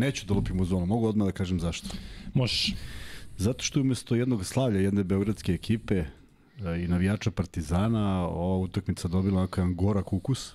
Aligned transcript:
Neću 0.00 0.26
da 0.26 0.34
lupim 0.34 0.60
u 0.60 0.64
zonu, 0.64 0.86
mogu 0.86 1.06
odmah 1.06 1.26
da 1.26 1.32
kažem 1.32 1.60
zašto. 1.60 1.88
Možeš. 2.34 2.74
Zato 3.36 3.64
što 3.64 3.80
umesto 3.80 4.14
jednog 4.14 4.44
slavlja 4.44 4.80
jedne 4.80 5.04
beogradske 5.04 5.52
ekipe 5.52 5.94
e, 5.94 6.06
i 6.84 6.88
navijača 6.88 7.30
Partizana, 7.30 8.26
ova 8.26 8.56
utakmica 8.58 9.08
dobila 9.08 9.38
onako 9.38 9.60
jedan 9.60 9.74
gorak 9.74 10.12
ukus. 10.12 10.54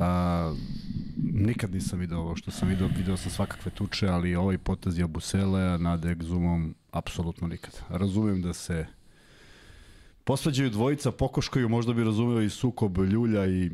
A, 0.00 0.54
nikad 1.22 1.74
nisam 1.74 1.98
video 1.98 2.18
ovo 2.18 2.36
što 2.36 2.50
sam 2.50 2.68
video, 2.68 2.88
video 2.96 3.16
sam 3.16 3.30
svakakve 3.30 3.70
tuče, 3.70 4.08
ali 4.08 4.34
ovaj 4.34 4.58
potez 4.58 4.98
Jabusele 4.98 5.78
nad 5.78 6.04
Egzumom 6.04 6.74
apsolutno 6.90 7.48
nikad. 7.48 7.80
Razumem 7.88 8.42
da 8.42 8.52
se 8.52 8.86
posvađaju 10.24 10.70
dvojica, 10.70 11.12
pokoškaju, 11.12 11.68
možda 11.68 11.92
bi 11.92 12.04
razumeo 12.04 12.42
i 12.42 12.50
sukob 12.50 12.98
Ljulja 12.98 13.46
i 13.46 13.70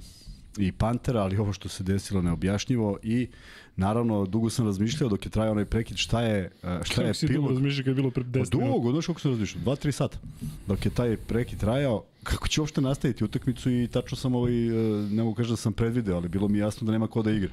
i 0.58 0.72
Pantera, 0.72 1.20
ali 1.20 1.36
ovo 1.36 1.52
što 1.52 1.68
se 1.68 1.84
desilo 1.84 2.22
neobjašnjivo 2.22 2.98
i 3.02 3.28
naravno 3.76 4.26
dugo 4.26 4.50
sam 4.50 4.66
razmišljao 4.66 5.10
dok 5.10 5.26
je 5.26 5.30
trajao 5.30 5.52
onaj 5.52 5.64
prekid 5.64 5.96
šta 5.96 6.22
je 6.22 6.38
e, 6.38 6.50
šta 6.82 6.94
Kako 6.94 7.02
je 7.02 7.14
si 7.14 7.26
dugo 7.26 7.38
pilot. 7.38 7.50
razmišljao 7.50 7.82
kad 7.82 7.88
je 7.88 7.94
bilo 7.94 8.10
pred 8.10 8.26
10 8.26 8.32
Pa 8.32 8.58
minuta? 8.58 8.74
dugo, 8.74 8.92
znaš 8.92 9.06
kako 9.06 9.20
sam 9.20 9.30
razmišljao, 9.30 9.64
2-3 9.66 9.90
sata. 9.90 10.18
Dok 10.66 10.84
je 10.84 10.90
taj 10.90 11.16
prekid 11.16 11.60
trajao, 11.60 12.04
kako 12.22 12.48
će 12.48 12.60
uopšte 12.60 12.80
nastaviti 12.80 13.24
utakmicu 13.24 13.70
i 13.72 13.88
tačno 13.88 14.16
sam 14.16 14.34
ovaj, 14.34 14.66
e, 14.68 14.72
ne 15.02 15.22
mogu 15.22 15.34
kažem 15.34 15.52
da 15.52 15.56
sam 15.56 15.72
predvideo, 15.72 16.16
ali 16.16 16.28
bilo 16.28 16.48
mi 16.48 16.58
jasno 16.58 16.86
da 16.86 16.92
nema 16.92 17.06
ko 17.06 17.22
da 17.22 17.30
igra. 17.30 17.50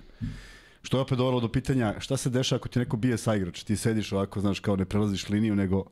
Što 0.82 0.98
je 0.98 1.02
opet 1.02 1.18
dovelo 1.18 1.40
do 1.40 1.48
pitanja 1.48 1.96
šta 2.00 2.18
se 2.18 2.30
dešava 2.30 2.58
ako 2.58 2.70
ti 2.70 2.80
neko 2.80 2.98
bije 2.98 3.18
sa 3.18 3.36
igrač, 3.36 3.64
ti 3.64 3.76
sediš 3.76 4.12
ovako, 4.12 4.42
znaš, 4.42 4.60
kao 4.60 4.76
ne 4.76 4.86
prelaziš 4.86 5.30
liniju, 5.30 5.56
nego 5.56 5.86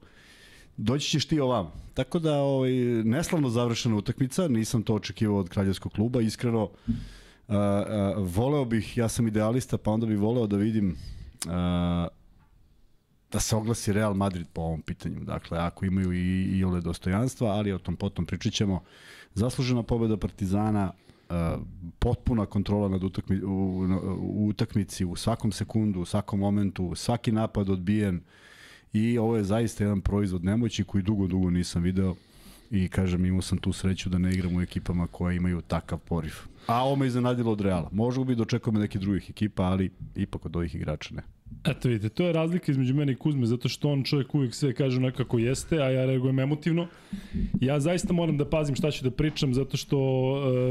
doći 0.78 1.10
ćeš 1.10 1.26
ti 1.26 1.40
ovam. 1.40 1.72
Tako 1.94 2.20
da, 2.20 2.38
ovaj, 2.38 2.72
neslavno 3.04 3.50
završena 3.50 3.96
utakmica, 3.96 4.48
nisam 4.48 4.84
to 4.84 4.96
očekivao 4.96 5.38
od 5.38 5.50
kraljevskog 5.50 5.92
kluba, 5.92 6.22
iskreno, 6.22 6.70
Uh, 7.48 7.56
uh, 7.56 8.36
voleo 8.36 8.66
bih, 8.66 8.98
ja 8.98 9.10
sam 9.10 9.28
idealista, 9.28 9.78
pa 9.78 9.92
onda 9.92 10.06
bih 10.06 10.20
voleo 10.20 10.48
da 10.48 10.58
vidim 10.58 10.96
uh, 11.46 11.52
da 13.32 13.40
se 13.40 13.56
oglasi 13.56 13.94
Real 13.94 14.14
Madrid 14.14 14.48
po 14.54 14.62
ovom 14.62 14.82
pitanju. 14.82 15.20
Dakle, 15.24 15.58
ako 15.58 15.86
imaju 15.86 16.14
i, 16.14 16.44
i 16.58 16.64
ole 16.64 16.82
dostojanstva, 16.82 17.48
ali 17.48 17.74
o 17.74 17.78
tom 17.78 17.96
potom 17.96 18.26
pričat 18.26 18.54
ćemo. 18.54 18.84
Zaslužena 19.34 19.84
pobeda 19.84 20.18
Partizana, 20.18 20.92
uh, 21.30 21.36
potpuna 22.00 22.46
kontrola 22.46 22.90
nad 22.90 23.04
utakmi, 23.04 23.42
u, 23.44 23.88
u 24.20 24.48
utakmici 24.48 25.06
u 25.06 25.16
svakom 25.16 25.52
sekundu, 25.52 26.02
u 26.02 26.06
svakom 26.06 26.40
momentu, 26.40 26.96
svaki 26.96 27.32
napad 27.32 27.70
odbijen 27.70 28.22
i 28.94 29.18
ovo 29.18 29.38
je 29.38 29.44
zaista 29.44 29.84
jedan 29.84 30.02
proizvod 30.02 30.44
nemoći 30.44 30.84
koji 30.84 31.04
dugo, 31.04 31.28
dugo 31.28 31.50
nisam 31.50 31.84
video 31.84 32.16
i 32.72 32.88
kažem 32.88 33.26
imao 33.26 33.42
sam 33.42 33.58
tu 33.58 33.74
sreću 33.74 34.10
da 34.10 34.18
ne 34.18 34.34
igram 34.34 34.56
u 34.56 34.62
ekipama 34.62 35.08
koje 35.08 35.36
imaju 35.36 35.62
takav 35.62 36.00
poriv. 36.00 36.34
A 36.68 36.84
ovo 36.84 36.96
me 36.96 37.08
iznenadilo 37.08 37.52
od 37.52 37.62
Reala. 37.62 37.90
Možda 37.92 38.24
bi 38.24 38.36
dočekao 38.36 38.74
me 38.74 38.80
nekih 38.80 39.02
drugih 39.02 39.30
ekipa, 39.30 39.64
ali 39.64 39.92
ipak 40.16 40.46
od 40.46 40.56
ovih 40.56 40.76
igrača 40.76 41.16
ne. 41.16 41.22
Eto 41.66 41.90
vidite, 41.90 42.10
to 42.10 42.24
je 42.24 42.34
razlika 42.34 42.72
između 42.72 42.94
mene 42.94 43.12
i 43.12 43.16
Kuzme, 43.16 43.46
zato 43.46 43.70
što 43.70 43.90
on 43.90 44.04
čovjek 44.04 44.36
uvijek 44.36 44.54
sve 44.54 44.74
kaže 44.74 45.00
nekako 45.00 45.40
jeste, 45.40 45.82
a 45.82 45.90
ja 45.90 46.06
reagujem 46.06 46.40
emotivno. 46.40 46.88
Ja 47.62 47.80
zaista 47.80 48.14
moram 48.14 48.38
da 48.38 48.50
pazim 48.50 48.76
šta 48.76 48.92
ću 48.92 49.04
da 49.04 49.12
pričam, 49.12 49.54
zato 49.54 49.78
što 49.78 49.98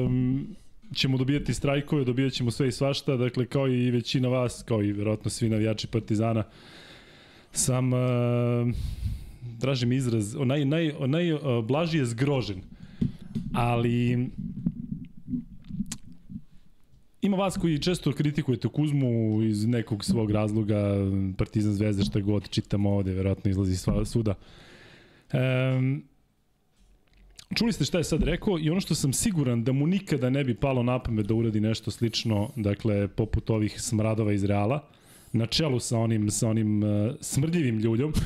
um, 0.06 0.46
ćemo 0.94 1.18
dobijati 1.18 1.54
strajkove, 1.54 2.04
dobijat 2.04 2.32
ćemo 2.32 2.50
sve 2.50 2.68
i 2.68 2.72
svašta, 2.72 3.16
dakle 3.16 3.46
kao 3.46 3.68
i 3.68 3.90
većina 3.90 4.28
vas, 4.28 4.62
kao 4.68 4.82
i 4.82 4.92
verovatno 4.92 5.30
svi 5.30 5.48
navijači 5.48 5.86
Partizana, 5.86 6.44
sam, 7.52 7.92
uh, 7.92 8.00
tražim 9.60 9.92
izraz, 9.92 10.36
onaj, 10.36 10.64
naj, 10.64 10.92
onaj 10.98 11.32
uh, 11.32 11.40
blaži 11.64 11.98
je 11.98 12.06
zgrožen, 12.06 12.62
ali 13.54 14.30
Ima 17.22 17.36
vas 17.36 17.56
koji 17.56 17.78
često 17.78 18.12
kritikujete 18.12 18.68
Kuzmu 18.68 19.42
iz 19.42 19.66
nekog 19.66 20.04
svog 20.04 20.30
razloga, 20.30 20.94
Partizan 21.38 21.72
Zvezda, 21.72 22.04
šta 22.04 22.20
god 22.20 22.48
čitamo 22.48 22.90
ovde, 22.90 23.12
verovatno 23.12 23.50
izlazi 23.50 23.76
sva, 23.76 24.04
svuda. 24.04 24.34
Um, 25.32 26.02
čuli 27.54 27.72
ste 27.72 27.84
šta 27.84 27.98
je 27.98 28.04
sad 28.04 28.22
rekao 28.22 28.58
i 28.58 28.70
ono 28.70 28.80
što 28.80 28.94
sam 28.94 29.12
siguran 29.12 29.64
da 29.64 29.72
mu 29.72 29.86
nikada 29.86 30.30
ne 30.30 30.44
bi 30.44 30.54
palo 30.54 30.82
na 30.82 30.98
pamet 30.98 31.26
da 31.26 31.34
uradi 31.34 31.60
nešto 31.60 31.90
slično, 31.90 32.50
dakle, 32.56 33.08
poput 33.08 33.50
ovih 33.50 33.80
smradova 33.82 34.32
iz 34.32 34.44
Reala, 34.44 34.88
na 35.32 35.46
čelu 35.46 35.80
sa 35.80 35.98
onim, 35.98 36.30
sa 36.30 36.48
onim 36.48 36.82
uh, 36.82 37.14
smrdljivim 37.20 37.78
ljuljom. 37.78 38.12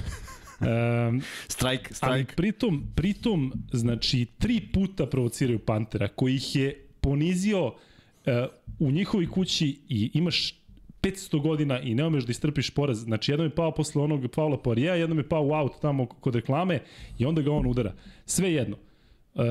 Um, 0.60 1.22
Strajk, 1.48 1.92
Ali 2.00 2.24
pritom, 2.36 2.86
pritom, 2.94 3.52
znači, 3.72 4.26
tri 4.38 4.60
puta 4.72 5.06
provociraju 5.06 5.58
Pantera, 5.58 6.08
koji 6.08 6.34
ih 6.34 6.56
je 6.56 6.86
ponizio 7.00 7.66
uh, 7.66 7.72
u 8.78 8.90
njihovoj 8.90 9.30
kući 9.30 9.80
i 9.88 10.10
imaš 10.14 10.54
500 11.02 11.42
godina 11.42 11.80
i 11.80 11.94
ne 11.94 12.06
umeš 12.06 12.24
da 12.24 12.30
istrpiš 12.30 12.70
poraz. 12.70 12.98
Znači, 12.98 13.32
jednom 13.32 13.46
je 13.46 13.54
pao 13.54 13.70
posle 13.70 14.02
onog 14.02 14.30
Paula 14.34 14.62
Poirija, 14.62 14.94
jednom 14.94 15.18
je 15.18 15.28
pao 15.28 15.42
u 15.42 15.54
aut 15.54 15.72
tamo 15.82 16.06
kod 16.06 16.34
reklame 16.34 16.80
i 17.18 17.26
onda 17.26 17.42
ga 17.42 17.52
on 17.52 17.66
udara. 17.66 17.94
Sve 18.26 18.52
jedno. 18.52 18.76
Uh, 19.34 19.42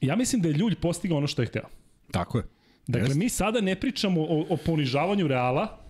ja 0.00 0.16
mislim 0.16 0.42
da 0.42 0.48
je 0.48 0.54
Ljulj 0.54 0.74
postigao 0.74 1.18
ono 1.18 1.26
što 1.26 1.42
je 1.42 1.46
hteo. 1.46 1.68
Tako 2.10 2.38
je. 2.38 2.44
Dakle, 2.86 3.08
Jest. 3.08 3.18
mi 3.18 3.28
sada 3.28 3.60
ne 3.60 3.80
pričamo 3.80 4.22
o, 4.22 4.46
o 4.48 4.56
ponižavanju 4.56 5.28
Reala 5.28 5.81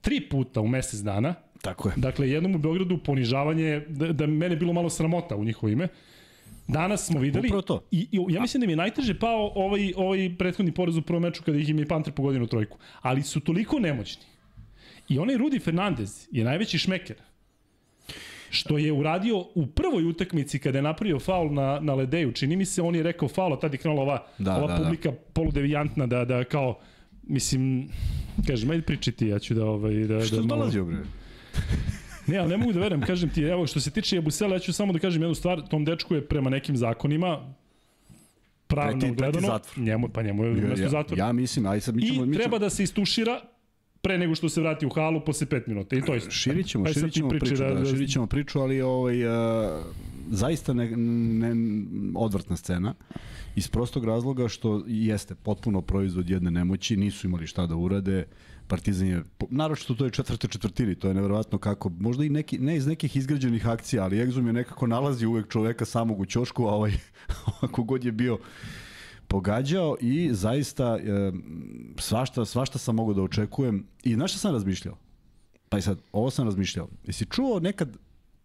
tri 0.00 0.28
puta 0.28 0.60
u 0.60 0.68
mesec 0.68 1.00
dana, 1.00 1.34
Tako 1.62 1.88
je. 1.88 1.94
Dakle, 1.96 2.30
jednom 2.30 2.54
u 2.54 2.58
Beogradu 2.58 2.98
ponižavanje, 2.98 3.80
da, 3.88 4.12
da 4.12 4.26
mene 4.26 4.56
bilo 4.56 4.72
malo 4.72 4.90
sramota 4.90 5.36
u 5.36 5.44
njihovo 5.44 5.70
ime. 5.72 5.88
Danas 6.68 7.06
smo 7.06 7.20
videli 7.20 7.48
Upravo 7.48 7.62
to. 7.62 7.80
i, 7.90 8.08
i 8.12 8.34
ja 8.34 8.40
mislim 8.40 8.60
da 8.60 8.66
mi 8.66 8.72
je 8.72 8.76
najteže 8.76 9.18
pao 9.18 9.52
ovaj 9.54 9.92
ovaj 9.96 10.30
prethodni 10.38 10.72
poraz 10.72 10.96
u 10.96 11.02
prvom 11.02 11.22
meču 11.22 11.42
kada 11.42 11.58
ih 11.58 11.68
im 11.68 11.78
je 11.78 11.86
Panter 11.86 12.12
pogodio 12.12 12.42
u 12.42 12.46
trojku, 12.46 12.78
ali 13.02 13.22
su 13.22 13.40
toliko 13.40 13.78
nemoćni. 13.78 14.22
I 15.08 15.18
onaj 15.18 15.36
Rudi 15.36 15.58
Fernandez 15.58 16.28
je 16.32 16.44
najveći 16.44 16.78
šmeker. 16.78 17.16
Što 18.50 18.78
je 18.78 18.92
uradio 18.92 19.38
u 19.54 19.66
prvoj 19.66 20.04
utakmici 20.04 20.58
kada 20.58 20.78
je 20.78 20.82
napravio 20.82 21.18
faul 21.18 21.52
na, 21.54 21.78
na 21.80 21.94
Ledeju. 21.94 22.32
Čini 22.32 22.56
mi 22.56 22.64
se, 22.64 22.82
on 22.82 22.94
je 22.94 23.02
rekao 23.02 23.28
faul, 23.28 23.52
a 23.54 23.60
tad 23.60 23.72
je 23.72 23.78
krenula 23.78 24.02
ova, 24.02 24.26
Da, 24.38 24.56
ova 24.56 24.66
da, 24.66 24.78
da. 24.78 24.84
publika 24.84 25.12
poludevijantna 25.32 26.06
da, 26.06 26.24
da 26.24 26.44
kao, 26.44 26.78
mislim, 27.22 27.88
kažem, 28.42 28.70
ajde 28.70 28.82
pričati, 28.82 29.26
ja 29.26 29.38
ću 29.38 29.54
da... 29.54 29.64
Ovaj, 29.66 29.94
da, 29.96 30.20
Što 30.20 30.36
da 30.36 30.42
je 30.42 30.46
malo- 30.46 30.58
dolazio, 30.58 30.84
bre? 30.84 30.96
Ne, 32.26 32.38
ali 32.38 32.48
ne 32.48 32.56
mogu 32.56 32.72
da 32.72 32.80
verujem, 32.80 33.02
kažem 33.02 33.30
ti, 33.30 33.42
evo 33.42 33.66
što 33.66 33.80
se 33.80 33.90
tiče 33.90 34.16
Jabusela, 34.16 34.52
ja 34.52 34.58
ću 34.58 34.72
samo 34.72 34.92
da 34.92 34.98
kažem 34.98 35.22
jednu 35.22 35.34
stvar, 35.34 35.62
tom 35.62 35.84
dečku 35.84 36.14
je 36.14 36.22
prema 36.22 36.50
nekim 36.50 36.76
zakonima 36.76 37.54
pravno 38.66 38.92
Preti- 38.92 39.00
preti 39.00 39.16
gledano, 39.16 39.46
zatvor. 39.48 39.78
njemu, 39.78 40.08
pa 40.08 40.22
njemu 40.22 40.44
je 40.44 40.50
umesto 40.50 40.82
ja, 40.82 40.88
zatvor. 40.90 41.18
ja 41.18 41.32
mislim, 41.32 41.66
aj 41.66 41.80
sad 41.80 41.96
mi 41.96 42.02
ćemo... 42.04 42.24
I 42.24 42.26
mi 42.26 42.34
treba 42.34 42.58
da 42.58 42.70
se 42.70 42.82
istušira 42.82 43.40
pre 44.00 44.18
nego 44.18 44.34
što 44.34 44.48
se 44.48 44.60
vrati 44.60 44.86
u 44.86 44.90
halu 44.90 45.20
posle 45.20 45.46
5 45.48 45.62
minuta. 45.66 45.96
I 45.96 46.02
to 46.02 46.14
je 46.14 46.20
Širit 46.22 46.66
ćemo, 46.66 46.84
Aj 46.84 46.92
sad 46.92 47.00
širit 47.00 47.12
ti 47.12 47.18
ćemo 47.18 47.28
priči 47.28 47.40
priču, 47.42 47.62
da- 47.62 47.68
da, 47.68 47.80
da- 47.80 47.86
širit 47.86 48.10
ćemo 48.10 48.26
priču, 48.26 48.60
ali 48.60 48.80
ovaj, 48.82 49.24
uh, 49.24 49.32
zaista 50.30 50.74
ne, 50.74 50.90
ne, 50.96 51.54
odvrtna 52.14 52.56
scena 52.56 52.94
iz 53.56 53.68
prostog 53.68 54.04
razloga 54.04 54.48
što 54.48 54.84
jeste 54.86 55.34
potpuno 55.34 55.80
proizvod 55.80 56.30
jedne 56.30 56.50
nemoći, 56.50 56.96
nisu 56.96 57.26
imali 57.26 57.46
šta 57.46 57.66
da 57.66 57.76
urade, 57.76 58.24
Partizan 58.68 59.08
je, 59.08 59.22
naročito 59.50 59.94
to 59.94 60.04
je 60.04 60.10
četvrte 60.10 60.48
četvrtini, 60.48 60.94
to 60.94 61.08
je 61.08 61.14
neverovatno 61.14 61.58
kako, 61.58 61.88
možda 61.88 62.24
i 62.24 62.28
neki, 62.28 62.58
ne 62.58 62.76
iz 62.76 62.86
nekih 62.86 63.16
izgrađenih 63.16 63.68
akcija, 63.68 64.04
ali 64.04 64.20
Egzum 64.20 64.46
je 64.46 64.52
nekako 64.52 64.86
nalazi 64.86 65.26
uvek 65.26 65.48
čoveka 65.48 65.84
samog 65.84 66.20
u 66.20 66.26
ćošku, 66.26 66.66
a 66.66 66.74
ovaj, 66.74 66.92
ako 67.60 67.82
god 67.82 68.04
je 68.04 68.12
bio 68.12 68.38
pogađao 69.28 69.96
i 70.00 70.30
zaista 70.32 70.98
e, 70.98 71.32
svašta, 71.98 72.44
svašta 72.44 72.78
sam 72.78 72.94
mogao 72.94 73.14
da 73.14 73.22
očekujem. 73.22 73.86
I 74.04 74.14
znaš 74.14 74.30
šta 74.30 74.40
sam 74.40 74.52
razmišljao? 74.52 74.96
Pa 75.68 75.78
i 75.78 75.82
sad, 75.82 75.98
ovo 76.12 76.30
sam 76.30 76.44
razmišljao. 76.44 76.88
Jesi 77.04 77.26
čuo 77.26 77.60
nekad 77.60 77.96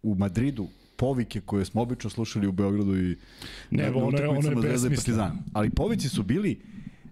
u 0.04 0.16
Madridu 0.16 0.68
povike 1.02 1.42
koje 1.42 1.66
smo 1.66 1.82
obično 1.82 2.10
slušali 2.10 2.48
u 2.48 2.52
Beogradu 2.52 2.98
i 2.98 3.18
Ne, 3.72 3.92
na, 3.92 3.98
ono 3.98 4.08
ono 4.08 4.18
je 4.18 4.62
Zvezda 4.62 4.88
i 4.88 4.90
besmisleno. 4.90 4.96
Partizan. 4.96 5.38
Ali 5.54 5.70
povici 5.70 6.10
su 6.10 6.24
bili 6.24 6.62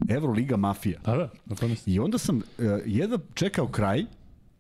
Euroliga 0.10 0.58
mafija. 0.58 1.00
Da, 1.06 1.16
da, 1.16 1.30
na 1.46 1.56
tome. 1.56 1.76
I 1.86 2.00
onda 2.00 2.18
sam 2.18 2.38
uh, 2.38 2.44
jedva 2.86 3.20
čekao 3.34 3.68
kraj 3.68 4.06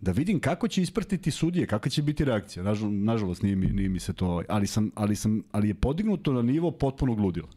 da 0.01 0.11
vidim 0.11 0.39
kako 0.39 0.67
će 0.67 0.81
ispratiti 0.81 1.31
sudije, 1.31 1.67
kakva 1.67 1.89
će 1.89 2.01
biti 2.01 2.25
reakcija. 2.25 2.63
Nažal, 2.63 2.91
nažalost 2.91 3.41
nije 3.41 3.55
mi, 3.55 3.67
nije 3.67 3.89
mi 3.89 3.99
se 3.99 4.13
to, 4.13 4.27
ovaj, 4.27 4.45
ali 4.49 4.67
sam 4.67 4.91
ali 4.95 5.15
sam 5.15 5.43
ali 5.51 5.67
je 5.67 5.73
podignuto 5.73 6.33
na 6.33 6.41
nivo 6.41 6.71
potpunog 6.71 7.19
ludila. 7.19 7.47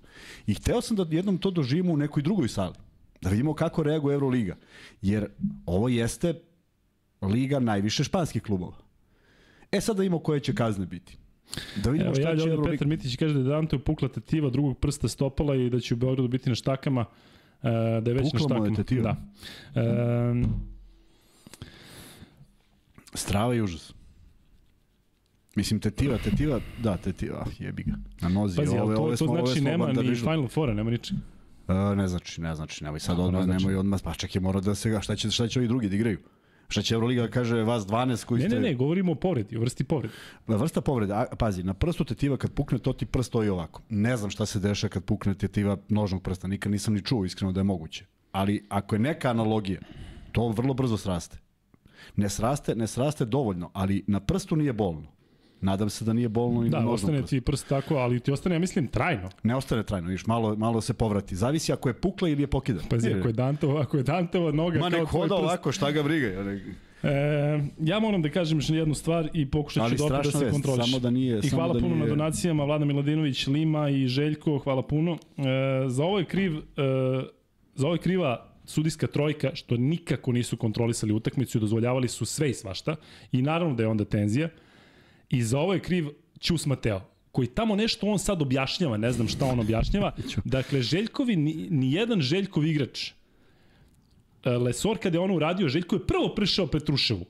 I 0.47 0.55
hteo 0.55 0.81
sam 0.81 0.97
da 0.97 1.07
jednom 1.11 1.39
to 1.39 1.51
doživimo 1.51 1.93
u 1.93 1.97
nekoj 1.97 2.23
drugoj 2.23 2.49
sali. 2.49 2.75
Da 3.23 3.31
vidimo 3.31 3.55
kako 3.55 3.83
reaguje 3.83 4.15
Euroliga. 4.15 4.57
Jer 5.03 5.29
ovo 5.67 5.89
jeste 5.89 6.35
liga 7.23 7.61
najviše 7.61 8.05
španskih 8.05 8.43
klubova. 8.43 8.77
E 9.73 9.81
sad 9.81 9.97
da 9.97 10.03
vidimo 10.03 10.19
koje 10.19 10.41
će 10.41 10.55
kazne 10.55 10.87
biti. 10.87 11.22
Da 11.85 11.91
vidimo 11.91 12.07
Evo, 12.07 12.15
šta 12.15 12.31
ja 12.31 12.37
će 12.37 12.49
Euroliga... 12.49 12.71
Petar 12.71 12.89
Mitić 12.89 13.17
kaže 13.17 13.35
da 13.35 13.41
je 13.41 13.45
Dante 13.45 13.79
pukla 13.79 14.09
tetiva 14.09 14.51
drugog 14.51 14.79
prsta 14.79 15.09
stopala 15.09 15.57
i 15.57 15.71
da 15.71 15.81
će 15.81 15.95
u 15.95 15.97
Beogradu 15.97 16.29
biti 16.29 16.49
na 16.49 16.55
štakama. 16.55 17.01
Uh, 17.01 17.69
da 18.03 18.11
je 18.11 18.15
već 18.15 18.33
Pukla 18.33 18.47
na 18.49 18.55
je 18.55 18.61
štakama. 18.61 18.77
tetiva? 18.77 19.17
Da. 19.75 20.31
Um, 20.31 20.47
Strava 23.15 23.55
i 23.55 23.63
užas. 23.63 23.93
Mislim, 25.55 25.81
tetiva, 25.81 26.19
tetiva, 26.19 26.61
da, 26.83 26.97
tetiva, 26.97 27.47
jebi 27.59 27.83
ga. 27.83 27.93
Na 28.21 28.29
nozi, 28.29 28.57
pazi, 28.57 28.79
ove, 28.79 28.97
to, 28.97 29.03
ove 29.03 29.17
to 29.17 29.25
smo, 29.25 29.33
ove 29.33 29.47
znači 29.47 29.61
smo 29.61 29.71
nema 29.71 29.93
ni. 29.93 30.15
Final 30.15 30.49
Fora, 30.49 30.75
nema 30.75 30.91
ničega. 30.91 31.21
Uh, 31.69 31.97
ne 31.97 32.09
znači, 32.09 32.41
ne 32.41 32.55
znači, 32.55 32.85
nemoj 32.85 33.01
sad 33.01 33.19
odmah, 33.19 33.45
znači? 33.45 33.65
nemoj 33.65 33.77
odmah, 33.77 34.01
pa 34.05 34.15
čekaj, 34.15 34.43
mora 34.43 34.61
da 34.61 34.75
se, 34.75 34.91
ga, 34.91 35.01
šta 35.01 35.17
će, 35.17 35.31
šta 35.31 35.49
će 35.49 35.59
ovi 35.59 35.69
drugi 35.69 35.89
da 35.89 35.97
igraju? 35.97 36.19
Šta 36.73 36.83
će 36.83 36.95
Euroliga 36.95 37.29
kaže 37.29 37.63
vas 37.63 37.87
12 37.87 38.25
koji 38.25 38.43
Ne, 38.43 38.49
ste... 38.49 38.57
ne, 38.57 38.69
ne, 38.69 38.75
govorimo 38.75 39.13
o 39.13 39.15
povredi, 39.15 39.57
o 39.57 39.61
vrsti 39.61 39.85
povrede. 39.85 40.15
Vrsta 40.47 40.81
povrede, 40.81 41.13
a, 41.13 41.27
pazi, 41.39 41.63
na 41.63 41.75
prstu 41.75 42.05
tetiva 42.05 42.37
kad 42.37 42.53
pukne, 42.53 42.79
to 42.79 42.93
ti 42.93 43.07
prst 43.07 43.29
stoji 43.29 43.49
ovako. 43.49 43.83
Ne 43.89 44.17
znam 44.17 44.31
šta 44.31 44.47
se 44.47 44.61
deša 44.61 44.89
kad 44.89 45.05
pukne 45.05 45.35
tetiva 45.35 45.77
nožnog 45.89 46.23
prsta, 46.23 46.49
nikad 46.49 46.73
nisam 46.73 46.95
ni 46.95 47.03
čuo 47.03 47.25
iskreno 47.25 47.53
da 47.53 47.61
je 47.61 47.65
moguće. 47.65 48.07
Ali 48.33 48.67
ako 48.69 48.95
je 48.95 48.99
neka 48.99 49.31
analogija, 49.31 49.81
to 50.33 50.49
vrlo 50.49 50.75
brzo 50.75 50.97
sraste. 50.97 51.39
Ne 52.17 52.29
sraste, 52.29 52.75
ne 52.75 52.87
sraste 52.87 53.25
dovoljno, 53.25 53.71
ali 53.73 54.05
na 54.07 54.21
prstu 54.21 54.57
nije 54.57 54.73
bolno. 54.73 55.12
Nadam 55.63 55.91
se 55.91 56.05
da 56.05 56.13
nije 56.13 56.29
bolno 56.31 56.67
i 56.67 56.71
Da, 56.71 56.79
ostane 56.81 57.19
prstu. 57.19 57.31
ti 57.31 57.41
prst 57.41 57.69
tako, 57.69 57.95
ali 57.95 58.21
ti 58.21 58.33
ostane, 58.33 58.55
ja 58.55 58.59
mislim, 58.59 58.87
trajno. 58.89 59.31
Ne 59.43 59.57
ostane 59.57 59.83
trajno, 59.83 60.09
viš, 60.09 60.27
malo, 60.27 60.57
malo 60.57 60.81
se 60.81 60.95
povrati. 60.95 61.37
Zavisi 61.37 61.73
ako 61.73 61.89
je 61.89 61.95
pukla 61.95 62.29
ili 62.29 62.43
je 62.43 62.47
pokida. 62.47 62.81
Pazi, 62.91 63.11
ako 63.11 63.29
je 63.29 63.33
Dantova, 63.35 63.81
ako 63.83 63.97
je 63.97 64.03
Dantova 64.03 64.53
noga 64.53 64.79
Ma 64.79 64.91
kao 64.91 65.01
nek 65.01 65.09
hoda 65.09 65.29
prst. 65.29 65.43
ovako, 65.43 65.73
šta 65.73 65.91
ga 65.91 66.03
briga. 66.03 66.27
ja 66.29 66.43
ne- 66.45 66.61
E, 67.05 67.09
ja 67.81 67.99
moram 67.99 68.23
da 68.23 68.29
kažem 68.31 68.59
još 68.59 68.71
jednu 68.71 68.95
stvar 68.95 69.29
i 69.33 69.47
pokušat 69.47 69.91
ću 69.91 69.97
dobro 69.97 70.17
da 70.17 70.23
strašna 70.23 70.41
se 70.41 70.53
kontroliš. 70.53 70.85
samo 70.85 70.99
da 70.99 71.11
nije- 71.11 71.39
I 71.39 71.43
samo 71.43 71.57
hvala 71.57 71.75
da 71.75 71.81
puno 71.81 71.95
nije- 71.95 72.01
na 72.01 72.09
donacijama, 72.09 72.65
Vlada 72.65 72.85
Miladinović, 72.85 73.47
Lima 73.47 73.89
i 73.89 74.07
Željko, 74.07 74.59
hvala 74.59 74.83
puno. 74.83 75.13
E, 75.13 75.43
za 75.89 76.05
ovo 76.05 76.19
je 76.19 76.25
kriv, 76.25 76.57
e, 76.57 76.61
za 77.75 77.87
ovo 77.87 77.95
je 77.95 77.99
kriva 77.99 78.47
sudijska 78.65 79.07
trojka 79.07 79.51
što 79.55 79.77
nikako 79.77 80.33
nisu 80.33 80.57
kontrolisali 80.57 81.13
utakmicu 81.13 81.59
i 81.59 81.61
dozvoljavali 81.61 82.09
su 82.09 82.25
sve 82.25 82.51
i 82.51 82.55
svašta. 82.55 82.97
I 83.33 83.43
naravno 83.43 83.75
da 83.75 83.83
je 83.83 83.89
onda 83.89 84.05
tenzija. 84.05 84.49
I 85.33 85.43
za 85.43 85.59
ovo 85.59 85.75
je 85.75 85.81
kriv 85.81 86.09
Ćus 86.41 86.67
Mateo 86.67 87.01
koji 87.33 87.49
tamo 87.49 87.77
nešto 87.77 88.07
on 88.07 88.19
sad 88.19 88.43
objašnjava, 88.43 88.97
ne 88.97 89.13
znam 89.13 89.29
šta 89.29 89.47
on 89.47 89.61
objašnjava. 89.61 90.13
Dakle, 90.45 90.83
Željkovi, 90.83 91.37
ni, 91.37 91.67
ni 91.71 91.93
jedan 91.93 92.21
Željkov 92.21 92.67
igrač 92.67 93.13
E, 94.45 94.51
Lesor 94.51 94.99
kada 94.99 95.17
je 95.17 95.21
ono 95.21 95.35
uradio, 95.35 95.69
Željko 95.69 95.97
je 95.97 96.07
prvo 96.07 96.35
prišao 96.35 96.67
Petruševu. 96.67 97.25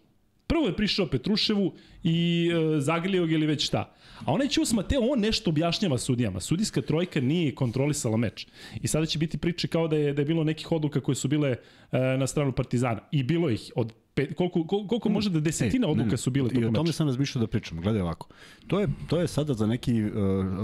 Prvo 0.46 0.66
je 0.66 0.76
prišao 0.76 1.06
Petruševu 1.06 1.72
i 2.02 2.50
e, 2.52 2.81
zagrlio 2.81 3.26
ga 3.26 3.34
ili 3.34 3.46
već 3.46 3.66
šta. 3.66 3.94
A 4.25 4.32
onaj 4.32 4.48
Ćus 4.48 4.72
Mateo, 4.72 5.00
on 5.00 5.20
nešto 5.20 5.50
objašnjava 5.50 5.98
sudijama. 5.98 6.40
Sudijska 6.40 6.82
trojka 6.82 7.20
nije 7.20 7.55
kontrolisala 7.55 8.16
meč. 8.16 8.46
I 8.82 8.88
sada 8.88 9.06
će 9.06 9.19
biti 9.19 9.38
priče 9.38 9.69
kao 9.69 9.88
da 9.88 9.96
je, 9.96 10.12
da 10.12 10.22
je 10.22 10.26
bilo 10.26 10.44
nekih 10.44 10.72
odluka 10.72 11.00
koje 11.00 11.14
su 11.14 11.28
bile 11.28 11.50
e, 11.50 11.98
na 11.98 12.26
stranu 12.26 12.52
Partizana. 12.52 13.00
I 13.12 13.22
bilo 13.22 13.50
ih 13.50 13.72
od 13.76 13.93
pet, 14.14 14.34
koliko, 14.34 14.66
koliko, 14.66 14.88
koliko 14.88 15.08
može 15.08 15.30
da 15.30 15.40
desetina 15.40 15.86
Ej, 15.86 15.90
odluka 15.90 16.06
ne, 16.06 16.12
ne, 16.12 16.16
su 16.16 16.30
bile 16.30 16.46
I 16.46 16.46
o 16.46 16.54
tokom 16.54 16.74
tome 16.74 16.86
meča. 16.88 16.96
sam 16.96 17.06
razmišljao 17.06 17.40
da 17.40 17.46
pričam. 17.46 17.80
Gledaj 17.80 18.02
ovako. 18.02 18.28
To 18.66 18.80
je, 18.80 18.88
to 19.06 19.20
je 19.20 19.28
sada 19.28 19.54
za 19.54 19.66
neki 19.66 20.04
uh, 20.04 20.10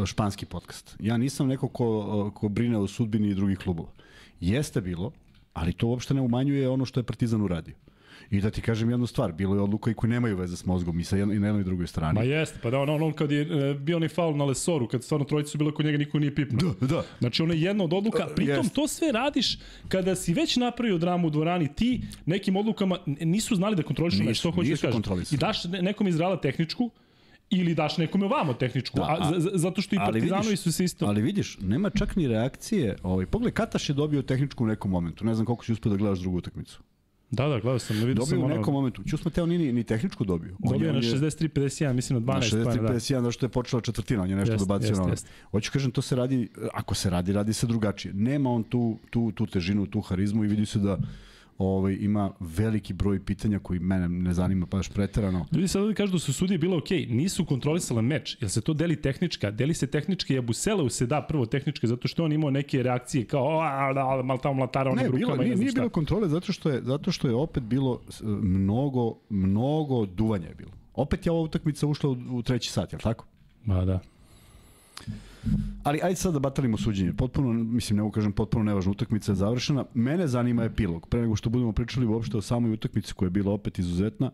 španski 0.06 0.46
podcast. 0.46 0.96
Ja 1.00 1.16
nisam 1.16 1.48
neko 1.48 1.68
ko, 1.68 1.98
uh, 1.98 2.34
ko 2.34 2.48
brine 2.48 2.78
o 2.78 2.86
sudbini 2.86 3.34
drugih 3.34 3.58
klubova. 3.58 3.88
Jeste 4.40 4.80
bilo, 4.80 5.12
ali 5.52 5.72
to 5.72 5.86
uopšte 5.86 6.14
ne 6.14 6.20
umanjuje 6.20 6.68
ono 6.68 6.84
što 6.84 7.00
je 7.00 7.04
Partizan 7.04 7.42
uradio. 7.42 7.74
I 8.30 8.40
da 8.40 8.50
ti 8.50 8.60
kažem 8.60 8.90
jednu 8.90 9.06
stvar, 9.06 9.32
bilo 9.32 9.54
je 9.54 9.60
odluka 9.60 9.90
i 9.90 9.94
koji 9.94 10.10
nemaju 10.10 10.36
veze 10.36 10.56
s 10.56 10.66
mozgom 10.66 11.00
i 11.00 11.04
sa 11.04 11.16
jedno, 11.16 11.34
i 11.34 11.38
na 11.38 11.46
jednoj 11.46 11.60
i 11.60 11.64
drugoj 11.64 11.86
strani. 11.86 12.14
Ma 12.14 12.24
jeste, 12.24 12.58
pa 12.62 12.70
da 12.70 12.78
on, 12.78 12.88
on, 12.88 13.02
on 13.02 13.12
kad 13.12 13.30
je 13.30 13.40
e, 13.70 13.74
bio 13.74 13.96
onaj 13.96 14.08
faul 14.08 14.36
na 14.36 14.44
Lesoru, 14.44 14.88
kad 14.88 15.04
stvarno 15.04 15.24
trojica 15.24 15.50
su 15.50 15.58
bile 15.58 15.72
kod 15.72 15.86
njega, 15.86 15.98
niko 15.98 16.18
nije 16.18 16.34
pipnuo. 16.34 16.74
Da, 16.80 16.86
da. 16.86 17.04
Znači 17.18 17.42
ono 17.42 17.52
je 17.54 17.60
jedna 17.62 17.84
od 17.84 17.92
odluka, 17.92 18.26
pritom 18.36 18.56
Jest. 18.56 18.74
to 18.74 18.88
sve 18.88 19.12
radiš 19.12 19.58
kada 19.88 20.14
si 20.14 20.34
već 20.34 20.56
napravio 20.56 20.98
dramu 20.98 21.26
u 21.26 21.30
dvorani, 21.30 21.74
ti 21.74 22.00
nekim 22.26 22.56
odlukama 22.56 22.98
nisu 23.06 23.54
znali 23.54 23.76
da 23.76 23.82
kontrolišu 23.82 24.22
nešto, 24.22 24.50
to 24.50 24.54
hoću 24.54 24.70
da 24.82 24.90
kontrolisali. 24.92 25.36
I 25.36 25.38
daš 25.38 25.64
ne- 25.64 25.82
nekom 25.82 26.08
iz 26.08 26.16
Reala 26.18 26.40
tehničku, 26.40 26.90
ili 27.50 27.74
daš 27.74 27.96
nekome 27.98 28.26
ovamo 28.26 28.54
tehničku, 28.54 28.96
Da, 28.98 29.02
a, 29.02 29.16
a- 29.20 29.32
zato 29.54 29.82
što 29.82 29.94
i 29.94 29.98
Partizanovi 29.98 30.56
su 30.56 30.72
se 30.72 30.84
isto... 30.84 31.06
Ali 31.06 31.22
vidiš, 31.22 31.58
nema 31.60 31.90
čak 31.90 32.16
ni 32.16 32.28
reakcije. 32.28 32.96
Ovaj, 33.02 33.26
pogledaj, 33.26 33.52
Kataš 33.54 33.88
je 33.88 33.94
dobio 33.94 34.22
tehničku 34.22 34.64
u 34.64 34.66
nekom 34.66 34.90
momentu. 34.90 35.24
Ne 35.24 35.34
znam 35.34 35.46
koliko 35.46 35.64
si 35.64 35.72
uspio 35.72 35.90
da 35.90 35.96
gledaš 35.96 36.18
drugu 36.18 36.36
utakmicu. 36.38 36.80
Da, 37.30 37.44
da, 37.44 37.60
gledao 37.60 37.78
sam, 37.78 37.96
vidio 37.98 38.14
sam 38.16 38.30
Dobio 38.30 38.42
u 38.42 38.44
ono... 38.44 38.56
nekom 38.56 38.74
momentu. 38.74 39.02
Ćusma 39.04 39.30
Teo 39.30 39.46
nije 39.46 39.58
ni, 39.58 39.72
ni 39.72 39.84
tehničku 39.84 40.24
dobio. 40.24 40.56
On 40.62 40.72
Dobio 40.72 40.86
je- 40.86 40.92
na 40.92 40.98
on 40.98 41.04
je- 41.04 41.10
63-51, 41.10 41.92
mislim 41.92 42.18
na 42.18 42.26
Na 42.26 42.32
12 42.34 42.50
pojena, 42.64 42.82
da. 42.82 42.88
63-51, 42.88 42.98
zato 43.14 43.32
što 43.32 43.46
je 43.46 43.50
počela 43.50 43.82
četvrtina, 43.82 44.22
on 44.22 44.30
je 44.30 44.36
nešto 44.36 44.52
Jeste, 44.52 44.62
dobacio 44.62 44.84
jeste, 44.84 44.96
na 44.96 45.02
ono. 45.02 45.12
jeste. 45.12 45.28
Hoću 45.50 45.72
kažem, 45.72 45.90
to 45.90 46.02
se 46.02 46.16
radi, 46.16 46.48
ako 46.74 46.94
se 46.94 47.10
radi, 47.10 47.32
radi 47.32 47.52
se 47.52 47.66
drugačije. 47.66 48.14
Nema 48.14 48.50
on 48.50 48.62
tu, 48.64 48.98
tu, 49.10 49.32
tu 49.32 49.46
težinu, 49.46 49.86
tu 49.86 50.00
harizmu 50.00 50.44
i 50.44 50.48
vidi 50.48 50.66
se 50.66 50.78
da 50.78 50.98
ovaj, 51.58 51.96
ima 52.00 52.32
veliki 52.40 52.92
broj 52.92 53.24
pitanja 53.24 53.58
koji 53.58 53.80
mene 53.80 54.08
ne 54.08 54.32
zanima 54.32 54.66
baš 54.66 54.88
preterano. 54.88 55.46
Ljudi 55.52 55.68
sad 55.68 55.82
ovdje 55.82 55.94
kažu 55.94 56.12
da 56.12 56.18
su 56.18 56.32
sudije 56.32 56.58
bile 56.58 56.76
okej, 56.76 57.06
nisu 57.06 57.44
kontrolisale 57.44 58.02
meč, 58.02 58.36
jel 58.40 58.48
se 58.48 58.60
to 58.60 58.74
deli 58.74 58.96
tehnička? 58.96 59.50
Deli 59.50 59.74
se 59.74 59.86
tehnička 59.86 60.34
i 60.34 60.38
Abuseleu 60.38 60.88
se 60.88 61.06
da 61.06 61.22
prvo 61.22 61.46
tehnička 61.46 61.86
zato 61.86 62.08
što 62.08 62.24
on 62.24 62.32
imao 62.32 62.50
neke 62.50 62.82
reakcije 62.82 63.24
kao 63.24 63.60
a, 63.60 63.92
da, 63.92 64.22
mal 64.22 64.38
tamo 64.38 64.54
mlatara 64.54 64.90
onim 64.90 65.06
rukama 65.06 65.36
nije, 65.36 65.50
ne 65.50 65.56
nije 65.56 65.70
šta. 65.70 65.80
bilo 65.80 65.88
kontrole 65.90 66.28
zato 66.28 66.52
što 66.52 66.70
je 66.70 66.82
zato 66.82 67.12
što 67.12 67.28
je 67.28 67.34
opet 67.34 67.62
bilo 67.62 68.00
s- 68.08 68.20
mnogo 68.42 69.14
mnogo 69.30 70.06
duvanja 70.06 70.48
je 70.48 70.54
bilo. 70.54 70.70
Opet 70.94 71.26
je 71.26 71.32
ova 71.32 71.40
utakmica 71.40 71.86
ušla 71.86 72.10
u, 72.10 72.16
u 72.30 72.42
treći 72.42 72.70
sat, 72.70 72.92
je 72.92 72.96
li 72.96 73.02
tako? 73.02 73.26
Ma 73.64 73.84
da. 73.84 74.00
Ali 75.82 76.00
ajde 76.02 76.16
sad 76.16 76.32
da 76.32 76.38
batalimo 76.38 76.76
suđenje. 76.76 77.12
Potpuno, 77.12 77.52
mislim, 77.52 77.96
ne 77.96 78.02
mogu 78.02 78.12
kažem, 78.12 78.32
potpuno 78.32 78.64
nevažna 78.64 78.92
utakmica 78.92 79.32
je 79.32 79.36
završena. 79.36 79.84
Mene 79.94 80.26
zanima 80.26 80.64
epilog. 80.64 81.06
Pre 81.08 81.20
nego 81.20 81.36
što 81.36 81.50
budemo 81.50 81.72
pričali 81.72 82.06
uopšte 82.06 82.36
o 82.36 82.42
samoj 82.42 82.72
utakmici 82.72 83.14
koja 83.14 83.26
je 83.26 83.30
bila 83.30 83.52
opet 83.52 83.78
izuzetna, 83.78 84.30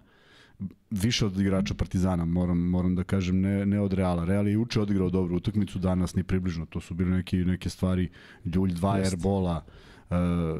više 0.91 1.27
od 1.27 1.41
igrača 1.41 1.75
Partizana, 1.75 2.25
moram, 2.25 2.59
moram 2.59 2.95
da 2.95 3.05
kažem, 3.05 3.41
ne, 3.41 3.67
ne 3.67 3.81
od 3.81 3.93
Reala. 3.93 4.25
Real 4.25 4.47
je 4.47 4.53
juče 4.53 4.81
odigrao 4.81 5.11
dobru 5.11 5.37
utakmicu, 5.37 5.79
danas 5.79 6.15
ni 6.15 6.23
približno. 6.23 6.67
To 6.67 6.81
su 6.81 6.95
bile 6.95 7.11
neke, 7.11 7.37
neke 7.37 7.71
stvari, 7.71 8.11
Ljulj, 8.45 8.73
dva 8.73 8.97
Jeste. 8.97 9.17
airbola, 9.17 9.65
uh, 10.11 10.17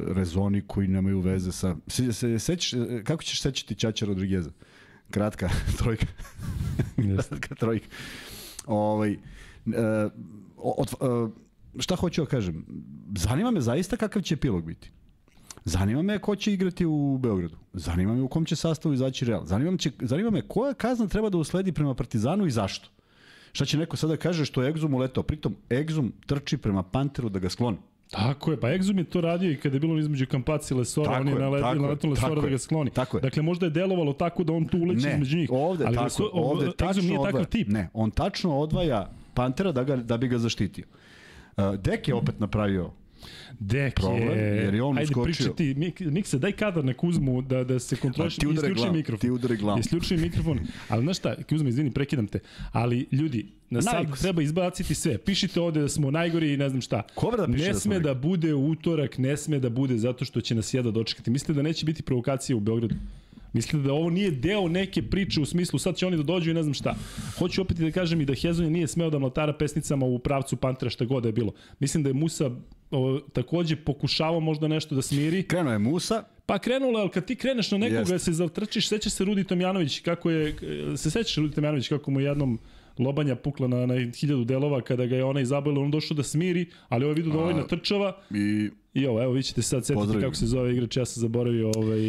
rezoni 0.07 0.61
koji 0.67 0.87
nemaju 0.87 1.19
veze 1.19 1.51
sa... 1.51 1.75
Se, 1.87 2.13
se, 2.13 2.39
sećaš, 2.39 2.73
e, 2.73 3.03
kako 3.03 3.23
ćeš 3.23 3.41
sećati 3.41 3.75
Ćaća 3.75 4.05
Rodrigueza? 4.05 4.51
Kratka 5.11 5.49
trojka. 5.79 6.05
Kratka 6.95 7.55
trojka. 7.55 7.87
Ovaj, 8.65 9.11
e, 9.11 9.17
od, 10.77 10.93
e, 10.93 11.31
šta 11.79 11.95
hoću 11.95 12.21
da 12.21 12.27
kažem? 12.27 12.65
Zanima 13.17 13.51
me 13.51 13.61
zaista 13.61 13.97
kakav 13.97 14.21
će 14.21 14.33
epilog 14.33 14.65
biti. 14.65 14.91
Zanima 15.65 16.01
me 16.01 16.19
ko 16.19 16.35
će 16.35 16.53
igrati 16.53 16.85
u 16.85 17.17
Beogradu. 17.17 17.55
Zanima 17.73 18.13
me 18.13 18.21
u 18.21 18.27
kom 18.27 18.45
će 18.45 18.55
sastavu 18.55 18.93
izaći 18.93 19.25
Real. 19.25 19.45
Zanima 19.45 19.71
me, 19.71 19.77
će, 19.77 19.91
zanima 20.01 20.29
me 20.29 20.41
koja 20.41 20.73
kazna 20.73 21.07
treba 21.07 21.29
da 21.29 21.37
usledi 21.37 21.71
prema 21.71 21.93
Partizanu 21.93 22.45
i 22.45 22.51
zašto. 22.51 22.89
Šta 23.51 23.65
će 23.65 23.77
neko 23.77 23.97
sada 23.97 24.17
kaže 24.17 24.45
što 24.45 24.63
je 24.63 24.69
Egzum 24.69 24.93
uletao? 24.93 25.23
Pritom 25.23 25.55
Egzum 25.71 26.13
trči 26.25 26.57
prema 26.57 26.83
Panteru 26.83 27.29
da 27.29 27.39
ga 27.39 27.49
skloni. 27.49 27.77
Tako 28.11 28.51
je, 28.51 28.59
pa 28.59 28.67
Exum 28.67 28.97
je 28.97 29.03
to 29.03 29.21
radio 29.21 29.51
i 29.51 29.57
kada 29.57 29.75
je 29.75 29.79
bilo 29.79 29.99
između 29.99 30.25
Kampaci 30.27 30.73
i 30.73 30.77
Lesora, 30.77 31.05
Tako 31.09 31.21
on 31.21 31.27
je 31.27 31.33
je, 31.33 31.39
naletio 31.39 31.81
naletio 31.81 32.09
Lesora 32.09 32.29
tako 32.29 32.41
da 32.41 32.49
ga 32.49 32.57
skloni. 32.57 32.89
tako 32.91 33.17
je. 33.17 33.21
Dakle, 33.21 33.43
možda 33.43 33.65
je 33.65 33.69
delovalo 33.69 34.13
tako 34.13 34.43
da 34.43 34.53
on 34.53 34.65
tu 34.65 34.77
uleće 34.77 35.07
Ne, 35.07 35.13
između 35.13 35.37
njih. 35.37 35.49
ovde, 35.53 35.85
ali 35.85 35.95
tako, 35.95 36.03
Lesor, 36.03 36.29
ovde 36.33 36.65
Exum 36.65 37.01
nije 37.01 37.19
takav 37.23 37.45
tip. 37.45 37.67
Ne, 37.67 37.89
on 37.93 38.11
tačno 38.11 38.57
odvaja 38.57 39.11
Pantera 39.35 39.71
da, 39.71 39.83
ga, 39.83 39.95
da 39.95 40.17
bi 40.17 40.27
ga 40.27 40.37
zaštitio. 40.37 40.85
Uh, 41.57 41.75
Dek 41.75 42.07
je 42.07 42.15
opet 42.15 42.39
napravio 42.39 42.91
Dek 43.59 43.95
problem, 43.95 44.37
je... 44.37 44.45
jer 44.45 44.73
je 44.73 44.83
on 44.83 44.97
Ajde, 44.97 45.03
uskočio. 45.03 45.23
pričaj 45.23 45.55
ti, 45.55 45.73
Mik, 45.77 45.99
Mikse, 45.99 46.39
daj 46.39 46.51
kadar 46.51 46.85
na 46.85 46.93
Kuzmu 46.93 47.41
da, 47.41 47.63
da 47.63 47.79
se 47.79 47.95
kontroliš 47.95 48.35
ti 48.35 48.45
isključi 48.53 48.73
glavom, 48.73 48.95
mikrofon. 48.95 49.19
ti 49.19 49.29
udari 49.29 49.57
glavom. 49.57 49.79
Isključi 49.79 50.17
mikrofon. 50.17 50.59
Ali 50.89 51.03
znaš 51.03 51.17
šta, 51.17 51.35
Kuzma, 51.49 51.69
izvini, 51.69 51.91
prekidam 51.91 52.27
te. 52.27 52.39
Ali 52.71 53.05
ljudi, 53.11 53.45
na 53.69 53.81
sad 53.81 54.19
treba 54.21 54.41
izbaciti 54.41 54.95
sve. 54.95 55.17
Pišite 55.17 55.61
ovde 55.61 55.81
da 55.81 55.89
smo 55.89 56.11
najgori 56.11 56.53
i 56.53 56.57
ne 56.57 56.69
znam 56.69 56.81
šta. 56.81 57.01
Ko 57.15 57.31
bre 57.31 57.37
da 57.37 57.45
piše 57.53 57.65
ne 57.65 57.73
da 57.73 57.79
sme 57.79 57.99
da 57.99 58.13
najgori? 58.13 58.27
bude 58.27 58.53
utorak, 58.53 59.17
ne 59.17 59.37
sme 59.37 59.59
da 59.59 59.69
bude 59.69 59.97
zato 59.97 60.25
što 60.25 60.41
će 60.41 60.55
nas 60.55 60.73
jedva 60.73 60.91
dočekati. 60.91 61.31
Mislite 61.31 61.53
da 61.53 61.61
neće 61.61 61.85
biti 61.85 62.03
provokacije 62.03 62.55
u 62.55 62.59
Beogradu? 62.59 62.95
Mislite 63.55 63.87
da 63.87 63.93
ovo 63.93 64.09
nije 64.09 64.31
deo 64.31 64.67
neke 64.67 65.01
priče 65.01 65.41
u 65.41 65.45
smislu 65.45 65.79
sad 65.79 65.95
će 65.95 66.07
oni 66.07 66.17
da 66.17 66.23
dođu 66.23 66.51
i 66.51 66.53
ne 66.53 66.63
znam 66.63 66.73
šta. 66.73 66.95
Hoću 67.37 67.61
opet 67.61 67.79
i 67.79 67.83
da 67.83 67.91
kažem 67.91 68.21
i 68.21 68.25
da 68.25 68.33
Hezonja 68.33 68.69
nije 68.69 68.87
smeo 68.87 69.09
da 69.09 69.19
mlatara 69.19 69.53
pesnicama 69.53 70.05
u 70.05 70.19
pravcu 70.19 70.55
Pantera 70.55 70.89
šta 70.89 71.05
god 71.05 71.23
da 71.23 71.29
je 71.29 71.33
bilo. 71.33 71.53
Mislim 71.79 72.03
da 72.03 72.09
je 72.09 72.13
Musa 72.13 72.51
o, 72.91 73.19
takođe 73.33 73.75
pokušavao 73.75 74.39
možda 74.39 74.67
nešto 74.67 74.95
da 74.95 75.01
smiri. 75.01 75.43
Krenuo 75.43 75.73
je 75.73 75.79
Musa, 75.79 76.23
Pa 76.45 76.59
krenulo, 76.59 76.99
je, 76.99 77.01
ali 77.01 77.11
kad 77.11 77.25
ti 77.25 77.35
kreneš 77.35 77.71
na 77.71 77.77
nekoga. 77.77 77.99
Jeste. 77.99 78.19
se 78.19 78.33
zatrčiš, 78.33 78.89
sećaš 78.89 79.13
se 79.13 79.25
Rudi 79.25 79.43
Tomjanović 79.43 79.99
kako 79.99 80.29
je, 80.29 80.55
se 80.97 81.11
sećaš 81.11 81.35
Rudi 81.35 81.55
Tomjanović 81.55 81.87
kako 81.87 82.11
mu 82.11 82.19
je 82.19 82.25
jednom 82.25 82.59
lobanja 82.99 83.35
pukla 83.35 83.67
na, 83.67 83.85
na 83.85 83.93
hiljadu 84.11 84.43
delova 84.43 84.81
kada 84.81 85.05
ga 85.05 85.15
je 85.15 85.23
ona 85.23 85.41
izabila, 85.41 85.81
on 85.81 85.91
došao 85.91 86.15
da 86.15 86.23
smiri, 86.23 86.65
ali 86.89 87.05
ovo 87.05 87.11
je 87.11 87.15
vidio 87.15 87.33
da 87.33 87.39
ovaj 87.39 87.53
natrčava 87.53 88.17
i 88.31 88.69
i 88.93 89.05
ovo, 89.05 89.23
evo 89.23 89.33
vi 89.33 89.43
ćete 89.43 89.61
sad 89.61 89.85
setiti 89.85 89.93
Pozdravim. 89.95 90.21
kako 90.23 90.35
se 90.35 90.45
zove 90.45 90.71
igrač, 90.73 90.97
ja 90.97 91.05
sam 91.05 91.21
zaboravio, 91.21 91.71
ovaj, 91.75 91.99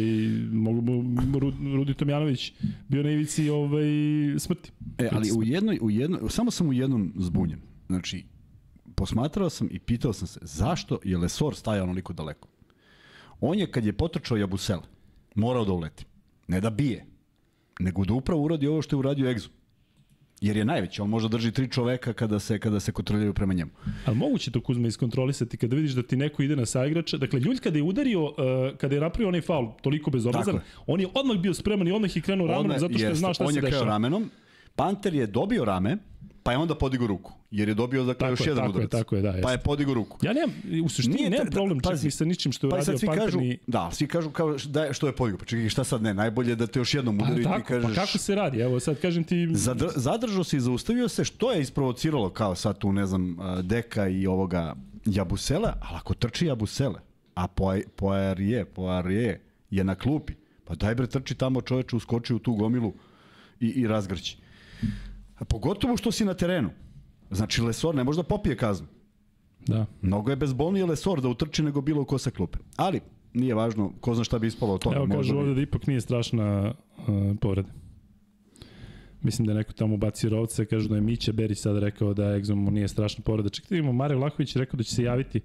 mogu, 0.51 0.81
mu- 0.81 1.03
Ru- 1.31 1.75
Rudi 1.75 1.93
Tomjanović 1.93 2.53
bio 2.87 3.03
na 3.03 3.11
ivici 3.11 3.49
ovaj, 3.49 3.85
smrti. 4.37 4.71
E, 4.97 5.09
ali 5.11 5.31
u 5.31 5.43
jednoj, 5.43 5.79
u 5.81 5.89
jednoj, 5.91 6.19
samo 6.29 6.51
sam 6.51 6.69
u 6.69 6.73
jednom 6.73 7.13
zbunjen. 7.17 7.59
Znači, 7.87 8.25
posmatrao 8.95 9.49
sam 9.49 9.67
i 9.71 9.79
pitao 9.79 10.13
sam 10.13 10.27
se 10.27 10.39
zašto 10.43 10.99
je 11.03 11.17
Lesor 11.17 11.55
stajao 11.55 11.83
onoliko 11.83 12.13
daleko. 12.13 12.47
On 13.39 13.59
je 13.59 13.71
kad 13.71 13.85
je 13.85 13.93
potrčao 13.93 14.37
Jabusele, 14.37 14.81
morao 15.35 15.65
da 15.65 15.73
uleti. 15.73 16.05
Ne 16.47 16.61
da 16.61 16.69
bije, 16.69 17.05
nego 17.79 18.05
da 18.05 18.13
upravo 18.13 18.41
uradi 18.41 18.67
ovo 18.67 18.81
što 18.81 18.95
je 18.95 18.99
uradio 18.99 19.29
Egzu. 19.29 19.49
Jer 20.41 20.57
je 20.57 20.65
najveći, 20.65 21.01
on 21.01 21.09
može 21.09 21.29
drži 21.29 21.51
tri 21.51 21.71
čoveka 21.71 22.13
kada 22.13 22.39
se 22.39 22.59
kada 22.59 22.79
se 22.79 22.91
kontroliraju 22.91 23.33
prema 23.33 23.53
njemu. 23.53 23.71
Ali 24.05 24.15
moguće 24.15 24.51
to 24.51 24.61
Kuzma 24.61 24.87
iskontrolisati 24.87 25.57
kada 25.57 25.75
vidiš 25.75 25.91
da 25.91 26.03
ti 26.03 26.17
neko 26.17 26.43
ide 26.43 26.55
na 26.55 26.65
saigrača. 26.65 27.17
Dakle, 27.17 27.39
Ljulj 27.39 27.57
kada 27.57 27.77
je 27.77 27.83
udario, 27.83 28.23
uh, 28.23 28.33
kada 28.77 28.95
je 28.95 29.01
napravio 29.01 29.27
onaj 29.27 29.41
faul 29.41 29.67
toliko 29.81 30.11
bezobrazan, 30.11 30.59
on 30.87 31.01
je 31.01 31.07
odmah 31.13 31.37
bio 31.37 31.53
spreman 31.53 31.87
i 31.87 31.91
odmah 31.91 32.15
je 32.15 32.21
krenuo 32.21 32.47
ramenom 32.47 32.79
zato 32.79 32.97
što 32.97 33.07
je 33.07 33.15
znao 33.15 33.33
šta 33.33 33.43
on 33.43 33.53
se 33.53 33.61
dešava. 33.61 33.81
On 33.81 33.87
je 33.87 33.91
ramenom, 33.91 34.29
Panter 34.75 35.13
je 35.13 35.27
dobio 35.27 35.65
rame, 35.65 35.97
pa 36.47 36.51
je 36.51 36.57
onda 36.57 36.75
podigao 36.75 37.07
ruku. 37.07 37.33
Jer 37.51 37.67
je 37.69 37.73
dobio 37.75 38.03
dakle 38.03 38.19
Tako 38.19 38.31
još 38.31 38.39
je, 38.39 38.45
jedan 38.51 38.63
tako 38.63 38.79
je, 38.79 38.85
udarac. 38.85 38.91
tako 38.91 39.15
je, 39.15 39.21
da, 39.21 39.31
pa 39.31 39.37
jeste. 39.37 39.51
je 39.51 39.57
podigao 39.57 39.93
ruku. 39.93 40.17
Ja 40.21 40.33
nemam, 40.33 40.51
u 40.85 40.89
suštini 40.89 41.15
Nije 41.15 41.29
nemam 41.29 41.45
te- 41.47 41.51
problem 41.51 41.79
da, 41.79 41.89
čak 41.89 42.03
ni 42.03 42.11
sa 42.11 42.25
ničim 42.25 42.51
što 42.51 42.67
je 42.67 42.71
Pa 42.71 42.77
i 42.77 42.81
uradio 42.81 43.07
Panter 43.07 43.25
kažu, 43.25 43.39
ni... 43.39 43.59
da, 43.67 43.89
svi 43.91 44.07
kažu 44.07 44.29
kao 44.29 44.55
da 44.65 44.83
je, 44.83 44.93
što 44.93 45.07
je 45.07 45.15
podigao. 45.15 45.37
Pa 45.39 45.45
čekaj, 45.45 45.69
šta 45.69 45.83
sad 45.83 46.01
ne, 46.01 46.13
najbolje 46.13 46.49
je 46.51 46.55
da 46.55 46.67
te 46.67 46.79
još 46.79 46.93
jednom 46.93 47.17
Pa, 47.17 47.23
udari 47.23 47.41
i 47.41 47.43
ti 47.43 47.49
tako, 47.49 47.67
kažeš... 47.67 47.95
pa 47.95 48.01
kako 48.01 48.17
se 48.17 48.35
radi? 48.35 48.59
Evo 48.59 48.79
sad 48.79 48.99
kažem 49.01 49.23
ti... 49.23 49.47
Zadr, 49.51 49.87
zadržao 49.95 50.43
se 50.43 50.57
i 50.57 50.59
zaustavio 50.59 51.07
se, 51.07 51.23
što 51.23 51.51
je 51.51 51.61
isprovociralo 51.61 52.29
kao 52.29 52.55
sad 52.55 52.77
tu, 52.77 52.91
ne 52.91 53.05
znam, 53.05 53.37
Deka 53.63 54.07
i 54.07 54.27
ovoga 54.27 54.75
Jabusela, 55.05 55.73
ali 55.81 55.97
ako 55.97 56.13
trči 56.13 56.45
Jabusele, 56.45 56.99
a 57.35 57.47
Poirije, 57.95 58.65
Poirije 58.65 59.41
je 59.69 59.83
na 59.83 59.95
klupi, 59.95 60.33
pa 60.65 60.75
daj 60.75 60.95
bre 60.95 61.07
trči 61.07 61.35
tamo 61.35 61.61
čoveče, 61.61 61.95
uskoči 61.95 62.33
u 62.33 62.39
tu 62.39 62.53
gomilu 62.53 62.93
i, 63.59 63.67
i 63.67 63.87
razgrći. 63.87 64.37
A 65.37 65.45
pogotovo 65.45 65.97
što 65.97 66.11
si 66.11 66.25
na 66.25 66.33
terenu. 66.33 66.69
Znači, 67.31 67.61
Lesor 67.61 67.95
ne 67.95 68.03
može 68.03 68.17
da 68.17 68.23
popije 68.23 68.57
kaznu. 68.57 68.87
Da. 69.67 69.85
Mnogo 70.01 70.29
je 70.29 70.35
bezbolnije 70.35 70.85
Lesor 70.85 71.21
da 71.21 71.27
utrči 71.27 71.63
nego 71.63 71.81
bilo 71.81 72.05
ko 72.05 72.17
sa 72.17 72.31
klupe. 72.31 72.57
Ali, 72.75 73.01
nije 73.33 73.55
važno, 73.55 73.91
ko 74.01 74.15
zna 74.15 74.23
šta 74.23 74.39
bi 74.39 74.47
ispalo 74.47 74.73
od 74.73 74.81
toga. 74.81 74.95
Evo 74.95 75.07
kažu 75.15 75.33
bi- 75.33 75.39
ovde 75.39 75.53
da 75.53 75.61
ipak 75.61 75.87
nije 75.87 76.01
strašna 76.01 76.73
uh, 76.97 77.05
povreda. 77.41 77.69
Mislim 79.21 79.45
da 79.45 79.51
je 79.51 79.57
neko 79.57 79.73
tamo 79.73 79.97
bacio 79.97 80.29
rovce, 80.29 80.65
kažu 80.65 80.89
da 80.89 80.95
je 80.95 81.01
Mića 81.01 81.31
Berić 81.31 81.59
sad 81.59 81.77
rekao 81.77 82.13
da 82.13 82.35
Egzom 82.35 82.63
mu 82.63 82.71
nije 82.71 82.87
strašna 82.87 83.23
povreda. 83.23 83.49
Čekajte, 83.49 83.77
imamo 83.77 83.93
Mare 83.93 84.15
Vlahović 84.15 84.55
rekao 84.55 84.77
da 84.77 84.83
će 84.83 84.95
se 84.95 85.03
javiti. 85.03 85.41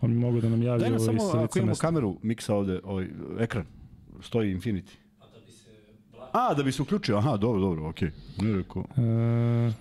On 0.00 0.10
bi 0.10 0.18
mogao 0.18 0.40
da 0.40 0.48
nam 0.48 0.62
javi 0.62 0.80
Daj 0.80 0.90
nam 0.90 1.00
ovaj 1.00 1.06
samo, 1.18 1.30
sa 1.32 1.44
ako 1.44 1.58
imamo 1.58 1.70
mesta. 1.70 1.86
kameru, 1.86 2.18
miksa 2.22 2.54
ovde, 2.54 2.80
ovaj, 2.84 3.08
ekran, 3.38 3.64
stoji 4.20 4.54
Infinity. 4.56 4.90
A, 6.32 6.54
da 6.54 6.62
bi 6.62 6.72
se 6.72 6.82
uključio, 6.82 7.16
aha, 7.16 7.36
dobro, 7.36 7.60
dobro, 7.60 7.88
okej. 7.88 8.08
Okay. 8.08 8.44
Ne 8.44 8.56
rekao. 8.56 8.84
E, 8.96 9.72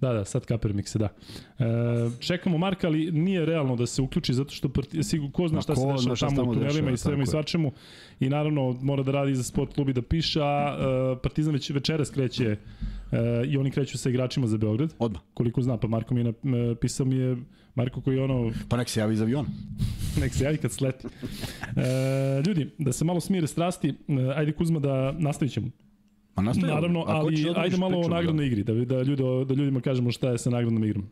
Da, 0.00 0.12
da, 0.12 0.24
sad 0.24 0.46
kaper 0.46 0.74
mikse, 0.74 0.98
da. 0.98 1.08
E, 1.58 1.64
čekamo 2.20 2.58
Marka, 2.58 2.86
ali 2.86 3.12
nije 3.12 3.46
realno 3.46 3.76
da 3.76 3.86
se 3.86 4.02
uključi 4.02 4.34
zato 4.34 4.50
što 4.50 4.68
parti, 4.68 5.02
sigur, 5.02 5.32
ko 5.32 5.48
zna 5.48 5.60
šta 5.60 5.74
ko 5.74 5.80
se 5.80 5.82
zna 5.82 5.92
dešava 5.92 6.16
šta 6.16 6.30
se 6.30 6.36
tamo 6.36 6.50
u 6.50 6.54
tunelima 6.54 6.90
i 6.90 6.96
svema 6.96 7.22
i 7.22 7.26
svačemu. 7.26 7.72
I 8.20 8.28
naravno 8.28 8.76
mora 8.82 9.02
da 9.02 9.12
radi 9.12 9.34
za 9.34 9.42
sport 9.42 9.74
klub 9.74 9.88
i 9.88 9.92
da 9.92 10.02
piše, 10.02 10.40
a 10.42 10.76
e, 10.78 11.22
Partizan 11.22 11.52
već 11.52 11.70
večeras 11.70 12.10
kreće 12.10 12.44
e, 12.46 12.56
i 13.46 13.56
oni 13.56 13.70
kreću 13.70 13.98
sa 13.98 14.08
igračima 14.08 14.46
za 14.46 14.58
Beograd. 14.58 14.94
Odmah. 14.98 15.20
Koliko 15.34 15.62
znam, 15.62 15.80
pa 15.80 15.88
Marko 15.88 16.14
mi 16.14 16.20
je 16.20 16.32
napisao 16.42 17.06
mi 17.06 17.16
je 17.16 17.36
Marko 17.76 18.00
koji 18.00 18.18
ono, 18.18 18.52
Pa 18.68 18.76
nek 18.76 18.88
se 18.88 19.00
javi 19.00 19.14
iz 19.14 19.20
aviona. 19.20 19.48
nek 20.20 20.34
se 20.34 20.44
javi 20.44 20.56
kad 20.56 20.72
sleti. 20.72 21.06
E, 21.06 22.42
ljudi, 22.46 22.70
da 22.78 22.92
se 22.92 23.04
malo 23.04 23.20
smire 23.20 23.46
strasti, 23.46 23.88
e, 23.88 23.94
ajde 24.36 24.52
Kuzma 24.52 24.78
da 24.78 25.12
nastavit 25.18 25.52
ćemo. 25.52 25.70
Ma 26.36 26.42
nastavimo. 26.42 26.74
Naravno, 26.74 27.04
ali 27.06 27.48
odmah 27.48 27.64
ajde 27.64 27.76
malo 27.76 27.96
o 27.96 28.00
pričamo, 28.00 28.16
nagradnoj 28.16 28.46
igri, 28.46 28.62
da, 28.62 28.72
da, 28.74 29.02
ljudi, 29.02 29.22
da 29.48 29.54
ljudima 29.54 29.80
kažemo 29.80 30.12
šta 30.12 30.30
je 30.30 30.38
sa 30.38 30.50
nagradnom 30.50 30.84
igrom. 30.84 31.06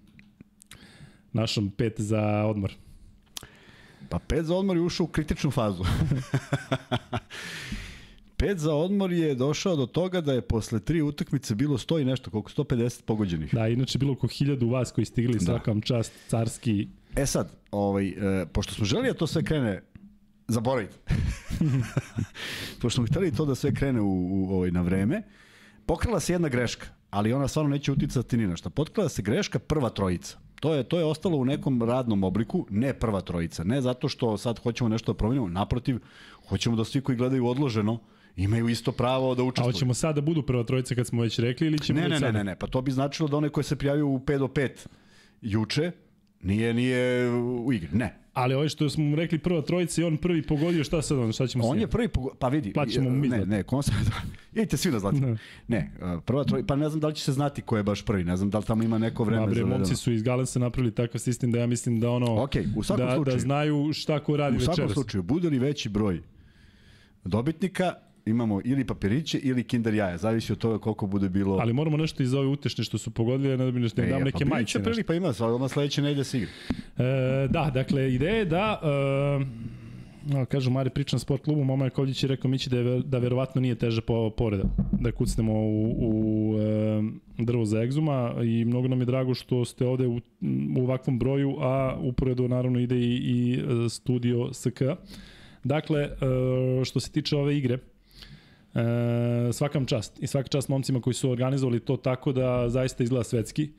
Našom 1.32 1.70
pet 1.70 2.00
za 2.00 2.44
odmor. 2.46 2.72
Pa 4.08 4.18
pet 4.18 4.44
za 4.44 4.54
odmor 4.54 4.76
je 4.76 4.82
ušao 4.82 5.04
u 5.04 5.08
kritičnu 5.08 5.50
fazu. 5.50 5.84
pet 8.36 8.58
za 8.58 8.74
odmor 8.74 9.12
je 9.12 9.34
došao 9.34 9.76
do 9.76 9.86
toga 9.86 10.20
da 10.20 10.32
je 10.32 10.40
posle 10.40 10.80
tri 10.80 11.02
utakmice 11.02 11.54
bilo 11.54 11.78
100 11.78 12.00
i 12.00 12.04
nešto, 12.04 12.30
koliko 12.30 12.50
150 12.50 13.02
pogođenih. 13.02 13.54
Da, 13.54 13.68
inače 13.68 13.98
bilo 13.98 14.12
oko 14.12 14.26
hiljadu 14.26 14.68
vas 14.68 14.92
koji 14.92 15.04
stigli, 15.04 15.38
Da. 15.38 15.44
svaka 15.44 15.70
vam 15.70 15.80
čast, 15.80 16.12
carski. 16.28 16.88
E 17.16 17.26
sad, 17.26 17.52
ovaj, 17.70 18.08
e, 18.08 18.46
pošto 18.52 18.74
smo 18.74 18.84
želi 18.84 19.08
da 19.08 19.14
to 19.14 19.26
sve 19.26 19.44
krene, 19.44 19.82
zaboravite. 20.48 20.96
pošto 22.80 22.96
smo 22.96 23.06
hteli 23.06 23.32
to 23.32 23.44
da 23.44 23.54
sve 23.54 23.74
krene 23.74 24.00
u, 24.00 24.28
u, 24.30 24.48
ovaj, 24.50 24.70
na 24.70 24.82
vreme, 24.82 25.22
pokrila 25.86 26.20
se 26.20 26.32
jedna 26.32 26.48
greška, 26.48 26.86
ali 27.10 27.32
ona 27.32 27.48
stvarno 27.48 27.70
neće 27.70 27.92
uticati 27.92 28.36
ni 28.36 28.46
na 28.46 28.56
šta. 28.56 28.70
Potkrila 28.70 29.08
se 29.08 29.22
greška 29.22 29.58
prva 29.58 29.90
trojica. 29.90 30.38
To 30.60 30.74
je, 30.74 30.82
to 30.82 30.98
je 30.98 31.04
ostalo 31.04 31.36
u 31.36 31.44
nekom 31.44 31.82
radnom 31.82 32.24
obliku, 32.24 32.66
ne 32.70 32.94
prva 32.94 33.20
trojica. 33.20 33.64
Ne 33.64 33.80
zato 33.80 34.08
što 34.08 34.36
sad 34.36 34.58
hoćemo 34.58 34.88
nešto 34.88 35.12
da 35.12 35.16
promenimo, 35.16 35.48
naprotiv, 35.48 35.98
hoćemo 36.48 36.76
da 36.76 36.84
svi 36.84 37.00
koji 37.00 37.18
gledaju 37.18 37.46
odloženo 37.46 37.98
imaju 38.36 38.68
isto 38.68 38.92
pravo 38.92 39.34
da 39.34 39.42
A 39.42 39.44
učestvuju. 39.44 39.72
hoćemo 39.72 39.94
sad 39.94 40.14
da 40.14 40.20
budu 40.20 40.42
prva 40.42 40.64
trojica 40.64 40.94
kad 40.94 41.06
smo 41.06 41.22
već 41.22 41.38
rekli 41.38 41.66
ili 41.66 41.78
ćemo 41.78 42.00
Ne, 42.00 42.08
ne, 42.08 42.20
ne, 42.20 42.32
ne, 42.32 42.44
ne, 42.44 42.56
pa 42.56 42.66
to 42.66 42.82
bi 42.82 42.92
značilo 42.92 43.28
da 43.28 43.36
onaj 43.36 43.50
koji 43.50 43.64
se 43.64 43.76
prijavio 43.76 44.06
u 44.08 44.18
5 44.18 44.38
do 44.38 44.46
5 44.46 44.70
juče, 45.42 45.90
nije, 46.42 46.74
nije 46.74 47.30
u 47.40 47.72
igri. 47.72 47.88
Ne. 47.92 48.18
Ali 48.32 48.54
ovo 48.54 48.68
što 48.68 48.90
smo 48.90 49.04
mu 49.04 49.16
rekli 49.16 49.38
prva 49.38 49.62
trojica 49.62 50.00
i 50.00 50.04
on 50.04 50.16
prvi 50.16 50.42
pogodio, 50.42 50.84
šta 50.84 51.02
sad 51.02 51.18
on, 51.18 51.32
šta 51.32 51.46
ćemo 51.46 51.64
On 51.64 51.78
je 51.78 51.86
prvi, 51.86 52.08
pogo- 52.08 52.34
pa 52.34 52.48
vidi. 52.48 52.72
Plaćamo 52.72 53.10
mu 53.10 53.16
mi 53.16 53.28
Ne, 53.28 53.46
ne, 53.46 53.62
koncept. 53.62 53.96
Idite 54.52 54.76
svi 54.76 54.90
na 54.90 54.98
zlati. 54.98 55.20
Ne. 55.20 55.36
Ne, 55.68 55.90
uh, 56.16 56.22
prva 56.22 56.44
troj, 56.44 56.66
pa 56.66 56.76
ne 56.76 56.88
znam 56.88 57.00
da 57.00 57.08
li 57.08 57.14
će 57.14 57.22
se 57.22 57.32
znati 57.32 57.62
ko 57.62 57.76
je 57.76 57.82
baš 57.82 58.02
prvi, 58.02 58.24
ne 58.24 58.36
znam 58.36 58.50
da 58.50 58.58
li 58.58 58.64
tamo 58.64 58.82
ima 58.82 58.98
neko 58.98 59.24
vreme 59.24 59.40
Ma 59.40 59.46
bre, 59.46 59.54
zavedeno. 59.54 59.76
momci 59.76 59.96
su 59.96 60.12
iz 60.12 60.22
Galensa 60.22 60.58
napravili 60.58 60.92
takav 60.92 61.18
sistem 61.18 61.52
da 61.52 61.58
ja 61.58 61.66
mislim 61.66 62.00
da 62.00 62.10
ono, 62.10 62.42
Okej, 62.42 62.64
u 62.76 62.82
svakom 62.82 63.06
da, 63.06 63.14
slučaju. 63.14 63.34
da 63.34 63.40
znaju 63.40 63.90
šta 63.92 64.20
ko 64.20 64.36
radi 64.36 64.56
U 64.56 64.60
svakom 64.60 64.72
večeras. 64.74 64.92
slučaju, 64.94 65.22
bude 65.22 65.50
li 65.50 65.58
veći 65.58 65.88
broj 65.88 66.22
dobitnika, 67.24 67.92
imamo 68.26 68.60
ili 68.64 68.84
papiriće 68.84 69.38
ili 69.38 69.64
kinder 69.64 69.94
jaja, 69.94 70.16
zavisi 70.16 70.52
od 70.52 70.58
toga 70.58 70.78
koliko 70.78 71.06
bude 71.06 71.28
bilo. 71.28 71.56
Ali 71.56 71.72
moramo 71.72 71.96
nešto 71.96 72.22
iz 72.22 72.34
ove 72.34 72.46
utešne 72.46 72.84
što 72.84 72.98
su 72.98 73.10
pogodili, 73.10 73.56
ne 73.56 73.64
da 73.64 73.70
bi 73.70 73.80
nešto 73.80 74.02
E, 74.02 74.06
dam 74.06 74.22
neke 74.22 74.32
papiriće 74.32 74.54
majice. 74.54 74.78
nešto. 74.78 74.90
prilipa 74.90 75.14
ima, 75.14 75.32
sad 75.32 75.50
odmah 75.50 75.70
sledeće 75.70 76.02
nedelje 76.02 76.24
se 76.24 76.38
igra. 76.38 76.50
E, 76.98 77.48
da, 77.48 77.70
dakle, 77.74 78.14
ideja 78.14 78.34
je 78.34 78.44
da... 78.44 78.80
E, 78.82 79.74
kažu 80.48 80.70
Mari 80.70 80.90
pričam 80.90 81.18
sport 81.18 81.44
klubu, 81.44 81.64
Mama 81.64 81.84
Jakovljić 81.84 82.22
je 82.22 82.28
rekao 82.28 82.50
Mići 82.50 82.70
da, 82.70 82.78
je, 82.78 83.00
da 83.00 83.18
verovatno 83.18 83.60
nije 83.60 83.74
teže 83.74 84.00
po, 84.00 84.30
povreda, 84.30 84.64
da 84.92 85.12
kucnemo 85.12 85.52
u, 85.52 85.90
u 85.98 86.54
e, 86.58 87.02
drvo 87.38 87.64
za 87.64 87.82
egzuma 87.82 88.34
i 88.44 88.64
mnogo 88.64 88.88
nam 88.88 89.00
je 89.00 89.04
drago 89.06 89.34
što 89.34 89.64
ste 89.64 89.86
ovde 89.86 90.06
u, 90.06 90.20
u 90.76 90.82
ovakvom 90.82 91.18
broju, 91.18 91.56
a 91.60 91.96
uporedo 92.00 92.48
naravno 92.48 92.78
ide 92.80 92.96
i, 92.96 93.14
i 93.16 93.60
e, 93.86 93.88
studio 93.88 94.52
SK. 94.52 94.80
Dakle, 95.64 96.00
e, 96.00 96.08
što 96.84 97.00
se 97.00 97.10
tiče 97.12 97.36
ove 97.36 97.58
igre, 97.58 97.78
E, 98.74 99.52
svakam 99.52 99.86
čast. 99.86 100.22
I 100.22 100.26
svaka 100.26 100.48
čast 100.48 100.68
momcima 100.68 101.00
koji 101.00 101.14
su 101.14 101.30
organizovali 101.30 101.80
to 101.80 101.96
tako 101.96 102.32
da 102.32 102.68
zaista 102.68 103.04
izgleda 103.04 103.24
svetski. 103.24 103.70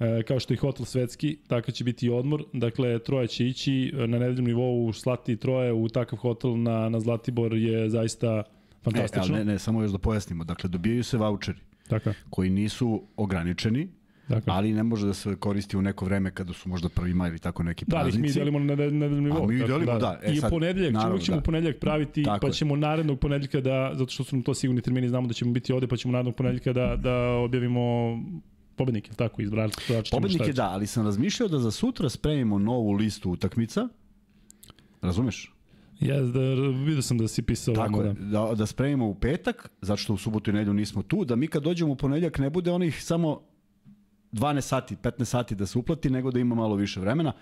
E, 0.00 0.22
kao 0.22 0.40
što 0.40 0.54
je 0.54 0.58
hotel 0.58 0.84
svetski, 0.86 1.38
tako 1.46 1.72
će 1.72 1.84
biti 1.84 2.06
i 2.06 2.10
odmor. 2.10 2.44
Dakle, 2.52 2.98
troje 2.98 3.26
će 3.26 3.46
ići 3.46 3.92
e, 3.94 4.06
na 4.06 4.18
nedeljnom 4.18 4.44
nivou 4.44 4.92
slati 4.92 5.36
troje 5.36 5.72
u 5.72 5.88
takav 5.88 6.18
hotel 6.18 6.62
na, 6.62 6.88
na 6.88 7.00
Zlatibor 7.00 7.54
je 7.54 7.90
zaista 7.90 8.42
fantastično. 8.82 9.34
ali 9.34 9.44
ne, 9.44 9.52
ne, 9.52 9.58
samo 9.58 9.82
još 9.82 9.90
da 9.90 9.98
pojasnimo. 9.98 10.44
Dakle, 10.44 10.68
dobijaju 10.68 11.04
se 11.04 11.16
voucheri 11.16 11.58
Tako, 11.88 12.12
koji 12.30 12.50
nisu 12.50 13.02
ograničeni, 13.16 13.88
tako. 14.28 14.50
je. 14.50 14.56
ali 14.56 14.72
ne 14.72 14.82
može 14.82 15.06
da 15.06 15.14
se 15.14 15.36
koristi 15.36 15.76
u 15.76 15.82
neko 15.82 16.04
vreme 16.04 16.30
kada 16.30 16.52
su 16.52 16.68
možda 16.68 16.88
1. 16.88 17.14
maj 17.14 17.28
ili 17.30 17.38
tako 17.38 17.62
neki 17.62 17.84
Da, 17.84 17.96
ali 17.96 18.08
ih 18.08 18.14
mi 18.14 18.18
praznici. 18.18 18.38
delimo 18.38 18.58
na 18.58 18.64
nedel- 18.66 18.92
nedeljnom 18.92 19.24
nivou. 19.24 19.44
A 19.44 19.46
mi 19.46 19.58
delimo, 19.58 19.98
da. 19.98 20.20
E, 20.22 20.32
I 20.32 20.36
sad, 20.36 20.50
ponedeljak, 20.50 20.92
naravno, 20.92 21.12
uvijek 21.12 21.24
ćemo 21.24 21.36
da. 21.36 21.42
ponedeljak 21.42 21.76
praviti, 21.76 22.22
Tako 22.22 22.40
pa 22.40 22.46
je. 22.46 22.52
ćemo 22.52 22.76
narednog 22.76 23.18
ponedeljka 23.18 23.60
da, 23.60 23.92
zato 23.94 24.10
što 24.10 24.24
su 24.24 24.36
nam 24.36 24.42
to 24.42 24.54
sigurni 24.54 24.80
termini, 24.80 25.08
znamo 25.08 25.26
da 25.26 25.34
ćemo 25.34 25.52
biti 25.52 25.72
ovde, 25.72 25.86
pa 25.86 25.96
ćemo 25.96 26.12
narednog 26.12 26.34
ponedeljka 26.34 26.72
da, 26.72 26.96
da 26.96 27.12
objavimo 27.28 27.80
pobednike, 28.76 29.10
tako, 29.12 29.42
iz 29.42 29.50
Brača. 29.50 29.80
Pobednik 30.10 30.46
je 30.46 30.52
da, 30.52 30.70
ali 30.70 30.86
sam 30.86 31.04
razmišljao 31.04 31.48
da 31.48 31.58
za 31.58 31.70
sutra 31.70 32.08
spremimo 32.08 32.58
novu 32.58 32.92
listu 32.92 33.30
utakmica. 33.30 33.88
Razumeš? 35.02 35.52
Ja, 36.00 36.20
da, 36.20 36.40
vidio 36.84 37.02
sam 37.02 37.18
da 37.18 37.28
si 37.28 37.42
pisao 37.42 37.74
Tako 37.74 37.94
ovamo, 37.94 38.02
je, 38.02 38.14
da. 38.14 38.40
da, 38.40 38.54
da 38.54 38.66
spremimo 38.66 39.06
u 39.06 39.14
petak, 39.14 39.68
zato 39.80 39.96
što 39.96 40.14
u 40.14 40.18
subotu 40.18 40.50
i 40.50 40.54
nedelju 40.54 40.74
nismo 40.74 41.02
tu, 41.02 41.24
da 41.24 41.36
mi 41.36 41.46
kad 41.46 41.62
dođemo 41.62 41.92
u 41.92 41.96
ponedeljak 41.96 42.38
ne 42.38 42.50
bude 42.50 42.72
onih 42.72 43.02
samo 43.02 43.40
12 44.36 44.60
sati, 44.60 44.96
15 44.96 45.24
sati 45.24 45.54
da 45.54 45.66
se 45.66 45.78
uplati, 45.78 46.10
nego 46.10 46.30
da 46.30 46.38
ima 46.40 46.54
malo 46.54 46.74
više 46.74 47.00
vremena 47.00 47.32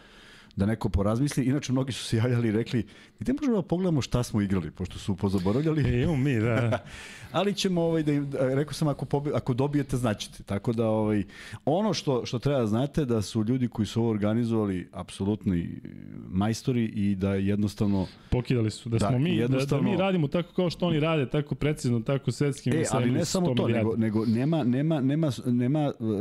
da 0.56 0.66
neko 0.66 0.88
porazmisli. 0.88 1.44
Inače, 1.44 1.73
mnogi 1.73 1.92
su 1.92 2.04
se 2.04 2.16
javljali 2.16 2.49
i 2.49 2.52
rekli, 2.52 2.87
gde 3.20 3.32
možemo 3.32 3.56
da 3.56 3.62
pogledamo 3.62 4.00
šta 4.00 4.23
smo 4.23 4.40
igrali, 4.40 4.70
pošto 4.70 4.99
su 4.99 5.16
pozaboravljali. 5.16 5.82
E, 5.84 6.02
imamo 6.02 6.16
mi, 6.16 6.34
da. 6.37 6.78
Ali 7.32 7.54
ćemo, 7.54 7.82
ovaj, 7.82 8.02
da 8.02 8.12
im, 8.12 8.30
da, 8.30 8.54
rekao 8.54 8.73
sam, 8.75 8.88
ako, 8.88 9.04
pobi, 9.04 9.30
ako 9.34 9.54
dobijete, 9.54 9.96
znaćete. 9.96 10.42
Tako 10.42 10.73
da, 10.73 10.87
ovaj, 10.87 11.25
ono 11.64 11.94
što, 11.94 12.26
što 12.26 12.38
treba 12.38 12.61
da 12.61 12.66
znate, 12.66 13.04
da 13.04 13.23
su 13.23 13.44
ljudi 13.44 13.68
koji 13.68 13.87
su 13.87 14.00
ovo 14.02 14.11
organizovali 14.11 14.88
apsolutni 14.92 15.80
majstori 16.28 16.84
i 16.84 17.14
da 17.14 17.34
jednostavno... 17.34 18.06
Pokidali 18.30 18.70
su 18.70 18.88
da, 18.88 18.99
Da, 18.99 19.08
smo 19.08 19.18
mi, 19.18 19.30
da, 19.30 19.37
da 19.37 19.42
jednostavno- 19.42 19.90
mi 19.90 19.96
radimo 19.96 20.28
tako 20.28 20.52
kao 20.52 20.70
što 20.70 20.87
oni 20.87 21.00
rade, 21.00 21.28
tako 21.28 21.54
precizno, 21.54 22.00
tako 22.00 22.32
svetskim. 22.32 22.73
E, 22.73 22.84
ali 22.90 23.11
ne 23.11 23.25
samo 23.25 23.46
100 23.46 23.56
to, 23.56 23.68
nego, 23.68 23.96
nego 23.96 24.26
nema, 24.26 24.64
nema, 24.64 25.00
nema, 25.00 25.30
nema 25.46 25.92
uh, 25.99 26.16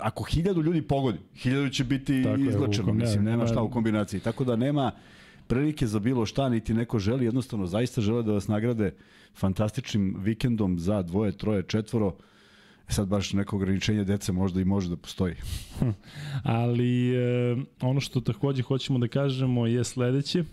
ako 0.00 0.24
hiljadu 0.24 0.62
ljudi 0.62 0.82
pogodi, 0.82 1.18
hiljadu 1.34 1.68
će 1.68 1.84
biti 1.84 2.22
Tako 2.22 2.40
je, 2.40 2.52
kom- 2.78 2.96
mislim, 2.96 3.24
ne, 3.24 3.30
nema 3.30 3.36
nema- 3.36 3.46
šta 3.46 3.62
u 3.62 3.70
kombinaciji. 3.74 4.20
Tako 4.20 4.44
da 4.44 4.56
nema 4.56 4.92
prilike 5.46 5.86
za 5.86 5.98
bilo 5.98 6.26
šta, 6.26 6.48
niti 6.48 6.74
neko 6.74 6.98
želi, 6.98 7.24
jednostavno 7.24 7.66
zaista 7.66 8.00
žele 8.00 8.22
da 8.22 8.32
vas 8.32 8.48
nagrade 8.48 8.94
fantastičnim 9.34 10.16
vikendom 10.18 10.78
za 10.78 11.02
dvoje, 11.02 11.32
troje, 11.32 11.62
četvoro 11.62 12.14
E 12.88 12.92
sad 12.92 13.08
baš 13.08 13.32
neko 13.32 13.56
ograničenje 13.56 14.04
dece 14.04 14.32
možda 14.32 14.60
i 14.60 14.64
može 14.64 14.88
da 14.88 14.96
postoji. 14.96 15.34
Ali 16.42 17.14
e, 17.16 17.56
ono 17.80 18.00
što 18.00 18.20
takođe 18.20 18.62
hoćemo 18.62 18.98
da 18.98 19.08
kažemo 19.08 19.66
je 19.66 19.84
sledeće. 19.84 20.44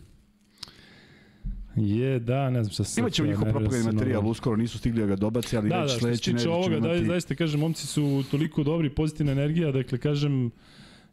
Je, 1.75 2.19
da, 2.19 2.49
ne 2.49 2.63
znam 2.63 2.73
šta 2.73 2.83
se... 2.83 3.01
Imaćemo 3.01 3.27
njihov 3.27 3.49
propagandni 3.49 3.93
materijal, 3.93 4.27
uskoro 4.27 4.55
nisu 4.55 4.77
stigli 4.77 5.01
da 5.01 5.07
ga 5.07 5.15
dobaci, 5.15 5.57
ali 5.57 5.69
da, 5.69 5.81
već 5.81 5.93
da, 5.93 5.99
sledeći 5.99 6.33
nedelje 6.33 6.51
ovoga, 6.51 6.77
imati... 6.77 6.99
Da, 6.99 7.05
zaista 7.05 7.35
kažem, 7.35 7.59
momci 7.59 7.87
su 7.87 8.23
toliko 8.31 8.63
dobri, 8.63 8.89
pozitivna 8.89 9.31
energija, 9.31 9.71
dakle 9.71 9.97
kažem, 9.97 10.51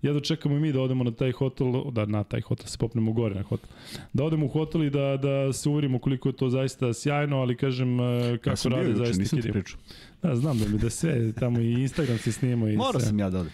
ja 0.03 0.13
da 0.13 0.21
čekamo 0.21 0.57
i 0.57 0.61
mi 0.61 0.73
da 0.73 0.81
odemo 0.81 1.05
na 1.05 1.11
taj 1.11 1.33
hotel, 1.33 1.91
da 1.91 2.07
na 2.07 2.25
taj 2.25 2.41
hotel 2.41 2.67
se 2.67 2.79
popnemo 2.79 3.13
gore 3.13 3.35
na 3.35 3.43
hotel. 3.43 3.69
Da 4.13 4.25
odemo 4.25 4.47
u 4.47 4.49
hotel 4.49 4.85
i 4.85 4.91
da, 4.91 5.17
da 5.17 5.53
se 5.53 5.69
uverimo 5.69 5.99
koliko 5.99 6.29
je 6.29 6.33
to 6.33 6.51
zaista 6.51 6.95
sjajno, 6.95 7.37
ali 7.37 7.57
kažem 7.57 8.01
e, 8.01 8.39
kako 8.39 8.69
ja 8.69 8.77
rade 8.77 8.95
zaista 8.95 9.23
nisam 9.23 9.43
ti 9.43 9.53
pričao. 9.53 9.81
Da, 10.23 10.37
znam 10.37 10.59
da 10.59 10.69
mi 10.69 10.79
da 10.79 10.91
sve, 10.91 11.33
tamo 11.33 11.61
i 11.61 11.73
Instagram 11.73 12.19
se 12.19 12.33
snima 12.33 12.71
i 12.71 12.77
Mora 12.77 12.99
sve. 12.99 13.09
sam 13.09 13.19
ja 13.19 13.31
da 13.31 13.39
odem. 13.41 13.53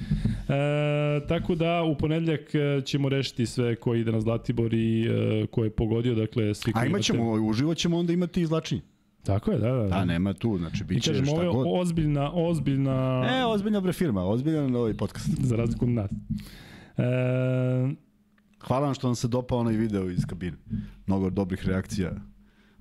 E, 0.48 1.26
tako 1.28 1.54
da 1.54 1.82
u 1.82 1.98
ponedljak 1.98 2.54
e, 2.54 2.82
ćemo 2.84 3.08
rešiti 3.08 3.46
sve 3.46 3.76
ko 3.76 3.94
ide 3.94 4.12
na 4.12 4.20
Zlatibor 4.20 4.74
i 4.74 5.06
e, 5.06 5.46
ko 5.46 5.64
je 5.64 5.70
pogodio, 5.70 6.14
dakle 6.14 6.54
svi 6.54 6.72
koji 6.72 6.82
A 6.82 6.86
imaćemo, 6.86 7.22
imate... 7.22 7.40
uživo 7.40 7.74
ćemo 7.74 7.98
onda 7.98 8.12
imati 8.12 8.42
izlačenje. 8.42 8.82
Tako 9.25 9.50
je, 9.50 9.59
da, 9.59 9.73
da. 9.73 9.83
Da, 9.83 10.04
nema 10.04 10.33
tu, 10.33 10.59
znači 10.59 10.85
biće 10.85 11.11
kažem, 11.11 11.25
šta 11.25 11.35
god. 11.35 11.47
Ovo 11.47 11.64
je 11.64 11.81
ozbiljna, 11.81 12.31
ozbiljna... 12.35 13.26
E, 13.31 13.45
ozbiljna 13.45 13.81
bre 13.81 13.93
firma, 13.93 14.25
ozbiljan 14.25 14.76
ovaj 14.76 14.95
podcast. 14.95 15.28
Za 15.49 15.57
razliku 15.57 15.85
od 15.85 15.90
nas. 15.90 16.11
E... 16.97 17.04
Hvala 18.66 18.87
vam 18.87 18.94
što 18.94 19.07
vam 19.07 19.14
se 19.14 19.29
dopao 19.29 19.59
onaj 19.59 19.77
video 19.77 20.11
iz 20.11 20.25
kabine. 20.27 20.57
Mnogo 21.07 21.31
dobrih 21.31 21.66
reakcija. 21.66 22.12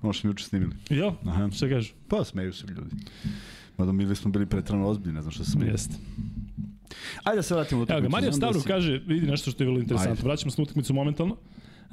Ono 0.02 0.12
što 0.12 0.28
mi 0.28 0.30
juče 0.30 0.44
snimili. 0.44 0.72
Jo, 0.90 1.14
Aha. 1.26 1.50
šta 1.50 1.68
kažu? 1.68 1.92
Pa 2.08 2.24
smeju 2.24 2.52
se 2.52 2.66
ljudi. 2.66 2.96
Mada 3.78 3.92
mi 3.92 4.14
smo 4.14 4.30
bili 4.30 4.46
pretrano 4.46 4.88
ozbiljni, 4.88 5.14
ne 5.14 5.22
znam 5.22 5.32
što 5.32 5.44
sam. 5.44 5.62
Jeste. 5.62 5.94
Ajde 7.24 7.36
da 7.36 7.42
se 7.42 7.54
vratimo 7.54 7.84
do 7.84 7.92
Evo 7.92 8.02
ga, 8.02 8.08
Marija 8.08 8.32
Stavru 8.32 8.54
da 8.54 8.60
si... 8.60 8.68
kaže, 8.68 9.00
vidi 9.06 9.26
nešto 9.26 9.50
što 9.50 9.62
je 9.62 9.66
vrlo 9.66 9.80
interesantno. 9.80 10.12
Ajde. 10.12 10.28
Vraćamo 10.28 10.50
se 10.50 10.60
na 10.60 10.62
utakmicu 10.62 10.94
momentalno. 10.94 11.36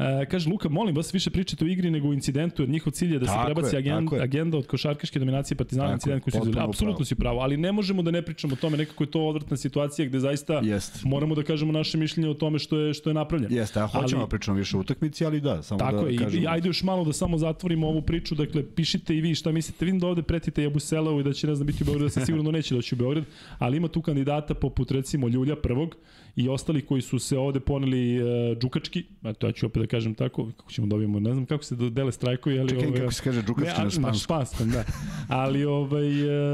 Uh, 0.02 0.28
kaže 0.28 0.50
Luka, 0.50 0.70
molim 0.70 0.96
vas 0.96 1.14
više 1.14 1.30
pričate 1.30 1.66
o 1.66 1.68
igri 1.68 1.92
nego 1.92 2.10
o 2.10 2.14
incidentu, 2.14 2.62
jer 2.62 2.70
njihov 2.70 2.94
cilj 2.94 3.14
je 3.14 3.20
da 3.20 3.26
se 3.26 3.34
tako 3.34 3.46
prebaci 3.46 3.76
je, 3.76 3.80
agenda, 3.80 4.16
agenda 4.24 4.58
od 4.58 4.68
košarkaške 4.68 5.20
dominacije 5.20 5.58
Partizana 5.58 5.94
incident 5.94 6.24
koji 6.24 6.32
su 6.32 6.38
izgledali. 6.38 6.70
Apsolutno 6.70 7.06
si 7.06 7.16
pravo, 7.16 7.40
ali 7.40 7.58
ne 7.58 7.72
možemo 7.72 8.02
da 8.02 8.12
ne 8.12 8.22
pričamo 8.22 8.54
o 8.54 8.56
tome, 8.56 8.78
nekako 8.78 9.04
je 9.04 9.12
to 9.12 9.28
odvratna 9.28 9.58
situacija 9.58 10.06
gde 10.06 10.20
zaista 10.20 10.62
Jest. 10.64 11.04
moramo 11.04 11.36
da 11.36 11.44
kažemo 11.44 11.72
naše 11.72 11.98
mišljenje 11.98 12.30
o 12.30 12.34
tome 12.34 12.60
što 12.60 12.78
je 12.78 12.94
što 12.94 13.10
je 13.10 13.14
napravljeno. 13.14 13.56
Jeste, 13.56 13.80
a 13.80 13.88
hoćemo 13.88 14.22
ali, 14.22 14.28
da 14.28 14.30
pričamo 14.30 14.58
više 14.58 14.78
o 14.78 14.80
utakmici, 14.80 15.26
ali 15.26 15.42
da, 15.42 15.64
samo 15.64 15.80
tako 15.80 16.04
da 16.04 16.10
je, 16.10 16.18
kažemo. 16.18 16.44
i, 16.44 16.48
ajde 16.48 16.70
još 16.70 16.84
malo 16.84 17.06
da 17.06 17.14
samo 17.14 17.38
zatvorimo 17.38 17.88
ovu 17.88 18.02
priču, 18.02 18.36
dakle 18.36 18.64
pišite 18.76 19.16
i 19.16 19.22
vi 19.22 19.36
šta 19.36 19.52
mislite, 19.52 19.86
vidim 19.86 20.00
da 20.00 20.08
ovde 20.08 20.22
pretite 20.22 20.64
Jabuselevu 20.64 21.20
i 21.20 21.24
da 21.24 21.34
će 21.34 21.48
ne 21.48 21.56
znam 21.56 21.68
biti 21.68 21.84
u 21.84 21.86
Beogradu, 21.86 22.06
da 22.06 22.10
se 22.10 22.26
sigurno 22.26 22.52
neće 22.52 22.76
doći 22.76 22.96
u 22.96 22.98
Beograd, 22.98 23.24
ali 23.60 23.78
ima 23.78 23.88
tu 23.88 24.02
kandidata 24.02 24.54
poput 24.54 24.92
recimo 24.92 25.28
Ljulja 25.28 25.56
prvog, 25.56 25.96
i 26.36 26.50
ostali 26.50 26.82
koji 26.82 27.02
su 27.02 27.20
se 27.20 27.38
ovde 27.38 27.60
poneli 27.60 28.24
uh, 28.24 28.58
džukački, 28.58 29.04
a 29.22 29.34
to 29.34 29.48
ja 29.48 29.54
ću 29.54 29.66
opet 29.66 29.82
da 29.82 29.88
kažem 29.92 30.14
tako, 30.16 30.50
kako 30.58 30.72
ćemo 30.72 30.88
da 30.88 30.90
dobijemo, 30.90 31.20
ne 31.20 31.34
znam 31.34 31.46
kako 31.46 31.64
se 31.64 31.76
dele 31.76 32.12
strajkovi, 32.12 32.60
ali... 32.60 32.70
Čekaj, 32.70 32.88
ovaj, 32.88 33.00
kako 33.00 33.14
se 33.14 33.24
kaže 33.24 33.42
ne, 33.42 33.64
na 33.66 33.72
španskom. 33.72 34.04
Na 34.04 34.14
španskom, 34.14 34.70
da. 34.70 34.84
Ali 35.28 35.66
ovaj, 35.66 36.10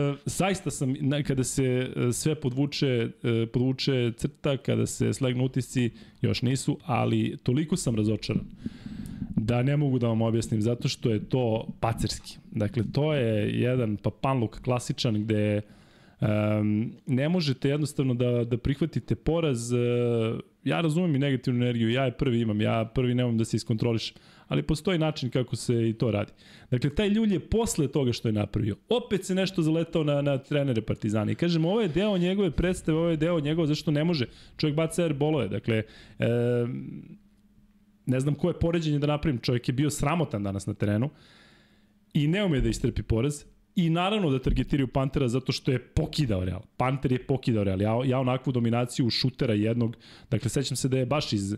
uh, 0.10 0.18
zaista 0.26 0.72
sam, 0.72 0.96
na, 1.00 1.24
kada 1.24 1.44
se 1.44 1.90
uh, 1.96 2.14
sve 2.14 2.36
podvuče, 2.36 3.10
uh, 3.24 3.50
podvuče 3.54 4.12
crta, 4.18 4.58
kada 4.58 4.86
se 4.86 5.14
slegnu 5.14 5.46
utisci, 5.46 5.90
još 6.22 6.42
nisu, 6.42 6.78
ali 6.86 7.38
toliko 7.44 7.78
sam 7.78 7.96
razočaran 7.96 8.44
da 9.36 9.64
ne 9.64 9.78
mogu 9.78 10.00
da 10.00 10.08
vam 10.08 10.22
objasnim, 10.22 10.62
zato 10.62 10.88
što 10.88 11.10
je 11.10 11.30
to 11.30 11.68
pacerski. 11.80 12.38
Dakle, 12.52 12.84
to 12.94 13.14
je 13.14 13.62
jedan 13.62 13.98
papanluk 13.98 14.62
klasičan 14.62 15.24
gde 15.24 15.62
Um, 16.20 16.94
ne 17.06 17.30
možete 17.30 17.70
jednostavno 17.70 18.14
da, 18.14 18.44
da 18.44 18.58
prihvatite 18.58 19.16
poraz. 19.16 19.72
Uh, 19.72 19.80
ja 20.68 20.82
razumem 20.82 21.16
i 21.16 21.20
negativnu 21.20 21.64
energiju, 21.64 21.90
ja 21.90 22.06
je 22.06 22.12
prvi 22.12 22.42
imam, 22.42 22.62
ja 22.62 22.92
prvi 22.96 23.16
nemam 23.16 23.38
da 23.38 23.46
se 23.46 23.58
iskontrolišem, 23.58 24.18
ali 24.48 24.64
postoji 24.64 25.00
način 25.00 25.30
kako 25.30 25.56
se 25.56 25.90
i 25.90 25.94
to 25.94 26.12
radi. 26.12 26.32
Dakle, 26.72 26.90
taj 26.90 27.10
ljulj 27.10 27.34
je 27.34 27.40
posle 27.40 27.88
toga 27.88 28.14
što 28.14 28.28
je 28.28 28.34
napravio. 28.34 28.76
Opet 28.90 29.26
se 29.26 29.36
nešto 29.36 29.62
zaletao 29.62 30.04
na, 30.04 30.22
na 30.22 30.38
trenere 30.38 30.82
Partizana 30.82 31.32
i 31.32 31.36
kažem, 31.36 31.66
ovo 31.66 31.82
je 31.82 31.88
deo 31.88 32.18
njegove 32.18 32.52
predstave, 32.52 32.98
ovo 32.98 33.10
je 33.10 33.18
deo 33.18 33.40
njegove, 33.40 33.68
zašto 33.68 33.92
ne 33.92 34.04
može? 34.04 34.26
Čovjek 34.58 34.76
baca 34.76 35.04
air 35.04 35.14
bolove, 35.14 35.48
dakle, 35.48 35.84
um, 36.20 37.18
ne 38.06 38.20
znam 38.20 38.36
koje 38.36 38.60
poređenje 38.60 39.00
da 39.00 39.08
napravim, 39.08 39.40
čovjek 39.40 39.70
je 39.70 39.74
bio 39.74 39.90
sramotan 39.90 40.44
danas 40.44 40.66
na 40.66 40.74
terenu 40.74 41.10
i 42.14 42.28
ne 42.28 42.46
ume 42.46 42.62
da 42.62 42.70
istrpi 42.70 43.04
poraz, 43.04 43.44
I 43.78 43.90
naravno 43.90 44.30
da 44.30 44.40
targetiraju 44.40 44.88
Pantera 44.88 45.28
zato 45.28 45.52
što 45.52 45.72
je 45.72 45.80
pokidao 45.80 46.46
Real. 46.46 46.62
Panter 46.78 47.12
je 47.12 47.28
pokidao 47.28 47.64
Real. 47.64 47.82
Ja, 47.82 48.00
ja 48.06 48.20
onakvu 48.20 48.54
dominaciju 48.54 49.10
šutera 49.10 49.54
jednog, 49.54 49.98
dakle 50.32 50.50
sećam 50.50 50.78
se 50.78 50.90
da 50.90 50.98
je 50.98 51.06
baš 51.06 51.34
iz, 51.34 51.56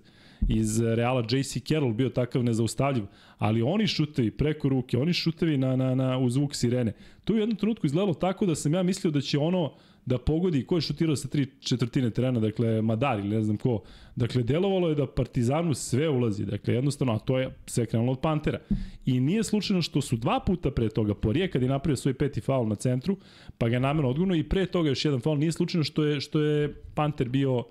iz 0.47 0.81
Reala 0.81 1.23
JC 1.29 1.63
Carroll 1.67 1.93
bio 1.93 2.09
takav 2.09 2.43
nezaustavljiv, 2.43 3.03
ali 3.37 3.61
oni 3.61 3.87
šutevi 3.87 4.31
preko 4.31 4.69
ruke, 4.69 4.97
oni 4.97 5.13
šutevi 5.13 5.57
na, 5.57 5.75
na, 5.75 5.95
na, 5.95 6.17
u 6.17 6.29
zvuk 6.29 6.55
sirene. 6.55 6.93
To 7.23 7.33
je 7.33 7.37
u 7.37 7.39
jednom 7.39 7.57
trenutku 7.57 7.85
izgledalo 7.85 8.13
tako 8.13 8.45
da 8.45 8.55
sam 8.55 8.73
ja 8.73 8.83
mislio 8.83 9.11
da 9.11 9.21
će 9.21 9.37
ono 9.37 9.73
da 10.09 10.17
pogodi 10.17 10.65
ko 10.65 10.77
je 10.77 10.81
šutirao 10.81 11.15
sa 11.15 11.27
tri 11.27 11.45
četvrtine 11.59 12.09
terena, 12.09 12.39
dakle 12.39 12.81
Madar 12.81 13.19
ili 13.19 13.29
ne 13.29 13.43
znam 13.43 13.57
ko. 13.57 13.81
Dakle, 14.15 14.43
delovalo 14.43 14.89
je 14.89 14.95
da 14.95 15.07
Partizanu 15.07 15.73
sve 15.73 16.09
ulazi, 16.09 16.45
dakle 16.45 16.73
jednostavno, 16.73 17.13
a 17.13 17.19
to 17.19 17.39
je 17.39 17.51
sve 17.65 17.85
krenulo 17.85 18.11
od 18.11 18.19
Pantera. 18.19 18.59
I 19.05 19.19
nije 19.19 19.43
slučajno 19.43 19.81
što 19.81 20.01
su 20.01 20.17
dva 20.17 20.39
puta 20.39 20.71
pre 20.71 20.89
toga, 20.89 21.13
Porije 21.13 21.51
kad 21.51 21.61
je 21.61 21.69
napravio 21.69 21.95
svoj 21.95 22.13
peti 22.13 22.41
faul 22.41 22.67
na 22.67 22.75
centru, 22.75 23.17
pa 23.57 23.69
ga 23.69 23.75
je 23.75 23.79
namerno 23.79 24.09
odgurno 24.09 24.35
i 24.35 24.43
pre 24.43 24.65
toga 24.65 24.89
još 24.89 25.05
jedan 25.05 25.21
faul, 25.21 25.37
nije 25.37 25.51
slučajno 25.51 25.83
što 25.83 26.03
je, 26.03 26.21
što 26.21 26.41
je 26.41 26.73
Panter 26.95 27.29
bio 27.29 27.57
uh, 27.57 27.63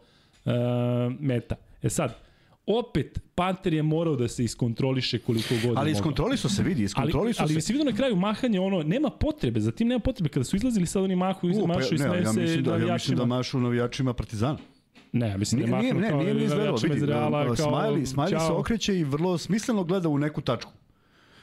meta. 1.21 1.57
E 1.83 1.91
sad, 1.91 2.28
opet 2.69 3.21
Panter 3.35 3.75
je 3.75 3.83
morao 3.83 4.17
da 4.17 4.29
se 4.29 4.45
iskontroliše 4.45 5.19
koliko 5.19 5.55
god 5.65 5.79
Ali 5.79 5.91
iskontrolisao 5.91 6.51
se, 6.51 6.63
vidi, 6.63 6.83
iskontrolisao 6.83 7.43
ali, 7.43 7.49
se. 7.49 7.55
Ali 7.55 7.63
se 7.63 7.73
vidio 7.73 7.91
na 7.91 7.97
kraju 7.97 8.17
mahanje, 8.17 8.61
ono, 8.61 8.83
nema 8.83 9.11
potrebe, 9.11 9.61
za 9.61 9.73
tim 9.73 9.89
nema 9.89 10.01
potrebe. 10.01 10.29
Kada 10.29 10.45
su 10.45 10.57
izlazili 10.57 10.87
sad 10.87 11.03
oni 11.03 11.17
mahu, 11.17 11.47
U, 11.47 11.61
pa, 11.61 11.67
mašu 11.67 11.95
i 11.95 11.99
smeju 11.99 12.23
ja 12.23 12.33
se 12.33 12.41
mislim 12.41 12.65
da, 12.65 12.77
Ja 12.77 12.93
mislim 12.93 13.17
da 13.17 13.25
mašu 13.25 13.61
navijačima 13.61 14.13
Partizana. 14.13 14.59
Ne, 15.13 15.39
mislim 15.39 15.61
nije, 15.61 15.71
da 15.71 15.79
nije, 15.79 15.95
ne, 15.95 16.13
nije 16.13 16.35
ni 16.35 16.45
izgledalo, 16.45 16.79
vidi, 16.83 17.07
Reala, 17.07 17.45
kao, 17.45 17.55
Smiley, 17.55 18.15
Smiley 18.15 18.47
se 18.47 18.53
okreće 18.53 18.99
i 18.99 19.05
vrlo 19.05 19.39
smisleno 19.39 19.85
gleda 19.85 20.09
u 20.09 20.19
neku 20.19 20.41
tačku. 20.41 20.73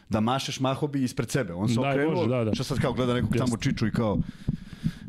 Da 0.10 0.20
mašeš 0.20 0.60
mahobi 0.60 1.04
ispred 1.04 1.30
sebe. 1.30 1.54
On 1.54 1.70
se 1.70 1.80
okrenuo, 1.80 2.26
da, 2.26 2.44
da. 2.44 2.56
što 2.56 2.64
sad 2.64 2.80
kao 2.80 2.94
gleda 2.94 3.14
nekog 3.14 3.36
tamo 3.38 3.58
čiču 3.58 3.88
i 3.88 3.92
kao 3.92 4.18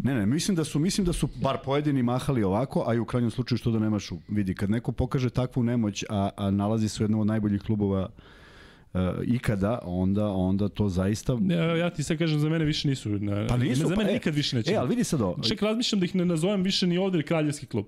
Ne, 0.07 0.15
ne, 0.15 0.27
mislim 0.27 0.57
da 0.57 0.65
su 0.65 0.79
mislim 0.79 1.05
da 1.05 1.13
su 1.13 1.29
bar 1.43 1.59
pojedini 1.65 2.03
mahali 2.03 2.43
ovako, 2.43 2.85
a 2.87 2.95
i 2.95 2.99
u 2.99 3.05
krajnjem 3.05 3.31
slučaju 3.31 3.59
što 3.59 3.71
da 3.71 3.79
nemaš 3.79 4.11
vidi 4.29 4.55
kad 4.55 4.71
neko 4.71 4.93
pokaže 4.93 5.31
takvu 5.31 5.63
nemoć, 5.63 6.05
a, 6.09 6.31
a 6.37 6.51
nalazi 6.51 6.89
se 6.89 7.03
u 7.03 7.05
jednom 7.05 7.21
od 7.21 7.27
najboljih 7.27 7.63
klubova 7.63 8.09
uh, 8.09 9.01
ikada, 9.25 9.79
onda 9.83 10.27
onda 10.27 10.69
to 10.69 10.89
zaista 10.89 11.39
ja, 11.49 11.77
ja 11.77 11.91
ti 11.91 12.03
sad 12.03 12.19
kažem 12.19 12.39
za 12.39 12.49
mene 12.49 12.65
više 12.65 12.89
nisu 12.89 13.09
na, 13.09 13.47
pa 13.49 13.57
nisu, 13.57 13.81
za 13.81 13.89
mene 13.89 14.05
pa, 14.05 14.11
e, 14.11 14.15
nikad 14.15 14.35
više 14.35 14.57
neće. 14.57 14.73
E, 14.73 14.77
ali 14.77 14.89
vidi 14.89 15.05
sad 15.05 15.21
ovo. 15.21 15.43
Ček 15.49 15.63
razmišljam 15.63 16.01
da 16.01 16.05
ih 16.05 16.15
ne 16.15 16.25
nazovem 16.25 16.63
više 16.63 16.87
ni 16.87 16.99
ovde 16.99 17.23
kraljevski 17.23 17.67
klub. 17.67 17.87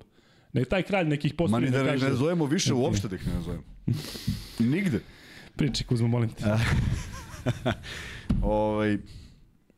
Ne 0.53 0.65
taj 0.65 0.83
kralj 0.83 1.09
nekih 1.09 1.35
poslovnih 1.35 1.73
da, 1.73 1.79
da 1.79 1.91
kaže. 1.91 2.05
ne 2.05 2.11
nazovemo 2.11 2.47
više 2.47 2.75
uopšte 2.75 3.09
da 3.09 3.17
ih 3.17 3.27
ne 3.27 3.35
nazovemo. 3.35 3.63
Nigde. 4.59 5.01
Priči 5.57 5.85
Kuzmo, 5.85 6.09
molim 6.09 6.29
te. 6.29 6.45
ovaj 8.43 8.99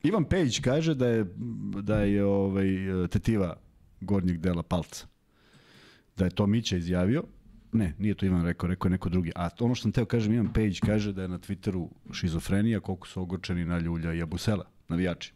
Ivan 0.02 0.24
Pejić 0.24 0.60
kaže 0.60 0.94
da 0.94 1.06
je, 1.06 1.26
da 1.82 2.00
je 2.00 2.24
ovaj, 2.24 2.68
tetiva 3.10 3.56
gornjeg 4.00 4.38
dela 4.38 4.62
palca. 4.62 5.06
Da 6.16 6.24
je 6.24 6.30
to 6.30 6.46
Mića 6.46 6.76
izjavio. 6.76 7.24
Ne, 7.72 7.94
nije 7.98 8.14
to 8.14 8.26
Ivan 8.26 8.44
rekao, 8.44 8.68
rekao 8.68 8.88
je 8.88 8.90
neko 8.90 9.08
drugi. 9.08 9.32
A 9.36 9.48
ono 9.60 9.74
što 9.74 9.82
sam 9.82 9.92
teo 9.92 10.04
kažem, 10.04 10.32
Ivan 10.32 10.52
Pejić 10.52 10.80
kaže 10.80 11.12
da 11.12 11.22
je 11.22 11.28
na 11.28 11.38
Twitteru 11.38 11.88
šizofrenija 12.12 12.80
koliko 12.80 13.08
su 13.08 13.22
ogorčeni 13.22 13.64
na 13.64 13.78
Ljulja 13.78 14.12
i 14.12 14.22
Abusela, 14.22 14.64
navijači. 14.88 15.32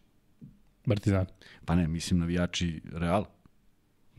Partizan. 0.86 1.26
Pa 1.64 1.74
ne, 1.74 1.88
mislim 1.88 2.20
navijači 2.20 2.80
Real. 2.92 3.24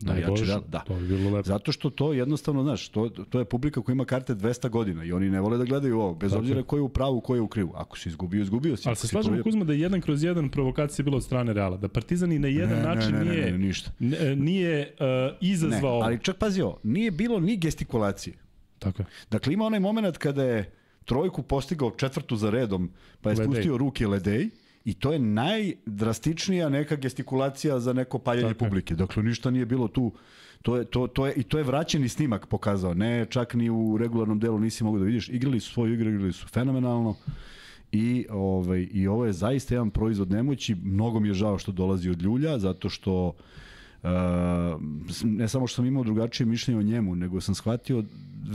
Navijači 0.00 0.44
Real, 0.44 0.62
da. 0.68 0.78
To 0.78 0.94
bi 0.94 1.08
bilo 1.08 1.30
lepo. 1.30 1.48
Zato 1.48 1.72
što 1.72 1.90
to 1.90 2.12
jednostavno, 2.12 2.62
znaš, 2.62 2.88
to, 2.88 3.08
to 3.08 3.38
je 3.38 3.44
publika 3.44 3.82
koja 3.82 3.92
ima 3.92 4.04
karte 4.04 4.34
200 4.34 4.68
godina 4.68 5.04
i 5.04 5.12
oni 5.12 5.30
ne 5.30 5.40
vole 5.40 5.58
da 5.58 5.64
gledaju 5.64 6.00
ovo, 6.00 6.14
bez 6.14 6.32
obzira 6.32 6.62
ko 6.62 6.76
je 6.76 6.82
u 6.82 6.88
pravu, 6.88 7.20
ko 7.20 7.34
je 7.34 7.40
u 7.40 7.48
krivu. 7.48 7.72
Ako 7.74 7.98
si 7.98 8.08
izgubio, 8.08 8.42
izgubio 8.42 8.76
si. 8.76 8.88
Ali 8.88 8.96
se 8.96 9.08
slažemo, 9.08 9.42
Kuzma, 9.42 9.64
da 9.64 9.72
je 9.72 9.80
jedan 9.80 10.00
kroz 10.00 10.24
jedan 10.24 10.48
provokacija 10.48 11.04
bila 11.04 11.16
od 11.16 11.24
strane 11.24 11.52
Reala, 11.52 11.76
da 11.76 11.88
Partizan 11.88 12.32
i 12.32 12.38
na 12.38 12.48
jedan 12.48 12.78
ne, 12.78 12.82
način 12.82 13.12
ne, 13.12 13.24
ne, 13.24 13.30
nije, 13.30 13.44
ne, 13.44 13.50
ne, 13.52 13.58
ništa. 13.58 13.90
nije 14.36 14.94
uh, 15.00 15.36
izazvao... 15.40 16.00
Ne, 16.00 16.06
ali 16.06 16.18
čak 16.18 16.36
pazi 16.36 16.62
ovo, 16.62 16.78
nije 16.82 17.10
bilo 17.10 17.40
ni 17.40 17.56
gestikulacije. 17.56 18.36
Tako 18.78 19.02
je. 19.02 19.06
Dakle, 19.30 19.52
ima 19.52 19.64
onaj 19.64 19.80
moment 19.80 20.18
kada 20.18 20.44
je 20.44 20.72
trojku 21.04 21.42
postigao 21.42 21.90
četvrtu 21.90 22.36
za 22.36 22.50
redom, 22.50 22.90
pa 23.20 23.30
je 23.30 23.36
Ledej. 23.36 23.46
spustio 23.46 23.78
ruke 23.78 24.06
Ledej, 24.06 24.48
I 24.86 24.94
to 24.94 25.12
je 25.12 25.18
najdrastičnija 25.18 26.68
neka 26.68 26.96
gestikulacija 26.96 27.80
za 27.80 27.92
neko 27.92 28.18
paljanje 28.18 28.54
Tako. 28.54 28.64
publike. 28.64 28.94
Dakle, 28.94 29.22
ništa 29.22 29.50
nije 29.50 29.66
bilo 29.66 29.88
tu. 29.88 30.12
To 30.62 30.76
je, 30.76 30.84
to, 30.84 31.06
to 31.06 31.26
je, 31.26 31.32
I 31.36 31.42
to 31.42 31.58
je 31.58 31.64
vraćeni 31.64 32.08
snimak 32.08 32.46
pokazao. 32.46 32.94
Ne, 32.94 33.26
čak 33.30 33.54
ni 33.54 33.70
u 33.70 33.96
regularnom 33.98 34.38
delu 34.40 34.58
nisi 34.58 34.84
mogu 34.84 34.98
da 34.98 35.04
vidiš. 35.04 35.28
Igrali 35.28 35.60
su 35.60 35.72
svoju 35.72 35.94
igru, 35.94 36.10
igrali 36.10 36.32
su 36.32 36.48
fenomenalno. 36.48 37.14
I, 37.92 38.26
ovaj, 38.30 38.88
I 38.92 39.06
ovo 39.06 39.26
je 39.26 39.32
zaista 39.32 39.74
jedan 39.74 39.90
proizvod 39.90 40.30
nemoći. 40.30 40.74
Mnogo 40.74 41.20
mi 41.20 41.28
je 41.28 41.34
žao 41.34 41.58
što 41.58 41.72
dolazi 41.72 42.10
od 42.10 42.22
Ljulja, 42.22 42.58
zato 42.58 42.88
što 42.88 43.32
Uh, 44.02 44.10
ne 45.24 45.48
samo 45.48 45.66
što 45.66 45.76
sam 45.76 45.86
imao 45.86 46.04
drugačije 46.04 46.46
mišljenje 46.46 46.80
o 46.80 46.82
njemu, 46.82 47.14
nego 47.14 47.40
sam 47.40 47.54
shvatio 47.54 48.04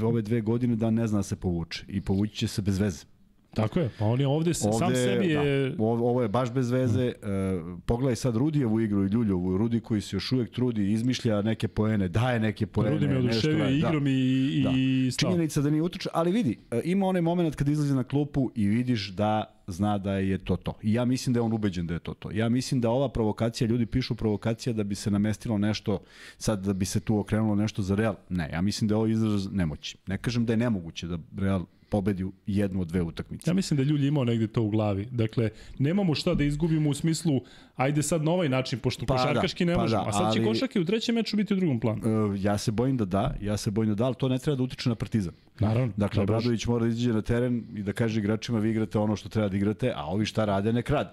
ove 0.04 0.22
dve 0.22 0.42
godine 0.42 0.76
da 0.76 0.92
ne 0.92 1.08
zna 1.08 1.24
se 1.24 1.36
povuče 1.36 1.86
i 1.88 2.02
povući 2.02 2.36
će 2.36 2.48
se 2.48 2.62
bez 2.62 2.80
veze. 2.80 3.06
Tako 3.54 3.80
je, 3.80 3.90
pa 4.00 4.06
on 4.06 4.20
je 4.20 4.28
ovde, 4.28 4.52
ovde 4.52 4.54
sam 4.54 4.96
sebi 4.96 5.28
je... 5.28 5.70
Da, 5.70 5.84
ovo 5.84 6.22
je 6.22 6.28
baš 6.28 6.52
bez 6.52 6.72
veze. 6.72 7.14
Uh, 7.22 7.80
pogledaj 7.86 8.16
sad 8.16 8.36
Rudijevu 8.36 8.82
igru 8.82 9.06
i 9.06 9.08
Ljuljovu. 9.08 9.58
Rudi 9.58 9.80
koji 9.80 10.02
se 10.02 10.16
još 10.16 10.32
uvijek 10.32 10.52
trudi, 10.52 10.92
izmišlja 10.92 11.42
neke 11.42 11.68
poene, 11.68 12.08
daje 12.08 12.40
neke 12.40 12.68
poene. 12.68 12.92
Rudi 12.92 13.08
me 13.08 13.18
oduševio 13.18 13.70
igrom 13.70 14.04
da. 14.04 14.10
i, 14.10 14.62
da. 14.64 14.72
i 14.76 15.12
stav. 15.12 15.30
Činjenica 15.30 15.62
da 15.62 15.70
nije 15.70 15.82
utrče, 15.82 16.10
ali 16.14 16.32
vidi, 16.32 16.58
uh, 16.72 16.80
ima 16.84 17.06
onaj 17.06 17.22
moment 17.22 17.56
kad 17.56 17.70
izlazi 17.70 17.96
na 17.96 18.04
klupu 18.04 18.52
i 18.56 18.68
vidiš 18.68 19.10
da 19.10 19.62
zna 19.68 19.98
da 19.98 20.14
je 20.14 20.38
to 20.38 20.56
to. 20.56 20.74
I 20.84 20.94
ja 20.94 21.06
mislim 21.06 21.34
da 21.34 21.40
je 21.40 21.42
on 21.42 21.54
ubeđen 21.54 21.88
da 21.88 21.94
je 21.94 22.00
to 22.00 22.14
to. 22.14 22.32
Ja 22.32 22.50
mislim 22.50 22.82
da 22.82 22.90
ova 22.90 23.10
provokacija, 23.10 23.68
ljudi 23.68 23.86
pišu 23.86 24.16
provokacija 24.16 24.74
da 24.74 24.84
bi 24.84 24.96
se 24.96 25.12
namestilo 25.12 25.58
nešto, 25.58 26.00
sad 26.38 26.66
da 26.66 26.74
bi 26.74 26.86
se 26.86 27.00
tu 27.00 27.20
okrenulo 27.20 27.56
nešto 27.56 27.82
za 27.82 27.96
Real. 27.96 28.16
Ne, 28.30 28.50
ja 28.54 28.62
mislim 28.62 28.88
da 28.88 28.94
je 28.94 28.98
ovo 28.98 29.08
izraz 29.08 29.48
nemoći. 29.52 29.98
Ne 30.08 30.18
kažem 30.18 30.46
da 30.46 30.54
je 30.54 30.58
nemoguće 30.58 31.08
da 31.08 31.18
Real 31.38 31.66
pobedi 31.92 32.26
jednu 32.48 32.82
od 32.82 32.88
dve 32.88 33.02
utakmice. 33.02 33.50
Ja 33.50 33.54
mislim 33.54 33.78
da 33.78 33.84
Ljulj 33.84 34.08
imao 34.08 34.24
negde 34.24 34.48
to 34.48 34.62
u 34.64 34.70
glavi. 34.70 35.08
Dakle, 35.12 35.50
nemamo 35.80 36.16
šta 36.16 36.34
da 36.34 36.44
izgubimo 36.44 36.90
u 36.90 36.94
smislu 36.94 37.42
ajde 37.76 38.04
sad 38.04 38.24
na 38.24 38.32
ovaj 38.32 38.50
način, 38.50 38.80
pošto 38.80 39.06
pa 39.06 39.18
košarkaški 39.18 39.66
da, 39.66 39.72
ne 39.72 39.76
pa 39.76 39.82
možemo. 39.82 40.04
Da, 40.04 40.10
a 40.10 40.12
sad 40.12 40.34
će 40.34 40.40
ali, 40.40 40.48
košarke 40.48 40.80
u 40.80 40.86
trećem 40.86 41.16
meču 41.16 41.38
biti 41.38 41.54
u 41.54 41.58
drugom 41.58 41.80
planu. 41.80 42.02
Uh, 42.02 42.44
ja 42.44 42.58
se 42.58 42.72
bojim 42.72 42.98
da 42.98 43.06
da, 43.06 43.36
ja 43.42 43.58
se 43.58 43.72
bojim 43.72 43.90
da 43.90 43.96
da, 43.96 44.06
ali 44.06 44.16
to 44.16 44.30
ne 44.30 44.38
treba 44.38 44.56
da 44.56 44.64
utiče 44.64 44.90
na 44.90 44.96
Partizan. 44.96 45.34
Naravno. 45.60 45.94
Dakle, 45.98 46.24
Obradović 46.24 46.66
mora 46.66 46.86
da 46.86 46.90
izađe 46.90 47.14
na 47.14 47.22
teren 47.22 47.64
i 47.76 47.84
da 47.84 47.94
kaže 47.94 48.20
igračima 48.20 48.60
vi 48.60 48.72
igrate 48.72 49.00
ono 49.00 49.16
što 49.16 49.30
treba 49.30 49.50
da 49.50 49.58
igrate, 49.58 49.94
a 49.96 50.06
ovi 50.06 50.26
šta 50.26 50.46
rade, 50.46 50.74
nek 50.74 50.90
rade. 50.90 51.10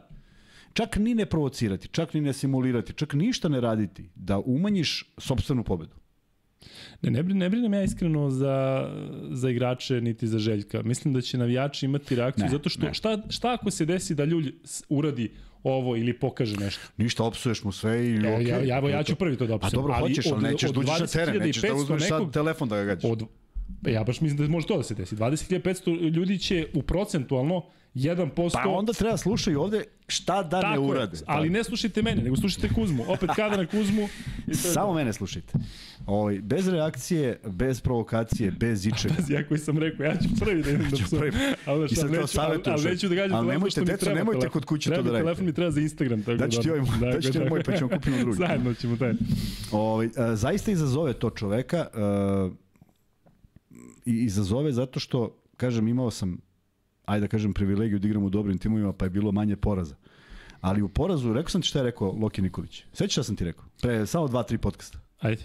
Čak 0.73 0.97
ni 0.97 1.15
ne 1.15 1.27
provocirati, 1.27 1.89
čak 1.89 2.15
ni 2.15 2.21
ne 2.21 2.33
simulirati, 2.33 2.93
čak 2.93 3.15
ništa 3.15 3.49
ne 3.49 3.61
raditi, 3.61 4.09
da 4.15 4.39
umanjiš 4.39 5.05
sobstvenu 5.19 5.65
pobedu. 5.65 5.98
Ne, 7.03 7.11
ne, 7.11 7.23
ne 7.23 7.51
brinem 7.51 7.75
ja 7.75 7.83
iskreno 7.83 8.31
za, 8.31 8.89
za 9.31 9.51
igrače 9.51 10.01
niti 10.01 10.27
za 10.27 10.39
Željka. 10.39 10.83
Mislim 10.83 11.15
da 11.15 11.21
će 11.21 11.39
navijači 11.39 11.87
imati 11.87 12.17
reakciju 12.17 12.45
ne, 12.45 12.51
zato 12.51 12.69
što 12.69 12.87
ne. 12.87 12.95
šta, 12.95 13.23
šta 13.29 13.53
ako 13.53 13.71
se 13.71 13.85
desi 13.85 14.15
da 14.15 14.25
Ljulj 14.25 14.53
uradi 14.89 15.31
ovo 15.63 15.97
ili 15.97 16.13
pokaže 16.13 16.57
nešto. 16.57 16.83
Ništa, 16.97 17.25
opsuješ 17.25 17.65
mu 17.65 17.73
sve 17.73 18.07
i 18.07 18.15
e, 18.15 18.19
okay, 18.19 18.49
ja, 18.49 18.59
ja, 18.59 18.89
ja 18.89 19.03
ću 19.03 19.17
prvi 19.17 19.37
to 19.37 19.47
da 19.47 19.55
opsujem. 19.55 19.69
A 19.69 19.83
dobro, 19.83 19.95
ali 19.97 20.09
hoćeš, 20.09 20.33
ali 20.33 20.43
nećeš 20.43 20.71
da 20.71 20.81
uđeš 20.81 21.01
na 21.01 21.07
teren, 21.07 21.43
nećeš 21.43 21.63
da 21.63 21.75
uzmeš 21.75 22.09
sad 22.09 22.33
telefon 22.33 22.69
da 22.69 22.77
ga 22.77 22.85
gađaš. 22.85 23.11
Od, 23.11 23.23
ja 23.87 24.05
baš 24.05 24.21
mislim 24.21 24.47
da 24.47 24.53
može 24.53 24.67
to 24.67 24.77
da 24.77 24.83
se 24.83 24.95
desi. 24.95 25.17
20.500 25.17 26.11
ljudi 26.11 26.39
će 26.39 26.67
u 26.75 26.83
procentualno 26.83 27.65
1%. 27.95 28.51
Pa 28.65 28.69
onda 28.71 28.93
treba 28.93 29.17
slušaju 29.17 29.61
ovde 29.61 29.85
šta 30.09 30.43
da 30.43 30.61
Tako 30.61 30.73
ne 30.73 30.79
urade. 30.79 31.17
Je, 31.17 31.23
ali 31.27 31.51
ne 31.51 31.65
slušajte 31.65 32.03
mene, 32.03 32.23
nego 32.23 32.37
slušajte 32.37 32.75
Kuzmu. 32.75 33.05
Opet 33.09 33.31
kada 33.37 33.57
na 33.57 33.67
Kuzmu. 33.67 34.09
I 34.47 34.55
Samo 34.55 34.95
mene 34.95 35.13
slušajte. 35.13 35.53
Ovaj, 36.07 36.41
bez 36.41 36.69
reakcije, 36.69 37.41
bez 37.47 37.81
provokacije, 37.81 38.51
bez 38.51 38.87
ičega. 38.87 39.15
Pazi, 39.15 39.33
ja 39.33 39.49
koji 39.49 39.59
sam 39.59 39.79
rekao, 39.79 40.05
ja 40.05 40.17
ću 40.17 40.29
prvi 40.41 40.63
da 40.63 40.71
idem 40.71 40.91
da 40.91 40.97
psujem. 40.97 41.33
Prvi. 41.33 41.55
Ali, 41.67 41.89
I 41.91 41.95
sad 41.95 42.15
kao 42.15 42.27
savjetujem. 42.27 42.75
Ali, 42.75 42.83
ali 42.83 42.91
neću 42.91 43.09
da 43.09 43.15
gađam 43.15 43.37
ali 43.37 43.49
nemojte, 43.49 43.81
deco, 43.81 44.15
nemojte 44.15 44.41
telefon. 44.41 44.51
kod 44.51 44.65
kuće 44.65 44.91
treba 44.91 45.03
to 45.03 45.07
da 45.07 45.13
radite. 45.13 45.25
Telefon 45.25 45.47
mi 45.47 45.53
treba 45.53 45.71
za 45.71 45.81
Instagram. 45.81 46.23
Tako 46.23 46.39
da, 46.39 46.49
ti 46.49 46.71
ovaj, 46.71 46.83
da, 47.01 47.07
daći 47.07 47.33
ti 47.33 47.39
moj, 47.39 47.63
pa 47.63 47.77
ćemo 47.77 47.91
kupiti 47.91 48.19
drugi. 48.21 48.37
Zajedno 48.37 48.75
ćemo 48.75 48.97
taj. 48.97 49.13
Ovaj, 49.73 50.07
uh, 50.07 50.13
zaista 50.35 50.71
izazove 50.71 51.13
to 51.13 51.31
čoveka. 51.31 51.87
Uh, 52.47 52.53
izazove 54.05 54.73
zato 54.73 55.01
što, 55.01 55.43
kažem, 55.57 55.89
imao 55.89 56.11
sam 56.11 56.48
ajde 57.09 57.21
da 57.21 57.29
kažem, 57.29 57.53
privilegiju 57.53 57.99
da 57.99 58.09
igram 58.09 58.25
u 58.25 58.31
dobrim 58.31 58.59
timovima, 58.59 58.93
pa 58.93 59.05
je 59.05 59.11
bilo 59.11 59.33
manje 59.33 59.57
poraza. 59.57 59.97
Ali 60.61 60.83
u 60.83 60.89
porazu, 60.89 61.33
rekao 61.33 61.51
sam 61.51 61.63
ti 61.63 61.69
šta 61.69 61.79
je 61.79 61.85
rekao 61.85 62.13
Loki 62.13 62.43
Nikolić. 62.43 62.85
Sveći 62.93 63.13
šta 63.13 63.23
sam 63.23 63.37
ti 63.37 63.45
rekao? 63.45 63.65
Pre 63.81 64.07
samo 64.07 64.29
dva, 64.29 64.43
tri 64.43 64.59
podcasta. 64.59 64.99
Ajde. 65.21 65.43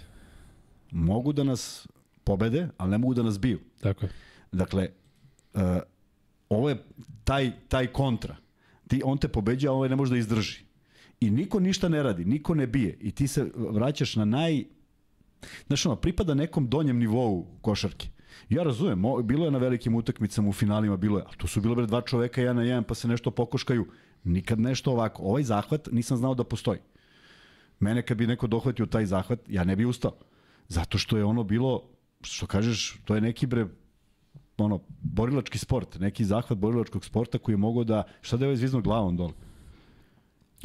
Mogu 0.90 1.32
da 1.32 1.44
nas 1.44 1.88
pobede, 2.24 2.68
ali 2.76 2.90
ne 2.90 2.98
mogu 2.98 3.14
da 3.14 3.22
nas 3.22 3.40
biju. 3.40 3.60
Tako 3.80 4.06
je. 4.06 4.12
Dakle, 4.52 4.88
uh, 5.54 5.60
ovo 6.48 6.68
je 6.68 6.84
taj, 7.24 7.52
taj 7.68 7.86
kontra. 7.86 8.36
Ti, 8.88 9.02
on 9.04 9.18
te 9.18 9.28
pobeđa, 9.28 9.68
a 9.68 9.72
ovaj 9.72 9.88
ne 9.88 9.96
može 9.96 10.10
da 10.10 10.18
izdrži. 10.18 10.64
I 11.20 11.30
niko 11.30 11.60
ništa 11.60 11.88
ne 11.88 12.02
radi, 12.02 12.24
niko 12.24 12.54
ne 12.54 12.66
bije. 12.66 12.98
I 13.00 13.10
ti 13.10 13.28
se 13.28 13.50
vraćaš 13.56 14.16
na 14.16 14.24
naj... 14.24 14.64
Znaš 15.66 15.86
ono, 15.86 15.96
pripada 15.96 16.34
nekom 16.34 16.68
donjem 16.68 16.98
nivou 16.98 17.46
košarke. 17.60 18.08
Ja 18.48 18.62
razumem, 18.62 19.02
bilo 19.24 19.44
je 19.44 19.50
na 19.50 19.58
velikim 19.58 19.94
utakmicama 19.94 20.48
u 20.48 20.52
finalima, 20.52 20.96
bilo 20.96 21.18
je, 21.18 21.24
a 21.24 21.36
tu 21.36 21.46
su 21.46 21.60
bilo 21.60 21.74
bre 21.74 21.86
dva 21.86 22.00
čoveka 22.00 22.40
jedan 22.40 22.56
na 22.56 22.62
jedan 22.62 22.84
pa 22.84 22.94
se 22.94 23.08
nešto 23.08 23.30
pokoškaju. 23.30 23.86
Nikad 24.24 24.60
nešto 24.60 24.92
ovako. 24.92 25.22
Ovaj 25.22 25.42
zahvat 25.42 25.88
nisam 25.92 26.16
znao 26.16 26.34
da 26.34 26.44
postoji. 26.44 26.78
Mene 27.80 28.02
kad 28.02 28.16
bi 28.16 28.26
neko 28.26 28.46
dohvatio 28.46 28.86
taj 28.86 29.06
zahvat, 29.06 29.40
ja 29.48 29.64
ne 29.64 29.76
bi 29.76 29.84
ustao. 29.84 30.12
Zato 30.68 30.98
što 30.98 31.16
je 31.16 31.24
ono 31.24 31.42
bilo, 31.42 31.82
što 32.20 32.46
kažeš, 32.46 33.00
to 33.04 33.14
je 33.14 33.20
neki 33.20 33.46
bre 33.46 33.66
ono, 34.58 34.80
borilački 35.02 35.58
sport, 35.58 35.98
neki 36.00 36.24
zahvat 36.24 36.58
borilačkog 36.58 37.04
sporta 37.04 37.38
koji 37.38 37.52
je 37.52 37.56
mogao 37.56 37.84
da, 37.84 38.02
šta 38.20 38.36
da 38.36 38.44
je 38.44 38.48
ovaj 38.48 38.56
zvizno 38.56 38.80
glavom 38.80 39.16
dole? 39.16 39.32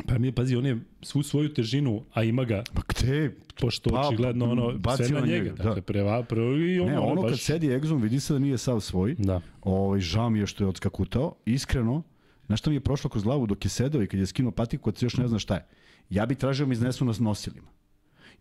Pa 0.08 0.18
mi, 0.18 0.32
pazi, 0.32 0.56
on 0.56 0.66
je 0.66 0.78
svu 1.02 1.24
svoju 1.24 1.54
težinu, 1.54 2.04
a 2.14 2.24
ima 2.24 2.44
ga. 2.44 2.64
Pa 2.74 2.82
gde? 2.88 3.36
Pošto 3.60 3.90
pa, 3.90 4.08
očigledno 4.08 4.52
ono, 4.52 4.80
sve 4.98 5.10
na 5.10 5.20
njega. 5.20 5.32
njega 5.32 5.52
da. 5.52 5.64
Dakle, 5.64 5.82
preva, 5.82 6.24
prvo 6.24 6.58
i 6.58 6.80
ono, 6.80 6.92
ne, 6.92 7.00
ono, 7.00 7.12
ono 7.12 7.22
baš... 7.22 7.32
kad 7.32 7.40
sedi 7.40 7.74
egzom, 7.74 8.02
vidi 8.02 8.20
se 8.20 8.34
da 8.34 8.40
nije 8.40 8.58
sav 8.58 8.80
svoj. 8.80 9.16
Da. 9.18 9.42
Ovaj, 9.62 10.00
žao 10.00 10.30
mi 10.30 10.40
je 10.40 10.48
što 10.48 10.64
je 10.64 10.68
odskakutao. 10.68 11.36
Iskreno, 11.46 12.04
znaš 12.46 12.60
što 12.60 12.70
mi 12.70 12.76
je 12.76 12.80
prošlo 12.80 13.10
kroz 13.10 13.24
glavu 13.24 13.48
dok 13.48 13.66
je 13.66 13.70
sedao 13.70 14.04
i 14.04 14.08
kad 14.08 14.20
je 14.20 14.26
skinuo 14.26 14.52
patiku, 14.52 14.84
kad 14.84 14.98
se 14.98 15.06
još 15.06 15.18
ne 15.18 15.28
zna 15.28 15.40
šta 15.40 15.56
je. 15.56 15.66
Ja 16.10 16.26
bih 16.26 16.38
tražio 16.38 16.66
da 16.66 16.70
mi 16.70 16.74
iznesu 16.74 17.06
nas 17.06 17.20
nosilima. 17.20 17.68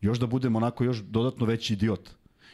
Još 0.01 0.18
da 0.18 0.27
budem 0.27 0.57
onako 0.57 0.85
još 0.85 0.99
dodatno 0.99 1.47
veći 1.47 1.73
idiot. 1.73 2.11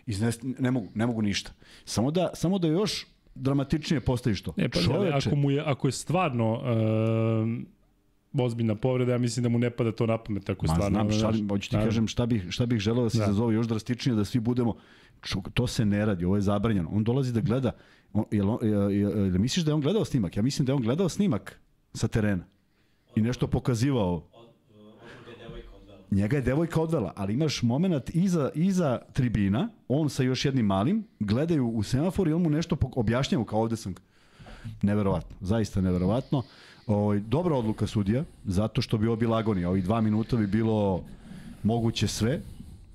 Iznes, 0.06 0.38
ne, 0.42 0.70
mogu, 0.70 0.88
ne 0.94 1.06
mogu 1.06 1.22
ništa. 1.22 1.52
Samo 1.84 2.10
da, 2.10 2.30
samo 2.34 2.58
da 2.58 2.68
još 2.68 3.06
dramatičnije 3.34 4.00
postaviš 4.00 4.42
to. 4.42 4.54
Ne, 4.56 4.68
pa, 4.68 4.80
Čoveče. 4.80 5.28
ako, 5.28 5.36
mu 5.36 5.50
je, 5.50 5.62
ako 5.66 5.88
je 5.88 5.92
stvarno 5.92 6.52
uh, 6.52 6.62
ozbiljna 8.42 8.74
povreda, 8.74 9.12
ja 9.12 9.18
mislim 9.18 9.42
da 9.42 9.48
mu 9.48 9.58
ne 9.58 9.70
pada 9.70 9.92
to 9.92 10.06
na 10.06 10.18
pamet 10.18 10.44
tako 10.44 10.66
Ma, 10.66 10.74
stvarno. 10.74 10.98
Znam, 10.98 11.10
šta, 11.10 11.32
hoću 11.48 11.70
ti 11.70 11.76
kažem 11.76 12.06
šta 12.08 12.26
bih, 12.26 12.46
šta 12.50 12.66
bih 12.66 12.78
želeo 12.80 13.04
da 13.04 13.10
se 13.10 13.18
da. 13.18 13.26
zazove 13.26 13.54
još 13.54 13.66
drastičnije, 13.66 14.16
da 14.16 14.24
svi 14.24 14.40
budemo, 14.40 14.74
to 15.54 15.66
se 15.66 15.84
ne 15.84 16.06
radi, 16.06 16.24
ovo 16.24 16.36
je 16.36 16.42
zabranjeno. 16.42 16.88
On 16.92 17.04
dolazi 17.04 17.32
da 17.32 17.40
gleda, 17.40 17.72
on, 18.12 18.24
jel, 18.30 18.46
jel, 18.62 18.90
jel, 18.90 19.16
jel, 19.16 19.38
misliš 19.38 19.64
da 19.64 19.70
je 19.70 19.74
on 19.74 19.80
gledao 19.80 20.04
snimak? 20.04 20.36
Ja 20.36 20.42
mislim 20.42 20.66
da 20.66 20.72
je 20.72 20.76
on 20.76 20.82
gledao 20.82 21.08
snimak 21.08 21.60
sa 21.94 22.08
terena 22.08 22.44
i 23.16 23.20
nešto 23.20 23.46
pokazivao. 23.46 24.22
Njega 26.10 26.36
je 26.36 26.42
devojka 26.42 26.80
odvela, 26.80 27.12
ali 27.16 27.34
imaš 27.34 27.62
moment 27.62 28.10
iza, 28.14 28.50
iza 28.54 29.00
tribina, 29.12 29.68
on 29.88 30.10
sa 30.10 30.22
još 30.22 30.44
jednim 30.44 30.66
malim, 30.66 31.04
gledaju 31.20 31.68
u 31.68 31.82
semafor 31.82 32.28
i 32.28 32.32
on 32.32 32.42
mu 32.42 32.50
nešto 32.50 32.76
objašnjava 32.96 33.44
kao 33.44 33.60
ovde 33.60 33.76
sam. 33.76 33.94
Neverovatno, 34.82 35.36
zaista 35.40 35.80
neverovatno. 35.80 36.42
Ovaj, 36.86 37.20
dobra 37.20 37.56
odluka 37.56 37.86
sudija, 37.86 38.24
zato 38.44 38.82
što 38.82 38.98
bi 38.98 39.06
ovo 39.06 39.16
bila 39.16 39.38
agonija. 39.38 39.70
Ovi 39.70 39.82
dva 39.82 40.00
minuta 40.00 40.36
bi 40.36 40.46
bilo 40.46 41.04
moguće 41.62 42.08
sve. 42.08 42.40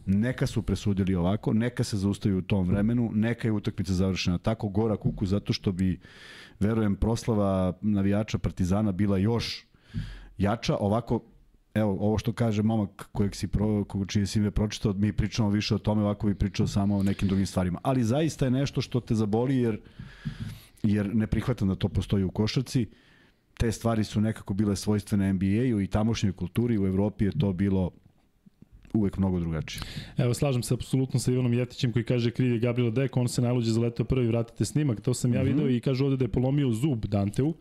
Neka 0.06 0.47
su 0.47 0.62
presudili 0.62 1.15
ovako, 1.15 1.54
neka 1.54 1.84
se 1.84 1.97
zaustavi 1.97 2.36
u 2.36 2.41
tom 2.41 2.67
vremenu, 2.67 3.12
neka 3.13 3.47
je 3.47 3.52
utakmica 3.52 3.93
završena 3.93 4.38
tako 4.38 4.69
gora 4.69 4.97
kuku 4.97 5.25
zato 5.25 5.54
što 5.54 5.71
bi, 5.71 5.99
verujem, 6.60 6.95
proslava 6.95 7.73
navijača 7.82 8.38
Partizana 8.38 8.91
bila 8.91 9.17
još 9.17 9.65
jača. 10.38 10.78
Ovako, 10.80 11.21
evo, 11.73 11.97
ovo 11.99 12.17
što 12.17 12.34
kaže 12.34 12.63
momak 12.63 13.10
kojeg 13.12 13.36
si 13.36 13.47
pro, 13.47 13.86
čije 14.08 14.25
si 14.25 14.39
me 14.39 14.52
pročitao, 14.52 14.93
mi 14.93 15.13
pričamo 15.13 15.49
više 15.49 15.75
o 15.75 15.78
tome, 15.78 16.02
ovako 16.02 16.28
bi 16.28 16.36
pričao 16.36 16.67
samo 16.67 16.97
o 16.97 17.04
nekim 17.04 17.28
drugim 17.28 17.45
stvarima. 17.45 17.80
Ali 17.84 18.04
zaista 18.04 18.45
je 18.45 18.52
nešto 18.52 18.82
što 18.82 18.99
te 18.99 19.15
zaboli 19.15 19.58
jer, 19.58 19.80
jer 20.84 21.15
ne 21.15 21.28
prihvatam 21.28 21.67
da 21.67 21.75
to 21.75 21.89
postoji 21.89 22.23
u 22.23 22.32
košarci. 22.32 22.88
Uh, 22.91 23.09
te 23.60 23.72
stvari 23.72 24.04
su 24.04 24.22
nekako 24.22 24.54
bile 24.54 24.76
svojstvene 24.76 25.34
NBA-u 25.34 25.82
i 25.82 25.88
tamošnjoj 25.88 26.34
kulturi 26.34 26.78
u 26.78 26.88
Evropi 26.88 27.26
je 27.26 27.32
to 27.39 27.54
bilo 27.54 27.91
uvek 28.93 29.17
mnogo 29.17 29.39
drugačije. 29.39 29.82
Evo, 30.17 30.34
slažem 30.34 30.63
se 30.63 30.74
apsolutno 30.74 31.19
sa 31.19 31.32
Ivanom 31.32 31.54
Jetićem 31.54 31.93
koji 31.93 32.06
kaže 32.06 32.32
kriv 32.32 32.54
je 32.54 32.60
Gabriel 32.60 32.91
Dek, 32.91 33.17
on 33.17 33.28
se 33.28 33.41
najluđe 33.41 33.72
zaletao 33.72 34.06
prvi, 34.06 34.28
vratite 34.28 34.65
snimak, 34.65 35.02
to 35.02 35.13
sam 35.13 35.34
ja 35.34 35.43
mm 35.43 35.45
-hmm. 35.45 35.54
video 35.54 35.69
i 35.69 35.80
kaže 35.80 36.04
ovde 36.04 36.17
da 36.17 36.26
je 36.26 36.32
polomio 36.32 36.72
zub 36.72 37.06
Danteu 37.06 37.54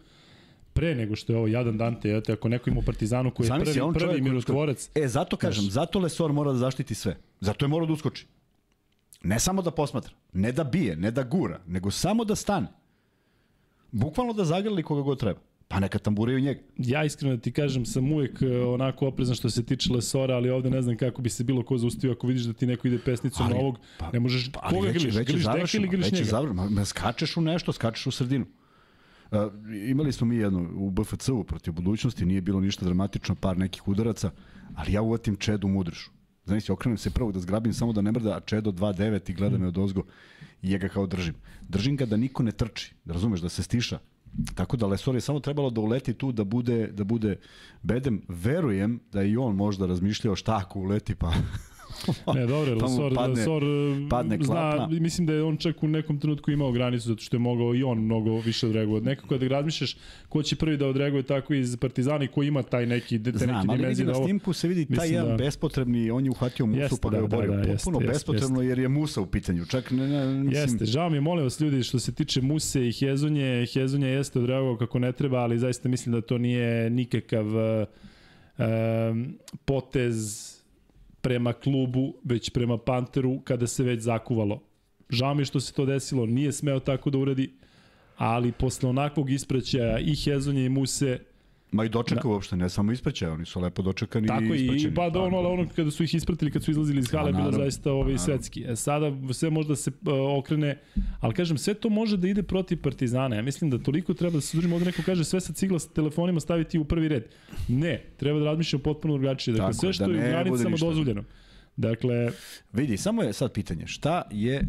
pre 0.72 0.94
nego 0.94 1.16
što 1.16 1.32
je 1.32 1.36
ovo 1.36 1.46
jadan 1.46 1.78
Dante, 1.78 2.16
eto, 2.16 2.32
ako 2.32 2.48
neko 2.48 2.70
ima 2.70 2.80
Partizanu 2.86 3.30
koji 3.30 3.46
je 3.46 3.50
prvi, 3.50 3.64
prvi, 3.64 3.92
prvi 3.92 4.20
mirotvorac. 4.20 4.90
E, 4.94 5.08
zato 5.08 5.36
kažem, 5.36 5.62
znaš. 5.62 5.72
zato 5.72 5.98
Lesor 5.98 6.32
mora 6.32 6.52
da 6.52 6.58
zaštiti 6.58 6.94
sve. 6.94 7.16
Zato 7.40 7.64
je 7.64 7.68
mora 7.68 7.86
da 7.86 7.92
uskoči. 7.92 8.26
Ne 9.22 9.40
samo 9.40 9.62
da 9.62 9.70
posmatra, 9.70 10.12
ne 10.32 10.52
da 10.52 10.64
bije, 10.64 10.96
ne 10.96 11.10
da 11.10 11.22
gura, 11.22 11.60
nego 11.66 11.90
samo 11.90 12.24
da 12.24 12.34
stane. 12.34 12.66
Bukvalno 13.92 14.32
da 14.32 14.44
zagrali 14.44 14.82
koga 14.82 15.02
god 15.02 15.20
treba 15.20 15.47
pa 15.68 15.80
neka 15.80 15.98
tamburaju 15.98 16.40
njega. 16.40 16.60
Ja 16.76 17.04
iskreno 17.04 17.36
da 17.36 17.42
ti 17.42 17.52
kažem, 17.52 17.86
sam 17.86 18.12
uvek 18.12 18.42
e, 18.42 18.60
onako 18.60 19.06
oprezan 19.06 19.34
što 19.34 19.50
se 19.50 19.64
tiče 19.64 19.92
Lesora, 19.92 20.34
ali 20.36 20.50
ovde 20.50 20.70
ne 20.70 20.82
znam 20.82 20.96
kako 20.96 21.22
bi 21.22 21.30
se 21.30 21.44
bilo 21.44 21.62
ko 21.62 21.78
zaustavio 21.78 22.12
ako 22.12 22.26
vidiš 22.26 22.42
da 22.42 22.52
ti 22.52 22.66
neko 22.66 22.88
ide 22.88 22.98
pesnicom 22.98 23.46
ali, 23.46 23.54
na 23.54 23.60
ovog, 23.60 23.78
pa, 23.98 24.10
ne 24.12 24.20
možeš, 24.20 24.52
pa, 24.52 24.68
koga 24.68 24.90
grliš, 24.92 25.14
grliš 25.14 25.44
deka 25.44 25.68
ili 25.72 25.88
grliš 25.88 26.12
njega? 26.12 26.24
Završeno, 26.24 26.70
ma, 26.70 26.84
skačeš 26.84 27.36
u 27.36 27.40
nešto, 27.40 27.72
skačeš 27.72 28.06
u 28.06 28.10
sredinu. 28.10 28.46
Uh, 29.30 29.38
imali 29.88 30.12
smo 30.12 30.26
mi 30.26 30.36
jedno 30.36 30.70
u 30.74 30.90
BFC-u 30.90 31.44
protiv 31.44 31.72
budućnosti, 31.72 32.26
nije 32.26 32.40
bilo 32.40 32.60
ništa 32.60 32.84
dramatično, 32.84 33.34
par 33.34 33.58
nekih 33.58 33.88
udaraca, 33.88 34.30
ali 34.74 34.92
ja 34.92 35.02
uvatim 35.02 35.36
Čedu 35.36 35.68
Mudršu. 35.68 36.10
Znaš, 36.44 36.64
se, 36.64 36.72
okrenem 36.72 36.98
se 36.98 37.10
prvo 37.10 37.32
da 37.32 37.40
zgrabim 37.40 37.74
samo 37.74 37.92
da 37.92 38.00
ne 38.00 38.12
mrda, 38.12 38.36
a 38.36 38.40
Čedo 38.40 38.70
2.9 38.70 39.30
i 39.30 39.34
gleda 39.34 39.58
me 39.58 39.66
od 39.66 39.78
ozgo 39.78 40.02
i 40.62 40.70
ja 40.70 40.78
ga 40.78 40.88
kao 40.88 41.06
držim. 41.06 41.34
Držim 41.68 41.96
ga 41.96 42.06
da 42.06 42.16
niko 42.16 42.42
ne 42.42 42.52
trči, 42.52 42.94
da 43.04 43.12
razumeš, 43.12 43.40
da 43.40 43.48
se 43.48 43.62
stiša. 43.62 43.98
Tako 44.54 44.76
da 44.76 44.86
Lesor 44.86 45.14
je 45.14 45.20
samo 45.20 45.40
trebalo 45.40 45.70
da 45.70 45.80
uleti 45.80 46.14
tu 46.14 46.32
da 46.32 46.44
bude 46.44 46.86
da 46.86 47.04
bude 47.04 47.36
bedem. 47.82 48.22
Verujem 48.28 49.00
da 49.12 49.22
i 49.22 49.36
on 49.36 49.56
možda 49.56 49.86
razmišljao 49.86 50.36
šta 50.36 50.56
ako 50.56 50.80
uleti 50.80 51.14
pa 51.14 51.32
Ne, 52.34 52.46
dobro, 52.46 52.78
pa 52.80 52.86
Lesor, 52.86 53.14
padne, 53.14 53.36
Lesor 53.36 53.62
padne 54.10 54.38
zna, 54.40 54.88
mislim 54.90 55.26
da 55.26 55.32
je 55.32 55.42
on 55.42 55.56
čak 55.56 55.82
u 55.82 55.88
nekom 55.88 56.20
trenutku 56.20 56.50
imao 56.50 56.72
granicu 56.72 57.08
zato 57.08 57.22
što 57.22 57.36
je 57.36 57.40
mogao 57.40 57.74
i 57.74 57.82
on 57.82 57.98
mnogo 57.98 58.40
više 58.40 58.66
odreagovati. 58.66 59.06
Nekako 59.06 59.38
da 59.38 59.48
razmišljaš 59.48 59.96
ko 60.28 60.42
će 60.42 60.56
prvi 60.56 60.76
da 60.76 60.86
odreaguje 60.86 61.22
tako 61.22 61.54
iz 61.54 61.76
Partizana 61.76 62.24
i 62.24 62.28
ko 62.28 62.42
ima 62.42 62.62
taj 62.62 62.86
neki 62.86 63.22
te 63.22 63.30
Znam, 63.30 63.56
neki 63.56 63.76
dimenzije. 63.76 64.04
Znam, 64.04 64.14
ali 64.14 64.20
na 64.20 64.26
snimku 64.26 64.52
se 64.52 64.68
vidi 64.68 64.96
taj 64.96 65.08
jedan 65.08 65.28
da... 65.28 65.36
bespotrebni, 65.36 66.10
on 66.10 66.24
je 66.24 66.30
uhvatio 66.30 66.66
Musu 66.66 66.80
jeste, 66.80 66.96
pa 67.02 67.10
ga 67.10 67.16
je 67.16 67.20
da, 67.20 67.24
oborio. 67.24 67.50
Da, 67.50 67.56
da, 67.56 67.72
Potpuno 67.72 68.00
jeste, 68.00 68.12
bespotrebno 68.12 68.60
jeste. 68.60 68.68
jer 68.68 68.78
je 68.78 68.88
Musa 68.88 69.20
u 69.20 69.26
pitanju. 69.26 69.66
Čak 69.66 69.90
ne, 69.90 70.08
ne, 70.08 70.26
mislim... 70.26 70.52
Jeste, 70.52 70.84
žao 70.84 71.10
mi 71.10 71.16
je, 71.16 71.20
molim 71.20 71.44
vas 71.44 71.60
ljudi, 71.60 71.82
što 71.82 71.98
se 71.98 72.12
tiče 72.12 72.40
Muse 72.40 72.88
i 72.88 72.92
Hezonje, 72.92 73.66
Hezonje 73.74 74.08
jeste 74.08 74.38
odreagovao 74.38 74.76
kako 74.76 74.98
ne 74.98 75.12
treba, 75.12 75.38
ali 75.38 75.58
zaista 75.58 75.88
mislim 75.88 76.14
da 76.14 76.20
to 76.20 76.38
nije 76.38 76.90
nikakav 76.90 77.46
um, 78.58 79.38
potez 79.64 80.57
prema 81.20 81.52
klubu, 81.52 82.14
već 82.24 82.50
prema 82.50 82.78
Panteru 82.78 83.40
kada 83.40 83.66
se 83.66 83.82
već 83.82 84.00
zakuvalo. 84.00 84.62
Žao 85.10 85.34
mi 85.34 85.44
što 85.44 85.60
se 85.60 85.72
to 85.72 85.86
desilo, 85.86 86.26
nije 86.26 86.52
smeo 86.52 86.80
tako 86.80 87.10
da 87.10 87.18
uradi, 87.18 87.52
ali 88.16 88.52
posle 88.52 88.88
onakvog 88.88 89.30
ispraćaja 89.30 89.98
i 89.98 90.14
Hezonja 90.14 90.64
i 90.64 90.68
Muse, 90.68 91.18
Ma 91.72 91.84
i 91.84 91.88
dočeka 91.88 92.20
da. 92.22 92.28
uopšte, 92.28 92.56
ne 92.56 92.68
samo 92.68 92.92
ispraćaja, 92.92 93.32
oni 93.32 93.44
su 93.44 93.60
lepo 93.60 93.82
dočekani 93.82 94.26
Tako 94.26 94.42
i 94.42 94.46
ispraćeni. 94.46 94.78
Tako 94.78 94.92
i 94.92 94.94
pa 94.94 95.10
da 95.10 95.20
ono, 95.20 95.38
ono 95.38 95.68
kada 95.76 95.90
su 95.90 96.04
ih 96.04 96.14
ispratili, 96.14 96.50
kad 96.50 96.64
su 96.64 96.70
izlazili 96.70 97.00
iz 97.00 97.10
hale, 97.10 97.32
pa 97.32 97.38
bilo 97.38 97.52
zaista 97.52 97.92
ovaj 97.92 98.12
pa 98.12 98.18
svetski. 98.18 98.64
E, 98.68 98.76
sada 98.76 99.12
sve 99.32 99.50
možda 99.50 99.76
se 99.76 99.90
uh, 99.90 100.38
okrene, 100.38 100.78
ali 101.20 101.34
kažem, 101.34 101.58
sve 101.58 101.74
to 101.74 101.88
može 101.88 102.16
da 102.16 102.28
ide 102.28 102.42
protiv 102.42 102.82
Partizana. 102.82 103.36
Ja 103.36 103.42
mislim 103.42 103.70
da 103.70 103.78
toliko 103.78 104.14
treba 104.14 104.34
da 104.34 104.40
se 104.40 104.56
udržimo, 104.56 104.76
ovde 104.76 104.86
neko 104.86 105.02
kaže 105.06 105.24
sve 105.24 105.40
sa 105.40 105.52
cigla 105.52 105.78
sa 105.78 105.88
telefonima 105.88 106.40
staviti 106.40 106.78
u 106.78 106.84
prvi 106.84 107.08
red. 107.08 107.24
Ne, 107.68 108.04
treba 108.16 108.38
da 108.38 108.44
razmišljamo 108.44 108.82
potpuno 108.82 109.14
drugačije. 109.14 109.54
Dakle, 109.54 109.66
Tako, 109.66 109.80
sve 109.80 109.92
što 109.92 110.06
da 110.06 110.12
je 110.12 110.18
u 110.18 110.30
granicama 110.30 110.76
dozvoljeno. 110.76 111.24
Dakle... 111.76 112.30
Vidi, 112.72 112.96
samo 112.96 113.22
je 113.22 113.32
sad 113.32 113.52
pitanje, 113.52 113.86
šta 113.86 114.22
je, 114.30 114.62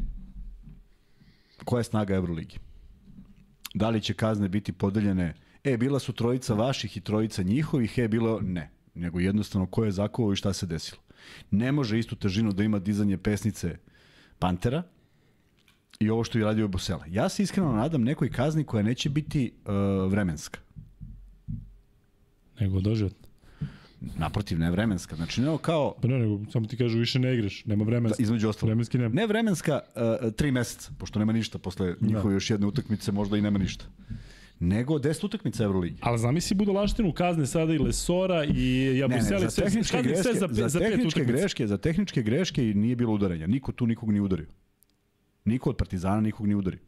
koja 1.66 1.80
je 1.80 1.84
snaga 1.84 2.16
Euroligi? 2.16 2.58
Da 3.74 3.90
li 3.90 4.02
će 4.02 4.14
kazne 4.14 4.50
biti 4.50 4.72
podeljene 4.72 5.34
e, 5.64 5.78
bila 5.78 6.00
su 6.00 6.14
trojica 6.14 6.54
vaših 6.54 6.98
i 6.98 7.02
trojica 7.02 7.44
njihovih, 7.44 7.98
e, 7.98 8.08
bilo 8.08 8.40
ne. 8.42 8.72
Nego 8.96 9.20
jednostavno 9.20 9.68
ko 9.68 9.86
je 9.86 9.92
zakovao 9.92 10.34
i 10.34 10.36
šta 10.36 10.54
se 10.54 10.66
desilo. 10.66 11.02
Ne 11.52 11.72
može 11.72 12.00
istu 12.00 12.16
težinu 12.16 12.54
da 12.54 12.64
ima 12.64 12.80
dizanje 12.80 13.18
pesnice 13.18 13.78
Pantera 14.40 14.84
i 16.00 16.10
ovo 16.10 16.24
što 16.24 16.38
je 16.38 16.46
radio 16.46 16.68
Bosela. 16.68 17.06
Ja 17.08 17.30
se 17.30 17.44
iskreno 17.44 17.72
nadam 17.72 18.04
nekoj 18.04 18.30
kazni 18.32 18.64
koja 18.64 18.84
neće 18.84 19.10
biti 19.10 19.52
uh, 19.66 20.12
vremenska. 20.12 20.60
Nego 22.60 22.80
doživotna. 22.80 23.28
Naprotiv, 24.18 24.60
ne 24.60 24.72
vremenska. 24.72 25.16
Znači, 25.16 25.42
ne 25.42 25.58
kao... 25.62 25.96
Pa 26.02 26.08
ne, 26.08 26.20
nego 26.20 26.52
samo 26.52 26.68
ti 26.68 26.78
kažu 26.78 26.98
više 26.98 27.20
ne 27.20 27.34
igraš, 27.34 27.66
nema 27.66 27.84
vremenska. 27.84 28.18
Da, 28.18 28.24
između 28.24 28.50
ostalo. 28.50 28.68
Vremenski 28.68 28.98
nema. 28.98 29.16
Ne 29.16 29.28
vremenska, 29.28 29.80
uh, 29.96 30.34
tri 30.34 30.52
meseca, 30.52 30.92
pošto 30.98 31.20
nema 31.20 31.34
ništa 31.34 31.58
posle 31.58 31.96
njihove 32.02 32.30
da. 32.30 32.34
još 32.34 32.50
jedne 32.50 32.68
utakmice, 32.68 33.12
možda 33.12 33.38
i 33.38 33.42
nema 33.42 33.60
ništa 33.60 33.86
nego 34.60 35.00
10 35.00 35.26
utakmica 35.26 35.64
Euroligi. 35.64 35.98
Ali 36.02 36.18
zamisli 36.18 36.56
budalaštinu 36.56 37.14
kazne 37.14 37.46
sada 37.46 37.74
i 37.74 37.78
Lesora 37.78 38.44
i 38.46 38.98
Jabuseli 38.98 39.40
ne, 39.40 39.46
ne, 39.46 39.50
za 39.50 39.62
tehničke 39.62 39.98
sve, 39.98 40.04
greške, 40.04 40.24
sve 40.24 40.34
za, 40.34 40.68
za, 40.70 40.80
tehničke 40.80 41.26
greške, 41.26 41.68
za 41.68 41.78
tehničke 41.78 42.22
greške 42.22 42.70
i 42.70 42.74
nije 42.74 42.96
bilo 42.96 43.14
udarenja. 43.14 43.48
Niko 43.48 43.72
tu 43.72 43.88
nikog 43.88 44.12
nije 44.12 44.22
udario. 44.22 44.48
Niko 45.46 45.70
od 45.70 45.78
Partizana 45.78 46.22
nikog 46.22 46.48
nije 46.48 46.56
udario. 46.56 46.80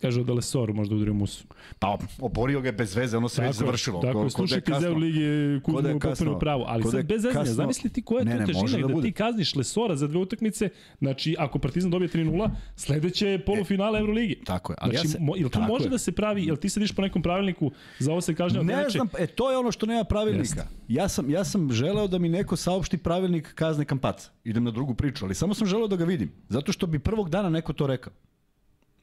Kaže 0.00 0.24
da 0.24 0.32
Lesor 0.32 0.72
možda 0.72 0.94
udario 0.94 1.14
Musu. 1.14 1.44
Pa 1.78 1.98
oborio 2.20 2.60
ga 2.60 2.72
bez 2.72 2.96
veze, 2.96 3.16
ono 3.16 3.28
se 3.28 3.36
tako, 3.36 3.46
već 3.46 3.56
završilo. 3.56 4.00
Tako, 4.00 4.22
ko, 4.22 4.30
slušajte 4.30 4.72
iz 4.78 4.84
Euroligi 4.84 5.60
Kuzma 5.62 5.94
u 5.94 6.00
potpuno 6.00 6.38
pravo. 6.38 6.64
Ali 6.68 6.84
sad 6.84 7.06
bez 7.06 7.22
zezanja, 7.22 7.44
zamisli 7.44 7.90
ti 7.90 8.02
koja 8.02 8.18
je 8.18 8.24
ne, 8.24 8.38
to 8.38 8.46
težina 8.46 8.88
da, 8.88 8.94
da 8.94 9.02
ti 9.02 9.12
kazniš 9.12 9.54
Lesora 9.54 9.96
za 9.96 10.06
dve 10.06 10.18
utakmice, 10.18 10.68
znači 10.98 11.36
ako 11.38 11.58
Partizan 11.58 11.90
dobije 11.90 12.08
3-0, 12.08 12.50
sledeće 12.76 13.26
je 13.26 13.44
polufinale 13.44 13.98
e, 13.98 14.00
Euroligi. 14.00 14.40
Tako 14.44 14.72
je. 14.72 14.76
Ali 14.80 14.92
znači, 14.92 15.06
ja 15.06 15.10
se, 15.10 15.18
mo, 15.20 15.36
jel 15.36 15.48
to 15.48 15.60
može 15.60 15.84
je. 15.84 15.90
da 15.90 15.98
se 15.98 16.12
pravi, 16.12 16.44
jel 16.44 16.56
ti 16.56 16.68
sediš 16.68 16.92
po 16.92 17.02
nekom 17.02 17.22
pravilniku, 17.22 17.70
za 17.98 18.12
ovo 18.12 18.20
se 18.20 18.34
kaže 18.34 18.62
Ne 18.62 18.88
znam, 18.88 19.08
e 19.18 19.26
to 19.26 19.50
je 19.50 19.58
ono 19.58 19.72
što 19.72 19.86
nema 19.86 20.04
pravilnika. 20.04 20.66
Ja 20.88 21.08
sam, 21.08 21.30
ja 21.30 21.44
sam 21.44 21.72
želeo 21.72 22.06
da 22.06 22.18
mi 22.18 22.28
neko 22.28 22.56
saopšti 22.56 22.98
pravilnik 22.98 23.54
kazne 23.54 23.84
kampaca. 23.84 24.30
Idem 24.44 24.64
na 24.64 24.70
drugu 24.70 24.94
priču, 24.94 25.24
ali 25.24 25.34
samo 25.34 25.54
sam 25.54 25.66
želeo 25.66 25.88
da 25.88 25.96
ga 25.96 26.04
vidim. 26.04 26.32
Zato 26.48 26.72
što 26.72 26.86
bi 26.86 26.98
prvog 26.98 27.30
dana 27.30 27.48
neko 27.48 27.72
to 27.72 27.86
rekao. 27.86 28.12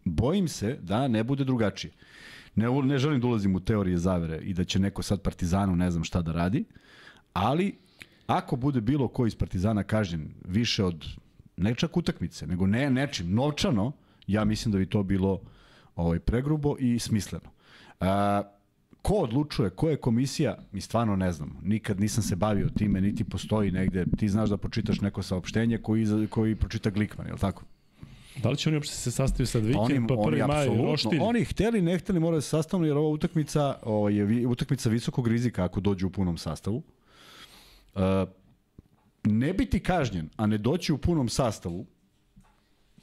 Bojim 0.06 0.48
se 0.48 0.78
da 0.82 1.08
ne 1.08 1.24
bude 1.24 1.44
drugačije. 1.44 1.94
Ne, 2.56 2.82
ne 2.84 2.98
želim 2.98 3.22
da 3.22 3.28
ulazim 3.28 3.56
u 3.56 3.60
teorije 3.60 3.98
zavere 3.98 4.38
i 4.38 4.54
da 4.54 4.64
će 4.64 4.80
neko 4.80 5.04
sad 5.04 5.22
Partizanu 5.22 5.76
ne 5.76 5.92
znam 5.92 6.04
šta 6.04 6.22
da 6.22 6.32
radi, 6.32 6.66
ali 7.34 7.76
ako 8.28 8.56
bude 8.56 8.82
bilo 8.82 9.08
ko 9.08 9.28
iz 9.28 9.36
Partizana 9.36 9.84
kažnjen 9.84 10.30
više 10.46 10.84
od 10.84 11.06
ne 11.58 11.76
čak 11.76 11.98
utakmice, 11.98 12.48
nego 12.48 12.68
ne 12.68 12.90
nečim, 12.90 13.34
novčano, 13.34 13.92
ja 14.28 14.46
mislim 14.46 14.72
da 14.72 14.78
bi 14.78 14.86
to 14.86 15.04
bilo 15.04 15.42
ovaj, 15.96 16.20
pregrubo 16.20 16.76
i 16.80 17.00
smisleno. 17.00 17.50
A, 18.00 18.42
ko 19.02 19.14
odlučuje, 19.14 19.70
ko 19.70 19.90
je 19.90 19.98
komisija, 19.98 20.58
mi 20.72 20.82
stvarno 20.82 21.16
ne 21.16 21.32
znam. 21.32 21.58
Nikad 21.64 22.00
nisam 22.00 22.24
se 22.24 22.36
bavio 22.36 22.70
time, 22.70 23.02
niti 23.02 23.24
postoji 23.24 23.72
negde. 23.72 24.06
Ti 24.18 24.30
znaš 24.30 24.50
da 24.50 24.58
pročitaš 24.58 25.02
neko 25.02 25.24
saopštenje 25.24 25.78
koji, 25.78 26.28
koji 26.30 26.56
pročita 26.56 26.90
Glikman, 26.90 27.28
je 27.28 27.34
li 27.34 27.40
tako? 27.40 27.64
Da 28.44 28.50
li 28.50 28.58
će 28.58 28.70
oni 28.70 28.78
uopšte 28.78 28.96
se 28.96 29.12
sastaviti 29.12 29.52
sad 29.52 29.64
vikend, 29.64 30.08
pa 30.08 30.16
prvi 30.26 30.44
maj, 30.48 30.68
roštilj? 30.68 31.20
Oni 31.22 31.46
hteli, 31.46 31.82
ne 31.82 31.98
hteli, 32.00 32.20
moraju 32.20 32.42
se 32.42 32.50
sastaviti, 32.50 32.88
jer 32.88 32.98
ova 32.98 33.10
utakmica 33.10 33.78
o, 33.84 34.10
je 34.10 34.48
utakmica 34.48 34.90
visokog 34.90 35.28
rizika 35.28 35.64
ako 35.64 35.80
dođu 35.80 36.08
u 36.08 36.10
punom 36.10 36.38
sastavu. 36.38 36.84
Uh, 37.96 38.02
ne 39.24 39.54
biti 39.54 39.80
kažnjen, 39.80 40.30
a 40.38 40.46
ne 40.46 40.58
doći 40.58 40.94
u 40.94 40.98
punom 40.98 41.30
sastavu, 41.30 41.86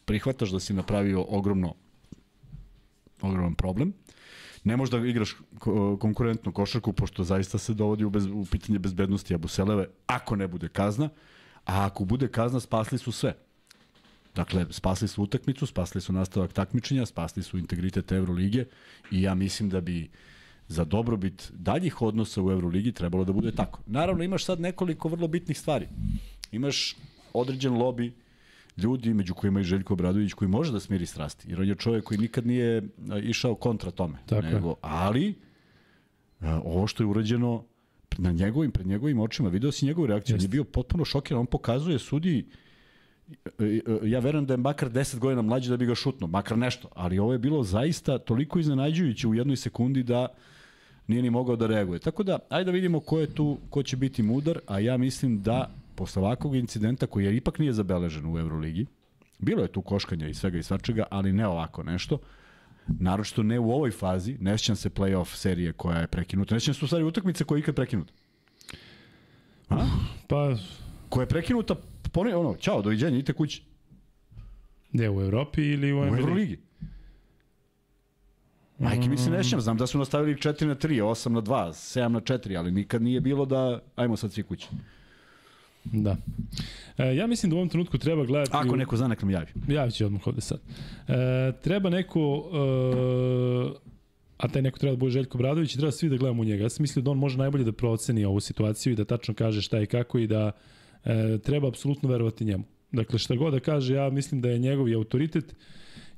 prihvataš 0.05 0.51
da 0.51 0.61
si 0.61 0.73
napravio 0.73 1.25
ogromno 1.29 1.75
ogroman 3.21 3.55
problem. 3.55 3.93
Ne 4.65 4.77
možeš 4.77 4.91
da 4.93 4.99
igraš 4.99 5.37
konkurentnu 6.01 6.53
košarku, 6.53 6.93
pošto 6.93 7.25
zaista 7.25 7.59
se 7.59 7.75
dovodi 7.75 8.05
u, 8.05 8.11
bez, 8.11 8.27
u 8.27 8.47
pitanje 8.51 8.79
bezbednosti 8.79 9.35
Abuseleve, 9.35 9.89
ako 10.07 10.37
ne 10.37 10.49
bude 10.49 10.69
kazna, 10.69 11.09
a 11.65 11.87
ako 11.87 12.05
bude 12.05 12.29
kazna, 12.29 12.61
spasli 12.61 12.99
su 12.99 13.13
sve. 13.13 13.35
Dakle, 14.35 14.67
spasli 14.71 15.09
su 15.09 15.23
utakmicu, 15.23 15.67
spasli 15.67 16.01
su 16.01 16.13
nastavak 16.13 16.53
takmičenja, 16.53 17.07
spasli 17.07 17.43
su 17.43 17.59
integritet 17.59 18.13
Evrolige 18.13 18.65
i 19.11 19.23
ja 19.23 19.35
mislim 19.35 19.71
da 19.71 19.81
bi 19.81 20.11
za 20.69 20.85
dobrobit 20.85 21.51
daljih 21.55 22.03
odnosa 22.03 22.43
u 22.43 22.51
Euroligi 22.51 22.93
trebalo 22.93 23.25
da 23.25 23.33
bude 23.33 23.53
tako. 23.53 23.81
Naravno, 23.87 24.25
imaš 24.25 24.45
sad 24.45 24.61
nekoliko 24.61 25.09
vrlo 25.09 25.29
bitnih 25.29 25.59
stvari. 25.59 25.89
Imaš 26.53 26.97
određen 27.33 27.73
lobby 27.73 28.11
ljudi, 28.77 29.15
među 29.15 29.35
kojima 29.35 29.61
i 29.61 29.65
Željko 29.65 29.95
Obradović, 29.95 30.33
koji 30.33 30.49
može 30.49 30.73
da 30.73 30.81
smiri 30.81 31.07
strasti. 31.07 31.51
Jer 31.51 31.61
on 31.61 31.69
je 31.69 31.75
čovjek 31.75 32.05
koji 32.05 32.19
nikad 32.19 32.47
nije 32.47 32.83
išao 33.23 33.55
kontra 33.55 33.91
tome. 33.91 34.19
Tako 34.27 34.47
nego, 34.47 34.75
ali, 34.81 35.35
ovo 36.41 36.87
što 36.87 37.03
je 37.03 37.07
urađeno 37.07 37.65
na 38.19 38.33
njegovim, 38.33 38.71
pred 38.71 38.87
njegovim 38.87 39.21
očima, 39.21 39.49
video 39.49 39.73
si 39.73 39.87
njegovu 39.87 40.07
reakciju, 40.07 40.37
on 40.37 40.43
je 40.43 40.49
bio 40.49 40.65
potpuno 40.65 41.05
šokiran, 41.05 41.41
on 41.41 41.47
pokazuje 41.47 41.99
sudiji 41.99 42.45
E, 42.45 42.45
e, 42.45 42.72
ja 44.05 44.21
verujem 44.21 44.47
da 44.47 44.55
je 44.55 44.59
makar 44.59 44.91
10 44.91 45.19
godina 45.19 45.43
mlađi 45.43 45.71
da 45.71 45.77
bi 45.77 45.87
ga 45.87 45.95
šutno, 45.95 46.27
makar 46.27 46.59
nešto, 46.59 46.89
ali 46.95 47.19
ovo 47.19 47.33
je 47.33 47.39
bilo 47.39 47.63
zaista 47.63 48.19
toliko 48.19 48.59
iznenađujuće 48.59 49.29
u 49.29 49.35
jednoj 49.35 49.57
sekundi 49.57 50.03
da 50.03 50.29
nije 51.07 51.23
ni 51.23 51.31
mogao 51.31 51.57
da 51.57 51.67
reaguje. 51.67 51.99
Tako 51.99 52.23
da, 52.23 52.39
ajde 52.49 52.65
da 52.65 52.71
vidimo 52.71 53.01
ko 53.01 53.21
je 53.21 53.35
tu, 53.35 53.59
ko 53.71 53.83
će 53.83 53.97
biti 53.97 54.23
mudar, 54.23 54.59
a 54.67 54.79
ja 54.79 54.97
mislim 54.97 55.43
da 55.43 55.71
posle 55.95 56.23
ovakvog 56.23 56.57
incidenta 56.57 57.07
koji 57.07 57.25
je 57.25 57.37
ipak 57.37 57.59
nije 57.59 57.73
zabeležen 57.73 58.35
u 58.35 58.39
Euroligi, 58.39 58.87
bilo 59.39 59.63
je 59.63 59.73
tu 59.73 59.83
koškanja 59.83 60.29
i 60.29 60.35
svega 60.35 60.59
i 60.59 60.63
svačega, 60.63 61.05
ali 61.11 61.33
ne 61.33 61.47
ovako 61.47 61.83
nešto, 61.83 62.19
naročito 62.87 63.43
ne 63.43 63.59
u 63.59 63.71
ovoj 63.71 63.91
fazi, 63.91 64.37
ne 64.41 64.59
sjećam 64.59 64.77
se 64.77 64.91
playoff 64.91 65.35
serije 65.35 65.73
koja 65.73 65.99
je 65.99 66.07
prekinuta, 66.07 66.55
ne 66.55 66.61
sjećam 66.61 66.75
se 66.75 66.85
u 66.85 66.89
stvari 66.89 67.05
utakmice 67.05 67.45
koja 67.45 67.57
je 67.57 67.61
ikad 67.61 67.75
prekinuta. 67.75 68.13
A? 69.69 69.87
Pa... 70.29 70.57
Koja 71.09 71.23
je 71.23 71.29
prekinuta 71.29 71.75
pone, 72.13 72.37
ono, 72.37 72.57
čao, 72.57 72.83
doviđenja, 72.83 73.17
idite 73.17 73.33
kući. 73.33 73.63
Gde, 74.93 75.11
u 75.11 75.21
Evropi 75.21 75.63
ili 75.63 75.93
u, 75.93 76.01
u 76.01 76.05
Euroligi? 76.05 76.59
Majke 78.79 79.09
mi 79.09 79.19
se 79.19 79.31
ne 79.31 79.43
znam 79.43 79.77
da 79.77 79.87
su 79.87 79.99
nastavili 79.99 80.35
4 80.35 80.67
na 80.67 80.75
3, 80.75 81.03
8 81.03 81.29
na 81.29 81.43
2, 81.43 81.69
7 82.01 82.09
na 82.09 82.21
4, 82.21 82.59
ali 82.59 82.71
nikad 82.71 83.03
nije 83.03 83.21
bilo 83.21 83.47
da, 83.47 83.81
ajmo 83.97 84.17
sad 84.17 84.33
svi 84.33 84.43
kući. 84.43 84.69
Da. 85.85 86.17
E, 86.99 87.17
ja 87.17 87.27
mislim 87.27 87.51
da 87.51 87.57
u 87.57 87.59
ovom 87.59 87.69
trenutku 87.69 87.99
treba 87.99 88.25
gledati... 88.25 88.51
Ako 88.55 88.77
neko 88.77 88.97
zna, 88.97 89.09
nek 89.09 89.23
nam 89.23 89.31
javi. 89.31 89.53
Javit 89.69 89.95
će 89.95 90.07
odmah 90.07 90.27
ovde 90.27 90.41
sad. 90.41 90.59
E, 91.09 91.53
treba 91.63 91.91
neko... 91.91 92.51
E, 92.55 93.93
a 94.37 94.49
taj 94.49 94.63
neko 94.63 94.79
treba 94.79 94.97
da 94.97 94.99
bude 94.99 95.13
Željko 95.13 95.39
Bradović 95.39 95.75
i 95.75 95.79
treba 95.79 95.93
svi 95.93 96.09
da 96.09 96.17
gledamo 96.17 96.43
u 96.43 96.45
njega. 96.45 96.63
Ja 96.63 96.69
sam 96.69 96.83
mislio 96.83 97.03
da 97.03 97.11
on 97.11 97.19
može 97.19 97.39
najbolje 97.39 97.65
da 97.65 97.73
proceni 97.73 98.25
ovu 98.25 98.41
situaciju 98.41 98.93
i 98.93 98.97
da 98.97 99.05
tačno 99.05 99.35
kaže 99.35 99.63
šta 99.63 99.81
i 99.81 99.87
kako 99.87 100.19
i 100.19 100.27
da 100.27 100.47
e, 100.47 100.53
treba 101.43 101.69
apsolutno 101.69 102.09
verovati 102.09 102.45
njemu. 102.45 102.65
Dakle, 102.93 103.19
šta 103.19 103.37
god 103.37 103.53
da 103.53 103.61
kaže, 103.61 103.95
ja 103.95 104.11
mislim 104.11 104.41
da 104.41 104.49
je 104.49 104.59
njegov 104.59 104.87
autoritet 104.97 105.55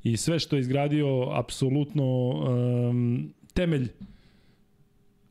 i 0.03 0.17
sve 0.17 0.39
što 0.39 0.57
je 0.57 0.61
izgradio 0.61 1.29
apsolutno 1.33 2.29
um, 2.29 3.35
temelj 3.55 3.89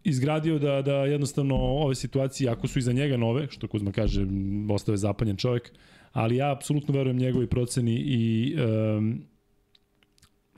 izgradio 0.04 0.60
da, 0.60 0.82
da 0.82 0.96
jednostavno 0.96 1.56
ove 1.56 1.96
situacije, 1.96 2.50
ako 2.50 2.68
su 2.68 2.80
iza 2.80 2.92
njega 2.92 3.18
nove, 3.18 3.48
što 3.50 3.68
Kuzma 3.68 3.92
kaže, 3.92 4.26
ostave 4.70 4.98
zapanjen 4.98 5.38
čovjek, 5.38 5.72
ali 6.12 6.36
ja 6.36 6.52
apsolutno 6.52 6.94
verujem 6.94 7.18
njegovi 7.18 7.48
proceni 7.48 7.96
i 7.96 8.56
um, 8.56 9.22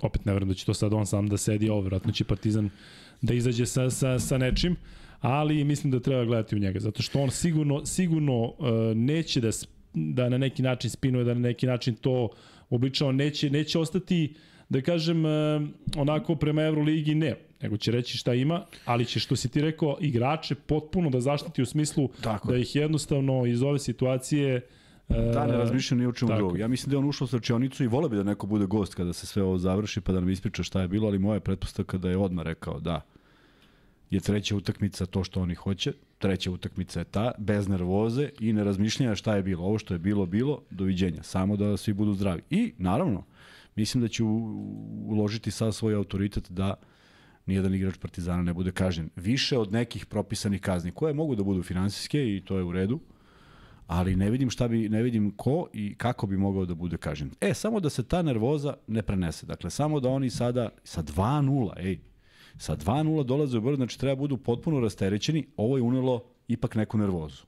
opet 0.02 0.26
ne 0.26 0.34
verujem 0.34 0.50
da 0.50 0.56
će 0.56 0.66
to 0.66 0.74
sad 0.74 0.94
on 0.94 1.06
sam 1.06 1.28
da 1.28 1.38
sedi, 1.38 1.70
ovo 1.70 1.82
vjerojatno 1.82 2.12
će 2.12 2.24
Partizan 2.24 2.70
da 3.22 3.34
izađe 3.34 3.66
sa, 3.66 3.90
sa, 3.90 4.20
sa 4.20 4.38
nečim, 4.38 4.76
ali 5.20 5.64
mislim 5.64 5.92
da 5.92 6.00
treba 6.00 6.26
gledati 6.26 6.56
u 6.56 6.60
njega, 6.60 6.80
zato 6.80 7.02
što 7.02 7.20
on 7.20 7.32
sigurno, 7.32 7.86
sigurno 7.86 8.44
uh, 8.44 8.56
neće 8.96 9.42
da, 9.42 9.50
da 9.94 10.30
na 10.30 10.38
neki 10.38 10.62
način 10.62 10.90
spinuje, 10.90 11.24
da 11.24 11.34
na 11.34 11.40
neki 11.40 11.68
način 11.68 11.96
to 11.96 12.30
obličao, 12.70 13.12
neće, 13.12 13.50
neće 13.50 13.80
ostati 13.80 14.34
da 14.70 14.82
kažem, 14.82 15.26
uh, 15.26 15.32
onako 15.98 16.36
prema 16.36 16.62
Euroligi 16.62 17.16
ne, 17.16 17.36
nego 17.62 17.78
će 17.78 17.92
reći 17.92 18.18
šta 18.18 18.34
ima, 18.34 18.66
ali 18.86 19.06
će, 19.06 19.20
što 19.20 19.36
si 19.36 19.50
ti 19.50 19.62
rekao, 19.62 19.98
igrače 20.02 20.56
potpuno 20.56 21.10
da 21.10 21.22
zaštiti 21.22 21.62
u 21.62 21.66
smislu 21.66 22.10
Tako. 22.22 22.52
da 22.52 22.58
ih 22.58 22.76
jednostavno 22.76 23.46
iz 23.46 23.64
ove 23.64 23.80
situacije 23.80 24.62
Da, 25.10 25.48
ne 25.48 25.58
razmišljam 25.58 26.00
ni 26.00 26.06
o 26.08 26.12
čemu 26.12 26.36
drugom. 26.36 26.60
Ja 26.60 26.68
mislim 26.68 26.90
da 26.90 26.96
je 26.96 26.98
on 26.98 27.10
ušao 27.10 27.26
u 27.26 27.28
srčionicu 27.28 27.84
i 27.84 27.88
vole 27.88 28.10
bi 28.10 28.16
da 28.16 28.24
neko 28.24 28.48
bude 28.48 28.66
gost 28.66 28.96
kada 28.96 29.14
se 29.14 29.28
sve 29.28 29.44
ovo 29.44 29.58
završi 29.58 30.02
pa 30.02 30.12
da 30.12 30.20
nam 30.20 30.30
ispriča 30.30 30.64
šta 30.64 30.82
je 30.82 30.88
bilo, 30.88 31.08
ali 31.08 31.20
moja 31.20 31.40
pretpostavka 31.40 31.98
da 31.98 32.10
je 32.10 32.18
odmah 32.18 32.46
rekao 32.46 32.80
da 32.80 33.02
je 34.10 34.20
treća 34.20 34.56
utakmica 34.56 35.06
to 35.06 35.24
što 35.24 35.42
oni 35.42 35.56
hoće, 35.56 35.94
treća 36.18 36.52
utakmica 36.52 37.00
je 37.00 37.06
ta, 37.06 37.32
bez 37.38 37.68
nervoze 37.68 38.30
i 38.40 38.54
ne 38.54 38.64
razmišljanja 38.64 39.16
šta 39.16 39.36
je 39.36 39.44
bilo. 39.44 39.64
Ovo 39.64 39.78
što 39.78 39.94
je 39.94 40.00
bilo, 40.00 40.26
bilo, 40.26 40.62
doviđenja. 40.70 41.24
Samo 41.24 41.58
da 41.58 41.78
svi 41.78 41.94
budu 41.94 42.14
zdravi. 42.14 42.42
I, 42.50 42.74
naravno, 42.78 43.24
mislim 43.76 44.02
da 44.02 44.08
će 44.08 44.24
uložiti 45.08 45.52
sad 45.52 45.76
svoj 45.76 45.94
autoritet 45.94 46.52
da 46.52 46.74
nijedan 47.46 47.74
igrač 47.76 47.98
Partizana 47.98 48.44
ne 48.44 48.54
bude 48.54 48.72
kažnjen. 48.72 49.10
Više 49.16 49.58
od 49.58 49.72
nekih 49.72 50.06
propisanih 50.06 50.62
kazni, 50.62 50.92
koje 50.92 51.14
mogu 51.14 51.36
da 51.36 51.44
budu 51.44 51.64
finansijske 51.64 52.36
i 52.36 52.42
to 52.46 52.58
je 52.58 52.64
u 52.64 52.72
redu, 52.72 53.00
ali 53.88 54.16
ne 54.16 54.30
vidim 54.30 54.50
šta 54.50 54.68
bi 54.68 54.90
ne 54.90 55.04
vidim 55.04 55.32
ko 55.32 55.68
i 55.74 55.96
kako 55.96 56.28
bi 56.28 56.38
mogao 56.38 56.66
da 56.66 56.76
bude 56.76 56.98
kažnjen. 56.98 57.32
E 57.42 57.54
samo 57.54 57.80
da 57.80 57.90
se 57.90 58.04
ta 58.04 58.22
nervoza 58.22 58.74
ne 58.88 59.02
prenese. 59.02 59.46
Dakle 59.46 59.70
samo 59.70 60.00
da 60.00 60.10
oni 60.10 60.30
sada 60.30 60.70
sa 60.84 61.04
2:0, 61.04 61.74
ej. 61.78 62.00
Sa 62.58 62.76
2:0 62.76 63.24
dolaze 63.24 63.58
u 63.58 63.62
Beograd, 63.62 63.78
znači 63.78 64.00
treba 64.00 64.16
budu 64.16 64.38
potpuno 64.38 64.80
rasterećeni. 64.80 65.46
Ovo 65.58 65.78
je 65.78 65.84
unelo 65.84 66.24
ipak 66.48 66.76
neku 66.76 66.98
nervozu. 66.98 67.44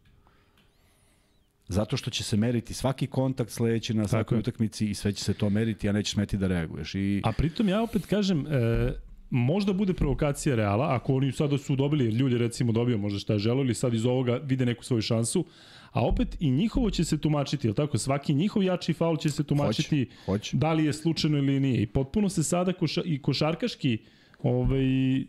Zato 1.68 1.98
što 1.98 2.10
će 2.10 2.24
se 2.24 2.38
meriti 2.38 2.74
svaki 2.74 3.08
kontakt 3.08 3.52
sledeći 3.52 3.94
na 3.94 4.08
svakoj 4.08 4.40
utakmici 4.40 4.90
i 4.90 4.94
sve 4.94 5.12
će 5.12 5.24
se 5.24 5.34
to 5.34 5.50
meriti, 5.50 5.90
a 5.90 5.92
neće 5.92 6.12
smeti 6.12 6.38
da 6.38 6.48
reaguješ. 6.48 6.96
I... 6.96 7.22
A 7.24 7.32
pritom 7.32 7.70
ja 7.70 7.84
opet 7.84 8.06
kažem, 8.06 8.48
e, 8.48 8.94
možda 9.30 9.74
bude 9.74 9.94
provokacija 9.94 10.56
Reala, 10.56 10.96
ako 10.96 11.16
oni 11.16 11.32
sada 11.32 11.58
su 11.58 11.76
dobili, 11.76 12.06
jer 12.06 12.14
ljudi 12.14 12.38
recimo 12.38 12.72
dobio 12.72 12.98
možda 12.98 13.20
šta 13.20 13.34
je 13.34 13.40
želo 13.40 13.62
ili 13.62 13.74
sad 13.74 13.94
iz 13.94 14.06
ovoga 14.06 14.40
vide 14.44 14.66
neku 14.66 14.84
svoju 14.84 15.02
šansu, 15.02 15.46
a 15.92 16.06
opet 16.08 16.38
i 16.40 16.52
njihovo 16.52 16.90
će 16.90 17.04
se 17.04 17.18
tumačiti, 17.18 17.68
je 17.68 17.74
tako? 17.74 17.98
Svaki 17.98 18.34
njihov 18.34 18.64
jači 18.64 18.94
faul 18.94 19.18
će 19.18 19.30
se 19.30 19.44
tumačiti 19.44 20.10
hoće, 20.26 20.26
hoće. 20.26 20.58
da 20.58 20.74
li 20.74 20.86
je 20.86 20.94
slučajno 20.94 21.38
ili 21.38 21.60
nije. 21.60 21.82
I 21.82 21.86
potpuno 21.86 22.30
se 22.30 22.44
sada 22.44 22.74
koša, 22.74 23.02
i 23.06 23.22
košarkaški 23.22 23.98
ovaj, 24.44 25.26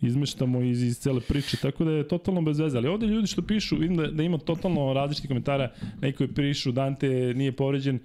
izmeštamo 0.00 0.62
iz, 0.62 0.82
iz 0.82 0.98
cele 0.98 1.20
priče, 1.20 1.56
tako 1.56 1.84
da 1.84 1.90
je 1.90 2.08
totalno 2.08 2.42
bez 2.42 2.58
veze. 2.58 2.76
Ali 2.76 2.88
ovde 2.88 3.06
ljudi 3.06 3.26
što 3.26 3.42
pišu, 3.42 3.76
vidim 3.76 3.96
da, 3.96 4.06
da 4.06 4.22
ima 4.22 4.38
totalno 4.38 4.92
različitih 4.92 5.28
komentara, 5.28 5.72
neki 6.00 6.26
pišu 6.26 6.72
Dante 6.72 7.08
nije 7.36 7.52
povređen, 7.52 7.98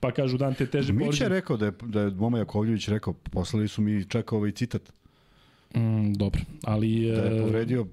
pa 0.00 0.10
kažu 0.10 0.38
Dante 0.38 0.64
je 0.64 0.70
teže 0.70 0.92
povređen. 0.92 1.08
Mić 1.08 1.20
je 1.20 1.28
rekao 1.28 1.56
da 1.56 1.66
je, 1.66 1.72
da 1.82 2.00
je 2.00 2.10
Moma 2.10 2.38
Jakovljević 2.38 2.88
rekao, 2.88 3.12
poslali 3.12 3.68
su 3.68 3.82
mi 3.82 4.04
čak 4.04 4.32
ovaj 4.32 4.50
citat. 4.50 4.92
Mm, 5.76 6.12
dobro, 6.12 6.40
ali... 6.62 7.06
Da 7.06 7.22
je 7.22 7.42
povredio 7.42 7.86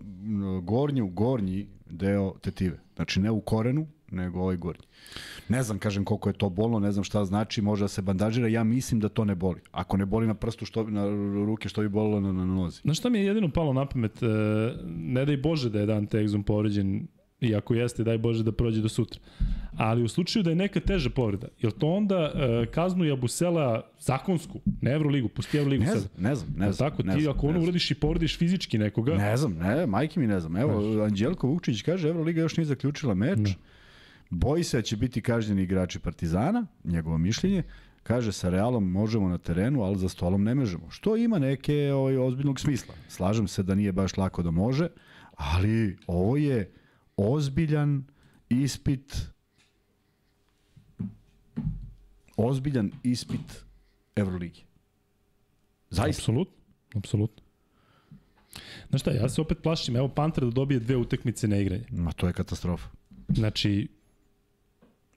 gornju, 0.62 1.08
gornji 1.08 1.66
deo 1.90 2.34
tetive. 2.42 2.80
Znači 2.96 3.20
ne 3.20 3.32
u 3.32 3.42
korenu, 3.42 3.88
nego 4.14 4.40
ovaj 4.40 4.58
gornji. 4.58 4.86
Ne 5.50 5.64
znam, 5.64 5.80
kažem 5.80 6.06
koliko 6.06 6.30
je 6.30 6.34
to 6.34 6.50
bolno, 6.50 6.80
ne 6.80 6.92
znam 6.92 7.04
šta 7.04 7.26
znači, 7.26 7.62
može 7.62 7.84
da 7.84 7.88
se 7.88 8.02
bandažira, 8.02 8.48
ja 8.48 8.64
mislim 8.64 9.00
da 9.00 9.10
to 9.10 9.26
ne 9.26 9.36
boli. 9.36 9.62
Ako 9.72 9.98
ne 9.98 10.06
boli 10.06 10.28
na 10.28 10.34
prstu, 10.34 10.66
što 10.66 10.84
na 10.84 11.06
ruke, 11.46 11.70
što 11.70 11.82
bi 11.82 11.90
bolilo 11.90 12.20
na, 12.20 12.32
na 12.32 12.46
nozi. 12.46 12.82
Znaš 12.82 12.98
šta 12.98 13.10
mi 13.10 13.20
je 13.20 13.26
jedino 13.26 13.50
palo 13.50 13.74
na 13.74 13.86
pamet? 13.86 14.24
E, 14.24 14.28
ne 14.88 15.26
daj 15.26 15.38
Bože 15.38 15.70
da 15.70 15.80
je 15.80 15.86
Dante 15.86 16.18
Exum 16.18 16.44
povređen, 16.44 17.08
i 17.44 17.56
ako 17.56 17.74
jeste, 17.74 18.04
daj 18.04 18.18
Bože 18.18 18.44
da 18.44 18.52
prođe 18.52 18.82
do 18.82 18.90
sutra. 18.90 19.20
Ali 19.78 20.04
u 20.04 20.08
slučaju 20.08 20.44
da 20.44 20.50
je 20.50 20.56
neka 20.56 20.80
teža 20.80 21.10
povreda, 21.10 21.48
je 21.60 21.72
to 21.72 21.88
onda 21.88 22.32
uh, 22.34 22.74
kaznu 22.74 23.06
Jabusela 23.06 23.82
zakonsku, 24.00 24.62
ne 24.82 24.92
Evroligu, 24.92 25.28
pusti 25.28 25.58
Evroligu 25.58 25.84
ne 25.84 25.90
sad? 25.90 26.00
Znam, 26.00 26.24
ne 26.24 26.36
znam, 26.36 26.54
ne 26.58 26.72
znam. 26.72 26.90
Tako, 26.90 27.04
ne 27.04 27.16
ti 27.16 27.22
znam, 27.22 27.36
ako 27.36 27.48
ono 27.48 27.62
uradiš 27.62 27.92
i 27.92 27.96
povrediš 27.96 28.38
fizički 28.38 28.78
nekoga... 28.78 29.16
Ne 29.16 29.38
znam, 29.38 29.54
ne, 29.54 29.86
majke 29.86 30.20
mi 30.20 30.28
ne 30.28 30.40
znam. 30.40 30.58
Evo, 30.58 30.82
ne. 30.82 31.04
Anđelko 31.04 31.48
Vukčić 31.48 31.82
kaže, 31.82 32.10
Evroliga 32.10 32.42
još 32.42 32.58
nije 32.58 32.66
zaključila 32.66 33.14
meč, 33.14 33.40
ne. 33.40 33.56
Boji 34.34 34.64
se 34.64 34.78
da 34.78 34.82
će 34.82 34.98
biti 34.98 35.22
kažnjeni 35.22 35.64
igrači 35.64 36.00
Partizana, 36.00 36.66
njegovo 36.84 37.18
mišljenje, 37.18 37.64
kaže 38.04 38.32
sa 38.32 38.50
Realom 38.50 38.92
možemo 38.92 39.30
na 39.30 39.38
terenu, 39.38 39.82
ali 39.84 40.00
za 40.00 40.10
stolom 40.10 40.44
ne 40.44 40.56
možemo. 40.56 40.90
Što 40.90 41.18
ima 41.18 41.40
neke 41.40 41.94
ovaj, 41.94 42.18
ozbiljnog 42.18 42.60
smisla. 42.60 42.96
Slažem 43.10 43.48
se 43.48 43.64
da 43.64 43.76
nije 43.76 43.92
baš 43.92 44.18
lako 44.18 44.44
da 44.44 44.52
može, 44.52 44.88
ali 45.36 45.98
ovo 46.08 46.38
je 46.38 46.72
ozbiljan 47.18 48.04
ispit 48.50 49.34
ozbiljan 52.38 52.92
ispit 53.04 53.66
Euroligi. 54.16 54.64
Zaista. 55.90 56.22
Apsolutno, 56.22 56.56
apsolutno. 56.96 57.44
Znaš 58.90 59.02
šta, 59.02 59.12
ja 59.12 59.30
se 59.30 59.42
opet 59.42 59.58
plašim, 59.64 59.96
evo 59.96 60.08
Panter 60.08 60.44
da 60.44 60.50
dobije 60.50 60.80
dve 60.80 60.98
utakmice 60.98 61.48
na 61.48 61.58
igranje. 61.58 61.86
Ma 61.92 62.12
to 62.12 62.28
je 62.28 62.34
katastrofa. 62.34 62.88
Znači, 63.28 63.88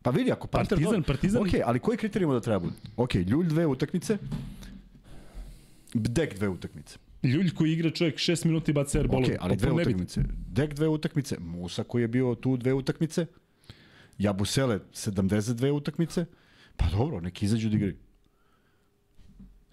Pa 0.07 0.11
vidi, 0.11 0.33
ako 0.33 0.47
Panter... 0.47 0.79
Partizan. 0.79 1.03
Partizan... 1.03 1.43
Ok, 1.43 1.49
ali 1.65 1.79
koji 1.79 1.99
kriterijimo 1.99 2.35
da 2.35 2.41
treba 2.41 2.59
bude? 2.59 2.75
Ok, 2.97 3.15
Ljulj 3.15 3.47
dve 3.47 3.67
utakmice, 3.67 4.19
Dek 5.95 6.35
dve 6.37 6.49
utakmice. 6.49 6.99
Ljulj 7.23 7.51
koji 7.55 7.73
igra 7.73 7.91
čovjek 7.91 8.17
6 8.17 8.47
minuta 8.47 8.71
i 8.71 8.75
baca 8.75 8.99
airball. 8.99 9.25
Ok, 9.25 9.31
ali 9.41 9.57
dve 9.57 9.73
utakmice. 9.73 10.21
Dek 10.53 10.75
dve 10.75 10.89
utakmice, 10.89 11.37
Musa 11.41 11.85
koji 11.85 12.03
je 12.03 12.09
bio 12.09 12.35
tu 12.35 12.57
dve 12.57 12.73
utakmice, 12.73 13.27
Jabusele 14.19 14.79
72 14.93 15.71
utakmice, 15.71 16.25
pa 16.77 16.87
dobro, 16.91 17.21
neki 17.21 17.45
izađu 17.45 17.69
da 17.69 17.77
igraju. 17.77 17.97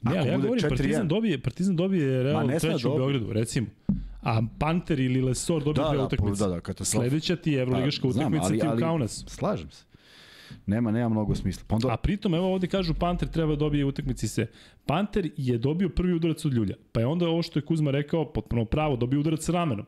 Ne, 0.02 0.18
ali 0.18 0.30
ja 0.30 0.38
govorim, 0.38 0.70
Partizan 0.70 1.08
dobije, 1.08 1.42
Partizan 1.42 1.76
dobije 1.76 2.24
Real 2.24 2.60
treću 2.60 2.94
u 2.94 2.98
Beogradu, 2.98 3.34
recimo. 3.34 3.68
A 4.22 4.42
Panter 4.60 5.00
ili 5.00 5.22
Lesor 5.22 5.64
dobije 5.64 5.84
da, 5.84 5.90
dve 5.90 5.98
da, 5.98 6.06
utakmice. 6.06 6.44
Da, 6.44 6.50
da, 6.50 6.60
katastrofa. 6.60 7.10
Sledeća 7.10 7.36
ti 7.36 7.52
je 7.52 7.62
Evroligaška 7.62 8.08
da, 8.08 8.08
utakmica 8.08 8.48
ti 8.48 8.68
u 8.76 8.80
Kaunas. 8.80 9.26
Slažem 9.28 9.72
se. 9.72 9.93
Nema, 10.66 10.92
nema 10.92 11.10
mnogo 11.10 11.36
smisla. 11.36 11.64
Pa 11.68 11.76
onda... 11.76 11.94
A 11.94 11.98
pritom, 11.98 12.34
evo 12.34 12.54
ovde 12.54 12.68
kažu 12.68 12.94
Panter 12.94 13.28
treba 13.28 13.52
da 13.52 13.56
dobije 13.56 13.86
utakmici 13.86 14.28
se. 14.28 14.48
Panter 14.86 15.30
je 15.38 15.58
dobio 15.58 15.90
prvi 15.90 16.14
udarac 16.14 16.46
od 16.46 16.54
Ljulja. 16.54 16.76
Pa 16.92 17.00
je 17.00 17.06
onda 17.06 17.28
ovo 17.28 17.42
što 17.42 17.60
je 17.60 17.64
Kuzma 17.64 17.92
rekao, 17.92 18.34
potpuno 18.34 18.66
pravo, 18.66 18.96
dobio 18.96 19.20
udarac 19.20 19.50
ramenom. 19.50 19.86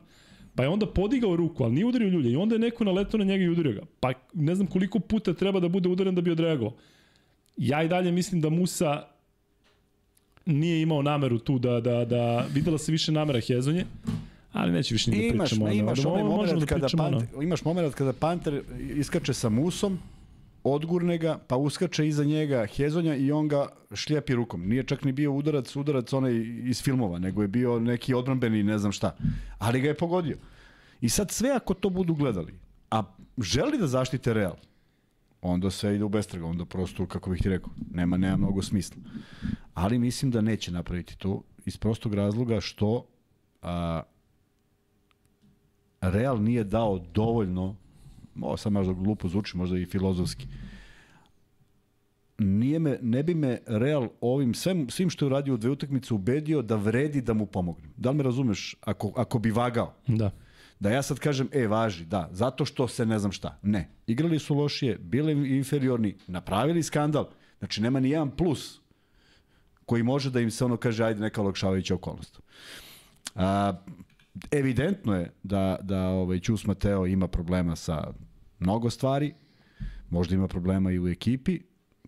Pa 0.54 0.62
je 0.62 0.68
onda 0.68 0.86
podigao 0.86 1.36
ruku, 1.36 1.64
ali 1.64 1.74
nije 1.74 1.86
udario 1.86 2.08
Ljulja. 2.08 2.30
I 2.30 2.36
onda 2.36 2.54
je 2.54 2.58
neko 2.58 2.84
naletao 2.84 3.18
na 3.18 3.24
njega 3.24 3.44
i 3.44 3.48
udario 3.48 3.72
ga. 3.72 3.82
Pa 4.00 4.12
ne 4.34 4.54
znam 4.54 4.66
koliko 4.66 4.98
puta 4.98 5.34
treba 5.34 5.60
da 5.60 5.68
bude 5.68 5.88
udaren 5.88 6.14
da 6.14 6.20
bi 6.20 6.30
odreagovao. 6.30 6.74
Ja 7.56 7.82
i 7.82 7.88
dalje 7.88 8.12
mislim 8.12 8.40
da 8.40 8.50
Musa 8.50 9.02
nije 10.46 10.82
imao 10.82 11.02
nameru 11.02 11.38
tu 11.38 11.58
da, 11.58 11.80
da, 11.80 12.04
da 12.04 12.46
videla 12.54 12.78
se 12.78 12.92
više 12.92 13.12
namera 13.12 13.40
Hezonje, 13.40 13.84
ali 14.52 14.72
neće 14.72 14.94
više 14.94 15.10
ni 15.10 15.16
da 15.16 15.22
imaš, 15.22 15.50
pričamo. 15.50 15.72
Imaš, 15.72 15.98
imaš, 15.98 16.04
moment 16.04 16.60
da 16.60 16.66
kada 16.66 16.86
Panter, 16.96 17.42
imaš 17.42 17.64
moment 17.64 17.94
kada 17.94 18.12
Panter 18.12 18.62
iskače 18.96 19.34
sa 19.34 19.48
Musom, 19.48 19.98
odgurne 20.74 21.18
ga, 21.18 21.38
pa 21.48 21.56
uskače 21.56 22.08
iza 22.08 22.24
njega 22.24 22.66
Hezonja 22.66 23.14
i 23.14 23.32
on 23.32 23.48
ga 23.48 23.68
šljepi 23.94 24.34
rukom. 24.34 24.68
Nije 24.68 24.82
čak 24.82 25.04
ni 25.04 25.12
bio 25.12 25.32
udarac, 25.32 25.76
udarac 25.76 26.12
onaj 26.12 26.32
iz 26.64 26.82
filmova, 26.82 27.18
nego 27.18 27.42
je 27.42 27.48
bio 27.48 27.80
neki 27.80 28.14
odbranbeni 28.14 28.62
ne 28.62 28.78
znam 28.78 28.92
šta. 28.92 29.16
Ali 29.58 29.80
ga 29.80 29.88
je 29.88 29.96
pogodio. 29.96 30.36
I 31.00 31.08
sad 31.08 31.30
sve 31.30 31.50
ako 31.50 31.74
to 31.74 31.90
budu 31.90 32.14
gledali, 32.14 32.58
a 32.90 33.02
želi 33.38 33.78
da 33.78 33.86
zaštite 33.86 34.34
Real, 34.34 34.56
onda 35.42 35.70
sve 35.70 35.94
ide 35.94 36.04
u 36.04 36.08
bestraga, 36.08 36.46
onda 36.46 36.64
prosto, 36.64 37.06
kako 37.06 37.30
bih 37.30 37.42
ti 37.42 37.48
rekao, 37.48 37.70
nema, 37.90 38.16
nema 38.16 38.36
mnogo 38.36 38.62
smisla. 38.62 39.02
Ali 39.74 39.98
mislim 39.98 40.30
da 40.30 40.40
neće 40.40 40.72
napraviti 40.72 41.18
to 41.18 41.42
iz 41.64 41.76
prostog 41.76 42.14
razloga 42.14 42.60
što 42.60 43.06
a, 43.62 44.02
Real 46.00 46.42
nije 46.42 46.64
dao 46.64 46.98
dovoljno 46.98 47.76
ovo 48.42 48.56
sad 48.56 48.72
možda 48.72 48.92
glupo 48.92 49.28
zvuči, 49.28 49.56
možda 49.56 49.78
i 49.78 49.86
filozofski, 49.86 50.46
nije 52.38 52.78
me, 52.78 52.98
ne 53.02 53.22
bi 53.22 53.34
me 53.34 53.58
Real 53.66 54.08
ovim 54.20 54.54
svem, 54.54 54.90
svim 54.90 55.10
što 55.10 55.24
je 55.24 55.26
uradio 55.26 55.54
u 55.54 55.56
dve 55.56 55.70
utakmice 55.70 56.14
ubedio 56.14 56.62
da 56.62 56.76
vredi 56.76 57.20
da 57.20 57.34
mu 57.34 57.46
pomognem. 57.46 57.92
Da 57.96 58.10
li 58.10 58.16
me 58.16 58.22
razumeš? 58.22 58.76
Ako, 58.80 59.12
ako 59.16 59.38
bi 59.38 59.50
vagao. 59.50 59.94
Da. 60.06 60.30
Da 60.80 60.90
ja 60.90 61.02
sad 61.02 61.18
kažem, 61.18 61.48
e, 61.52 61.66
važi, 61.66 62.04
da, 62.04 62.28
zato 62.32 62.64
što 62.64 62.88
se 62.88 63.06
ne 63.06 63.18
znam 63.18 63.32
šta. 63.32 63.58
Ne. 63.62 63.88
Igrali 64.06 64.38
su 64.38 64.54
lošije, 64.54 64.98
bili 64.98 65.56
inferiorni, 65.56 66.16
napravili 66.26 66.82
skandal. 66.82 67.28
Znači, 67.58 67.82
nema 67.82 68.00
ni 68.00 68.10
jedan 68.10 68.30
plus 68.30 68.80
koji 69.84 70.02
može 70.02 70.30
da 70.30 70.40
im 70.40 70.50
se 70.50 70.64
ono 70.64 70.76
kaže, 70.76 71.04
ajde, 71.04 71.20
neka 71.20 71.40
olakšavajuća 71.40 71.94
okolnost. 71.94 72.40
A, 73.34 73.72
evidentno 74.50 75.14
je 75.14 75.32
da, 75.42 75.78
da 75.82 76.08
ovaj, 76.08 76.40
Ćus 76.40 76.66
Mateo 76.66 77.06
ima 77.06 77.28
problema 77.28 77.76
sa 77.76 78.12
mnogo 78.58 78.90
stvari, 78.90 79.34
možda 80.10 80.34
ima 80.34 80.48
problema 80.48 80.92
i 80.92 80.98
u 80.98 81.08
ekipi, 81.08 81.60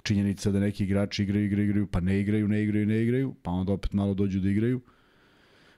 činjenica 0.03 0.51
da 0.51 0.61
neki 0.61 0.85
igrači 0.85 1.23
igraju, 1.23 1.45
igraju, 1.45 1.69
igraju, 1.69 1.87
pa 1.87 2.01
ne 2.01 2.21
igraju, 2.21 2.49
ne 2.49 2.63
igraju, 2.63 2.87
ne 2.87 3.03
igraju, 3.03 3.35
pa 3.43 3.51
onda 3.51 3.73
opet 3.73 3.93
malo 3.93 4.15
dođu 4.15 4.41
da 4.41 4.51
igraju. 4.51 4.81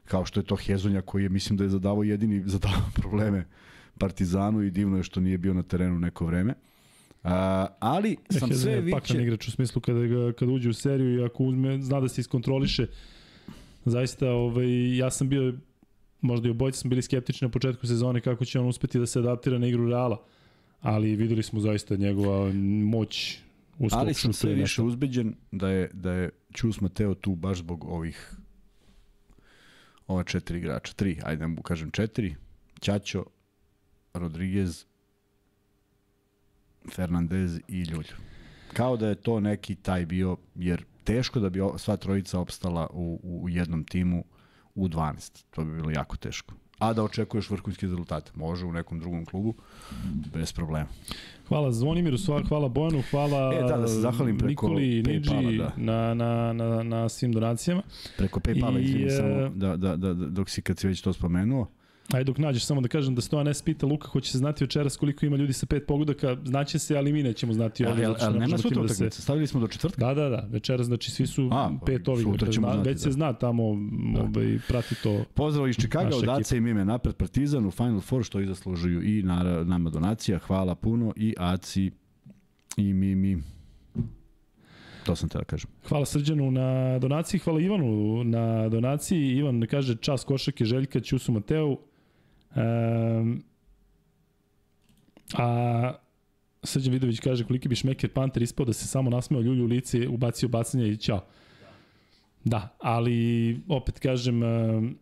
Kao 0.04 0.24
što 0.24 0.40
je 0.40 0.44
to 0.44 0.56
Hezonja 0.56 1.00
koji 1.00 1.22
je, 1.22 1.28
mislim 1.28 1.56
da 1.56 1.64
je 1.64 1.70
zadavao 1.70 2.02
jedini, 2.02 2.42
zadavao 2.56 2.90
probleme 2.94 3.46
Partizanu 3.98 4.62
i 4.62 4.70
divno 4.70 4.96
je 4.96 5.02
što 5.02 5.20
nije 5.20 5.38
bio 5.38 5.54
na 5.54 5.62
terenu 5.62 6.00
neko 6.00 6.26
vreme. 6.26 6.54
A, 7.24 7.66
ali 7.80 8.16
sam 8.30 8.48
Hezonja 8.48 8.62
sve 8.62 8.72
je 8.72 8.80
viće... 8.80 9.00
pakan 9.00 9.20
igrač 9.20 9.48
u 9.48 9.50
smislu 9.50 9.80
kada, 9.80 10.06
ga, 10.06 10.32
kada 10.32 10.52
uđe 10.52 10.68
u 10.68 10.72
seriju 10.72 11.18
i 11.18 11.24
ako 11.24 11.44
uzme, 11.44 11.82
zna 11.82 12.00
da 12.00 12.08
se 12.08 12.20
iskontroliše, 12.20 12.86
zaista 13.84 14.30
ovaj, 14.30 14.96
ja 14.96 15.10
sam 15.10 15.28
bio 15.28 15.54
možda 16.20 16.48
i 16.48 16.50
obojci 16.50 16.78
smo 16.78 16.88
bili 16.88 17.02
skeptični 17.02 17.46
na 17.46 17.50
početku 17.52 17.86
sezone 17.86 18.20
kako 18.20 18.44
će 18.44 18.60
on 18.60 18.68
uspeti 18.68 18.98
da 18.98 19.06
se 19.06 19.18
adaptira 19.18 19.58
na 19.58 19.66
igru 19.66 19.88
Reala, 19.88 20.24
ali 20.80 21.16
videli 21.16 21.42
smo 21.42 21.60
zaista 21.60 21.96
njegova 21.96 22.52
moć 22.84 23.38
u 23.78 23.88
Ali 23.92 24.14
sam 24.14 24.32
sve 24.32 24.54
više 24.54 24.82
uzbeđen 24.82 25.34
da 25.52 25.68
je, 25.68 25.90
da 25.92 26.12
je 26.12 26.30
Ćus 26.54 26.80
Mateo 26.80 27.14
tu 27.14 27.34
baš 27.34 27.58
zbog 27.58 27.84
ovih 27.84 28.34
ova 30.06 30.24
četiri 30.24 30.58
igrača. 30.58 30.92
Tri, 30.92 31.20
ajde 31.24 31.40
da 31.40 31.46
mu 31.46 31.62
kažem 31.62 31.90
četiri. 31.90 32.34
Ćaćo, 32.80 33.24
Rodriguez, 34.14 34.84
Fernandez 36.94 37.60
i 37.68 37.82
Ljulj. 37.82 38.08
Kao 38.72 38.96
da 38.96 39.08
je 39.08 39.14
to 39.14 39.40
neki 39.40 39.74
taj 39.74 40.06
bio, 40.06 40.36
jer 40.54 40.84
teško 41.04 41.40
da 41.40 41.50
bi 41.50 41.60
sva 41.78 41.96
trojica 41.96 42.38
opstala 42.38 42.88
u, 42.92 43.20
u 43.22 43.48
jednom 43.48 43.84
timu 43.84 44.24
u 44.74 44.88
12. 44.88 45.44
To 45.50 45.64
bi 45.64 45.74
bilo 45.74 45.90
jako 45.90 46.16
teško. 46.16 46.54
A 46.80 46.92
da 46.92 47.04
očekuješ 47.04 47.50
vrhunske 47.50 47.86
rezultate. 47.86 48.32
Može 48.34 48.66
u 48.66 48.72
nekom 48.72 49.00
drugom 49.00 49.24
klubu, 49.24 49.54
bez 50.32 50.52
problema. 50.52 50.88
Hvala 51.48 51.72
Zvonimiru, 51.72 52.16
hvala 52.48 52.68
Bojanu, 52.68 53.02
hvala 53.10 53.54
E, 53.54 53.62
da, 53.62 53.76
da 53.76 53.88
se 53.88 54.00
zahvalim 54.00 54.38
preko 54.38 54.68
Nikoli, 54.68 55.02
Nidži 55.02 55.58
da. 55.58 55.72
na, 55.76 56.14
na, 56.14 56.52
na, 56.52 56.82
na 56.82 57.08
svim 57.08 57.32
donacijama. 57.32 57.82
Preko 58.16 58.40
Paypala, 58.40 58.78
I, 58.78 58.82
izvini 58.82 59.06
e, 59.06 59.10
samo, 59.10 59.48
da, 59.48 59.76
da, 59.76 59.96
da, 59.96 60.14
dok 60.14 60.50
si 60.50 60.62
kad 60.62 60.78
si 60.78 60.88
već 60.88 61.02
to 61.02 61.12
spomenuo. 61.12 61.66
Ajde 62.14 62.24
dok 62.24 62.38
nađeš 62.38 62.64
samo 62.64 62.80
da 62.80 62.88
kažem 62.88 63.14
da 63.14 63.20
Stojan 63.20 63.46
S 63.48 63.62
pita 63.62 63.86
Luka 63.86 64.08
hoće 64.08 64.32
se 64.32 64.38
znati 64.38 64.64
večeras 64.64 64.96
koliko 64.96 65.26
ima 65.26 65.36
ljudi 65.36 65.52
sa 65.52 65.66
pet 65.66 65.86
pogodaka, 65.86 66.36
znaće 66.44 66.78
se, 66.78 66.96
ali 66.96 67.12
mi 67.12 67.22
nećemo 67.22 67.52
znati 67.52 67.86
ovdje. 67.86 68.04
Ali, 68.04 68.14
ali 68.20 68.32
ne 68.38 68.40
nema 68.40 68.58
sutra 68.58 68.82
da 68.82 68.88
se- 68.88 69.10
stavili 69.10 69.46
smo 69.46 69.60
do 69.60 69.68
četvrtka. 69.68 70.06
Da, 70.06 70.14
da, 70.14 70.28
da, 70.28 70.46
večeras 70.50 70.86
znači 70.86 71.10
svi 71.10 71.26
su 71.26 71.48
A, 71.52 71.70
pet 71.86 72.08
ovih, 72.08 72.22
sutra 72.24 72.52
ćemo 72.52 72.66
zna, 72.66 72.74
znati, 72.74 72.88
već 72.88 73.00
se 73.00 73.08
da. 73.08 73.12
zna 73.12 73.32
tamo, 73.32 73.64
ovaj, 73.64 74.58
prati 74.68 74.94
to. 75.02 75.24
Pozdrav 75.34 75.68
iz 75.68 75.76
Čikaga, 75.76 76.16
od. 76.16 76.28
Aca 76.28 76.56
i 76.56 76.60
Mime 76.60 76.84
napred 76.84 77.14
Partizan 77.14 77.66
u 77.66 77.70
Final 77.70 78.00
Four, 78.00 78.24
što 78.24 78.40
i 78.40 78.46
zaslužuju 78.46 79.02
i 79.18 79.22
na, 79.22 79.64
nama 79.64 79.90
donacija. 79.90 80.38
Hvala 80.38 80.74
puno 80.74 81.12
i 81.16 81.34
Aci 81.38 81.90
i 82.76 82.92
Mimi. 82.92 83.42
To 85.06 85.16
sam 85.16 85.28
te 85.28 85.38
da 85.38 85.44
kažem. 85.44 85.70
Hvala 85.88 86.06
Srđanu 86.06 86.50
na 86.50 86.98
donaciji, 86.98 87.40
hvala 87.40 87.60
Ivanu 87.60 88.24
na 88.24 88.68
donaciji. 88.68 89.36
Ivan 89.36 89.66
kaže 89.70 89.96
čas 89.96 90.24
košake 90.24 90.64
Željka 90.64 91.00
Ćusu 91.00 91.32
Mateu. 91.32 91.76
Um, 92.56 93.42
a 95.34 95.92
Srđan 96.62 96.92
Vidović 96.92 97.20
kaže 97.20 97.44
koliki 97.44 97.68
bi 97.68 97.76
Šmeker 97.76 98.12
Panter 98.12 98.42
ispao 98.42 98.66
da 98.66 98.72
se 98.72 98.86
samo 98.86 99.10
nasmeo 99.10 99.40
ljulju 99.40 99.64
u 99.64 99.66
lice, 99.66 100.08
ubacio 100.08 100.48
bacanje 100.48 100.88
i 100.88 100.96
ćao. 100.96 101.24
Da, 102.44 102.76
ali 102.78 103.60
opet 103.68 103.98
kažem 103.98 104.42
um, 104.42 104.98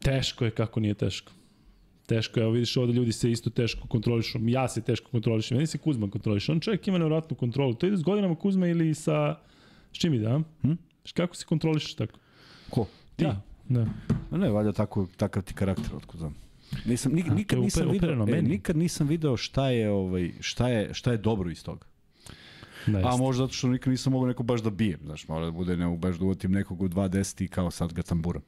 teško 0.00 0.44
je 0.44 0.50
kako 0.50 0.80
nije 0.80 0.94
teško. 0.94 1.32
Teško 2.06 2.40
je, 2.40 2.42
evo 2.42 2.52
vidiš 2.52 2.76
ovde 2.76 2.92
ljudi 2.92 3.12
se 3.12 3.30
isto 3.30 3.50
teško 3.50 3.88
kontrolišu. 3.88 4.38
Ja 4.42 4.68
se 4.68 4.82
teško 4.82 5.10
kontrolišem, 5.10 5.56
meni 5.56 5.66
se 5.66 5.78
Kuzma 5.78 6.10
kontroliše. 6.10 6.52
On 6.52 6.60
čovjek 6.60 6.88
ima 6.88 6.98
nevjerojatnu 6.98 7.36
kontrolu. 7.36 7.74
To 7.74 7.86
ide 7.86 7.96
s 7.96 8.02
godinama 8.02 8.34
Kuzma 8.34 8.66
ili 8.66 8.94
sa... 8.94 9.36
S 9.92 9.98
čim 9.98 10.14
ide, 10.14 10.26
a? 10.26 10.40
Hm? 10.62 10.72
Kako 11.14 11.36
se 11.36 11.46
kontrolišeš 11.46 11.94
tako? 11.94 12.18
Ko? 12.70 12.86
Ti? 13.16 13.24
Ja, 13.24 13.40
da. 13.68 13.86
Ma 14.30 14.38
Ne, 14.38 14.50
valjda 14.50 14.72
tako, 14.72 15.06
takav 15.16 15.42
ti 15.42 15.54
karakter, 15.54 15.96
otkud 15.96 16.18
znam. 16.18 16.34
Nisam, 16.86 17.12
nik, 17.12 17.26
A, 17.30 17.34
nikad 17.34 17.58
nisam 17.58 17.90
video, 17.90 18.26
e, 18.28 18.42
nikad 18.42 18.76
nisam 18.76 19.06
video 19.06 19.36
šta 19.36 19.68
je, 19.68 19.90
ovaj, 19.90 20.32
šta 20.40 20.68
je, 20.68 20.94
šta 20.94 21.12
je 21.12 21.18
dobro 21.18 21.50
iz 21.50 21.64
toga. 21.64 21.86
da 22.86 22.98
A 23.04 23.16
možda 23.16 23.44
zato 23.44 23.52
što 23.52 23.68
nikad 23.68 23.90
nisam 23.90 24.12
mogao 24.12 24.28
neko 24.28 24.42
baš 24.42 24.62
da 24.62 24.70
bijem, 24.70 25.00
znaš, 25.04 25.28
mora 25.28 25.44
da 25.44 25.50
bude 25.50 25.76
ne 25.76 25.96
baš 25.96 26.16
da 26.16 26.24
uvatim 26.24 26.52
nekog 26.52 26.82
u 26.82 26.88
2.10 26.88 27.44
i 27.44 27.48
kao 27.48 27.70
sad 27.70 27.92
ga 27.92 28.02
tamburam. 28.02 28.42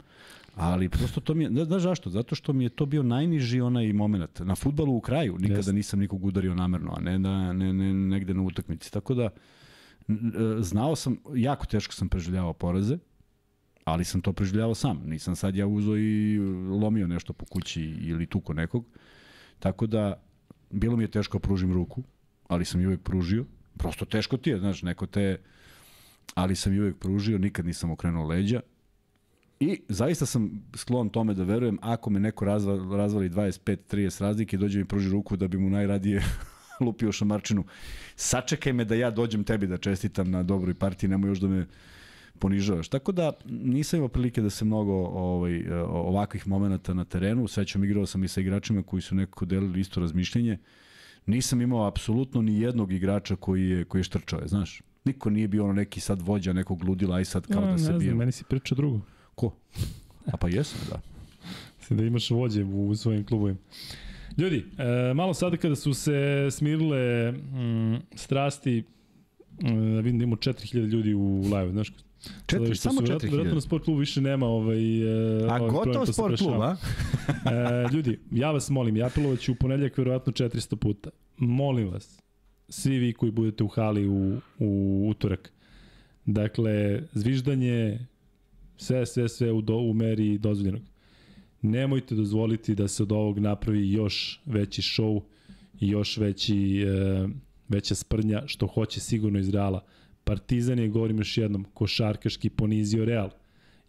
Ali 0.56 0.88
prosto 0.88 1.20
to 1.20 1.34
mi 1.34 1.44
je, 1.44 1.50
ne 1.50 1.64
znaš 1.64 1.82
zašto? 1.82 2.10
Zato 2.10 2.34
što 2.34 2.52
mi 2.52 2.64
je 2.64 2.68
to 2.68 2.86
bio 2.86 3.02
najniži 3.02 3.60
onaj 3.60 3.92
moment. 3.92 4.40
Na 4.40 4.54
futbalu 4.54 4.96
u 4.96 5.00
kraju 5.00 5.36
nikada 5.38 5.58
Jeste. 5.58 5.72
nisam 5.72 6.00
nikog 6.00 6.24
udario 6.24 6.54
namerno, 6.54 6.92
a 6.96 7.00
ne, 7.00 7.18
na, 7.18 7.52
ne, 7.52 7.72
ne 7.72 7.94
negde 7.94 8.34
na 8.34 8.42
utakmici. 8.42 8.92
Tako 8.92 9.14
da, 9.14 9.24
e, 9.24 10.12
znao 10.60 10.96
sam, 10.96 11.16
jako 11.34 11.66
teško 11.66 11.94
sam 11.94 12.08
preživljavao 12.08 12.52
poraze, 12.52 12.98
ali 13.86 14.04
sam 14.04 14.20
to 14.20 14.32
preživljavao 14.32 14.74
sam. 14.74 15.02
Nisam 15.04 15.36
sad 15.36 15.56
ja 15.56 15.66
uzo 15.66 15.96
i 15.96 16.38
lomio 16.80 17.06
nešto 17.06 17.32
po 17.32 17.44
kući 17.44 17.82
ili 17.82 18.26
tuko 18.26 18.52
nekog. 18.52 18.84
Tako 19.58 19.86
da, 19.86 20.22
bilo 20.70 20.96
mi 20.96 21.04
je 21.04 21.10
teško 21.10 21.38
da 21.38 21.42
pružim 21.42 21.72
ruku, 21.72 22.02
ali 22.48 22.64
sam 22.64 22.80
je 22.80 22.86
uvek 22.86 23.02
pružio. 23.02 23.44
Prosto 23.78 24.04
teško 24.04 24.36
ti 24.36 24.50
je, 24.50 24.58
znaš, 24.58 24.82
neko 24.82 25.06
te... 25.06 25.40
Ali 26.34 26.56
sam 26.56 26.74
je 26.74 26.80
uvek 26.80 26.98
pružio, 26.98 27.38
nikad 27.38 27.66
nisam 27.66 27.90
okrenuo 27.90 28.26
leđa. 28.26 28.60
I 29.60 29.80
zaista 29.88 30.26
sam 30.26 30.68
sklon 30.74 31.08
tome 31.08 31.34
da 31.34 31.44
verujem, 31.44 31.78
ako 31.82 32.10
me 32.10 32.20
neko 32.20 32.44
razva, 32.44 32.96
razvali 32.96 33.30
25-30 33.30 34.20
razlike, 34.20 34.56
dođe 34.56 34.78
mi 34.78 34.84
pruži 34.84 35.10
ruku 35.10 35.36
da 35.36 35.48
bi 35.48 35.58
mu 35.58 35.70
najradije 35.70 36.22
lupio 36.86 37.12
šamarčinu. 37.12 37.64
Sačekaj 38.16 38.72
me 38.72 38.84
da 38.84 38.94
ja 38.94 39.10
dođem 39.10 39.44
tebi 39.44 39.66
da 39.66 39.76
čestitam 39.76 40.30
na 40.30 40.42
dobroj 40.42 40.74
partiji, 40.74 41.10
nemoj 41.10 41.30
još 41.30 41.38
da 41.38 41.48
me 41.48 41.66
ponižavaš. 42.38 42.88
Tako 42.88 43.12
da 43.12 43.32
nisam 43.46 43.96
imao 43.96 44.08
prilike 44.08 44.42
da 44.42 44.50
se 44.50 44.64
mnogo 44.64 44.92
ovaj, 45.04 45.56
e, 45.56 45.74
ovakvih 45.82 46.48
momenta 46.48 46.94
na 46.94 47.04
terenu, 47.04 47.48
sećam 47.48 47.84
igrao 47.84 48.06
sam 48.06 48.24
i 48.24 48.28
sa 48.28 48.40
igračima 48.40 48.82
koji 48.82 49.02
su 49.02 49.14
nekako 49.14 49.44
delili 49.44 49.80
isto 49.80 50.00
razmišljenje. 50.00 50.58
Nisam 51.26 51.60
imao 51.62 51.86
apsolutno 51.86 52.42
ni 52.42 52.60
jednog 52.60 52.92
igrača 52.92 53.36
koji 53.36 53.68
je, 53.68 53.84
koji 53.84 54.00
je 54.00 54.04
štrčao, 54.04 54.40
je, 54.40 54.48
znaš. 54.48 54.82
Niko 55.04 55.30
nije 55.30 55.48
bio 55.48 55.64
ono 55.64 55.72
neki 55.72 56.00
sad 56.00 56.22
vođa 56.22 56.52
nekog 56.52 56.84
ludila 56.84 57.20
i 57.20 57.24
sad 57.24 57.46
kao 57.46 57.62
A, 57.62 57.70
da 57.70 57.78
se 57.78 57.92
ne 57.92 57.98
bije. 57.98 58.08
znam, 58.08 58.18
meni 58.18 58.32
si 58.32 58.44
pričao 58.44 58.76
drugo. 58.76 59.00
Ko? 59.34 59.52
A 60.26 60.36
pa 60.36 60.48
jesam, 60.48 60.80
da. 60.90 61.00
Da 61.96 62.02
imaš 62.04 62.30
vođe 62.30 62.64
u 62.64 62.94
svojim 62.94 63.24
klubovima. 63.26 63.58
Ljudi, 64.38 64.64
e, 64.78 65.14
malo 65.14 65.34
sada 65.34 65.56
kada 65.56 65.76
su 65.76 65.94
se 65.94 66.48
smirile 66.50 67.32
mm, 67.32 67.96
strasti, 68.14 68.84
mm, 69.62 69.96
vidim 69.96 70.18
da 70.18 70.24
imamo 70.24 70.36
4000 70.36 70.86
ljudi 70.86 71.14
u 71.14 71.40
live, 71.42 71.72
znaš, 71.72 71.92
Četiri, 72.46 72.74
što 72.74 72.82
samo 72.82 72.94
su- 72.96 73.02
verovatno- 73.02 73.28
4000. 73.28 73.30
Verovatno 73.30 73.54
na 73.54 73.60
sport 73.60 73.84
klubu 73.84 74.00
više 74.00 74.20
nema 74.20 74.46
ovaj... 74.46 75.02
e, 75.02 75.46
A 75.48 75.54
ovaj 75.54 75.70
gotovo 75.70 76.06
sport 76.06 76.38
klub, 76.38 76.60
a? 76.60 76.76
E, 77.46 77.92
ljudi, 77.92 78.18
ja 78.30 78.50
vas 78.50 78.70
molim, 78.70 78.96
ja 78.96 79.06
apelovaću 79.06 79.52
u 79.52 79.54
ponedljak 79.54 79.98
verovatno 79.98 80.32
400 80.32 80.76
puta. 80.76 81.10
Molim 81.36 81.88
vas, 81.88 82.18
svi 82.68 82.98
vi 82.98 83.12
koji 83.12 83.32
budete 83.32 83.64
u 83.64 83.68
hali 83.68 84.08
u, 84.08 84.36
u 84.58 85.06
utorak. 85.10 85.52
Dakle, 86.26 87.02
zviždanje, 87.12 88.06
sve, 88.76 89.06
sve, 89.06 89.28
sve 89.28 89.52
u, 89.52 89.60
do, 89.60 89.76
u 89.76 89.92
meri 89.92 90.38
dozvoljenog. 90.38 90.82
Nemojte 91.62 92.14
dozvoliti 92.14 92.74
da 92.74 92.88
se 92.88 93.02
od 93.02 93.12
ovog 93.12 93.38
napravi 93.38 93.92
još 93.92 94.40
veći 94.46 94.82
show 94.82 95.20
i 95.80 95.88
još 95.88 96.16
veći, 96.16 96.82
e, 96.82 97.28
veća 97.68 97.94
sprnja, 97.94 98.42
što 98.46 98.66
hoće 98.66 99.00
sigurno 99.00 99.38
iz 99.38 99.48
Reala. 99.50 99.84
Partizan 100.26 100.78
je, 100.78 100.88
govorim 100.88 101.18
još 101.18 101.38
jednom, 101.38 101.64
košarkaški 101.74 102.50
ponizio 102.50 103.04
Real. 103.04 103.30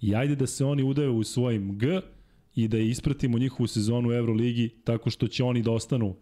I 0.02 0.16
ajde 0.16 0.36
da 0.36 0.48
se 0.48 0.66
oni 0.66 0.84
udaju 0.84 1.16
u 1.16 1.24
svojim 1.24 1.78
G 1.78 2.02
i 2.56 2.68
da 2.68 2.78
ispratimo 2.78 3.40
njihovu 3.40 3.68
sezonu 3.68 4.10
u 4.10 4.14
Euroligi 4.14 4.70
tako 4.84 5.10
što 5.10 5.28
će 5.28 5.44
oni 5.44 5.62
da 5.62 5.72
ostanu 5.72 6.16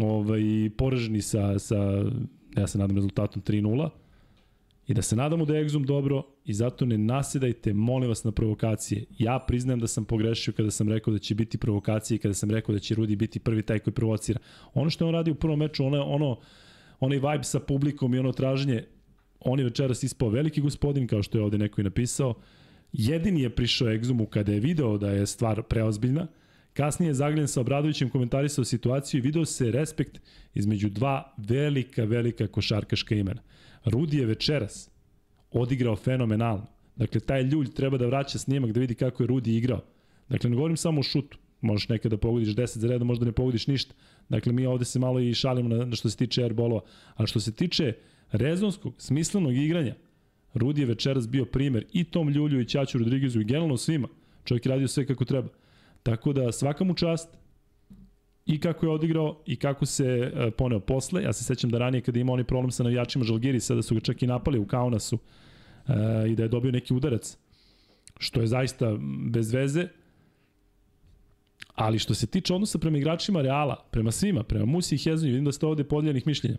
ovaj, 0.00 0.70
poraženi 0.78 1.22
sa, 1.22 1.58
sa, 1.58 1.76
ja 2.56 2.66
se 2.66 2.78
nadam, 2.78 2.96
rezultatom 2.96 3.42
3-0 3.42 3.88
i 4.86 4.94
da 4.94 5.02
se 5.02 5.16
nadamo 5.16 5.44
da 5.44 5.56
je 5.56 5.64
Exum 5.64 5.84
dobro 5.84 6.22
i 6.44 6.54
zato 6.54 6.86
ne 6.86 6.98
nasedajte, 6.98 7.74
molim 7.74 8.08
vas, 8.08 8.24
na 8.24 8.32
provokacije. 8.32 9.04
Ja 9.18 9.38
priznajem 9.48 9.80
da 9.80 9.86
sam 9.86 10.04
pogrešio 10.04 10.54
kada 10.56 10.70
sam 10.70 10.88
rekao 10.88 11.12
da 11.12 11.18
će 11.18 11.34
biti 11.34 11.58
provokacije 11.58 12.16
i 12.16 12.18
kada 12.18 12.34
sam 12.34 12.50
rekao 12.50 12.72
da 12.72 12.78
će 12.78 12.94
Rudi 12.94 13.16
biti 13.16 13.38
prvi 13.38 13.62
taj 13.62 13.78
koji 13.78 13.94
provocira. 13.94 14.40
Ono 14.74 14.90
što 14.90 15.06
on 15.06 15.12
radi 15.12 15.30
u 15.30 15.34
prvom 15.34 15.58
meču, 15.58 15.84
ono, 15.84 16.04
ono 16.04 16.38
onaj 17.00 17.18
vibe 17.18 17.44
sa 17.44 17.60
publikom 17.60 18.14
i 18.14 18.18
ono 18.18 18.32
traženje, 18.32 18.84
on 19.40 19.58
je 19.58 19.64
večeras 19.64 20.02
ispao 20.02 20.28
veliki 20.28 20.60
gospodin, 20.60 21.06
kao 21.06 21.22
što 21.22 21.38
je 21.38 21.44
ovde 21.44 21.58
neko 21.58 21.80
i 21.80 21.84
napisao. 21.84 22.34
Jedini 22.92 23.42
je 23.42 23.50
prišao 23.50 23.88
egzumu 23.88 24.26
kada 24.26 24.52
je 24.52 24.60
video 24.60 24.98
da 24.98 25.10
je 25.10 25.26
stvar 25.26 25.62
preozbiljna. 25.62 26.26
Kasnije 26.72 27.10
je 27.10 27.14
Zagljen 27.14 27.48
sa 27.48 27.60
Obradovićem 27.60 28.10
komentarisao 28.10 28.64
situaciju 28.64 29.18
i 29.18 29.22
video 29.22 29.44
se 29.44 29.70
respekt 29.70 30.20
između 30.54 30.88
dva 30.88 31.34
velika, 31.36 32.04
velika 32.04 32.46
košarkaška 32.46 33.14
imena. 33.14 33.42
Rudi 33.84 34.16
je 34.16 34.26
večeras 34.26 34.90
odigrao 35.50 35.96
fenomenalno. 35.96 36.66
Dakle, 36.96 37.20
taj 37.20 37.42
ljulj 37.42 37.70
treba 37.72 37.98
da 37.98 38.06
vraća 38.06 38.38
snimak 38.38 38.72
da 38.72 38.80
vidi 38.80 38.94
kako 38.94 39.22
je 39.22 39.26
Rudi 39.26 39.56
igrao. 39.56 39.80
Dakle, 40.28 40.50
ne 40.50 40.56
govorim 40.56 40.76
samo 40.76 41.00
o 41.00 41.02
šutu. 41.02 41.38
Možeš 41.60 41.88
nekada 41.88 42.16
da 42.16 42.20
pogodiš 42.20 42.48
10 42.48 42.78
za 42.78 42.88
redom, 42.88 43.06
možda 43.06 43.24
ne 43.24 43.32
pogodiš 43.32 43.66
ništa. 43.66 43.94
Dakle, 44.28 44.52
mi 44.52 44.66
ovde 44.66 44.84
se 44.84 44.98
malo 44.98 45.20
i 45.20 45.34
šalimo 45.34 45.68
na, 45.68 45.84
na 45.84 45.96
što 45.96 46.10
se 46.10 46.16
tiče 46.16 46.42
airbolova. 46.42 46.80
A 47.14 47.26
što 47.26 47.40
se 47.40 47.52
tiče 47.52 47.92
rezonskog, 48.32 48.94
smislenog 48.98 49.56
igranja, 49.56 49.94
Rudi 50.54 50.80
je 50.80 50.86
večeras 50.86 51.28
bio 51.28 51.44
primer 51.44 51.84
i 51.92 52.04
Tom 52.04 52.28
Ljulju 52.28 52.60
i 52.60 52.64
Ćaću 52.64 52.98
Rodriguezu 52.98 53.40
i 53.40 53.44
generalno 53.44 53.76
svima. 53.76 54.08
Čovjek 54.44 54.66
je 54.66 54.70
radio 54.70 54.88
sve 54.88 55.06
kako 55.06 55.24
treba. 55.24 55.48
Tako 56.02 56.32
da 56.32 56.52
svaka 56.52 56.84
mu 56.84 56.94
čast 56.94 57.28
i 58.46 58.60
kako 58.60 58.86
je 58.86 58.92
odigrao 58.92 59.42
i 59.46 59.56
kako 59.56 59.86
se 59.86 60.32
uh, 60.34 60.52
poneo 60.58 60.80
posle. 60.80 61.22
Ja 61.22 61.32
se 61.32 61.44
sećam 61.44 61.70
da 61.70 61.78
ranije 61.78 62.00
kada 62.00 62.20
ima 62.20 62.32
oni 62.32 62.44
problem 62.44 62.70
sa 62.70 62.82
navijačima 62.82 63.24
Žalgiri, 63.24 63.60
sada 63.60 63.82
su 63.82 63.94
ga 63.94 64.00
čak 64.00 64.22
i 64.22 64.26
napali 64.26 64.58
u 64.58 64.66
Kaunasu 64.66 65.16
uh, 65.16 65.94
i 66.28 66.34
da 66.34 66.42
je 66.42 66.48
dobio 66.48 66.72
neki 66.72 66.94
udarac, 66.94 67.36
što 68.18 68.40
je 68.40 68.46
zaista 68.46 68.96
bez 69.30 69.52
veze. 69.52 69.88
Ali 71.74 71.98
što 71.98 72.14
se 72.14 72.26
tiče 72.26 72.54
odnosa 72.54 72.78
prema 72.78 72.98
igračima 72.98 73.42
Reala, 73.42 73.84
prema 73.90 74.10
svima, 74.10 74.42
prema 74.42 74.64
Musi 74.64 74.94
i 74.94 74.98
Hezonju, 74.98 75.32
vidim 75.32 75.44
da 75.44 75.52
ste 75.52 75.66
ovde 75.66 75.84
podeljenih 75.84 76.26
mišljenja. 76.26 76.56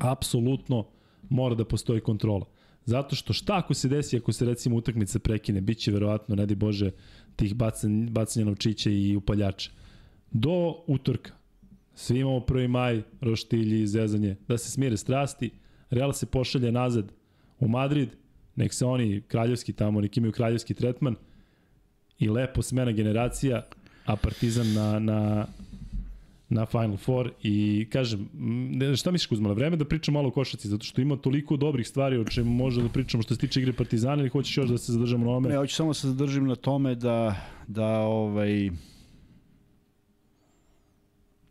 Apsolutno 0.00 0.86
mora 1.28 1.54
da 1.54 1.64
postoji 1.64 2.00
kontrola. 2.00 2.46
Zato 2.84 3.16
što 3.16 3.32
šta 3.32 3.56
ako 3.56 3.74
se 3.74 3.88
desi, 3.88 4.16
ako 4.16 4.32
se 4.32 4.44
recimo 4.44 4.76
utakmica 4.76 5.18
prekine, 5.18 5.60
bit 5.60 5.78
će 5.78 5.92
verovatno, 5.92 6.34
ne 6.34 6.46
di 6.46 6.54
Bože, 6.54 6.90
tih 7.36 7.54
bacanja, 7.54 8.10
bacanja 8.10 8.46
novčića 8.46 8.90
i 8.90 9.16
upaljača. 9.16 9.70
Do 10.30 10.84
utorka. 10.86 11.32
Svi 11.94 12.18
imamo 12.18 12.38
1. 12.38 12.68
maj, 12.68 13.02
roštilji, 13.20 13.86
zezanje, 13.86 14.36
da 14.48 14.58
se 14.58 14.70
smire 14.70 14.96
strasti, 14.96 15.50
Real 15.92 16.12
se 16.12 16.26
pošalje 16.26 16.72
nazad 16.72 17.12
u 17.60 17.68
Madrid, 17.68 18.08
nek 18.56 18.72
se 18.72 18.84
oni 18.84 19.22
kraljevski 19.28 19.72
tamo, 19.72 20.00
nek 20.00 20.16
imaju 20.16 20.32
kraljevski 20.32 20.74
tretman 20.74 21.16
i 22.18 22.28
lepo 22.28 22.62
smena 22.62 22.92
generacija, 22.92 23.62
a 24.04 24.16
Partizan 24.16 24.72
na, 24.72 24.98
na, 24.98 25.46
na 26.52 26.66
Final 26.66 26.96
Four 26.96 27.30
i 27.42 27.86
kažem, 27.92 28.28
šta 28.96 29.10
misliš 29.10 29.26
Kuzma, 29.26 29.48
na 29.48 29.54
vreme 29.54 29.76
da 29.76 29.84
pričam 29.84 30.14
malo 30.14 30.28
o 30.28 30.30
košaci, 30.30 30.68
zato 30.68 30.84
što 30.84 31.00
ima 31.00 31.16
toliko 31.16 31.56
dobrih 31.56 31.88
stvari 31.88 32.18
o 32.18 32.24
čemu 32.24 32.50
može 32.50 32.82
da 32.82 32.88
pričamo 32.88 33.22
što 33.22 33.34
se 33.34 33.40
tiče 33.40 33.60
igre 33.60 33.72
Partizana 33.72 34.22
ili 34.22 34.28
hoćeš 34.28 34.56
još 34.56 34.68
da 34.68 34.78
se 34.78 34.92
zadržamo 34.92 35.26
na 35.26 35.36
ome? 35.36 35.48
Ne, 35.48 35.56
hoću 35.56 35.74
samo 35.74 35.90
da 35.90 35.94
se 35.94 36.08
zadržim 36.08 36.46
na 36.46 36.56
tome 36.56 36.94
da, 36.94 37.36
da 37.68 37.88
ovaj, 37.98 38.70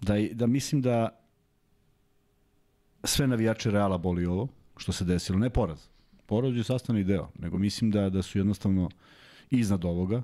da, 0.02 0.16
da 0.32 0.47
mislim 0.47 0.82
da 0.82 1.10
sve 3.04 3.28
navijače 3.28 3.72
Reala 3.72 3.97
boli 3.97 4.26
ovo, 4.26 4.47
što 4.78 4.91
se 4.91 5.06
desilo, 5.06 5.39
ne 5.39 5.49
poraz. 5.49 5.80
Poraz 6.26 6.56
je 6.56 6.64
sastavni 6.64 7.04
deo, 7.04 7.30
nego 7.39 7.58
mislim 7.58 7.91
da, 7.91 8.10
da 8.10 8.22
su 8.22 8.38
jednostavno 8.38 8.89
iznad 9.49 9.86
ovoga. 9.86 10.22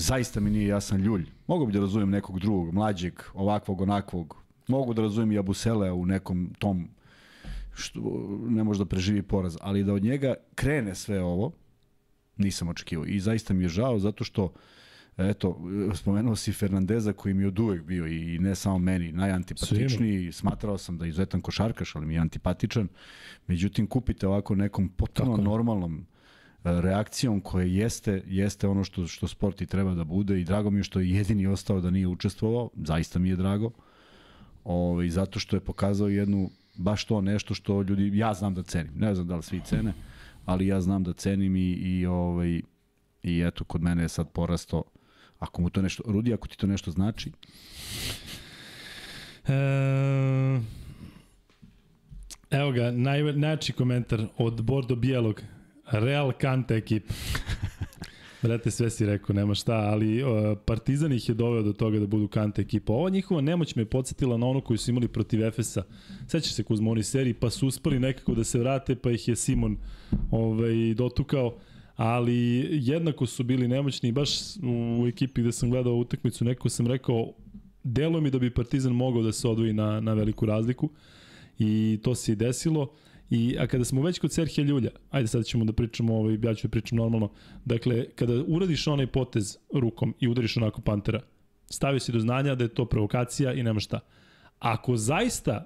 Zaista 0.00 0.40
mi 0.40 0.50
nije 0.50 0.66
jasan 0.66 1.00
ljulj. 1.00 1.26
Mogu 1.46 1.66
bi 1.66 1.72
da 1.72 1.80
razumem 1.80 2.10
nekog 2.10 2.40
drugog, 2.40 2.74
mlađeg, 2.74 3.22
ovakvog, 3.34 3.80
onakvog. 3.80 4.36
Mogu 4.68 4.94
da 4.94 5.02
razumem 5.02 5.32
i 5.32 5.38
Abusele 5.38 5.92
u 5.92 6.06
nekom 6.06 6.50
tom 6.58 6.88
što 7.74 8.00
ne 8.48 8.64
može 8.64 8.78
da 8.78 8.84
preživi 8.84 9.22
poraz, 9.22 9.56
ali 9.60 9.84
da 9.84 9.92
od 9.94 10.02
njega 10.02 10.34
krene 10.54 10.94
sve 10.94 11.22
ovo, 11.22 11.52
nisam 12.36 12.68
očekivao. 12.68 13.06
I 13.06 13.20
zaista 13.20 13.54
mi 13.54 13.64
je 13.64 13.68
žao 13.68 13.98
zato 13.98 14.24
što 14.24 14.52
eto, 15.16 15.58
spomenuo 15.94 16.36
si 16.36 16.52
Fernandeza 16.52 17.12
koji 17.12 17.34
mi 17.34 17.42
je 17.42 17.48
od 17.48 17.58
uvek 17.58 17.82
bio 17.82 18.06
i 18.06 18.38
ne 18.38 18.54
samo 18.54 18.78
meni 18.78 19.12
najantipatičniji, 19.12 20.32
smatrao 20.32 20.78
sam 20.78 20.98
da 20.98 21.04
je 21.04 21.08
izuzetan 21.08 21.40
košarkaš, 21.40 21.96
ali 21.96 22.06
mi 22.06 22.14
je 22.14 22.20
antipatičan. 22.20 22.88
Međutim, 23.46 23.86
kupite 23.86 24.28
ovako 24.28 24.54
nekom 24.54 24.88
potpuno 24.88 25.36
normalnom 25.36 26.06
reakcijom 26.64 27.40
koja 27.40 27.66
jeste 27.66 28.22
jeste 28.26 28.68
ono 28.68 28.84
što 28.84 29.06
što 29.06 29.28
sport 29.28 29.60
i 29.60 29.66
treba 29.66 29.94
da 29.94 30.04
bude 30.04 30.40
i 30.40 30.44
drago 30.44 30.70
mi 30.70 30.78
je 30.78 30.84
što 30.84 31.00
je 31.00 31.10
jedini 31.10 31.46
ostao 31.46 31.80
da 31.80 31.90
nije 31.90 32.06
učestvovao, 32.06 32.70
zaista 32.76 33.18
mi 33.18 33.28
je 33.28 33.36
drago. 33.36 33.70
Ovaj 34.64 35.08
zato 35.08 35.40
što 35.40 35.56
je 35.56 35.60
pokazao 35.60 36.08
jednu 36.08 36.50
baš 36.74 37.04
to 37.04 37.20
nešto 37.20 37.54
što 37.54 37.82
ljudi 37.82 38.18
ja 38.18 38.34
znam 38.34 38.54
da 38.54 38.62
cenim. 38.62 38.92
Ne 38.96 39.14
znam 39.14 39.26
da 39.26 39.36
li 39.36 39.42
svi 39.42 39.60
cene, 39.64 39.92
ali 40.44 40.66
ja 40.66 40.80
znam 40.80 41.04
da 41.04 41.12
cenim 41.12 41.56
i 41.56 41.72
i 41.72 42.06
ovaj 42.06 42.60
i 43.22 43.40
eto 43.40 43.64
kod 43.64 43.82
mene 43.82 44.02
je 44.02 44.08
sad 44.08 44.28
porasto 44.32 44.82
Ako 45.38 45.62
mu 45.62 45.70
to 45.70 45.82
nešto, 45.82 46.02
Rudi, 46.06 46.34
ako 46.34 46.48
ti 46.48 46.58
to 46.58 46.66
nešto 46.66 46.90
znači? 46.90 47.32
E, 49.48 50.60
evo 52.50 52.72
ga, 52.72 52.90
naj, 52.90 53.22
najjači 53.22 53.72
komentar 53.72 54.26
od 54.38 54.62
Bordo 54.62 54.96
Bijelog. 54.96 55.42
Real 55.92 56.32
Kante 56.32 56.76
ekipa. 56.76 57.14
Brate, 58.42 58.70
sve 58.70 58.90
si 58.90 59.06
rekao, 59.06 59.34
nema 59.34 59.54
šta, 59.54 59.74
ali 59.74 60.22
uh, 60.22 60.30
Partizan 60.64 61.12
ih 61.12 61.28
je 61.28 61.34
doveo 61.34 61.62
do 61.62 61.72
toga 61.72 61.98
da 61.98 62.06
budu 62.06 62.28
Kante 62.28 62.62
ekipa. 62.62 62.92
Ova 62.92 63.10
njihova 63.10 63.40
nemoć 63.40 63.74
me 63.74 63.82
je 63.82 63.86
podsjetila 63.86 64.36
na 64.36 64.46
onu 64.46 64.60
koju 64.60 64.78
su 64.78 64.90
imali 64.90 65.08
protiv 65.08 65.44
Efesa. 65.44 65.82
Sećaš 66.26 66.52
se 66.52 66.62
Kuzma, 66.62 66.90
oni 66.90 67.02
seriji, 67.02 67.34
pa 67.34 67.50
su 67.50 67.66
uspali 67.66 67.98
nekako 67.98 68.34
da 68.34 68.44
se 68.44 68.58
vrate, 68.58 68.94
pa 68.94 69.10
ih 69.10 69.28
je 69.28 69.36
Simon 69.36 69.76
ovaj, 70.30 70.94
dotukao 70.94 71.58
ali 71.98 72.68
jednako 72.70 73.26
su 73.26 73.44
bili 73.44 73.68
nemoćni 73.68 74.12
baš 74.12 74.30
u 75.00 75.06
ekipi 75.08 75.40
gde 75.40 75.52
sam 75.52 75.70
gledao 75.70 75.94
utakmicu, 75.94 76.44
neko 76.44 76.68
sam 76.68 76.86
rekao 76.86 77.32
delo 77.84 78.20
mi 78.20 78.30
da 78.30 78.38
bi 78.38 78.54
Partizan 78.54 78.92
mogao 78.92 79.22
da 79.22 79.32
se 79.32 79.48
odvoji 79.48 79.72
na, 79.72 80.00
na 80.00 80.14
veliku 80.14 80.46
razliku 80.46 80.90
i 81.58 81.98
to 82.02 82.14
se 82.14 82.32
i 82.32 82.36
desilo. 82.36 82.92
I, 83.30 83.56
a 83.58 83.66
kada 83.66 83.84
smo 83.84 84.02
već 84.02 84.18
kod 84.18 84.32
Serhija 84.32 84.64
Ljulja, 84.64 84.90
ajde 85.10 85.28
sad 85.28 85.44
ćemo 85.44 85.64
da 85.64 85.72
pričamo, 85.72 86.16
ovaj, 86.16 86.38
ja 86.42 86.54
ću 86.54 86.68
da 86.68 86.70
pričam 86.70 86.98
normalno, 86.98 87.30
dakle, 87.64 88.06
kada 88.14 88.44
uradiš 88.46 88.86
onaj 88.86 89.06
potez 89.06 89.58
rukom 89.74 90.14
i 90.20 90.28
udariš 90.28 90.56
onako 90.56 90.80
Pantera, 90.80 91.20
stavio 91.70 92.00
si 92.00 92.12
do 92.12 92.20
znanja 92.20 92.54
da 92.54 92.64
je 92.64 92.74
to 92.74 92.84
provokacija 92.84 93.52
i 93.52 93.62
nema 93.62 93.80
šta. 93.80 94.00
Ako 94.58 94.96
zaista 94.96 95.64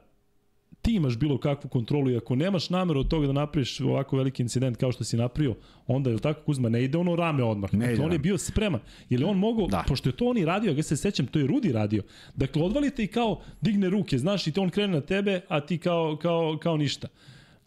ti 0.83 0.95
imaš 0.95 1.19
bilo 1.19 1.39
kakvu 1.39 1.69
kontrolu 1.69 2.11
i 2.11 2.17
ako 2.17 2.37
nemaš 2.37 2.71
nameru 2.71 3.01
od 3.01 3.09
toga 3.09 3.27
da 3.27 3.33
napraviš 3.33 3.81
ovako 3.81 4.17
veliki 4.17 4.43
incident 4.43 4.77
kao 4.77 4.93
što 4.93 5.05
si 5.05 5.17
napravio, 5.17 5.55
onda 5.87 6.11
je 6.11 6.19
tako 6.19 6.43
Kuzma 6.43 6.69
ne 6.69 6.85
ide 6.85 6.99
ono 6.99 7.17
rame 7.17 7.45
odmah. 7.45 7.75
Ne 7.75 7.87
dakle, 7.87 8.05
on 8.05 8.13
je 8.13 8.19
bio 8.19 8.39
spreman. 8.39 8.81
Je 9.11 9.19
li 9.19 9.25
on 9.25 9.39
mogao, 9.39 9.67
da. 9.67 9.85
pošto 9.89 10.09
je 10.09 10.17
to 10.17 10.27
on 10.27 10.39
i 10.39 10.45
radio, 10.45 10.73
ja 10.73 10.83
se 10.83 10.97
sećam, 10.97 11.27
to 11.27 11.39
je 11.39 11.47
Rudi 11.47 11.73
radio. 11.73 12.03
Dakle, 12.35 12.63
odvalite 12.63 13.05
i 13.05 13.07
kao 13.07 13.41
digne 13.61 13.91
ruke, 13.91 14.19
znaš, 14.19 14.47
i 14.47 14.53
to 14.53 14.63
on 14.63 14.71
krene 14.71 14.93
na 14.93 15.01
tebe, 15.01 15.41
a 15.49 15.61
ti 15.61 15.79
kao, 15.79 16.19
kao, 16.23 16.59
kao 16.63 16.77
ništa. 16.77 17.09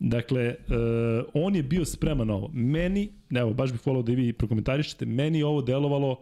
Dakle, 0.07 0.49
uh, 0.49 1.25
on 1.33 1.55
je 1.55 1.63
bio 1.63 1.85
spreman 1.85 2.29
ovo. 2.29 2.49
Meni, 2.53 3.09
evo, 3.29 3.53
baš 3.53 3.71
bih 3.71 3.87
volao 3.87 4.01
da 4.01 4.11
i 4.11 4.15
vi 4.15 4.33
prokomentarišete, 4.33 5.05
meni 5.05 5.43
ovo 5.43 5.61
delovalo 5.61 6.19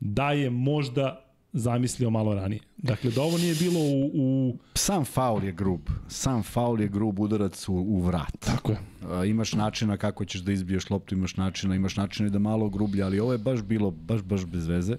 da 0.00 0.32
je 0.32 0.50
možda 0.50 1.24
zamislio 1.52 2.10
malo 2.10 2.34
ranije. 2.34 2.60
Dakle, 2.76 3.10
da 3.10 3.22
ovo 3.22 3.38
nije 3.38 3.54
bilo 3.54 3.80
u... 3.80 4.10
u... 4.14 4.58
Sam 4.74 5.04
faul 5.04 5.44
je 5.44 5.52
grub. 5.52 5.80
Sam 6.08 6.42
faul 6.42 6.80
je 6.80 6.88
grub 6.88 7.20
udarac 7.20 7.68
u, 7.68 7.74
u 7.74 8.00
vrat. 8.00 8.38
Tako 8.38 8.72
je. 8.72 8.78
A, 9.10 9.24
imaš 9.24 9.52
načina 9.52 9.96
kako 9.96 10.24
ćeš 10.24 10.40
da 10.40 10.52
izbiješ 10.52 10.90
loptu, 10.90 11.14
imaš 11.14 11.36
načina, 11.36 11.74
imaš 11.74 11.96
načina 11.96 12.28
da 12.28 12.38
malo 12.38 12.68
grublja, 12.68 13.06
ali 13.06 13.20
ovo 13.20 13.32
je 13.32 13.38
baš 13.38 13.62
bilo, 13.62 13.90
baš, 13.90 14.22
baš 14.22 14.44
bez 14.44 14.66
veze. 14.66 14.96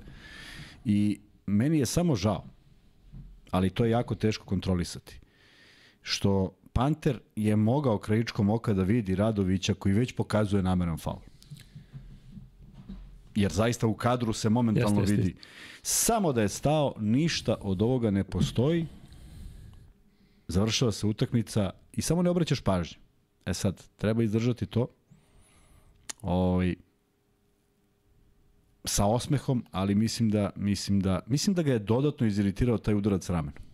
I 0.85 1.19
meni 1.45 1.79
je 1.79 1.85
samo 1.85 2.15
žao, 2.15 2.43
ali 3.51 3.69
to 3.69 3.85
je 3.85 3.91
jako 3.91 4.15
teško 4.15 4.45
kontrolisati, 4.45 5.19
što 6.01 6.58
Panter 6.79 7.19
je 7.35 7.55
mogao 7.55 7.97
krajičkom 7.97 8.49
oka 8.49 8.73
da 8.73 8.83
vidi 8.83 9.15
Radovića 9.15 9.73
koji 9.73 9.93
već 9.93 10.15
pokazuje 10.15 10.63
nameran 10.63 10.97
faul 10.97 11.19
jer 13.35 13.51
zaista 13.51 13.87
u 13.87 13.93
kadru 13.93 14.33
se 14.33 14.49
momentalno 14.49 14.99
jeste, 14.99 15.15
vidi. 15.15 15.27
Jeste. 15.27 15.41
Samo 15.81 16.33
da 16.33 16.41
je 16.41 16.49
stao, 16.49 16.93
ništa 16.99 17.55
od 17.61 17.81
ovoga 17.81 18.11
ne 18.11 18.23
postoji, 18.23 18.85
završava 20.47 20.91
se 20.91 21.07
utakmica 21.07 21.69
i 21.93 22.01
samo 22.01 22.21
ne 22.21 22.29
obraćaš 22.29 22.61
pažnju. 22.61 22.97
E 23.45 23.53
sad, 23.53 23.83
treba 23.95 24.23
izdržati 24.23 24.65
to. 24.65 24.87
Ovaj, 26.21 26.75
sa 28.85 29.05
osmehom, 29.05 29.65
ali 29.71 29.95
mislim 29.95 30.29
da, 30.29 30.49
mislim 30.55 30.99
da, 30.99 31.19
mislim 31.27 31.53
da 31.53 31.61
ga 31.61 31.71
je 31.71 31.79
dodatno 31.79 32.27
iziritirao 32.27 32.77
taj 32.77 32.93
udarac 32.93 33.29
ramena. 33.29 33.68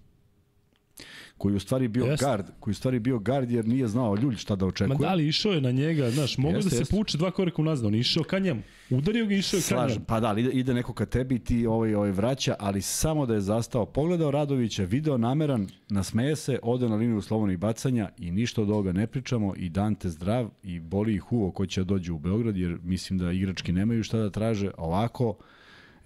Koji 1.38 1.56
u 1.56 1.60
stvari 1.60 1.88
bio 1.88 2.06
Jeste. 2.06 2.26
gard, 2.26 2.46
koji 2.60 2.72
u 2.72 2.76
stvari 2.76 3.00
bio 3.00 3.20
gard 3.20 3.52
jer 3.52 3.68
nije 3.68 3.88
znao 3.88 4.16
Ljulj 4.16 4.36
šta 4.36 4.56
da 4.56 4.66
Ma 4.66 4.70
očekuje. 4.70 4.98
da 4.98 5.14
li 5.14 5.28
išao 5.28 5.52
je 5.52 5.62
na 5.62 5.72
njega, 5.72 6.12
znaš, 6.12 6.38
mogao 6.38 6.58
Jeste, 6.58 6.70
da 6.70 6.76
se 6.76 6.82
jeste. 6.82 6.92
povuče 6.92 7.18
dva 7.18 7.32
koraka 7.32 7.62
unazad, 7.62 7.86
on 7.86 7.96
išao 7.96 8.24
ka 8.24 8.40
njemu. 8.40 8.62
Udario 8.90 9.26
ga 9.26 9.34
i 9.34 9.38
išao 9.38 9.58
je 9.58 9.64
ka 9.70 9.88
njemu. 9.88 10.06
pa 10.08 10.20
da, 10.20 10.36
ide, 10.38 10.50
ide 10.50 10.74
neko 10.74 10.94
ka 10.94 11.06
tebi 11.06 11.40
ti 11.40 11.66
ovaj, 11.68 11.96
ovaj 11.96 12.12
vraća, 12.12 12.56
ali 12.60 12.82
samo 12.82 13.26
da 13.26 13.34
je 13.34 13.42
zastao. 13.42 13.86
Pogledao 13.86 14.32
Radovića, 14.32 14.84
video 14.84 15.18
nameran, 15.18 15.68
nasmeje 15.90 16.36
se, 16.36 16.60
ode 16.64 16.90
na 16.90 16.96
liniju 16.96 17.22
slobodnih 17.22 17.58
bacanja 17.58 18.10
i 18.18 18.32
ništa 18.32 18.62
od 18.62 18.70
ovoga 18.70 18.92
ne 18.92 19.08
pričamo 19.08 19.54
i 19.58 19.70
Dante 19.70 20.10
zdrav 20.10 20.50
i 20.64 20.80
boli 20.80 21.16
ih 21.16 21.32
uvo 21.32 21.52
ko 21.52 21.66
će 21.66 21.82
da 21.82 21.86
dođe 21.86 22.12
u 22.12 22.20
Beograd, 22.20 22.58
jer 22.58 22.78
mislim 22.84 23.20
da 23.20 23.32
igrački 23.32 23.72
nemaju 23.72 24.04
šta 24.04 24.18
da 24.18 24.30
traže. 24.30 24.72
Ovako, 24.78 25.36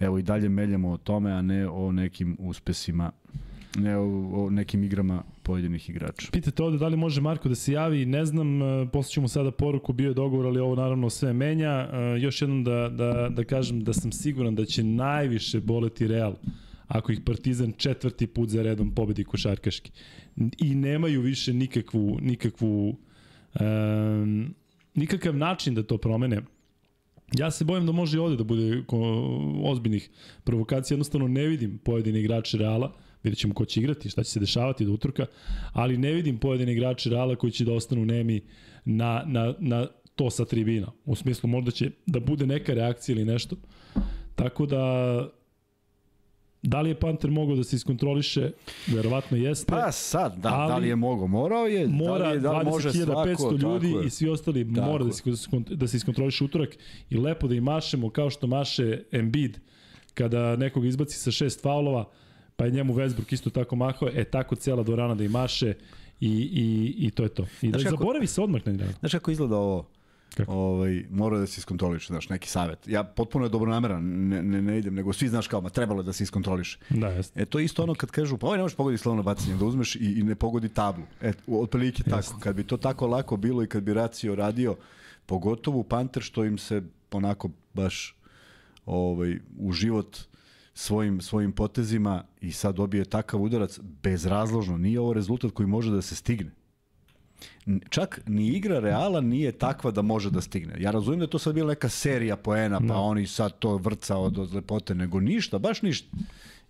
evo 0.00 0.18
i 0.18 0.22
dalje 0.22 0.48
meljamo 0.48 0.90
o 0.90 0.96
tome, 0.96 1.32
a 1.32 1.42
ne 1.42 1.68
o 1.68 1.92
nekim 1.92 2.36
uspesima, 2.40 3.10
ne 3.78 3.96
o, 3.96 4.44
o 4.44 4.50
nekim 4.50 4.84
igrama 4.84 5.22
pojedinih 5.42 5.90
igrača. 5.90 6.28
Pitate 6.32 6.62
ovde 6.62 6.78
da 6.78 6.88
li 6.88 6.96
može 6.96 7.20
Marko 7.20 7.48
da 7.48 7.54
se 7.54 7.72
javi, 7.72 8.06
ne 8.06 8.24
znam, 8.24 8.62
e, 8.62 8.88
poslaću 8.92 9.20
mu 9.20 9.28
sada 9.28 9.50
poruku, 9.50 9.92
bio 9.92 10.08
je 10.08 10.14
dogovor, 10.14 10.46
ali 10.46 10.60
ovo 10.60 10.74
naravno 10.74 11.10
sve 11.10 11.32
menja. 11.32 11.88
E, 11.92 12.20
Još 12.20 12.42
jednom 12.42 12.64
da, 12.64 12.88
da, 12.88 13.28
da 13.28 13.44
kažem 13.44 13.84
da 13.84 13.92
sam 13.92 14.12
siguran 14.12 14.54
da 14.54 14.64
će 14.64 14.84
najviše 14.84 15.60
boleti 15.60 16.06
Real 16.06 16.34
ako 16.88 17.12
ih 17.12 17.20
Partizan 17.26 17.72
četvrti 17.76 18.26
put 18.26 18.48
za 18.48 18.62
redom 18.62 18.94
pobedi 18.94 19.24
košarkaški. 19.24 19.92
I 20.58 20.74
nemaju 20.74 21.20
više 21.20 21.52
nikakvu, 21.52 22.18
nikakvu 22.20 22.96
um, 23.60 24.54
nikakav 24.94 25.36
način 25.36 25.74
da 25.74 25.82
to 25.82 25.98
promene. 25.98 26.42
Ja 27.38 27.50
se 27.50 27.64
bojim 27.64 27.86
da 27.86 27.92
može 27.92 28.16
i 28.16 28.20
ovde 28.20 28.36
da 28.36 28.44
bude 28.44 28.82
ozbiljnih 29.64 30.10
provokacija, 30.44 30.94
jednostavno 30.94 31.28
ne 31.28 31.46
vidim 31.46 31.78
pojedine 31.78 32.20
igrače 32.20 32.58
Reala, 32.58 32.92
vidjet 33.22 33.38
ćemo 33.38 33.54
ko 33.54 33.64
će 33.64 33.80
igrati, 33.80 34.10
šta 34.10 34.22
će 34.22 34.30
se 34.30 34.40
dešavati 34.40 34.84
do 34.84 34.92
utorka, 34.92 35.26
ali 35.72 35.98
ne 35.98 36.12
vidim 36.12 36.38
pojedine 36.38 36.72
igrače 36.72 37.10
Reala 37.10 37.36
koji 37.36 37.52
će 37.52 37.64
da 37.64 37.72
ostanu 37.72 38.04
nemi 38.04 38.40
na, 38.84 39.22
na, 39.26 39.54
na 39.58 39.86
to 40.16 40.30
sa 40.30 40.44
tribina. 40.44 40.92
U 41.04 41.14
smislu 41.14 41.48
možda 41.48 41.70
će 41.70 41.90
da 42.06 42.20
bude 42.20 42.46
neka 42.46 42.74
reakcija 42.74 43.14
ili 43.14 43.24
nešto. 43.24 43.56
Tako 44.34 44.66
da 44.66 44.80
Da 46.62 46.80
li 46.80 46.90
je 46.90 46.94
Panter 46.94 47.30
mogao 47.30 47.56
da 47.56 47.64
se 47.64 47.76
iskontroliše? 47.76 48.50
Verovatno 48.86 49.36
jeste. 49.36 49.72
Pa 49.72 49.92
sad, 49.92 50.36
da, 50.38 50.48
Ali 50.48 50.72
da 50.72 50.76
li 50.76 50.88
je 50.88 50.96
mogo? 50.96 51.26
Morao 51.26 51.66
je, 51.66 51.86
da 51.86 51.92
mora 51.92 52.28
li, 52.28 52.36
je, 52.36 52.40
da 52.40 52.58
li 52.58 52.64
može 52.64 52.92
svako, 52.92 53.28
20.500 53.28 53.60
ljudi 53.60 53.90
je. 53.90 54.06
i 54.06 54.10
svi 54.10 54.28
ostali 54.28 54.74
Tako 54.74 54.86
mora 54.86 55.04
da 55.04 55.12
se, 55.12 55.30
da 55.70 55.86
se 55.86 55.96
iskontroliše 55.96 56.44
utorak 56.44 56.76
i 57.10 57.16
lepo 57.16 57.48
da 57.48 57.54
i 57.54 57.60
mašemo 57.60 58.10
kao 58.10 58.30
što 58.30 58.46
maše 58.46 59.02
Embiid 59.12 59.58
kada 60.14 60.56
nekog 60.56 60.86
izbaci 60.86 61.18
sa 61.18 61.30
šest 61.30 61.62
faulova, 61.62 62.10
pa 62.60 62.66
je 62.66 62.70
njemu 62.70 62.94
Westbrook 62.94 63.32
isto 63.32 63.50
tako 63.50 63.76
mahao, 63.76 64.08
e 64.14 64.24
tako 64.24 64.56
cela 64.56 64.82
dvorana 64.82 65.14
da 65.14 65.24
i 65.24 65.28
maše 65.28 65.74
i, 66.20 66.28
i, 66.30 66.94
i 67.06 67.10
to 67.10 67.22
je 67.22 67.28
to. 67.28 67.46
I 67.62 67.70
da 67.70 67.78
Znaš 67.78 67.90
kako- 67.90 67.96
zaboravi 67.96 68.26
se 68.26 68.40
odmah 68.40 68.66
na 68.66 68.72
igranu. 68.72 68.92
Znaš 69.00 69.12
kako 69.12 69.30
izgleda 69.30 69.56
ovo? 69.56 69.86
Kako? 70.36 70.52
Ovaj, 70.52 71.04
mora 71.10 71.38
da 71.38 71.46
se 71.46 71.58
iskontroliše, 71.58 72.06
znaš, 72.06 72.28
neki 72.28 72.48
savet. 72.48 72.88
Ja 72.88 73.04
potpuno 73.04 73.44
je 73.44 73.48
dobronameran, 73.48 74.04
ne, 74.04 74.42
ne, 74.42 74.62
ne 74.62 74.78
idem, 74.78 74.94
nego 74.94 75.12
svi 75.12 75.28
znaš 75.28 75.48
kao, 75.48 75.60
ma 75.60 75.70
trebalo 75.70 76.00
je 76.00 76.04
da 76.04 76.12
se 76.12 76.24
iskontroliše. 76.24 76.78
Da, 76.90 77.08
jeste. 77.08 77.42
E 77.42 77.44
to 77.44 77.58
je 77.58 77.64
isto 77.64 77.82
ono 77.82 77.94
kad 77.94 78.10
kažu, 78.10 78.38
pa 78.38 78.46
ovaj 78.46 78.58
ne 78.58 78.62
možeš 78.62 78.76
pogoditi 78.76 79.02
slovno 79.02 79.22
bacanje, 79.22 79.56
da 79.56 79.64
uzmeš 79.64 79.96
i, 79.96 79.98
i 80.20 80.22
ne 80.22 80.34
pogodi 80.34 80.68
tablu. 80.68 81.04
E, 81.20 81.32
otprilike 81.48 82.02
tako. 82.02 82.38
Kad 82.40 82.56
bi 82.56 82.64
to 82.64 82.76
tako 82.76 83.06
lako 83.06 83.36
bilo 83.36 83.62
i 83.62 83.66
kad 83.66 83.82
bi 83.82 83.94
Racio 83.94 84.34
radio, 84.34 84.76
pogotovo 85.26 85.78
u 85.78 85.84
Panter 85.84 86.22
što 86.22 86.44
im 86.44 86.58
se 86.58 86.82
onako 87.10 87.50
baš 87.74 88.16
ovaj, 88.86 89.38
u 89.58 89.72
život 89.72 90.18
svojim, 90.80 91.20
svojim 91.20 91.52
potezima 91.52 92.14
i 92.40 92.52
sad 92.52 92.74
dobije 92.74 93.04
takav 93.04 93.42
udarac 93.42 93.78
bezrazložno. 94.02 94.78
Nije 94.78 95.00
ovo 95.00 95.12
rezultat 95.12 95.50
koji 95.50 95.66
može 95.66 95.90
da 95.90 96.02
se 96.02 96.14
stigne. 96.14 96.50
Čak 97.88 98.20
ni 98.26 98.48
igra 98.48 98.80
Reala 98.80 99.20
nije 99.20 99.52
takva 99.52 99.90
da 99.90 100.02
može 100.02 100.30
da 100.30 100.40
stigne. 100.40 100.74
Ja 100.80 100.90
razumijem 100.90 101.18
da 101.18 101.24
je 101.24 101.30
to 101.30 101.38
sad 101.38 101.54
bila 101.54 101.68
neka 101.68 101.88
serija 101.88 102.36
poena, 102.36 102.80
pa 102.80 102.86
Da. 102.86 102.96
oni 102.96 103.26
sad 103.26 103.58
to 103.58 103.76
vrca 103.76 104.16
od, 104.16 104.38
od 104.38 104.54
lepote, 104.54 104.94
nego 104.94 105.20
ništa, 105.20 105.58
baš 105.58 105.82
ništa. 105.82 106.16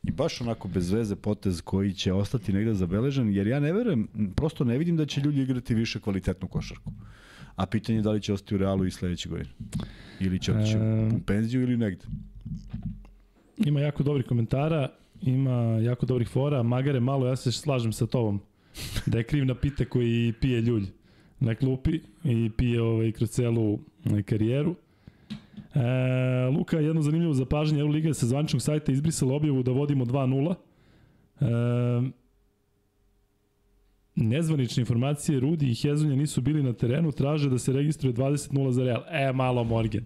I 0.02 0.10
baš 0.10 0.40
onako 0.40 0.68
bez 0.68 0.90
veze 0.90 1.16
potez 1.16 1.60
koji 1.60 1.92
će 1.92 2.12
ostati 2.12 2.52
negde 2.52 2.74
zabeležen, 2.74 3.34
jer 3.34 3.46
ja 3.46 3.60
ne 3.60 3.72
verujem, 3.72 4.08
prosto 4.36 4.64
ne 4.64 4.78
vidim 4.78 4.96
da 4.96 5.06
će 5.06 5.20
ljudi 5.20 5.42
igrati 5.42 5.74
više 5.74 6.00
kvalitetnu 6.00 6.48
košarku. 6.48 6.92
A 7.56 7.66
pitanje 7.66 7.98
je 7.98 8.02
da 8.02 8.10
li 8.10 8.22
će 8.22 8.32
ostati 8.32 8.54
u 8.54 8.58
Realu 8.58 8.86
i 8.86 8.90
sledeće 8.90 9.28
godine. 9.28 9.50
Ili 10.20 10.40
će 10.40 10.52
otići 10.52 10.76
Ehm. 10.76 11.14
u 11.16 11.20
penziju 11.26 11.62
ili 11.62 11.76
negde. 11.76 12.04
Ima 13.66 13.80
jako 13.80 14.02
dobrih 14.02 14.26
komentara, 14.26 14.88
ima 15.22 15.78
jako 15.82 16.06
dobrih 16.06 16.28
fora. 16.28 16.62
Magare, 16.62 17.00
malo 17.00 17.26
ja 17.26 17.36
se 17.36 17.52
slažem 17.52 17.92
sa 17.92 18.06
tobom. 18.06 18.40
Da 19.06 19.18
je 19.18 19.24
kriv 19.24 19.44
na 19.44 19.54
pite 19.54 19.84
koji 19.84 20.32
pije 20.40 20.60
ljulj 20.60 20.84
na 21.40 21.54
klupi 21.54 22.00
i 22.24 22.50
pije 22.56 22.82
ovaj, 22.82 23.12
kroz 23.12 23.30
celu 23.30 23.78
ovaj, 24.06 24.22
karijeru. 24.22 24.74
E, 25.74 25.80
Luka, 26.56 26.78
jedno 26.78 27.02
zanimljivo 27.02 27.34
zapažanje, 27.34 27.80
Euroliga 27.80 28.08
je 28.08 28.14
sa 28.14 28.26
zvančnog 28.26 28.62
sajta 28.62 28.92
izbrisala 28.92 29.34
objavu 29.34 29.62
da 29.62 29.72
vodimo 29.72 30.04
2-0. 30.04 30.54
E, 31.40 32.10
nezvanične 34.16 34.80
informacije, 34.80 35.40
Rudi 35.40 35.70
i 35.70 35.74
Hezonja 35.74 36.16
nisu 36.16 36.40
bili 36.40 36.62
na 36.62 36.72
terenu, 36.72 37.12
traže 37.12 37.50
da 37.50 37.58
se 37.58 37.72
registruje 37.72 38.14
20-0 38.14 38.70
za 38.70 38.84
Real. 38.84 39.02
E, 39.10 39.32
malo 39.32 39.64
Morgan. 39.64 40.04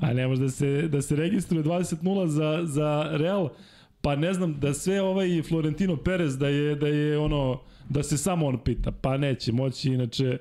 Pa 0.00 0.12
ne 0.12 0.28
može 0.28 0.42
da 0.42 0.48
se, 0.48 0.88
da 0.88 1.02
se 1.02 1.16
registruje 1.16 1.64
20-0 1.64 2.26
za, 2.26 2.60
za 2.64 3.08
Real, 3.12 3.48
pa 4.00 4.16
ne 4.16 4.32
znam 4.32 4.60
da 4.60 4.74
sve 4.74 5.02
ovaj 5.02 5.42
Florentino 5.42 5.96
Perez 5.96 6.38
da 6.38 6.48
je, 6.48 6.74
da 6.74 6.88
je 6.88 7.18
ono, 7.18 7.60
da 7.88 8.02
se 8.02 8.16
samo 8.16 8.46
on 8.46 8.58
pita. 8.58 8.92
Pa 8.92 9.16
neće 9.16 9.52
moći, 9.52 9.92
inače, 9.92 10.38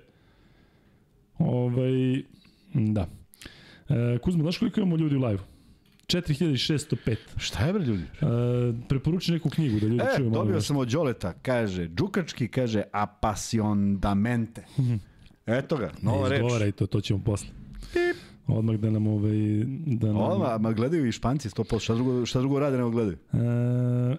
ovaj, 1.37 2.21
da. 2.73 3.07
E, 3.89 4.17
Kuzma, 4.17 4.41
znaš 4.41 4.57
koliko 4.57 4.79
imamo 4.79 4.97
ljudi 4.97 5.15
u 5.15 5.19
live-u? 5.19 5.52
4605. 6.21 7.15
Šta 7.37 7.65
je 7.65 7.73
bre 7.73 7.83
ljudi? 7.85 8.03
E, 8.03 8.25
preporuči 8.89 9.31
neku 9.31 9.49
knjigu 9.49 9.79
da 9.79 9.87
ljudi 9.87 10.03
E, 10.03 10.17
čuju 10.17 10.29
malo 10.29 10.43
dobio 10.43 10.61
sam 10.61 10.77
od 10.77 10.87
Đoleta, 10.87 11.33
kaže, 11.41 11.87
Đukački 11.87 12.47
kaže 12.47 12.83
apasionadamente. 12.91 14.65
Eto 15.45 15.77
ga, 15.77 15.91
nova 16.01 16.29
reč. 16.29 16.39
izgovaraj 16.39 16.71
to, 16.71 16.87
to 16.87 17.01
ćemo 17.01 17.23
posle. 17.25 17.49
Odmah 18.47 18.75
da 18.75 18.89
nam 18.89 19.07
ovaj... 19.07 19.35
Da 19.85 20.07
nam, 20.07 20.17
Ova, 20.17 20.57
ma 20.57 20.71
gledaju 20.71 21.07
i 21.07 21.11
Španci 21.11 21.49
100%, 21.49 21.79
šta 21.83 21.93
drugo, 21.95 22.25
šta 22.25 22.39
drugo 22.39 22.59
rade 22.59 22.77
nego 22.77 22.89
gledaju? 22.89 23.17
E, 23.33 23.37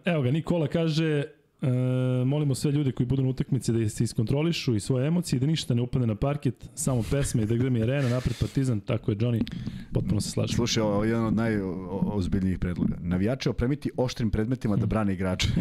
evo 0.04 0.22
ga, 0.22 0.30
Nikola 0.30 0.66
kaže, 0.66 1.24
e, 1.64 2.24
molimo 2.24 2.54
sve 2.54 2.72
ljude 2.72 2.92
koji 2.92 3.06
budu 3.06 3.22
na 3.22 3.28
utakmici 3.28 3.72
da 3.72 3.88
se 3.88 4.04
iskontrolišu 4.04 4.74
i 4.74 4.80
svoje 4.80 5.06
emocije, 5.06 5.40
da 5.40 5.46
ništa 5.46 5.74
ne 5.74 5.82
upadne 5.82 6.06
na 6.06 6.14
parket, 6.14 6.68
samo 6.74 7.02
pesme 7.10 7.42
i 7.42 7.46
da 7.46 7.56
gremi 7.56 7.82
arena, 7.82 8.08
napred 8.08 8.36
partizan, 8.40 8.80
tako 8.80 9.10
je 9.10 9.16
Johnny, 9.16 9.42
potpuno 9.92 10.20
se 10.20 10.30
slažem. 10.30 10.56
Slušaj, 10.56 10.82
ovo 10.82 11.04
je 11.04 11.10
jedan 11.10 11.26
od 11.26 11.34
najozbiljnijih 11.34 12.58
predloga. 12.58 12.96
Navijače 13.00 13.50
opremiti 13.50 13.90
oštrim 13.96 14.30
predmetima 14.30 14.76
da 14.76 14.86
brane 14.86 15.12
igrače. 15.12 15.48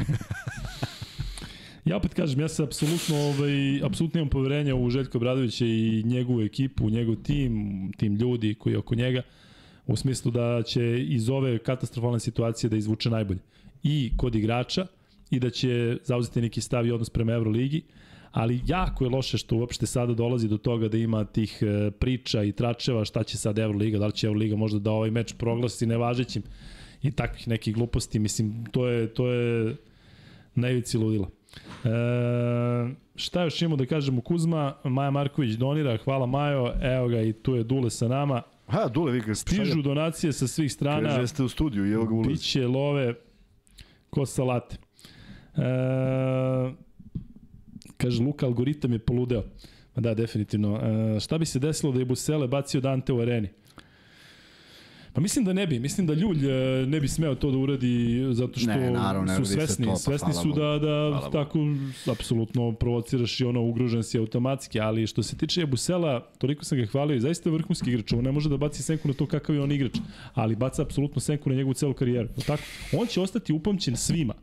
Ja 1.85 1.97
opet 1.97 2.13
kažem, 2.13 2.39
ja 2.39 2.47
se 2.47 2.63
apsolutno, 2.63 3.15
ovaj, 3.15 3.83
apsolutno 3.85 4.19
imam 4.19 4.29
poverenja 4.29 4.75
u 4.75 4.89
Željko 4.89 5.19
Bradovića 5.19 5.65
i 5.65 6.03
njegovu 6.05 6.41
ekipu, 6.41 6.89
njegov 6.89 7.15
tim, 7.15 7.91
tim 7.97 8.15
ljudi 8.15 8.55
koji 8.55 8.73
je 8.73 8.77
oko 8.77 8.95
njega, 8.95 9.21
u 9.87 9.95
smislu 9.95 10.31
da 10.31 10.63
će 10.63 11.03
iz 11.03 11.29
ove 11.29 11.57
katastrofalne 11.57 12.19
situacije 12.19 12.69
da 12.69 12.77
izvuče 12.77 13.09
najbolje. 13.09 13.39
I 13.83 14.11
kod 14.17 14.35
igrača, 14.35 14.87
i 15.35 15.39
da 15.39 15.49
će 15.49 15.97
zauzeti 16.03 16.41
neki 16.41 16.61
stav 16.61 16.85
i 16.85 16.91
odnos 16.91 17.09
prema 17.09 17.33
Euroligi, 17.33 17.81
ali 18.31 18.61
jako 18.67 19.03
je 19.03 19.09
loše 19.09 19.37
što 19.37 19.55
uopšte 19.55 19.85
sada 19.85 20.13
dolazi 20.13 20.47
do 20.47 20.57
toga 20.57 20.87
da 20.87 20.97
ima 20.97 21.25
tih 21.25 21.59
e, 21.61 21.91
priča 21.91 22.43
i 22.43 22.51
tračeva 22.51 23.05
šta 23.05 23.23
će 23.23 23.37
sad 23.37 23.59
Euroliga, 23.59 23.99
da 23.99 24.05
li 24.05 24.13
će 24.13 24.27
Euroliga 24.27 24.55
možda 24.55 24.79
da 24.79 24.91
ovaj 24.91 25.11
meč 25.11 25.33
proglasi 25.37 25.85
nevažećim 25.85 26.43
i 27.01 27.11
takvih 27.11 27.47
nekih 27.47 27.75
gluposti, 27.75 28.19
mislim, 28.19 28.65
to 28.71 28.87
je, 28.87 29.13
to 29.13 29.27
je 29.27 29.75
najvici 30.55 30.97
ludila. 30.97 31.27
E, 31.83 31.89
šta 33.15 33.43
još 33.43 33.61
imamo 33.61 33.75
da 33.75 33.85
kažemo 33.85 34.21
Kuzma, 34.21 34.75
Maja 34.83 35.11
Marković 35.11 35.55
donira, 35.55 35.97
hvala 35.97 36.25
Majo, 36.25 36.73
evo 36.81 37.07
ga 37.07 37.21
i 37.21 37.33
tu 37.33 37.55
je 37.55 37.63
Dule 37.63 37.89
sa 37.89 38.07
nama. 38.07 38.41
Ha, 38.67 38.87
Dule, 38.87 39.11
vi 39.11 39.19
ga 39.19 39.35
Stižu 39.35 39.81
donacije 39.81 40.33
sa 40.33 40.47
svih 40.47 40.71
strana, 40.73 41.09
Kaže, 41.09 41.21
jeste 41.21 41.43
u 41.43 41.49
studiju 41.49 41.93
evo 41.93 42.05
ga 42.05 42.13
ulazi. 42.15 42.29
biće 42.29 42.67
love 42.67 43.13
ko 44.09 44.25
salate. 44.25 44.77
E, 45.55 46.73
kaže, 47.97 48.23
Luka, 48.23 48.45
algoritam 48.45 48.93
je 48.93 48.99
poludeo. 48.99 49.43
Ma 49.95 50.01
da, 50.01 50.13
definitivno. 50.13 50.79
E, 51.15 51.19
šta 51.19 51.37
bi 51.37 51.45
se 51.45 51.59
desilo 51.59 51.91
da 51.91 51.99
je 51.99 52.05
Busele 52.05 52.47
bacio 52.47 52.81
Dante 52.81 53.13
u 53.13 53.19
areni? 53.19 53.49
Pa 55.13 55.21
mislim 55.21 55.45
da 55.45 55.53
ne 55.53 55.67
bi, 55.67 55.79
mislim 55.79 56.07
da 56.07 56.13
Ljulj 56.13 56.49
e, 56.49 56.85
ne 56.85 56.99
bi 56.99 57.07
smeo 57.07 57.35
to 57.35 57.51
da 57.51 57.57
uradi 57.57 58.25
zato 58.31 58.59
što 58.59 58.69
Ne, 58.69 58.91
naravno, 58.91 59.33
ne 59.33 59.35
su 59.35 59.45
svesni, 59.45 59.85
to, 59.85 59.91
pa 59.91 59.95
svesni 59.95 60.33
su 60.33 60.51
da, 60.51 60.79
da 60.79 61.09
Hvala 61.09 61.29
tako 61.31 61.59
apsolutno 62.11 62.71
provociraš 62.71 63.39
i 63.39 63.45
ono 63.45 63.61
ugrožen 63.61 64.03
si 64.03 64.17
automatski, 64.17 64.79
ali 64.79 65.07
što 65.07 65.23
se 65.23 65.37
tiče 65.37 65.65
Busela, 65.65 66.19
toliko 66.37 66.63
sam 66.65 66.77
ga 66.77 66.85
hvalio 66.85 67.15
i 67.15 67.19
zaista 67.19 67.49
je 67.49 67.53
vrhunski 67.53 67.89
igrač, 67.89 68.13
on 68.13 68.23
ne 68.23 68.31
može 68.31 68.49
da 68.49 68.57
baci 68.57 68.83
senku 68.83 69.07
na 69.07 69.13
to 69.13 69.25
kakav 69.25 69.55
je 69.55 69.61
on 69.61 69.71
igrač, 69.71 69.97
ali 70.33 70.55
baca 70.55 70.81
apsolutno 70.81 71.21
senku 71.21 71.49
na 71.49 71.55
njegovu 71.55 71.73
celu 71.73 71.93
karijeru. 71.93 72.29
Tako? 72.47 72.63
On 72.97 73.07
će 73.07 73.21
ostati 73.21 73.53
upamćen 73.53 73.95
svima 73.95 74.33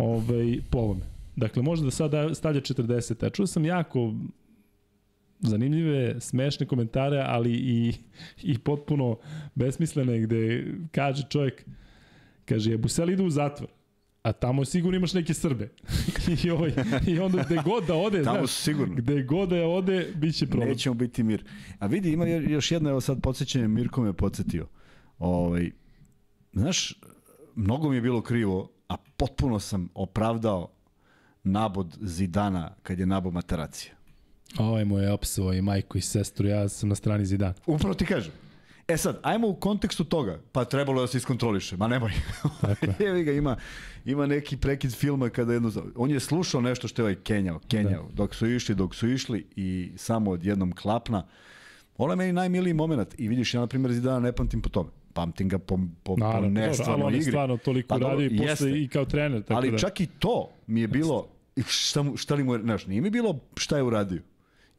ovaj, 0.00 0.60
po 0.70 0.78
ovome. 0.78 1.04
Dakle, 1.36 1.62
može 1.62 1.84
da 1.84 1.90
sada 1.90 2.34
stavlja 2.34 2.60
40. 2.60 3.26
A 3.26 3.30
čuo 3.30 3.46
sam 3.46 3.64
jako 3.64 4.14
zanimljive, 5.40 6.20
smešne 6.20 6.66
komentare, 6.66 7.24
ali 7.26 7.52
i, 7.52 7.94
i 8.42 8.58
potpuno 8.58 9.18
besmislene, 9.54 10.20
gde 10.20 10.64
kaže 10.92 11.22
čovjek, 11.30 11.64
kaže, 12.44 12.76
Busel 12.76 13.10
ide 13.10 13.22
u 13.22 13.30
zatvor, 13.30 13.68
a 14.22 14.32
tamo 14.32 14.64
sigurno 14.64 14.96
imaš 14.96 15.14
neke 15.14 15.34
Srbe. 15.34 15.68
I, 16.44 16.50
ovaj, 16.50 16.72
I 17.06 17.18
onda 17.18 17.44
gde 17.46 17.60
god 17.64 17.84
da 17.86 17.94
ode, 17.94 18.22
Tamo 18.22 18.38
znaš, 18.38 18.50
sigurno. 18.50 18.94
gde 18.94 19.22
god 19.22 19.48
da 19.48 19.66
ode, 19.66 20.12
bit 20.16 20.34
će 20.36 20.46
problem. 20.46 20.68
Nećemo 20.68 20.94
biti 20.94 21.22
mir. 21.22 21.44
A 21.78 21.86
vidi, 21.86 22.12
ima 22.12 22.26
još 22.26 22.70
jedno, 22.70 22.90
evo 22.90 23.00
sad 23.00 23.22
podsjećanje, 23.22 23.68
Mirko 23.68 24.02
me 24.02 24.12
podsjetio. 24.12 24.66
Ovaj, 25.18 25.70
znaš, 26.52 26.94
mnogo 27.54 27.88
mi 27.88 27.96
je 27.96 28.00
bilo 28.00 28.22
krivo, 28.22 28.70
a 28.90 28.96
potpuno 29.16 29.60
sam 29.60 29.88
opravdao 29.94 30.68
nabod 31.44 31.98
Zidana 32.00 32.74
kad 32.82 32.98
je 32.98 33.06
nabo 33.06 33.30
Materacija. 33.30 33.94
Ovaj 34.58 34.84
mu 34.84 34.98
je 34.98 35.12
opsovao 35.12 35.52
i 35.52 35.62
majku 35.62 35.98
i 35.98 36.00
sestru, 36.00 36.48
ja 36.48 36.68
sam 36.68 36.88
na 36.88 36.94
strani 36.94 37.26
Zidana. 37.26 37.54
Upravo 37.66 37.94
ti 37.94 38.06
kažem. 38.06 38.32
E 38.88 38.96
sad, 38.96 39.20
ajmo 39.22 39.48
u 39.48 39.54
kontekstu 39.54 40.04
toga, 40.04 40.40
pa 40.52 40.64
trebalo 40.64 41.00
je 41.00 41.04
da 41.04 41.06
se 41.06 41.18
iskontroliše, 41.18 41.76
ma 41.76 41.88
nemoj. 41.88 42.12
Evi 42.98 43.24
ga, 43.24 43.32
ima, 43.32 43.56
ima 44.04 44.26
neki 44.26 44.56
prekid 44.56 44.94
filma 44.94 45.28
kada 45.28 45.52
jedno, 45.52 45.72
on 45.96 46.10
je 46.10 46.20
slušao 46.20 46.60
nešto 46.60 46.88
što 46.88 47.02
je 47.02 47.04
ovaj 47.04 47.14
Kenjao, 47.14 47.60
Kenjao, 47.68 48.02
da. 48.02 48.14
dok 48.14 48.34
su 48.34 48.46
išli, 48.46 48.74
dok 48.74 48.94
su 48.94 49.08
išli 49.08 49.46
i 49.56 49.92
samo 49.96 50.30
odjednom 50.30 50.72
klapna. 50.72 51.26
Ono 51.98 52.12
je 52.12 52.16
meni 52.16 52.32
najmiliji 52.32 52.74
moment 52.74 53.14
i 53.18 53.28
vidiš, 53.28 53.54
ja 53.54 53.60
na 53.60 53.66
primjer 53.66 53.92
Zidana 53.92 54.20
ne 54.20 54.32
pamtim 54.32 54.62
po 54.62 54.68
tome. 54.68 54.90
Pamtim 55.12 55.48
ga 55.48 55.58
po, 55.58 55.76
po, 55.76 55.82
po 56.04 56.16
Naravno, 56.16 56.46
on 56.96 57.12
je 57.12 57.18
igri. 57.18 57.30
stvarno 57.32 57.56
toliko 57.56 57.88
Pa 57.88 57.96
radio 57.98 58.26
i 58.26 58.36
jeste. 58.36 58.46
posle 58.48 58.82
i 58.82 58.88
kao 58.88 59.04
trener. 59.04 59.42
Tako 59.42 59.54
Ali 59.54 59.70
da, 59.70 59.78
čak 59.78 60.00
i 60.00 60.06
to 60.18 60.50
mi 60.66 60.80
je 60.80 60.88
bilo, 60.88 61.28
šta, 61.66 62.02
mu, 62.02 62.16
šta 62.16 62.34
li 62.34 62.44
mu 62.44 62.54
je, 62.54 62.60
znaš, 62.60 62.86
nije 62.86 63.00
mi 63.00 63.10
bilo 63.10 63.38
šta 63.56 63.76
je 63.76 63.82
uradio. 63.82 64.22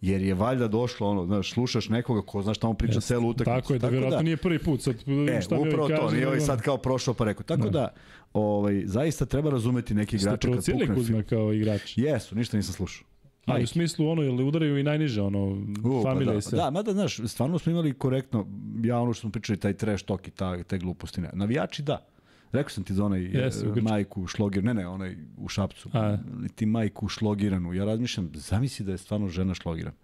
Jer 0.02 0.22
je 0.22 0.34
valjda 0.34 0.68
došlo 0.68 1.10
ono, 1.10 1.26
znaš, 1.26 1.52
slušaš 1.52 1.90
nekoga 1.90 2.22
ko 2.22 2.42
znaš 2.42 2.58
šta 2.58 2.68
on 2.68 2.76
priča 2.76 3.02
celu 3.02 3.30
utakmicu. 3.30 3.62
Tako 3.62 3.74
je, 3.74 3.80
da 3.80 3.88
vjerojatno 3.88 4.22
nije 4.22 4.38
prvi 4.38 4.60
put. 4.60 4.82
Sad, 4.82 4.96
da 5.06 5.32
E, 5.32 5.42
šta 5.42 5.56
mi 5.56 5.62
upravo 5.62 5.84
ovaj 5.84 5.96
to, 5.96 6.02
kaže, 6.02 6.16
nije 6.16 6.28
ovaj 6.28 6.40
sad 6.40 6.62
kao 6.62 6.78
prošao 6.78 7.14
pa 7.14 7.26
rekao. 7.26 7.44
Tako 7.44 7.70
da, 7.70 7.88
ovaj, 8.34 8.84
zaista 8.86 9.26
treba 9.26 9.50
razumeti 9.50 9.94
neki 9.94 10.18
Ste 10.18 10.26
igrače 10.28 10.48
kad 10.48 10.66
pukne 10.66 11.04
film. 11.04 11.24
kao 11.24 11.54
igrač. 11.54 11.98
Jesu, 11.98 12.36
ništa 12.36 12.58
nisam 12.58 12.74
slušao. 12.74 13.11
Ali 13.46 13.58
u 13.58 13.60
Majke. 13.60 13.68
smislu 13.68 14.10
ono, 14.10 14.22
jel 14.22 14.48
udaraju 14.48 14.78
i 14.78 14.84
najniže, 14.84 15.22
ono, 15.22 15.40
U, 15.84 16.04
pa 16.04 16.10
familija 16.10 16.32
da, 16.32 16.38
i 16.38 16.42
sve. 16.42 16.58
Da, 16.58 16.70
mada, 16.70 16.92
znaš, 16.94 17.20
stvarno 17.28 17.60
smo 17.60 17.72
imali 17.72 17.94
korektno, 17.94 18.48
ja 18.84 19.00
ono 19.00 19.14
što 19.14 19.22
smo 19.22 19.32
pričali, 19.32 19.60
taj 19.60 19.74
trash 19.74 20.06
talk 20.06 20.28
i 20.28 20.32
ta, 20.32 20.64
te 20.64 20.78
gluposti. 20.78 21.22
Ne. 21.22 21.30
Navijači, 21.34 21.82
da. 21.84 22.06
Rekao 22.52 22.70
sam 22.70 22.84
ti 22.84 22.94
za 22.94 23.06
onaj 23.06 23.22
Jeste, 23.22 23.66
u 23.66 23.70
e, 23.70 23.74
Grčkoj. 23.74 23.82
majku 23.92 24.28
šlogir, 24.28 24.64
ne 24.64 24.74
ne, 24.74 24.88
onaj 24.88 25.16
u 25.38 25.48
Šapcu. 25.48 25.90
A. 25.94 26.18
Ti 26.56 26.66
majku 26.66 27.08
šlogiranu. 27.08 27.74
Ja 27.74 27.86
razmišljam, 27.86 28.32
zamisli 28.34 28.86
da 28.86 28.92
je 28.92 28.98
stvarno 28.98 29.28
žena 29.28 29.54
šlogirana. 29.54 29.96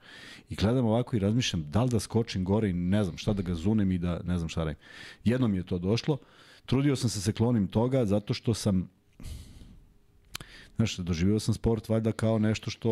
I 0.49 0.55
gledam 0.55 0.85
ovako 0.85 1.15
i 1.15 1.19
razmišljam 1.19 1.65
da 1.69 1.83
li 1.83 1.89
da 1.89 1.99
skočim 1.99 2.43
gore 2.43 2.69
i 2.69 2.73
ne 2.73 3.03
znam 3.03 3.17
šta 3.17 3.33
da 3.33 3.41
ga 3.41 3.55
zunem 3.55 3.91
i 3.91 3.97
da 3.97 4.21
ne 4.23 4.37
znam 4.37 4.49
šta 4.49 4.63
radim. 4.63 4.75
Jednom 5.23 5.53
je 5.53 5.63
to 5.63 5.77
došlo. 5.79 6.17
Trudio 6.65 6.95
sam 6.95 7.09
se 7.09 7.21
se 7.21 7.33
klonim 7.33 7.67
toga 7.67 8.05
zato 8.05 8.33
što 8.33 8.53
sam 8.53 8.89
Znaš, 10.77 10.97
doživio 10.97 11.39
sam 11.39 11.53
sport 11.53 11.89
valjda 11.89 12.11
kao 12.11 12.39
nešto 12.39 12.71
što 12.71 12.89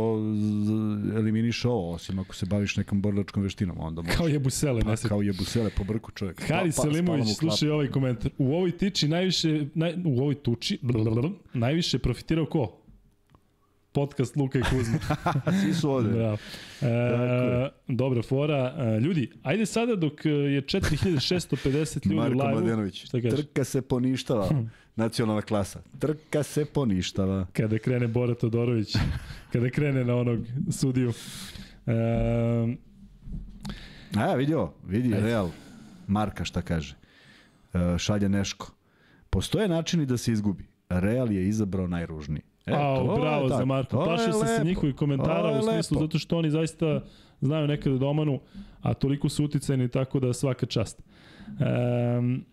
eliminiše 1.15 1.67
ovo, 1.67 1.91
osim 1.93 2.19
ako 2.19 2.35
se 2.35 2.45
baviš 2.45 2.77
nekom 2.77 3.01
borilačkom 3.01 3.43
veštinom, 3.43 3.77
onda 3.79 4.01
možeš. 4.01 4.17
Kao 4.17 4.27
je 4.27 4.39
Busele, 4.39 4.81
pa, 4.81 4.95
kao 4.95 5.21
je 5.21 5.33
busele 5.33 5.69
po 5.77 5.83
brku 5.83 6.11
čovjek. 6.11 6.41
Haris 6.47 6.75
Pa- 6.75 6.83
pa- 6.83 6.89
Selimović, 6.89 7.37
slušaj 7.37 7.69
ovaj 7.69 7.87
komentar. 7.87 8.31
U 8.37 8.53
ovoj 8.55 8.77
tiči 8.77 9.07
najviše, 9.07 9.65
naj, 9.73 9.93
u 10.05 10.19
ovoj 10.21 10.35
tuči, 10.35 10.79
blablabla, 10.81 11.31
najviše 11.53 11.99
profitirao 11.99 12.45
ko? 12.45 12.77
Podcast 13.91 14.35
Luka 14.35 14.59
i 14.59 14.61
Kuzma. 14.61 14.97
Svi 15.61 15.73
su 15.73 15.91
ovde. 15.91 16.09
Bravo. 16.09 16.37
E, 16.81 17.69
dobra 17.87 18.21
fora. 18.21 18.75
E, 18.77 18.99
ljudi, 18.99 19.31
ajde 19.43 19.65
sada 19.65 19.95
dok 19.95 20.25
je 20.25 20.61
4650 20.61 22.05
ljudi 22.05 22.15
Marko 22.15 22.37
u 22.37 22.39
live-u. 22.39 22.59
Mladenović. 22.59 23.05
Šta 23.05 23.21
kažeš? 23.21 23.39
Trka 23.39 23.63
se 23.63 23.81
poništava. 23.81 24.49
Nacionalna 24.95 25.41
klasa. 25.41 25.79
Trka 25.99 26.43
se 26.43 26.65
poništava. 26.65 27.45
Kada 27.53 27.77
krene 27.79 28.07
Bora 28.07 28.35
Todorović, 28.35 28.95
kada 29.53 29.69
krene 29.69 30.05
na 30.05 30.15
onog 30.15 30.39
sudiju. 30.71 31.13
E, 31.87 31.93
A, 34.17 34.33
vidio, 34.35 34.71
vidi, 34.87 35.13
Ajde. 35.13 35.27
Real. 35.27 35.49
Marka 36.07 36.45
šta 36.45 36.61
kaže. 36.61 36.95
E, 37.73 37.97
šalje 37.97 38.29
Neško. 38.29 38.71
Postoje 39.29 39.67
načini 39.67 40.05
da 40.05 40.17
se 40.17 40.31
izgubi. 40.31 40.65
Real 40.89 41.31
je 41.31 41.47
izabrao 41.47 41.87
najružniji. 41.87 42.41
E, 42.65 42.73
Ao, 42.73 43.15
bravo 43.19 43.49
za. 43.49 43.65
Marko. 43.65 44.03
Plašio 44.03 44.33
sam 44.33 44.47
se 44.47 44.73
To 44.73 44.95
komentara 44.97 45.59
u 45.59 45.61
smislu 45.61 45.95
lepo. 45.95 46.05
zato 46.05 46.19
što 46.19 46.37
oni 46.37 46.49
zaista 46.51 47.01
znaju 47.41 47.67
nekada 47.67 47.97
domanu, 47.97 48.39
a 48.81 48.93
toliko 48.93 49.29
su 49.29 49.43
uticajni 49.45 49.89
tako 49.89 50.19
da 50.19 50.33
svaka 50.33 50.65
čast. 50.65 51.01
Um, 51.47 52.45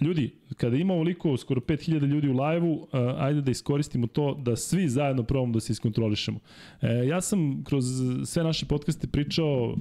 ljudi, 0.00 0.30
kada 0.56 0.76
ima 0.76 0.94
ovoliko, 0.94 1.36
skoro 1.36 1.60
5000 1.60 2.06
ljudi 2.06 2.28
u 2.28 2.32
live-u, 2.32 2.72
uh, 2.72 2.88
ajde 3.16 3.40
da 3.40 3.50
iskoristimo 3.50 4.06
to 4.06 4.34
da 4.34 4.56
svi 4.56 4.88
zajedno 4.88 5.22
probamo 5.22 5.52
da 5.52 5.60
se 5.60 5.72
iskontrolišemo. 5.72 6.38
E, 6.82 7.06
ja 7.06 7.20
sam 7.20 7.64
kroz 7.64 7.84
sve 8.24 8.44
naše 8.44 8.66
podcaste 8.66 9.06
pričao 9.06 9.76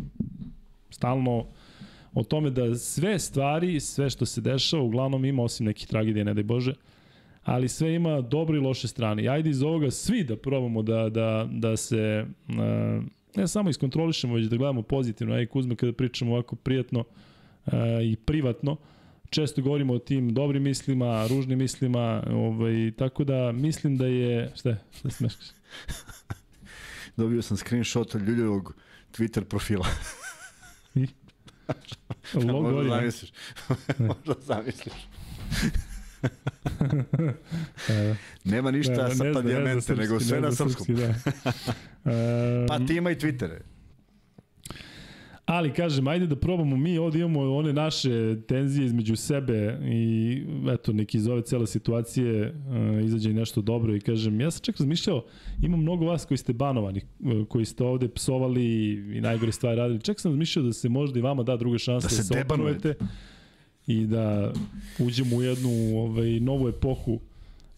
stalno 0.89 1.45
o 2.13 2.23
tome 2.23 2.49
da 2.49 2.75
sve 2.75 3.19
stvari, 3.19 3.79
sve 3.79 4.09
što 4.09 4.25
se 4.25 4.41
dešava, 4.41 4.83
uglavnom 4.83 5.25
ima, 5.25 5.43
osim 5.43 5.65
nekih 5.65 5.87
tragedija, 5.87 6.23
ne 6.23 6.33
daj 6.33 6.43
Bože, 6.43 6.73
ali 7.43 7.69
sve 7.69 7.95
ima 7.95 8.21
dobre 8.21 8.57
i 8.57 8.61
loše 8.61 8.87
strane. 8.87 9.27
Ajde 9.27 9.49
iz 9.49 9.61
ovoga 9.61 9.91
svi 9.91 10.23
da 10.23 10.37
probamo 10.37 10.81
da, 10.81 11.09
da, 11.09 11.49
da 11.51 11.77
se 11.77 12.25
uh, 12.47 12.55
ne 13.35 13.47
samo 13.47 13.69
iskontrolišemo, 13.69 14.35
već 14.35 14.45
da 14.45 14.57
gledamo 14.57 14.81
pozitivno. 14.81 15.33
Aj 15.33 15.45
Kuzme, 15.45 15.75
kada 15.75 15.93
pričamo 15.93 16.31
ovako 16.31 16.55
prijatno 16.55 17.03
i 18.03 18.15
privatno, 18.15 18.77
često 19.29 19.61
govorimo 19.61 19.93
o 19.93 19.99
tim 19.99 20.33
dobrim 20.33 20.63
mislima, 20.63 21.27
ružnim 21.27 21.59
mislima, 21.59 22.23
ovaj, 22.27 22.91
tako 22.97 23.23
da 23.23 23.51
mislim 23.51 23.97
da 23.97 24.05
je... 24.05 24.51
Šta 24.55 24.69
je? 24.69 24.77
Šta 24.91 25.09
se 25.09 25.17
smeškaš? 25.17 25.47
Dobio 27.17 27.41
sam 27.41 27.57
screenshot 27.57 28.15
od 28.15 28.21
Ljuljevog 28.21 28.75
Twitter 29.11 29.43
profila. 29.43 29.87
Logo 32.33 32.71
Možda 32.71 32.93
a? 32.93 32.99
zamisliš. 32.99 33.31
Možda 33.99 34.33
zamisliš. 34.41 34.93
Nema 38.43 38.71
ništa 38.71 39.07
ne, 39.07 39.15
sa 39.15 39.15
zna 39.15 39.95
nego 39.95 40.19
sve 40.19 40.41
ne 40.41 40.47
na 40.47 40.51
srpskom. 40.51 40.85
srpski, 40.85 40.93
Da. 40.93 42.65
Pa 42.67 42.79
ti 42.85 42.95
ima 42.95 43.11
i 43.11 43.15
Twittere. 43.15 43.59
Ali 45.45 45.73
kažem, 45.73 46.07
ajde 46.07 46.27
da 46.27 46.35
probamo 46.35 46.77
mi, 46.77 46.97
ovde 46.97 47.19
imamo 47.19 47.55
one 47.55 47.73
naše 47.73 48.41
tenzije 48.47 48.85
između 48.85 49.15
sebe 49.15 49.79
i 49.83 50.43
eto, 50.73 50.93
neki 50.93 51.17
iz 51.17 51.27
ove 51.27 51.41
cele 51.41 51.67
situacije 51.67 52.49
uh, 52.99 53.05
izađe 53.05 53.29
i 53.29 53.33
nešto 53.33 53.61
dobro 53.61 53.95
i 53.95 53.99
kažem, 53.99 54.41
ja 54.41 54.51
sam 54.51 54.61
čak 54.63 54.77
razmišljao, 54.77 55.23
ima 55.61 55.77
mnogo 55.77 56.05
vas 56.05 56.25
koji 56.25 56.37
ste 56.37 56.53
banovani, 56.53 57.01
uh, 57.19 57.47
koji 57.47 57.65
ste 57.65 57.83
ovde 57.83 58.07
psovali 58.07 58.91
i 59.17 59.21
najgore 59.21 59.51
stvari 59.51 59.77
radili, 59.77 60.01
čak 60.01 60.19
sam 60.19 60.31
razmišljao 60.31 60.65
da 60.65 60.73
se 60.73 60.89
možda 60.89 61.19
i 61.19 61.21
vama 61.21 61.43
da 61.43 61.57
druga 61.57 61.77
šansa 61.77 62.07
Da 62.07 62.09
da 62.09 62.15
se 62.15 62.23
se, 62.23 62.33
debanujete. 62.33 62.89
oprujete 62.89 63.05
i 63.87 64.05
da 64.05 64.53
uđemo 64.99 65.35
u 65.35 65.43
jednu 65.43 65.69
ovaj, 65.97 66.39
novu 66.39 66.67
epohu 66.69 67.19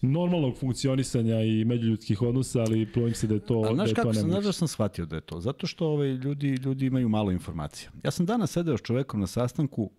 normalnog 0.01 0.57
funkcionisanja 0.57 1.41
i 1.41 1.65
međuljudskih 1.65 2.21
odnosa, 2.21 2.59
ali 2.59 2.91
plovim 2.93 3.13
se 3.13 3.27
da 3.27 3.33
je 3.33 3.39
to, 3.39 3.59
A 3.59 3.69
da 3.69 3.75
znaš 3.75 3.89
to 3.89 3.95
kako 3.95 4.13
sam, 4.13 4.29
znaš 4.29 4.43
da 4.43 4.51
sam 4.51 4.67
shvatio 4.67 5.05
da 5.05 5.15
je 5.15 5.21
to? 5.21 5.39
Zato 5.39 5.67
što 5.67 5.87
ovaj, 5.87 6.09
ljudi, 6.09 6.49
ljudi 6.49 6.85
imaju 6.85 7.09
malo 7.09 7.31
informacija. 7.31 7.91
Ja 8.03 8.11
sam 8.11 8.25
danas 8.25 8.51
sedeo 8.51 8.77
s 8.77 8.81
čovekom 8.81 9.19
na 9.19 9.27
sastanku 9.27 9.91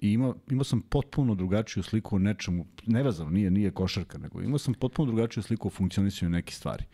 i 0.00 0.12
imao, 0.12 0.34
imao 0.50 0.64
sam 0.64 0.80
potpuno 0.80 1.34
drugačiju 1.34 1.82
sliku 1.82 2.16
o 2.16 2.18
nečemu, 2.18 2.66
nevezano, 2.86 3.30
nije, 3.30 3.50
nije 3.50 3.70
košarka, 3.70 4.18
nego 4.18 4.42
imao 4.42 4.58
sam 4.58 4.74
potpuno 4.74 5.12
drugačiju 5.12 5.42
sliku 5.42 5.68
o 5.68 5.70
funkcionisanju 5.70 6.30
nekih 6.30 6.56
stvari. 6.56 6.84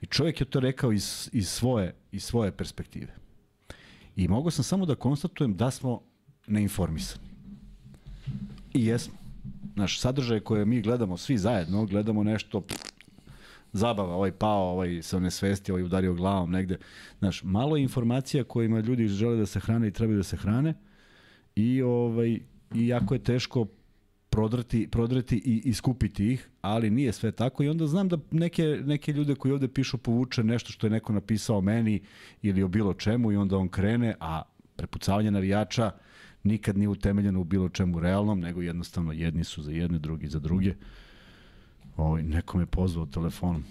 I 0.00 0.06
čovjek 0.06 0.40
je 0.40 0.44
to 0.44 0.60
rekao 0.60 0.92
iz, 0.92 1.30
iz, 1.32 1.48
svoje, 1.48 1.94
iz 2.12 2.24
svoje 2.24 2.52
perspektive. 2.52 3.14
I 4.16 4.28
mogao 4.28 4.50
sam 4.50 4.64
samo 4.64 4.86
da 4.86 4.94
konstatujem 4.94 5.56
da 5.56 5.70
smo 5.70 6.02
neinformisani. 6.46 7.24
I 8.74 8.86
jesmo. 8.86 9.19
Naš 9.74 10.00
sadržaj 10.00 10.40
koje 10.40 10.64
mi 10.64 10.82
gledamo 10.82 11.16
svi 11.16 11.38
zajedno, 11.38 11.86
gledamo 11.86 12.24
nešto 12.24 12.60
pff, 12.60 12.78
zabava, 13.72 14.14
ovaj 14.14 14.32
pao, 14.32 14.70
ovaj 14.70 15.02
se 15.02 15.16
onesvesti, 15.16 15.72
ovaj 15.72 15.82
udario 15.82 16.14
glavom 16.14 16.50
negde. 16.50 16.78
Znaš, 17.18 17.42
malo 17.42 17.76
je 17.76 17.82
informacija 17.82 18.44
kojima 18.44 18.80
ljudi 18.80 19.08
žele 19.08 19.36
da 19.36 19.46
se 19.46 19.60
hrane 19.60 19.88
i 19.88 19.92
trebaju 19.92 20.16
da 20.16 20.22
se 20.22 20.36
hrane 20.36 20.74
i, 21.56 21.82
ovaj, 21.82 22.40
i 22.74 22.88
jako 22.88 23.14
je 23.14 23.24
teško 23.24 23.66
prodrti, 24.30 24.88
prodreti 24.90 25.36
i 25.36 25.62
iskupiti 25.64 26.32
ih, 26.32 26.48
ali 26.60 26.90
nije 26.90 27.12
sve 27.12 27.32
tako 27.32 27.62
i 27.62 27.68
onda 27.68 27.86
znam 27.86 28.08
da 28.08 28.18
neke, 28.30 28.62
neke 28.84 29.12
ljude 29.12 29.34
koji 29.34 29.52
ovde 29.52 29.68
pišu 29.68 29.98
povuče 29.98 30.44
nešto 30.44 30.72
što 30.72 30.86
je 30.86 30.90
neko 30.90 31.12
napisao 31.12 31.60
meni 31.60 32.00
ili 32.42 32.62
o 32.62 32.68
bilo 32.68 32.94
čemu 32.94 33.32
i 33.32 33.36
onda 33.36 33.56
on 33.56 33.68
krene, 33.68 34.14
a 34.20 34.42
prepucavanje 34.76 35.30
navijača 35.30 35.90
nikad 36.44 36.78
nije 36.78 36.88
utemeljeno 36.88 37.40
u 37.40 37.44
bilo 37.44 37.68
čemu 37.68 38.00
realnom, 38.00 38.40
nego 38.40 38.62
jednostavno 38.62 39.12
jedni 39.12 39.44
su 39.44 39.62
za 39.62 39.72
jedne, 39.72 39.98
drugi 39.98 40.28
za 40.28 40.38
druge. 40.38 40.74
Ovaj, 41.96 42.22
neko 42.22 42.58
me 42.58 42.66
pozvao 42.66 43.06
telefonom. 43.06 43.64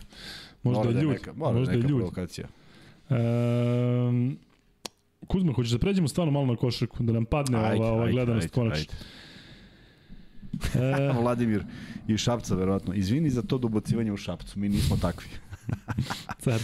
možda 0.62 0.78
Mora 0.78 0.90
je 0.90 0.94
da 0.94 1.00
ljud. 1.00 1.12
Neka, 1.12 1.32
mora 1.32 1.58
možda 1.58 1.66
da 1.66 1.72
je 1.72 1.76
neka 1.76 1.88
ljud. 1.88 1.98
provokacija. 1.98 2.48
Um, 3.08 4.38
Kuzma, 5.26 5.52
hoćeš 5.52 5.72
da 5.72 5.78
pređemo 5.78 6.08
stvarno 6.08 6.32
malo 6.32 6.46
na 6.46 6.56
košarku, 6.56 7.02
da 7.02 7.12
nam 7.12 7.24
padne 7.24 7.58
ova, 7.58 7.92
ova 7.92 8.10
gledanost 8.10 8.50
konačno. 8.50 8.94
E... 10.74 11.12
Vladimir 11.20 11.64
iz 12.08 12.20
Šapca, 12.20 12.54
verovatno. 12.54 12.94
Izvini 12.94 13.30
za 13.30 13.42
to 13.42 13.58
dobocivanje 13.58 14.12
u 14.12 14.16
Šapcu, 14.16 14.58
mi 14.58 14.68
nismo 14.68 14.96
takvi. 14.96 15.28
Car. 16.44 16.60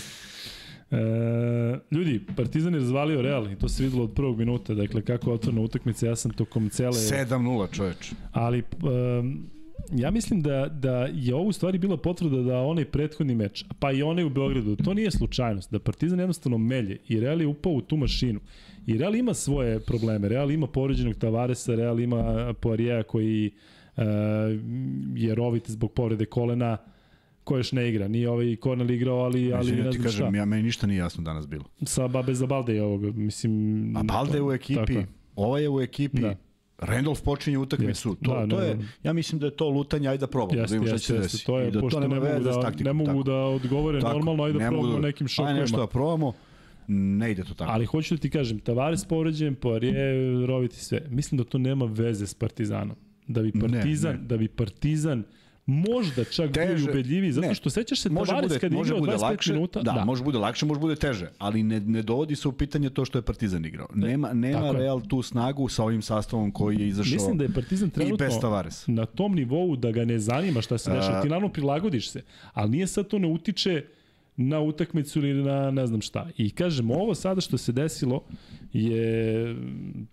E, 0.90 1.78
ljudi, 1.90 2.20
Partizan 2.36 2.74
je 2.74 2.80
razvalio 2.80 3.22
Real 3.22 3.52
i 3.52 3.56
to 3.56 3.68
se 3.68 3.82
videlo 3.82 4.04
od 4.04 4.12
prvog 4.14 4.38
minuta, 4.38 4.74
dakle 4.74 5.02
kako 5.02 5.30
je 5.30 5.34
otvorna 5.34 5.60
utakmica, 5.60 6.06
ja 6.06 6.16
sam 6.16 6.30
tokom 6.30 6.70
cele... 6.70 6.92
7-0 6.92 7.72
čoveč. 7.72 8.12
Ali 8.32 8.62
um, 8.82 9.50
ja 9.92 10.10
mislim 10.10 10.42
da, 10.42 10.68
da 10.68 11.08
je 11.12 11.34
ovo 11.34 11.44
u 11.44 11.52
stvari 11.52 11.78
bila 11.78 11.96
potvrda 11.96 12.42
da 12.42 12.58
onaj 12.58 12.84
prethodni 12.84 13.34
meč, 13.34 13.64
pa 13.78 13.92
i 13.92 14.02
onaj 14.02 14.24
u 14.24 14.30
Beogradu, 14.30 14.76
to 14.76 14.94
nije 14.94 15.10
slučajnost, 15.10 15.72
da 15.72 15.78
Partizan 15.78 16.18
jednostavno 16.18 16.58
melje 16.58 16.98
i 17.08 17.20
Real 17.20 17.40
je 17.40 17.46
upao 17.46 17.72
u 17.72 17.80
tu 17.80 17.96
mašinu. 17.96 18.40
I 18.86 18.98
Real 18.98 19.16
ima 19.16 19.34
svoje 19.34 19.80
probleme, 19.80 20.28
Real 20.28 20.50
ima 20.50 20.66
povređenog 20.66 21.14
Tavaresa, 21.14 21.74
Real 21.74 22.00
ima 22.00 22.54
Poirier 22.60 23.04
koji 23.04 23.50
uh, 23.96 24.02
je 25.14 25.34
rovit 25.34 25.70
zbog 25.70 25.92
povrede 25.92 26.24
kolena, 26.24 26.76
ko 27.44 27.56
još 27.56 27.72
ne 27.72 27.88
igra. 27.88 28.08
Nije 28.08 28.30
ovaj 28.30 28.56
Kornel 28.56 28.90
igrao, 28.90 29.16
ali, 29.16 29.52
ali 29.52 29.58
Mislim, 29.60 29.78
ne 29.78 29.84
ja 29.84 29.90
ti 29.90 29.96
znam 29.96 30.04
kažem, 30.04 30.26
šta. 30.26 30.36
Ja, 30.36 30.44
meni 30.44 30.62
ništa 30.62 30.86
nije 30.86 30.98
jasno 30.98 31.24
danas 31.24 31.46
bilo. 31.46 31.64
Sa 31.82 32.08
Babe 32.08 32.34
za 32.34 32.46
Balde 32.46 32.74
je 32.74 32.82
ovoga, 32.82 33.10
mislim... 33.10 33.96
A 33.96 34.02
Balde 34.02 34.38
je 34.38 34.42
u 34.42 34.52
ekipi, 34.52 34.94
Tako 34.94 35.06
ova 35.36 35.58
je 35.58 35.68
u 35.68 35.80
ekipi, 35.80 36.20
Da. 36.20 36.36
Randolph 36.78 37.20
počinje 37.22 37.58
utakmicu. 37.58 38.16
To, 38.16 38.34
Da, 38.34 38.46
to 38.46 38.56
da, 38.56 38.64
je, 38.64 38.74
da. 38.74 38.82
ja 39.02 39.12
mislim 39.12 39.38
da 39.38 39.46
je 39.46 39.52
to 39.52 39.68
lutanje, 39.68 40.08
ajde 40.08 40.20
da 40.20 40.26
probamo, 40.26 40.54
da 40.54 40.60
Jeste, 40.60 40.74
vidimo 40.74 40.88
šta 40.88 41.06
će 41.06 41.12
desiti. 41.14 41.46
To 41.46 41.58
je, 41.58 41.68
I 41.68 41.70
da 41.70 41.80
pošto 41.80 41.96
to 41.96 42.08
ne 42.08 42.14
mogu, 42.14 42.44
da, 42.44 42.60
taktikom. 42.60 42.86
ne 42.86 43.04
mogu 43.04 43.22
da 43.22 43.34
odgovore 43.34 44.00
Tako, 44.00 44.12
normalno, 44.12 44.44
ajde 44.44 44.58
da 44.58 44.68
probamo 44.68 44.92
da- 44.92 44.98
nekim 44.98 45.24
Ajde 45.24 45.28
šokovima. 45.28 45.60
nešto 45.60 45.76
da 45.76 45.86
probamo, 45.86 46.32
ne 46.88 47.30
ide 47.30 47.44
to 47.44 47.54
tako. 47.54 47.70
Ali 47.72 47.84
hoću 47.86 48.14
da 48.14 48.20
ti 48.20 48.30
kažem, 48.30 48.58
Tavares 48.58 49.04
povređen, 49.04 49.54
Poirier, 49.54 49.94
Rovit 50.46 50.72
i 50.72 50.78
sve. 50.78 51.00
Mislim 51.10 51.38
da 51.38 51.44
to 51.44 51.58
nema 51.58 51.84
veze 51.84 52.26
s 52.26 52.34
Partizanom. 52.34 52.96
Da 53.26 53.42
bi 53.42 53.52
Partizan, 53.52 54.12
Ne, 54.12 54.18
ne. 54.18 54.26
da 54.26 54.36
bi 54.36 54.48
Partizan 54.48 55.22
možda 55.70 56.24
čak 56.24 56.52
bio 56.52 56.66
Teže. 56.66 56.84
i 56.84 56.90
ubedljiviji, 56.90 57.32
zato 57.32 57.48
Ne. 57.48 57.54
što 57.54 57.70
sećaš 57.70 58.00
se 58.00 58.08
Tavares 58.26 58.52
kad 58.52 58.72
je 58.72 58.78
može 58.78 58.88
igrao 58.88 59.00
bude 59.00 59.12
25 59.12 59.22
lakše, 59.22 59.52
minuta. 59.52 59.82
Da, 59.82 59.92
da, 59.92 60.04
može 60.04 60.24
bude 60.24 60.38
lakše, 60.38 60.66
može 60.66 60.80
bude 60.80 60.96
teže, 60.96 61.30
ali 61.38 61.62
ne, 61.62 61.80
ne 61.80 62.02
dovodi 62.02 62.36
se 62.36 62.48
u 62.48 62.52
pitanje 62.52 62.90
to 62.90 63.04
što 63.04 63.18
je 63.18 63.22
Partizan 63.22 63.64
igrao. 63.64 63.86
Nema, 63.94 64.32
nema 64.32 64.60
tako 64.60 64.74
je. 64.74 64.80
Real 64.80 65.00
tu 65.00 65.22
snagu 65.22 65.68
sa 65.68 65.84
ovim 65.84 66.02
sastavom 66.02 66.50
koji 66.50 66.76
je 66.76 66.88
izašao 66.88 67.12
Mislim 67.12 67.38
da 67.38 67.44
je 67.44 67.52
Partizan 67.52 67.90
trenutno 67.90 68.26
na 68.86 69.06
tom 69.06 69.34
nivou 69.34 69.76
da 69.76 69.90
ga 69.90 70.04
ne 70.04 70.18
zanima 70.18 70.60
šta 70.60 70.78
se 70.78 70.92
dešava. 70.92 71.18
A- 71.18 71.22
Ti 71.22 71.28
naravno 71.28 71.48
prilagodiš 71.48 72.10
se, 72.10 72.22
ali 72.52 72.70
nije 72.70 72.86
sad 72.86 73.06
to 73.08 73.18
ne 73.18 73.28
utiče 73.28 73.84
na 74.36 74.60
utakmicu 74.60 75.18
ili 75.18 75.42
na 75.42 75.70
ne 75.70 75.86
znam 75.86 76.00
šta. 76.00 76.28
I 76.36 76.50
kažem, 76.50 76.90
ovo 76.90 77.14
sada 77.14 77.40
što 77.40 77.58
se 77.58 77.72
desilo 77.72 78.22
je 78.72 79.56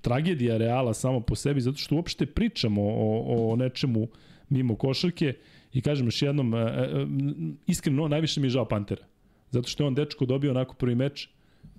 tragedija 0.01 0.58
Reala 0.58 0.93
samo 0.93 1.20
po 1.20 1.36
sebi, 1.36 1.62
zato 1.62 1.78
što 1.78 1.95
uopšte 1.95 2.26
pričamo 2.26 2.82
o, 2.84 3.24
o 3.51 3.55
nečemu 3.55 4.08
mimo 4.50 4.76
košarke 4.76 5.34
i 5.74 5.82
kažem 5.82 6.08
još 6.08 6.22
jednom, 6.22 6.54
e, 6.54 6.58
e, 6.58 7.06
iskreno, 7.68 8.08
najviše 8.08 8.39
mi 8.41 8.48
je 8.48 8.52
žao 8.52 8.66
Pantera. 8.66 9.06
Zato 9.52 9.68
što 9.68 9.84
je 9.84 9.88
on 9.88 9.95
dečko 9.95 10.26
dobio 10.26 10.52
onako 10.52 10.76
prvi 10.76 10.95
meč, 10.95 11.30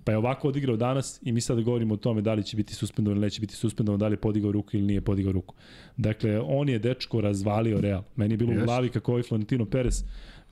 pa 0.03 0.11
je 0.11 0.17
ovako 0.17 0.47
odigrao 0.47 0.75
danas 0.77 1.19
i 1.23 1.31
mi 1.31 1.41
sada 1.41 1.61
govorimo 1.61 1.93
o 1.93 1.97
tome 1.97 2.21
da 2.21 2.33
li 2.33 2.43
će 2.43 2.57
biti 2.57 2.73
suspendovan 2.73 3.17
ili 3.17 3.25
neće 3.25 3.41
biti 3.41 3.55
suspendovan, 3.55 3.99
da 3.99 4.07
li 4.07 4.13
je 4.13 4.17
podigao 4.17 4.51
ruku 4.51 4.69
ili 4.73 4.85
nije 4.85 5.01
podigao 5.01 5.31
ruku. 5.31 5.55
Dakle, 5.97 6.39
on 6.39 6.69
je 6.69 6.79
dečko 6.79 7.21
razvalio 7.21 7.81
Real. 7.81 8.03
Meni 8.15 8.33
je 8.33 8.37
bilo 8.37 8.51
Yes. 8.53 8.61
u 8.61 8.65
glavi 8.65 8.89
kako 8.89 9.11
ovaj 9.11 9.23
Florentino 9.23 9.65
Perez, 9.65 10.03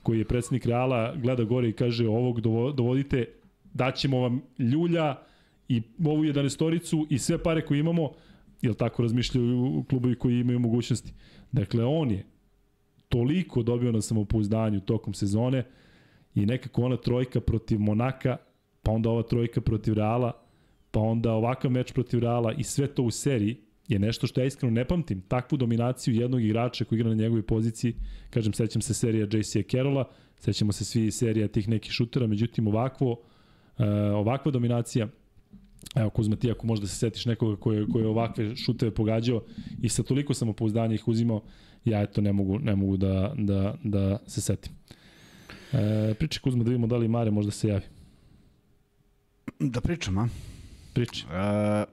koji 0.02 0.18
je 0.18 0.24
predsednik 0.24 0.66
Reala, 0.66 1.14
gleda 1.16 1.44
gore 1.44 1.68
i 1.68 1.72
kaže 1.72 2.08
ovog 2.08 2.40
dovo- 2.40 2.72
dovodite, 2.72 3.24
daćemo 3.74 4.20
vam 4.20 4.40
ljulja 4.58 5.16
i 5.68 5.82
ovu 6.04 6.24
11 6.24 7.06
i 7.10 7.18
sve 7.18 7.42
pare 7.42 7.66
koje 7.66 7.78
imamo, 7.80 8.10
jel 8.62 8.74
tako 8.74 9.02
razmišljaju 9.02 9.84
klubovi 9.88 10.14
koji 10.14 10.40
imaju 10.40 10.58
mogućnosti. 10.58 11.12
Dakle, 11.52 11.84
on 11.84 12.10
je 12.10 12.26
toliko 13.08 13.62
dobio 13.62 13.92
na 13.92 14.00
samopouzdanju 14.00 14.80
tokom 14.80 15.14
sezone 15.14 15.64
i 16.34 16.46
nekako 16.46 16.82
ona 16.82 16.96
trojka 16.96 17.40
protiv 17.40 17.80
Monaka, 17.80 18.36
pa 18.82 18.92
onda 18.92 19.10
ova 19.10 19.22
trojka 19.22 19.60
protiv 19.60 19.94
Reala, 19.94 20.32
pa 20.90 21.00
onda 21.00 21.32
ovakav 21.32 21.70
meč 21.70 21.92
protiv 21.92 22.20
Reala 22.20 22.52
i 22.52 22.64
sve 22.64 22.86
to 22.86 23.02
u 23.02 23.10
seriji 23.10 23.56
je 23.88 23.98
nešto 23.98 24.26
što 24.26 24.40
ja 24.40 24.46
iskreno 24.46 24.74
ne 24.74 24.84
pamtim. 24.84 25.20
Takvu 25.28 25.58
dominaciju 25.58 26.14
jednog 26.14 26.42
igrača 26.42 26.84
koji 26.84 26.96
igra 26.96 27.08
na 27.08 27.14
njegovoj 27.14 27.42
poziciji, 27.42 27.94
kažem, 28.30 28.52
sećam 28.52 28.82
se 28.82 28.94
serija 28.94 29.26
J.C. 29.32 29.62
Carrolla, 29.62 30.10
sećamo 30.38 30.72
se 30.72 30.84
svi 30.84 31.10
serija 31.10 31.48
tih 31.48 31.68
nekih 31.68 31.92
šutera, 31.92 32.26
međutim 32.26 32.66
ovakvo, 32.66 33.10
uh, 33.10 33.86
ovakva 34.14 34.52
dominacija 34.52 35.08
Evo 35.94 36.10
Kuzma, 36.10 36.36
ti 36.36 36.50
ako 36.50 36.66
možda 36.66 36.86
se 36.86 36.96
setiš 36.96 37.26
nekoga 37.26 37.56
ko 37.56 37.72
je, 37.72 37.86
ko 37.92 37.98
je 37.98 38.06
ovakve 38.06 38.56
šuteve 38.56 38.94
pogađao 38.94 39.42
i 39.82 39.88
sa 39.88 40.02
toliko 40.02 40.34
samopouzdanja 40.34 40.94
ih 40.94 41.08
uzimao, 41.08 41.42
ja 41.84 42.02
eto 42.02 42.20
ne 42.20 42.32
mogu, 42.32 42.58
ne 42.58 42.76
mogu 42.76 42.96
da, 42.96 43.34
da, 43.38 43.74
da 43.84 44.18
se 44.26 44.40
setim. 44.40 44.72
E, 45.72 46.14
pričaj 46.14 46.40
Kuzma 46.40 46.64
da 46.64 46.70
vidimo 46.70 46.86
da 46.86 46.96
li 46.96 47.08
Mare 47.08 47.30
možda 47.30 47.52
se 47.52 47.68
javi. 47.68 47.84
Da 49.60 49.80
pričam, 49.80 50.18
a? 50.18 50.28
Pričaj. 50.92 51.30
E, 51.82 51.84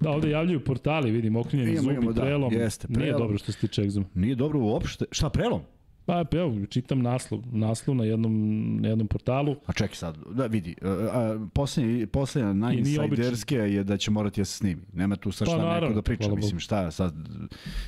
Da, 0.00 0.10
ovde 0.10 0.30
javljaju 0.30 0.64
portali, 0.64 1.10
vidim, 1.10 1.36
okrenjeni 1.36 1.76
zubi 1.76 2.06
da, 2.06 2.22
prelom. 2.22 2.52
jeste, 2.52 2.86
Nije 2.88 2.98
prelom. 3.00 3.18
dobro 3.20 3.38
što 3.38 3.52
se 3.52 3.58
tiče 3.58 3.82
egzuma. 3.82 4.06
nije 4.14 4.34
dobro 4.34 4.60
uopšte. 4.60 5.04
Šta, 5.10 5.30
prelom? 5.30 5.60
Pa 6.08 6.24
evo, 6.32 6.66
čitam 6.66 7.02
naslov, 7.02 7.42
naslov 7.52 7.96
na 7.96 8.04
jednom, 8.04 8.32
na 8.80 8.88
jednom 8.88 9.08
portalu. 9.08 9.56
A 9.66 9.72
čekaj 9.72 9.96
sad, 9.96 10.16
da 10.30 10.46
vidi, 10.46 10.74
a, 10.82 10.88
a, 10.88 11.46
poslednji, 11.54 12.06
poslednja 12.06 12.52
najinsajderske 12.52 13.54
je 13.54 13.84
da 13.84 13.96
će 13.96 14.10
morati 14.10 14.40
da 14.40 14.44
se 14.44 14.56
snimi. 14.56 14.82
Nema 14.92 15.16
tu 15.16 15.32
sa 15.32 15.44
Pa 15.44 15.50
šta 15.50 15.58
naravno, 15.58 15.88
neko 15.88 15.94
da 15.94 16.02
priča. 16.02 16.34
Mislim, 16.34 16.60
šta 16.60 16.90
sad, 16.90 17.14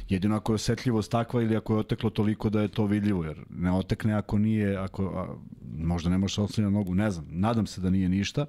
jedino 0.09 0.37
ako 0.37 0.53
je 0.53 0.55
osetljivost 0.55 1.11
takva 1.11 1.43
ili 1.43 1.57
ako 1.57 1.75
je 1.75 1.79
oteklo 1.79 2.11
toliko 2.11 2.51
da 2.51 2.61
je 2.61 2.69
to 2.69 2.87
vidljivo, 2.87 3.25
jer 3.25 3.45
ne 3.51 3.73
otekne 3.73 4.15
ako 4.15 4.39
nije, 4.39 4.77
ako, 4.77 5.05
a, 5.05 5.35
možda 5.77 6.11
ne 6.11 6.19
možeš 6.19 6.39
oslanja 6.39 6.71
nogu, 6.71 6.95
ne 6.95 7.11
znam, 7.11 7.27
nadam 7.31 7.67
se 7.67 7.81
da 7.81 7.91
nije 7.91 8.09
ništa. 8.09 8.47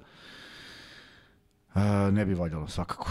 A, 1.74 2.10
ne 2.12 2.26
bi 2.26 2.34
valjalo, 2.34 2.68
svakako. 2.68 3.10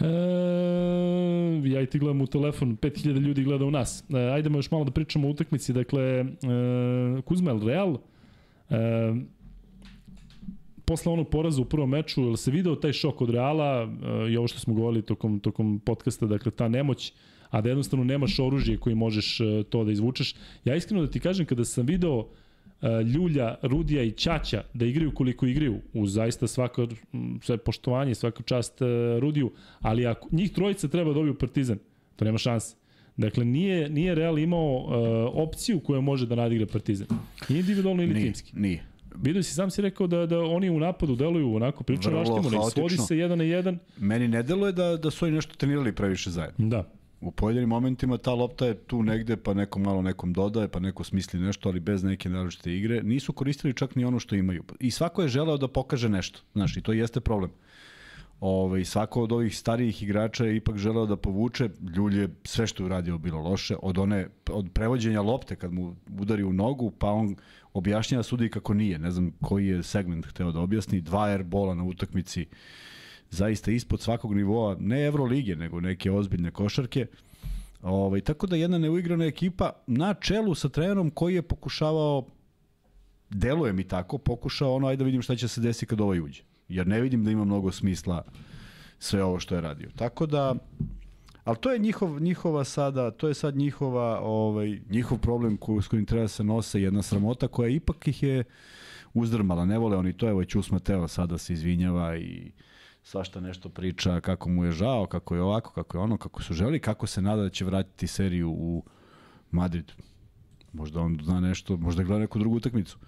E, 0.00 1.68
ja 1.68 1.80
i 1.80 1.86
ti 1.86 1.98
gledam 1.98 2.20
u 2.20 2.26
telefon, 2.26 2.76
5000 2.76 3.20
ljudi 3.20 3.44
gleda 3.44 3.64
u 3.64 3.70
nas. 3.70 4.04
E, 4.14 4.18
ajdemo 4.18 4.58
još 4.58 4.70
malo 4.70 4.84
da 4.84 4.90
pričamo 4.90 5.28
o 5.28 5.30
utakmici. 5.30 5.72
Dakle, 5.72 6.02
e, 6.02 6.24
Kuzma 7.24 7.50
El 7.50 7.66
Real, 7.66 7.98
e, 8.70 8.76
posle 10.84 11.12
onog 11.12 11.28
poraza 11.28 11.62
u 11.62 11.64
prvom 11.64 11.90
meču, 11.90 12.22
jel 12.22 12.36
se 12.36 12.50
video 12.50 12.76
taj 12.76 12.92
šok 12.92 13.20
od 13.20 13.30
Reala 13.30 13.82
e, 13.82 14.30
i 14.30 14.36
ovo 14.36 14.48
što 14.48 14.58
smo 14.58 14.74
govorili 14.74 15.02
tokom, 15.02 15.40
tokom 15.40 15.80
podcasta, 15.84 16.26
dakle 16.26 16.52
ta 16.52 16.68
nemoć, 16.68 17.12
a 17.50 17.60
da 17.60 17.68
jednostavno 17.68 18.04
nemaš 18.04 18.38
oružje 18.38 18.76
koji 18.76 18.94
možeš 18.94 19.38
to 19.68 19.84
da 19.84 19.92
izvučeš. 19.92 20.34
Ja 20.64 20.76
iskreno 20.76 21.02
da 21.02 21.10
ti 21.10 21.20
kažem, 21.20 21.46
kada 21.46 21.64
sam 21.64 21.86
video 21.86 22.28
Ljulja, 23.14 23.54
Rudija 23.62 24.02
i 24.02 24.10
Ćaća 24.10 24.62
da 24.74 24.84
igraju 24.84 25.14
koliko 25.14 25.46
igraju, 25.46 25.80
uz 25.92 26.12
zaista 26.12 26.46
svako 26.46 26.88
sve 27.42 27.56
poštovanje, 27.56 28.14
svaka 28.14 28.42
čast 28.42 28.82
e, 28.82 28.84
Rudiju, 29.20 29.52
ali 29.80 30.06
ako 30.06 30.28
njih 30.32 30.52
trojica 30.52 30.88
treba 30.88 31.12
dobiju 31.12 31.34
Partizan, 31.34 31.78
to 32.16 32.24
nema 32.24 32.38
šanse. 32.38 32.76
Dakle, 33.16 33.44
nije, 33.44 33.88
nije 33.88 34.14
Real 34.14 34.38
imao 34.38 34.76
uh, 34.76 34.90
opciju 35.48 35.80
koja 35.80 36.00
može 36.00 36.26
da 36.26 36.34
nadigra 36.34 36.66
Partizan. 36.66 37.06
Individualno 37.48 38.02
ili 38.02 38.14
Nije, 38.14 38.24
timski. 38.24 38.52
nije. 38.56 38.84
Vidio 39.22 39.42
si, 39.42 39.54
sam 39.54 39.70
si 39.70 39.82
rekao 39.82 40.06
da, 40.06 40.26
da 40.26 40.40
oni 40.40 40.70
u 40.70 40.78
napadu 40.80 41.16
deluju 41.16 41.54
onako 41.54 41.84
priča 41.84 42.08
Vrlo 42.08 42.20
raštimo, 42.20 42.50
ne 42.50 42.70
svodi 42.70 42.96
se 42.96 43.18
jedan 43.18 43.38
na 43.38 43.44
jedan. 43.44 43.78
Meni 43.96 44.28
ne 44.28 44.42
deluje 44.42 44.72
da, 44.72 44.96
da 44.96 45.10
su 45.10 45.24
oni 45.24 45.34
nešto 45.34 45.54
trenirali 45.54 45.94
previše 45.94 46.30
zajedno. 46.30 46.68
Da. 46.68 46.84
U 47.20 47.30
pojedinim 47.30 47.68
momentima 47.68 48.18
ta 48.18 48.34
lopta 48.34 48.66
je 48.66 48.74
tu 48.74 49.02
negde, 49.02 49.36
pa 49.36 49.54
neko 49.54 49.78
malo 49.78 50.02
nekom 50.02 50.32
dodaje, 50.32 50.68
pa 50.68 50.80
neko 50.80 51.04
smisli 51.04 51.40
nešto, 51.40 51.68
ali 51.68 51.80
bez 51.80 52.04
neke 52.04 52.28
naročite 52.28 52.76
igre. 52.76 53.02
Nisu 53.02 53.32
koristili 53.32 53.74
čak 53.74 53.94
ni 53.94 54.04
ono 54.04 54.20
što 54.20 54.34
imaju. 54.34 54.64
I 54.80 54.90
svako 54.90 55.22
je 55.22 55.28
želeo 55.28 55.56
da 55.56 55.68
pokaže 55.68 56.08
nešto. 56.08 56.40
Znaš, 56.52 56.76
i 56.76 56.82
to 56.82 56.92
jeste 56.92 57.20
problem. 57.20 57.50
Ove, 58.40 58.84
svako 58.84 59.22
od 59.22 59.32
ovih 59.32 59.58
starijih 59.58 60.02
igrača 60.02 60.44
je 60.44 60.56
ipak 60.56 60.76
želeo 60.76 61.06
da 61.06 61.16
povuče. 61.16 61.68
Ljulj 61.96 62.20
je 62.20 62.28
sve 62.44 62.66
što 62.66 62.82
je 62.82 62.86
uradio 62.86 63.18
bilo 63.18 63.40
loše. 63.40 63.76
Od, 63.82 63.98
one, 63.98 64.28
od 64.50 64.70
prevođenja 64.72 65.22
lopte 65.22 65.56
kad 65.56 65.72
mu 65.72 65.96
udari 66.20 66.42
u 66.42 66.52
nogu, 66.52 66.90
pa 66.90 67.10
on 67.10 67.36
objašnjava 67.72 68.22
sudi 68.22 68.50
kako 68.50 68.74
nije. 68.74 68.98
Ne 68.98 69.10
znam 69.10 69.32
koji 69.42 69.66
je 69.66 69.82
segment 69.82 70.26
hteo 70.26 70.52
da 70.52 70.60
objasni. 70.60 71.00
Dva 71.00 71.24
airbola 71.24 71.74
na 71.74 71.84
utakmici 71.84 72.46
zaista 73.30 73.70
ispod 73.70 74.00
svakog 74.00 74.34
nivoa, 74.34 74.76
ne 74.80 75.06
Evrolige, 75.06 75.56
nego 75.56 75.80
neke 75.80 76.10
ozbiljne 76.10 76.50
košarke. 76.50 77.06
Ovaj, 77.82 78.20
tako 78.20 78.46
da 78.46 78.56
jedna 78.56 78.78
neuigrana 78.78 79.24
ekipa 79.24 79.72
na 79.86 80.14
čelu 80.14 80.54
sa 80.54 80.68
trenerom 80.68 81.10
koji 81.10 81.34
je 81.34 81.42
pokušavao, 81.42 82.26
deluje 83.30 83.72
mi 83.72 83.84
tako, 83.84 84.18
pokušao 84.18 84.74
ono, 84.74 84.86
ajde 84.86 84.98
da 84.98 85.04
vidim 85.04 85.22
šta 85.22 85.36
će 85.36 85.48
se 85.48 85.60
desiti 85.60 85.86
kad 85.86 86.00
ovaj 86.00 86.20
uđe. 86.20 86.42
Jer 86.68 86.86
ne 86.86 87.00
vidim 87.00 87.24
da 87.24 87.30
ima 87.30 87.44
mnogo 87.44 87.72
smisla 87.72 88.24
sve 88.98 89.24
ovo 89.24 89.40
što 89.40 89.54
je 89.54 89.60
radio. 89.60 89.90
Tako 89.96 90.26
da, 90.26 90.54
Ali 91.48 91.56
to 91.56 91.72
je 91.72 91.78
njihov, 91.78 92.20
njihova 92.20 92.64
sada, 92.64 93.10
to 93.10 93.28
je 93.28 93.34
sad 93.34 93.56
njihova, 93.56 94.20
ovaj, 94.20 94.80
njihov 94.90 95.18
problem 95.18 95.56
ko, 95.56 95.82
s 95.82 95.88
kojim 95.88 96.06
treba 96.06 96.24
da 96.24 96.28
se 96.28 96.44
nose 96.44 96.82
jedna 96.82 97.02
sramota 97.02 97.48
koja 97.48 97.68
ipak 97.68 98.08
ih 98.08 98.22
je 98.22 98.44
uzdrmala. 99.14 99.64
Ne 99.64 99.78
vole 99.78 99.96
oni 99.96 100.12
to, 100.12 100.28
evo 100.28 100.44
Ćus 100.44 100.70
Mateo 100.70 101.08
sada 101.08 101.38
se 101.38 101.52
izvinjava 101.52 102.16
i 102.16 102.52
svašta 103.08 103.40
nešto 103.40 103.68
priča 103.68 104.20
kako 104.20 104.48
mu 104.48 104.64
je 104.64 104.72
žao, 104.72 105.06
kako 105.06 105.34
je 105.34 105.42
ovako, 105.42 105.72
kako 105.72 105.96
je 105.96 106.02
ono, 106.02 106.16
kako 106.16 106.42
su 106.42 106.54
želi, 106.54 106.80
kako 106.80 107.06
se 107.06 107.22
nada 107.22 107.42
da 107.42 107.50
će 107.50 107.64
vratiti 107.64 108.06
seriju 108.06 108.50
u 108.50 108.84
Madrid. 109.50 109.92
Možda 110.72 111.00
on 111.00 111.18
zna 111.22 111.40
nešto, 111.40 111.76
možda 111.76 112.02
gleda 112.02 112.20
neku 112.20 112.38
drugu 112.38 112.56
utakmicu. 112.56 112.98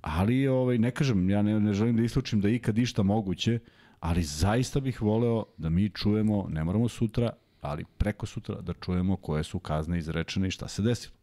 Ali 0.00 0.48
ovaj, 0.48 0.78
ne 0.78 0.90
kažem, 0.90 1.30
ja 1.30 1.42
ne, 1.42 1.60
ne 1.60 1.72
želim 1.72 1.96
da 1.96 2.02
islučim 2.02 2.40
da 2.40 2.48
ikad 2.48 2.78
išta 2.78 3.02
moguće, 3.02 3.58
ali 4.00 4.22
zaista 4.22 4.80
bih 4.80 5.02
voleo 5.02 5.44
da 5.56 5.70
mi 5.70 5.90
čujemo, 5.90 6.46
ne 6.48 6.64
moramo 6.64 6.88
sutra, 6.88 7.30
ali 7.60 7.84
preko 7.98 8.26
sutra 8.26 8.60
da 8.60 8.72
čujemo 8.72 9.16
koje 9.16 9.44
su 9.44 9.58
kazne 9.58 9.98
izrečene 9.98 10.48
i 10.48 10.50
šta 10.50 10.68
se 10.68 10.82
desilo. 10.82 11.14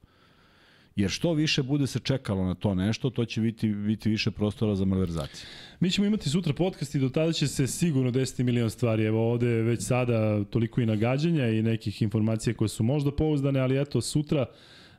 Jer 0.96 1.10
što 1.10 1.34
više 1.34 1.64
bude 1.64 1.88
se 1.88 2.00
čekalo 2.00 2.46
na 2.46 2.56
to 2.56 2.76
nešto, 2.76 3.10
to 3.10 3.26
će 3.26 3.42
biti, 3.42 3.70
biti 3.70 4.10
više 4.10 4.32
prostora 4.32 4.76
za 4.76 4.86
malverzacije. 4.86 5.46
Mi 5.80 5.92
ćemo 5.92 6.08
imati 6.08 6.30
sutra 6.30 6.54
podcast 6.54 6.96
i 6.96 7.00
do 7.00 7.10
tada 7.10 7.32
će 7.32 7.48
se 7.48 7.68
sigurno 7.68 8.12
desiti 8.12 8.44
milion 8.44 8.70
stvari. 8.70 9.04
Evo 9.04 9.32
ovde 9.32 9.48
već 9.48 9.84
sada 9.84 10.44
toliko 10.44 10.82
i 10.82 10.86
nagađanja 10.86 11.48
i 11.48 11.62
nekih 11.62 12.02
informacija 12.02 12.54
koje 12.54 12.70
su 12.70 12.84
možda 12.84 13.12
pouzdane, 13.12 13.60
ali 13.60 13.82
eto 13.82 14.02
sutra 14.02 14.46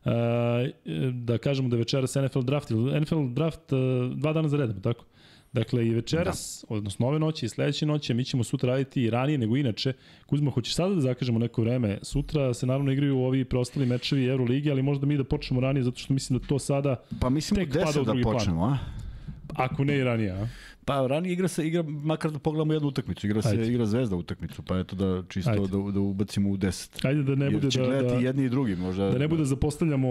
uh, 0.05 0.11
da 1.13 1.39
kažemo 1.39 1.69
da 1.69 1.77
večeras 1.77 2.15
NFL 2.15 2.41
draft, 2.41 2.71
NFL 3.01 3.29
draft 3.29 3.73
uh, 3.73 3.79
dva 4.17 4.33
dana 4.33 4.49
za 4.49 4.57
redom, 4.57 4.83
tako? 4.83 5.05
Dakle, 5.55 5.87
i 5.87 5.91
večeras, 5.91 6.65
da. 6.69 6.75
odnosno 6.75 7.07
ove 7.07 7.19
noći 7.19 7.47
i 7.47 7.49
sledeće 7.49 7.87
noći, 7.87 8.15
mi 8.15 8.25
ćemo 8.25 8.45
sutra 8.45 8.71
raditi 8.71 9.03
i 9.03 9.11
ranije 9.11 9.39
nego 9.39 9.57
inače. 9.57 9.93
Kuzma, 10.27 10.51
hoćeš 10.51 10.75
sada 10.75 10.95
da 10.95 11.01
zakažemo 11.01 11.39
neko 11.39 11.63
vreme? 11.63 11.99
Sutra 12.03 12.55
se 12.55 12.67
naravno 12.67 12.93
igraju 12.93 13.19
ovi 13.19 13.45
preostali 13.45 13.87
mečevi 13.87 14.27
Euroligi, 14.27 14.71
ali 14.71 14.83
možda 14.83 15.07
mi 15.07 15.17
da 15.17 15.25
počnemo 15.25 15.61
ranije, 15.61 15.83
zato 15.83 15.99
što 15.99 16.15
mislim 16.15 16.39
da 16.39 16.47
to 16.47 16.59
sada 16.59 16.97
pa 17.21 17.29
mislim 17.29 17.65
tek 17.65 17.85
pada 17.85 18.01
u 18.01 18.05
drugi 18.05 18.23
da 18.23 18.31
počnemo, 18.31 18.61
plan. 18.61 18.73
a? 18.73 19.65
Ako 19.65 19.85
ne 19.85 19.99
i 19.99 20.05
ranije, 20.05 20.31
a? 20.31 20.49
Pa 20.85 21.07
ranije 21.07 21.33
igra 21.33 21.49
se, 21.49 21.67
igra, 21.67 21.83
makar 21.83 22.31
da 22.31 22.39
pogledamo 22.39 22.73
jednu 22.73 22.89
utakmicu, 22.89 23.27
igra 23.27 23.43
se, 23.43 23.49
Ajde. 23.49 23.69
igra 23.69 23.87
Zvezda 23.87 24.17
utakmicu, 24.17 24.63
pa 24.63 24.79
eto 24.79 24.97
da 24.97 25.23
čisto 25.29 25.51
Ajde. 25.51 25.63
da, 25.63 25.93
da 25.93 26.01
ubacimo 26.01 26.51
u 26.51 26.57
10. 26.57 27.07
Ajde 27.07 27.23
da 27.23 27.35
ne 27.35 27.51
bude 27.51 27.69
da, 27.69 28.03
da, 28.03 28.15
jedni 28.15 28.45
i 28.45 28.49
drugi 28.49 28.77
možda. 28.77 29.11
Da 29.11 29.19
ne 29.19 29.29
bude 29.29 29.39
da 29.39 29.45
zapostavljamo 29.45 30.09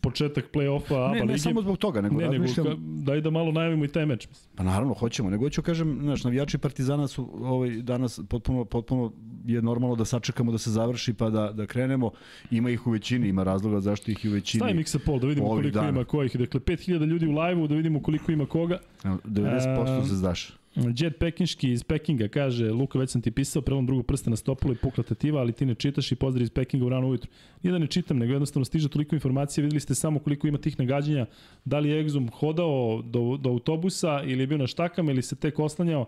početak 0.00 0.44
play-offa 0.54 0.94
ABA 0.94 1.12
lige. 1.12 1.26
Ne, 1.26 1.32
ne 1.32 1.38
samo 1.38 1.62
zbog 1.62 1.78
toga, 1.78 2.00
nego 2.00 2.16
ne, 2.16 2.26
razmišljam... 2.26 2.66
Nego, 2.66 2.80
daj 2.80 3.20
da 3.20 3.30
malo 3.30 3.52
najavimo 3.52 3.84
i 3.84 3.88
taj 3.88 4.06
meč. 4.06 4.28
Pa 4.54 4.62
naravno, 4.62 4.94
hoćemo, 4.94 5.30
nego 5.30 5.44
hoću 5.44 5.62
kažem, 5.62 5.98
znaš, 6.02 6.24
navijači 6.24 6.58
Partizana 6.58 7.08
su 7.08 7.30
ovaj, 7.40 7.70
danas 7.70 8.20
potpuno, 8.28 8.64
potpuno 8.64 9.12
je 9.46 9.62
normalno 9.62 9.96
da 9.96 10.04
sačekamo 10.04 10.52
da 10.52 10.58
se 10.58 10.70
završi 10.70 11.12
pa 11.14 11.30
da, 11.30 11.52
da 11.52 11.66
krenemo. 11.66 12.10
Ima 12.50 12.70
ih 12.70 12.86
u 12.86 12.90
većini, 12.90 13.28
ima 13.28 13.42
razloga 13.42 13.80
zašto 13.80 14.10
ih 14.10 14.24
i 14.24 14.28
u 14.28 14.32
većini. 14.32 14.60
Stavi 14.60 14.74
Miksa 14.74 14.98
Pol 14.98 15.18
da 15.18 15.26
vidimo 15.26 15.48
koliko 15.48 15.70
dana. 15.70 15.88
ima 15.88 16.04
kojih. 16.04 16.36
Dakle, 16.36 16.60
5000 16.60 17.06
ljudi 17.06 17.26
u 17.26 17.32
live-u 17.32 17.66
da 17.66 17.74
vidimo 17.74 18.02
koliko 18.02 18.32
ima 18.32 18.46
koga. 18.46 18.78
90% 19.04 19.75
se 20.08 20.16
zdaš. 20.16 20.52
Jet 20.76 21.18
Pekinški 21.18 21.72
iz 21.72 21.82
Pekinga 21.84 22.28
kaže, 22.28 22.70
Luka, 22.70 22.98
već 22.98 23.10
sam 23.10 23.22
ti 23.22 23.30
pisao, 23.30 23.62
prelom 23.62 23.86
drugo 23.86 24.02
prste 24.02 24.30
na 24.30 24.36
stopalo 24.36 24.72
i 24.72 24.76
pukla 24.76 25.04
tetiva, 25.04 25.40
ali 25.40 25.52
ti 25.52 25.66
ne 25.66 25.74
čitaš 25.74 26.12
i 26.12 26.16
pozdrav 26.16 26.42
iz 26.42 26.50
Pekinga 26.50 26.86
u 26.86 26.88
rano 26.88 27.08
ujutru. 27.08 27.30
Nije 27.62 27.72
da 27.72 27.78
ne 27.78 27.86
čitam, 27.86 28.18
nego 28.18 28.32
jednostavno 28.32 28.64
stiže 28.64 28.88
toliko 28.88 29.14
informacije, 29.14 29.62
videli 29.62 29.80
ste 29.80 29.94
samo 29.94 30.18
koliko 30.18 30.46
ima 30.46 30.58
tih 30.58 30.78
nagađanja, 30.78 31.26
da 31.64 31.78
li 31.78 31.88
je 31.88 32.04
Exum 32.04 32.30
hodao 32.30 33.02
do, 33.04 33.36
do 33.40 33.50
autobusa 33.50 34.22
ili 34.24 34.42
je 34.42 34.46
bio 34.46 34.58
na 34.58 34.66
štakama 34.66 35.12
ili 35.12 35.22
se 35.22 35.36
tek 35.36 35.58
oslanjao. 35.58 36.06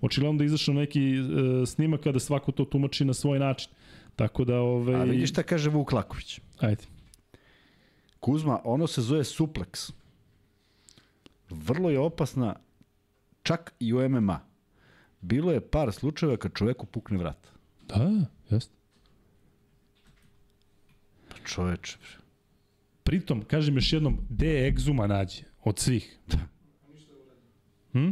Očigledno 0.00 0.38
da 0.38 0.44
izašao 0.44 0.74
neki 0.74 1.14
e, 1.14 1.20
snimak 1.66 2.00
kada 2.00 2.20
svako 2.20 2.52
to 2.52 2.64
tumači 2.64 3.04
na 3.04 3.14
svoj 3.14 3.38
način. 3.38 3.70
Tako 4.16 4.44
da... 4.44 4.60
Ovaj... 4.60 4.94
A 4.94 5.04
vidiš 5.04 5.30
šta 5.30 5.42
kaže 5.42 5.70
Vuk 5.70 5.92
Laković. 5.92 6.40
Ajde. 6.58 6.84
Kuzma, 8.20 8.60
ono 8.64 8.86
se 8.86 9.02
zove 9.02 9.24
suplex. 9.24 9.92
Vrlo 11.50 11.90
je 11.90 11.98
opasna 11.98 12.54
čak 13.50 13.74
i 13.80 13.94
u 13.94 14.08
MMA. 14.08 14.40
Bilo 15.20 15.52
je 15.52 15.60
par 15.60 15.92
slučajeva 15.92 16.36
kad 16.36 16.52
čoveku 16.54 16.86
pukne 16.86 17.18
vrat. 17.18 17.48
Da, 17.88 18.10
jeste. 18.50 18.74
Pa 21.28 21.36
čoveče. 21.44 21.98
Pritom, 23.02 23.42
kažem 23.42 23.74
još 23.74 23.92
jednom, 23.92 24.18
gde 24.28 24.46
je 24.46 24.68
egzuma 24.68 25.06
nađe? 25.06 25.42
Od 25.64 25.78
svih. 25.78 26.18
Da. 26.26 26.38
Hm? 27.92 28.10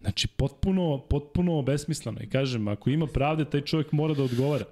Znači, 0.00 0.28
potpuno, 0.28 1.02
potpuno 1.10 1.62
besmisleno. 1.62 2.20
I 2.22 2.28
kažem, 2.30 2.68
ako 2.68 2.90
ima 2.90 3.06
pravde, 3.06 3.44
taj 3.44 3.60
čovjek 3.60 3.92
mora 3.92 4.14
da 4.14 4.22
odgovara. 4.22 4.64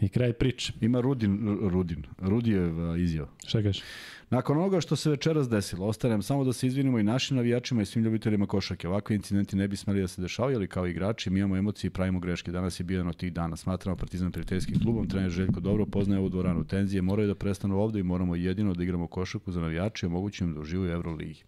I 0.00 0.08
kraj 0.08 0.32
priče. 0.32 0.72
Ima 0.80 1.00
Rudin, 1.00 1.58
Rudin, 1.68 2.04
Rudijev 2.18 2.96
izjava. 2.96 3.28
Šta 3.46 3.62
kažeš? 3.62 3.82
Nakon 4.30 4.58
onoga 4.58 4.80
što 4.80 4.96
se 4.96 5.10
večeras 5.10 5.48
desilo, 5.48 5.86
ostanem 5.86 6.22
samo 6.22 6.44
da 6.44 6.52
se 6.52 6.66
izvinimo 6.66 6.98
i 6.98 7.02
našim 7.02 7.36
navijačima 7.36 7.82
i 7.82 7.86
svim 7.86 8.04
ljubiteljima 8.04 8.46
košake. 8.46 8.88
Ovakvi 8.88 9.16
incidenti 9.16 9.56
ne 9.56 9.68
bi 9.68 9.76
smeli 9.76 10.00
da 10.00 10.08
se 10.08 10.22
dešavaju, 10.22 10.56
ali 10.56 10.66
kao 10.66 10.86
igrači 10.86 11.30
mi 11.30 11.38
imamo 11.38 11.56
emocije 11.56 11.88
i 11.88 11.90
pravimo 11.90 12.20
greške. 12.20 12.52
Danas 12.52 12.80
je 12.80 12.84
bio 12.84 12.94
jedan 12.94 13.08
od 13.08 13.16
tih 13.16 13.32
dana. 13.32 13.56
Smatramo 13.56 13.96
Partizan 13.96 14.32
prijateljskim 14.32 14.80
klubom, 14.80 15.08
trener 15.08 15.30
Željko 15.30 15.60
dobro 15.60 15.86
poznaje 15.86 16.18
ovu 16.18 16.28
dvoranu 16.28 16.64
tenzije, 16.64 17.02
moraju 17.02 17.28
da 17.28 17.34
prestanu 17.34 17.78
ovde 17.78 18.00
i 18.00 18.02
moramo 18.02 18.36
jedino 18.36 18.74
da 18.74 18.82
igramo 18.82 19.06
košaku 19.06 19.52
za 19.52 19.60
navijače 19.60 20.06
i 20.06 20.08
omogućimo 20.08 20.54
da 20.54 20.60
uživaju 20.60 20.92
Euroligi. 20.92 21.42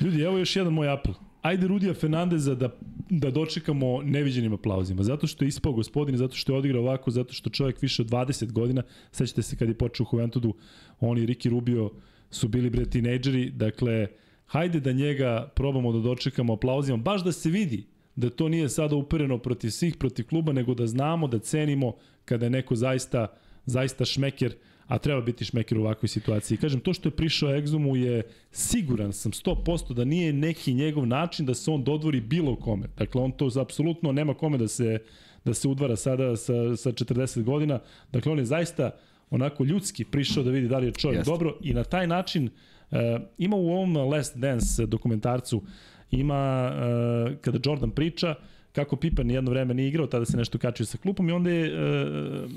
Ljudi, 0.00 0.22
evo 0.22 0.38
još 0.38 0.56
jedan 0.56 0.72
moj 0.72 0.92
apel 0.92 1.14
ajde 1.46 1.66
Rudija 1.66 1.94
Fernandeza 1.94 2.54
da, 2.54 2.68
da 3.10 3.30
dočekamo 3.30 4.02
neviđenim 4.02 4.52
aplauzima. 4.52 5.02
Zato 5.02 5.26
što 5.26 5.44
je 5.44 5.48
ispao 5.48 5.72
gospodin, 5.72 6.16
zato 6.16 6.36
što 6.36 6.52
je 6.52 6.58
odigrao 6.58 6.82
ovako, 6.82 7.10
zato 7.10 7.32
što 7.32 7.50
čovjek 7.50 7.82
više 7.82 8.02
od 8.02 8.08
20 8.08 8.52
godina, 8.52 8.82
sećate 9.12 9.42
se 9.42 9.56
kad 9.56 9.68
je 9.68 9.78
počeo 9.78 10.06
u 10.12 10.16
Juventudu, 10.16 10.54
on 11.00 11.18
i 11.18 11.26
Ricky 11.26 11.50
Rubio 11.50 11.90
su 12.30 12.48
bili 12.48 12.70
bre 12.70 12.84
tinejdžeri, 12.84 13.50
dakle, 13.50 14.06
hajde 14.46 14.80
da 14.80 14.92
njega 14.92 15.52
probamo 15.54 15.92
da 15.92 15.98
dočekamo 15.98 16.52
aplauzima, 16.54 16.98
baš 16.98 17.24
da 17.24 17.32
se 17.32 17.50
vidi 17.50 17.86
da 18.16 18.30
to 18.30 18.48
nije 18.48 18.68
sada 18.68 18.96
upereno 18.96 19.38
protiv 19.38 19.70
svih, 19.70 19.96
protiv 19.96 20.26
kluba, 20.26 20.52
nego 20.52 20.74
da 20.74 20.86
znamo, 20.86 21.28
da 21.28 21.38
cenimo 21.38 21.94
kada 22.24 22.46
je 22.46 22.50
neko 22.50 22.76
zaista, 22.76 23.26
zaista 23.66 24.04
šmeker, 24.04 24.54
a 24.88 24.98
treba 24.98 25.20
biti 25.20 25.44
šmeker 25.44 25.78
u 25.78 25.80
ovakvoj 25.80 26.08
situaciji. 26.08 26.58
Kažem, 26.58 26.80
to 26.80 26.92
što 26.92 27.08
je 27.08 27.16
prišao 27.16 27.50
Exumu 27.50 27.96
je 27.96 28.22
siguran 28.50 29.12
sam 29.12 29.32
100% 29.32 29.94
da 29.94 30.04
nije 30.04 30.32
neki 30.32 30.74
njegov 30.74 31.06
način 31.06 31.46
da 31.46 31.54
se 31.54 31.70
on 31.70 31.84
dodvori 31.84 32.20
bilo 32.20 32.56
kome. 32.56 32.88
Dakle, 32.98 33.20
on 33.20 33.32
to 33.32 33.50
apsolutno 33.60 34.12
nema 34.12 34.34
kome 34.34 34.58
da 34.58 34.68
se, 34.68 34.98
da 35.44 35.54
se 35.54 35.68
udvara 35.68 35.96
sada 35.96 36.36
sa, 36.36 36.76
sa 36.76 36.92
40 36.92 37.42
godina. 37.42 37.78
Dakle, 38.12 38.32
on 38.32 38.38
je 38.38 38.44
zaista 38.44 38.90
onako 39.30 39.64
ljudski 39.64 40.04
prišao 40.04 40.44
da 40.44 40.50
vidi 40.50 40.68
da 40.68 40.78
li 40.78 40.86
je 40.86 40.92
čovjek 40.92 41.18
Jeste. 41.18 41.30
dobro 41.30 41.56
i 41.60 41.74
na 41.74 41.84
taj 41.84 42.06
način 42.06 42.44
uh, 42.90 42.98
ima 43.38 43.56
u 43.56 43.68
ovom 43.68 43.96
Last 43.96 44.36
Dance 44.36 44.86
dokumentarcu 44.86 45.62
ima 46.10 46.72
uh, 46.72 47.36
kada 47.40 47.58
Jordan 47.64 47.90
priča 47.90 48.34
kako 48.72 48.96
Pippen 48.96 49.30
jedno 49.30 49.50
vreme 49.50 49.74
nije 49.74 49.88
igrao, 49.88 50.06
tada 50.06 50.24
se 50.24 50.36
nešto 50.36 50.58
kačio 50.58 50.86
sa 50.86 50.98
klupom 50.98 51.28
i 51.28 51.32
onda 51.32 51.50
je 51.50 51.72
uh, 51.72 52.50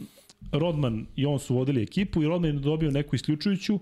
Rodman 0.51 1.05
i 1.15 1.25
on 1.25 1.39
su 1.39 1.55
vodili 1.55 1.83
ekipu 1.83 2.23
i 2.23 2.27
Rodman 2.27 2.55
je 2.55 2.59
dobio 2.59 2.91
neku 2.91 3.15
isključujuću 3.15 3.79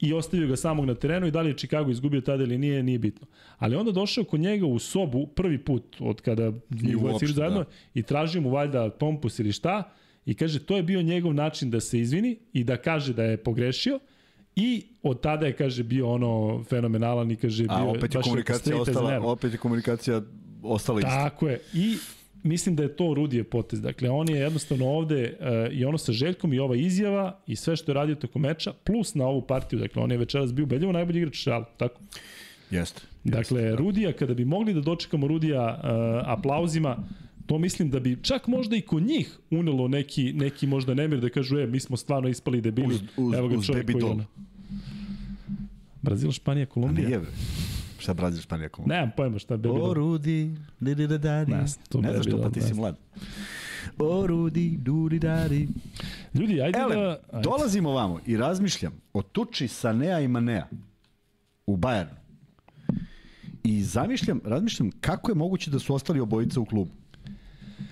i 0.00 0.12
ostavio 0.12 0.48
ga 0.48 0.56
samog 0.56 0.84
na 0.84 0.94
terenu 0.94 1.26
i 1.26 1.30
da 1.30 1.40
li 1.40 1.50
je 1.50 1.56
Chicago 1.56 1.90
izgubio 1.90 2.20
tada 2.20 2.42
ili 2.42 2.58
nije, 2.58 2.82
nije 2.82 2.98
bitno. 2.98 3.26
Ali 3.58 3.76
onda 3.76 3.92
došao 3.92 4.24
kod 4.24 4.40
njega 4.40 4.66
u 4.66 4.78
sobu 4.78 5.26
prvi 5.26 5.58
put 5.58 5.96
od 6.00 6.20
kada 6.20 6.52
njih 6.70 6.96
dvojica 6.96 7.26
zajedno 7.26 7.58
da. 7.58 7.70
i 7.94 8.02
tražio 8.02 8.40
mu 8.40 8.50
valjda 8.50 8.90
pompus 8.90 9.38
ili 9.38 9.52
šta 9.52 9.90
i 10.26 10.34
kaže 10.34 10.58
to 10.58 10.76
je 10.76 10.82
bio 10.82 11.02
njegov 11.02 11.34
način 11.34 11.70
da 11.70 11.80
se 11.80 12.00
izvini 12.00 12.38
i 12.52 12.64
da 12.64 12.76
kaže 12.76 13.12
da 13.12 13.24
je 13.24 13.36
pogrešio 13.36 13.98
I 14.58 14.86
od 15.02 15.20
tada 15.20 15.46
je, 15.46 15.52
kaže, 15.52 15.82
bio 15.82 16.10
ono 16.10 16.64
fenomenalan 16.64 17.30
i 17.30 17.36
kaže, 17.36 17.62
bio 17.62 17.76
A 17.76 17.84
opet 17.84 18.14
je 18.14 18.20
komunikacija 18.22 18.80
ostala, 18.80 19.20
opet 19.22 19.52
je 19.52 19.58
komunikacija 19.58 20.22
ostala 20.62 21.00
ista. 21.00 21.10
Tako 21.10 21.48
je. 21.48 21.60
I 21.74 21.96
mislim 22.42 22.76
da 22.76 22.82
je 22.82 22.96
to 22.96 23.14
Rudijev 23.14 23.44
potez. 23.44 23.80
Dakle, 23.80 24.10
on 24.10 24.28
je 24.28 24.36
jednostavno 24.36 24.86
ovde 24.86 25.36
uh, 25.40 25.72
i 25.72 25.84
ono 25.84 25.98
sa 25.98 26.12
Željkom 26.12 26.52
i 26.52 26.58
ova 26.58 26.76
izjava 26.76 27.40
i 27.46 27.56
sve 27.56 27.76
što 27.76 27.90
je 27.90 27.94
radio 27.94 28.14
toko 28.14 28.38
meča, 28.38 28.72
plus 28.84 29.14
na 29.14 29.26
ovu 29.26 29.42
partiju. 29.42 29.78
Dakle, 29.78 30.02
on 30.02 30.10
je 30.10 30.18
večeras 30.18 30.52
bio 30.52 30.66
beljivo 30.66 30.92
najbolji 30.92 31.18
igrač 31.18 31.36
šala, 31.36 31.64
tako? 31.76 32.00
Jeste. 32.70 33.02
Dakle, 33.24 33.62
jest, 33.62 33.70
da. 33.70 33.76
Rudija, 33.76 34.12
kada 34.12 34.34
bi 34.34 34.44
mogli 34.44 34.74
da 34.74 34.80
dočekamo 34.80 35.28
Rudija 35.28 35.80
uh, 35.82 35.88
aplauzima, 36.32 36.96
to 37.46 37.58
mislim 37.58 37.90
da 37.90 38.00
bi 38.00 38.18
čak 38.22 38.46
možda 38.46 38.76
i 38.76 38.80
kod 38.80 39.02
njih 39.02 39.38
unelo 39.50 39.88
neki, 39.88 40.32
neki 40.32 40.66
možda 40.66 40.94
nemir 40.94 41.20
da 41.20 41.28
kažu, 41.28 41.58
e, 41.58 41.66
mi 41.66 41.80
smo 41.80 41.96
stvarno 41.96 42.28
ispali 42.28 42.60
debili, 42.60 42.94
uz, 42.94 43.00
uz, 43.16 43.34
evo 43.34 43.48
ga 43.48 43.62
čovjek 43.62 43.92
koji 43.92 44.04
je 44.04 44.24
Brazil, 46.02 46.32
Španija, 46.32 46.66
Kolumbija. 46.66 47.06
A 47.06 47.08
nije, 47.08 47.20
Šta 47.98 48.14
Brazil, 48.14 48.42
Španija, 48.42 48.68
Kolumbija? 48.68 49.00
Nemam 49.00 49.12
pojma 49.16 49.38
šta 49.38 49.56
bi 49.56 49.62
bilo. 49.62 49.90
O, 49.90 49.94
Rudi, 49.94 50.54
di 50.80 50.94
di 50.94 51.06
da 51.06 51.18
da 51.18 51.44
Ne, 51.44 51.56
ne 51.56 51.66
znaš 51.66 52.26
to, 52.30 52.42
pa 52.42 52.50
ti 52.50 52.62
si 52.62 52.74
mlad. 52.74 52.96
O, 53.98 54.26
Rudi, 54.26 54.76
dudi 54.78 55.18
dadi. 55.18 55.68
Ljudi, 56.34 56.62
ajde 56.62 56.78
Ele, 56.78 56.96
da... 56.96 57.20
Ajde. 57.32 57.42
dolazimo 57.42 57.90
vamo 57.92 58.20
i 58.26 58.36
razmišljam 58.36 58.92
o 59.12 59.22
tuči 59.22 59.68
Sanea 59.68 60.20
i 60.20 60.28
Manea 60.28 60.66
u 61.66 61.76
Bayernu. 61.76 62.14
I 63.64 63.82
zamišljam, 63.82 64.40
razmišljam 64.44 64.90
kako 65.00 65.30
je 65.30 65.34
moguće 65.34 65.70
da 65.70 65.78
su 65.78 65.94
ostali 65.94 66.20
obojica 66.20 66.60
u 66.60 66.64
klubu. 66.64 66.90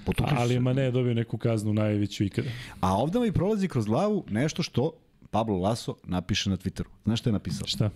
Potukli 0.04 0.36
su 0.36 0.42
Ali. 0.42 0.60
Mane 0.60 0.82
je 0.82 0.90
dobio 0.90 1.14
neku 1.14 1.38
kaznu 1.38 1.74
najveću 1.74 2.24
ikada. 2.24 2.48
A 2.80 2.96
ovde 2.96 3.18
mi 3.20 3.32
prolazi 3.32 3.68
kroz 3.68 3.86
glavu 3.86 4.24
nešto 4.30 4.62
što 4.62 4.92
Pablo 5.30 5.58
Laso 5.58 5.94
napiše 6.04 6.50
na 6.50 6.56
Twitteru. 6.56 6.88
Znaš 7.04 7.20
šta 7.20 7.30
je 7.30 7.32
napisao? 7.32 7.66
Šta? 7.66 7.90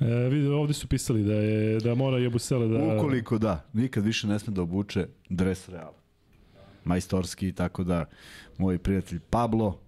E, 0.00 0.28
vidi, 0.28 0.46
ovde 0.46 0.72
su 0.74 0.86
pisali 0.86 1.22
da 1.24 1.34
je 1.34 1.78
da 1.78 1.94
mora 1.94 2.18
Jebusele 2.18 2.68
da... 2.68 2.96
Ukoliko 2.96 3.38
da, 3.38 3.64
nikad 3.72 4.04
više 4.04 4.26
ne 4.26 4.38
sme 4.38 4.52
da 4.54 4.62
obuče 4.62 5.06
dres 5.28 5.68
Reala. 5.68 5.94
Majstorski, 6.84 7.52
tako 7.52 7.84
da 7.84 8.04
moj 8.58 8.78
prijatelj 8.78 9.20
Pablo 9.30 9.78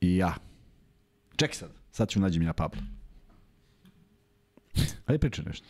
i 0.00 0.16
ja. 0.16 0.34
Čekaj 1.36 1.54
sad, 1.54 1.70
sad 1.90 2.08
ću 2.08 2.20
nađem 2.20 2.42
ja 2.42 2.52
Pablo. 2.52 2.80
Ajde 5.06 5.18
pričaj 5.18 5.44
nešto. 5.44 5.66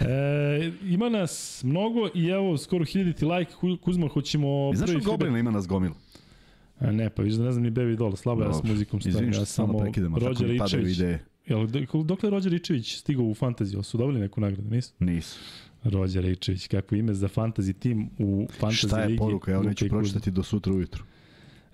E, 0.00 0.72
ima 0.84 1.08
nas 1.08 1.62
mnogo 1.64 2.08
i 2.14 2.26
evo 2.28 2.58
skoro 2.58 2.84
hiljaditi 2.84 3.24
like. 3.24 3.52
Ku- 3.60 3.76
Kuzma, 3.76 4.08
hoćemo 4.08 4.70
I 4.72 4.76
znaš 4.76 4.90
što 4.90 5.00
Goblina 5.10 5.38
ima 5.38 5.50
nas 5.50 5.66
gomilu? 5.66 5.94
A 6.78 6.92
ne, 6.92 7.10
pa 7.10 7.22
viš 7.22 7.34
da 7.34 7.44
ne 7.44 7.52
znam 7.52 7.62
ni 7.64 7.70
Bevi 7.70 7.96
dole, 7.96 8.16
slabo 8.16 8.42
ja 8.42 8.54
s 8.54 8.62
muzikom 8.62 9.00
stavim. 9.00 9.28
Ja 9.28 9.32
samo 9.32 9.46
samo 9.46 9.78
prekidamo, 9.78 10.16
tako 10.16 10.28
Rođer 10.28 10.48
mi 10.48 10.58
padaju 10.58 10.80
Ičević. 10.80 10.98
ideje. 10.98 11.24
Jel, 11.48 11.58
dok- 11.58 12.24
je 12.24 12.30
Rođer 12.30 12.52
Ičević 12.52 12.96
stigao 12.96 13.24
u 13.24 13.34
fantaziju? 13.34 13.82
Su 13.82 13.98
dobili 13.98 14.20
neku 14.20 14.40
nagradu, 14.40 14.70
nisu? 14.70 14.92
Nisu. 14.98 15.38
Rođer 15.84 16.24
Ičević, 16.24 16.66
kako 16.66 16.94
ime 16.94 17.14
za 17.14 17.28
fantasy 17.28 17.72
tim 17.72 18.10
u 18.18 18.48
fantasy 18.60 18.86
Šta 18.86 19.00
je 19.00 19.06
ligi. 19.06 19.18
poruka? 19.18 19.50
Ja 19.50 19.62
neću 19.62 19.88
pročitati 19.88 20.30
do 20.30 20.42
sutra 20.42 20.72
ujutru 20.72 21.04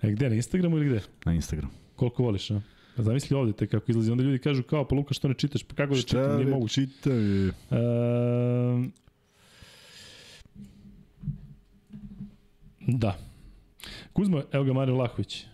E, 0.01 0.11
gde, 0.11 0.29
na 0.29 0.35
Instagramu 0.35 0.77
ili 0.77 0.85
gde? 0.85 1.01
na 1.25 1.33
Instagram. 1.33 1.69
Koliko 1.95 2.23
voliš, 2.23 2.51
a? 2.51 2.61
Pa 2.95 3.03
Zamisli 3.03 3.35
ovde 3.37 3.53
te 3.53 3.67
kako 3.67 3.91
izlazi. 3.91 4.11
Onda 4.11 4.23
ljudi 4.23 4.39
kažu 4.39 4.63
kao, 4.63 4.87
pa 4.87 4.95
Luka, 4.95 5.13
što 5.13 5.27
ne 5.27 5.33
čitaš? 5.33 5.63
Pa 5.63 5.75
kako 5.75 5.93
da 5.95 6.01
čitam? 6.01 6.35
Nije 6.35 6.47
moguće. 6.47 6.73
čitaj? 6.75 7.47
E, 7.47 7.51
da. 12.87 13.17
Kuzma, 14.13 14.43
evo 14.51 14.63
ga 14.63 14.73
Mario 14.73 14.95
Vlahović. 14.95 15.45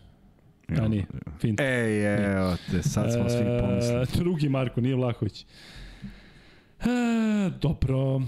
A 0.74 0.88
nije, 0.88 1.06
fint. 1.40 1.60
Ej, 1.60 2.06
evo 2.34 2.56
te, 2.72 2.84
sad 2.84 3.14
smo 3.14 3.30
svi 3.30 3.44
pomislili. 3.62 4.02
E, 4.04 4.06
drugi 4.16 4.50
Marko, 4.50 4.82
nije 4.82 4.96
Vlahović. 4.96 5.46
E, 6.80 6.86
dobro. 7.52 8.22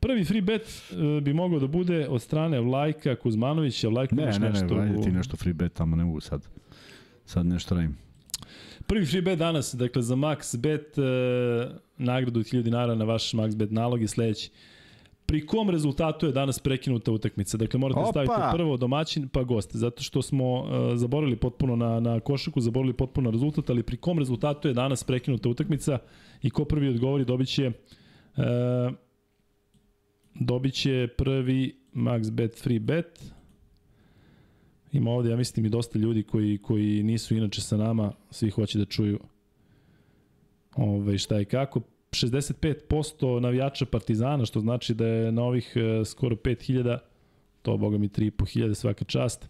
Prvi 0.00 0.24
free 0.24 0.42
bet 0.42 0.62
e, 0.62 1.20
bi 1.20 1.32
mogao 1.32 1.58
da 1.58 1.66
bude 1.66 2.06
od 2.08 2.22
strane 2.22 2.60
Vlajka 2.60 3.16
Kuzmanovića. 3.16 3.88
Vlajko, 3.88 4.14
Ne, 4.14 4.24
ne, 4.24 4.38
ne, 4.38 4.50
nešto 4.50 4.74
ajde 4.74 4.96
u- 4.96 5.02
ti 5.02 5.10
nešto 5.10 5.36
free 5.36 5.54
bet, 5.54 5.72
tamo 5.72 5.96
ne 5.96 6.04
mogu 6.04 6.20
sad. 6.20 6.48
Sad 7.24 7.46
nešto 7.46 7.74
radim. 7.74 7.96
Prvi 8.86 9.06
free 9.06 9.22
bet 9.22 9.38
danas, 9.38 9.74
dakle 9.74 10.02
za 10.02 10.14
max 10.14 10.56
bet, 10.56 10.98
e, 10.98 11.02
nagradu 11.98 12.40
od 12.40 12.46
1000 12.46 12.62
dinara 12.62 12.94
na 12.94 13.04
vaš 13.04 13.32
max 13.32 13.56
bet 13.56 13.70
nalog 13.70 14.02
je 14.02 14.08
sledeći. 14.08 14.50
Pri 15.26 15.46
kom 15.46 15.70
rezultatu 15.70 16.26
je 16.26 16.32
danas 16.32 16.58
prekinuta 16.58 17.12
utakmica? 17.12 17.56
Dakle, 17.56 17.80
morate 17.80 18.00
Opa! 18.00 18.10
staviti 18.10 18.34
prvo 18.52 18.76
domaćin 18.76 19.28
pa 19.28 19.42
gost, 19.42 19.76
zato 19.76 20.02
što 20.02 20.22
smo 20.22 20.60
uh, 20.60 20.68
zaboravili 20.94 21.36
potpuno 21.36 21.76
na, 21.76 22.00
na 22.00 22.20
košaku, 22.20 22.60
zaboravili 22.60 22.96
potpuno 22.96 23.30
na 23.30 23.32
rezultat, 23.32 23.70
ali 23.70 23.82
pri 23.82 23.96
kom 23.96 24.18
rezultatu 24.18 24.68
je 24.68 24.74
danas 24.74 25.04
prekinuta 25.04 25.48
utakmica 25.48 25.98
i 26.42 26.50
ko 26.50 26.64
prvi 26.64 26.88
odgovori 26.88 27.24
dobit 27.24 27.48
će 27.48 27.66
uh, 28.36 28.94
dobit 30.34 30.74
će 30.74 31.08
prvi 31.18 31.76
max 31.94 32.30
bet 32.30 32.62
free 32.62 32.80
bet. 32.80 33.32
Ima 34.92 35.10
ovde, 35.10 35.30
ja 35.30 35.36
mislim, 35.36 35.66
i 35.66 35.68
dosta 35.68 35.98
ljudi 35.98 36.22
koji, 36.22 36.58
koji 36.58 37.02
nisu 37.02 37.36
inače 37.36 37.60
sa 37.60 37.76
nama, 37.76 38.12
svi 38.30 38.50
hoće 38.50 38.78
da 38.78 38.84
čuju 38.84 39.20
ove, 40.76 41.18
šta 41.18 41.40
i 41.40 41.44
kako. 41.44 41.80
65% 42.10 43.40
navijača 43.40 43.86
Partizana, 43.86 44.44
što 44.44 44.60
znači 44.60 44.94
da 44.94 45.06
je 45.06 45.32
na 45.32 45.42
ovih 45.42 45.72
e, 45.76 46.04
skoro 46.04 46.36
5000, 46.36 46.98
to 47.62 47.76
boga 47.76 47.98
mi 47.98 48.08
3500 48.08 48.74
svaka 48.74 49.04
čast. 49.04 49.48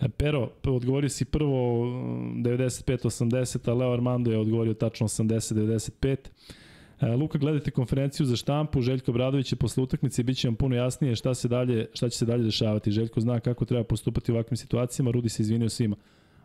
E, 0.00 0.08
Pero, 0.08 0.50
odgovorio 0.64 1.08
si 1.08 1.24
prvo 1.24 1.84
mm, 1.84 2.44
95-80, 2.44 3.70
a 3.70 3.74
Leo 3.74 3.92
Armando 3.92 4.30
je 4.30 4.38
odgovorio 4.38 4.74
tačno 4.74 5.08
80-95. 5.08 6.16
E, 7.00 7.16
Luka, 7.16 7.38
gledajte 7.38 7.70
konferenciju 7.70 8.26
za 8.26 8.36
štampu, 8.36 8.80
Željko 8.80 9.12
Bradović 9.12 9.52
je 9.52 9.56
posle 9.56 9.82
utakmice, 9.82 10.22
bit 10.22 10.38
će 10.38 10.48
vam 10.48 10.56
puno 10.56 10.76
jasnije 10.76 11.16
šta, 11.16 11.34
se 11.34 11.48
dalje, 11.48 11.86
šta 11.94 12.08
će 12.08 12.18
se 12.18 12.26
dalje 12.26 12.44
dešavati. 12.44 12.90
Željko 12.90 13.20
zna 13.20 13.40
kako 13.40 13.64
treba 13.64 13.84
postupati 13.84 14.32
u 14.32 14.34
ovakvim 14.34 14.56
situacijama, 14.56 15.10
Rudi 15.10 15.28
se 15.28 15.42
izvinio 15.42 15.68
svima. 15.68 15.96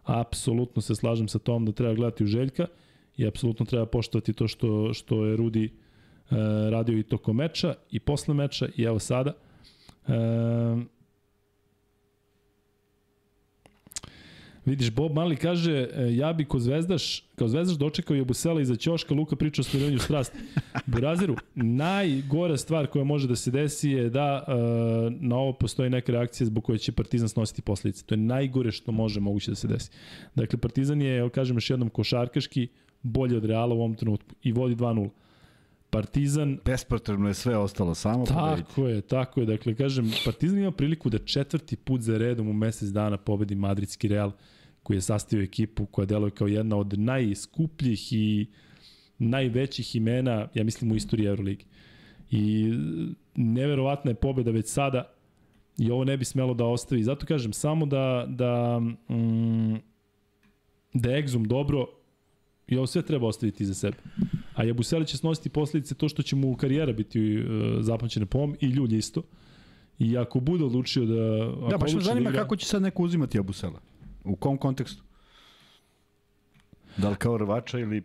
Apsolutno 0.04 0.82
se 0.82 0.96
slažem 0.96 1.28
sa 1.28 1.40
tom 1.40 1.66
da 1.66 1.72
treba 1.72 1.94
gledati 1.94 2.24
u 2.24 2.28
Željka 2.28 2.68
i 3.18 3.28
apsolutno 3.28 3.66
treba 3.66 3.86
poštovati 3.86 4.34
to 4.34 4.48
što, 4.48 4.94
što 4.94 5.26
je 5.26 5.36
Rudi 5.36 5.66
e, 5.66 5.72
radio 6.70 6.98
i 6.98 7.04
tokom 7.04 7.36
meča 7.36 7.74
i 7.92 8.00
posle 8.00 8.34
meča 8.34 8.68
i 8.76 8.84
evo 8.84 9.00
sada. 9.00 9.34
E, 10.08 10.14
Vidiš, 14.68 14.92
Bob 14.92 15.14
Mali 15.14 15.36
kaže, 15.36 15.72
e, 15.72 16.16
ja 16.16 16.34
bi 16.34 16.46
ko 16.46 16.60
zvezdaš, 16.60 17.24
kao 17.36 17.48
zvezdaš 17.48 17.78
dočekao 17.78 18.16
je 18.16 18.26
Busela 18.26 18.62
iza 18.62 18.76
ćoška, 18.76 19.14
Luka 19.14 19.36
priča 19.36 19.62
o 19.62 19.64
smirivanju 19.64 20.00
strasti. 20.00 20.38
Buraziru, 20.94 21.36
najgora 21.56 22.58
stvar 22.58 22.88
koja 22.88 23.04
može 23.04 23.28
da 23.28 23.36
se 23.36 23.52
desi 23.52 23.90
je 23.90 24.10
da 24.10 24.44
e, 24.48 24.52
na 25.20 25.36
ovo 25.36 25.54
postoji 25.54 25.90
neka 25.90 26.12
reakcija 26.12 26.48
zbog 26.48 26.64
koje 26.64 26.78
će 26.78 26.92
Partizan 26.92 27.30
snositi 27.30 27.62
posledice. 27.62 28.04
To 28.06 28.16
je 28.16 28.20
najgore 28.20 28.72
što 28.72 28.92
može 28.92 29.20
moguće 29.20 29.52
da 29.52 29.56
se 29.56 29.68
desi. 29.68 29.92
Dakle, 30.36 30.60
Partizan 30.60 31.02
je, 31.02 31.30
kažem 31.30 31.58
još 31.58 31.70
jednom, 31.70 31.90
košarkaški 31.90 32.68
bolji 33.04 33.36
od 33.36 33.46
Reala 33.46 33.76
u 33.76 33.78
ovom 33.78 33.96
trenutku 33.96 34.36
i 34.44 34.52
vodi 34.52 34.76
2-0. 34.76 35.10
Partizan 35.90 36.60
Bespotrebno 36.66 37.28
je 37.28 37.34
sve 37.34 37.58
ostalo, 37.58 37.96
samo 37.96 38.26
pobediti. 38.26 38.68
Tako 38.68 38.88
je, 38.88 39.02
tako 39.02 39.40
je. 39.40 39.46
Dakle, 39.46 39.76
kažem, 39.76 40.12
Partizan 40.26 40.60
ima 40.60 40.72
priliku 40.72 41.10
da 41.10 41.18
četvrti 41.18 41.76
put 41.76 42.02
za 42.02 42.18
redom 42.18 42.50
u 42.50 42.54
mesec 42.54 42.90
dana 42.90 43.18
pobedi 43.18 43.56
Madridski 43.56 44.08
Real, 44.08 44.32
koji 44.84 44.98
je 44.98 45.02
sastavio 45.02 45.44
ekipu 45.44 45.86
koja 45.86 46.06
deluje 46.06 46.32
kao 46.32 46.48
jedna 46.48 46.78
od 46.78 47.00
najskupljih 47.00 48.14
i 48.14 48.46
najvećih 49.20 49.96
imena, 49.96 50.48
ja 50.54 50.64
mislim, 50.64 50.92
u 50.92 50.96
istoriji 50.96 51.28
Euroligi. 51.28 51.66
I 52.32 52.74
neverovatna 53.36 54.12
je 54.12 54.16
pobeda 54.16 54.52
već 54.52 54.68
sada 54.68 55.14
i 55.78 55.92
ovo 55.92 56.04
ne 56.04 56.18
bi 56.18 56.26
smelo 56.26 56.54
da 56.54 56.66
ostavi. 56.66 57.04
Zato 57.04 57.26
kažem, 57.26 57.54
samo 57.54 57.86
da, 57.86 58.26
da, 58.30 58.80
mm, 58.80 59.76
da 60.94 61.10
je 61.12 61.24
Exum 61.24 61.48
dobro 61.48 61.86
i 62.68 62.78
ovo 62.78 62.88
sve 62.88 63.02
treba 63.02 63.28
ostaviti 63.28 63.66
za 63.66 63.74
sebe. 63.74 63.98
A 64.54 64.64
Jabusele 64.64 65.06
će 65.06 65.18
snositi 65.18 65.50
posledice 65.50 65.96
to 65.96 66.10
što 66.10 66.24
će 66.24 66.36
mu 66.36 66.56
karijera 66.56 66.94
biti 66.94 67.38
uh, 67.38 67.46
zapamćena 67.80 68.26
po 68.26 68.38
ovom 68.38 68.56
i 68.62 68.66
Ljulj 68.66 68.98
isto. 68.98 69.22
I 70.00 70.18
ako 70.18 70.40
bude 70.40 70.64
odlučio 70.64 71.06
da... 71.06 71.16
Da, 71.70 71.78
baš 71.78 71.92
me 71.92 71.98
odluči 71.98 72.06
zanima 72.06 72.30
igra- 72.30 72.42
kako 72.42 72.56
će 72.56 72.66
sad 72.66 72.82
neko 72.82 73.04
uzimati 73.04 73.40
Abusela. 73.40 73.80
U 74.24 74.36
kom 74.36 74.58
kontekstu? 74.58 75.04
Da 76.98 77.10
li 77.10 77.16
kao 77.16 77.38
rvača 77.38 77.80
ili... 77.80 78.04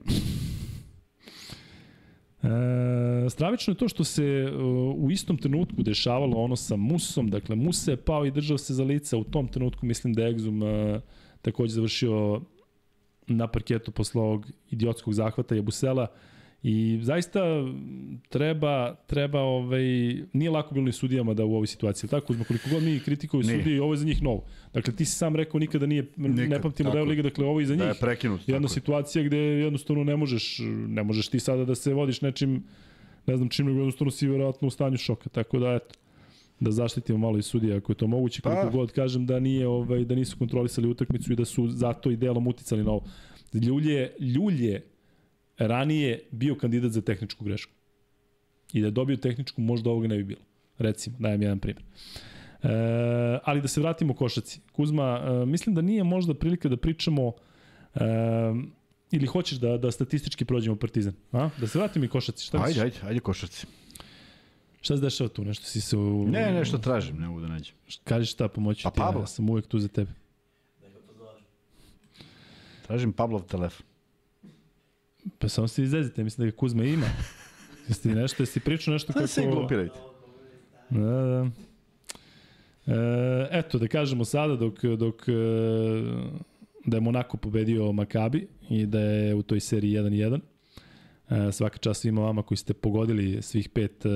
E, 2.43 3.31
stravično 3.31 3.73
je 3.73 3.77
to 3.77 3.89
što 3.89 4.05
se 4.05 4.53
uh, 4.55 5.05
u 5.05 5.11
istom 5.11 5.39
trenutku 5.39 5.83
dešavalo 5.83 6.37
ono 6.37 6.57
sa 6.57 6.77
Musom, 6.77 7.31
dakle 7.31 7.57
Musa 7.57 7.91
je 7.91 7.97
pao 7.97 8.27
i 8.27 8.31
držao 8.31 8.59
se 8.59 8.75
za 8.75 8.85
lica, 8.85 9.17
u 9.17 9.25
tom 9.25 9.49
trenutku 9.49 9.87
mislim 9.87 10.15
da 10.15 10.23
je 10.23 10.35
Exum 10.35 10.95
uh, 10.95 11.01
takođe 11.43 11.73
završio 11.73 12.41
na 13.27 13.47
parketu 13.47 13.91
posle 13.91 14.21
ovog 14.21 14.47
idiotskog 14.71 15.15
zahvata 15.15 15.55
Jebusela 15.55 16.07
i 16.63 16.99
zaista 17.03 17.41
treba, 18.29 18.95
treba 19.07 19.41
ovaj, 19.41 19.83
nije 20.33 20.51
lako 20.51 20.75
bilo 20.75 20.87
ni 20.87 20.93
sudijama 20.93 21.35
da 21.35 21.45
u 21.45 21.55
ovoj 21.55 21.67
situaciji, 21.67 22.11
tako 22.11 22.33
zbog 22.35 22.47
koliko 22.47 22.71
god 22.71 22.83
mi 22.83 23.01
kritikuju 23.01 23.43
sudije, 23.45 23.83
ovo 23.83 23.93
je 23.93 23.97
za 23.97 24.05
njih 24.05 24.23
novo. 24.23 24.45
Dakle, 24.75 24.95
ti 24.97 25.05
si 25.05 25.17
sam 25.17 25.37
rekao 25.37 25.61
nikada 25.61 25.87
nije, 25.87 26.07
Nikad, 26.17 26.49
ne 26.49 26.63
pamtimo 26.63 26.91
da 26.91 26.99
je. 26.99 27.05
Liga, 27.05 27.23
dakle 27.23 27.45
ovo 27.47 27.61
je 27.61 27.63
i 27.63 27.67
za 27.67 27.75
njih 27.75 27.83
Da 27.83 27.89
je 27.89 27.95
prekinut. 28.01 28.41
jedna 28.41 28.59
tako 28.61 28.65
je. 28.65 28.75
situacija 28.75 29.25
gde 29.25 29.37
jednostavno 29.39 30.05
ne 30.05 30.17
možeš, 30.17 30.59
ne 30.89 31.03
možeš 31.03 31.29
ti 31.29 31.41
sada 31.41 31.65
da 31.65 31.75
se 31.75 31.95
vodiš 31.95 32.21
nečim, 32.21 32.63
ne 33.27 33.37
znam 33.37 33.49
čim, 33.49 33.67
nego 33.67 33.79
jednostavno 33.79 34.11
si 34.11 34.29
verovatno 34.29 34.69
u 34.69 34.71
stanju 34.71 34.97
šoka, 34.97 35.29
tako 35.29 35.59
da 35.59 35.73
eto, 35.75 35.95
da 36.65 36.71
zaštitimo 36.71 37.19
malo 37.19 37.39
i 37.39 37.43
sudija 37.43 37.77
ako 37.77 37.93
je 37.93 37.97
to 37.97 38.07
moguće, 38.07 38.43
koliko 38.43 38.63
Pa. 38.63 38.71
god 38.71 38.93
kažem 38.93 39.27
da 39.27 39.41
nije 39.41 39.69
ovaj 39.69 40.05
da 40.05 40.15
nisu 40.15 40.39
kontrolisali 40.39 40.89
utakmicu 40.89 41.33
i 41.33 41.37
da 41.37 41.45
su 41.45 41.69
zato 41.69 42.11
i 42.11 42.17
delom 42.17 42.47
uticali 42.47 42.85
na 42.85 42.91
ovo. 42.91 43.05
Ljulje, 43.53 44.13
Ljulje 44.21 44.83
ranije 45.59 46.21
bio 46.31 46.55
kandidat 46.55 46.91
za 46.93 47.01
tehničku 47.01 47.45
grešku. 47.45 47.73
I 48.73 48.81
da 48.81 48.87
je 48.87 48.91
dobio 48.91 49.17
tehničku, 49.17 49.61
možda 49.61 49.91
ovoga 49.91 50.09
ne 50.09 50.17
bi 50.17 50.25
bilo. 50.25 50.41
Recimo, 50.79 51.17
dajem 51.19 51.43
jedan 51.43 51.59
primjer. 51.59 51.85
E, 52.63 52.69
ali 53.45 53.61
da 53.61 53.69
se 53.69 53.81
vratimo 53.81 54.15
košaci. 54.15 54.61
Kuzma, 54.73 55.21
e, 55.25 55.47
mislim 55.47 55.75
da 55.75 55.83
nije 55.83 56.05
možda 56.05 56.35
prilika 56.35 56.69
da 56.69 56.77
pričamo 56.77 57.33
e, 57.95 58.01
ili 59.11 59.27
hoćeš 59.27 59.59
da, 59.59 59.77
da 59.77 59.91
statistički 59.91 60.45
prođemo 60.45 60.77
Partizan? 60.77 61.15
A? 61.33 61.51
Da 61.61 61.67
se 61.67 61.79
vratimo 61.79 62.05
i 62.05 62.09
košaci. 62.09 62.45
Šta 62.45 62.59
Ajde, 62.59 62.69
misliš? 62.69 62.83
ajde, 62.83 63.09
ajde 63.09 63.21
košarci. 63.21 63.67
Šta 64.83 64.97
se 64.97 65.03
dešava 65.03 65.29
tu? 65.29 65.45
Nešto 65.45 65.65
si 65.67 65.81
se... 65.81 65.97
U... 65.97 66.29
Ne, 66.29 66.53
nešto 66.53 66.79
tražim, 66.79 67.17
ne 67.21 67.27
mogu 67.27 67.41
da 67.41 67.49
nađem. 67.49 67.75
Kažeš 68.05 68.33
šta, 68.33 68.49
pomoći 68.49 68.83
Pa 68.83 68.91
ti. 68.91 68.99
Pablo. 68.99 69.21
ja 69.21 69.27
sam 69.27 69.51
uvek 69.51 69.67
tu 69.67 69.79
za 69.79 69.89
tebe. 69.89 70.11
Tražim 72.87 73.13
Pavlov 73.13 73.43
telefon. 73.43 73.87
Pa 75.39 75.49
samo 75.49 75.69
se 75.69 75.83
izvezite, 75.83 76.25
mislim 76.25 76.47
da 76.47 76.51
ga 76.51 76.57
Kuzma 76.57 76.85
ima. 76.85 77.07
Jesi 77.89 78.03
ti 78.03 78.09
nešto, 78.09 78.43
jesi 78.43 78.61
pričao 78.61 78.93
nešto 78.93 79.07
Kako... 79.07 79.19
kako... 79.19 79.27
se 79.27 79.47
glupirajte. 79.47 79.99
Da, 80.91 81.01
da. 81.01 81.51
E, 82.87 83.49
eto, 83.51 83.79
da 83.79 83.89
kažemo 83.89 84.25
sada, 84.25 84.57
dok, 84.57 84.85
dok 84.85 85.29
e, 85.29 85.33
da 86.85 86.97
je 86.97 87.01
Monako 87.01 87.37
pobedio 87.37 87.93
Makabi 87.93 88.47
i 88.71 88.87
da 88.87 89.01
je 89.01 89.35
u 89.35 89.43
toj 89.43 89.61
seriji 89.61 89.97
1-1. 89.97 90.41
E, 91.31 91.53
svaka 91.53 91.79
čast 91.79 92.01
svima 92.01 92.23
vama 92.23 92.43
koji 92.43 92.59
ste 92.59 92.75
pogodili 92.75 93.43
svih 93.43 93.69
pet 93.69 94.07
e, 94.07 94.09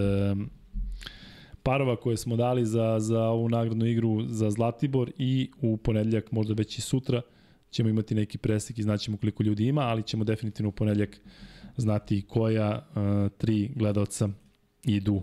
parova 1.66 1.96
koje 1.96 2.16
smo 2.16 2.36
dali 2.36 2.66
za, 2.66 3.00
za 3.00 3.22
ovu 3.22 3.48
nagradnu 3.48 3.86
igru 3.86 4.22
za 4.26 4.50
Zlatibor 4.50 5.10
i 5.18 5.50
u 5.60 5.76
ponedljak, 5.76 6.32
možda 6.32 6.54
već 6.54 6.78
i 6.78 6.80
sutra, 6.80 7.22
ćemo 7.70 7.88
imati 7.88 8.14
neki 8.14 8.38
presek 8.38 8.78
i 8.78 8.82
znaćemo 8.82 9.16
koliko 9.16 9.42
ljudi 9.42 9.66
ima, 9.66 9.80
ali 9.80 10.02
ćemo 10.02 10.24
definitivno 10.24 10.68
u 10.68 10.72
ponedljak 10.72 11.20
znati 11.76 12.22
koja 12.28 12.86
uh, 12.88 13.32
tri 13.38 13.70
gledalca 13.74 14.28
idu 14.84 15.22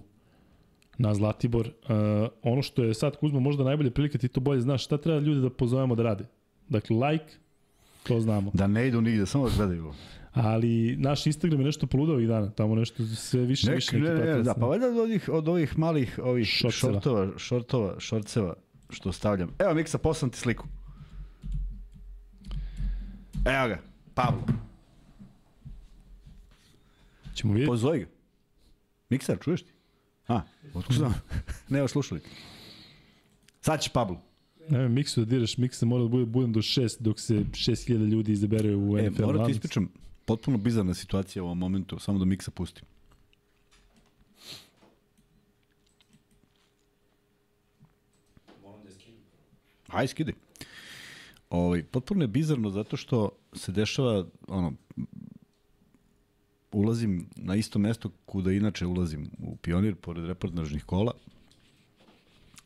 na 0.97 1.13
Zlatibor. 1.13 1.67
Uh, 1.67 1.93
ono 2.41 2.61
što 2.61 2.83
je 2.83 2.93
sad 2.93 3.15
Kuzma 3.15 3.39
možda 3.39 3.63
najbolje 3.63 3.91
prilika, 3.91 4.17
ti 4.17 4.27
to 4.27 4.39
bolje 4.39 4.61
znaš, 4.61 4.83
šta 4.83 4.97
treba 4.97 5.19
ljudi 5.19 5.41
da 5.41 5.49
pozovemo 5.49 5.95
da 5.95 6.03
rade? 6.03 6.25
Dakle, 6.69 6.95
like, 6.95 7.33
to 8.03 8.19
znamo. 8.19 8.51
Da 8.53 8.67
ne 8.67 8.87
idu 8.87 9.01
nigde, 9.01 9.25
samo 9.25 9.49
da 9.49 9.55
gledaju. 9.57 9.93
Ali 10.33 10.95
naš 10.97 11.25
Instagram 11.27 11.59
je 11.59 11.65
nešto 11.65 11.87
poludao 11.87 12.15
ovih 12.15 12.27
dana, 12.27 12.49
tamo 12.51 12.75
nešto 12.75 13.05
sve 13.05 13.41
više 13.41 13.67
Nek, 13.67 13.75
više 13.75 13.99
ne, 13.99 14.09
ne, 14.09 14.15
pratilac. 14.15 14.45
da, 14.45 14.53
pa 14.53 14.65
valjda 14.65 14.87
od 14.87 14.97
ovih, 14.97 15.29
od 15.29 15.47
ovih 15.47 15.77
malih 15.79 16.19
ovih 16.23 16.47
Šorceva. 16.47 16.93
šortova, 17.37 17.97
šortova, 17.99 18.53
što 18.89 19.11
stavljam. 19.11 19.49
Evo 19.59 19.73
Miksa, 19.73 19.97
poslam 19.97 20.31
ti 20.31 20.37
sliku. 20.37 20.67
Evo 23.45 23.67
ga, 23.67 23.79
Pablo. 24.13 24.43
Ćemo 27.35 27.53
vidjeti. 27.53 27.67
Pozvoji 27.69 27.99
ga. 27.99 28.05
Mikser, 29.09 29.37
čuješ 29.41 29.61
ti? 29.63 29.71
A, 30.27 30.41
otkud 30.73 30.95
znam? 30.95 31.13
Nema 31.69 31.87
slušalika. 31.87 32.27
Sad 33.61 33.81
će 33.81 33.89
Pablo. 33.89 34.21
Ne, 34.69 34.89
miksu 34.89 35.19
da 35.19 35.25
diraš, 35.25 35.57
miksa 35.57 35.85
mora 35.85 36.03
da 36.03 36.09
bude 36.09 36.25
budem 36.25 36.53
do 36.53 36.59
6 36.59 37.01
dok 37.01 37.19
se 37.19 37.33
6000 37.35 37.87
ljudi 38.09 38.31
izabere 38.31 38.75
u 38.75 38.97
E, 38.97 39.09
NFL. 39.09 39.25
moram 39.25 39.45
ti 39.45 39.51
ispričam, 39.51 39.89
potpuno 40.25 40.57
bizarna 40.57 40.93
situacija 40.93 41.43
u 41.43 41.45
ovom 41.45 41.57
momentu, 41.57 41.99
samo 41.99 42.19
da 42.19 42.25
Miksa 42.25 42.51
pustim. 42.51 42.85
Aj, 49.87 50.07
skidi. 50.07 50.33
Ovaj, 51.49 51.83
potpuno 51.83 52.23
je 52.23 52.27
bizarno 52.27 52.69
zato 52.69 52.97
što 52.97 53.29
se 53.53 53.71
dešava, 53.71 54.25
ono, 54.47 54.73
ulazim 56.71 57.29
na 57.35 57.55
isto 57.55 57.79
mesto 57.79 58.09
kuda 58.25 58.51
inače 58.51 58.85
ulazim 58.85 59.29
u 59.39 59.55
pionir, 59.55 59.95
pored 59.95 60.25
reportažnih 60.25 60.83
kola 60.83 61.13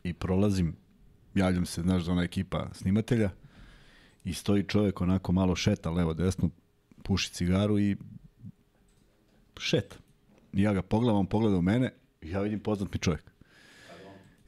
i 0.04 0.12
prolazim, 0.12 0.76
javljam 1.34 1.66
se, 1.66 1.82
znaš, 1.82 2.02
za 2.02 2.12
ona 2.12 2.22
ekipa 2.22 2.68
snimatelja 2.72 3.30
i 4.24 4.34
stoji 4.34 4.64
čovek 4.64 5.00
onako 5.00 5.32
malo 5.32 5.56
šeta 5.56 5.90
levo 5.90 6.14
desno, 6.14 6.50
puši 7.08 7.30
cigaru 7.32 7.78
i 7.78 7.96
šeta. 9.58 9.96
I 10.52 10.62
ja 10.62 10.72
ga 10.72 10.82
pogledam, 10.82 11.16
on 11.16 11.26
pogleda 11.26 11.56
u 11.56 11.62
mene 11.62 11.92
i 12.20 12.30
ja 12.30 12.40
vidim 12.40 12.60
poznat 12.60 12.92
mi 12.92 12.98
čovjek. 12.98 13.24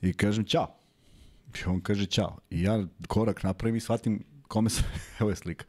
I 0.03 0.13
kažem 0.13 0.45
ćao. 0.45 0.75
I 1.59 1.65
on 1.67 1.81
kaže 1.81 2.07
ćao. 2.07 2.39
I 2.51 2.63
ja 2.63 2.85
korak 3.09 3.43
napravim 3.43 3.77
i 3.77 3.81
shvatim 3.81 4.25
kome 4.49 4.71
sam, 4.71 4.85
evo 5.21 5.31
je 5.31 5.37
slika, 5.37 5.65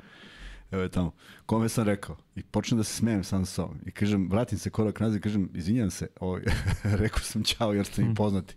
evo 0.71 0.83
je 0.83 0.89
tamo, 0.89 1.13
kome 1.45 1.69
sam 1.69 1.85
rekao. 1.85 2.17
I 2.35 2.43
počnem 2.43 2.77
da 2.77 2.83
se 2.83 2.93
smijem 2.93 3.23
sam 3.23 3.45
sa 3.45 3.53
sobom. 3.53 3.79
I 3.85 3.91
kažem, 3.91 4.29
vratim 4.29 4.57
se 4.57 4.69
korak 4.69 4.99
nazad 4.99 5.17
i 5.17 5.21
kažem, 5.21 5.49
izvinjam 5.53 5.91
se, 5.91 6.07
ovaj, 6.19 6.41
rekao 7.03 7.19
sam 7.19 7.43
ćao 7.43 7.73
jer 7.73 7.85
ste 7.85 8.03
mi 8.03 8.15
poznati. 8.15 8.55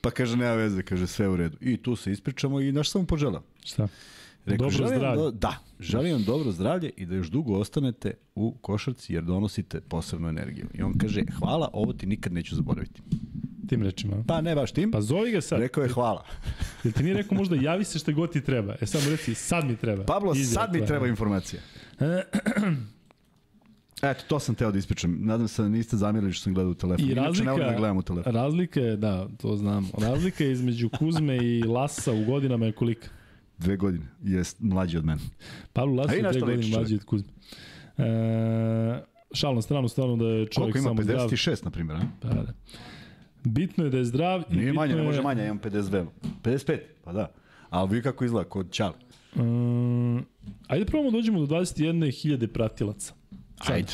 Pa 0.00 0.10
kaže, 0.10 0.36
nema 0.36 0.54
veze, 0.54 0.82
kaže, 0.82 1.06
sve 1.06 1.28
u 1.28 1.36
redu. 1.36 1.56
I 1.60 1.76
tu 1.76 1.96
se 1.96 2.12
ispričamo 2.12 2.60
i 2.60 2.72
naš 2.72 2.90
sam 2.90 3.00
mu 3.00 3.06
poželao. 3.06 3.42
Šta? 3.64 3.88
Rekao, 4.46 4.56
Dobro 4.56 4.76
želim 4.76 4.96
zdravlje. 4.98 5.22
Do, 5.22 5.30
da, 5.30 5.54
želim 5.80 6.12
vam 6.12 6.24
dobro 6.24 6.52
zdravlje 6.52 6.90
i 6.96 7.06
da 7.06 7.14
još 7.14 7.28
dugo 7.28 7.54
ostanete 7.54 8.14
u 8.34 8.54
košarci 8.60 9.12
jer 9.14 9.22
donosite 9.24 9.80
posebnu 9.80 10.28
energiju. 10.28 10.66
I 10.74 10.82
on 10.82 10.98
kaže, 10.98 11.22
hvala, 11.38 11.68
ovo 11.72 11.92
ti 11.92 12.06
nikad 12.06 12.32
neću 12.32 12.56
zaboraviti. 12.56 13.02
Tim 13.68 13.82
rečima. 13.82 14.24
Pa 14.26 14.40
ne 14.40 14.54
baš 14.54 14.72
tim, 14.72 14.90
Pa 14.90 15.00
zovi 15.00 15.30
ga 15.30 15.40
sad. 15.40 15.58
rekao 15.60 15.82
je 15.82 15.88
hvala. 15.88 16.24
Jel 16.84 16.92
ti 16.92 17.02
nije 17.02 17.14
rekao 17.14 17.38
možda 17.38 17.56
javi 17.56 17.84
se 17.84 17.98
šta 17.98 18.12
god 18.12 18.32
ti 18.32 18.40
treba? 18.40 18.76
E 18.80 18.86
samo 18.86 19.10
reci, 19.10 19.34
sad 19.34 19.64
mi 19.64 19.76
treba. 19.76 20.04
Pablo, 20.04 20.32
Izrekla 20.34 20.62
sad 20.62 20.74
mi 20.74 20.86
treba 20.86 21.06
informacija. 21.06 21.62
Eto, 24.02 24.24
to 24.28 24.38
sam 24.38 24.54
teo 24.54 24.72
da 24.72 24.78
ispričam. 24.78 25.18
Nadam 25.20 25.48
se 25.48 25.62
da 25.62 25.68
niste 25.68 25.96
zamirali 25.96 26.32
što 26.32 26.42
sam 26.42 26.54
gledao 26.54 26.70
u 26.70 26.74
telefon. 26.74 27.08
I 27.08 27.12
Inače, 27.12 27.26
razlika, 27.26 27.44
ne 27.44 27.52
volim 27.52 27.66
da 27.68 27.78
gledam 27.78 27.96
u 27.96 28.02
telefon. 28.02 28.34
razlika 28.34 28.80
je, 28.80 28.96
da, 28.96 29.28
to 29.40 29.56
znam. 29.56 29.90
Razlika 29.98 30.44
je 30.44 30.52
između 30.52 30.88
Kuzme 30.88 31.36
i 31.36 31.62
Lasa 31.62 32.12
u 32.12 32.24
godinama 32.24 32.66
je 32.66 32.72
kolika? 32.72 33.08
Dve 33.58 33.76
godine. 33.76 34.06
Jest 34.22 34.56
mlađi 34.60 34.98
od 34.98 35.04
mene. 35.04 35.20
Pavlo 35.72 35.94
Lasa 35.94 36.12
A 36.12 36.14
i 36.14 36.18
je 36.18 36.30
dve 36.30 36.40
godine 36.40 36.66
mlađi 36.68 36.94
od 36.94 37.04
Kuzme. 37.04 37.28
E, 37.98 38.04
šal 39.32 39.54
na 39.54 39.62
stranu, 39.62 39.88
stvarno 39.88 40.16
da 40.16 40.24
je 40.24 40.46
čovjek 40.46 40.54
Koliko 40.54 40.78
ima? 40.78 40.84
samo 40.84 41.02
zdrav. 41.02 41.28
56, 41.28 41.64
na 41.64 41.70
primjer, 41.70 41.96
a? 41.96 42.02
Pa, 42.20 42.28
da. 42.28 42.52
Bitno 43.44 43.84
je 43.84 43.90
da 43.90 43.98
je 43.98 44.04
zdrav. 44.04 44.40
i 44.40 44.44
Nije 44.50 44.64
bitno 44.64 44.74
manje, 44.74 44.92
ne 44.92 45.00
je- 45.00 45.04
može 45.04 45.22
manje, 45.22 45.44
imam 45.44 45.58
52. 45.60 46.06
55, 46.42 46.78
pa 47.04 47.12
da. 47.12 47.32
Ali 47.70 47.90
vi 47.90 48.02
kako 48.02 48.24
izgleda, 48.24 48.48
kod 48.48 48.70
Čali. 48.70 48.94
Um, 49.36 50.24
ajde 50.66 50.84
probamo 50.84 51.10
da 51.10 51.16
dođemo 51.16 51.40
do 51.40 51.46
21.000 51.46 52.46
pratilaca. 52.46 53.14
Sad. 53.58 53.74
Ajde. 53.74 53.92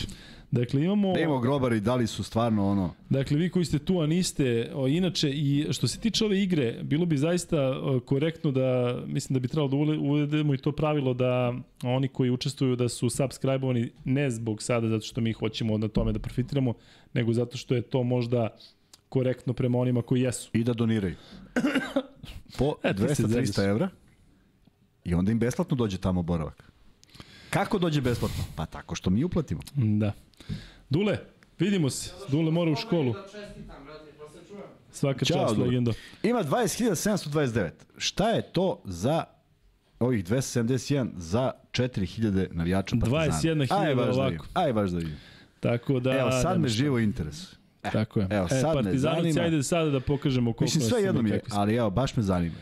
Dakle, 0.51 0.85
imamo... 0.85 1.13
Da 1.13 1.21
imamo 1.21 1.41
grobari, 1.41 1.81
da 1.81 1.95
li 1.95 2.07
su 2.07 2.23
stvarno 2.25 2.69
ono... 2.71 2.95
Dakle, 3.11 3.37
vi 3.37 3.51
koji 3.51 3.65
ste 3.65 3.79
tu, 3.79 4.01
a 4.01 4.07
niste, 4.07 4.71
o, 4.75 4.89
inače, 4.89 5.31
i 5.31 5.67
što 5.71 5.89
se 5.89 5.99
tiče 6.01 6.25
ove 6.25 6.43
igre, 6.43 6.79
bilo 6.83 7.07
bi 7.07 7.17
zaista 7.17 7.61
o, 7.61 8.01
korektno 8.01 8.51
da, 8.51 8.99
mislim 9.07 9.35
da 9.35 9.41
bi 9.41 9.49
trebalo 9.49 9.69
da 9.69 9.77
uvedemo 10.01 10.55
i 10.55 10.59
to 10.59 10.73
pravilo 10.73 11.15
da 11.15 11.55
oni 11.83 12.09
koji 12.09 12.31
učestvuju 12.31 12.77
da 12.77 12.89
su 12.89 13.11
subscribe-ovani 13.11 13.91
ne 14.05 14.31
zbog 14.31 14.63
sada 14.63 14.89
zato 14.89 15.07
što 15.07 15.21
mi 15.21 15.33
hoćemo 15.33 15.79
na 15.79 15.89
tome 15.89 16.13
da 16.13 16.19
profitiramo, 16.19 16.75
nego 17.15 17.33
zato 17.33 17.57
što 17.57 17.75
je 17.75 17.83
to 17.83 18.03
možda 18.03 18.49
korektno 19.09 19.53
prema 19.53 19.79
onima 19.79 20.03
koji 20.03 20.21
jesu. 20.21 20.51
I 20.53 20.65
da 20.65 20.73
doniraju. 20.73 21.15
Po 22.59 22.75
E, 22.83 22.95
ti 22.95 23.15
se 23.15 23.23
200-300 23.23 23.27
zezaš. 23.27 23.59
evra 23.67 23.89
i 25.05 25.15
onda 25.15 25.33
im 25.33 25.39
besplatno 25.39 25.77
dođe 25.77 25.99
tamo 25.99 26.23
boravak. 26.23 26.70
Kako 27.51 27.79
dođe 27.79 28.01
besplatno? 28.01 28.45
Pa 28.57 28.67
tako 28.67 28.95
što 28.95 29.11
mi 29.11 29.25
uplatimo. 29.25 29.61
Da. 29.75 30.13
Dule, 30.91 31.19
vidimo 31.59 31.91
se. 31.91 32.13
Dule 32.29 32.51
mora 32.51 32.71
u 32.71 32.77
školu. 32.77 33.15
Svaka 34.93 35.25
Ćao, 35.25 35.39
čast, 35.39 35.55
Dule. 35.55 35.67
legendo. 35.67 35.93
Ima 36.23 36.45
20.729. 36.45 37.71
Šta 37.99 38.29
je 38.31 38.43
to 38.43 38.81
za 38.85 39.25
ovih 40.01 40.25
271 40.25 41.09
za 41.17 41.53
4000 41.73 42.49
navijača 42.53 42.97
Partizana? 43.01 43.65
21.000 43.65 43.87
Aj, 43.87 43.95
baš 43.95 44.07
da 44.07 44.23
ovako. 44.23 44.47
Aj, 44.55 44.73
baš 44.73 44.91
da 44.91 44.99
vidim. 44.99 45.17
Tako 45.61 46.01
da... 46.01 46.19
Evo, 46.19 46.31
sad 46.31 46.61
me 46.61 46.69
živo 46.69 46.99
interesuje. 46.99 47.59
E, 47.83 47.91
Tako 47.91 48.21
je. 48.21 48.27
Evo, 48.31 48.47
e, 48.47 48.49
sad 48.49 48.77
me 48.77 48.83
Partizanovci, 48.83 49.33
zanima. 49.33 49.43
ajde 49.43 49.63
sada 49.63 49.91
da 49.91 50.01
pokažemo 50.01 50.53
koliko 50.53 50.65
Mislim, 50.65 50.91
sve 50.91 51.03
jedno 51.03 51.23
mi 51.23 51.31
je, 51.31 51.41
ali 51.51 51.75
evo, 51.75 51.91
baš 51.91 52.17
me 52.17 52.23
zanima. 52.23 52.57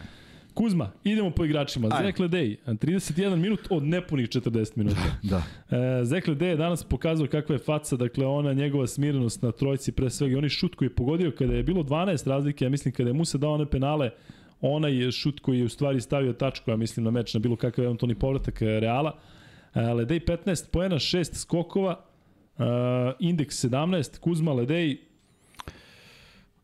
Kuzma, 0.58 0.90
idemo 1.04 1.30
po 1.30 1.44
igračima. 1.44 1.88
Ajde. 1.92 2.06
Zekle 2.06 2.28
Dej, 2.28 2.56
31 2.66 3.36
minut 3.36 3.60
od 3.70 3.82
nepunih 3.82 4.28
40 4.28 4.76
minuta. 4.76 5.00
Da. 5.22 5.42
E, 5.76 6.04
Zekle 6.04 6.34
Dej 6.34 6.48
je 6.48 6.56
danas 6.56 6.84
pokazao 6.84 7.26
kakva 7.26 7.54
je 7.54 7.58
faca, 7.58 7.96
dakle 7.96 8.26
ona 8.26 8.52
njegova 8.52 8.86
smirenost 8.86 9.42
na 9.42 9.52
trojci 9.52 9.92
pre 9.92 10.10
svega 10.10 10.32
i 10.32 10.36
onaj 10.36 10.48
šut 10.48 10.74
koji 10.74 10.86
je 10.86 10.94
pogodio 10.94 11.32
kada 11.38 11.54
je 11.54 11.62
bilo 11.62 11.82
12 11.82 12.28
razlike, 12.28 12.64
ja 12.64 12.68
mislim 12.68 12.94
kada 12.94 13.10
je 13.10 13.14
Musa 13.14 13.38
dao 13.38 13.52
one 13.52 13.66
penale, 13.70 14.10
onaj 14.60 15.10
šut 15.10 15.40
koji 15.40 15.58
je 15.58 15.64
u 15.64 15.68
stvari 15.68 16.00
stavio 16.00 16.32
tačku, 16.32 16.70
ja 16.70 16.76
mislim 16.76 17.04
na 17.04 17.10
meč, 17.10 17.34
na 17.34 17.40
bilo 17.40 17.56
kakav 17.56 17.84
eventualni 17.84 18.14
povratak 18.14 18.62
e, 18.62 18.80
Reala. 18.80 19.18
E, 19.74 19.80
Ledej 19.80 20.20
15 20.20 20.70
poena, 20.70 20.96
6 20.96 21.34
skokova, 21.34 22.00
e, 22.58 22.62
indeks 23.18 23.64
17, 23.64 24.18
Kuzma 24.18 24.52
Ledej, 24.52 24.96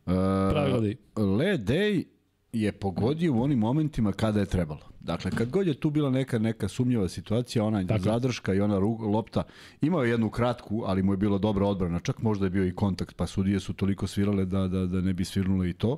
pravi 0.05 0.71
Uh, 0.71 0.75
Ledej. 0.75 0.95
Ledej 1.15 2.14
je 2.61 2.71
pogodio 2.71 3.33
u 3.33 3.41
onim 3.41 3.59
momentima 3.59 4.11
kada 4.11 4.39
je 4.39 4.45
trebalo. 4.45 4.81
Dakle, 4.99 5.31
kad 5.31 5.49
god 5.49 5.67
je 5.67 5.73
tu 5.73 5.89
bila 5.89 6.09
neka 6.09 6.39
neka 6.39 6.67
sumnjiva 6.67 7.09
situacija, 7.09 7.63
ona 7.63 7.81
Tako 7.81 7.93
je. 7.93 7.99
zadrška 7.99 8.53
i 8.53 8.59
ona 8.59 8.79
ru, 8.79 8.97
lopta, 9.01 9.43
imao 9.81 10.03
je 10.03 10.09
jednu 10.09 10.29
kratku, 10.29 10.83
ali 10.85 11.03
mu 11.03 11.13
je 11.13 11.17
bilo 11.17 11.37
dobra 11.37 11.65
odbrana, 11.67 11.99
čak 11.99 12.21
možda 12.21 12.45
je 12.45 12.49
bio 12.49 12.65
i 12.65 12.75
kontakt, 12.75 13.15
pa 13.15 13.27
sudije 13.27 13.59
su 13.59 13.73
toliko 13.73 14.07
svirale 14.07 14.45
da, 14.45 14.67
da, 14.67 14.85
da 14.85 15.01
ne 15.01 15.13
bi 15.13 15.25
svirnule 15.25 15.69
i 15.69 15.73
to. 15.73 15.97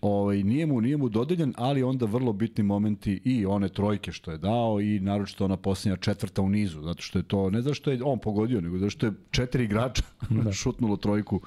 Ovaj, 0.00 0.42
nije, 0.42 0.66
mu, 0.66 0.80
nije 0.80 0.96
mu 0.96 1.08
dodeljen, 1.08 1.54
ali 1.56 1.82
onda 1.82 2.06
vrlo 2.06 2.32
bitni 2.32 2.64
momenti 2.64 3.20
i 3.24 3.46
one 3.46 3.68
trojke 3.68 4.12
što 4.12 4.30
je 4.30 4.38
dao 4.38 4.80
i 4.80 5.00
naročito 5.00 5.44
ona 5.44 5.56
posljednja 5.56 5.96
četvrta 5.96 6.42
u 6.42 6.48
nizu, 6.48 6.82
zato 6.82 7.02
što 7.02 7.18
je 7.18 7.22
to, 7.22 7.50
ne 7.50 7.62
zato 7.62 7.74
što 7.74 7.90
je 7.90 8.02
on 8.04 8.18
pogodio, 8.18 8.60
nego 8.60 8.78
zato 8.78 8.90
što 8.90 9.06
je 9.06 9.12
četiri 9.30 9.64
igrača 9.64 10.02
da. 10.30 10.52
šutnulo 10.62 10.96
trojku 10.96 11.40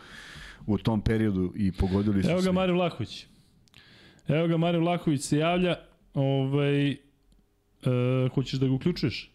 u 0.68 0.77
tom 0.77 1.02
periodu 1.02 1.53
i 1.56 1.72
pogodili 1.72 2.23
su 2.23 2.30
Evo 2.30 2.41
ga. 2.41 2.52
Mario 2.52 2.76
Vlahović. 2.76 3.27
Evo 4.27 4.48
ga 4.48 4.57
Mario 4.57 4.80
Vlahović 4.81 5.22
se 5.22 5.38
javlja. 5.38 5.76
Ovaj, 6.14 6.91
e, 6.91 6.98
hoćeš 8.34 8.60
da 8.60 8.68
ga 8.68 8.73
uključuješ? 8.73 9.31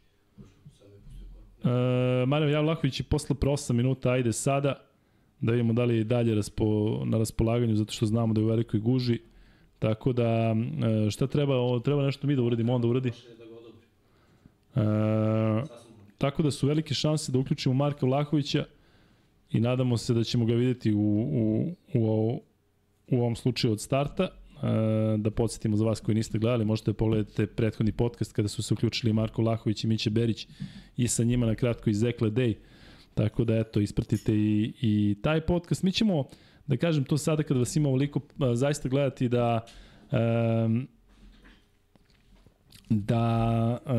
E, 1.64 2.26
Mario 2.26 2.62
Vlahović 2.62 3.00
je 3.00 3.04
posle 3.04 3.36
pre 3.36 3.50
8 3.50 3.72
minuta, 3.72 4.10
ajde 4.10 4.32
sada 4.32 4.86
da 5.40 5.52
vidimo 5.52 5.72
da 5.72 5.84
li 5.84 5.96
je 5.96 6.04
dalje 6.04 6.34
raspo, 6.34 6.64
na 7.04 7.18
raspolaganju, 7.18 7.76
zato 7.76 7.92
što 7.92 8.06
znamo 8.06 8.34
da 8.34 8.40
je 8.40 8.44
u 8.44 8.48
velikoj 8.48 8.80
guži. 8.80 9.18
Tako 9.78 10.12
da, 10.12 10.54
e, 11.06 11.10
šta 11.10 11.26
treba, 11.26 11.56
o, 11.56 11.80
treba 11.80 12.02
nešto 12.02 12.26
mi 12.26 12.36
da 12.36 12.42
uradimo, 12.42 12.74
on 12.74 12.82
da 12.82 12.88
uradi. 12.88 13.12
E, 14.74 14.80
tako 16.18 16.42
da 16.42 16.50
su 16.50 16.66
velike 16.66 16.94
šanse 16.94 17.32
da 17.32 17.38
uključimo 17.38 17.74
Marka 17.74 18.06
Vlahovića 18.06 18.64
i 19.50 19.60
nadamo 19.60 19.96
se 19.96 20.14
da 20.14 20.24
ćemo 20.24 20.44
ga 20.44 20.54
videti 20.54 20.94
u, 20.94 21.00
u, 21.00 21.74
u, 21.94 22.40
u 23.10 23.20
ovom 23.20 23.36
slučaju 23.36 23.72
od 23.72 23.80
starta. 23.80 24.28
E, 24.62 25.16
da 25.18 25.30
podsjetimo 25.30 25.76
za 25.76 25.84
vas 25.84 26.00
koji 26.00 26.14
niste 26.14 26.38
gledali, 26.38 26.64
možete 26.64 26.90
da 26.90 26.96
pogledate 26.96 27.46
prethodni 27.46 27.92
podcast 27.92 28.32
kada 28.32 28.48
su 28.48 28.62
se 28.62 28.74
uključili 28.74 29.12
Marko 29.12 29.42
Vlahović 29.42 29.84
i 29.84 29.86
Miće 29.86 30.10
Berić 30.10 30.46
i 30.96 31.08
sa 31.08 31.24
njima 31.24 31.46
na 31.46 31.54
kratko 31.54 31.90
iz 31.90 31.98
Zekle 31.98 32.30
Day. 32.30 32.54
Tako 33.14 33.44
da 33.44 33.56
eto, 33.56 33.80
ispratite 33.80 34.34
i, 34.34 34.72
i 34.80 35.16
taj 35.22 35.40
podcast. 35.40 35.82
Mi 35.82 35.92
ćemo, 35.92 36.24
da 36.66 36.76
kažem 36.76 37.04
to 37.04 37.18
sada 37.18 37.42
kada 37.42 37.60
vas 37.60 37.76
ima 37.76 37.88
ovoliko, 37.88 38.20
zaista 38.54 38.88
gledati 38.88 39.28
da 39.28 39.60
um, 40.12 40.88
da 42.88 43.78
uh, 43.84 43.90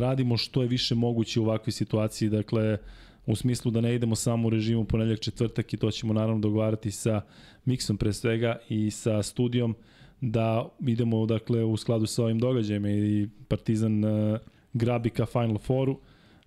radimo 0.00 0.36
što 0.36 0.62
je 0.62 0.68
više 0.68 0.94
moguće 0.94 1.40
u 1.40 1.44
ovakvoj 1.44 1.72
situaciji, 1.72 2.28
dakle 2.28 2.78
u 3.26 3.36
smislu 3.36 3.70
da 3.70 3.80
ne 3.80 3.94
idemo 3.94 4.16
samo 4.16 4.46
u 4.46 4.50
režimu 4.50 4.84
ponedljak 4.84 5.20
četvrtak 5.20 5.74
i 5.74 5.76
to 5.76 5.90
ćemo 5.90 6.12
naravno 6.12 6.40
dogovarati 6.40 6.90
sa 6.90 7.20
Miksom 7.64 7.96
pre 7.96 8.12
svega 8.12 8.58
i 8.68 8.90
sa 8.90 9.22
studijom 9.22 9.74
da 10.20 10.68
idemo 10.86 11.26
dakle 11.26 11.64
u 11.64 11.76
skladu 11.76 12.06
sa 12.06 12.24
ovim 12.24 12.38
događajima 12.38 12.90
i 12.90 13.28
Partizan 13.48 14.04
uh, 14.04 14.38
grabi 14.72 15.10
ka 15.10 15.26
Final 15.26 15.58
Fouru 15.58 15.98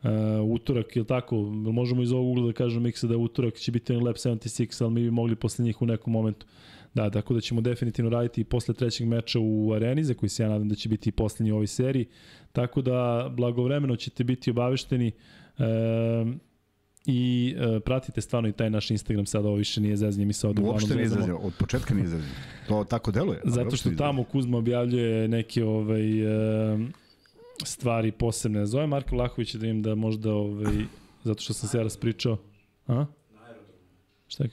Uh, 0.04 0.10
utorak, 0.52 0.96
je 0.96 1.04
tako, 1.04 1.36
možemo 1.52 2.02
iz 2.02 2.12
ovog 2.12 2.28
ugla 2.28 2.48
da 2.48 2.54
kažemo 2.54 2.84
Miksa 2.84 3.08
da 3.08 3.18
utorak 3.18 3.56
će 3.56 3.72
biti 3.72 3.94
on 3.94 4.04
Lab 4.04 4.16
76, 4.16 4.84
ali 4.84 4.94
mi 4.94 5.02
bi 5.02 5.12
mogli 5.12 5.36
posle 5.36 5.66
njih 5.66 5.82
u 5.82 5.86
nekom 5.86 6.14
momentu. 6.14 6.46
Da, 6.94 7.10
tako 7.10 7.34
da 7.34 7.42
ćemo 7.42 7.62
definitivno 7.62 8.12
raditi 8.12 8.42
i 8.42 8.44
posle 8.44 8.74
trećeg 8.74 9.08
meča 9.08 9.40
u 9.40 9.74
areni, 9.74 10.04
za 10.04 10.14
koji 10.14 10.30
se 10.30 10.44
ja 10.44 10.50
nadam 10.50 10.70
da 10.70 10.76
će 10.76 10.90
biti 10.90 11.10
i 11.10 11.12
poslednji 11.12 11.52
u 11.52 11.56
ovoj 11.56 11.68
seriji. 11.68 12.06
Tako 12.52 12.82
da 12.82 13.30
blagovremeno 13.32 13.96
ćete 13.96 14.24
biti 14.24 14.52
obavešteni 14.52 15.12
uh, 15.58 15.64
i 17.06 17.56
uh, 17.58 17.82
pratite 17.84 18.22
stvarno 18.22 18.50
i 18.50 18.52
taj 18.52 18.70
naš 18.70 18.92
Instagram 18.92 19.26
sada 19.26 19.48
ovo 19.48 19.58
više 19.58 19.82
nije 19.82 19.98
zezanje 19.98 20.26
mi 20.26 20.34
se 20.34 20.48
ovde 20.48 20.62
Uopšte 20.62 20.96
nije 20.96 21.08
zezanje, 21.08 21.34
od 21.34 21.54
početka 21.60 21.94
nije 21.94 22.08
zezanje. 22.08 22.32
To 22.68 22.84
tako 22.84 23.12
deluje. 23.12 23.42
Zato 23.44 23.76
što 23.76 23.90
tamo 23.92 24.24
Kuzma 24.24 24.58
objavljuje 24.58 25.28
neke 25.28 25.64
ovaj, 25.64 26.26
uh, 26.74 26.82
stvari 27.66 28.12
posebne. 28.12 28.66
Zove 28.66 28.88
Marko 28.88 29.16
Vlahović 29.16 29.54
da 29.54 29.68
im 29.68 29.82
da 29.82 29.96
možda, 29.96 30.34
ovaj, 30.34 30.74
zato 31.24 31.42
što 31.42 31.54
sam 31.54 31.70
se 31.70 31.78
ja 31.78 31.84
raspričao. 31.84 32.38
A? 32.88 33.06
Šta 34.28 34.44
je? 34.44 34.50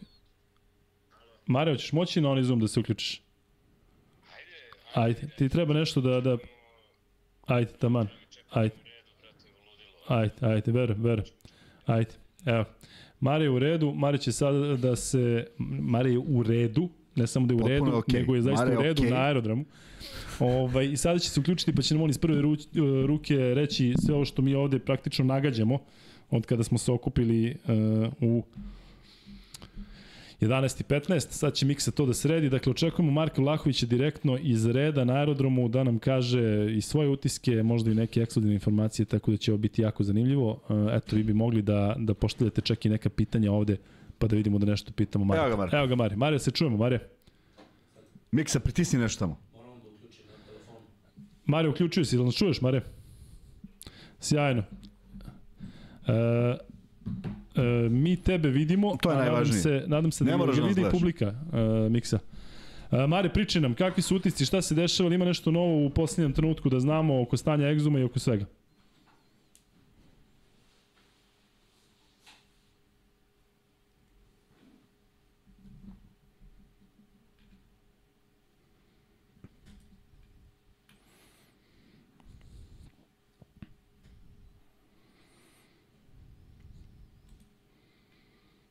Mare, 1.47 1.73
hoćeš 1.73 1.93
moći 1.93 2.21
na 2.21 2.31
onaj 2.31 2.43
Zoom 2.43 2.61
da 2.61 2.69
se 2.69 2.81
uključiš? 2.81 3.23
Ajde, 4.95 5.29
ti 5.39 5.49
treba 5.49 5.75
nešto 5.75 6.01
da... 6.01 6.21
da... 6.21 6.39
Ajde, 7.47 7.73
taman. 7.73 8.09
Ajde. 8.51 8.75
Ajde, 10.09 10.35
ajde, 10.41 10.73
veru, 10.73 10.95
veru. 10.99 11.23
Ajde, 11.87 12.11
evo. 12.47 12.65
Mare 13.21 13.45
je 13.45 13.51
u 13.51 13.59
redu, 13.59 13.93
Mare 13.93 14.19
će 14.19 14.33
sada 14.33 14.77
da 14.77 14.97
se... 14.97 15.47
Mare 15.81 16.11
je 16.11 16.19
u 16.19 16.43
redu, 16.43 16.89
ne 17.17 17.27
samo 17.27 17.47
da 17.47 17.55
je 17.55 17.63
u 17.65 17.69
redu, 17.69 17.85
okay. 17.85 18.15
nego 18.15 18.35
je 18.35 18.43
zaista 18.43 18.65
Mare 18.65 18.79
u 18.79 18.83
redu 18.83 19.03
okay. 19.03 19.11
na 19.11 19.17
aerodromu. 19.17 19.65
Ovaj, 20.39 20.93
I 20.93 20.97
sada 20.97 21.19
će 21.19 21.31
se 21.31 21.41
uključiti 21.41 21.75
pa 21.75 21.83
će 21.83 21.95
nam 21.95 22.03
on 22.03 22.11
iz 22.11 22.19
prve 22.19 22.43
ru, 22.43 22.57
ruke 23.07 23.37
reći 23.37 23.95
sve 24.07 24.15
ovo 24.15 24.25
što 24.25 24.43
mi 24.43 24.55
ovde 24.55 24.79
praktično 24.79 25.25
nagađamo 25.25 25.79
od 26.31 26.47
kada 26.47 26.65
smo 26.65 26.79
se 26.79 26.93
okupili 26.93 27.51
uh, 27.51 28.13
u 28.21 28.43
11.15, 30.41 31.31
sad 31.31 31.55
će 31.55 31.67
Miksa 31.67 31.91
to 31.91 32.07
da 32.07 32.15
sredi, 32.15 32.49
dakle 32.49 32.71
očekujemo 32.71 33.13
Marka 33.13 33.43
Vlahovića 33.43 33.87
direktno 33.87 34.39
iz 34.43 34.67
reda 34.67 35.05
na 35.05 35.15
aerodromu 35.15 35.69
da 35.69 35.85
nam 35.85 35.99
kaže 35.99 36.73
i 36.77 36.81
svoje 36.81 37.09
utiske, 37.09 37.63
možda 37.63 37.91
i 37.91 37.95
neke 37.95 38.21
ekskluzivne 38.21 38.55
informacije, 38.55 39.07
tako 39.07 39.31
da 39.31 39.37
će 39.37 39.53
ovo 39.53 39.59
biti 39.59 39.83
jako 39.83 40.05
zanimljivo. 40.05 40.51
Uh, 40.69 40.93
eto, 40.93 41.17
vi 41.17 41.23
bi 41.23 41.35
mogli 41.35 41.63
da, 41.63 41.95
da 41.99 42.15
poštaljate 42.15 42.61
čak 42.61 42.85
i 42.85 42.89
neka 42.89 43.11
pitanja 43.11 43.53
ovde, 43.53 43.77
pa 44.19 44.27
da 44.27 44.37
vidimo 44.37 44.59
da 44.59 44.67
nešto 44.67 44.93
pitamo 44.93 45.25
Marka. 45.25 45.43
Evo 45.43 45.51
ga, 45.51 45.57
Marko. 45.57 45.77
Evo 45.77 45.87
ga, 45.87 45.95
Mare. 45.95 46.17
Mare, 46.17 46.39
se 46.39 46.51
čujemo, 46.51 46.77
Mare. 46.77 46.99
Miksa, 48.31 48.61
pritisni 48.61 48.99
nešto 48.99 49.19
tamo. 49.19 49.39
Mare, 51.45 51.69
uključuju 51.69 52.05
se, 52.05 52.17
ili 52.17 52.25
nas 52.25 52.35
čuješ, 52.35 52.61
Mare? 52.61 52.83
Sjajno. 54.21 54.63
E, 56.07 56.70
e, 57.57 57.89
mi 57.89 58.17
tebe 58.17 58.49
vidimo, 58.49 58.97
To 59.03 59.11
je 59.11 59.17
a 59.17 59.19
nadam 59.19 59.33
najvažnije. 59.33 59.63
se, 59.63 59.85
nadam 59.87 60.13
se 60.13 60.25
da 60.25 60.31
Ne 60.31 60.39
ga 60.39 60.53
da 60.53 60.61
nas 60.61 60.77
vidi 60.77 60.89
publika 60.91 61.35
e, 61.53 61.89
Miksa. 61.89 62.19
E, 62.91 63.07
Mare, 63.07 63.29
priči 63.29 63.61
nam, 63.61 63.75
kakvi 63.75 64.03
su 64.03 64.17
utisci, 64.17 64.45
šta 64.47 64.63
se 64.63 64.75
dešava, 64.75 65.15
ima 65.15 65.25
nešto 65.25 65.51
novo 65.51 65.87
u 65.87 65.91
posljednjem 65.91 66.33
trenutku 66.33 66.69
da 66.69 66.81
znamo 66.81 67.23
oko 67.23 67.37
stanja 67.37 67.69
egzuma 67.69 67.99
i 67.99 68.03
oko 68.03 68.19
svega? 68.19 68.45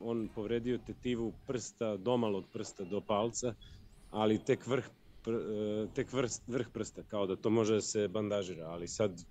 On 0.10 0.30
povredio 0.36 0.78
tetivu 0.78 1.34
prsta, 1.48 1.98
domalog 1.98 2.46
prsta 2.54 2.84
do 2.84 3.02
palca, 3.02 3.54
ali 4.12 4.40
tek 4.46 4.68
vrh 4.68 4.90
pr, 5.24 5.34
e, 5.34 5.88
tek 5.94 6.14
vrh, 6.14 6.32
vrh 6.48 6.68
prsta, 6.74 7.04
kao 7.04 7.28
da 7.28 7.36
to 7.36 7.50
može 7.50 7.74
da 7.74 7.82
se 7.82 8.08
bandažira, 8.08 8.68
ali 8.68 8.88
sad 8.88 9.26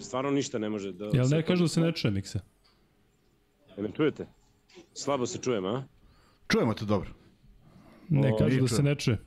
stvarno 0.00 0.30
ništa 0.30 0.58
ne 0.58 0.68
može 0.68 0.92
da... 0.92 1.10
Jel 1.12 1.28
ne 1.28 1.42
kažu 1.42 1.64
da 1.64 1.68
se 1.68 1.80
ne 1.80 1.92
čuje 1.92 2.10
Miksa? 2.10 2.40
E, 3.76 3.82
me 3.82 3.90
čujete? 3.92 4.26
Slabo 4.94 5.26
se 5.26 5.38
čujem, 5.38 5.64
a? 5.64 5.84
Čujemo 6.48 6.74
te 6.74 6.84
dobro. 6.84 7.10
Ne 8.08 8.32
O, 8.32 8.36
kažu 8.36 8.60
da 8.60 8.68
se 8.68 8.82
ne 8.82 8.94
čuje. 8.94 9.18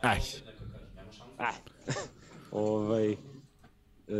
Aj. 0.00 0.20
Ovaj, 2.50 3.12
e, 3.12 3.16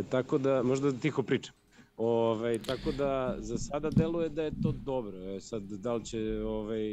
tako 0.09 0.37
da, 0.37 0.63
možda 0.63 0.91
da 0.91 0.99
tiho 0.99 1.23
pričam. 1.23 1.55
Ovaj, 2.03 2.59
tako 2.59 2.91
da, 2.91 3.35
za 3.39 3.57
sada 3.57 3.89
deluje 3.89 4.29
da 4.29 4.43
je 4.43 4.61
to 4.61 4.71
dobro. 4.71 5.17
E, 5.17 5.39
sad, 5.39 5.63
da 5.63 5.93
li 5.93 6.05
će 6.05 6.43
ovaj, 6.45 6.83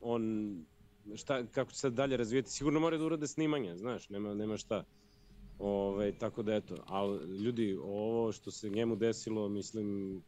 on, 0.00 0.54
šta, 1.14 1.46
kako 1.46 1.70
će 1.70 1.78
sad 1.78 1.92
dalje 1.92 2.16
razvijeti, 2.16 2.50
sigurno 2.50 2.80
mora 2.80 2.98
da 2.98 3.04
urade 3.04 3.26
snimanje, 3.26 3.76
znaš, 3.76 4.08
nema, 4.08 4.34
nema 4.34 4.56
šta. 4.56 4.84
Ovaj, 5.58 6.12
tako 6.18 6.42
da 6.42 6.54
eto, 6.54 6.76
ali 6.86 7.38
ljudi, 7.38 7.78
ovo 7.82 8.32
što 8.32 8.50
se 8.50 8.70
njemu 8.70 8.96
desilo, 8.96 9.48
mislim, 9.48 10.20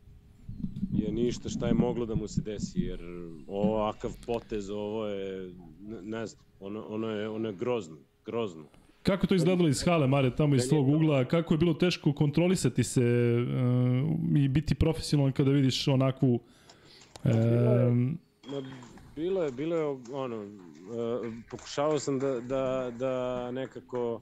je 0.92 1.12
ništa 1.12 1.48
šta 1.48 1.66
je 1.66 1.74
moglo 1.74 2.06
da 2.06 2.14
mu 2.14 2.28
se 2.28 2.42
desi, 2.42 2.80
jer 2.80 3.00
ovakav 3.46 4.12
potez, 4.26 4.70
ovo 4.70 5.06
je, 5.06 5.54
ne, 5.80 6.02
ne 6.02 6.26
znam, 6.26 6.44
ono, 6.60 6.86
ono, 6.88 7.10
je, 7.10 7.28
ono 7.28 7.48
je 7.48 7.54
grozno, 7.54 7.96
grozno. 8.24 8.64
Kako 9.06 9.26
to 9.26 9.34
izgledalo 9.34 9.68
iz 9.68 9.84
hale, 9.84 10.06
Mare, 10.06 10.36
tamo 10.36 10.54
iz 10.54 10.62
svog 10.62 10.88
ugla? 10.88 11.24
Kako 11.24 11.54
je 11.54 11.58
bilo 11.58 11.74
teško 11.74 12.12
kontrolisati 12.12 12.84
se 12.84 13.00
uh, 13.00 14.36
i 14.36 14.48
biti 14.48 14.74
profesionalan 14.74 15.32
kada 15.32 15.50
vidiš 15.50 15.88
onakvu... 15.88 16.40
Uh, 17.24 17.32
bilo 19.16 19.42
je, 19.42 19.52
bilo 19.52 19.76
je, 19.76 19.84
ono, 20.12 20.42
uh, 20.42 20.50
pokušavao 21.50 21.98
sam 21.98 22.18
da, 22.18 22.40
da, 22.40 22.92
da 22.98 23.50
nekako 23.50 24.20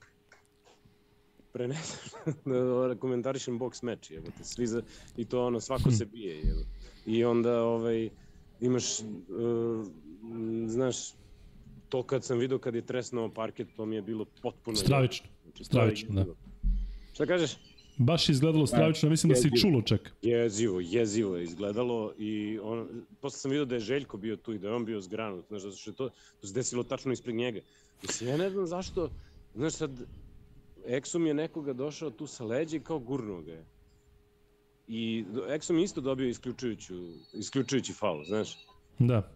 prenesem, 1.53 1.99
da 2.89 2.95
komentarišem 2.95 3.59
boks 3.59 3.83
meč, 3.83 4.11
jebote, 4.11 4.45
svi 4.45 4.67
za, 4.67 4.83
i 5.17 5.25
to 5.25 5.47
ono, 5.47 5.61
svako 5.61 5.91
se 5.91 6.05
bije, 6.05 6.37
jebote. 6.37 6.69
I 7.07 7.25
onda, 7.25 7.63
ovaj, 7.63 8.09
imaš, 8.61 9.01
uh, 9.01 9.87
znaš, 10.67 10.97
to 11.89 12.03
kad 12.03 12.25
sam 12.25 12.39
video 12.39 12.59
kad 12.59 12.75
je 12.75 12.87
tresnuo 12.87 13.29
parket, 13.29 13.69
to 13.77 13.87
mi 13.87 13.97
je 13.97 14.03
bilo 14.03 14.25
potpuno... 14.43 14.77
Stravično, 14.77 15.27
Znači, 15.45 15.65
stravično, 15.65 16.25
da. 16.25 16.35
Šta 17.13 17.27
kažeš? 17.27 17.57
baš 17.97 18.29
izgledalo 18.29 18.67
stravično, 18.67 19.11
mislim 19.11 19.31
da 19.31 19.37
si 19.37 19.61
čulo 19.61 19.83
čak. 19.83 20.15
Jezivo, 20.23 20.81
jezivo 20.81 21.37
je 21.37 21.45
izgledalo 21.45 22.13
i 22.19 22.59
on, 22.63 22.89
posle 23.21 23.39
sam 23.39 23.51
vidio 23.51 23.65
da 23.65 23.75
je 23.75 23.81
Željko 23.81 24.17
bio 24.17 24.37
tu 24.37 24.53
i 24.53 24.59
da 24.59 24.69
je 24.69 24.75
on 24.75 24.85
bio 24.85 25.01
zgranut, 25.01 25.47
znaš, 25.49 25.63
zato 25.63 25.77
što 25.77 25.91
je 25.91 25.95
to, 25.95 26.11
to 26.41 26.47
se 26.47 26.55
desilo 26.55 26.83
tačno 26.83 27.13
ispred 27.13 27.35
njega. 27.35 27.61
Mislim, 28.03 28.31
ja 28.31 28.37
ne 28.37 28.51
znam 28.51 28.67
zašto, 28.67 29.11
znaš 29.55 29.73
sad, 29.73 29.91
Exum 30.87 31.27
je 31.27 31.35
nekoga 31.35 31.73
došao 31.73 32.11
tu 32.11 32.27
sa 32.27 32.45
leđa 32.45 32.77
i 32.77 32.81
kao 32.81 32.99
gurnuo 32.99 33.43
ga 33.43 33.53
je. 33.53 33.65
I 34.89 35.25
Exum 35.49 35.77
je 35.77 35.85
isto 35.85 36.01
dobio 36.01 36.29
isključujuću, 36.29 36.95
isključujući 37.33 37.93
faul, 37.93 38.25
znaš. 38.25 38.67
Da. 38.99 39.31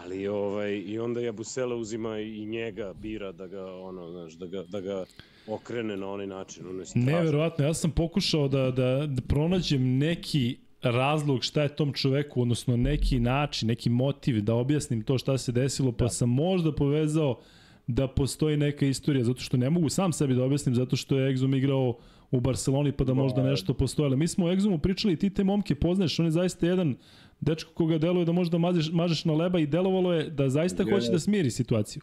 Ali 0.00 0.28
ovaj, 0.28 0.82
i 0.86 0.98
onda 0.98 1.20
Jabusele 1.20 1.74
uzima 1.74 2.18
i 2.18 2.46
njega, 2.46 2.92
bira 3.02 3.32
da 3.32 3.46
ga, 3.46 3.74
ono, 3.74 4.10
znaš, 4.10 4.32
da 4.32 4.46
ga, 4.46 4.62
da 4.62 4.80
ga 4.80 5.04
okrene 5.46 5.96
na 5.96 6.08
onaj 6.08 6.26
način. 6.26 6.66
Ono 6.68 6.78
je 6.78 6.86
strašno. 6.86 7.12
Neverovatno, 7.12 7.64
ja 7.64 7.74
sam 7.74 7.90
pokušao 7.90 8.48
da, 8.48 8.70
da, 8.70 9.06
da 9.06 9.22
pronađem 9.22 9.98
neki 9.98 10.56
razlog 10.82 11.44
šta 11.44 11.62
je 11.62 11.76
tom 11.76 11.92
čoveku, 11.92 12.42
odnosno 12.42 12.76
neki 12.76 13.20
način, 13.20 13.68
neki 13.68 13.90
motiv 13.90 14.40
da 14.40 14.54
objasnim 14.54 15.02
to 15.02 15.18
šta 15.18 15.38
se 15.38 15.52
desilo, 15.52 15.92
pa 15.92 16.08
sam 16.08 16.28
možda 16.28 16.72
povezao 16.72 17.40
da 17.86 18.08
postoji 18.08 18.56
neka 18.56 18.86
istorija, 18.86 19.24
zato 19.24 19.40
što 19.40 19.56
ne 19.56 19.70
mogu 19.70 19.88
sam 19.88 20.12
sebi 20.12 20.34
da 20.34 20.44
objasnim, 20.44 20.74
zato 20.74 20.96
što 20.96 21.18
je 21.18 21.34
Exum 21.34 21.56
igrao 21.56 21.96
u 22.30 22.40
Barceloni 22.40 22.92
pa 22.92 23.04
da 23.04 23.14
možda 23.14 23.42
nešto 23.42 23.74
postoje. 23.74 24.06
Ali 24.06 24.16
mi 24.16 24.28
smo 24.28 24.46
o 24.46 24.48
Exumu 24.48 24.78
pričali, 24.78 25.16
ti 25.16 25.30
te 25.30 25.44
momke 25.44 25.74
poznaješ, 25.74 26.18
on 26.18 26.26
je 26.26 26.30
zaista 26.30 26.66
jedan 26.66 26.96
dečko 27.42 27.72
koga 27.74 27.98
deluje 27.98 28.24
da 28.24 28.32
možda 28.32 28.58
mažeš, 28.58 28.90
mažeš 28.92 29.24
na 29.24 29.34
leba 29.34 29.58
i 29.58 29.66
delovalo 29.66 30.12
je 30.12 30.30
da 30.30 30.48
zaista 30.48 30.84
hoće 30.84 31.10
da 31.10 31.18
smiri 31.18 31.50
situaciju. 31.50 32.02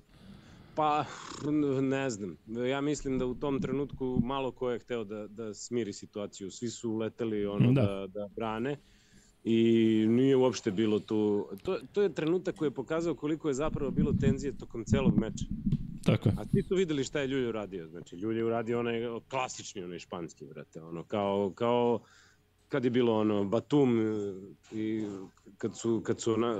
Pa, 0.75 1.05
ne 1.81 2.09
znam. 2.09 2.37
Ja 2.69 2.81
mislim 2.81 3.19
da 3.19 3.25
u 3.25 3.35
tom 3.35 3.61
trenutku 3.61 4.19
malo 4.23 4.51
ko 4.51 4.71
je 4.71 4.79
hteo 4.79 5.03
da, 5.03 5.27
da 5.27 5.53
smiri 5.53 5.93
situaciju. 5.93 6.51
Svi 6.51 6.69
su 6.69 6.95
leteli 6.95 7.45
ono 7.45 7.71
da, 7.71 7.81
da, 7.81 8.07
da 8.07 8.27
brane 8.35 8.77
i 9.43 10.05
nije 10.09 10.35
uopšte 10.35 10.71
bilo 10.71 10.99
tu... 10.99 11.47
To, 11.63 11.77
to 11.93 12.01
je 12.01 12.13
trenutak 12.13 12.55
koji 12.55 12.67
je 12.67 12.73
pokazao 12.73 13.15
koliko 13.15 13.47
je 13.47 13.53
zapravo 13.53 13.91
bilo 13.91 14.13
tenzije 14.21 14.57
tokom 14.57 14.83
celog 14.85 15.17
meča. 15.17 15.45
Tako 16.03 16.29
je. 16.29 16.35
A 16.37 16.45
svi 16.45 16.63
su 16.63 16.75
videli 16.75 17.03
šta 17.03 17.19
je 17.19 17.27
Ljulj 17.27 17.47
uradio. 17.47 17.87
Znači, 17.87 18.15
Ljulj 18.15 18.37
je 18.37 18.45
uradio 18.45 18.79
onaj 18.79 19.01
klasični, 19.29 19.83
onaj 19.83 19.99
španski, 19.99 20.45
brate. 20.45 20.81
Ono, 20.81 21.03
kao, 21.03 21.51
kao 21.55 21.99
kad 22.69 22.83
je 22.83 22.89
bilo 22.89 23.19
ono 23.19 23.43
Batum 23.43 23.99
i 24.71 25.05
kad 25.57 25.77
su 25.77 26.01
kad 26.05 26.21
su 26.21 26.37
na, 26.37 26.55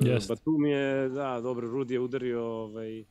Jest. 0.00 0.28
Batum 0.28 0.66
je 0.66 1.08
da 1.08 1.40
dobro 1.40 1.68
Rudi 1.68 1.94
je 1.94 2.00
udario 2.00 2.44
ovaj 2.44 3.04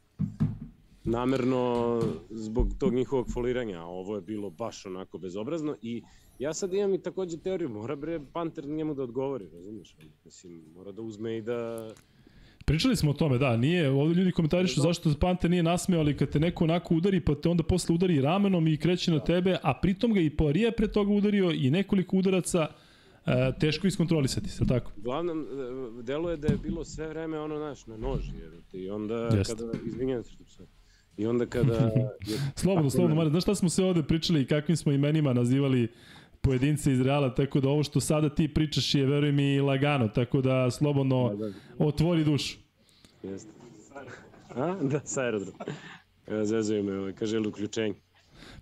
namerno 1.04 2.00
zbog 2.30 2.68
tog 2.80 2.94
njihovog 2.94 3.28
foliranja, 3.34 3.84
ovo 3.84 4.16
je 4.16 4.22
bilo 4.22 4.50
baš 4.50 4.86
onako 4.86 5.18
bezobrazno 5.18 5.76
i 5.82 6.04
ja 6.40 6.54
sad 6.54 6.74
imam 6.74 6.94
i 6.94 7.02
takođe 7.02 7.38
teoriju, 7.38 7.70
mora 7.70 7.96
bre 7.96 8.20
Panter 8.34 8.68
njemu 8.68 8.94
da 8.94 9.04
odgovori, 9.04 9.50
razumeš? 9.50 9.96
Mislim, 10.26 10.64
mora 10.76 10.92
da 10.92 11.02
uzme 11.02 11.38
i 11.38 11.42
da 11.42 11.90
Pričali 12.70 12.96
smo 12.96 13.12
o 13.12 13.14
tome, 13.14 13.38
da, 13.38 13.58
nije, 13.58 13.90
ovde 13.90 14.16
ljudi 14.16 14.32
komentarišu 14.32 14.82
zašto 14.82 15.14
Panter 15.20 15.52
nije 15.52 15.64
nasmeo, 15.64 16.00
ali 16.00 16.18
kad 16.18 16.30
te 16.30 16.40
neko 16.40 16.64
onako 16.64 16.96
udari, 16.96 17.20
pa 17.20 17.36
te 17.36 17.50
onda 17.50 17.64
posle 17.64 17.96
udari 17.96 18.22
ramenom 18.22 18.68
i 18.68 18.78
kreće 18.78 19.12
na 19.12 19.20
tebe, 19.20 19.58
a 19.64 19.74
pritom 19.74 20.14
ga 20.14 20.20
i 20.20 20.30
Poirier 20.30 20.74
pre 20.78 20.88
toga 20.88 21.14
udario 21.14 21.52
i 21.52 21.70
nekoliko 21.70 22.18
udaraca, 22.18 22.68
e, 23.26 23.52
teško 23.60 23.88
iskontrolisati 23.88 24.50
se, 24.50 24.66
tako? 24.68 24.92
Uglavnom, 24.98 25.42
e, 26.00 26.04
deluje 26.04 26.38
da 26.38 26.48
je 26.48 26.58
bilo 26.58 26.86
sve 26.86 27.08
vreme 27.08 27.40
ono, 27.40 27.58
znaš, 27.58 27.88
na 27.88 27.98
noži, 27.98 28.32
jer 28.42 28.82
i 28.84 28.90
onda 28.90 29.16
Jeste. 29.16 29.56
kada, 29.56 29.72
izvinjam 29.86 30.24
se 30.24 30.32
što 30.32 30.44
sam, 30.46 30.66
i 31.18 31.26
onda 31.26 31.46
kada... 31.46 31.74
Je, 32.30 32.40
Slobodno, 32.56 32.90
slobodno, 32.90 33.16
Mare, 33.16 33.30
znaš 33.30 33.44
šta 33.44 33.56
smo 33.56 33.70
se 33.70 33.84
ovde 33.84 34.04
pričali 34.04 34.42
i 34.42 34.46
kakvim 34.46 34.78
smo 34.78 34.92
imenima 34.92 35.34
nazivali 35.34 35.88
pojedince 36.42 36.92
iz 36.92 37.02
Reala, 37.02 37.36
tako 37.36 37.60
da 37.60 37.70
ovo 37.70 37.84
što 37.84 38.00
sada 38.00 38.30
ti 38.30 38.54
pričaš 38.54 38.96
je, 38.96 39.06
veruj 39.06 39.32
mi, 39.32 39.60
lagano, 39.62 40.08
tako 40.08 40.42
da 40.42 40.72
slobodno 40.72 41.30
Da, 41.30 41.36
da. 41.48 41.54
otvori 41.86 42.24
dušu. 42.24 42.58
Jeste. 43.24 43.50
A? 44.56 44.76
Da, 44.82 45.00
sa 45.04 45.22
aerodrom. 45.22 45.54
Evo, 46.28 46.46
Zezaju 46.46 46.84
me, 46.84 47.00
ovaj, 47.00 47.14
kaže, 47.14 47.38
ili 47.38 47.48
uključenje. 47.48 47.96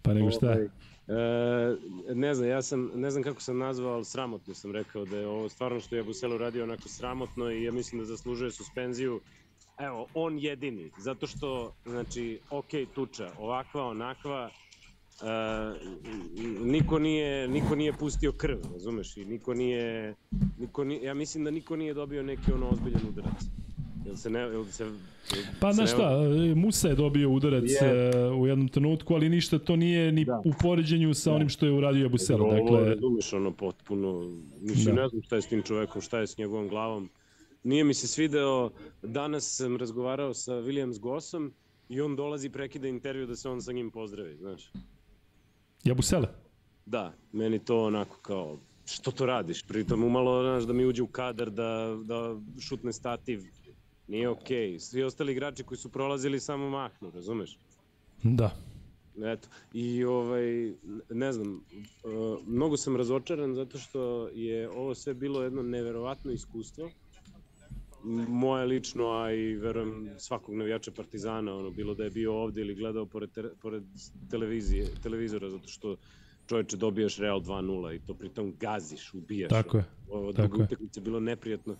Pa 0.01 0.13
nego 0.13 0.31
šta? 0.31 0.47
Ovaj, 0.47 0.67
E, 1.07 1.75
ne 2.13 2.33
znam, 2.33 2.49
ja 2.49 2.61
sam, 2.61 2.91
ne 2.95 3.11
znam 3.11 3.23
kako 3.23 3.41
sam 3.41 3.57
nazvao, 3.57 3.93
ali 3.93 4.05
sramotno 4.05 4.53
sam 4.53 4.71
rekao 4.71 5.05
da 5.05 5.17
je 5.17 5.27
ovo 5.27 5.49
stvarno 5.49 5.79
što 5.79 5.95
je 5.95 6.03
Buselo 6.03 6.37
radio 6.37 6.63
onako 6.63 6.89
sramotno 6.89 7.51
i 7.51 7.63
ja 7.63 7.71
mislim 7.71 7.99
da 7.99 8.05
zaslužuje 8.05 8.51
suspenziju. 8.51 9.21
Evo, 9.79 10.07
on 10.13 10.39
jedini, 10.39 10.91
zato 10.97 11.27
što, 11.27 11.73
znači, 11.85 12.39
ok, 12.49 12.67
tuča, 12.95 13.31
ovakva, 13.39 13.85
onakva, 13.87 14.49
niko 16.61 16.99
nije, 16.99 17.47
niko 17.47 17.75
nije 17.75 17.93
pustio 17.93 18.31
krv, 18.31 18.57
razumeš, 18.73 19.17
i 19.17 19.25
niko 19.25 19.53
nije, 19.53 20.15
niko 20.59 20.83
nije, 20.83 21.03
ja 21.03 21.13
mislim 21.13 21.43
da 21.43 21.51
niko 21.51 21.75
nije 21.75 21.93
dobio 21.93 22.23
neki 22.23 22.51
ono 22.53 22.69
ozbiljan 22.69 23.01
udarac. 23.09 23.41
Jel 24.05 24.15
se 24.15 24.29
ne, 24.29 24.39
jel 24.39 24.65
se, 24.65 24.83
jel 24.83 24.93
Pa 25.59 25.73
znaš 25.73 25.89
ne- 25.89 25.95
šta, 25.95 26.11
e, 26.51 26.55
Musa 26.55 26.87
je 26.87 26.95
dobio 26.95 27.29
udarac 27.31 27.63
Je. 27.71 28.11
e, 28.11 28.29
u 28.31 28.47
jednom 28.47 28.67
trenutku, 28.67 29.13
ali 29.13 29.29
ništa 29.29 29.59
to 29.59 29.75
nije 29.75 30.11
ni 30.11 30.25
Da. 30.25 30.41
u 30.45 30.51
poređenju 30.61 31.13
sa 31.13 31.33
onim 31.33 31.49
što 31.49 31.65
je 31.65 31.71
uradio 31.71 32.05
Abusela. 32.05 32.43
Ovo, 32.43 32.53
Dakle, 32.53 32.89
razumeš, 32.89 33.33
ono, 33.33 33.51
potpuno, 33.51 34.31
mislim, 34.61 34.95
Da. 34.95 35.01
ne 35.01 35.07
znam 35.07 35.21
šta 35.21 35.35
je 35.35 35.41
s 35.41 35.47
tim 35.47 35.61
čovekom, 35.61 36.01
šta 36.01 36.19
je 36.19 36.27
s 36.27 36.37
njegovom 36.37 36.67
glavom. 36.67 37.09
Nije 37.63 37.83
mi 37.83 37.93
se 37.93 38.07
svideo, 38.07 38.69
danas 39.03 39.55
sam 39.55 39.77
razgovarao 39.77 40.33
sa 40.33 40.53
Williams 40.53 40.99
Gossom 40.99 41.53
i 41.89 42.01
on 42.01 42.15
dolazi 42.15 42.49
prekida 42.49 42.87
intervju 42.87 43.27
da 43.27 43.35
se 43.35 43.49
on 43.49 43.61
sa 43.61 43.71
njim 43.71 43.91
pozdravi, 43.91 44.35
znaš. 44.35 44.71
I 45.83 45.91
Abusele. 45.91 46.27
Da, 46.85 47.13
meni 47.31 47.59
to 47.59 47.83
onako 47.83 48.17
kao, 48.21 48.57
što 48.85 49.11
to 49.11 49.25
radiš? 49.25 49.63
Pritom 49.63 50.03
umalo, 50.03 50.43
znaš, 50.43 50.63
da 50.63 50.73
mi 50.73 50.85
uđe 50.85 51.03
u 51.03 51.07
kadar, 51.07 51.49
da, 51.49 51.97
da 52.03 52.35
šutne 52.59 52.93
stativ. 52.93 53.43
Nije 54.07 54.29
okej. 54.29 54.73
Okay. 54.73 54.79
Svi 54.79 55.03
ostali 55.03 55.31
igrači 55.31 55.63
koji 55.63 55.77
su 55.77 55.89
prolazili 55.89 56.39
samo 56.39 56.69
mahnu, 56.69 57.11
razumeš? 57.11 57.57
Da. 58.23 58.51
Eto, 59.23 59.47
i 59.73 60.03
ovaj, 60.03 60.73
ne 61.09 61.33
znam, 61.33 61.53
uh, 61.53 62.39
mnogo 62.47 62.77
sam 62.77 62.95
razočaran 62.95 63.55
zato 63.55 63.77
što 63.77 64.27
je 64.27 64.69
ovo 64.69 64.95
sve 64.95 65.13
bilo 65.13 65.43
jedno 65.43 65.63
neverovatno 65.63 66.31
iskustvo. 66.31 66.89
Moje 68.27 68.65
lično, 68.65 69.11
a 69.11 69.31
i 69.33 69.55
verujem 69.55 70.09
svakog 70.17 70.55
navijača 70.55 70.91
Partizana, 70.91 71.55
ono, 71.55 71.69
bilo 71.71 71.93
da 71.93 72.03
je 72.03 72.09
bio 72.09 72.33
ovde 72.35 72.61
ili 72.61 72.75
gledao 72.75 73.05
pored, 73.05 73.31
te, 73.31 73.43
pored 73.61 73.83
televizije, 74.29 74.85
televizora, 75.03 75.49
zato 75.49 75.67
što 75.67 75.95
čoveče 76.47 76.77
dobijaš 76.77 77.17
Real 77.17 77.39
2-0 77.41 77.95
i 77.95 77.99
to 77.99 78.13
pritom 78.13 78.53
gaziš, 78.59 79.13
ubijaš. 79.13 79.49
Tako 79.49 79.77
je, 79.77 79.83
Ovo 80.09 80.31
druga 80.31 80.57
je. 80.57 80.63
utakmica 80.63 81.01
bilo 81.01 81.19
neprijatno. 81.19 81.75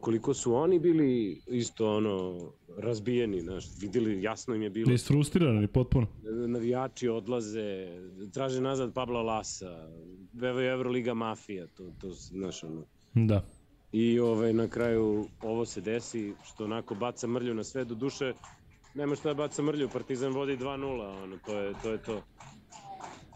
Koliko 0.00 0.34
su 0.34 0.54
oni 0.54 0.78
bili 0.78 1.40
isto 1.46 1.96
ono 1.96 2.38
razbijeni, 2.78 3.40
znaš, 3.40 3.64
videli, 3.80 4.22
jasno 4.22 4.54
im 4.54 4.62
je 4.62 4.70
bilo 4.70 4.92
Isfrustrirani 4.92 5.66
potpuno. 5.66 6.06
navijači 6.48 7.08
odlaze, 7.08 7.88
traže 8.34 8.60
nazad 8.60 8.94
Pabla 8.94 9.22
Lasa, 9.22 9.88
evo 10.42 10.60
je 10.60 10.72
Euroliga 10.72 11.14
mafija, 11.14 11.66
to, 11.66 11.92
to 12.00 12.10
znaš 12.10 12.64
ono. 12.64 12.84
Da. 13.14 13.44
I 13.92 14.18
ovaj, 14.20 14.52
na 14.52 14.68
kraju 14.68 15.26
ovo 15.42 15.66
se 15.66 15.80
desi, 15.80 16.34
što 16.44 16.64
onako 16.64 16.94
baca 16.94 17.26
mrlju 17.26 17.54
na 17.54 17.64
sve, 17.64 17.84
do 17.84 17.94
duše, 17.94 18.32
nema 18.94 19.16
šta 19.16 19.28
da 19.28 19.34
baca 19.34 19.62
mrlju, 19.62 19.88
Partizan 19.88 20.32
vodi 20.32 20.56
2-0, 20.56 21.22
ono, 21.22 21.36
to 21.46 21.58
je 21.58 21.72
to. 21.82 21.90
Je 21.90 21.98
to. 21.98 22.22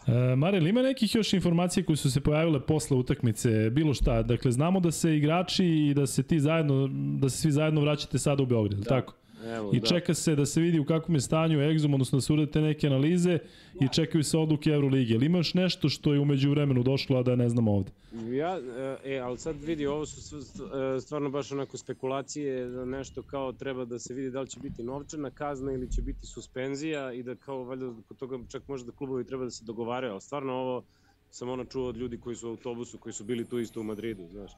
E, 0.07 0.35
Mare, 0.35 0.57
ili 0.57 0.69
ima 0.69 0.81
nekih 0.81 1.15
još 1.15 1.33
informacija 1.33 1.85
koje 1.85 1.97
su 1.97 2.11
se 2.11 2.21
pojavile 2.21 2.65
posle 2.65 2.97
utakmice, 2.97 3.69
bilo 3.69 3.93
šta? 3.93 4.21
Dakle, 4.23 4.51
znamo 4.51 4.79
da 4.79 4.91
se 4.91 5.17
igrači 5.17 5.65
i 5.65 5.93
da 5.93 6.07
se 6.07 6.23
ti 6.23 6.39
zajedno, 6.39 6.89
da 7.19 7.29
se 7.29 7.37
svi 7.37 7.51
zajedno 7.51 7.81
vraćate 7.81 8.19
sada 8.19 8.43
u 8.43 8.45
Beograd, 8.45 8.79
da. 8.79 8.89
tako? 8.89 9.13
Evo, 9.45 9.71
I 9.73 9.79
da. 9.79 9.87
čeka 9.87 10.13
se 10.13 10.35
da 10.35 10.45
se 10.45 10.61
vidi 10.61 10.79
u 10.79 10.85
kakvom 10.85 11.15
je 11.15 11.21
stanju 11.21 11.59
Exum, 11.59 11.93
odnosno 11.93 12.17
da 12.17 12.21
se 12.21 12.33
urade 12.33 12.51
te 12.51 12.61
neke 12.61 12.87
analize 12.87 13.39
i 13.81 13.87
čekaju 13.87 14.23
se 14.23 14.37
odluke 14.37 14.69
Euroligije. 14.69 15.15
Ili 15.15 15.25
ima 15.25 15.37
još 15.37 15.53
nešto 15.53 15.89
što 15.89 16.13
je 16.13 16.19
umeđu 16.19 16.49
vremenu 16.49 16.83
došlo, 16.83 17.19
a 17.19 17.23
da 17.23 17.35
ne 17.35 17.49
znamo 17.49 17.71
ovde? 17.71 17.91
Ja, 18.31 18.59
e, 19.03 19.19
ali 19.19 19.37
sad 19.37 19.63
vidi, 19.63 19.85
ovo 19.85 20.05
su 20.05 20.37
e, 20.37 20.99
stvarno 21.01 21.29
baš 21.29 21.51
onako 21.51 21.77
spekulacije 21.77 22.67
da 22.67 22.85
nešto 22.85 23.21
kao 23.21 23.53
treba 23.53 23.85
da 23.85 23.99
se 23.99 24.13
vidi 24.13 24.31
da 24.31 24.41
li 24.41 24.47
će 24.47 24.59
biti 24.59 24.83
novčana 24.83 25.29
kazna 25.29 25.71
ili 25.71 25.91
će 25.91 26.01
biti 26.01 26.27
suspenzija 26.27 27.13
i 27.13 27.23
da 27.23 27.35
kao 27.35 27.63
valjda 27.63 27.93
kod 28.07 28.17
toga 28.17 28.39
čak 28.49 28.67
možda 28.67 28.91
klubovi 28.91 29.25
treba 29.25 29.43
da 29.43 29.51
se 29.51 29.65
dogovaraju, 29.65 30.11
ali 30.11 30.21
stvarno 30.21 30.53
ovo 30.53 30.83
sam 31.29 31.49
ono 31.49 31.65
čuo 31.65 31.87
od 31.89 31.97
ljudi 31.97 32.17
koji 32.17 32.35
su 32.35 32.47
u 32.47 32.51
autobusu, 32.51 32.97
koji 32.97 33.13
su 33.13 33.23
bili 33.23 33.45
tu 33.45 33.59
isto 33.59 33.79
u 33.79 33.83
Madridu, 33.83 34.27
znaš. 34.31 34.51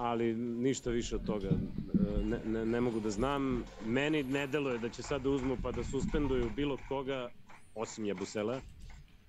Ali 0.00 0.34
ništa 0.34 0.90
više 0.90 1.16
od 1.16 1.26
toga 1.26 1.48
e, 1.48 2.24
ne, 2.24 2.38
ne, 2.46 2.66
ne 2.66 2.80
mogu 2.80 3.00
da 3.00 3.10
znam. 3.10 3.64
Meni 3.86 4.22
ne 4.22 4.46
deluje 4.46 4.78
da 4.78 4.88
će 4.88 5.02
sad 5.02 5.22
da 5.22 5.30
uzmu 5.30 5.56
pa 5.62 5.72
da 5.72 5.84
suspenduju 5.84 6.50
bilo 6.56 6.78
koga, 6.88 7.28
osim 7.74 8.04
Jabusela. 8.04 8.60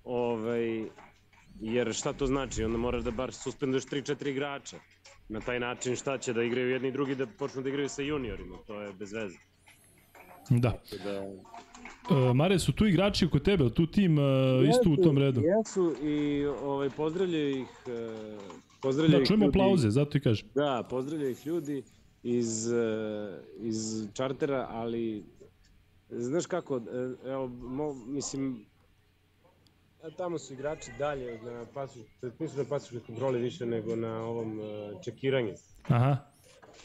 Ovaj, 0.04 0.84
Jer 1.60 1.94
šta 1.94 2.12
to 2.12 2.26
znači? 2.26 2.64
Onda 2.64 2.78
moraš 2.78 3.02
da 3.02 3.10
bar 3.10 3.32
suspenduješ 3.32 3.84
3-4 3.84 4.28
igrača. 4.28 4.76
Na 5.28 5.40
taj 5.40 5.60
način 5.60 5.96
šta 5.96 6.18
će 6.18 6.32
da 6.32 6.42
igraju 6.42 6.70
jedni 6.70 6.88
i 6.88 6.92
drugi 6.92 7.14
da 7.14 7.26
počnu 7.26 7.62
da 7.62 7.68
igraju 7.68 7.88
sa 7.88 8.02
juniorima, 8.02 8.56
to 8.66 8.80
je 8.80 8.92
bez 8.92 9.12
veze. 9.12 9.38
Da. 10.50 10.70
Tako 10.70 10.96
Da, 11.04 11.22
E, 12.10 12.34
Mare, 12.34 12.58
su 12.58 12.72
tu 12.72 12.86
igrači 12.86 13.26
oko 13.26 13.38
tebe, 13.38 13.70
tu 13.70 13.86
tim 13.86 14.18
e, 14.18 14.22
isto 14.70 14.90
u 14.90 14.96
tom 14.96 15.18
redu? 15.18 15.40
Jesu 15.40 15.94
i 16.02 16.44
ovaj, 16.46 16.90
pozdravljaju 16.90 17.60
ih, 17.60 17.68
e, 17.86 18.38
pozdravljaju 18.82 19.20
Da, 19.20 19.26
čujemo 19.26 19.46
aplauze, 19.46 19.90
zato 19.90 20.18
i 20.18 20.20
kažem. 20.20 20.48
Da, 20.54 20.86
pozdravljaju 20.90 21.30
ih 21.30 21.46
ljudi 21.46 21.82
iz, 22.22 22.72
e, 22.72 23.40
iz 23.58 24.08
čartera, 24.12 24.66
ali 24.70 25.24
znaš 26.10 26.46
kako, 26.46 26.76
e, 26.76 27.30
evo, 27.30 27.48
mo, 27.48 27.94
mislim, 27.94 28.66
tamo 30.16 30.38
su 30.38 30.52
igrači 30.52 30.90
dalje 30.98 31.40
na 31.42 31.64
pasoš, 31.74 32.02
nisu 32.38 32.58
na 32.58 32.64
pasoškoj 32.64 33.00
kontroli 33.00 33.40
više 33.40 33.66
nego 33.66 33.96
na 33.96 34.24
ovom 34.24 34.60
čekiranju. 35.04 35.52
Aha. 35.88 36.16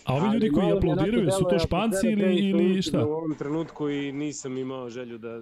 A 0.03 0.13
ovi 0.15 0.33
ljudi 0.33 0.49
koji 0.49 0.71
aplaudiraju, 0.71 1.31
su 1.31 1.45
to 1.49 1.59
španci 1.59 2.07
ili, 2.07 2.49
ili 2.49 2.81
šta? 2.81 3.05
U 3.05 3.11
ovom 3.11 3.35
trenutku 3.35 3.89
i 3.89 4.11
nisam 4.11 4.57
imao 4.57 4.89
želju 4.89 5.17
da... 5.17 5.41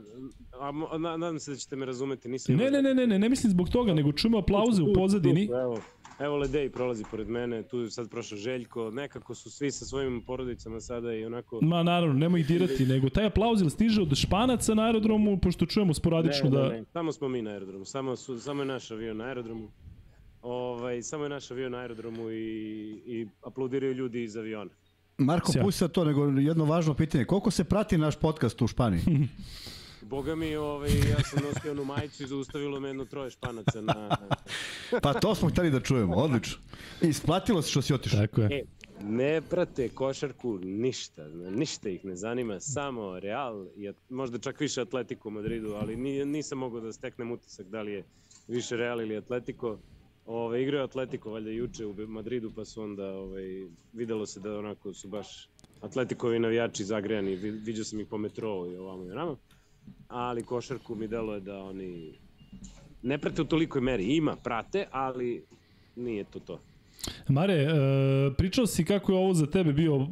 A, 0.60 0.98
nadam 0.98 1.40
se 1.40 1.52
da 1.52 1.57
ćete 1.57 1.76
me 1.76 1.86
razumeti, 1.86 2.30
nisam 2.30 2.56
Ne, 2.56 2.68
imao 2.68 2.82
ne, 2.82 2.82
ne, 2.82 2.94
ne, 2.94 3.07
ne, 3.07 3.19
ne 3.19 3.30
mislim 3.30 3.52
zbog 3.52 3.69
toga, 3.69 3.94
nego 3.94 4.11
čujemo 4.11 4.38
aplauze 4.38 4.84
u 4.84 4.94
pozadini. 4.94 5.45
Evo, 5.45 5.80
Evo 6.20 6.38
Ledej 6.38 6.70
prolazi 6.70 7.04
pored 7.12 7.30
mene, 7.30 7.64
tu 7.64 7.80
je 7.80 7.92
sad 7.92 8.10
prošao 8.10 8.38
Željko, 8.38 8.92
nekako 8.92 9.36
su 9.36 9.52
svi 9.52 9.72
sa 9.72 9.86
svojim 9.86 10.24
porodicama 10.28 10.80
sada 10.80 11.14
i 11.14 11.26
onako... 11.26 11.60
Ma 11.62 11.84
naravno, 11.84 12.14
nemoj 12.14 12.40
ih 12.40 12.48
dirati, 12.48 12.86
nego 12.86 13.10
taj 13.10 13.26
aplauz 13.26 13.62
ili 13.62 13.70
stiže 13.70 14.02
od 14.02 14.16
Španaca 14.16 14.74
na 14.74 14.84
aerodromu, 14.84 15.40
pošto 15.40 15.66
čujemo 15.66 15.94
sporadično 15.94 16.50
ne, 16.50 16.58
da... 16.58 16.70
Ne, 16.70 16.80
ne, 16.80 16.86
samo 16.94 17.12
smo 17.12 17.28
mi 17.28 17.42
na 17.42 17.52
aerodromu, 17.52 17.86
samo, 17.86 18.16
su, 18.16 18.40
samo 18.40 18.62
je 18.62 18.66
naš 18.66 18.92
avion 18.92 19.18
na 19.18 19.24
aerodromu. 19.24 19.72
Ovaj, 20.42 21.02
samo 21.02 21.24
je 21.24 21.30
naš 21.30 21.52
avion 21.52 21.72
na 21.72 21.78
aerodromu 21.78 22.32
i, 22.32 23.02
i 23.06 23.28
aplaudiraju 23.44 23.94
ljudi 23.94 24.24
iz 24.24 24.38
aviona. 24.38 24.72
Marko, 25.18 25.52
pusti 25.62 25.80
sad 25.80 25.92
to, 25.92 26.04
nego 26.06 26.26
jedno 26.26 26.66
važno 26.66 26.94
pitanje. 26.94 27.26
Koliko 27.26 27.52
se 27.52 27.64
prati 27.64 27.98
naš 27.98 28.16
podcast 28.20 28.62
u 28.62 28.68
Španiji? 28.68 29.02
Boga 30.06 30.36
mi, 30.36 30.56
ovaj, 30.56 30.90
ja 30.90 31.23
sam 31.23 31.44
nosio 31.44 31.72
onu 31.72 31.86
majicu 31.86 32.23
i 32.23 32.27
zaustavilo 32.27 32.80
me 32.80 32.90
jedno 32.90 33.06
troje 33.06 33.30
španaca 33.30 33.82
na... 33.82 34.18
Pa 35.02 35.14
to 35.14 35.36
smo 35.36 35.49
hteli 35.49 35.72
da 35.72 35.80
čujemo, 35.80 36.15
odlično. 36.15 36.57
I 37.02 37.07
isplatilo 37.07 37.61
se 37.61 37.69
što 37.72 37.82
si 37.82 37.94
otišao. 37.94 38.19
Tako 38.19 38.41
je. 38.41 38.48
E, 38.52 38.64
ne 39.03 39.41
prate 39.41 39.90
košarku 39.90 40.60
ništa, 40.64 41.27
ništa 41.52 41.90
ih 41.90 42.06
ne 42.06 42.15
zanima, 42.15 42.60
samo 42.60 43.19
Real, 43.19 43.65
i 43.76 43.90
možda 44.10 44.38
čak 44.40 44.60
više 44.60 44.82
Atletico 44.82 45.27
u 45.27 45.32
Madridu, 45.32 45.73
ali 45.73 45.95
ni, 45.95 46.26
nisam 46.26 46.57
mogao 46.57 46.82
da 46.82 46.94
steknem 46.94 47.32
utisak 47.32 47.68
da 47.68 47.82
li 47.82 47.91
je 47.91 48.03
više 48.48 48.77
Real 48.77 49.02
ili 49.02 49.18
Atletico. 49.18 49.77
Ove, 50.26 50.64
igrao 50.64 50.80
je 50.80 50.84
Atletico 50.84 51.30
valjda 51.32 51.49
juče 51.49 51.86
u 51.86 51.95
Madridu, 52.07 52.52
pa 52.56 52.65
su 52.65 52.82
onda 52.82 53.06
ovaj, 53.07 53.68
videlo 53.94 54.26
se 54.26 54.40
da 54.40 54.60
onako 54.60 54.94
su 54.94 55.07
baš 55.07 55.49
Atletikovi 55.82 56.40
navijači 56.40 56.84
zagrejani, 56.86 57.36
Vi- 57.36 57.52
viđao 57.52 57.86
sam 57.86 57.99
ih 57.99 58.07
po 58.07 58.18
metrou 58.18 58.72
i 58.72 58.77
ovamo 58.77 59.06
i 59.06 59.11
onamo, 59.11 59.38
ali 60.07 60.44
košarku 60.44 60.95
mi 60.95 61.07
delo 61.07 61.34
je 61.34 61.41
da 61.41 61.64
oni 61.64 62.14
ne 63.02 63.18
prate 63.18 63.41
u 63.41 63.45
tolikoj 63.45 63.82
meri, 63.82 64.16
ima, 64.16 64.36
prate, 64.36 64.86
ali 64.91 65.44
nije 65.95 66.24
to 66.24 66.40
to. 66.40 66.60
Mare, 67.28 67.53
e, 67.53 67.68
pričao 68.38 68.66
si 68.66 68.86
kako 68.86 69.12
je 69.12 69.18
ovo 69.18 69.34
za 69.34 69.45
tebe 69.45 69.74
bio 69.74 69.95
e, 69.95 70.06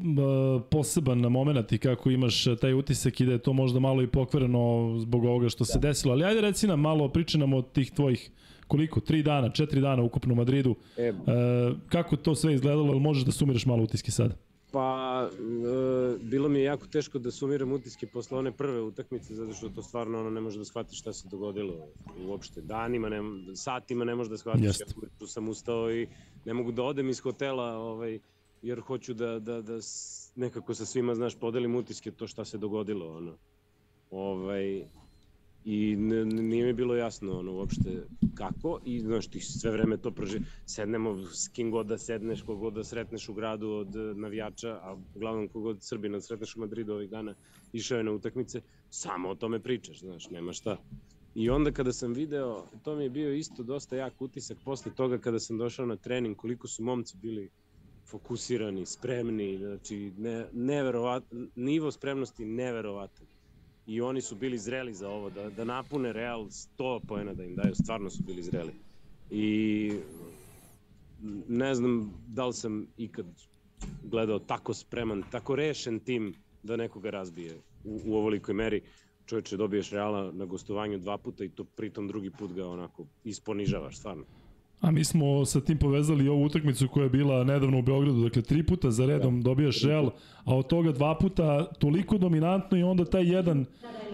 poseban 0.69 1.19
moment 1.19 1.71
i 1.71 1.77
kako 1.77 2.09
imaš 2.09 2.45
taj 2.61 2.73
utisak 2.73 3.21
i 3.21 3.25
da 3.25 3.31
je 3.31 3.37
to 3.37 3.53
možda 3.53 3.79
malo 3.79 4.01
i 4.01 4.07
pokvareno 4.07 4.95
zbog 4.99 5.23
ovoga 5.23 5.49
što 5.49 5.65
se 5.65 5.79
desilo, 5.79 6.13
ali 6.13 6.25
ajde 6.25 6.41
reci 6.41 6.67
nam 6.67 6.79
malo, 6.79 7.09
priči 7.09 7.37
nam 7.37 7.53
o 7.53 7.61
tih 7.61 7.91
tvojih 7.91 8.31
koliko, 8.67 8.99
tri 8.99 9.23
dana, 9.23 9.49
četiri 9.49 9.81
dana 9.81 10.03
ukupno 10.03 10.33
u 10.33 10.37
Madridu. 10.37 10.75
E, 10.97 11.13
kako 11.89 12.15
to 12.15 12.35
sve 12.35 12.53
izgledalo, 12.53 12.91
ali 12.91 12.99
možeš 12.99 13.23
da 13.23 13.31
sumiraš 13.31 13.65
malo 13.65 13.83
utiske 13.83 14.11
sada? 14.11 14.35
Pa, 14.73 15.29
e, 15.29 16.17
bilo 16.21 16.49
mi 16.49 16.59
je 16.59 16.63
jako 16.63 16.87
teško 16.87 17.19
da 17.19 17.31
sumiram 17.31 17.71
utiske 17.71 18.07
posle 18.07 18.37
one 18.37 18.51
prve 18.51 18.81
utakmice, 18.81 19.35
zato 19.35 19.53
što 19.53 19.69
to 19.69 19.81
stvarno 19.81 20.19
ono, 20.19 20.29
ne 20.29 20.41
može 20.41 20.57
da 20.57 20.65
shvatiš 20.65 20.99
šta 20.99 21.13
se 21.13 21.27
dogodilo 21.27 21.87
uopšte. 22.27 22.61
Danima, 22.61 23.09
ne, 23.09 23.21
satima 23.55 24.05
ne 24.05 24.15
možeš 24.15 24.31
da 24.31 24.37
shvatiš. 24.37 24.65
Jeste. 24.65 24.85
Ja 25.01 25.09
tu 25.19 25.27
sam 25.27 25.49
ustao 25.49 25.91
i 25.91 26.07
ne 26.45 26.53
mogu 26.53 26.71
da 26.71 26.83
odem 26.83 27.09
iz 27.09 27.19
hotela, 27.19 27.77
ovaj, 27.77 28.19
jer 28.61 28.79
hoću 28.79 29.13
da, 29.13 29.39
da, 29.39 29.61
da 29.61 29.77
nekako 30.35 30.73
sa 30.73 30.85
svima, 30.85 31.15
znaš, 31.15 31.35
podelim 31.35 31.75
utiske 31.75 32.11
to 32.11 32.27
šta 32.27 32.45
se 32.45 32.57
dogodilo. 32.57 33.17
Ono. 33.17 33.37
Ovaj, 34.11 34.85
I 35.65 35.95
nije 35.95 36.65
mi 36.65 36.73
bilo 36.73 36.95
jasno 36.95 37.39
ono 37.39 37.53
uopšte 37.53 38.03
kako. 38.35 38.79
I 38.85 38.99
znaš 38.99 39.27
ti 39.27 39.39
sve 39.39 39.71
vreme 39.71 39.97
to 39.97 40.11
proži 40.11 40.39
sednemo 40.65 41.17
s 41.25 41.47
kim 41.47 41.71
god 41.71 41.85
da 41.85 41.97
sedneš 41.97 42.41
kogod 42.41 42.73
da 42.73 42.83
sretneš 42.83 43.29
u 43.29 43.33
gradu 43.33 43.69
od 43.69 43.95
eh, 43.95 44.13
navijača 44.15 44.69
a 44.69 44.97
uglavnom 45.15 45.47
kogod 45.47 45.77
Srbina 45.81 46.21
sretneš 46.21 46.55
u 46.55 46.59
Madridu 46.59 46.93
ovih 46.93 47.09
dana 47.09 47.35
išao 47.73 47.97
je 47.97 48.03
na 48.03 48.11
utakmice 48.11 48.61
samo 48.89 49.29
o 49.29 49.35
tome 49.35 49.59
pričaš 49.59 49.99
znaš 49.99 50.29
nema 50.29 50.53
šta. 50.53 50.77
I 51.35 51.49
onda 51.49 51.71
kada 51.71 51.93
sam 51.93 52.13
video 52.13 52.65
to 52.83 52.95
mi 52.95 53.03
je 53.03 53.09
bio 53.09 53.33
isto 53.33 53.63
dosta 53.63 53.95
jak 53.95 54.21
utisak 54.21 54.57
posle 54.65 54.91
toga 54.95 55.17
kada 55.17 55.39
sam 55.39 55.57
došao 55.57 55.85
na 55.85 55.95
trening 55.95 56.37
koliko 56.37 56.67
su 56.67 56.83
momci 56.83 57.17
bili 57.17 57.49
fokusirani, 58.09 58.85
spremni, 58.85 59.57
znači 59.57 60.13
ne, 60.17 60.47
neverovat, 60.53 61.23
nivo 61.55 61.91
spremnosti 61.91 62.45
neverovatan 62.45 63.27
i 63.87 64.01
oni 64.01 64.21
su 64.21 64.35
bili 64.35 64.57
zreli 64.57 64.93
za 64.93 65.09
ovo, 65.09 65.29
da, 65.29 65.49
da 65.49 65.63
napune 65.63 66.13
Real 66.13 66.45
100 66.45 66.99
poena 67.07 67.33
da 67.33 67.43
im 67.43 67.55
daju, 67.55 67.75
stvarno 67.75 68.09
su 68.09 68.23
bili 68.23 68.43
zreli. 68.43 68.71
I 69.31 69.91
ne 71.47 71.75
znam 71.75 72.13
da 72.27 72.45
li 72.45 72.53
sam 72.53 72.87
ikad 72.97 73.25
gledao 74.03 74.39
tako 74.39 74.73
spreman, 74.73 75.23
tako 75.31 75.55
rešen 75.55 75.99
tim 75.99 76.33
da 76.63 76.75
nekoga 76.75 77.09
razbije 77.09 77.55
u, 77.83 77.99
u 78.05 78.15
ovolikoj 78.15 78.53
meri. 78.53 78.81
Čovječe, 79.25 79.57
dobiješ 79.57 79.89
Reala 79.89 80.31
na 80.31 80.45
gostovanju 80.45 80.99
dva 80.99 81.17
puta 81.17 81.43
i 81.43 81.49
to 81.49 81.63
pritom 81.63 82.07
drugi 82.07 82.31
put 82.31 82.53
ga 82.53 82.67
onako 82.67 83.05
isponižavaš, 83.23 83.97
stvarno. 83.97 84.23
A 84.83 84.91
mi 84.91 85.03
smo 85.03 85.45
sa 85.45 85.61
tim 85.61 85.77
povezali 85.77 86.25
i 86.25 86.29
ovu 86.29 86.43
utakmicu 86.43 86.87
koja 86.87 87.03
je 87.03 87.09
bila 87.09 87.43
nedavno 87.43 87.79
u 87.79 87.81
Beogradu, 87.81 88.23
dakle 88.23 88.41
tri 88.41 88.63
puta 88.63 88.91
za 88.91 89.05
redom 89.05 89.41
dobijaš 89.41 89.81
Real, 89.83 90.09
a 90.43 90.55
od 90.55 90.67
toga 90.67 90.91
dva 90.91 91.15
puta 91.17 91.65
toliko 91.65 92.17
dominantno 92.17 92.77
i 92.77 92.83
onda 92.83 93.05
taj 93.05 93.33
jedan, 93.33 93.65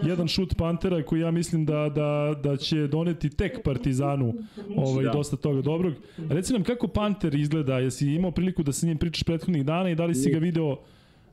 jedan 0.02 0.28
šut 0.28 0.56
Pantera 0.56 1.02
koji 1.02 1.20
ja 1.20 1.30
mislim 1.30 1.64
da, 1.66 1.88
da, 1.94 2.34
da 2.42 2.56
će 2.56 2.86
doneti 2.86 3.30
tek 3.30 3.62
Partizanu 3.64 4.34
ovaj, 4.76 5.04
Da. 5.04 5.10
dosta 5.12 5.36
toga 5.36 5.62
dobrog. 5.62 5.94
Reci 6.28 6.52
nam 6.52 6.62
kako 6.62 6.88
Panter 6.88 7.34
izgleda, 7.34 7.78
jesi 7.78 8.06
imao 8.06 8.30
priliku 8.30 8.62
da 8.62 8.72
sa 8.72 8.86
njim 8.86 8.98
pričaš 8.98 9.22
prethodnih 9.22 9.64
dana 9.64 9.90
i 9.90 9.94
da 9.94 10.04
li 10.04 10.14
si 10.14 10.30
ga 10.30 10.38
video, 10.38 10.76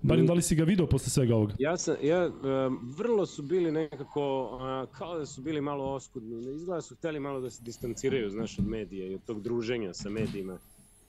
barem 0.01 0.25
da 0.25 0.33
li 0.33 0.41
si 0.41 0.55
ga 0.55 0.63
video 0.63 0.87
posle 0.87 1.09
svega 1.09 1.35
ovoga? 1.35 1.53
Ja 1.59 1.77
sam, 1.77 1.95
ja, 2.01 2.27
um, 2.27 2.79
vrlo 2.97 3.25
su 3.25 3.43
bili 3.43 3.71
nekako, 3.71 4.43
uh, 4.43 4.97
kao 4.97 5.17
da 5.17 5.25
su 5.25 5.41
bili 5.41 5.61
malo 5.61 5.93
oskudni, 5.93 6.39
izgleda 6.39 6.75
da 6.75 6.81
su 6.81 6.95
hteli 6.95 7.19
malo 7.19 7.39
da 7.41 7.49
se 7.49 7.63
distanciraju, 7.63 8.29
znaš, 8.29 8.59
od 8.59 8.67
medija 8.67 9.07
i 9.07 9.15
od 9.15 9.21
tog 9.25 9.41
druženja 9.41 9.93
sa 9.93 10.09
medijima. 10.09 10.57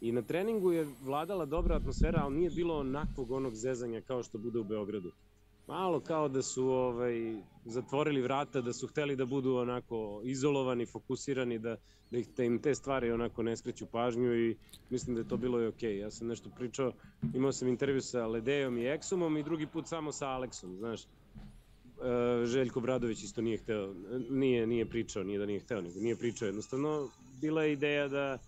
I 0.01 0.13
na 0.13 0.23
treningu 0.23 0.73
je 0.73 0.87
vladala 1.03 1.47
dobra 1.47 1.77
atmosfera, 1.77 2.21
ali 2.25 2.37
nije 2.37 2.51
bilo 2.51 2.79
onakvog 2.79 3.31
onog 3.31 3.55
zezanja 3.55 4.01
kao 4.01 4.23
što 4.23 4.39
bude 4.39 4.59
u 4.59 4.65
Beogradu. 4.65 5.13
Malo 5.69 6.01
kao 6.01 6.29
da 6.29 6.43
su 6.43 6.69
ovaj, 6.69 7.37
zatvorili 7.65 8.23
vrata, 8.23 8.61
da 8.61 8.73
su 8.73 8.87
hteli 8.87 9.17
da 9.17 9.27
budu 9.27 9.55
onako 9.55 10.21
izolovani, 10.25 10.87
fokusirani, 10.87 11.59
da, 11.59 11.77
da, 12.11 12.19
ih, 12.19 12.29
da 12.37 12.45
im 12.45 12.63
te 12.63 12.75
stvari 12.75 13.11
onako 13.11 13.43
ne 13.43 13.57
skreću 13.57 13.87
pažnju 13.87 14.35
i 14.35 14.57
mislim 14.91 15.15
da 15.15 15.21
je 15.21 15.29
to 15.29 15.37
bilo 15.37 15.63
i 15.63 15.67
okej. 15.67 15.99
Ja 15.99 16.11
sam 16.11 16.27
nešto 16.27 16.51
pričao, 16.57 16.93
imao 17.35 17.53
sam 17.53 17.69
intervju 17.69 18.01
sa 18.01 18.27
Ledejom 18.27 18.79
i 18.79 18.87
Eksumom 18.87 19.37
i 19.37 19.43
drugi 19.43 19.67
put 19.67 19.89
samo 19.89 20.13
sa 20.13 20.29
Aleksom, 20.29 20.77
znaš. 20.77 21.03
E, 21.03 21.07
Željko 22.47 22.81
Bradović 22.81 23.23
isto 23.23 23.43
nije 23.43 23.59
hteo, 23.59 23.95
nije, 24.31 24.67
nije 24.67 24.87
pričao, 24.87 25.23
nije 25.23 25.39
da 25.39 25.47
nije 25.47 25.61
hteo, 25.61 25.81
nego 25.81 26.01
nije 26.01 26.17
pričao. 26.17 26.47
Jednostavno, 26.47 27.09
bila 27.41 27.63
je 27.63 27.73
ideja 27.73 28.09
da 28.09 28.39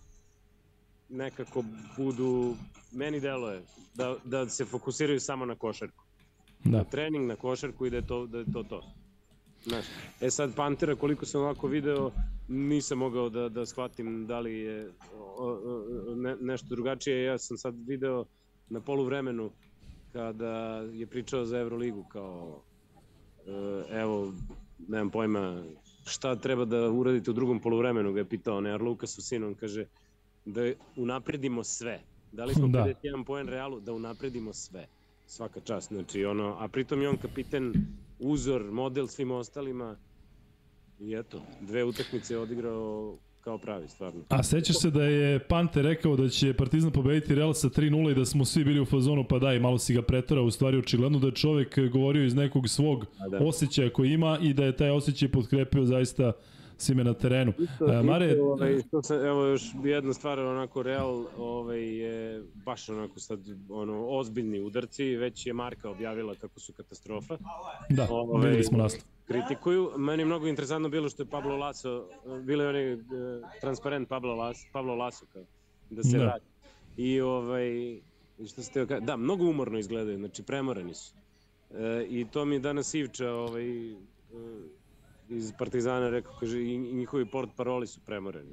nekako 1.09 1.63
budu, 1.97 2.55
meni 2.91 3.19
deluje, 3.19 3.61
da, 3.95 4.15
da 4.23 4.49
se 4.49 4.65
fokusiraju 4.65 5.19
samo 5.19 5.45
na 5.45 5.55
košarku 5.55 6.00
Da. 6.63 6.77
na 6.77 6.83
trening, 6.83 7.27
na 7.27 7.35
košarku 7.35 7.85
i 7.85 7.89
da 7.89 7.95
je 7.95 8.07
to 8.07 8.25
da 8.27 8.37
je 8.37 8.45
to. 8.53 8.63
to. 8.63 8.81
Znaš, 9.63 9.85
e 10.21 10.29
sad 10.29 10.55
Pantera 10.55 10.95
koliko 10.95 11.25
sam 11.25 11.41
ovako 11.41 11.67
video 11.67 12.11
nisam 12.47 12.97
mogao 12.97 13.29
da, 13.29 13.49
da 13.49 13.65
shvatim 13.65 14.27
da 14.27 14.39
li 14.39 14.53
je 14.53 14.91
o, 15.37 15.45
o, 15.45 16.15
ne, 16.15 16.35
nešto 16.41 16.67
drugačije. 16.69 17.23
Ja 17.23 17.37
sam 17.37 17.57
sad 17.57 17.75
video 17.87 18.25
na 18.69 18.79
poluvremenu 18.79 19.51
kada 20.13 20.83
je 20.93 21.07
pričao 21.07 21.45
za 21.45 21.57
Euroligu 21.59 22.03
kao 22.03 22.61
e, 23.47 23.99
evo, 23.99 24.33
nemam 24.87 25.09
pojma 25.09 25.63
šta 26.05 26.35
treba 26.35 26.65
da 26.65 26.89
uradite 26.89 27.31
u 27.31 27.33
drugom 27.33 27.59
poluvremenu, 27.59 28.13
ga 28.13 28.19
je 28.19 28.29
pitao 28.29 28.61
ne 28.61 28.77
Lukas 28.77 29.17
u 29.17 29.21
sinom, 29.21 29.55
kaže 29.55 29.85
da 30.45 30.61
unapredimo 30.95 31.63
sve. 31.63 31.99
Dali 32.31 32.53
smo 32.53 32.67
Da. 32.67 32.85
51 33.03 33.25
poen 33.25 33.47
Realu 33.47 33.79
da 33.79 33.93
unapredimo 33.93 34.53
sve 34.53 34.87
svaka 35.31 35.59
čast, 35.59 35.87
znači 35.87 36.25
ono, 36.25 36.55
a 36.59 36.67
pritom 36.67 37.01
je 37.01 37.09
on 37.09 37.17
kapiten, 37.17 37.73
uzor, 38.19 38.71
model 38.71 39.07
svim 39.07 39.31
ostalima 39.31 39.95
i 40.99 41.13
eto, 41.15 41.41
dve 41.61 41.83
utakmice 41.83 42.33
je 42.33 42.39
odigrao 42.39 43.17
kao 43.41 43.57
pravi, 43.57 43.87
stvarno. 43.87 44.21
A 44.29 44.43
sećaš 44.43 44.81
se 44.81 44.89
da 44.91 45.03
je 45.03 45.39
Pante 45.39 45.81
rekao 45.81 46.15
da 46.15 46.29
će 46.29 46.53
Partizan 46.53 46.91
pobediti 46.91 47.35
Real 47.35 47.53
sa 47.53 47.69
3-0 47.69 48.11
i 48.11 48.15
da 48.15 48.25
smo 48.25 48.45
svi 48.45 48.63
bili 48.63 48.79
u 48.79 48.85
fazonu 48.85 49.25
pa 49.29 49.39
daj, 49.39 49.59
malo 49.59 49.77
si 49.77 49.93
ga 49.93 50.01
pretarao, 50.01 50.45
u 50.45 50.51
stvari 50.51 50.77
očigledno 50.77 51.19
da 51.19 51.27
je 51.27 51.35
čovek 51.35 51.79
govorio 51.91 52.25
iz 52.25 52.35
nekog 52.35 52.69
svog 52.69 53.05
A 53.19 53.29
da. 53.29 53.45
osjećaja 53.45 53.89
koji 53.89 54.11
ima 54.11 54.37
i 54.41 54.53
da 54.53 54.65
je 54.65 54.75
taj 54.75 54.89
osjećaj 54.89 55.31
potkrepio 55.31 55.85
zaista 55.85 56.31
svime 56.81 57.03
na 57.03 57.13
terenu. 57.13 57.53
E, 57.99 58.03
Mare, 58.03 58.27
Isto, 58.31 58.43
ovaj, 58.43 58.79
što 58.87 59.03
sam, 59.03 59.25
evo 59.25 59.45
još 59.45 59.63
jedna 59.83 60.13
stvar, 60.13 60.39
onako 60.39 60.83
Real 60.83 61.25
ovaj, 61.37 61.97
je 61.97 62.43
baš 62.65 62.89
onako 62.89 63.19
sad 63.19 63.39
ono, 63.69 64.07
ozbiljni 64.07 64.61
udarci, 64.61 65.15
već 65.15 65.47
je 65.47 65.53
Marka 65.53 65.89
objavila 65.89 66.35
kako 66.35 66.59
su 66.59 66.73
katastrofa. 66.73 67.37
da, 67.89 68.07
ovaj, 68.09 68.45
videli 68.45 68.63
smo 68.63 68.77
naslov. 68.77 69.01
kritikuju. 69.27 69.91
Meni 69.97 70.21
je 70.21 70.25
mnogo 70.25 70.47
interesantno 70.47 70.89
bilo 70.89 71.09
što 71.09 71.23
je 71.23 71.27
Pablo 71.29 71.57
Laso, 71.57 72.05
bilo 72.43 72.63
je 72.63 72.69
onaj 72.69 72.93
uh, 72.93 72.99
transparent 73.61 74.09
Pablo 74.09 74.35
Laso, 74.35 74.67
Pablo 74.71 74.95
Laso 74.95 75.25
kao, 75.33 75.43
da 75.89 76.03
se 76.03 76.17
Da. 76.17 76.23
vrati. 76.23 76.45
I 76.97 77.21
ovaj, 77.21 77.99
što 78.47 78.63
ste, 78.63 78.85
da, 78.85 79.17
mnogo 79.17 79.45
umorno 79.45 79.79
izgledaju, 79.79 80.17
znači 80.17 80.43
premorani 80.43 80.93
su. 80.93 81.13
E, 81.73 82.05
I 82.09 82.25
to 82.31 82.45
mi 82.45 82.55
je 82.55 82.59
danas 82.59 82.93
Ivča 82.93 83.31
ovaj, 83.31 83.91
e, 83.91 83.95
iz 85.31 85.53
Partizana 85.57 86.09
rekao, 86.09 86.33
kaže, 86.39 86.61
i, 86.61 86.77
njihovi 86.77 87.25
port 87.25 87.49
paroli 87.55 87.87
su 87.87 87.99
premoreni. 88.05 88.49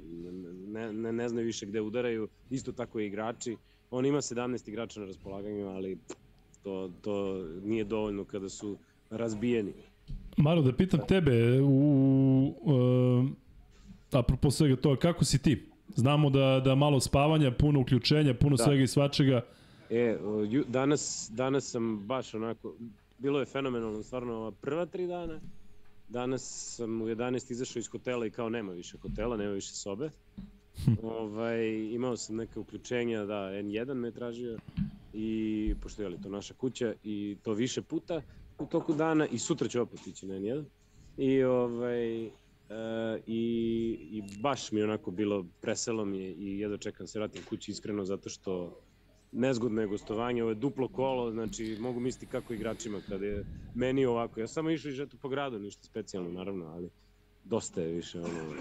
Ne, 0.67 0.93
ne, 0.93 1.13
ne 1.13 1.29
znaju 1.29 1.45
više 1.45 1.65
gde 1.65 1.81
udaraju, 1.81 2.27
isto 2.49 2.71
tako 2.71 2.99
i 2.99 3.05
igrači. 3.05 3.57
On 3.91 4.05
ima 4.05 4.17
17 4.17 4.69
igrača 4.69 4.99
na 4.99 5.05
raspolaganju, 5.05 5.67
ali 5.67 5.97
to, 6.63 6.91
to 7.01 7.43
nije 7.63 7.83
dovoljno 7.83 8.25
kada 8.25 8.49
su 8.49 8.77
razbijeni. 9.09 9.73
Maro, 10.37 10.61
da 10.61 10.73
pitam 10.73 10.99
tebe, 11.07 11.61
u, 11.61 12.53
uh, 12.61 13.29
apropo 14.11 14.51
svega 14.51 14.75
toga, 14.75 14.99
kako 14.99 15.25
si 15.25 15.41
ti? 15.41 15.65
Znamo 15.95 16.29
da, 16.29 16.61
da 16.65 16.75
malo 16.75 16.99
spavanja, 16.99 17.51
puno 17.51 17.81
uključenja, 17.81 18.33
puno 18.33 18.55
da. 18.55 18.63
svega 18.63 18.83
i 18.83 18.87
svačega. 18.87 19.41
E, 19.89 20.17
danas, 20.67 21.31
danas 21.33 21.71
sam 21.71 21.99
baš 22.07 22.33
onako, 22.33 22.75
bilo 23.17 23.39
je 23.39 23.45
fenomenalno 23.45 24.03
stvarno 24.03 24.33
ova 24.33 24.51
prva 24.51 24.85
tri 24.85 25.07
dana. 25.07 25.39
Danas 26.09 26.75
sam 26.75 27.01
u 27.01 27.05
11 27.05 27.51
izašao 27.51 27.79
iz 27.79 27.87
hotela 27.87 28.25
i 28.25 28.31
kao 28.31 28.49
nema 28.49 28.71
više 28.71 28.97
hotela, 28.97 29.37
nema 29.37 29.51
više 29.51 29.73
sobe. 29.73 30.09
ovaj, 31.03 31.67
imao 31.91 32.17
sam 32.17 32.35
neke 32.35 32.59
uključenja, 32.59 33.25
da, 33.25 33.33
N1 33.33 33.93
me 33.93 34.11
tražio 34.11 34.59
i 35.13 35.75
pošto 35.81 36.01
je 36.01 36.09
li 36.09 36.21
to 36.21 36.29
naša 36.29 36.53
kuća 36.53 36.93
i 37.03 37.37
to 37.43 37.53
više 37.53 37.81
puta 37.81 38.21
u 38.59 38.65
toku 38.65 38.93
dana 38.93 39.27
i 39.27 39.39
sutra 39.39 39.67
ću 39.67 39.81
opet 39.81 40.07
ići 40.07 40.27
na 40.27 40.35
N1. 40.35 40.63
I 41.17 41.43
ovaj, 41.43 42.25
uh, 42.25 42.31
i, 43.27 43.41
i 44.11 44.23
baš 44.41 44.71
mi 44.71 44.83
onako 44.83 45.11
bilo 45.11 45.45
preselo 45.61 46.05
mi 46.05 46.17
je 46.17 46.31
i 46.33 46.59
jedva 46.59 46.77
čekam 46.77 47.07
se 47.07 47.19
vratim 47.19 47.43
kući 47.49 47.71
iskreno 47.71 48.05
zato 48.05 48.29
što 48.29 48.79
nezgodno 49.31 49.81
je 49.81 49.87
gostovanje, 49.87 50.43
ovo 50.43 50.51
je 50.51 50.55
duplo 50.55 50.87
kolo, 50.87 51.31
znači 51.31 51.77
mogu 51.79 51.99
misliti 51.99 52.25
kako 52.25 52.53
igračima 52.53 52.97
kada 53.09 53.25
je 53.25 53.45
meni 53.75 54.05
ovako. 54.05 54.39
Ja 54.39 54.47
samo 54.47 54.69
išao 54.69 54.89
i 54.89 54.93
žetu 54.93 55.17
po 55.17 55.29
gradu, 55.29 55.59
ništa 55.59 55.83
specijalno 55.83 56.31
naravno, 56.31 56.65
ali 56.65 56.89
dosta 57.43 57.81
je 57.81 57.93
više 57.93 58.19
ono. 58.19 58.53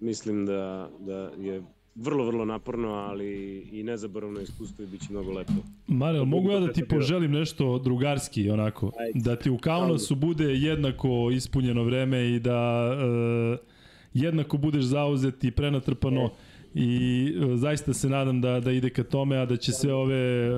Mislim 0.00 0.46
da, 0.46 0.90
da 0.98 1.30
je 1.38 1.62
vrlo, 1.94 2.24
vrlo 2.24 2.44
naporno, 2.44 2.88
ali 2.88 3.58
i 3.72 3.82
nezaboravno 3.82 4.40
iskustvo 4.40 4.84
i 4.84 4.86
bit 4.86 5.00
će 5.00 5.12
mnogo 5.12 5.32
lepo. 5.32 5.52
Marel, 5.86 6.24
mogu 6.24 6.50
ja 6.50 6.60
da 6.60 6.72
ti 6.72 6.88
poželim 6.88 7.32
nešto 7.32 7.78
drugarski, 7.78 8.50
onako? 8.50 8.92
Da 9.14 9.36
ti 9.36 9.50
u 9.50 9.58
Kaunasu 9.58 10.14
bude 10.14 10.44
jednako 10.44 11.30
ispunjeno 11.32 11.84
vreme 11.84 12.30
i 12.30 12.40
da 12.40 12.90
uh, 12.92 13.58
jednako 14.14 14.56
budeš 14.56 14.84
zauzet 14.84 15.44
i 15.44 15.50
prenatrpano. 15.50 16.20
E 16.24 16.47
i 16.80 17.34
e, 17.52 17.56
zaista 17.56 17.94
se 17.94 18.08
nadam 18.08 18.40
da, 18.40 18.60
da 18.60 18.70
ide 18.72 18.90
ka 18.90 19.04
tome, 19.04 19.36
a 19.36 19.46
da 19.46 19.56
će 19.56 19.72
sve 19.72 19.92
ove 19.92 20.16
e, 20.16 20.50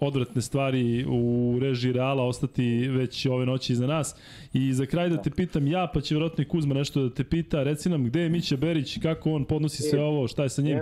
odvratne 0.00 0.42
stvari 0.42 1.04
u 1.08 1.56
režiji 1.60 1.92
Reala 1.92 2.24
ostati 2.24 2.88
već 2.88 3.26
ove 3.26 3.46
noći 3.46 3.72
iza 3.72 3.86
nas. 3.86 4.16
I 4.52 4.72
za 4.72 4.86
kraj 4.86 5.08
da 5.08 5.22
te 5.22 5.30
pitam 5.30 5.66
ja, 5.66 5.90
pa 5.94 6.00
će 6.00 6.14
vjerojatno 6.14 6.42
i 6.42 6.48
Kuzma 6.48 6.74
nešto 6.74 7.02
da 7.02 7.14
te 7.14 7.24
pita, 7.24 7.62
reci 7.62 7.88
nam 7.88 8.04
gde 8.04 8.20
je 8.20 8.28
Mića 8.28 8.56
Berić, 8.56 8.98
kako 9.02 9.30
on 9.32 9.44
podnosi 9.44 9.82
sve 9.82 10.00
ovo, 10.00 10.28
šta 10.28 10.42
je 10.42 10.48
sa 10.48 10.62
njim? 10.62 10.78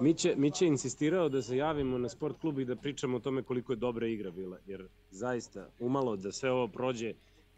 Miće, 0.00 0.34
Miće 0.36 0.66
insistirao 0.66 1.28
da 1.28 1.42
se 1.42 1.56
javimo 1.56 1.98
na 1.98 2.08
sport 2.08 2.40
klub 2.40 2.58
i 2.58 2.64
da 2.64 2.76
pričamo 2.76 3.16
o 3.16 3.20
tome 3.20 3.42
koliko 3.42 3.72
je 3.72 3.76
dobra 3.76 4.06
igra 4.06 4.30
bila, 4.30 4.58
jer 4.66 4.86
zaista 5.10 5.68
umalo 5.80 6.16
da 6.16 6.32
sve 6.32 6.50
ovo 6.50 6.68
prođe 6.68 7.14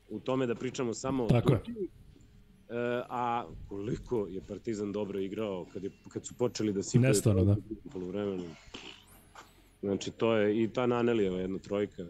u 0.09 0.21
tome 0.21 0.47
da 0.47 0.55
pričamo 0.55 0.95
samo 0.95 1.27
Tako 1.27 1.53
o 1.53 1.55
je. 1.55 1.61
E, 2.75 3.03
a 3.09 3.47
koliko 3.69 4.27
je 4.31 4.41
Partizan 4.49 4.93
dobro 4.93 5.19
igrao 5.19 5.67
kad, 5.73 5.85
je, 5.85 5.91
kad 6.09 6.27
su 6.27 6.35
počeli 6.35 6.73
da 6.73 6.83
sipaju 6.83 7.09
Nestvarno, 7.09 7.45
da. 7.45 7.57
polovremenu. 7.93 8.45
Znači, 9.83 10.11
to 10.11 10.35
je 10.35 10.63
i 10.63 10.69
ta 10.69 10.87
Nanelijeva 10.87 11.39
jedna 11.39 11.59
trojka. 11.59 12.07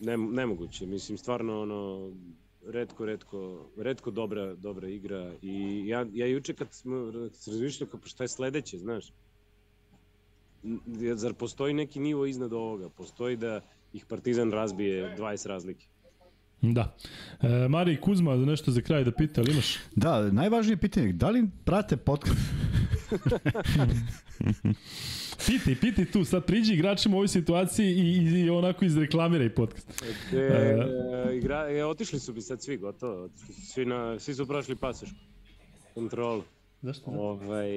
Ne, 0.00 0.16
nemoguće, 0.16 0.86
mislim, 0.86 1.18
stvarno 1.18 1.62
ono, 1.62 2.10
redko, 2.66 3.06
redko, 3.06 3.66
redko 3.76 4.10
dobra, 4.10 4.54
dobra 4.54 4.88
igra 4.88 5.32
i 5.42 5.82
ja, 5.88 6.06
ja 6.12 6.26
juče 6.26 6.54
kad 6.54 6.72
smo 6.72 7.12
se 7.32 7.50
razmišljali 7.50 7.90
kao 7.90 8.00
pa 8.00 8.06
šta 8.06 8.24
je 8.24 8.28
sledeće, 8.28 8.78
znaš, 8.78 9.12
zar 11.14 11.34
postoji 11.34 11.74
neki 11.74 12.00
nivo 12.00 12.26
iznad 12.26 12.52
ovoga, 12.52 12.88
postoji 12.88 13.36
da 13.36 13.60
ih 13.92 14.06
Partizan 14.06 14.52
razbije 14.52 15.16
20 15.18 15.48
razlike. 15.48 15.86
Da. 16.60 16.96
E, 17.42 17.68
Mari 17.68 18.00
Kuzma, 18.00 18.36
nešto 18.36 18.70
za 18.70 18.80
kraj 18.80 19.04
da 19.04 19.12
pita, 19.12 19.40
ali 19.40 19.52
imaš? 19.52 19.76
Da, 19.96 20.32
najvažnije 20.32 20.76
pitanje, 20.76 21.12
da 21.12 21.30
li 21.30 21.48
prate 21.64 21.96
podcast? 21.96 22.38
piti, 25.46 25.76
piti 25.80 26.04
tu, 26.04 26.24
sad 26.24 26.44
priđi 26.44 26.74
igračima 26.74 27.14
u 27.14 27.18
ovoj 27.18 27.28
situaciji 27.28 27.86
i, 27.86 28.00
i, 28.00 28.40
i 28.40 28.50
onako 28.50 28.84
izreklamiraj 28.84 29.54
podcast. 29.54 30.02
E, 30.32 30.36
e, 30.36 31.36
igra, 31.36 31.70
e, 31.70 31.84
otišli 31.84 32.20
su 32.20 32.32
bi 32.32 32.40
sad 32.40 32.62
svi, 32.62 32.76
gotovo. 32.76 33.24
Otišli 33.24 33.54
su 33.54 33.66
svi, 33.66 33.86
na, 33.86 34.18
svi 34.18 34.34
su 34.34 34.46
prošli 34.46 34.76
pasošku. 34.76 35.16
Kontrolu. 35.94 36.42
Zašto? 36.82 37.10
Ovaj, 37.10 37.70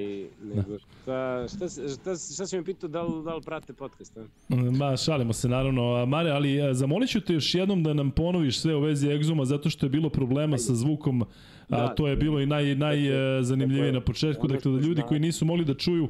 nego, 0.43 0.79
šta, 0.79 1.47
šta, 1.47 1.69
šta, 1.69 2.15
šta 2.33 2.47
si 2.47 2.57
mi 2.57 2.63
pitao, 2.63 2.89
da 2.89 3.01
li, 3.01 3.23
da 3.23 3.35
li 3.35 3.41
prate 3.41 3.73
podcast? 3.73 4.17
A? 4.17 4.25
Ma, 4.49 4.97
šalimo 4.97 5.33
se 5.33 5.49
naravno. 5.49 6.05
Mare, 6.05 6.29
ali 6.29 6.59
zamolit 6.73 7.09
ću 7.09 7.21
te 7.21 7.33
još 7.33 7.55
jednom 7.55 7.83
da 7.83 7.93
nam 7.93 8.11
ponoviš 8.11 8.59
sve 8.59 8.75
u 8.75 8.79
vezi 8.79 9.07
Exuma, 9.07 9.43
zato 9.43 9.69
što 9.69 9.85
je 9.85 9.89
bilo 9.89 10.09
problema 10.09 10.57
sa 10.57 10.73
zvukom, 10.75 11.21
a 11.21 11.27
da, 11.67 11.95
to 11.95 12.07
je 12.07 12.15
bilo 12.15 12.39
i 12.39 12.45
naj, 12.45 12.75
najzanimljivije 12.75 13.91
na 13.91 14.01
početku, 14.01 14.47
dakle 14.47 14.71
da 14.71 14.79
ljudi 14.79 15.01
koji 15.07 15.19
nisu 15.19 15.45
mogli 15.45 15.65
da 15.65 15.73
čuju 15.73 16.09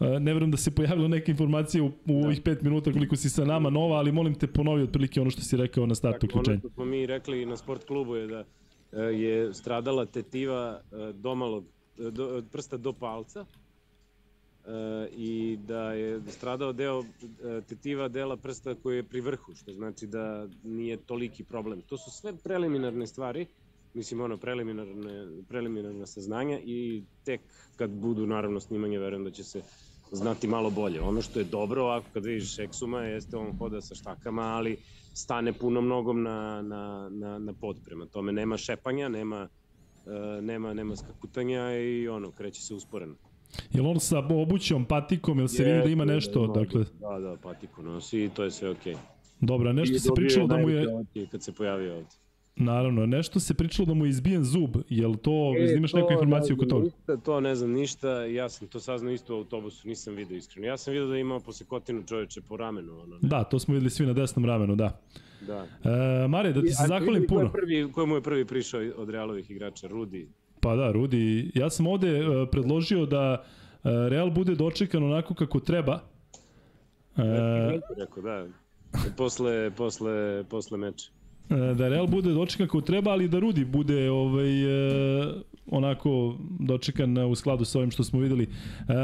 ne 0.00 0.32
verujem 0.34 0.50
da 0.50 0.56
se 0.56 0.70
pojavila 0.70 1.08
neka 1.08 1.30
informacija 1.30 1.84
u, 1.84 1.90
u 2.06 2.24
ovih 2.24 2.42
5 2.42 2.62
minuta 2.62 2.92
koliko 2.92 3.16
si 3.16 3.30
sa 3.30 3.44
nama 3.44 3.70
nova, 3.70 3.96
ali 3.96 4.12
molim 4.12 4.34
te 4.34 4.46
ponovi 4.46 4.82
otprilike 4.82 5.20
ono 5.20 5.30
što 5.30 5.42
si 5.42 5.56
rekao 5.56 5.86
na 5.86 5.94
startu 5.94 6.26
dakle, 6.26 6.40
uključenja. 6.40 6.54
Ono 6.54 6.60
što 6.60 6.74
smo 6.74 6.84
mi 6.84 7.06
rekli 7.06 7.46
na 7.46 7.56
sport 7.56 7.84
klubu 7.84 8.16
je 8.16 8.26
da 8.26 8.44
e, 8.92 9.00
je 9.00 9.54
stradala 9.54 10.06
tetiva 10.06 10.80
e, 10.92 11.12
domalog 11.12 11.64
do, 11.96 12.26
od 12.26 12.44
prsta 12.52 12.76
do 12.76 12.92
palca 12.92 13.40
e, 13.40 15.08
i 15.16 15.58
da 15.66 15.92
je 15.92 16.20
stradao 16.28 16.72
deo 16.72 17.02
e, 17.02 17.60
tetiva 17.68 18.08
dela 18.08 18.36
prsta 18.36 18.74
koji 18.74 18.96
je 18.96 19.02
pri 19.02 19.20
vrhu, 19.20 19.54
što 19.54 19.72
znači 19.72 20.06
da 20.06 20.46
nije 20.64 20.96
toliki 20.96 21.44
problem. 21.44 21.80
To 21.80 21.98
su 21.98 22.10
sve 22.10 22.32
preliminarne 22.36 23.06
stvari, 23.06 23.46
mislim 23.94 24.20
ono 24.20 24.36
preliminarne, 24.36 25.26
preliminarne 25.48 26.06
saznanja 26.06 26.60
i 26.64 27.02
tek 27.24 27.40
kad 27.76 27.90
budu 27.90 28.26
naravno 28.26 28.60
snimanje 28.60 28.98
verujem 28.98 29.24
da 29.24 29.30
će 29.30 29.44
se 29.44 29.62
znati 30.12 30.48
malo 30.48 30.70
bolje. 30.70 31.00
Ono 31.00 31.22
što 31.22 31.38
je 31.38 31.44
dobro 31.44 31.82
ovako 31.82 32.06
kad 32.12 32.24
vidiš 32.24 32.58
Eksuma 32.58 33.02
jeste 33.02 33.36
on 33.36 33.58
hoda 33.58 33.80
sa 33.80 33.94
štakama, 33.94 34.42
ali 34.42 34.76
stane 35.14 35.52
puno 35.52 35.80
mnogom 35.80 36.22
na, 36.22 36.62
na, 36.62 37.08
na, 37.12 37.38
na 37.38 37.52
pod. 37.52 37.76
Prema 37.84 38.06
tome 38.06 38.32
nema 38.32 38.56
šepanja, 38.56 39.08
nema 39.08 39.48
nema, 40.42 40.74
nema 40.74 40.96
skakutanja 40.96 41.76
i 41.76 42.08
ono, 42.08 42.30
kreće 42.30 42.62
se 42.62 42.74
usporeno. 42.74 43.14
Jel 43.72 43.86
on 43.86 44.00
sa 44.00 44.18
obućom, 44.18 44.84
patikom, 44.84 45.38
jel 45.38 45.48
se 45.48 45.62
je, 45.62 45.72
vidi 45.72 45.84
da 45.84 45.90
ima 45.90 46.04
nešto? 46.04 46.46
Da, 46.46 46.60
dakle... 46.60 46.84
da, 47.00 47.18
da, 47.18 47.36
patiku 47.42 47.82
nosi 47.82 48.24
i 48.24 48.28
to 48.28 48.44
je 48.44 48.50
sve 48.50 48.70
okej. 48.70 48.94
Okay. 48.94 48.98
Dobro, 49.40 49.72
nešto 49.72 49.98
se 49.98 50.08
pričalo 50.14 50.46
da 50.46 50.56
mu 50.56 50.68
je... 50.68 50.86
Kad 51.30 51.42
se 51.42 51.52
pojavio 51.52 51.96
ovde. 51.96 52.08
Naravno, 52.60 53.06
nešto 53.06 53.40
se 53.40 53.54
pričalo 53.54 53.86
da 53.86 53.94
mu 53.94 54.04
je 54.04 54.08
izbijen 54.08 54.44
zub, 54.44 54.76
jel 54.88 55.14
to, 55.14 55.54
e, 55.58 55.74
imaš 55.76 55.92
neku 55.92 56.12
informaciju 56.12 56.56
oko 56.56 56.64
toga? 56.64 56.84
Ništa, 56.84 57.16
to 57.16 57.40
ne 57.40 57.54
znam 57.54 57.70
ništa, 57.70 58.24
ja 58.24 58.48
sam 58.48 58.68
to 58.68 58.80
saznao 58.80 59.12
isto 59.12 59.34
u 59.34 59.38
autobusu, 59.38 59.88
nisam 59.88 60.14
video 60.14 60.36
iskreno. 60.36 60.66
Ja 60.66 60.76
sam 60.76 60.92
video 60.92 61.08
da 61.08 61.16
ima 61.16 61.40
posekotinu 61.40 62.02
čoveče 62.06 62.40
po 62.40 62.56
ramenu. 62.56 62.92
Ono, 62.92 63.18
ne. 63.22 63.28
Da, 63.28 63.44
to 63.44 63.58
smo 63.58 63.74
videli 63.74 63.90
svi 63.90 64.06
na 64.06 64.12
desnom 64.12 64.44
ramenu, 64.44 64.76
da. 64.76 65.00
Da. 65.46 65.66
E, 66.24 66.28
Mare, 66.28 66.52
da 66.52 66.60
ti 66.60 66.70
se 66.70 66.84
zahvalim 66.88 67.26
puno. 67.28 67.40
Ko 67.40 67.58
je, 67.58 67.62
prvi, 67.62 67.92
ko 67.92 68.06
mu 68.06 68.14
je 68.14 68.22
prvi 68.22 68.44
prišao 68.44 68.80
od 68.96 69.10
Realovih 69.10 69.50
igrača? 69.50 69.86
Rudi? 69.86 70.28
Pa 70.60 70.76
da, 70.76 70.92
Rudi. 70.92 71.50
Ja 71.54 71.70
sam 71.70 71.86
ovde 71.86 72.28
uh, 72.28 72.48
predložio 72.52 73.06
da 73.06 73.42
uh, 73.42 73.90
Real 74.08 74.30
bude 74.30 74.54
dočekan 74.54 75.02
onako 75.02 75.34
kako 75.34 75.60
treba. 75.60 76.00
Uh, 77.16 77.22
Rekao, 77.98 78.22
da. 78.22 78.46
Posle, 79.16 79.70
posle, 79.70 80.44
posle 80.48 80.78
meča. 80.78 81.10
Da 81.50 81.88
Real 81.88 82.06
bude 82.06 82.32
dočekan 82.32 82.66
kako 82.66 82.80
treba, 82.80 83.10
ali 83.10 83.28
da 83.28 83.38
Rudi 83.38 83.64
bude 83.64 84.10
ovaj, 84.10 84.50
onako 85.70 86.36
dočekan 86.58 87.18
u 87.18 87.34
skladu 87.34 87.64
sa 87.64 87.78
ovim 87.78 87.90
što 87.90 88.04
smo 88.04 88.20
videli. 88.20 88.48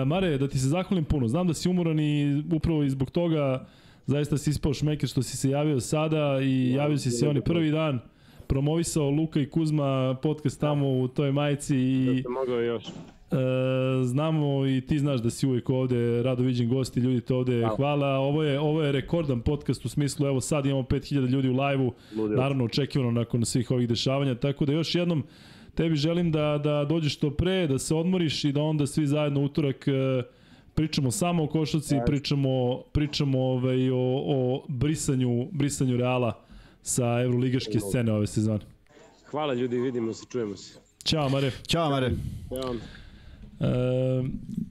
Mare, 0.06 0.38
da 0.38 0.48
ti 0.48 0.58
se 0.58 0.68
zahvalim 0.68 1.04
puno. 1.04 1.28
Znam 1.28 1.46
da 1.46 1.54
si 1.54 1.68
umoran 1.68 2.00
i 2.00 2.42
upravo 2.52 2.82
i 2.82 2.90
zbog 2.90 3.10
toga 3.10 3.66
zaista 4.06 4.38
si 4.38 4.50
ispao 4.50 4.74
šmeker 4.74 5.08
što 5.08 5.22
si 5.22 5.36
se 5.36 5.50
javio 5.50 5.80
sada 5.80 6.40
i 6.42 6.70
javio 6.70 6.98
si 6.98 7.10
se 7.10 7.28
oni 7.28 7.40
prvi 7.40 7.70
dan 7.70 8.00
promovisao 8.46 9.10
Luka 9.10 9.40
i 9.40 9.50
Kuzma 9.50 10.16
podcast 10.22 10.60
tamo 10.60 10.98
u 10.98 11.08
toj 11.08 11.32
majici 11.32 11.76
i 11.76 12.22
da 12.22 12.30
mogao 12.30 12.60
još. 12.60 12.84
E, 13.36 14.04
znamo 14.04 14.66
i 14.66 14.80
ti 14.80 14.98
znaš 14.98 15.20
da 15.20 15.30
si 15.30 15.46
uvijek 15.46 15.70
ovde, 15.70 16.22
rado 16.22 16.42
viđen 16.42 16.68
gosti, 16.68 17.00
ljudi 17.00 17.20
te 17.20 17.34
ovde 17.34 17.60
da. 17.60 17.68
hvala. 17.76 18.08
Ovo 18.08 18.42
je, 18.42 18.60
ovo 18.60 18.82
je 18.82 18.92
rekordan 18.92 19.40
podcast 19.40 19.84
u 19.84 19.88
smislu, 19.88 20.26
evo 20.26 20.40
sad 20.40 20.66
imamo 20.66 20.82
5000 20.82 21.28
ljudi 21.28 21.48
u 21.48 21.56
live-u, 21.56 21.92
naravno 22.36 22.64
očekivano 22.64 23.10
nakon 23.10 23.44
svih 23.44 23.70
ovih 23.70 23.88
dešavanja, 23.88 24.34
tako 24.34 24.64
da 24.64 24.72
još 24.72 24.94
jednom 24.94 25.24
tebi 25.74 25.96
želim 25.96 26.32
da, 26.32 26.60
da 26.64 26.84
dođeš 26.84 27.14
što 27.14 27.30
pre, 27.30 27.66
da 27.66 27.78
se 27.78 27.94
odmoriš 27.94 28.44
i 28.44 28.52
da 28.52 28.62
onda 28.62 28.86
svi 28.86 29.06
zajedno 29.06 29.40
utorak 29.44 29.88
e, 29.88 29.92
pričamo 30.74 31.10
samo 31.10 31.44
o 31.44 31.46
košaci, 31.46 31.96
pričamo, 32.06 32.82
pričamo 32.92 33.40
ovaj, 33.40 33.90
o, 33.90 34.22
o 34.26 34.64
brisanju, 34.68 35.48
brisanju 35.52 35.96
Reala 35.96 36.42
sa 36.82 37.20
evroligaške 37.22 37.80
scene 37.80 38.12
ove 38.12 38.26
sezone. 38.26 38.60
Hvala 39.30 39.54
ljudi, 39.54 39.78
vidimo 39.78 40.12
se, 40.12 40.26
čujemo 40.32 40.56
se. 40.56 40.78
Ćao, 41.04 41.28
Mare. 41.28 41.50
Ćao, 41.66 41.90
Mare. 41.90 42.10
Evo. 42.50 42.74
E, 43.60 43.66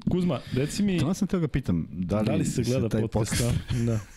Kuzma, 0.10 0.40
reci 0.54 0.84
mi, 0.84 1.00
Samo 1.00 1.14
sam 1.14 1.28
teo 1.28 1.40
ga 1.40 1.48
pitam, 1.48 1.88
da 1.92 2.20
li, 2.20 2.26
da 2.26 2.36
li 2.36 2.46
se 2.46 2.64
gleda 2.64 2.90
taj 2.90 3.08
podcast? 3.08 3.44
Da. 3.86 4.00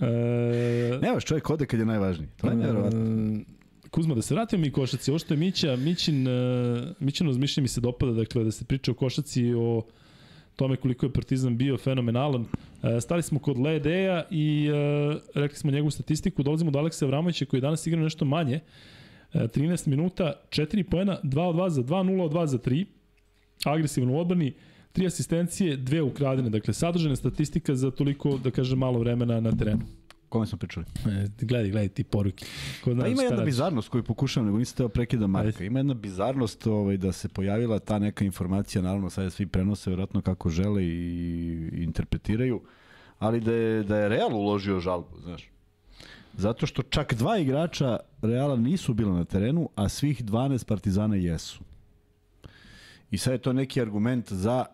E, 0.00 0.98
Ne, 1.02 1.12
baš 1.14 1.24
čovjek 1.24 1.50
ode 1.50 1.66
kad 1.66 1.80
je 1.80 1.86
najvažniji. 1.86 2.28
To 2.36 2.48
je 2.48 2.56
nevjerovatno. 2.56 3.00
E, 3.00 3.44
Kuzma, 3.90 4.14
da 4.14 4.22
se 4.22 4.34
vratimo 4.34 4.60
mi 4.60 4.70
košaci. 4.70 5.10
Ovo 5.10 5.18
što 5.18 5.34
je 5.34 5.38
Mića, 5.38 5.76
Mićin, 5.76 6.28
e, 6.28 6.94
Mićino 7.00 7.30
razmišljanje 7.30 7.62
mi 7.62 7.68
se 7.68 7.80
dopada, 7.80 8.12
dakle, 8.12 8.44
da 8.44 8.50
se 8.50 8.64
priča 8.64 8.90
o 8.90 8.94
košaci, 8.94 9.54
o 9.54 9.82
tome 10.56 10.76
koliko 10.76 11.06
je 11.06 11.12
Partizan 11.12 11.56
bio 11.58 11.76
fenomenalan. 11.76 12.44
E, 12.82 13.00
stali 13.00 13.22
smo 13.22 13.38
kod 13.38 13.58
Ledeja 13.58 14.24
i 14.30 14.66
e, 14.66 15.18
rekli 15.34 15.56
smo 15.56 15.70
njegovu 15.70 15.90
statistiku, 15.90 16.42
dolazimo 16.42 16.70
do 16.70 16.78
Aleksa 16.78 17.04
Avramovića 17.04 17.44
koji 17.44 17.58
je 17.58 17.62
danas 17.62 17.86
igrao 17.86 18.02
nešto 18.04 18.24
manje. 18.24 18.60
E, 19.34 19.38
13 19.38 19.88
minuta, 19.88 20.32
4 20.48 20.82
poena, 20.82 21.18
2 21.22 21.40
od 21.40 21.56
2 21.56 21.68
za 21.68 21.82
2, 21.82 21.86
0 21.86 22.22
od 22.22 22.32
2 22.32 22.46
za 22.46 22.58
3. 22.58 22.84
Agresivan 23.64 24.08
u 24.08 24.18
odbrani, 24.18 24.52
tri 24.92 25.06
asistencije, 25.06 25.76
dve 25.76 26.02
ukradene. 26.02 26.50
Dakle, 26.50 26.74
sadržana 26.74 27.16
statistika 27.16 27.74
za 27.74 27.90
toliko, 27.90 28.38
da 28.38 28.50
kažem, 28.50 28.78
malo 28.78 28.98
vremena 28.98 29.40
na 29.40 29.52
terenu. 29.52 29.82
Kome 30.28 30.46
smo 30.46 30.58
pričali? 30.58 30.86
E, 31.06 31.26
gledaj, 31.40 31.70
gledaj 31.70 31.88
ti 31.88 32.04
poruke. 32.04 32.44
Ko 32.84 32.96
Pa 33.00 33.06
ima 33.06 33.22
jedna 33.22 33.44
bizarnost 33.44 33.88
koju 33.88 34.02
pokušavam, 34.02 34.46
nego 34.46 34.58
nisam 34.58 34.76
teo 34.76 34.88
prekida 34.88 35.26
Marka. 35.26 35.64
Ima 35.64 35.78
jedna 35.78 35.94
bizarnost 35.94 36.66
ovaj, 36.66 36.96
da 36.96 37.12
se 37.12 37.28
pojavila 37.28 37.78
ta 37.78 37.98
neka 37.98 38.24
informacija, 38.24 38.82
naravno 38.82 39.10
sada 39.10 39.30
svi 39.30 39.46
prenose 39.46 39.90
vjerojatno 39.90 40.20
kako 40.20 40.50
žele 40.50 40.84
i 40.84 41.70
interpretiraju, 41.72 42.60
ali 43.18 43.40
da 43.40 43.52
je, 43.52 43.82
da 43.82 43.96
je 43.96 44.08
Real 44.08 44.34
uložio 44.34 44.80
žalbu, 44.80 45.18
znaš. 45.22 45.50
Zato 46.36 46.66
što 46.66 46.82
čak 46.82 47.14
dva 47.14 47.38
igrača 47.38 47.98
Reala 48.22 48.56
nisu 48.56 48.94
bila 48.94 49.12
na 49.12 49.24
terenu, 49.24 49.68
a 49.74 49.88
svih 49.88 50.24
12 50.24 50.66
Partizana 50.66 51.16
jesu. 51.16 51.60
I 53.12 53.18
sad 53.18 53.32
je 53.32 53.38
to 53.38 53.52
neki 53.52 53.80
argument 53.80 54.32
za 54.32 54.64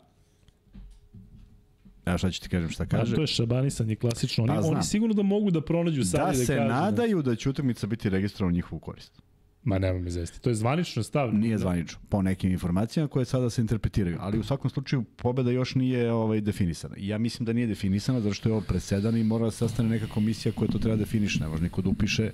Evo 2.06 2.19
šta 2.19 2.31
ću 2.31 2.43
ti 2.43 2.48
kažem 2.48 2.70
šta 2.70 2.85
Pa, 2.85 2.97
kaže. 2.97 3.15
to 3.15 3.20
je 3.20 3.27
šabanisanje 3.27 3.94
klasično. 3.97 4.44
Oni, 4.44 4.52
Pa, 4.55 4.60
oni 4.60 4.82
sigurno 4.82 5.15
da 5.15 5.23
mogu 5.23 5.51
da 5.51 5.60
pronađu 5.60 5.98
da 5.98 6.05
sad 6.05 6.35
i 6.35 6.39
da 6.39 6.44
se 6.44 6.56
kažu. 6.56 6.69
nadaju 6.69 7.23
da 7.23 7.36
će 7.36 7.51
utakmica 7.51 7.86
biti 7.86 8.10
registrovana 8.10 8.52
u 8.52 8.55
njihovu 8.55 8.81
korist. 8.81 9.23
Ma 9.65 9.78
nema 9.78 9.98
me 9.98 10.10
zesti. 10.10 10.40
To 10.40 10.51
je 10.51 10.55
zvanično 10.55 11.02
stav. 11.02 11.35
Nije 11.35 11.59
zvanično, 11.59 11.98
po 12.09 12.23
nekim 12.23 12.51
informacijama 12.51 13.09
koje 13.09 13.24
sada 13.24 13.51
se 13.51 13.60
interpretiraju, 13.60 14.16
ali 14.20 14.39
u 14.39 14.44
svakom 14.44 14.70
slučaju 14.70 15.05
pobeda 15.16 15.51
još 15.51 15.74
nije 15.74 16.12
ovaj 16.12 16.40
definisana. 16.40 16.97
I 16.97 17.09
ja 17.09 17.19
mislim 17.19 17.47
da 17.47 17.52
nije 17.52 17.66
definisana 17.66 18.20
zato 18.20 18.35
što 18.35 18.48
je 18.48 18.52
ovo 18.52 18.60
presedan 18.60 19.16
i 19.16 19.24
mora 19.24 19.44
da 19.44 19.51
sastane 19.51 19.89
neka 19.89 20.06
komisija 20.06 20.52
koja 20.52 20.69
to 20.70 20.78
treba 20.78 20.97
da 20.97 21.05
definiše. 21.05 21.40
Ne 21.40 21.48
može 21.48 21.62
niko 21.62 21.82
da 21.82 21.89
upiše, 21.89 22.31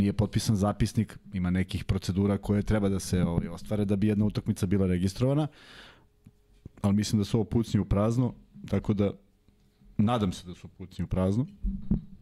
nije 0.00 0.12
potpisan 0.12 0.56
zapisnik, 0.56 1.18
ima 1.32 1.50
nekih 1.50 1.84
procedura 1.84 2.38
koje 2.38 2.62
treba 2.62 2.88
da 2.88 2.98
se 2.98 3.22
ovaj, 3.22 3.48
ostvare 3.48 3.84
da 3.84 3.96
bi 3.96 4.08
jedna 4.08 4.24
utakmica 4.24 4.66
bila 4.66 4.86
registrovana, 4.86 5.46
ali 6.82 6.94
mislim 6.94 7.18
da 7.18 7.24
su 7.24 7.36
ovo 7.36 7.44
pucnji 7.44 7.80
u 7.80 7.84
prazno, 7.84 8.34
tako 8.68 8.94
da 8.94 9.10
nadam 9.98 10.32
se 10.32 10.46
da 10.46 10.54
su 10.54 10.68
pucnji 10.68 11.04
u 11.04 11.08
prazno, 11.08 11.46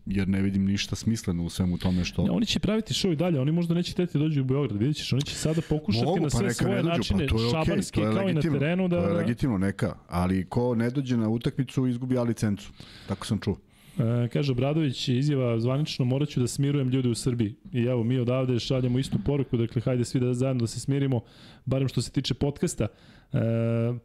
jer 0.07 0.29
ne 0.29 0.43
vidim 0.43 0.65
ništa 0.65 0.97
smisleno 0.97 1.45
u 1.45 1.49
svemu 1.49 1.79
tome 1.79 2.05
što... 2.05 2.23
Ja, 2.23 2.33
oni 2.33 2.47
će 2.47 2.61
praviti 2.61 2.95
show 2.95 3.13
i 3.13 3.17
dalje, 3.17 3.41
oni 3.41 3.53
možda 3.53 3.75
neće 3.75 3.95
teti 3.95 4.19
dođu 4.19 4.41
u 4.41 4.45
Beograd, 4.45 4.79
vidjet 4.79 4.97
ćeš, 4.97 5.13
oni 5.13 5.23
će 5.23 5.35
sada 5.35 5.61
pokušati 5.69 6.05
Mogu, 6.05 6.19
na 6.19 6.25
pa 6.25 6.31
sve 6.31 6.47
neka 6.47 6.55
svoje 6.55 6.77
ne 6.77 6.83
dođu, 6.83 6.97
načine, 6.97 7.27
pa 7.27 7.35
to 7.35 7.43
je 7.43 7.49
okej, 7.49 7.65
šabanske, 7.65 8.01
to 8.01 8.07
je 8.07 8.15
kao 8.15 8.29
i 8.29 8.35
na 8.35 8.41
terenu, 8.41 8.89
da... 8.89 9.01
To 9.01 9.07
je 9.07 9.13
da- 9.13 9.19
legitimno, 9.19 9.59
neka, 9.59 9.97
ali 10.09 10.47
ko 10.49 10.75
ne 10.75 10.91
dođe 10.91 11.17
na 11.17 11.29
utakmicu 11.29 11.87
izgubi 11.87 12.19
A 12.19 12.23
licencu, 12.23 12.73
tako 13.09 13.27
sam 13.27 13.39
čuo. 13.39 13.57
E, 13.99 14.29
kaže 14.29 14.53
Obradović, 14.53 15.09
izjava 15.09 15.61
zvanično, 15.61 16.05
morat 16.05 16.29
ću 16.29 16.41
da 16.41 16.47
smirujem 16.47 16.89
ljude 16.89 17.09
u 17.09 17.15
Srbiji. 17.15 17.55
I 17.73 17.83
evo, 17.83 18.05
mi 18.05 18.19
odavde 18.19 18.59
šaljamo 18.59 18.99
istu 18.99 19.19
poruku, 19.27 19.57
dakle, 19.57 19.83
hajde 19.83 20.05
svi 20.05 20.21
da 20.21 20.35
zajedno 20.35 20.61
da 20.61 20.67
se 20.67 20.81
smirimo, 20.81 21.21
barem 21.65 21.89
što 21.89 22.03
se 22.03 22.11
tiče 22.11 22.35
podcasta. 22.35 22.87
E, 23.33 23.39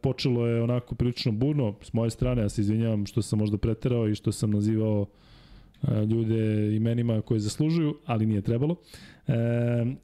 počelo 0.02 0.46
je 0.46 0.62
onako 0.62 0.94
prilično 0.94 1.32
burno, 1.32 1.74
s 1.82 1.92
moje 1.92 2.10
strane, 2.10 2.42
ja 2.42 2.48
se 2.48 2.60
izvinjavam 2.60 3.06
što 3.06 3.22
sam 3.22 3.38
možda 3.38 3.58
preterao 3.58 4.08
i 4.08 4.14
što 4.14 4.32
sam 4.32 4.50
nazivao 4.50 5.06
e, 5.82 6.04
ljude 6.04 6.76
imenima 6.76 7.22
koje 7.22 7.40
zaslužuju, 7.40 7.96
ali 8.06 8.26
nije 8.26 8.42
trebalo. 8.42 8.76
E, 9.26 9.32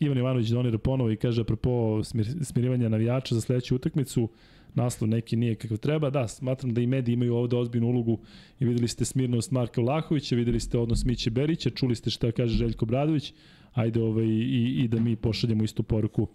Ivan 0.00 0.18
Ivanović 0.18 0.48
donira 0.48 0.78
ponovo 0.78 1.10
i 1.10 1.16
kaže 1.16 1.40
apropo 1.40 2.04
smir, 2.04 2.26
smirivanja 2.42 2.88
navijača 2.88 3.34
za 3.34 3.40
sledeću 3.40 3.76
utakmicu, 3.76 4.28
naslov 4.74 5.10
neki 5.10 5.36
nije 5.36 5.54
kakav 5.54 5.76
treba. 5.76 6.10
Da, 6.10 6.28
smatram 6.28 6.74
da 6.74 6.80
i 6.80 6.86
mediji 6.86 7.12
imaju 7.12 7.34
ovde 7.34 7.56
ozbiljnu 7.56 7.86
ulogu 7.86 8.18
i 8.60 8.64
videli 8.64 8.88
ste 8.88 9.04
smirnost 9.04 9.50
Marka 9.50 9.80
Vlahovića, 9.80 10.36
videli 10.36 10.60
ste 10.60 10.78
odnos 10.78 11.04
Miće 11.04 11.30
Berića, 11.30 11.70
čuli 11.70 11.94
ste 11.96 12.10
šta 12.10 12.32
kaže 12.32 12.56
Željko 12.56 12.86
Bradović, 12.86 13.32
ajde 13.72 14.02
ovaj, 14.02 14.24
i, 14.26 14.76
i 14.84 14.88
da 14.88 15.00
mi 15.00 15.16
pošaljemo 15.16 15.64
istu 15.64 15.82
poruku 15.82 16.28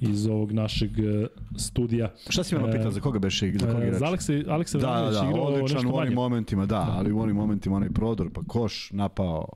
iz 0.00 0.26
ovog 0.26 0.52
našeg 0.52 0.98
e, 0.98 1.26
studija. 1.56 2.14
Šta 2.28 2.44
si 2.44 2.54
me 2.54 2.72
pitao, 2.72 2.90
za 2.90 3.00
koga 3.00 3.18
beše 3.18 3.52
za 3.52 3.66
koga 3.66 3.78
E, 3.78 3.86
igrač? 3.86 3.98
za 3.98 4.06
Aleksa, 4.06 4.32
Aleksa 4.48 4.78
Da, 4.78 4.86
da, 4.86 5.10
da, 5.10 5.28
igrao 5.30 5.44
odličan 5.44 5.74
nešto 5.74 5.88
u 5.88 5.96
onim 5.96 6.04
manje. 6.04 6.14
momentima, 6.14 6.66
da, 6.66 6.94
ali 6.98 7.12
u 7.12 7.20
onim 7.20 7.36
momentima 7.36 7.76
onaj 7.76 7.90
prodor, 7.90 8.30
pa 8.30 8.40
koš, 8.42 8.90
napao 8.92 9.46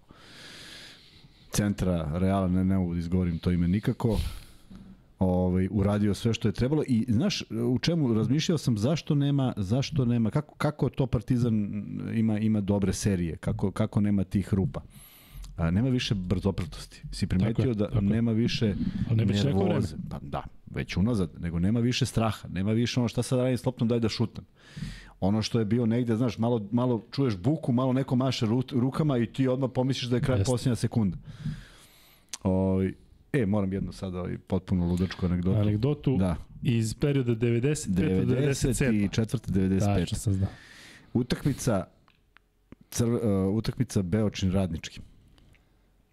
centra 1.51 2.19
Reala, 2.19 2.49
ne, 2.49 2.65
ne 2.65 2.79
mogu 2.79 2.93
da 2.95 2.99
izgovorim 2.99 3.39
to 3.39 3.51
ime 3.51 3.69
nikako, 3.69 4.19
ovaj, 5.21 5.69
uradio 5.71 6.15
sve 6.15 6.35
što 6.35 6.49
je 6.49 6.53
trebalo 6.53 6.83
i 6.87 7.07
znaš 7.09 7.43
u 7.51 7.79
čemu 7.79 8.15
razmišljao 8.15 8.59
sam 8.59 8.79
zašto 8.79 9.15
nema 9.15 9.53
zašto 9.57 10.05
nema 10.05 10.31
kako 10.31 10.55
kako 10.55 10.89
to 10.89 11.07
Partizan 11.07 11.85
ima 12.15 12.39
ima 12.39 12.61
dobre 12.61 12.93
serije 12.93 13.37
kako 13.37 13.71
kako 13.71 14.01
nema 14.01 14.25
tih 14.25 14.55
rupa 14.55 14.81
A, 15.57 15.71
nema 15.71 15.89
više 15.89 16.15
brzoprtosti. 16.15 17.03
Si 17.13 17.27
primetio 17.27 17.69
je, 17.69 17.75
da 17.75 17.89
tako 17.89 18.01
nema 18.01 18.33
više 18.33 18.75
Ali 19.09 19.17
ne 19.17 19.25
već 19.25 19.45
neko 19.45 19.65
vreme. 19.65 19.87
Pa 20.11 20.19
da, 20.23 20.43
već 20.71 20.97
unazad, 20.97 21.31
nego 21.41 21.59
nema 21.59 21.81
više 21.81 22.07
straha, 22.07 22.49
nema 22.49 22.73
više 22.73 23.01
ono 23.01 23.09
šta 23.09 23.23
sad 23.23 23.39
radim 23.39 23.59
s 23.59 23.67
loptom 23.67 23.89
daj 23.89 24.01
da 24.01 24.09
šutnem. 24.09 24.47
Ono 25.21 25.43
što 25.43 25.59
je 25.59 25.65
bio 25.65 25.87
negde, 25.87 26.17
znaš, 26.17 26.39
malo, 26.39 26.69
malo 26.73 27.05
čuješ 27.11 27.37
buku, 27.37 27.73
malo 27.73 27.93
neko 27.93 28.17
maše 28.17 28.47
ru- 28.47 28.81
rukama 28.81 29.19
i 29.19 29.27
ti 29.27 29.49
odmah 29.49 29.71
pomisliš 29.75 30.11
da 30.11 30.17
je 30.17 30.23
kraj 30.23 30.39
Jeste. 30.39 30.51
posljednja 30.53 30.77
sekunda. 30.77 31.17
Oj, 32.43 32.95
e, 33.33 33.47
moram 33.47 33.73
jednu 33.73 33.93
sad 33.93 34.15
ovaj, 34.15 34.39
potpuno 34.39 34.87
ludačku 34.87 35.27
anegdotu. 35.27 35.61
Anegdotu 35.61 36.17
Da, 36.17 36.37
iz 36.63 36.95
perioda 36.95 37.33
95. 37.33 38.25
do 38.25 38.35
97. 38.35 39.09
94. 39.11 39.51
95. 39.51 39.81
Tačno 39.81 40.19
sam 40.19 40.33
znao. 40.33 40.51
Utakmica 41.13 41.85
cr, 42.91 43.05
uh, 43.05 43.55
utakmica 43.55 44.03
Beočin 44.03 44.53
radnički. 44.53 45.01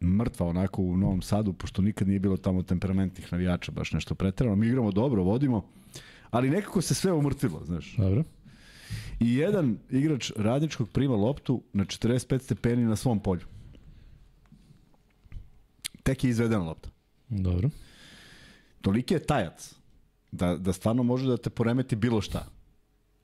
Mrtva 0.01 0.47
onako 0.47 0.81
u 0.81 0.97
Novom 0.97 1.21
Sadu, 1.21 1.53
pošto 1.53 1.81
nikad 1.81 2.07
nije 2.07 2.19
bilo 2.19 2.37
tamo 2.37 2.63
temperamentnih 2.63 3.31
navijača, 3.31 3.71
baš 3.71 3.91
nešto 3.91 4.15
preterano. 4.15 4.55
Mi 4.55 4.67
igramo 4.67 4.91
dobro, 4.91 5.23
vodimo, 5.23 5.69
ali 6.29 6.49
nekako 6.49 6.81
se 6.81 6.95
sve 6.95 7.13
umrtvilo, 7.13 7.65
znaš. 7.65 7.95
Dobro. 7.97 8.23
I 9.19 9.35
jedan 9.35 9.77
igrač 9.89 10.31
radničkog 10.35 10.89
prima 10.89 11.15
loptu 11.15 11.63
na 11.73 11.85
45 11.85 12.39
stepeni 12.39 12.85
na 12.85 12.95
svom 12.95 13.19
polju. 13.19 13.45
Tek 16.03 16.23
je 16.23 16.29
izvedena 16.29 16.63
lopta. 16.63 16.89
Dobro. 17.29 17.69
Toliki 18.81 19.13
je 19.13 19.25
tajac 19.25 19.75
da, 20.31 20.57
da 20.57 20.73
stvarno 20.73 21.03
može 21.03 21.27
da 21.27 21.37
te 21.37 21.49
poremeti 21.49 21.95
bilo 21.95 22.21
šta. 22.21 22.47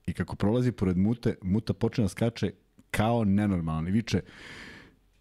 I 0.06 0.12
kako 0.12 0.36
prolazi 0.36 0.72
pored 0.72 0.96
mute, 0.96 1.36
muta 1.42 1.72
počne 1.72 2.04
da 2.04 2.08
skače 2.08 2.52
kao 2.90 3.24
nenormalan 3.24 3.88
i 3.88 3.90
viče 3.90 4.20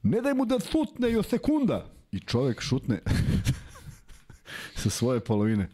ne 0.03 0.21
daj 0.21 0.33
mu 0.33 0.45
da 0.45 0.59
šutne 0.59 1.11
još 1.11 1.27
sekunda. 1.27 1.89
I 2.11 2.19
čovek 2.19 2.61
šutne 2.61 2.99
sa 4.81 4.89
svoje 4.89 5.19
polovine. 5.19 5.69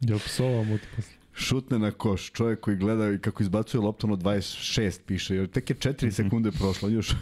Ja 0.00 0.18
psovao 0.18 0.64
mu 0.64 0.78
to 0.78 0.84
posle. 0.96 1.12
Šutne 1.32 1.78
na 1.78 1.90
koš. 1.90 2.30
Čovek 2.32 2.60
koji 2.60 2.76
gleda 2.76 3.12
i 3.12 3.18
kako 3.18 3.42
izbacuje 3.42 3.80
loptu 3.80 4.06
na 4.06 4.16
26 4.16 5.00
piše. 5.06 5.34
Jer 5.34 5.50
tek 5.50 5.70
je 5.70 5.76
4 5.76 6.10
sekunde 6.22 6.50
prošlo. 6.50 6.88
Još. 6.88 7.12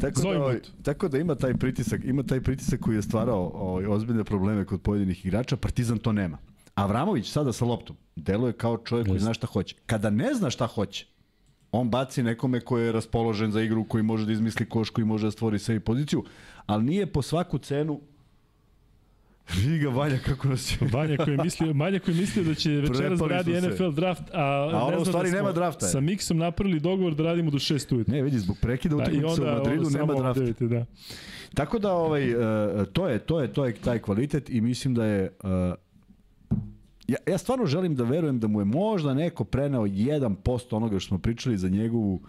Tako, 0.00 0.22
da, 0.22 0.28
ovaj, 0.28 0.60
tako 0.82 1.08
da 1.08 1.18
ima 1.18 1.34
taj 1.34 1.54
pritisak, 1.54 2.00
ima 2.04 2.22
taj 2.22 2.40
pritisak 2.40 2.80
koji 2.80 2.96
je 2.96 3.02
stvarao 3.02 3.52
ovaj, 3.54 3.86
ozbiljne 3.86 4.24
probleme 4.24 4.64
kod 4.64 4.80
pojedinih 4.82 5.26
igrača, 5.26 5.56
Partizan 5.56 5.98
to 5.98 6.12
nema. 6.12 6.38
Avramović 6.74 7.30
sada 7.30 7.52
sa 7.52 7.64
loptom 7.64 7.96
deluje 8.16 8.52
kao 8.52 8.78
čovjek 8.78 9.08
koji 9.08 9.20
zna 9.20 9.34
šta 9.34 9.46
hoće. 9.46 9.76
Kada 9.86 10.10
ne 10.10 10.34
zna 10.34 10.50
šta 10.50 10.66
hoće, 10.66 11.06
on 11.72 11.90
baci 11.90 12.22
nekome 12.22 12.60
ko 12.60 12.78
je 12.78 12.92
raspoložen 12.92 13.50
za 13.50 13.62
igru, 13.62 13.84
koji 13.84 14.02
može 14.02 14.26
da 14.26 14.32
izmisli 14.32 14.68
koš, 14.68 14.90
koji 14.90 15.04
može 15.04 15.26
da 15.26 15.30
stvori 15.30 15.58
sebi 15.58 15.80
poziciju, 15.80 16.24
ali 16.66 16.84
nije 16.84 17.06
po 17.06 17.22
svaku 17.22 17.58
cenu 17.58 18.00
Vidi 19.56 19.78
ga 19.78 19.88
Vanja 19.88 20.18
kako 20.26 20.48
nas 20.48 20.66
će... 20.66 20.76
Vanja 20.92 21.16
koji 21.16 21.34
je 21.34 21.38
mislio, 21.44 21.72
Vanja 21.72 21.98
koji 21.98 22.14
je 22.14 22.20
mislio 22.20 22.44
da 22.44 22.54
će 22.54 22.70
večeras 22.70 23.18
da 23.18 23.26
radi. 23.26 23.52
NFL 23.52 23.90
draft, 23.90 24.22
a, 24.32 24.66
ono 24.68 24.90
ne 24.90 24.96
u 24.96 25.04
zna 25.04 25.12
stvari 25.12 25.30
da 25.30 25.36
nema 25.36 25.52
drafta, 25.52 25.86
je. 25.86 25.92
Sa 25.92 26.00
Miksom 26.00 26.38
napravili 26.38 26.80
dogovor 26.80 27.14
da 27.14 27.22
radimo 27.22 27.50
do 27.50 27.58
6 27.58 27.94
ujutru. 27.94 28.14
Ne, 28.14 28.22
vidi, 28.22 28.38
zbog 28.38 28.56
prekida 28.60 28.96
Da, 28.96 29.02
I 29.02 29.18
utakmice 29.18 29.42
u 29.42 29.44
Madridu 29.44 29.90
nema 29.90 30.14
drafta. 30.14 30.40
vidite, 30.40 30.66
da. 30.66 30.86
Tako 31.54 31.78
da 31.78 31.92
ovaj 31.92 32.34
uh, 32.34 32.40
to 32.92 33.08
je 33.08 33.18
to 33.18 33.40
je 33.40 33.52
to 33.52 33.64
je 33.66 33.74
taj 33.74 33.98
kvalitet 33.98 34.50
i 34.50 34.60
mislim 34.60 34.94
da 34.94 35.04
je 35.04 35.32
uh, 35.42 35.50
ja, 37.08 37.16
ja 37.26 37.38
stvarno 37.38 37.66
želim 37.66 37.94
da 37.94 38.04
verujem 38.04 38.40
da 38.40 38.46
mu 38.46 38.60
je 38.60 38.64
možda 38.64 39.14
neko 39.14 39.44
preneo 39.44 39.82
1% 39.82 40.76
onoga 40.76 40.98
što 40.98 41.08
smo 41.08 41.18
pričali 41.18 41.58
za 41.58 41.68
njegovu 41.68 42.22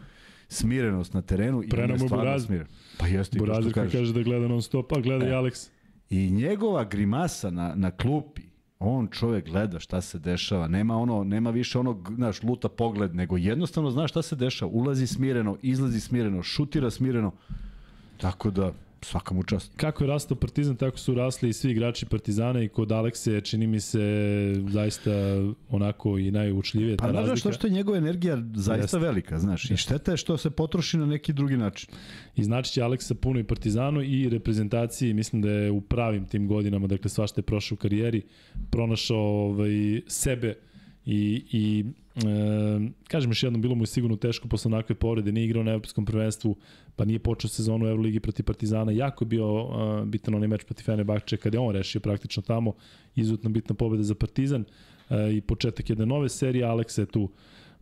smirenost 0.48 1.14
na 1.14 1.22
terenu 1.22 1.62
i 1.62 1.66
on 1.66 1.70
Prenamo 1.70 2.04
je 2.04 2.08
stvarno 2.08 2.40
smiren. 2.40 2.68
Pa 2.98 3.08
jeste, 3.08 3.38
i 3.38 3.40
to 3.46 3.62
što 3.62 3.72
kažeš. 3.72 3.92
kaže 3.94 4.14
da 4.14 4.22
gleda 4.22 4.48
non 4.48 4.62
stop, 4.62 4.92
a 4.92 5.00
gleda 5.00 5.26
i 5.26 5.30
E. 5.30 5.32
Alex. 5.32 5.70
I 6.14 6.32
njegova 6.32 6.84
grimasa 6.84 7.50
na, 7.52 7.76
na 7.76 7.92
klupi, 7.92 8.42
on 8.80 9.08
čovjek 9.08 9.46
gleda 9.50 9.80
šta 9.80 10.02
se 10.02 10.20
dešava, 10.20 10.68
nema 10.68 10.98
ono 10.98 11.24
nema 11.24 11.50
više 11.50 11.80
onog, 11.80 12.12
znaš, 12.16 12.44
luta 12.44 12.70
pogled, 12.70 13.16
nego 13.16 13.38
jednostavno 13.38 13.92
zna 13.92 14.08
šta 14.08 14.22
se 14.22 14.36
dešava, 14.36 14.72
ulazi 14.72 15.08
smireno, 15.08 15.58
izlazi 15.62 16.00
smireno, 16.00 16.44
šutira 16.44 16.92
smireno. 16.92 17.32
Tako 18.18 18.52
da 18.52 18.72
svaka 19.04 19.34
mu 19.34 19.44
čast. 19.44 19.72
Kako 19.76 20.04
je 20.04 20.08
rastao 20.08 20.38
Partizan, 20.38 20.76
tako 20.76 20.98
su 20.98 21.16
rasli 21.16 21.50
i 21.50 21.54
svi 21.54 21.72
igrači 21.72 22.06
Partizana 22.06 22.64
i 22.64 22.68
kod 22.68 22.92
Alekse 22.92 23.42
čini 23.42 23.68
mi 23.68 23.80
se 23.80 24.00
zaista 24.70 25.12
onako 25.70 26.18
i 26.18 26.32
najučljivije 26.32 26.98
ta 26.98 27.04
Pa 27.04 27.12
znaš 27.12 27.20
razlika. 27.20 27.40
što 27.40 27.52
što 27.52 27.68
je 27.68 27.72
njegova 27.72 27.98
energija 27.98 28.38
zaista 28.54 28.84
Jeste. 28.84 29.00
velika, 29.00 29.40
znaš, 29.40 29.72
i 29.72 29.78
šteta 29.78 30.12
je 30.12 30.18
što 30.18 30.38
se 30.38 30.50
potroši 30.50 30.98
na 30.98 31.06
neki 31.06 31.34
drugi 31.34 31.58
način. 31.58 31.90
I 32.36 32.44
znači 32.44 32.74
će 32.74 32.82
Aleksa 32.82 33.16
puno 33.16 33.40
i 33.40 33.44
Partizanu 33.44 34.02
i 34.02 34.30
reprezentaciji, 34.30 35.14
mislim 35.14 35.42
da 35.42 35.50
je 35.50 35.72
u 35.72 35.82
pravim 35.82 36.26
tim 36.26 36.48
godinama, 36.48 36.88
dakle 36.88 37.10
svašta 37.10 37.40
je 37.40 37.44
prošao 37.44 37.76
u 37.76 37.78
karijeri, 37.78 38.22
pronašao 38.72 39.18
ovaj, 39.18 40.02
sebe 40.08 40.56
i, 41.06 41.46
i 41.52 41.86
e, 42.16 42.20
kažem 43.08 43.32
još 43.32 43.44
jednom, 43.44 43.62
bilo 43.62 43.76
mu 43.76 43.84
je 43.84 43.88
sigurno 43.88 44.16
teško 44.18 44.48
posle 44.48 44.70
onakve 44.70 44.96
povrede, 44.96 45.32
nije 45.32 45.46
igrao 45.46 45.64
na 45.64 45.72
evropskom 45.72 46.06
prvenstvu, 46.06 46.56
pa 46.96 47.06
nije 47.06 47.20
počeo 47.20 47.50
sezonu 47.50 47.86
u 47.86 47.88
Euroligi 47.88 48.20
protiv 48.20 48.46
Partizana, 48.46 48.92
jako 48.92 49.24
je 49.24 49.28
bio 49.28 49.64
uh, 49.64 50.06
bitan 50.06 50.36
onaj 50.36 50.48
meč 50.48 50.64
protiv 50.64 50.84
Fenerbahče 50.84 51.38
kada 51.38 51.58
je 51.58 51.62
on 51.62 51.76
rešio 51.76 52.02
praktično 52.02 52.44
tamo, 52.44 52.74
izuzetno 53.16 53.50
bitna 53.50 53.76
pobeda 53.76 54.04
za 54.04 54.16
Partizan 54.16 54.62
uh, 54.62 55.34
i 55.34 55.42
početak 55.42 55.90
jedne 55.90 56.06
nove 56.06 56.30
serije, 56.30 56.66
Aleksa 56.66 57.02
je 57.02 57.06
tu 57.06 57.30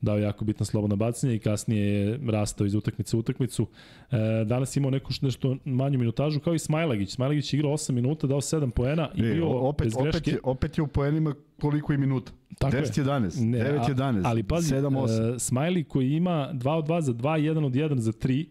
dao 0.01 0.17
jako 0.17 0.45
bitna 0.45 0.65
slobodna 0.65 0.95
bacanja 0.95 1.33
i 1.33 1.39
kasnije 1.39 1.85
je 1.85 2.19
rastao 2.27 2.65
iz 2.65 2.75
utakmice 2.75 3.17
u 3.17 3.19
utakmicu. 3.19 3.67
E, 4.11 4.17
danas 4.45 4.77
imao 4.77 4.91
neku 4.91 5.09
nešto 5.21 5.57
manju 5.65 5.99
minutažu 5.99 6.39
kao 6.39 6.53
i 6.53 6.59
Smajlagić. 6.59 7.09
Smajlagić 7.09 7.53
je 7.53 7.57
igrao 7.57 7.71
8 7.71 7.91
minuta, 7.91 8.27
dao 8.27 8.41
7 8.41 8.69
poena 8.71 9.09
i 9.15 9.21
E, 9.21 9.33
bio 9.33 9.49
opet, 9.49 9.85
bez 9.85 9.93
opet, 9.95 10.11
greške. 10.11 10.31
je, 10.31 10.37
opet 10.43 10.77
je 10.77 10.81
u 10.81 10.87
poenima 10.87 11.35
koliko 11.59 11.93
i 11.93 11.97
minuta. 11.97 12.31
Tako 12.59 12.75
je. 12.77 12.83
10-11, 12.83 13.41
Ne, 13.41 13.59
a- 13.61 13.85
9-11, 13.87 14.21
ali 14.25 14.43
pazi, 14.43 14.75
7-8. 14.75 15.35
e, 15.35 15.39
Smajli 15.39 15.83
koji 15.83 16.11
ima 16.11 16.49
2 16.53 16.69
od 16.71 16.85
2 16.85 17.01
za 17.01 17.13
2, 17.13 17.39
1 17.39 17.65
od 17.65 17.73
1 17.73 17.97
za 17.97 18.11
3, 18.11 18.45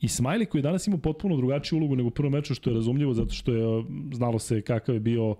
I 0.00 0.08
Smajli 0.08 0.46
koji 0.46 0.62
danas 0.62 0.86
ima 0.86 0.98
potpuno 0.98 1.36
drugačiju 1.36 1.78
ulogu 1.78 1.96
nego 1.96 2.08
u 2.08 2.10
prvom 2.10 2.32
meču, 2.32 2.54
što 2.54 2.70
je 2.70 2.74
razumljivo, 2.74 3.14
zato 3.14 3.30
što 3.30 3.52
je 3.52 3.84
znalo 4.12 4.38
se 4.38 4.62
kakav 4.62 4.94
je 4.94 5.00
bio 5.00 5.36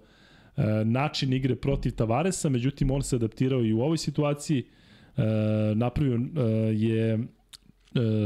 e, 0.57 0.63
način 0.85 1.33
igre 1.33 1.57
protiv 1.57 1.93
Tavaresa, 1.93 2.49
međutim 2.49 2.91
on 2.91 3.03
se 3.03 3.17
adaptirao 3.17 3.65
i 3.65 3.73
u 3.73 3.81
ovoj 3.81 3.97
situaciji, 3.99 4.59
e, 4.61 4.65
napravio 5.75 6.15
e, 6.15 6.21
je 6.75 7.13
e, 7.15 7.19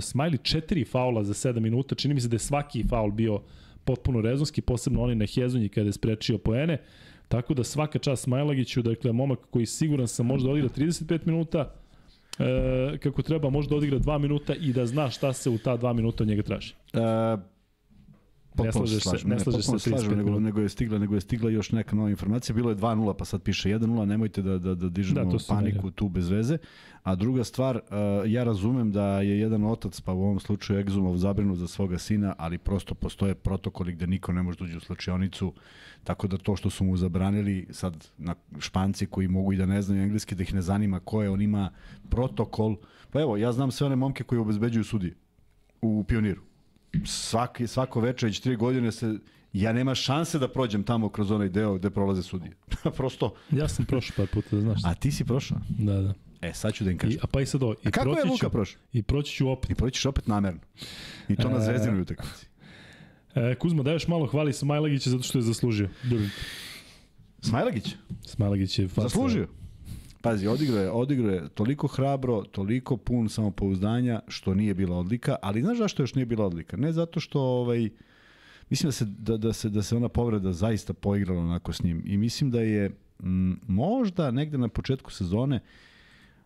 Smajli 0.00 0.38
četiri 0.38 0.84
faula 0.84 1.24
za 1.24 1.34
7 1.34 1.60
minuta, 1.60 1.94
čini 1.94 2.14
mi 2.14 2.20
se 2.20 2.28
da 2.28 2.34
je 2.34 2.38
svaki 2.38 2.84
faul 2.88 3.10
bio 3.10 3.40
potpuno 3.84 4.20
rezonski, 4.20 4.60
posebno 4.60 5.02
oni 5.02 5.14
na 5.14 5.26
Hezonji 5.26 5.68
kada 5.68 5.86
je 5.86 5.92
sprečio 5.92 6.38
poene, 6.38 6.78
tako 7.28 7.54
da 7.54 7.64
svaka 7.64 7.98
čast 7.98 8.22
Smajlagiću, 8.22 8.82
dakle 8.82 9.12
momak 9.12 9.38
koji 9.50 9.66
siguran 9.66 10.08
sam 10.08 10.26
može 10.26 10.44
da 10.44 10.50
odigra 10.50 10.68
35 10.68 11.18
minuta, 11.24 11.74
e, 12.38 12.98
kako 12.98 13.22
treba 13.22 13.50
može 13.50 13.68
da 13.68 13.76
odigra 13.76 13.98
2 13.98 14.18
minuta 14.18 14.54
i 14.54 14.72
da 14.72 14.86
zna 14.86 15.10
šta 15.10 15.32
se 15.32 15.50
u 15.50 15.58
ta 15.58 15.78
2 15.78 15.92
minuta 15.92 16.24
od 16.24 16.28
njega 16.28 16.42
traži. 16.42 16.74
E, 16.92 16.98
potpuno 18.56 18.86
slažeš 18.86 19.22
se- 19.22 19.28
ne 19.28 19.36
potpuno 19.36 19.78
se 19.78 19.90
slažem, 19.90 20.10
35 20.10 20.16
nego, 20.16 20.40
nego 20.40 20.60
je 20.60 20.68
stigla, 20.68 20.98
nego 20.98 21.14
je 21.14 21.20
stigla 21.20 21.51
još 21.51 21.72
neka 21.72 21.97
nova 21.97 22.10
informacija. 22.10 22.55
Bilo 22.55 22.70
je 22.70 22.76
2:0, 22.76 23.14
pa 23.14 23.24
sad 23.24 23.43
piše 23.43 23.68
1:0, 23.70 24.05
nemojte 24.06 24.43
da 24.43 24.59
da 24.59 24.74
da 24.74 24.89
dižemo 24.89 25.24
Da, 25.24 25.39
paniku 25.48 25.90
tu 25.90 26.09
bez 26.09 26.28
veze. 26.28 26.59
A 27.02 27.14
druga 27.14 27.44
stvar, 27.44 27.76
uh, 27.76 27.82
ja 28.26 28.44
razumem 28.44 28.93
da 28.93 29.20
je 29.20 29.39
jedan 29.39 29.64
otac, 29.64 30.01
pa 30.01 30.12
u 30.12 30.22
ovom 30.22 30.40
slučaju 30.40 30.81
Egzumov 30.81 31.16
zabrinut 31.16 31.59
za 31.59 31.68
svoga 31.68 31.98
sina, 31.98 32.35
ali 32.39 32.59
prosto 32.59 32.94
postoje 32.94 33.35
protokoli 33.35 33.93
gde 33.93 34.06
niko 34.06 34.32
ne 34.32 34.43
može 34.43 34.59
da 34.59 34.64
uđe 34.64 34.76
u 34.76 34.81
slučajonicu, 34.81 35.52
tako 36.05 36.26
da 36.26 36.36
to 36.39 36.56
što 36.56 36.70
su 36.70 36.85
mu 36.85 36.97
zabranili 36.97 37.66
sad 37.70 38.09
na 38.18 38.35
španci 38.59 39.06
koji 39.06 39.28
mogu 39.28 39.52
i 39.52 39.56
da 39.56 39.66
ne 39.66 39.82
znaju 39.82 40.02
engleski, 40.02 40.35
da 40.35 40.43
ih 40.43 40.55
ne 40.55 40.62
zanima 40.62 41.01
ko 41.01 41.22
je, 41.22 41.31
on 41.31 41.43
ima 41.43 41.70
protokol. 42.09 42.76
Pa 43.10 43.20
evo, 43.20 43.36
ja 43.36 43.52
znam 43.52 43.70
sve 43.70 43.86
one 43.86 43.97
momke 43.97 44.24
koji 44.24 44.39
obezbeđuju 44.39 44.85
sudije 44.85 45.14
u 45.82 46.05
pioniru 46.09 46.43
svaki, 47.04 47.66
svako 47.66 48.00
veče, 48.00 48.26
već 48.26 48.40
tri 48.40 48.56
godine 48.56 48.92
se, 48.92 49.14
ja 49.52 49.72
nema 49.72 49.94
šanse 49.94 50.38
da 50.38 50.48
prođem 50.48 50.82
tamo 50.82 51.08
kroz 51.08 51.30
onaj 51.30 51.48
deo 51.48 51.74
gde 51.74 51.90
prolaze 51.90 52.22
sudije. 52.22 52.52
Prosto, 52.96 53.34
Ja 53.50 53.68
sam 53.68 53.84
prošao 53.84 54.14
par 54.16 54.26
puta, 54.28 54.48
da 54.52 54.60
znaš. 54.62 54.80
a 54.84 54.94
ti 54.94 55.12
si 55.12 55.24
prošao? 55.24 55.58
Da, 55.70 55.94
da. 55.94 56.14
E, 56.40 56.52
sad 56.52 56.74
ću 56.74 56.84
da 56.84 56.90
im 56.90 56.96
I, 56.96 56.98
kažem. 56.98 57.18
a 57.22 57.26
pa 57.26 57.40
i 57.40 57.46
sad 57.46 57.62
ovo. 57.62 57.72
I 57.74 57.76
A 57.84 57.90
kako 57.90 58.08
je 58.08 58.14
proći 58.14 58.28
Luka 58.28 58.46
ću- 58.46 58.50
prošao? 58.50 58.80
I 58.92 59.02
proći 59.02 59.32
ću 59.32 59.48
opet. 59.48 59.70
I 59.70 59.74
proći 59.74 59.94
ćeš 59.94 60.06
opet 60.06 60.26
namerno. 60.26 60.60
I 61.28 61.36
to 61.36 61.48
na 61.48 61.56
E, 61.56 61.60
zvezdinoj 61.60 62.00
utakmici. 62.00 62.46
E, 63.34 63.54
Kuzma, 63.54 63.82
daješ 63.82 64.08
malo 64.08 64.26
hvali 64.26 64.52
Smajlagića 64.52 65.10
zato 65.10 65.22
što 65.22 65.38
je 65.38 65.42
zaslužio. 65.42 65.88
Ljubim. 66.04 66.30
Smajlagić, 67.40 67.94
Smajlagić 68.22 68.78
je 68.78 68.86
zaslužio. 68.88 69.48
Pazi, 70.24 70.46
odigrao 70.46 70.82
je, 70.82 70.90
odigrao 70.90 71.30
je 71.30 71.48
toliko 71.48 71.86
hrabro, 71.86 72.42
toliko 72.42 72.96
pun 72.96 73.28
samopouzdanja, 73.28 74.20
što 74.28 74.55
nije 74.55 74.74
bila 74.74 74.96
odlika, 74.96 75.36
ali 75.42 75.62
znaš 75.62 75.78
zašto 75.78 76.02
još 76.02 76.14
nije 76.14 76.26
bila 76.26 76.46
odlika? 76.46 76.76
Ne 76.76 76.92
zato 76.92 77.20
što, 77.20 77.40
ovaj, 77.40 77.90
mislim 78.70 78.88
da 78.88 78.92
se, 78.92 79.05
da, 79.05 79.36
da 79.36 79.52
se, 79.52 79.68
da 79.68 79.82
se 79.82 79.96
ona 79.96 80.09
povreda 80.09 80.52
zaista 80.52 80.92
poigrala 80.92 81.40
onako 81.40 81.72
s 81.72 81.82
njim. 81.82 82.02
I 82.06 82.16
mislim 82.16 82.51
da 82.51 82.60
je 82.60 82.90
m, 83.22 83.60
možda 83.68 84.30
negde 84.30 84.59
na 84.59 84.68
početku 84.68 85.12
sezone, 85.12 85.60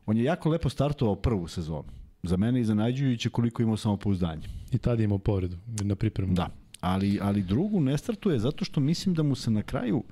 on 0.06 0.16
je 0.16 0.24
jako 0.24 0.48
lepo 0.48 0.68
startovao 0.68 1.16
prvu 1.16 1.48
sezonu. 1.48 1.88
Za 2.22 2.36
mene 2.36 2.60
iznenađujuće 2.60 3.30
koliko 3.30 3.62
imao 3.62 3.76
samopouzdanje. 3.76 4.48
I 4.72 4.78
tad 4.78 4.98
je 5.00 5.04
imao 5.04 5.18
povredu 5.18 5.56
na 5.66 5.94
pripremu. 5.94 6.34
Da, 6.34 6.48
ali, 6.80 7.18
ali 7.22 7.42
drugu 7.42 7.80
ne 7.80 7.98
startuje 7.98 8.38
zato 8.38 8.64
što 8.64 8.80
mislim 8.80 9.14
da 9.14 9.22
mu 9.22 9.34
se 9.34 9.50
na 9.50 9.62
kraju 9.62 10.02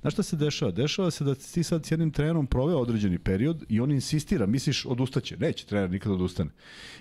Znaš 0.00 0.12
šta 0.12 0.22
se 0.22 0.36
dešava? 0.36 0.70
Dešava 0.70 1.10
se 1.10 1.24
da 1.24 1.34
ti 1.34 1.62
sad 1.62 1.86
s 1.86 1.90
jednim 1.90 2.10
trenerom 2.10 2.46
proveo 2.46 2.78
određeni 2.78 3.18
period 3.18 3.64
i 3.68 3.80
on 3.80 3.90
insistira, 3.90 4.46
misliš 4.46 4.86
odustaće, 4.86 5.36
neće 5.36 5.66
trener 5.66 5.90
nikad 5.90 6.12
odustane. 6.12 6.50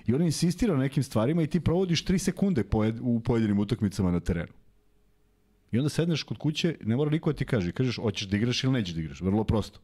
I 0.07 0.13
on 0.13 0.21
insistira 0.21 0.73
na 0.73 0.79
nekim 0.79 1.03
stvarima 1.03 1.41
i 1.41 1.47
ti 1.47 1.59
provodiš 1.59 2.05
3 2.05 2.17
sekunde 2.17 2.63
pojed, 2.63 2.97
u 3.01 3.19
pojedinim 3.19 3.59
utakmicama 3.59 4.11
na 4.11 4.19
terenu. 4.19 4.53
I 5.71 5.77
onda 5.77 5.89
sedneš 5.89 6.23
kod 6.23 6.37
kuće, 6.37 6.77
ne 6.81 6.95
mora 6.95 7.11
niko 7.11 7.31
da 7.31 7.37
ti 7.37 7.45
kaže, 7.45 7.71
kažeš 7.71 7.95
hoćeš 7.95 8.27
da 8.27 8.37
igraš 8.37 8.63
ili 8.63 8.73
nećeš 8.73 8.93
da 8.93 9.01
igraš, 9.01 9.21
vrlo 9.21 9.43
prosto. 9.43 9.79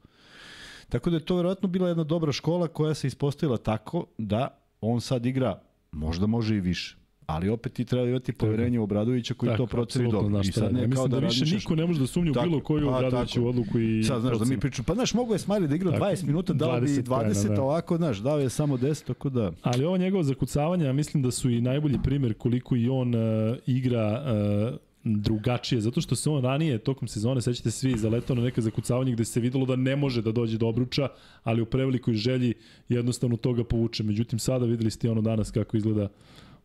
Tako 0.89 1.09
da 1.09 1.15
je 1.15 1.25
to 1.25 1.35
verovatno 1.35 1.67
bila 1.67 1.87
jedna 1.87 2.03
dobra 2.03 2.31
škola 2.31 2.67
koja 2.67 2.93
se 2.93 3.07
ispostavila 3.07 3.57
tako 3.57 4.05
da 4.17 4.61
on 4.81 5.01
sad 5.01 5.25
igra, 5.25 5.61
možda 5.91 6.27
može 6.27 6.55
i 6.55 6.59
više. 6.59 6.97
Ali 7.27 7.49
opet 7.49 7.73
ti 7.73 7.85
treba 7.85 8.07
imati 8.07 8.33
poverenje 8.33 8.79
u 8.79 8.83
Obradovića 8.83 9.33
koji 9.33 9.49
Tako, 9.49 9.63
to 9.63 9.67
proceni 9.67 10.11
dobro. 10.11 10.39
I 10.39 10.51
sad 10.51 10.63
radi. 10.63 10.75
Ja 10.75 10.87
ne 10.87 10.95
kao 10.95 11.07
mislim 11.07 11.09
da, 11.09 11.19
da, 11.19 11.27
više 11.27 11.55
niko 11.55 11.75
ne 11.75 11.85
može 11.85 11.99
da 11.99 12.07
sumnja 12.07 12.31
u 12.31 12.43
bilo 12.43 12.59
koju 12.59 12.87
pa, 12.87 12.95
Obradoviću 12.95 13.47
odluku 13.47 13.79
i 13.79 14.03
Sad, 14.03 14.21
znaš, 14.21 14.37
da 14.37 14.39
mi 14.39 14.39
procenu. 14.39 14.59
pričamo, 14.59 14.85
pa 14.85 14.93
znaš, 14.93 15.13
mogo 15.13 15.33
je 15.33 15.39
Smiley 15.39 15.67
da 15.67 15.75
igra 15.75 15.91
Tako, 15.91 16.05
20 16.05 16.23
minuta, 16.25 16.53
dao 16.53 16.81
bi 16.81 16.87
20 16.87 17.03
20, 17.03 17.07
poena, 17.07 17.55
da. 17.55 17.61
ovako, 17.61 17.97
znaš, 17.97 18.17
dao 18.17 18.39
je 18.39 18.49
samo 18.49 18.77
10, 18.77 19.05
tako 19.05 19.29
da... 19.29 19.51
Ali 19.61 19.85
ovo 19.85 19.97
njegovo 19.97 20.23
zakucavanje, 20.23 20.85
ja 20.85 20.93
mislim 20.93 21.23
da 21.23 21.31
su 21.31 21.49
i 21.49 21.61
najbolji 21.61 21.99
primer 22.03 22.33
koliko 22.33 22.75
i 22.75 22.89
on 22.89 23.15
uh, 23.15 23.57
igra 23.65 24.23
uh, 24.71 24.77
drugačije, 25.05 25.81
zato 25.81 26.01
što 26.01 26.15
se 26.15 26.29
on 26.29 26.43
ranije 26.43 26.77
tokom 26.77 27.07
sezone, 27.07 27.41
sećate 27.41 27.71
se 27.71 27.79
svi, 27.79 27.97
zaletao 27.97 28.35
na 28.35 28.41
neka 28.41 28.61
zakucavanja 28.61 29.11
gde 29.11 29.25
se 29.25 29.39
videlo 29.39 29.65
da 29.65 29.75
ne 29.75 29.95
može 29.95 30.21
da 30.21 30.31
dođe 30.31 30.57
do 30.57 30.67
obruča, 30.67 31.07
ali 31.43 31.61
u 31.61 31.65
prevelikoj 31.65 32.13
želji 32.13 32.53
jednostavno 32.89 33.37
toga 33.37 33.63
povuče. 33.63 34.03
Međutim, 34.03 34.39
sada 34.39 34.65
videli 34.65 34.91
ste 34.91 35.11
ono 35.11 35.21
danas 35.21 35.51
kako 35.51 35.77
izgleda 35.77 36.07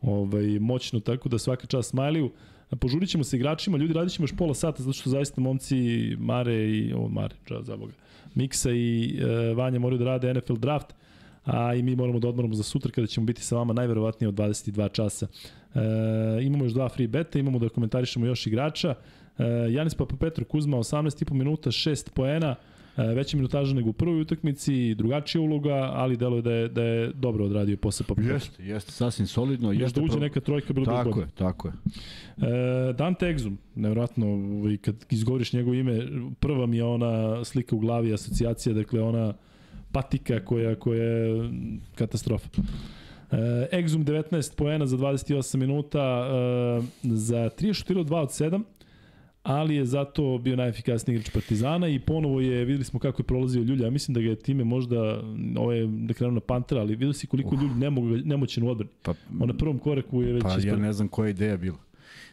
ovaj, 0.02 0.58
moćno, 0.58 1.00
tako 1.00 1.28
da 1.28 1.38
svaka 1.38 1.66
čast 1.66 1.90
Smajliju. 1.90 2.30
Požurit 2.80 3.10
ćemo 3.10 3.24
se 3.24 3.36
igračima, 3.36 3.78
ljudi 3.78 3.92
radit 3.92 4.12
ćemo 4.12 4.24
još 4.24 4.36
pola 4.36 4.54
sata, 4.54 4.82
zato 4.82 4.92
što 4.92 5.10
zaista 5.10 5.40
momci 5.40 5.76
Mare 6.18 6.68
i, 6.68 6.92
o 6.92 7.08
Mare, 7.08 7.34
čao 7.44 7.62
za 7.62 7.76
Boga, 7.76 7.92
Miksa 8.34 8.70
i 8.70 9.18
e, 9.20 9.54
Vanja 9.54 9.78
moraju 9.78 9.98
da 9.98 10.04
rade 10.04 10.34
NFL 10.34 10.54
draft, 10.54 10.94
a 11.44 11.74
i 11.74 11.82
mi 11.82 11.96
moramo 11.96 12.18
da 12.18 12.28
odmoramo 12.28 12.54
za 12.54 12.62
sutra 12.62 12.92
kada 12.92 13.06
ćemo 13.06 13.26
biti 13.26 13.42
sa 13.42 13.56
vama 13.56 13.72
najverovatnije 13.72 14.28
od 14.28 14.34
22 14.34 14.92
časa. 14.92 15.26
E, 15.74 15.80
imamo 16.42 16.64
još 16.64 16.72
dva 16.72 16.88
free 16.88 17.08
beta, 17.08 17.38
imamo 17.38 17.58
da 17.58 17.68
komentarišemo 17.68 18.26
još 18.26 18.46
igrača. 18.46 18.94
E, 19.38 19.44
Janis 19.70 19.94
Papapetro 19.94 20.44
Kuzma 20.44 20.76
18,5 20.76 21.32
minuta, 21.32 21.70
6 21.70 22.10
poena, 22.10 22.56
veća 22.96 23.36
minutaža 23.36 23.74
nego 23.74 23.90
u 23.90 23.92
prvoj 23.92 24.20
utakmici, 24.20 24.94
drugačija 24.94 25.42
uloga, 25.42 25.90
ali 25.94 26.16
deluje 26.16 26.42
da 26.42 26.52
je, 26.52 26.68
da 26.68 26.82
je 26.82 27.12
dobro 27.14 27.44
odradio 27.44 27.76
posle 27.76 28.06
Papapetro. 28.06 28.34
Jeste, 28.34 28.64
jeste, 28.64 28.92
sasvim 28.92 29.26
solidno. 29.26 29.72
Još 29.72 29.82
Jeste 29.82 30.00
da 30.00 30.04
uđe 30.04 30.12
pro- 30.12 30.20
neka 30.20 30.40
trojka, 30.40 30.72
bilo 30.72 30.84
bi 30.86 30.90
Tako 30.90 31.04
dobro. 31.10 31.22
je, 31.22 31.28
tako 31.34 31.68
je. 31.68 31.72
E, 32.88 32.92
Dante 32.92 33.26
Exum, 33.26 33.56
nevjerojatno, 33.74 34.26
ovaj, 34.28 34.76
kad 34.76 34.94
izgovoriš 35.10 35.52
njegovo 35.52 35.74
ime, 35.74 36.06
prva 36.40 36.66
mi 36.66 36.76
je 36.76 36.84
ona 36.84 37.44
slika 37.44 37.76
u 37.76 37.78
glavi, 37.78 38.12
asocijacija, 38.14 38.72
dakle 38.74 39.02
ona 39.02 39.34
patika 39.92 40.44
koja, 40.44 40.74
koja 40.74 41.02
je 41.04 41.50
katastrofa. 41.94 42.48
E, 43.32 43.36
Exum 43.72 44.04
19 44.04 44.56
poena 44.56 44.86
za 44.86 44.96
28 44.96 45.56
minuta, 45.56 46.00
e, 46.02 46.82
za 47.02 47.50
3 47.50 47.66
je 47.66 47.74
šutirao 47.74 48.04
2 48.04 48.14
od 48.16 48.28
7, 48.28 48.62
ali 49.42 49.74
je 49.74 49.84
zato 49.86 50.38
bio 50.38 50.56
najefikasniji 50.56 51.14
igrač 51.14 51.30
Partizana 51.30 51.88
i 51.88 51.98
ponovo 51.98 52.40
je, 52.40 52.64
videli 52.64 52.84
smo 52.84 53.00
kako 53.00 53.22
je 53.22 53.26
prolazio 53.26 53.62
Ljulja, 53.62 53.84
ja 53.84 53.90
mislim 53.90 54.14
da 54.14 54.20
ga 54.20 54.28
je 54.28 54.36
time 54.36 54.64
možda, 54.64 55.22
ovo 55.56 55.72
je 55.72 55.86
da 55.86 56.14
krenu 56.14 56.32
na 56.32 56.40
Pantera, 56.40 56.80
ali 56.80 56.90
vidio 56.96 57.12
si 57.12 57.26
koliko 57.26 57.54
Ljulj 57.54 57.74
nemog, 57.78 58.04
nemoćen 58.24 58.62
u 58.64 58.68
odbrani. 58.68 58.90
Pa, 59.02 59.14
On 59.40 59.48
na 59.48 59.56
prvom 59.56 59.78
koraku 59.78 60.22
je 60.22 60.32
već 60.32 60.42
pa 60.42 60.50
ja 60.50 60.58
ispred. 60.58 60.78
ne 60.80 60.92
znam 60.92 61.08
koja 61.08 61.26
je 61.26 61.30
ideja 61.30 61.56
bila. 61.56 61.78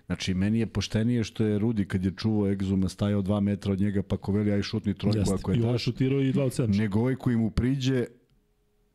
Znači, 0.05 0.33
meni 0.33 0.59
je 0.59 0.65
poštenije 0.65 1.23
što 1.23 1.45
je 1.45 1.59
Rudi 1.59 1.85
kad 1.85 2.05
je 2.05 2.11
čuvao 2.17 2.51
Egzuma 2.51 2.89
stajao 2.89 3.21
dva 3.21 3.39
metra 3.39 3.71
od 3.71 3.79
njega, 3.79 4.03
pa 4.03 4.17
ko 4.17 4.31
veli 4.31 4.51
aj 4.51 4.61
šutni 4.61 4.93
trojku 4.93 5.17
Jeste. 5.19 5.33
ako 5.35 5.51
je 5.51 5.57
I 5.57 5.61
ovaj 5.61 5.71
daš. 5.73 5.83
šutirao 5.83 6.21
i 6.21 6.33
2 6.33 6.41
od 6.41 6.51
7. 6.51 6.77
nego 6.77 6.99
ovaj 6.99 7.15
koji 7.15 7.35
mu 7.37 7.49
priđe 7.51 8.05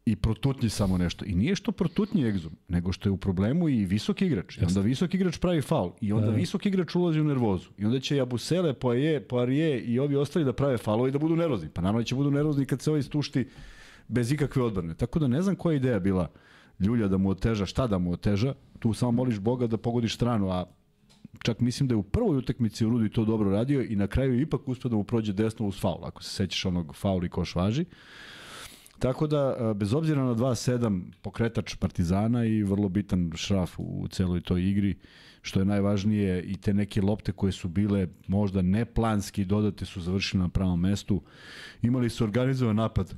i 0.07 0.16
protutnji 0.16 0.69
samo 0.69 0.99
nešto. 0.99 1.24
I 1.24 1.35
nije 1.35 1.55
što 1.55 1.73
protutnji 1.73 2.27
egzum, 2.27 2.53
nego 2.69 2.93
što 2.93 3.09
je 3.09 3.12
u 3.12 3.16
problemu 3.16 3.69
i 3.69 3.85
visok 3.85 4.23
igrač. 4.23 4.57
I 4.59 4.65
onda 4.65 4.81
visok 4.81 5.15
igrač 5.15 5.39
pravi 5.39 5.62
faul. 5.62 5.93
I 6.01 6.12
onda 6.12 6.27
Da. 6.27 6.33
visok 6.37 6.66
igrač 6.66 6.95
ulazi 6.95 7.20
u 7.20 7.24
nervozu. 7.24 7.69
I 7.79 7.85
onda 7.85 8.01
će 8.01 8.16
Jabusele, 8.16 8.73
Poaje, 8.74 9.20
Poarije 9.20 9.81
i 9.81 9.99
ovi 9.99 10.16
ostali 10.16 10.45
da 10.45 10.53
prave 10.53 10.79
faulove 10.79 11.09
i 11.09 11.12
da 11.12 11.19
budu 11.19 11.37
nervozni. 11.37 11.69
Pa 11.69 11.81
naravno 11.81 12.01
da 12.01 12.05
će 12.05 12.15
budu 12.15 12.31
nervozni 12.31 12.66
kad 12.66 12.81
se 12.83 12.91
ovaj 12.91 13.03
stušti 13.03 13.49
bez 14.09 14.33
ikakve 14.33 14.62
odbrane. 14.62 14.95
Tako 14.95 15.19
da 15.19 15.29
ne 15.29 15.43
znam 15.43 15.57
koja 15.57 15.73
je 15.73 15.77
ideja 15.77 15.99
bila 15.99 16.31
Ljulja 16.81 17.09
da 17.09 17.16
mu 17.19 17.31
oteža, 17.31 17.66
šta 17.66 17.87
da 17.87 17.99
mu 17.99 18.12
oteža. 18.12 18.55
Tu 18.79 18.93
samo 18.93 19.11
moliš 19.12 19.39
Boga 19.39 19.66
da 19.66 19.77
pogodiš 19.77 20.15
stranu, 20.15 20.51
a 20.51 20.65
čak 21.43 21.61
mislim 21.61 21.89
da 21.89 21.93
je 21.93 21.97
u 21.97 22.03
prvoj 22.03 22.37
utakmici 22.37 22.85
Rudi 22.85 23.09
to 23.09 23.24
dobro 23.24 23.51
radio 23.51 23.83
i 23.83 23.97
na 23.97 24.07
kraju 24.07 24.41
ipak 24.41 24.69
uspio 24.69 24.89
da 24.89 24.97
mu 24.97 25.05
prođe 25.05 25.33
desno 25.33 25.66
uz 25.66 25.81
faul, 25.81 26.05
ako 26.05 26.23
se 26.23 26.31
sećaš 26.31 26.65
onog 26.65 26.97
faul 26.97 27.24
i 27.24 27.29
koš 27.29 27.55
važi. 27.55 27.85
Tako 29.03 29.27
da, 29.27 29.57
a, 29.59 29.74
bez 29.74 29.95
obzira 29.95 30.24
na 30.24 30.35
2-7 30.35 31.03
pokretač 31.23 31.74
Partizana 31.74 32.45
i 32.45 32.62
vrlo 32.62 32.89
bitan 32.89 33.33
šraf 33.35 33.74
u, 33.79 34.09
celoj 34.11 34.41
toj 34.41 34.69
igri, 34.69 34.95
što 35.43 35.61
je 35.61 35.65
najvažnije 35.65 36.43
i 36.43 36.57
te 36.57 36.74
neke 36.74 37.03
lopte 37.03 37.33
koje 37.33 37.53
su 37.53 37.69
bile 37.69 38.07
možda 38.27 38.62
neplanski 38.62 39.45
dodate 39.45 39.85
su 39.85 40.01
završile 40.01 40.43
na 40.43 40.49
pravom 40.49 40.81
mestu. 40.81 41.23
Imali 41.83 42.11
su 42.11 42.24
organizovan 42.24 42.77
napad 42.77 43.15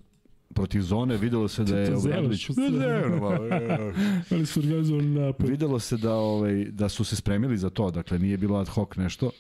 protiv 0.55 0.81
zone, 0.81 1.17
videlo 1.17 1.49
se 1.49 1.65
da 1.65 1.79
je 1.79 1.97
Obradović... 1.97 2.47
to 2.47 2.53
zevaš. 2.53 3.95
Ali 4.31 4.47
su 4.47 4.61
organizovali 4.61 5.07
napad. 5.07 5.49
Videlo 5.49 5.79
se 5.79 5.97
da 5.97 6.15
ovaj 6.15 6.65
da 6.65 6.89
su 6.89 7.05
se 7.05 7.17
spremili 7.17 7.59
za 7.59 7.71
to, 7.71 7.91
dakle 7.91 8.19
nije 8.19 8.39
bilo 8.39 8.59
ad 8.59 8.69
hoc 8.69 8.97
nešto. 8.97 9.31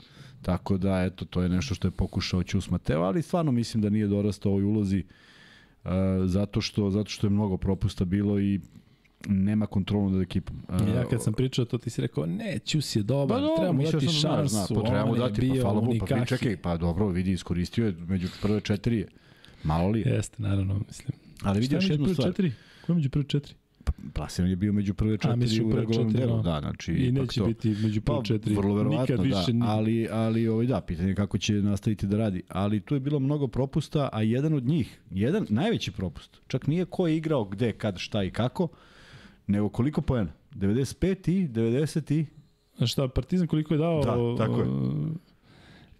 Tako 0.42 0.78
da 0.78 1.02
eto 1.02 1.24
to 1.24 1.42
je 1.42 1.48
nešto 1.48 1.74
što 1.74 1.88
je 1.88 1.92
pokušao 1.92 2.42
Ćus 2.42 2.70
Mateo, 2.70 3.00
ali 3.00 3.22
stvarno 3.22 3.52
mislim 3.52 3.82
da 3.82 3.90
nije 3.90 4.06
dorastao 4.06 4.52
ovoj 4.52 4.64
ulozi 4.64 4.98
uh, 4.98 5.04
zato 6.26 6.60
što 6.60 6.90
zato 6.90 7.10
što 7.10 7.26
je 7.26 7.30
mnogo 7.30 7.56
propusta 7.56 8.04
bilo 8.04 8.40
i 8.40 8.60
nema 9.28 9.66
kontrolu 9.66 10.10
nad 10.10 10.22
ekipom. 10.22 10.56
Uh, 10.68 10.88
Ja 10.94 11.04
kad 11.04 11.22
sam 11.22 11.32
pričao 11.32 11.64
to 11.64 11.78
ti 11.78 11.90
si 11.90 12.00
rekao 12.00 12.26
ne, 12.26 12.58
Ćus 12.58 12.96
je 12.96 13.02
dobar, 13.02 13.40
Pa 13.40 13.56
treba 13.56 13.72
mu 13.72 13.82
dati 13.82 14.06
da 14.06 14.12
šansu, 14.12 14.54
zna, 14.54 14.66
pa 14.74 14.88
treba 14.88 15.06
mu 15.06 15.16
dati, 15.16 15.48
pa 15.48 15.60
hvala 15.60 15.80
Bogu, 15.80 16.06
pa 16.08 16.24
čekaj, 16.24 16.56
pa 16.56 16.76
dobro, 16.76 17.08
vidi, 17.08 17.32
iskoristio 17.32 17.86
je 17.86 17.92
među 18.08 18.28
prve 18.42 18.60
četiri. 18.60 19.06
Malo 19.64 19.88
li 19.88 20.00
je? 20.00 20.12
Jeste, 20.12 20.42
naravno, 20.42 20.80
mislim. 20.88 21.18
Ali 21.42 21.60
vidi 21.60 21.74
još 21.74 21.84
među 21.84 21.92
jednu 21.92 22.04
prve 22.04 22.14
stvar. 22.14 22.28
Četiri? 22.28 22.52
Ko 22.86 22.92
je 22.92 22.96
među 22.96 23.10
prve 23.10 23.24
četiri? 23.24 23.54
Plasiran 24.12 24.50
je 24.50 24.56
bio 24.56 24.72
među 24.72 24.94
prve 24.94 25.18
četiri 25.18 25.34
u 25.62 25.70
regularnom 25.70 25.92
četiri, 26.06 26.20
delu. 26.20 26.36
no. 26.36 26.42
Da, 26.42 26.60
znači, 26.60 26.92
I 26.92 27.12
neće 27.12 27.40
to. 27.40 27.46
biti 27.46 27.68
među 27.72 28.00
prve 28.00 28.18
Pa, 28.18 28.22
četiri. 28.24 28.54
vrlo 28.54 28.74
verovatno, 28.74 29.00
Nikad 29.02 29.16
da, 29.18 29.38
više 29.38 29.52
ni- 29.52 29.60
ali, 29.64 30.08
ali 30.10 30.48
ovaj, 30.48 30.66
da, 30.66 30.80
pitanje 30.80 31.08
je 31.08 31.14
kako 31.14 31.38
će 31.38 31.52
nastaviti 31.54 32.06
da 32.06 32.16
radi. 32.16 32.42
Ali 32.48 32.80
tu 32.80 32.94
je 32.94 33.00
bilo 33.00 33.18
mnogo 33.18 33.46
propusta, 33.46 34.08
a 34.12 34.22
jedan 34.22 34.54
od 34.54 34.64
njih, 34.64 35.00
jedan 35.10 35.46
najveći 35.48 35.92
propust, 35.92 36.40
čak 36.46 36.66
nije 36.66 36.84
ko 36.84 37.06
je 37.06 37.16
igrao 37.16 37.44
gde, 37.44 37.72
kad, 37.72 37.98
šta 37.98 38.24
i 38.24 38.30
kako, 38.30 38.68
nego 39.46 39.68
koliko 39.68 40.00
poena? 40.00 40.32
95 40.52 41.30
i 41.30 41.48
90 41.48 42.14
i... 42.14 42.26
Šta, 42.86 43.08
Partizan 43.08 43.46
koliko 43.46 43.74
je 43.74 43.78
dao... 43.78 44.00
Da, 44.00 44.44
tako 44.46 44.60
je. 44.60 44.66
o, 44.66 44.92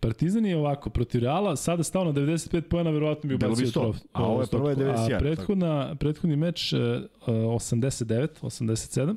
Partizan 0.04 0.46
je 0.46 0.56
ovako, 0.56 0.90
protiv 0.90 1.20
Reala, 1.20 1.56
sada 1.56 1.82
stao 1.82 2.04
na 2.04 2.12
95 2.12 2.60
pojena, 2.60 2.90
verovatno 2.90 3.28
bi 3.28 3.34
ubacio 3.34 3.66
100, 3.66 3.72
trof. 3.72 3.96
a 4.12 4.24
ovo 4.24 4.40
je 4.40 4.46
prvo 4.46 4.70
je 4.70 4.76
91, 4.76 5.14
A 5.14 5.18
prethodna, 5.18 5.94
prethodni 5.94 6.36
meč 6.36 6.72
e, 6.72 6.76
89, 7.26 8.28
87. 8.42 9.14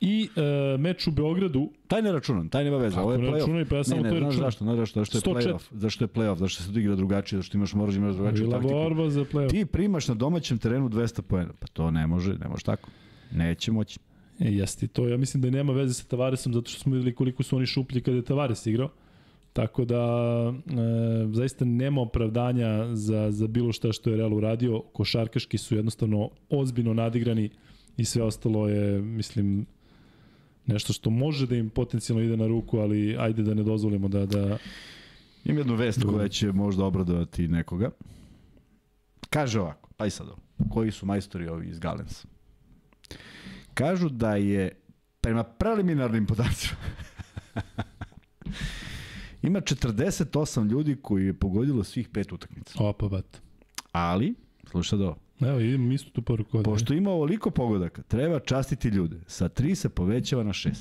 I 0.00 0.28
e, 0.36 0.78
meč 0.78 1.06
u 1.06 1.10
Beogradu, 1.10 1.70
Taj 1.88 2.02
ne 2.02 2.12
računam, 2.12 2.48
taj 2.48 2.64
nema 2.64 2.76
veze, 2.76 3.00
ovo 3.00 3.12
je 3.12 3.18
ne 3.18 3.24
play-off. 3.24 3.40
računaj, 3.40 3.64
pa 3.64 3.76
ja 3.76 3.84
samo 3.84 4.02
ne, 4.02 4.08
to 4.08 4.14
ne, 4.14 4.20
znaš 4.20 4.32
računam. 4.32 4.46
zašto, 4.46 4.64
znaš 4.64 4.76
zašto, 4.76 5.00
zašto 5.00 5.16
je 5.18 5.22
104. 5.22 5.36
play-off, 5.36 5.62
zašto 5.72 6.04
je 6.04 6.08
play-off, 6.08 6.38
zašto 6.38 6.62
se 6.62 6.72
tu 6.72 6.78
igra 6.78 6.94
drugačije, 6.94 7.38
zašto 7.38 7.56
imaš 7.58 7.74
moraš 7.74 7.94
da 7.94 8.00
imaš 8.00 8.14
drugačiju 8.14 8.46
bila 8.46 8.58
taktiku. 8.58 8.74
borba 8.74 9.10
za 9.10 9.20
play-off. 9.24 9.50
Ti 9.50 9.64
primaš 9.66 10.08
na 10.08 10.14
domaćem 10.14 10.58
terenu 10.58 10.88
200 10.88 11.22
poena, 11.22 11.52
pa 11.58 11.66
to 11.66 11.90
ne 11.90 12.06
može, 12.06 12.34
ne 12.34 12.48
može 12.48 12.64
tako. 12.64 12.88
Neće 13.32 13.72
moći. 13.72 13.98
E, 14.40 14.52
jeste, 14.52 14.86
to 14.86 15.08
ja 15.08 15.16
mislim 15.16 15.42
da 15.42 15.50
nema 15.50 15.72
veze 15.72 15.94
sa 15.94 16.04
Tavaresom 16.04 16.54
zato 16.54 16.70
što 16.70 16.80
smo 16.80 16.92
videli 16.92 17.14
koliko 17.14 17.42
su 17.42 17.56
oni 17.56 17.66
šuplji 17.66 18.00
kada 18.00 18.16
je 18.16 18.22
Tavares 18.22 18.66
igrao. 18.66 18.88
Tako 19.56 19.84
da 19.84 19.96
e, 19.96 21.32
zaista 21.32 21.64
nema 21.64 22.00
opravdanja 22.00 22.94
za, 22.94 23.30
za 23.30 23.46
bilo 23.46 23.72
šta 23.72 23.92
što 23.92 24.10
je 24.10 24.16
Real 24.16 24.34
uradio. 24.34 24.82
Košarkaški 24.92 25.58
su 25.58 25.76
jednostavno 25.76 26.30
ozbiljno 26.50 26.94
nadigrani 26.94 27.50
i 27.96 28.04
sve 28.04 28.22
ostalo 28.22 28.68
je, 28.68 29.02
mislim, 29.02 29.66
nešto 30.66 30.92
što 30.92 31.10
može 31.10 31.46
da 31.46 31.56
im 31.56 31.70
potencijalno 31.70 32.24
ide 32.24 32.36
na 32.36 32.46
ruku, 32.46 32.78
ali 32.78 33.16
ajde 33.18 33.42
da 33.42 33.54
ne 33.54 33.62
dozvolimo 33.62 34.08
da, 34.08 34.26
da 34.26 34.58
Imam 35.44 35.58
jednu 35.58 35.74
vest 35.74 36.04
koja 36.04 36.28
će 36.28 36.52
možda 36.52 36.84
obradovati 36.84 37.48
nekoga. 37.48 37.90
Kaže 39.30 39.60
ovako, 39.60 39.90
pa 39.96 40.06
i 40.06 40.10
sad 40.10 40.28
ovo, 40.28 40.38
koji 40.70 40.90
su 40.90 41.06
majstori 41.06 41.48
ovi 41.48 41.68
iz 41.68 41.78
Galensa. 41.78 42.28
Kažu 43.74 44.08
da 44.08 44.36
je 44.36 44.80
prema 45.20 45.44
preliminarnim 45.44 46.26
podacima 46.26 46.80
ima 49.46 49.60
48 49.60 50.70
ljudi 50.70 50.96
koji 51.02 51.26
je 51.26 51.34
pogodilo 51.34 51.84
svih 51.84 52.08
pet 52.08 52.32
utakmica. 52.32 52.84
opa 52.84 53.08
bat. 53.08 53.42
Ali, 53.92 54.34
slušaj 54.70 54.98
da 54.98 55.04
ovo, 55.04 55.16
Evo, 55.40 55.60
idemo 55.60 55.92
istu 55.92 56.10
tu 56.10 56.22
poruku. 56.22 56.62
pošto 56.62 56.94
ima 56.94 57.10
ovoliko 57.10 57.50
pogodaka, 57.50 58.02
treba 58.02 58.40
častiti 58.40 58.88
ljude. 58.88 59.20
Sa 59.26 59.48
3 59.48 59.74
se 59.74 59.88
povećava 59.88 60.42
na 60.42 60.52
6. 60.52 60.72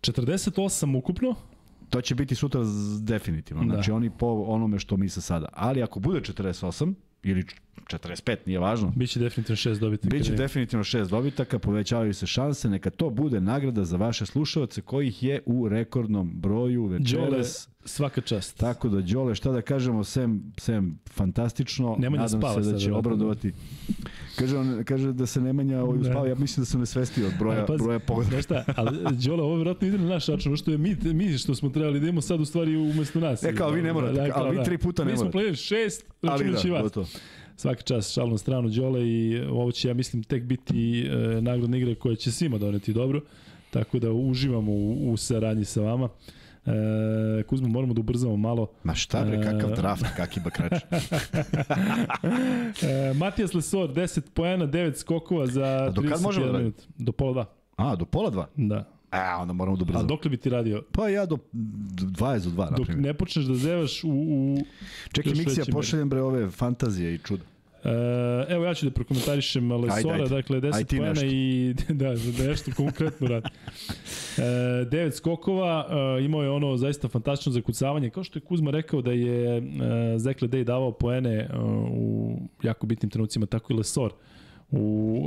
48 0.00 0.98
ukupno, 0.98 1.34
To 1.90 2.00
će 2.00 2.14
biti 2.14 2.34
sutra 2.34 2.60
definitivno. 3.00 3.64
Da. 3.64 3.74
Znači 3.74 3.90
oni 3.90 4.10
po 4.10 4.26
onome 4.26 4.78
što 4.78 4.96
misle 4.96 5.22
sada. 5.22 5.46
Ali 5.52 5.82
ako 5.82 6.00
bude 6.00 6.20
48 6.20 6.94
ili 7.22 7.44
45, 7.82 8.36
nije 8.46 8.58
važno. 8.58 8.92
biće 8.96 9.20
definitivno 9.20 9.56
šest 9.56 9.80
dobitnika. 9.80 10.16
Biće 10.16 10.32
definitivno 10.32 10.84
šest 10.84 11.10
dobitaka, 11.10 11.58
povećavaju 11.58 12.14
se 12.14 12.26
šanse, 12.26 12.68
neka 12.68 12.90
to 12.90 13.10
bude 13.10 13.40
nagrada 13.40 13.84
za 13.84 13.96
vaše 13.96 14.26
slušalce 14.26 14.80
kojih 14.80 15.22
je 15.22 15.42
u 15.46 15.68
rekordnom 15.68 16.30
broju 16.30 16.82
Đole, 16.82 16.98
večeras. 16.98 17.68
svaka 17.84 18.20
čast. 18.20 18.56
Tako 18.56 18.88
da, 18.88 19.00
Đole, 19.02 19.34
šta 19.34 19.52
da 19.52 19.62
kažemo, 19.62 20.04
sem, 20.04 20.52
sem 20.58 20.98
fantastično, 21.08 21.96
Nemanja 21.98 22.22
nadam 22.22 22.40
spava 22.40 22.54
se 22.54 22.72
da 22.72 22.78
će 22.78 22.84
verovatno. 22.84 22.98
obradovati. 23.10 23.52
Kaže, 24.36 24.58
on, 24.58 24.84
kaže 24.84 25.12
da 25.12 25.26
se 25.26 25.40
Nemanja 25.40 25.80
ovaj, 25.80 25.98
Da. 25.98 26.02
uspava, 26.02 26.28
ja 26.28 26.34
mislim 26.34 26.62
da 26.62 26.66
se 26.66 26.78
ne 26.78 26.86
svesti 26.86 27.24
od 27.24 27.32
broja, 27.38 27.66
pazi, 27.66 27.82
broja. 27.82 28.00
Znaš 28.22 28.44
šta, 28.44 28.64
ali 28.76 28.98
Đole, 29.18 29.42
ovo 29.42 29.54
vjerojatno 29.54 29.88
ide 29.88 29.98
na 29.98 30.04
naš 30.04 30.26
račun, 30.26 30.56
što 30.56 30.70
je 30.70 30.78
mi, 30.78 30.96
mi 31.04 31.38
što 31.38 31.54
smo 31.54 31.68
trebali 31.68 32.00
da 32.00 32.06
imamo 32.06 32.20
sad 32.20 32.40
u 32.40 32.44
stvari 32.44 32.76
umesto 32.76 33.20
nas. 33.20 33.42
E, 33.42 33.54
kao 33.54 33.70
vi 33.70 33.82
ne 33.82 33.92
morate, 33.92 34.30
kao 34.30 34.42
ali 34.42 34.58
vi 34.58 34.64
tri 34.64 34.78
puta 34.78 35.04
ne 35.04 35.10
Mi 35.10 35.16
smo 35.16 35.24
morate. 35.24 35.38
playali 35.38 35.56
šest, 35.58 36.04
računajući 36.22 36.68
da, 36.68 36.74
vas. 36.74 36.82
gotovo. 36.82 37.06
Svaka 37.56 37.82
čast, 37.82 38.14
šal 38.14 38.28
na 38.28 38.38
stranu 38.38 38.68
Đole 38.68 39.08
i 39.08 39.40
ovo 39.50 39.72
će, 39.72 39.88
ja 39.88 39.94
mislim, 39.94 40.22
tek 40.22 40.42
biti 40.42 41.06
e, 41.06 41.40
nagradna 41.40 41.76
igra 41.76 41.94
koja 41.94 42.16
će 42.16 42.32
svima 42.32 42.58
doneti 42.58 42.92
dobro. 42.92 43.20
Tako 43.70 43.98
da 43.98 44.12
uživamo 44.12 44.72
u, 44.72 45.12
u 45.12 45.16
saradnji 45.16 45.64
sa 45.64 45.80
vama. 45.80 46.08
E, 46.66 47.42
Kuzma, 47.42 47.68
moramo 47.68 47.94
da 47.94 48.00
ubrzamo 48.00 48.36
malo. 48.36 48.70
Ma 48.84 48.94
šta 48.94 49.24
bre, 49.24 49.42
kakav 49.42 49.72
E, 49.72 49.74
draft, 49.74 50.04
kaki 50.16 50.40
bakrač. 50.40 50.72
E, 52.82 53.14
Matijas 53.14 53.54
Lesor, 53.54 53.92
10 53.92 54.20
poena, 54.34 54.66
9 54.66 54.96
skokova 54.96 55.46
za 55.46 55.90
do 55.90 56.02
kad 56.08 56.22
možemo 56.22 56.46
31 56.46 56.52
da 56.52 56.58
minut. 56.58 56.82
Do 56.98 57.12
pola 57.12 57.32
dva. 57.32 57.46
A, 57.76 57.96
do 57.96 58.04
pola 58.04 58.30
dva? 58.30 58.48
Da. 58.56 58.93
A, 59.14 59.38
onda 59.42 59.52
moramo 59.52 59.76
da 59.76 59.80
A 59.80 59.84
ubrzamo. 59.84 60.04
dokle 60.04 60.30
bi 60.30 60.36
ti 60.36 60.50
radio? 60.50 60.82
Pa 60.92 61.08
ja 61.08 61.26
do 61.26 61.38
20 61.52 62.44
do 62.44 62.50
2, 62.50 62.70
na 62.70 62.76
Dok 62.76 62.88
ne 62.88 63.14
počneš 63.14 63.44
da 63.44 63.54
zevaš 63.54 64.04
u... 64.04 64.08
u 64.08 64.58
Čekaj, 65.12 65.32
Miksija, 65.32 65.64
pošaljem 65.72 66.08
bre 66.08 66.22
ove 66.22 66.50
fantazije 66.50 67.14
i 67.14 67.18
čuda. 67.18 67.44
E, 67.84 67.88
evo 68.48 68.64
ja 68.64 68.74
ću 68.74 68.86
da 68.86 68.90
prokomentarišem 68.90 69.72
Lesora, 69.72 70.14
ajde. 70.14 70.28
dakle 70.28 70.60
10 70.60 70.74
Aj 70.74 70.84
ti 70.84 70.98
poena 70.98 71.24
i 71.24 71.74
da, 71.88 72.14
da 72.38 72.48
nešto 72.48 72.70
konkretno 72.76 73.28
radi. 73.28 73.48
E, 74.38 74.40
9 74.40 75.10
skokova, 75.10 75.88
e, 76.20 76.24
imao 76.24 76.42
je 76.42 76.50
ono 76.50 76.76
zaista 76.76 77.08
fantastično 77.08 77.52
zakucavanje, 77.52 78.10
kao 78.10 78.24
što 78.24 78.38
je 78.38 78.42
Kuzma 78.42 78.70
rekao 78.70 79.02
da 79.02 79.12
je 79.12 79.56
e, 79.56 79.62
Zekle 80.18 80.48
Day 80.48 80.64
davao 80.64 80.92
poene 80.92 81.34
e, 81.34 81.48
u 81.90 82.38
jako 82.62 82.86
bitnim 82.86 83.10
trenucima, 83.10 83.46
tako 83.46 83.72
i 83.72 83.76
Lesor 83.76 84.12
u 84.70 85.20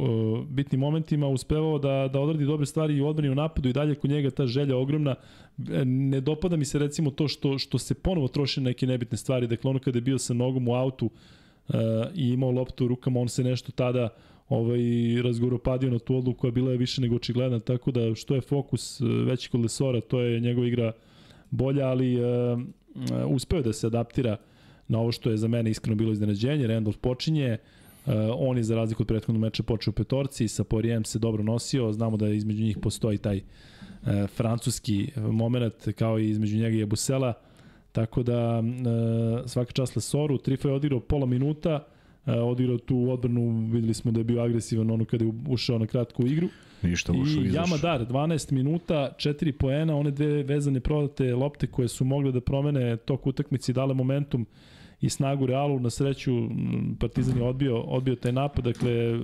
e, 0.44 0.46
bitnim 0.50 0.82
momentima 0.82 1.28
uspevao 1.28 1.80
da, 1.80 2.10
da 2.14 2.20
odradi 2.20 2.46
dobre 2.46 2.66
stvari 2.66 2.98
i 2.98 3.02
u 3.02 3.08
odbrani 3.08 3.30
u 3.30 3.36
napadu 3.36 3.70
i 3.70 3.74
dalje 3.74 3.96
kod 3.96 4.10
njega 4.10 4.30
ta 4.30 4.48
želja 4.48 4.78
ogromna. 4.78 5.16
E, 5.72 5.86
Ne 5.86 6.22
dopada 6.22 6.56
mi 6.56 6.66
se 6.66 6.80
recimo 6.80 7.12
to 7.12 7.28
što, 7.28 7.58
što 7.58 7.78
se 7.78 7.94
ponovo 7.94 8.28
troši 8.28 8.62
neke 8.62 8.88
nebitne 8.88 9.18
stvari, 9.18 9.48
dakle 9.48 9.70
ono 9.70 9.80
kada 9.80 9.98
je 9.98 10.02
bio 10.02 10.18
sa 10.18 10.34
nogom 10.34 10.68
u 10.68 10.76
autu, 10.76 11.06
uh, 11.68 11.76
i 12.16 12.30
imao 12.30 12.52
loptu 12.52 12.86
u 12.86 12.88
rukama, 12.88 13.20
on 13.20 13.30
se 13.30 13.44
nešto 13.44 13.72
tada 13.72 14.10
ovaj, 14.50 14.80
razgoropadio 15.24 15.92
na 15.92 16.00
tu 16.00 16.16
odluku, 16.16 16.48
a 16.48 16.52
bila 16.52 16.72
je 16.72 16.78
više 16.78 17.02
nego 17.02 17.16
očigledna, 17.16 17.60
tako 17.60 17.92
da 17.92 18.16
što 18.16 18.36
je 18.36 18.42
fokus 18.42 19.02
e, 19.02 19.06
veći 19.06 19.50
kod 19.50 19.62
Lesora, 19.62 20.02
to 20.02 20.22
je 20.22 20.40
njegova 20.40 20.68
igra 20.68 20.92
bolja, 21.52 21.88
ali 21.88 22.16
uh, 22.16 22.60
uspeo 23.28 23.62
da 23.62 23.74
se 23.74 23.88
adaptira 23.88 24.38
na 24.88 25.00
ovo 25.00 25.12
što 25.12 25.30
je 25.30 25.38
za 25.38 25.48
mene 25.48 25.70
iskreno 25.70 25.96
bilo 25.96 26.12
iznenađenje. 26.12 26.68
Randolph 26.68 27.00
počinje, 27.00 27.58
on 28.38 28.58
je 28.58 28.64
za 28.64 28.76
razliku 28.76 29.04
od 29.04 29.08
prethodnog 29.08 29.42
meča 29.42 29.64
počeo 29.64 29.92
u 29.92 29.94
petorci, 29.94 30.48
sa 30.48 30.64
Porijem 30.64 31.06
se 31.06 31.20
dobro 31.20 31.44
nosio, 31.44 31.92
znamo 31.94 32.18
da 32.18 32.30
između 32.30 32.64
njih 32.64 32.78
postoji 32.78 33.18
taj 33.18 33.38
uh, 33.38 34.30
francuski 34.36 35.12
moment 35.16 35.88
kao 35.96 36.20
i 36.20 36.30
između 36.30 36.58
njega 36.58 36.78
i 36.78 36.82
Ebusela, 36.82 37.34
tako 37.92 38.24
da 38.24 38.60
uh, 38.60 39.46
svaka 39.46 39.72
čast 39.72 39.96
Lesoru, 39.96 40.38
Trifa 40.38 40.68
je 40.68 40.74
odigrao 40.74 41.00
pola 41.00 41.26
minuta, 41.26 41.86
uh, 42.26 42.34
odigrao 42.34 42.78
tu 42.78 43.12
odbranu, 43.12 43.70
videli 43.72 43.94
smo 43.94 44.12
da 44.12 44.20
je 44.20 44.24
bio 44.24 44.42
agresivan 44.42 44.92
ono 44.92 45.06
kada 45.06 45.26
je 45.26 45.32
ušao 45.50 45.80
na 45.80 45.88
kratku 45.88 46.28
igru. 46.28 46.48
Ništa 46.82 47.12
ušao 47.12 47.44
I 47.44 47.54
Jamadar, 47.54 48.06
12 48.08 48.52
minuta, 48.52 49.16
4 49.18 49.52
poena, 49.52 49.96
one 49.96 50.12
dve 50.12 50.44
vezane 50.44 50.80
prodate 50.80 51.36
lopte 51.36 51.68
koje 51.68 51.88
su 51.88 52.06
mogle 52.06 52.32
da 52.32 52.42
promene 52.42 52.98
tok 52.98 53.28
utakmice 53.28 53.72
i 53.72 53.76
dale 53.76 53.94
momentum 53.94 54.46
i 55.02 55.10
snagu 55.10 55.46
Realu. 55.46 55.80
Na 55.80 55.90
sreću 55.90 56.32
Partizan 57.00 57.38
je 57.38 57.44
odbio, 57.44 57.82
odbio 57.82 58.16
taj 58.16 58.32
napad, 58.32 58.66
dakle 58.66 59.20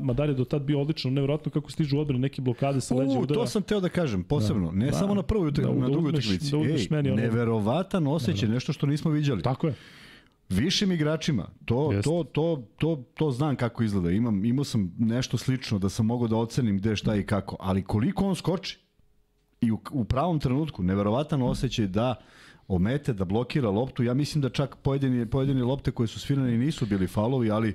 Madar 0.00 0.28
je 0.28 0.34
do 0.34 0.44
tad 0.44 0.62
bio 0.62 0.80
odlično, 0.80 1.10
nevjerojatno 1.10 1.50
kako 1.52 1.70
stižu 1.70 1.98
odbrane 1.98 2.20
neke 2.20 2.42
blokade 2.42 2.80
sa 2.80 2.94
leđa 2.94 3.18
udara. 3.18 3.40
To 3.40 3.46
sam 3.46 3.62
teo 3.62 3.80
da 3.80 3.88
kažem, 3.88 4.22
posebno, 4.22 4.70
da. 4.70 4.78
ne 4.78 4.86
da. 4.86 4.92
samo 4.92 5.14
na 5.14 5.22
prvoj 5.22 5.48
utakmici, 5.48 5.80
da, 5.80 5.86
na 5.86 5.88
drugoj 5.88 6.08
utakmici. 6.08 6.50
Da 6.50 6.58
Ej, 6.58 6.86
meni 6.90 7.10
ono... 7.10 7.22
neverovatan 7.22 8.06
osjećaj, 8.06 8.46
da, 8.46 8.50
da. 8.50 8.54
nešto 8.54 8.72
što 8.72 8.86
nismo 8.86 9.10
viđali. 9.10 9.42
Tako 9.42 9.66
je 9.66 9.74
višim 10.48 10.92
igračima. 10.92 11.48
To, 11.64 11.92
Jest. 11.92 12.04
to, 12.04 12.24
to, 12.32 12.62
to, 12.78 13.04
to 13.14 13.30
znam 13.30 13.56
kako 13.56 13.82
izgleda. 13.82 14.10
Imam, 14.10 14.44
imao 14.44 14.64
sam 14.64 14.94
nešto 14.98 15.38
slično 15.38 15.78
da 15.78 15.88
sam 15.88 16.06
mogao 16.06 16.28
da 16.28 16.36
ocenim 16.36 16.78
gde, 16.78 16.96
šta 16.96 17.16
i 17.16 17.26
kako. 17.26 17.56
Ali 17.60 17.84
koliko 17.84 18.24
on 18.24 18.36
skoči 18.36 18.78
i 19.60 19.72
u, 19.72 19.80
u 19.90 20.04
pravom 20.04 20.40
trenutku, 20.40 20.82
neverovatan 20.82 21.42
osjećaj 21.42 21.86
da 21.86 22.14
omete, 22.68 23.12
da 23.12 23.24
blokira 23.24 23.70
loptu. 23.70 24.02
Ja 24.02 24.14
mislim 24.14 24.42
da 24.42 24.48
čak 24.48 24.76
pojedini, 24.76 25.26
pojedini 25.26 25.62
lopte 25.62 25.90
koje 25.90 26.06
su 26.06 26.20
svirane 26.20 26.58
nisu 26.58 26.86
bili 26.86 27.06
falovi, 27.06 27.50
ali 27.50 27.74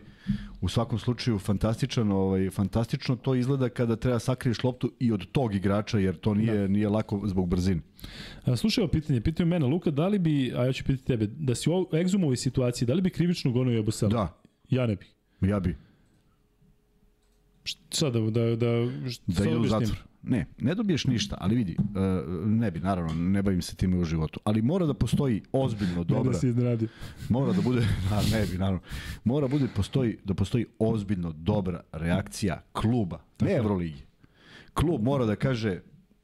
u 0.61 0.69
svakom 0.69 0.99
slučaju 0.99 1.39
fantastičan, 1.39 2.11
ovaj, 2.11 2.49
fantastično 2.49 3.15
to 3.15 3.35
izgleda 3.35 3.69
kada 3.69 3.95
treba 3.95 4.19
sakriješ 4.19 4.63
loptu 4.63 4.91
i 4.99 5.11
od 5.11 5.31
tog 5.31 5.55
igrača, 5.55 5.99
jer 5.99 6.17
to 6.17 6.33
nije, 6.33 6.57
da. 6.57 6.67
nije 6.67 6.89
lako 6.89 7.21
zbog 7.25 7.47
brzine. 7.47 7.81
Slušaj 8.55 8.81
ovo 8.81 8.91
pitanje, 8.91 9.21
pitaju 9.21 9.47
mene, 9.47 9.65
Luka, 9.65 9.91
da 9.91 10.07
li 10.07 10.19
bi, 10.19 10.53
a 10.55 10.65
ja 10.65 10.73
ću 10.73 10.83
pitati 10.83 11.07
tebe, 11.07 11.27
da 11.27 11.55
si 11.55 11.69
u 11.69 11.95
egzumovoj 11.95 12.37
situaciji, 12.37 12.85
da 12.85 12.93
li 12.93 13.01
bi 13.01 13.09
krivično 13.09 13.51
gonio 13.51 13.75
Jabusela? 13.75 14.11
Da. 14.11 14.41
Ja 14.69 14.87
ne 14.87 14.95
bih. 14.95 15.13
Ja 15.41 15.59
bih. 15.59 15.75
Šta 17.63 18.09
da, 18.09 18.19
da, 18.19 18.55
da, 18.55 18.87
da 19.27 19.43
ide 19.43 19.57
u 19.57 19.67
zatvor. 19.67 20.03
Ne, 20.29 20.45
ne 20.57 20.75
dobiješ 20.75 21.05
ništa, 21.05 21.37
ali 21.39 21.55
vidi, 21.55 21.77
uh, 21.79 22.45
ne 22.45 22.71
bi, 22.71 22.79
naravno, 22.79 23.13
ne 23.13 23.41
bavim 23.41 23.61
se 23.61 23.75
time 23.75 23.97
u 23.97 24.05
životu, 24.05 24.39
ali 24.43 24.61
mora 24.61 24.85
da 24.85 24.93
postoji 24.93 25.41
ozbiljno 25.51 26.03
dobra... 26.03 26.23
Ne 26.23 26.29
da 26.29 26.39
si 26.39 26.47
izradio. 26.47 26.87
Mora 27.29 27.53
da 27.53 27.61
bude, 27.61 27.81
a 28.13 28.21
ne 28.31 28.45
bi, 28.45 28.57
naravno, 28.57 28.79
mora 29.23 29.47
bude 29.47 29.67
postoji, 29.75 30.17
da 30.23 30.33
postoji 30.33 30.65
ozbiljno 30.79 31.31
dobra 31.31 31.81
reakcija 31.91 32.61
kluba, 32.71 33.19
ne 33.39 33.51
Evroligi. 33.51 34.01
Klub 34.73 35.03
mora 35.03 35.25
da 35.25 35.35
kaže, 35.35 35.81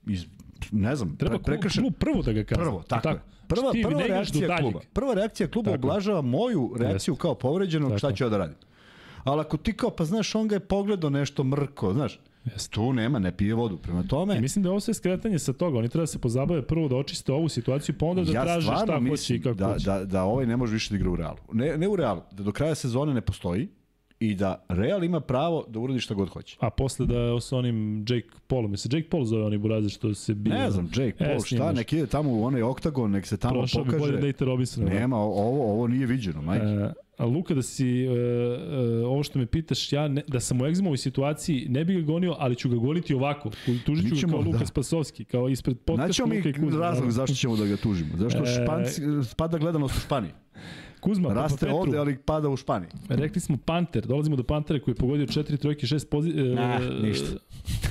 iz, 0.07 0.25
ne 0.71 0.95
znam, 0.95 1.15
Treba 1.15 1.39
pre, 1.39 1.43
prekršen... 1.43 1.83
klub 1.83 1.93
prvo 1.99 2.21
da 2.21 2.33
ga 2.33 2.43
kaže. 2.43 2.61
Prvo, 2.61 2.83
tako, 2.87 3.03
tako. 3.03 3.19
Prva, 3.47 3.71
prva 3.83 4.01
reakcija 4.01 4.57
kluba. 4.57 4.79
Prva 4.93 5.13
reakcija 5.13 5.47
kluba 5.47 5.71
tako. 5.71 5.87
oblažava 5.87 6.21
moju 6.21 6.73
reakciju 6.77 7.13
Jeste. 7.13 7.21
kao 7.21 7.35
povređenog, 7.35 7.97
šta 7.97 8.11
ću 8.11 8.23
ja 8.23 8.29
da 8.29 8.37
radim. 8.37 8.55
Ali 9.23 9.41
ako 9.41 9.57
ti 9.57 9.73
kao, 9.73 9.89
pa 9.89 10.05
znaš, 10.05 10.35
on 10.35 10.47
ga 10.47 10.55
je 10.55 10.59
pogledao 10.59 11.09
nešto 11.09 11.43
mrko, 11.43 11.93
znaš, 11.93 12.19
Jeste. 12.45 12.71
Tu 12.71 12.93
nema, 12.93 13.19
ne 13.19 13.31
pije 13.31 13.53
vodu. 13.53 13.77
Prema 13.77 14.03
tome... 14.03 14.37
I 14.37 14.41
mislim 14.41 14.63
da 14.63 14.67
je 14.67 14.71
ovo 14.71 14.79
sve 14.79 14.93
skretanje 14.93 15.39
sa 15.39 15.53
toga. 15.53 15.77
Oni 15.77 15.89
treba 15.89 16.03
da 16.03 16.07
se 16.07 16.19
pozabave 16.19 16.61
prvo 16.61 16.87
da 16.87 16.95
očiste 16.95 17.33
ovu 17.33 17.49
situaciju, 17.49 17.95
pa 17.99 18.05
onda 18.05 18.23
da 18.23 18.31
ja 18.31 18.43
traže 18.43 18.67
šta 18.67 19.01
hoće 19.09 19.35
i 19.35 19.41
kako 19.41 19.55
da, 19.55 19.73
hoće. 19.73 19.85
Da, 19.85 20.05
da 20.05 20.23
ovaj 20.23 20.45
ne 20.45 20.57
može 20.57 20.73
više 20.73 20.89
da 20.89 20.95
igra 20.95 21.09
u 21.09 21.15
Realu. 21.15 21.37
Ne, 21.53 21.77
ne 21.77 21.87
u 21.87 21.95
Realu, 21.95 22.21
da 22.31 22.43
do 22.43 22.51
kraja 22.51 22.75
sezone 22.75 23.13
ne 23.13 23.21
postoji 23.21 23.67
i 24.19 24.35
da 24.35 24.65
Real 24.69 25.03
ima 25.03 25.19
pravo 25.19 25.65
da 25.67 25.79
uradi 25.79 25.99
šta 25.99 26.13
god 26.13 26.29
hoće. 26.29 26.57
A 26.59 26.69
posle 26.69 27.05
da 27.05 27.41
sa 27.41 27.57
onim 27.57 27.99
Jake 27.99 28.29
Paulom, 28.47 28.71
mi 28.71 28.77
se 28.77 28.89
Jake 28.91 29.09
Paul 29.09 29.25
zove 29.25 29.43
oni 29.43 29.57
burazer 29.57 29.91
što 29.91 30.13
se 30.13 30.33
bio... 30.33 30.53
Ne 30.53 30.71
znam, 30.71 30.85
Jake 30.95 31.17
Paul, 31.17 31.37
e, 31.37 31.39
šta, 31.45 31.71
nek 31.71 31.93
ide 31.93 32.07
tamo 32.07 32.31
u 32.31 32.43
onaj 32.43 32.63
oktagon, 32.63 33.11
nek 33.11 33.27
se 33.27 33.37
tamo 33.37 33.59
Prošao 33.59 33.83
pokaže. 33.83 33.97
Prošao 33.97 34.11
bi 34.11 34.17
bolje 34.17 34.31
Date 34.31 34.45
Robinson. 34.45 34.83
Nema, 34.83 35.17
ovo, 35.17 35.71
ovo 35.71 35.87
nije 35.87 36.05
viđeno, 36.05 36.41
majke. 36.41 36.65
E, 36.65 36.93
A 37.17 37.25
Luka, 37.25 37.53
da 37.53 37.61
si, 37.61 38.07
uh, 38.07 38.13
uh, 38.13 39.11
ovo 39.11 39.23
što 39.23 39.39
me 39.39 39.45
pitaš, 39.45 39.93
ja 39.93 40.07
ne, 40.07 40.23
da 40.27 40.39
sam 40.39 40.61
u 40.61 40.65
egzimovoj 40.65 40.97
situaciji, 40.97 41.65
ne 41.69 41.85
bih 41.85 41.97
ga 41.97 42.03
gonio, 42.03 42.35
ali 42.39 42.55
ću 42.55 42.69
ga 42.69 42.75
goniti 42.75 43.13
ovako. 43.13 43.51
Tužit 43.85 44.19
ću 44.19 44.27
ga 44.27 44.31
kao 44.31 44.41
Luka 44.41 44.57
da. 44.57 44.65
Spasovski, 44.65 45.25
kao 45.25 45.49
ispred 45.49 45.77
podcast 45.79 46.19
Luka 46.19 46.49
i 46.49 46.53
Kuzma. 46.53 46.79
razlog 46.79 47.11
zašto 47.11 47.35
ćemo 47.35 47.55
da 47.55 47.65
ga 47.65 47.77
tužimo. 47.77 48.17
Zašto 48.17 48.43
e... 48.43 48.45
Španci, 48.45 49.01
spada 49.23 49.57
gledanost 49.57 49.97
u 49.97 49.99
Španiji. 49.99 50.31
Kuzma, 50.99 51.33
Raste 51.33 51.59
Petru, 51.59 51.75
ovde, 51.75 51.97
ali 51.97 52.17
pada 52.17 52.49
u 52.49 52.57
Španiji. 52.57 52.89
Rekli 53.09 53.41
smo 53.41 53.57
Panter, 53.65 54.05
dolazimo 54.05 54.35
do 54.35 54.43
Pantera 54.43 54.79
koji 54.79 54.91
je 54.91 54.97
pogodio 54.97 55.27
4 55.27 55.57
trojke, 55.57 55.87
6 55.87 56.09
pozicija. 56.09 56.43
Uh, 56.43 56.49
nah, 56.49 56.81
ništa. 57.01 57.27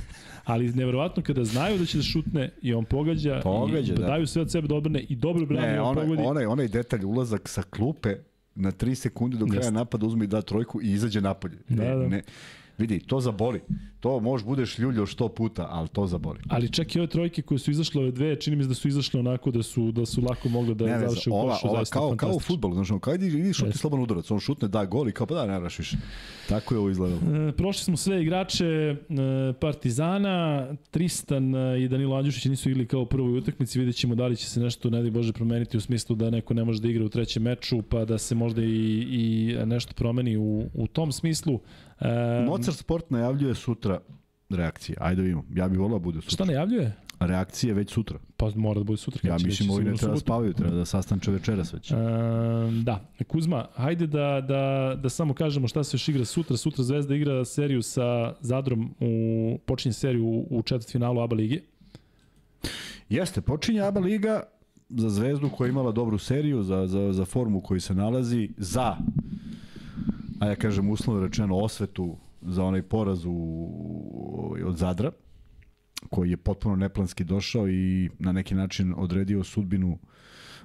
ali 0.44 0.68
neverovatno 0.68 1.22
kada 1.22 1.44
znaju 1.44 1.78
da 1.78 1.84
će 1.84 1.96
da 1.96 2.02
šutne 2.02 2.50
i 2.62 2.74
on 2.74 2.84
pogađa, 2.84 3.40
pogađa 3.42 3.92
i 3.92 3.96
da. 3.96 4.06
daju 4.06 4.26
sve 4.26 4.42
od 4.42 4.50
sebe 4.50 4.68
da 4.68 4.74
odbrane 4.74 5.00
i 5.00 5.16
dobro 5.16 5.46
brani 5.46 5.72
ne, 5.72 5.80
on 5.80 5.88
onaj, 5.88 6.04
pogodi. 6.04 6.22
Onaj, 6.22 6.46
onaj 6.46 6.68
detalj 6.68 7.04
ulazak 7.04 7.48
sa 7.48 7.62
klupe 7.62 8.16
na 8.54 8.70
3 8.72 8.94
sekunde 8.94 9.36
do 9.36 9.46
kraja 9.46 9.58
Jeste. 9.58 9.72
napada 9.72 10.06
uzme 10.06 10.24
i 10.24 10.28
da 10.28 10.42
trojku 10.42 10.82
i 10.82 10.92
izađe 10.92 11.20
napolje. 11.20 11.58
Da, 11.68 11.84
ne, 11.84 11.96
da. 11.96 12.08
ne, 12.08 12.22
vidi, 12.78 13.00
to 13.00 13.20
zaboli. 13.20 13.60
To 14.00 14.20
možeš 14.20 14.46
budeš 14.46 14.78
ljuljao 14.78 15.06
što 15.06 15.28
puta, 15.28 15.66
ali 15.70 15.88
to 15.88 16.06
zaboli. 16.06 16.38
Ali 16.48 16.72
čak 16.72 16.94
i 16.94 16.98
ove 16.98 17.06
trojke 17.08 17.42
koje 17.42 17.58
su 17.58 17.70
izašle 17.70 18.00
ove 18.00 18.10
dve, 18.10 18.40
čini 18.40 18.56
mi 18.56 18.62
se 18.62 18.68
da 18.68 18.74
su 18.74 18.88
izašle 18.88 19.20
onako 19.20 19.50
da 19.50 19.62
su 19.62 19.92
da 19.92 20.06
su 20.06 20.22
lako 20.22 20.48
mogle 20.48 20.74
da 20.74 20.86
ne, 20.86 20.98
završe 20.98 21.30
u 21.30 21.32
košu, 21.32 21.68
ova, 21.68 21.84
kao, 21.90 22.16
kao 22.16 22.30
u 22.30 22.40
fudbalu, 22.40 22.74
znači, 22.74 22.92
kao 23.00 23.14
idi, 23.14 23.26
idi 23.26 23.52
šuti 23.52 23.78
slobodan 23.78 24.02
udarac, 24.02 24.30
on 24.30 24.40
šutne, 24.40 24.68
da 24.68 24.84
gol 24.84 25.08
i 25.08 25.12
kao 25.12 25.26
pa 25.26 25.34
da, 25.34 25.46
ne 25.46 25.58
vraš 25.58 25.78
više. 25.78 25.96
Tako 26.48 26.74
je 26.74 26.78
ovo 26.78 26.90
izgledalo. 26.90 27.48
E, 27.48 27.52
prošli 27.52 27.84
smo 27.84 27.96
sve 27.96 28.22
igrače 28.22 28.66
e, 28.66 28.96
Partizana, 29.60 30.68
Tristan 30.90 31.54
e, 31.54 31.82
i 31.82 31.88
Danilo 31.88 32.16
Andjušić 32.16 32.44
nisu 32.44 32.70
igli 32.70 32.86
kao 32.86 33.00
u 33.00 33.06
prvoj 33.06 33.38
utakmici, 33.38 33.78
vidjet 33.78 33.96
ćemo 33.96 34.14
da 34.14 34.26
li 34.26 34.36
će 34.36 34.46
se 34.46 34.60
nešto, 34.60 34.90
ne 34.90 35.10
Bože, 35.10 35.32
promeniti 35.32 35.76
u 35.76 35.80
smislu 35.80 36.16
da 36.16 36.30
neko 36.30 36.54
ne 36.54 36.64
može 36.64 36.80
da 36.80 36.88
igra 36.88 37.04
u 37.04 37.08
trećem 37.08 37.42
meču, 37.42 37.82
pa 37.82 38.04
da 38.04 38.18
se 38.18 38.34
možda 38.34 38.62
i, 38.62 39.06
i 39.10 39.56
nešto 39.64 39.94
promeni 39.94 40.36
u, 40.36 40.70
u 40.74 40.86
tom 40.86 41.12
smislu. 41.12 41.60
Um, 42.04 42.44
Mozart 42.44 42.78
Sport 42.78 43.10
najavljuje 43.10 43.54
sutra 43.54 44.00
reakcije. 44.50 44.96
Ajde 45.00 45.16
da 45.16 45.22
vidimo. 45.22 45.44
Ja 45.54 45.68
bih 45.68 45.78
volao 45.78 45.98
da 45.98 46.02
bude 46.02 46.20
sutra. 46.20 46.34
Šta 46.34 46.44
najavljuje? 46.44 46.96
Reakcije 47.20 47.74
već 47.74 47.92
sutra. 47.92 48.18
Pa 48.36 48.50
mora 48.54 48.80
da 48.80 48.84
bude 48.84 48.96
sutra. 48.96 49.20
Ja 49.30 49.36
mislim 49.44 49.70
ovi 49.70 49.84
ne 49.84 49.94
treba 49.94 50.14
da 50.14 50.20
spavaju, 50.20 50.52
treba 50.52 50.74
da 50.74 50.84
sastanče 50.84 51.30
večeras 51.30 51.74
već. 51.74 51.90
Um, 51.90 51.98
da. 52.84 53.00
Kuzma, 53.26 53.66
hajde 53.74 54.06
da, 54.06 54.44
da, 54.48 54.94
da 55.02 55.08
samo 55.08 55.34
kažemo 55.34 55.68
šta 55.68 55.84
se 55.84 55.94
još 55.94 56.08
igra 56.08 56.24
sutra. 56.24 56.56
Sutra 56.56 56.84
Zvezda 56.84 57.14
igra 57.14 57.44
seriju 57.44 57.82
sa 57.82 58.34
Zadrom, 58.40 58.94
u, 59.00 59.58
počinje 59.66 59.92
seriju 59.92 60.26
u, 60.26 60.46
u 60.50 60.62
četvrtfinalu 60.62 61.20
ABA 61.20 61.34
lige. 61.34 61.60
Jeste, 63.08 63.40
počinje 63.40 63.80
ABA 63.80 64.00
liga 64.00 64.42
za 64.88 65.10
Zvezdu 65.10 65.50
koja 65.50 65.66
je 65.66 65.70
imala 65.70 65.92
dobru 65.92 66.18
seriju, 66.18 66.62
za, 66.62 66.86
za, 66.86 67.12
za 67.12 67.24
formu 67.24 67.58
u 67.58 67.60
kojoj 67.60 67.80
se 67.80 67.94
nalazi, 67.94 68.48
za 68.56 68.96
a 70.42 70.46
ja 70.46 70.56
kažem 70.56 70.90
uslovno 70.90 71.22
rečeno 71.22 71.56
osvetu 71.56 72.16
za 72.40 72.64
onaj 72.64 72.82
poraz 72.82 73.24
u, 73.26 73.68
od 74.66 74.76
Zadra, 74.76 75.10
koji 76.10 76.30
je 76.30 76.36
potpuno 76.36 76.76
neplanski 76.76 77.24
došao 77.24 77.68
i 77.68 78.10
na 78.18 78.32
neki 78.32 78.54
način 78.54 78.94
odredio 78.96 79.44
sudbinu 79.44 79.98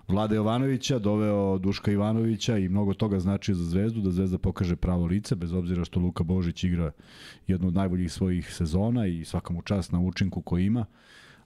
Vlade 0.07 0.35
Jovanovića, 0.35 0.99
doveo 0.99 1.57
Duška 1.57 1.91
Ivanovića 1.91 2.57
i 2.57 2.69
mnogo 2.69 2.93
toga 2.93 3.19
znači 3.19 3.53
za 3.53 3.63
Zvezdu, 3.63 4.01
da 4.01 4.11
Zvezda 4.11 4.37
pokaže 4.37 4.75
pravo 4.75 5.05
lice, 5.05 5.35
bez 5.35 5.53
obzira 5.53 5.85
što 5.85 5.99
Luka 5.99 6.23
Božić 6.23 6.63
igra 6.63 6.91
jednu 7.47 7.67
od 7.67 7.73
najboljih 7.73 8.11
svojih 8.11 8.53
sezona 8.53 9.07
i 9.07 9.25
svakamu 9.25 9.61
čast 9.61 9.91
na 9.91 9.99
učinku 9.99 10.41
koji 10.41 10.65
ima. 10.65 10.85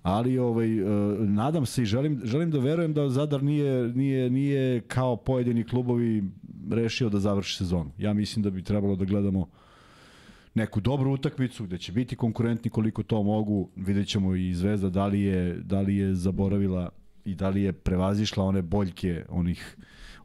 Ali 0.03 0.37
ovaj, 0.37 0.79
e, 0.79 0.83
nadam 1.19 1.65
se 1.65 1.81
i 1.81 1.85
želim, 1.85 2.21
želim 2.23 2.51
da 2.51 2.59
verujem 2.59 2.93
da 2.93 3.09
Zadar 3.09 3.43
nije, 3.43 3.87
nije, 3.87 4.29
nije 4.29 4.81
kao 4.81 5.15
pojedini 5.15 5.63
klubovi 5.63 6.23
rešio 6.71 7.09
da 7.09 7.19
završi 7.19 7.57
sezonu. 7.57 7.91
Ja 7.97 8.13
mislim 8.13 8.43
da 8.43 8.49
bi 8.49 8.63
trebalo 8.63 8.95
da 8.95 9.05
gledamo 9.05 9.49
neku 10.53 10.81
dobru 10.81 11.11
utakmicu 11.11 11.63
gde 11.63 11.77
će 11.77 11.91
biti 11.91 12.15
konkurentni 12.15 12.71
koliko 12.71 13.03
to 13.03 13.23
mogu. 13.23 13.69
Vidjet 13.75 14.07
ćemo 14.07 14.35
i 14.35 14.53
Zvezda 14.53 14.89
da 14.89 15.07
li 15.07 15.21
je, 15.21 15.53
da 15.53 15.81
li 15.81 15.97
je 15.97 16.15
zaboravila 16.15 16.89
i 17.25 17.35
da 17.35 17.49
li 17.49 17.61
je 17.61 17.73
prevazišla 17.73 18.43
one 18.43 18.61
boljke, 18.61 19.25
onih, 19.29 19.77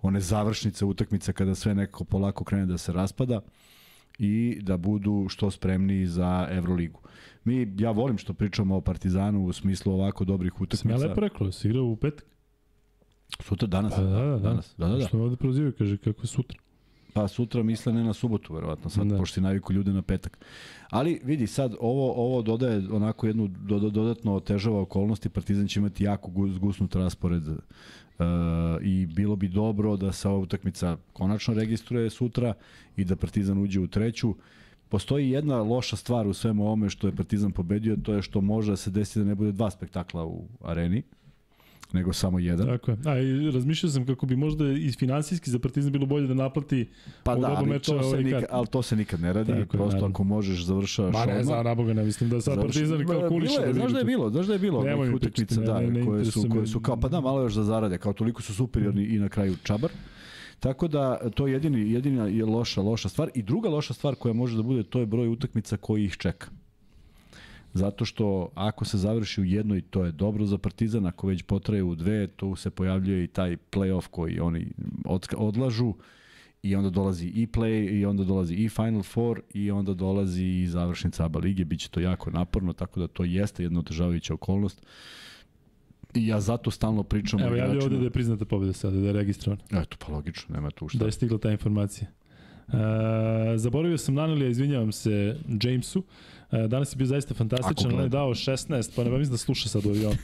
one 0.03 0.21
završnice 0.21 0.85
utakmica 0.85 1.33
kada 1.33 1.55
sve 1.55 1.75
nekako 1.75 2.05
polako 2.05 2.45
krene 2.45 2.67
da 2.67 2.79
se 2.79 2.93
raspada 2.93 3.41
i 4.19 4.59
da 4.63 4.77
budu 4.77 5.27
što 5.29 5.51
spremniji 5.51 6.07
za 6.07 6.49
Euroligu. 6.51 7.01
Mi, 7.47 7.75
ja 7.79 7.91
volim 7.91 8.19
što 8.19 8.35
pričamo 8.35 8.77
o 8.77 8.81
Partizanu 8.81 9.45
u 9.45 9.53
smislu 9.53 9.93
ovako 9.93 10.25
dobrih 10.25 10.53
utakmica. 10.55 10.77
Sam 10.79 11.03
ja 11.03 11.09
lepo 11.09 11.21
rekao, 11.21 11.53
si 11.53 11.69
igrao 11.69 11.85
u 11.85 11.97
petak. 11.97 12.27
Sutra, 13.41 13.69
danas? 13.69 13.95
Pa 13.95 14.03
da, 14.03 14.11
da, 14.11 14.39
danas. 14.39 14.75
Da, 14.79 14.89
da, 14.89 14.97
da. 14.97 15.07
Što 15.07 15.19
ovde 15.21 15.37
prozivaju, 15.37 15.73
kaže 15.79 15.97
kako 15.97 16.23
je 16.23 16.27
sutra. 16.27 16.59
pa 17.13 17.29
sutra 17.29 17.63
misle 17.63 17.93
ne 17.93 18.05
na 18.05 18.13
subotu, 18.13 18.55
verovatno, 18.55 18.91
sad, 18.91 19.07
Da. 19.07 19.13
da. 19.13 19.19
pošto 19.19 19.41
naviku 19.41 19.73
ljude 19.73 19.93
na 19.93 20.03
petak. 20.03 20.39
Ali 20.91 21.21
vidi, 21.25 21.47
sad 21.47 21.75
ovo, 21.81 22.13
ovo 22.15 22.43
dodaje 22.43 22.83
onako 22.91 23.27
jednu 23.27 23.49
do, 23.49 23.79
do, 23.79 23.91
dodatno 23.91 24.35
otežava 24.35 24.81
okolnosti, 24.81 25.29
Partizan 25.29 25.69
će 25.69 25.81
imati 25.81 26.05
jako 26.05 26.31
gu- 26.31 26.53
zgusnut 26.53 26.95
raspored 26.95 27.49
uh, 27.49 27.57
i 28.83 29.07
bilo 29.07 29.37
bi 29.37 29.49
dobro 29.49 29.97
da 29.97 30.13
se 30.13 30.29
ova 30.29 30.39
utakmica 30.39 30.97
konačno 31.13 31.55
registruje 31.55 32.11
sutra 32.11 32.55
i 32.97 33.05
da 33.05 33.17
Partizan 33.17 33.59
uđe 33.59 33.81
u 33.81 33.87
treću. 33.87 34.35
Postoji 34.89 35.31
jedna 35.31 35.63
loša 35.63 35.97
stvar 35.97 36.27
u 36.27 36.35
svemu 36.35 36.67
ovome 36.67 36.91
što 36.91 37.07
je 37.07 37.17
Partizan 37.17 37.53
pobedio, 37.53 37.97
to 38.03 38.15
je 38.15 38.23
što 38.23 38.41
može 38.41 38.73
da 38.73 38.77
se 38.77 38.91
desi 38.91 39.19
da 39.19 39.25
ne 39.25 39.35
bude 39.35 39.53
dva 39.53 39.71
spektakla 39.71 40.25
u 40.25 40.45
areni, 40.65 41.03
nego 41.93 42.13
samo 42.13 42.39
jedan. 42.39 42.67
Tako 42.67 42.91
je. 42.91 42.97
A 43.05 43.19
i 43.19 43.51
razmišljao 43.51 43.91
sam 43.91 44.07
kako 44.07 44.27
bi 44.27 44.37
možda 44.37 44.65
i 44.73 44.93
finansijski 44.93 45.51
za 45.51 45.59
Partizan 45.59 45.93
bilo 45.93 46.07
bolje 46.07 46.27
da 46.27 46.35
naplati 46.35 46.89
Pa 47.23 47.33
od 47.33 47.41
da, 47.41 47.53
oba 47.53 47.63
meča 47.63 47.93
to, 47.93 47.99
ovaj 47.99 48.25
nikad, 48.25 48.45
ali 48.51 48.67
to 48.67 48.83
se 48.83 48.97
nikad 48.97 49.21
ne 49.21 49.33
radi. 49.33 49.47
Tako 49.47 49.61
je, 49.61 49.67
Prosto 49.67 49.87
naravno. 49.87 50.09
ako 50.09 50.25
možeš 50.25 50.65
završavaš 50.65 51.13
Ma 51.13 51.27
ne, 51.27 51.45
za 51.45 51.63
naboga 51.63 51.95
ne 51.95 52.05
mislim 52.05 52.31
da 52.31 52.41
sad 52.41 52.55
Završi- 52.55 52.67
Partizan 52.67 53.07
kao 53.07 53.21
Ba, 53.21 53.29
kuliše 53.29 53.53
bilo 53.53 53.67
je, 53.67 53.73
da 53.73 53.79
Znaš 53.81 53.93
da 53.93 53.99
je 53.99 54.05
bilo, 54.05 54.31
znaš 54.31 54.47
da 54.47 54.53
je 54.53 54.59
bilo 54.59 54.83
Nemoj 54.83 55.15
utakmica, 55.15 55.61
da, 55.61 55.81
ne, 55.81 55.91
ne 55.91 56.05
koje 56.07 56.25
su, 56.25 56.47
koje 56.53 56.67
su 56.67 56.81
kao, 56.81 56.97
pa 57.01 57.09
da, 57.09 57.21
malo 57.21 57.43
još 57.43 57.55
da 57.55 57.63
zarade, 57.63 57.99
kao 57.99 58.13
toliko 58.13 58.43
su 58.43 58.55
superiorni 58.55 59.05
i 59.05 59.19
na 59.19 59.29
kraju 59.29 59.57
čabar. 59.63 59.91
Tako 60.61 60.89
da 60.89 61.31
to 61.31 61.47
je 61.47 61.53
jedini, 61.53 61.93
jedina 61.93 62.27
je 62.27 62.45
loša, 62.45 62.83
loša 62.83 63.09
stvar. 63.09 63.31
I 63.35 63.43
druga 63.43 63.69
loša 63.69 63.95
stvar 63.95 64.15
koja 64.15 64.35
može 64.35 64.57
da 64.57 64.63
bude, 64.63 64.83
to 64.83 65.01
je 65.01 65.07
broj 65.07 65.29
utakmica 65.29 65.77
koji 65.77 66.05
ih 66.05 66.17
čeka. 66.17 66.51
Zato 67.75 68.05
što 68.05 68.49
ako 68.55 68.85
se 68.85 68.99
završi 68.99 69.41
u 69.41 69.45
jednoj, 69.45 69.81
to 69.81 70.05
je 70.05 70.13
dobro 70.13 70.47
za 70.47 70.59
Partizan, 70.59 71.07
ako 71.07 71.27
već 71.27 71.43
potraje 71.43 71.83
u 71.83 71.95
dve, 71.95 72.27
tu 72.27 72.57
se 72.57 72.71
pojavljuje 72.71 73.25
i 73.25 73.27
taj 73.27 73.57
play-off 73.73 74.09
koji 74.11 74.41
oni 74.41 74.67
od, 75.05 75.27
odlažu 75.37 75.95
i 76.63 76.77
onda 76.77 76.91
dolazi 76.91 77.27
i 77.27 77.47
play 77.47 78.01
i 78.01 78.05
onda 78.07 78.25
dolazi 78.25 78.55
i 78.55 78.69
Final 78.69 79.03
Four 79.03 79.41
i 79.55 79.71
onda 79.71 79.95
dolazi 79.95 80.45
i 80.45 80.67
završnica 80.67 81.25
ABA 81.25 81.39
lige, 81.39 81.65
biće 81.65 81.89
to 81.89 82.01
jako 82.01 82.31
naporno, 82.31 82.73
tako 82.73 83.01
da 83.01 83.07
to 83.07 83.25
jeste 83.25 83.63
jedna 83.63 83.81
otežavajuća 83.81 84.35
okolnost. 84.35 84.87
I 86.17 86.27
ja 86.27 86.41
zato 86.41 86.71
stalno 86.71 87.03
pričam 87.03 87.41
Evo, 87.41 87.53
o 87.53 87.55
javlja 87.55 87.65
ovde 87.65 87.77
igračima. 87.77 87.99
da 87.99 88.05
je 88.05 88.11
priznata 88.11 88.45
pobjeda 88.45 88.73
sada, 88.73 88.97
da 88.97 89.07
je 89.07 89.13
registrovan. 89.13 89.59
Eto, 89.73 89.97
pa 90.07 90.13
logično, 90.13 90.55
nema 90.55 90.71
tu 90.71 90.89
šta. 90.89 90.99
Da 90.99 91.05
je 91.05 91.13
stigla 91.13 91.39
ta 91.39 91.51
informacija. 91.51 92.09
E, 92.69 93.59
zaboravio 93.59 93.99
sam 93.99 94.15
Nanelija, 94.15 94.49
izvinjavam 94.49 94.93
se 94.93 95.37
Jamesu. 95.63 95.99
E, 95.99 96.03
danas 96.51 96.93
je 96.93 96.97
bio 96.97 97.07
zaista 97.07 97.35
fantastičan, 97.35 97.95
on 97.95 98.03
je 98.03 98.09
dao 98.09 98.31
16, 98.31 98.97
pa 98.97 99.05
ne 99.05 99.11
mislim 99.11 99.31
da 99.31 99.37
sluša 99.37 99.69
sad 99.69 99.87
u 99.87 99.89
avionu. 99.89 100.17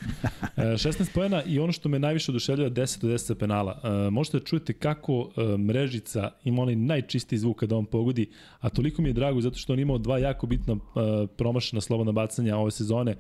E, 0.57 0.63
16 0.63 1.15
poena 1.15 1.43
i 1.43 1.59
ono 1.59 1.73
što 1.73 1.89
me 1.89 1.99
najviše 1.99 2.33
oduševljava 2.33 2.71
10 2.71 3.05
od 3.05 3.11
10 3.11 3.19
sa 3.19 3.35
penala. 3.35 3.81
E, 3.85 4.11
možete 4.11 4.39
da 4.39 4.45
čujete 4.45 4.73
kako 4.73 5.31
e, 5.37 5.57
mrežica 5.57 6.31
ima 6.45 6.63
onaj 6.63 6.77
najčistiji 6.77 7.39
zvuk 7.39 7.59
kada 7.59 7.77
on 7.77 7.87
pogodi, 7.87 8.31
a 8.61 8.69
toliko 8.69 9.03
mi 9.03 9.09
je 9.09 9.13
drago 9.13 9.41
zato 9.41 9.59
što 9.59 9.73
on 9.73 9.79
imao 9.79 9.99
dva 9.99 10.19
jako 10.19 10.47
bitna 10.47 10.75
e, 10.75 10.79
promašena 11.37 11.81
slobodna 11.81 12.13
bacanja 12.13 12.57
ove 12.57 12.71
sezone 12.71 13.17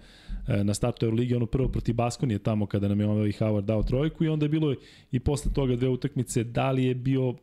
e, 0.48 0.64
na 0.64 0.74
startu 0.74 1.06
Euroligi, 1.06 1.34
ono 1.34 1.46
prvo 1.46 1.68
protiv 1.68 1.94
Baskonije 1.94 2.38
tamo 2.38 2.66
kada 2.66 2.88
nam 2.88 3.00
je 3.00 3.08
ovaj 3.08 3.32
Howard 3.32 3.64
dao 3.64 3.82
trojku 3.82 4.24
i 4.24 4.28
onda 4.28 4.44
je 4.44 4.48
bilo 4.48 4.74
i 5.12 5.20
posle 5.20 5.52
toga 5.52 5.76
dve 5.76 5.88
utakmice, 5.88 6.44
da 6.44 6.70
li 6.70 6.84
je 6.84 6.94
bio 6.94 7.34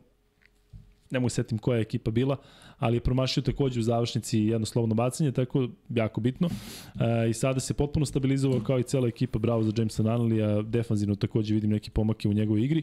ne 1.10 1.20
mogu 1.20 1.28
se 1.28 1.34
setim 1.34 1.58
koja 1.58 1.76
je 1.76 1.82
ekipa 1.82 2.10
bila, 2.10 2.36
ali 2.78 2.96
je 2.96 3.00
promašio 3.00 3.42
takođe 3.42 3.80
u 3.80 3.82
završnici 3.82 4.38
jedno 4.38 4.66
slobodno 4.66 4.94
bacanje, 4.94 5.32
tako 5.32 5.68
jako 5.88 6.20
bitno. 6.20 6.48
E, 7.00 7.30
I 7.30 7.34
sada 7.34 7.60
se 7.60 7.74
potpuno 7.74 8.06
stabilizovao 8.06 8.60
kao 8.60 8.78
i 8.78 8.82
cela 8.82 9.08
ekipa, 9.08 9.38
bravo 9.38 9.62
za 9.62 9.72
Jamesa 9.76 10.02
Nunnellya, 10.02 10.62
defanzivno 10.62 11.14
takođe 11.14 11.54
vidim 11.54 11.70
neke 11.70 11.90
pomake 11.90 12.28
u 12.28 12.32
njegovoj 12.32 12.64
igri. 12.64 12.78
E, 12.80 12.82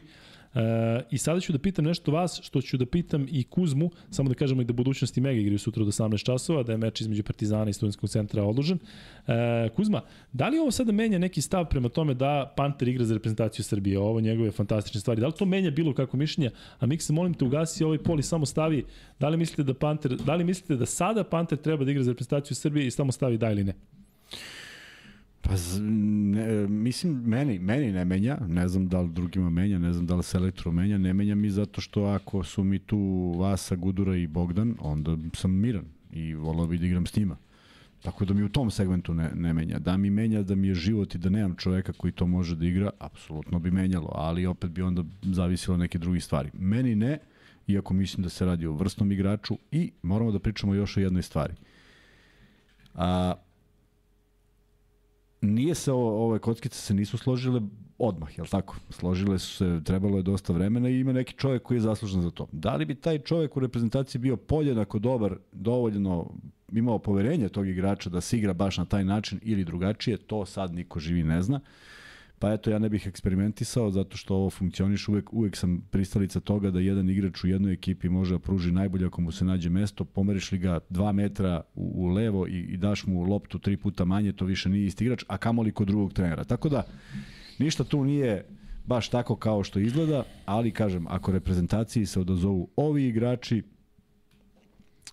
I 1.10 1.18
sada 1.18 1.40
ću 1.40 1.52
da 1.52 1.58
pitam 1.58 1.84
nešto 1.84 2.12
vas, 2.12 2.40
što 2.42 2.60
ću 2.60 2.76
da 2.76 2.86
pitam 2.86 3.26
i 3.30 3.44
Kuzmu, 3.44 3.90
samo 4.10 4.28
da 4.28 4.34
kažemo 4.34 4.62
i 4.62 4.64
da 4.64 4.72
budućnosti 4.72 5.20
Mega 5.20 5.40
igraju 5.40 5.58
sutra 5.58 5.82
od 5.82 5.88
18 5.88 6.24
časova, 6.24 6.62
da 6.62 6.72
je 6.72 6.78
meč 6.78 7.00
između 7.00 7.22
Partizana 7.22 7.70
i 7.70 7.72
Studenskog 7.72 8.10
centra 8.10 8.42
odložen. 8.42 8.78
E, 9.26 9.68
Kuzma, 9.76 10.00
da 10.32 10.48
li 10.48 10.58
ovo 10.58 10.70
sada 10.70 10.92
menja 10.92 11.18
neki 11.18 11.40
stav 11.40 11.68
prema 11.68 11.88
tome 11.88 12.14
da 12.14 12.52
Panter 12.56 12.88
igra 12.88 13.04
za 13.04 13.14
reprezentaciju 13.14 13.64
Srbije? 13.64 13.98
Ovo 13.98 14.20
njegove 14.20 14.50
fantastične 14.50 15.00
stvari. 15.00 15.20
Da 15.20 15.26
li 15.26 15.32
to 15.32 15.44
menja 15.44 15.70
bilo 15.70 15.94
kako 15.94 16.16
mišljenje? 16.16 16.50
A 16.78 16.86
Mikse, 16.86 17.12
molim 17.12 17.34
te, 17.34 17.44
ugasi 17.44 17.84
ovaj 17.84 17.98
pol 17.98 18.18
i 18.18 18.22
samo 18.22 18.46
stavi, 18.46 18.84
da 19.20 19.28
li 19.28 19.36
mislite 19.36 19.62
da 19.62 19.74
Panter, 19.74 20.16
da 20.16 20.34
li 20.34 20.44
mislite 20.44 20.76
da 20.76 20.86
sada 20.86 21.24
Panter 21.24 21.58
treba 21.58 21.84
da 21.84 21.90
igra 21.90 22.02
za 22.02 22.10
reprezentaciju 22.10 22.56
Srbije 22.56 22.86
i 22.86 22.90
samo 22.90 23.12
stavi 23.12 23.38
da 23.38 23.50
ili 23.50 23.64
ne? 23.64 23.74
Pa, 25.48 25.54
ne, 25.80 26.66
mislim, 26.68 27.22
meni, 27.26 27.58
meni 27.58 27.92
ne 27.92 28.04
menja, 28.04 28.38
ne 28.48 28.68
znam 28.68 28.88
da 28.88 29.00
li 29.00 29.08
drugima 29.12 29.50
menja, 29.50 29.78
ne 29.78 29.92
znam 29.92 30.06
da 30.06 30.16
li 30.16 30.22
se 30.22 30.38
elektro 30.38 30.72
menja, 30.72 30.98
ne 30.98 31.14
menja 31.14 31.34
mi 31.34 31.50
zato 31.50 31.80
što 31.80 32.04
ako 32.04 32.44
su 32.44 32.64
mi 32.64 32.78
tu 32.78 33.32
Vasa, 33.38 33.76
Gudura 33.76 34.16
i 34.16 34.26
Bogdan, 34.26 34.74
onda 34.80 35.16
sam 35.34 35.50
miran 35.50 35.84
i 36.12 36.34
volao 36.34 36.66
bi 36.66 36.78
da 36.78 36.86
igram 36.86 37.06
s 37.06 37.16
njima. 37.16 37.36
Tako 38.02 38.24
da 38.24 38.34
mi 38.34 38.42
u 38.42 38.48
tom 38.48 38.70
segmentu 38.70 39.14
ne, 39.14 39.30
ne 39.34 39.52
menja. 39.52 39.78
Da 39.78 39.96
mi 39.96 40.10
menja 40.10 40.42
da 40.42 40.54
mi 40.54 40.68
je 40.68 40.74
život 40.74 41.14
i 41.14 41.18
da 41.18 41.30
nemam 41.30 41.56
čoveka 41.56 41.92
koji 41.92 42.12
to 42.12 42.26
može 42.26 42.56
da 42.56 42.66
igra, 42.66 42.90
apsolutno 42.98 43.58
bi 43.58 43.70
menjalo, 43.70 44.10
ali 44.14 44.46
opet 44.46 44.70
bi 44.70 44.82
onda 44.82 45.04
zavisilo 45.22 45.76
neke 45.76 45.98
drugi 45.98 46.20
stvari. 46.20 46.50
Meni 46.54 46.94
ne, 46.94 47.18
iako 47.66 47.94
mislim 47.94 48.22
da 48.22 48.28
se 48.28 48.44
radi 48.44 48.66
o 48.66 48.72
vrstnom 48.72 49.12
igraču 49.12 49.58
i 49.70 49.92
moramo 50.02 50.32
da 50.32 50.38
pričamo 50.38 50.74
još 50.74 50.96
o 50.96 51.00
jednoj 51.00 51.22
stvari. 51.22 51.54
A, 52.94 53.34
nije 55.40 55.74
se 55.74 55.92
ovo, 55.92 56.26
ove 56.26 56.38
kockice 56.38 56.78
se 56.78 56.94
nisu 56.94 57.18
složile 57.18 57.60
odmah, 57.98 58.38
jel 58.38 58.46
tako? 58.46 58.76
Složile 58.90 59.38
su 59.38 59.56
se, 59.56 59.80
trebalo 59.84 60.16
je 60.16 60.22
dosta 60.22 60.52
vremena 60.52 60.88
i 60.88 61.00
ima 61.00 61.12
neki 61.12 61.34
čovjek 61.34 61.62
koji 61.62 61.76
je 61.76 61.80
zaslužen 61.80 62.22
za 62.22 62.30
to. 62.30 62.48
Da 62.52 62.76
li 62.76 62.84
bi 62.84 62.94
taj 62.94 63.18
čovjek 63.18 63.56
u 63.56 63.60
reprezentaciji 63.60 64.20
bio 64.20 64.36
podjednako 64.36 64.98
dobar, 64.98 65.36
dovoljno 65.52 66.30
imao 66.72 66.98
poverenje 66.98 67.48
tog 67.48 67.68
igrača 67.68 68.10
da 68.10 68.20
se 68.20 68.38
igra 68.38 68.52
baš 68.52 68.78
na 68.78 68.84
taj 68.84 69.04
način 69.04 69.40
ili 69.42 69.64
drugačije, 69.64 70.16
to 70.16 70.46
sad 70.46 70.74
niko 70.74 71.00
živi 71.00 71.22
ne 71.22 71.42
zna. 71.42 71.60
Pa 72.38 72.52
eto, 72.52 72.70
ja 72.70 72.78
ne 72.78 72.88
bih 72.88 73.06
eksperimentisao 73.06 73.90
zato 73.90 74.16
što 74.16 74.34
ovo 74.34 74.50
funkcioniš, 74.50 75.08
uvek, 75.08 75.32
uvek 75.32 75.56
sam 75.56 75.80
pristalica 75.90 76.40
toga 76.40 76.70
da 76.70 76.80
jedan 76.80 77.10
igrač 77.10 77.44
u 77.44 77.48
jednoj 77.48 77.72
ekipi 77.72 78.08
može 78.08 78.34
da 78.34 78.38
pruži 78.38 78.72
najbolje 78.72 79.06
ako 79.06 79.20
mu 79.20 79.32
se 79.32 79.44
nađe 79.44 79.70
mesto, 79.70 80.04
pomeriš 80.04 80.52
li 80.52 80.58
ga 80.58 80.80
dva 80.88 81.12
metra 81.12 81.62
u, 81.74 82.04
u 82.04 82.06
levo 82.06 82.46
i, 82.46 82.60
i 82.60 82.76
daš 82.76 83.06
mu 83.06 83.22
loptu 83.22 83.58
tri 83.58 83.76
puta 83.76 84.04
manje, 84.04 84.32
to 84.32 84.44
više 84.44 84.68
nije 84.68 84.86
isti 84.86 85.04
igrač, 85.04 85.24
a 85.28 85.36
kamoli 85.36 85.72
kod 85.72 85.86
drugog 85.86 86.12
trenera. 86.12 86.44
Tako 86.44 86.68
da, 86.68 86.82
ništa 87.58 87.84
tu 87.84 88.04
nije 88.04 88.44
baš 88.86 89.08
tako 89.08 89.36
kao 89.36 89.64
što 89.64 89.78
izgleda, 89.78 90.24
ali 90.44 90.70
kažem, 90.70 91.06
ako 91.08 91.32
reprezentaciji 91.32 92.06
se 92.06 92.20
odazovu 92.20 92.68
ovi 92.76 93.06
igrači, 93.06 93.62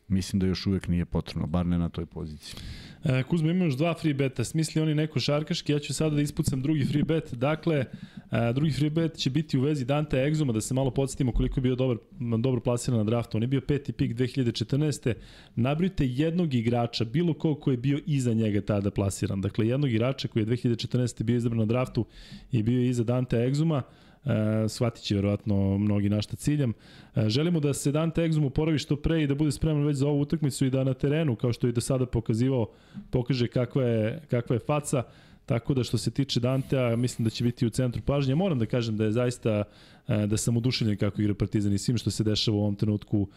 mislim 0.07 0.39
da 0.39 0.45
još 0.45 0.65
uvek 0.67 0.87
nije 0.87 1.05
potrebno, 1.05 1.47
bar 1.47 1.65
ne 1.65 1.77
na 1.77 1.89
toj 1.89 2.05
poziciji. 2.05 2.55
E, 3.03 3.23
Kuzma, 3.23 3.51
ima 3.51 3.65
još 3.65 3.77
dva 3.77 3.93
free 3.93 4.13
beta. 4.13 4.43
Smisli 4.43 4.81
oni 4.81 4.95
neko 4.95 5.19
šarkaški, 5.19 5.71
ja 5.71 5.79
ću 5.79 5.93
sada 5.93 6.15
da 6.15 6.21
ispucam 6.21 6.61
drugi 6.61 6.85
free 6.85 7.03
bet. 7.03 7.33
Dakle, 7.33 7.85
e, 8.31 8.53
drugi 8.53 8.71
free 8.71 8.89
bet 8.89 9.17
će 9.17 9.29
biti 9.29 9.57
u 9.57 9.61
vezi 9.61 9.85
Dante 9.85 10.17
Exuma, 10.17 10.53
da 10.53 10.61
se 10.61 10.73
malo 10.73 10.91
podsjetimo 10.91 11.31
koliko 11.31 11.59
je 11.59 11.61
bio 11.61 11.75
dobar, 11.75 11.97
dobro 12.39 12.61
plasiran 12.61 12.97
na 12.97 13.03
draftu. 13.03 13.37
On 13.37 13.43
je 13.43 13.47
bio 13.47 13.61
peti 13.61 13.93
pik 13.93 14.15
2014. 14.15 15.13
Nabrojite 15.55 16.07
jednog 16.07 16.53
igrača, 16.53 17.05
bilo 17.05 17.33
ko 17.33 17.55
ko 17.55 17.71
je 17.71 17.77
bio 17.77 17.99
iza 18.05 18.33
njega 18.33 18.61
tada 18.61 18.91
plasiran. 18.91 19.41
Dakle, 19.41 19.67
jednog 19.67 19.91
igrača 19.91 20.27
koji 20.27 20.43
je 20.43 20.47
2014. 20.47 21.23
bio 21.23 21.35
izabran 21.35 21.59
na 21.59 21.65
draftu 21.65 22.05
i 22.51 22.63
bio 22.63 22.79
je 22.79 22.89
iza 22.89 23.03
Dante 23.03 23.37
Exuma. 23.37 23.81
E, 24.25 24.69
shvatit 24.69 25.03
će 25.03 25.15
verovatno 25.15 25.77
mnogi 25.77 26.09
na 26.09 26.21
šta 26.21 26.35
ciljam. 26.35 26.73
E, 27.15 27.29
želimo 27.29 27.59
da 27.59 27.73
se 27.73 27.91
Dante 27.91 28.21
Exum 28.21 28.45
oporavi 28.45 28.77
što 28.77 28.95
pre 28.95 29.23
i 29.23 29.27
da 29.27 29.35
bude 29.35 29.51
spreman 29.51 29.85
već 29.85 29.97
za 29.97 30.07
ovu 30.07 30.21
utakmicu 30.21 30.65
i 30.65 30.69
da 30.69 30.83
na 30.83 30.93
terenu, 30.93 31.35
kao 31.35 31.53
što 31.53 31.67
je 31.67 31.73
do 31.73 31.81
sada 31.81 32.05
pokazivao, 32.05 32.67
pokaže 33.09 33.47
kakva 33.47 33.83
je, 33.83 34.21
kakva 34.29 34.55
je 34.55 34.59
faca. 34.59 35.03
Tako 35.45 35.73
da 35.73 35.83
što 35.83 35.97
se 35.97 36.11
tiče 36.11 36.39
Dantea, 36.39 36.95
mislim 36.95 37.23
da 37.23 37.29
će 37.29 37.43
biti 37.43 37.65
u 37.65 37.69
centru 37.69 38.01
pažnje. 38.01 38.35
Moram 38.35 38.59
da 38.59 38.65
kažem 38.65 38.97
da 38.97 39.03
je 39.03 39.11
zaista 39.11 39.63
e, 40.07 40.27
da 40.27 40.37
sam 40.37 40.57
oduševljen 40.57 40.97
kako 40.97 41.21
igra 41.21 41.33
Partizan 41.33 41.73
i 41.73 41.77
svim 41.77 41.97
što 41.97 42.11
se 42.11 42.23
dešava 42.23 42.57
u 42.57 42.59
ovom 42.59 42.75
trenutku 42.75 43.27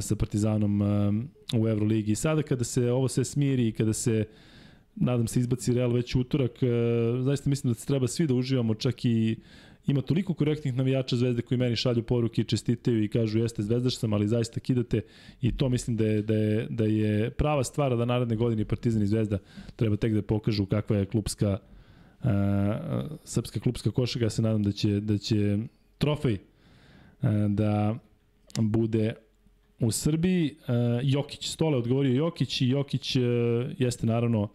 sa 0.00 0.16
Partizanom 0.16 0.82
u 1.58 1.68
Euroligi. 1.68 2.12
I 2.12 2.14
sada 2.14 2.42
kada 2.42 2.64
se 2.64 2.90
ovo 2.90 3.08
sve 3.08 3.24
smiri 3.24 3.68
i 3.68 3.72
kada 3.72 3.92
se 3.92 4.24
nadam 4.96 5.26
se 5.26 5.40
izbaci 5.40 5.74
Real 5.74 5.92
već 5.92 6.14
utorak, 6.14 6.52
zaista 7.24 7.50
mislim 7.50 7.72
da 7.72 7.80
se 7.80 7.86
treba 7.86 8.08
svi 8.08 8.26
da 8.26 8.34
uživamo, 8.34 8.74
čak 8.74 9.04
i 9.04 9.36
ima 9.86 10.00
toliko 10.00 10.34
korektnih 10.34 10.74
navijača 10.74 11.16
Zvezde 11.16 11.42
koji 11.42 11.58
meni 11.58 11.76
šalju 11.76 12.02
poruke 12.02 12.40
i 12.40 12.44
čestitaju 12.44 13.04
i 13.04 13.08
kažu 13.08 13.38
jeste 13.38 13.62
Zvezdaš 13.62 13.98
sam, 13.98 14.12
ali 14.12 14.28
zaista 14.28 14.60
kidate 14.60 15.00
i 15.40 15.56
to 15.56 15.68
mislim 15.68 15.96
da 15.96 16.06
je, 16.06 16.22
da 16.22 16.34
je, 16.34 16.66
da 16.70 16.84
je 16.84 17.30
prava 17.30 17.64
stvar 17.64 17.96
da 17.96 18.04
naredne 18.04 18.36
godine 18.36 18.64
Partizan 18.64 19.02
i 19.02 19.06
Zvezda 19.06 19.38
treba 19.76 19.96
tek 19.96 20.12
da 20.12 20.22
pokažu 20.22 20.66
kakva 20.66 20.96
je 20.96 21.06
klubska 21.06 21.58
uh, 22.22 22.30
srpska 23.24 23.60
klubska 23.60 23.90
košaka. 23.90 24.24
Ja 24.24 24.30
se 24.30 24.42
nadam 24.42 24.62
da 24.62 24.72
će, 24.72 25.00
da 25.00 25.18
će 25.18 25.58
trofej 25.98 26.34
uh, 26.34 27.28
da 27.48 27.98
bude 28.60 29.14
u 29.80 29.90
Srbiji. 29.90 30.56
Uh, 30.60 30.74
Jokić, 31.02 31.48
Stole 31.48 31.76
odgovorio 31.76 32.14
Jokić 32.14 32.60
i 32.60 32.68
Jokić 32.68 33.16
uh, 33.16 33.22
jeste 33.78 34.06
naravno 34.06 34.48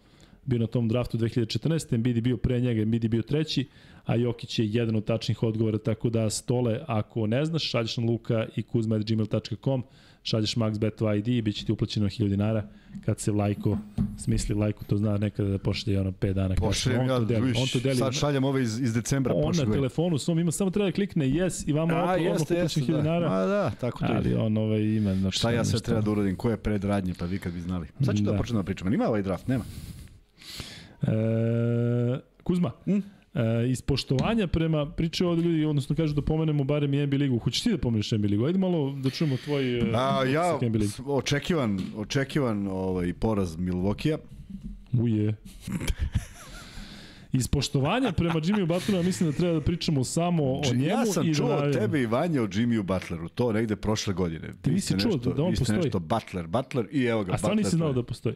bio 0.44 0.58
na 0.58 0.66
tom 0.66 0.88
draftu 0.88 1.18
2014. 1.18 1.94
Embiid 1.94 2.16
je 2.16 2.22
bio 2.22 2.36
pre 2.36 2.60
njega, 2.60 2.82
Embiid 2.82 3.04
je 3.04 3.08
bio 3.08 3.22
treći, 3.22 3.66
a 4.08 4.14
Jokić 4.14 4.58
je 4.58 4.66
jedan 4.68 4.96
od 4.96 5.04
tačnih 5.04 5.42
odgovora, 5.42 5.78
tako 5.78 6.10
da 6.10 6.30
stole, 6.30 6.80
ako 6.86 7.26
ne 7.26 7.44
znaš, 7.44 7.62
šalješ 7.64 7.96
na 7.96 8.04
luka 8.04 8.46
i 8.56 8.62
kuzma.gmail.com, 8.62 9.82
šalješ 10.22 10.54
maxbeto 10.54 11.12
ID 11.12 11.28
i 11.28 11.42
bit 11.42 11.56
će 11.56 11.64
ti 11.64 11.72
uplaćeno 11.72 12.06
1000 12.08 12.28
dinara 12.28 12.62
kad 13.04 13.20
se 13.20 13.30
Vlajko 13.32 13.78
smisli 14.18 14.54
Vlajko 14.54 14.84
to 14.84 14.96
zna 14.96 15.16
nekada 15.16 15.48
da 15.48 15.58
pošalje 15.58 16.00
ono 16.00 16.10
5 16.12 16.32
dana 16.32 16.54
Pošaljem 16.54 17.00
on 17.00 17.06
ja, 17.06 17.18
to 17.18 17.24
deli, 17.24 17.46
viš, 17.46 17.58
on 17.58 17.66
to 17.68 17.80
deli 17.80 17.96
sad 17.96 18.12
šaljem 18.12 18.44
ove 18.44 18.62
iz, 18.62 18.80
iz 18.80 18.94
decembra. 18.94 19.34
on 19.34 19.52
na 19.56 19.72
telefonu 19.72 20.18
svom 20.18 20.38
ima 20.38 20.52
samo 20.52 20.70
treba 20.70 20.86
da 20.86 20.92
klikne 20.92 21.26
yes 21.26 21.68
i 21.68 21.72
vama 21.72 21.94
A, 21.94 22.02
odmah 22.02 22.20
jeste, 22.22 22.54
jeste, 22.54 22.54
uplaćen 22.54 22.82
1000 22.84 22.92
da. 22.92 22.96
dinara 22.98 23.28
Ma 23.30 23.46
da, 23.46 23.70
tako 23.70 23.98
to 23.98 24.06
ali 24.08 24.28
ide. 24.28 24.36
on 24.36 24.56
ovaj 24.56 24.80
ima 24.82 25.14
znači 25.14 25.38
Šta 25.38 25.50
ja 25.50 25.64
sve 25.64 25.80
treba 25.80 26.00
da 26.00 26.10
uradim? 26.10 26.36
Koje 26.36 26.56
predradnje? 26.56 27.14
Pa 27.14 27.24
vi 27.24 27.38
kad 27.38 27.52
bi 27.52 27.60
znali. 27.60 27.86
Sad 28.00 28.16
ću 28.16 28.22
da, 28.22 28.26
Da. 28.26 28.32
da 28.32 28.38
počnem 28.38 28.56
da 28.56 28.62
pričam. 28.62 28.92
Ima 28.94 29.06
ovaj 29.06 29.22
draft? 29.22 29.48
Nema. 29.48 29.64
E, 31.02 31.08
Kuzma, 32.42 32.72
Mm. 32.86 32.98
E, 33.38 33.68
iz 33.68 33.82
poštovanja 33.82 34.46
prema 34.46 34.86
pričaju 34.86 35.30
ovde 35.30 35.42
ljudi, 35.42 35.64
odnosno 35.64 35.96
kažu 35.96 36.14
da 36.14 36.22
pomenemo 36.22 36.64
barem 36.64 36.94
i 36.94 37.06
NBA 37.06 37.16
ligu. 37.16 37.38
Hoćeš 37.38 37.62
ti 37.62 37.70
da 37.70 37.78
pomeneš 37.78 38.12
NBA 38.12 38.26
ligu? 38.26 38.46
Ajde 38.46 38.58
malo 38.58 38.92
da 38.94 39.10
čujemo 39.10 39.36
tvoj 39.36 39.78
e, 39.78 39.82
A, 39.94 40.24
ja, 40.24 40.56
ligu. 40.56 40.78
s- 40.80 41.00
očekivan, 41.06 41.80
očekivan 41.96 42.66
ovaj, 42.68 43.12
poraz 43.14 43.56
Milvokija. 43.56 44.18
Uje. 44.94 45.34
Iz 47.32 47.48
poštovanja 47.48 48.12
prema 48.12 48.34
Jimmy 48.34 48.66
Butleru 48.66 49.02
mislim 49.02 49.30
da 49.30 49.36
treba 49.36 49.54
da 49.54 49.60
pričamo 49.60 50.04
samo 50.04 50.44
o 50.44 50.62
njemu 50.66 50.84
ja 50.84 51.06
sam 51.06 51.28
i 51.28 51.34
čuo 51.34 51.48
da 51.48 51.56
od 51.56 51.72
tebe 51.72 52.00
i 52.00 52.06
Vanja 52.06 52.42
o 52.42 52.46
Jimmyu 52.46 52.82
Butleru, 52.84 53.28
to 53.28 53.52
negde 53.52 53.76
prošle 53.76 54.14
godine. 54.14 54.48
Ti 54.52 54.70
Vi 54.70 54.74
nisi 54.74 54.94
čuo 54.94 55.12
nešto, 55.12 55.32
da 55.32 55.42
on 55.42 55.50
vi 55.50 55.56
ste 55.56 55.60
postoji? 55.62 55.78
nešto 55.78 55.98
Butler, 55.98 56.46
Butler 56.46 56.86
i 56.92 57.04
evo 57.04 57.24
ga. 57.24 57.32
A 57.32 57.38
stvarno 57.38 57.56
nisi 57.56 57.70
znao 57.70 57.92
da 57.92 58.02
postoji. 58.02 58.34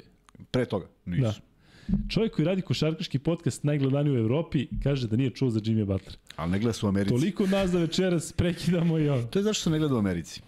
Pre 0.51 0.65
toga, 0.65 0.87
nisam. 1.07 1.25
Da. 1.25 1.52
Čovjek 2.09 2.33
koji 2.33 2.47
radi 2.47 2.63
košarkaški 2.63 3.19
podcast 3.19 3.65
najgledaniji 3.65 4.15
u 4.15 4.19
Evropi 4.19 4.69
kaže 4.83 5.09
da 5.09 5.17
nije 5.17 5.31
čuo 5.31 5.51
za 5.51 5.61
Jimmy 5.61 5.85
Butler. 5.85 6.17
Ali 6.37 6.51
ne 6.51 6.59
gleda 6.59 6.73
su 6.73 6.87
u 6.87 6.89
Americi. 6.89 7.11
Toliko 7.11 7.47
nas 7.47 7.71
da 7.71 7.79
večeras 7.79 8.33
prekidamo 8.33 8.99
i 8.99 9.09
ovo. 9.09 9.23
To 9.23 9.39
je 9.39 9.43
zašto 9.43 9.63
se 9.63 9.71
ne 9.71 9.79
gleda 9.79 9.95
u 9.95 9.99
Americi. 9.99 10.41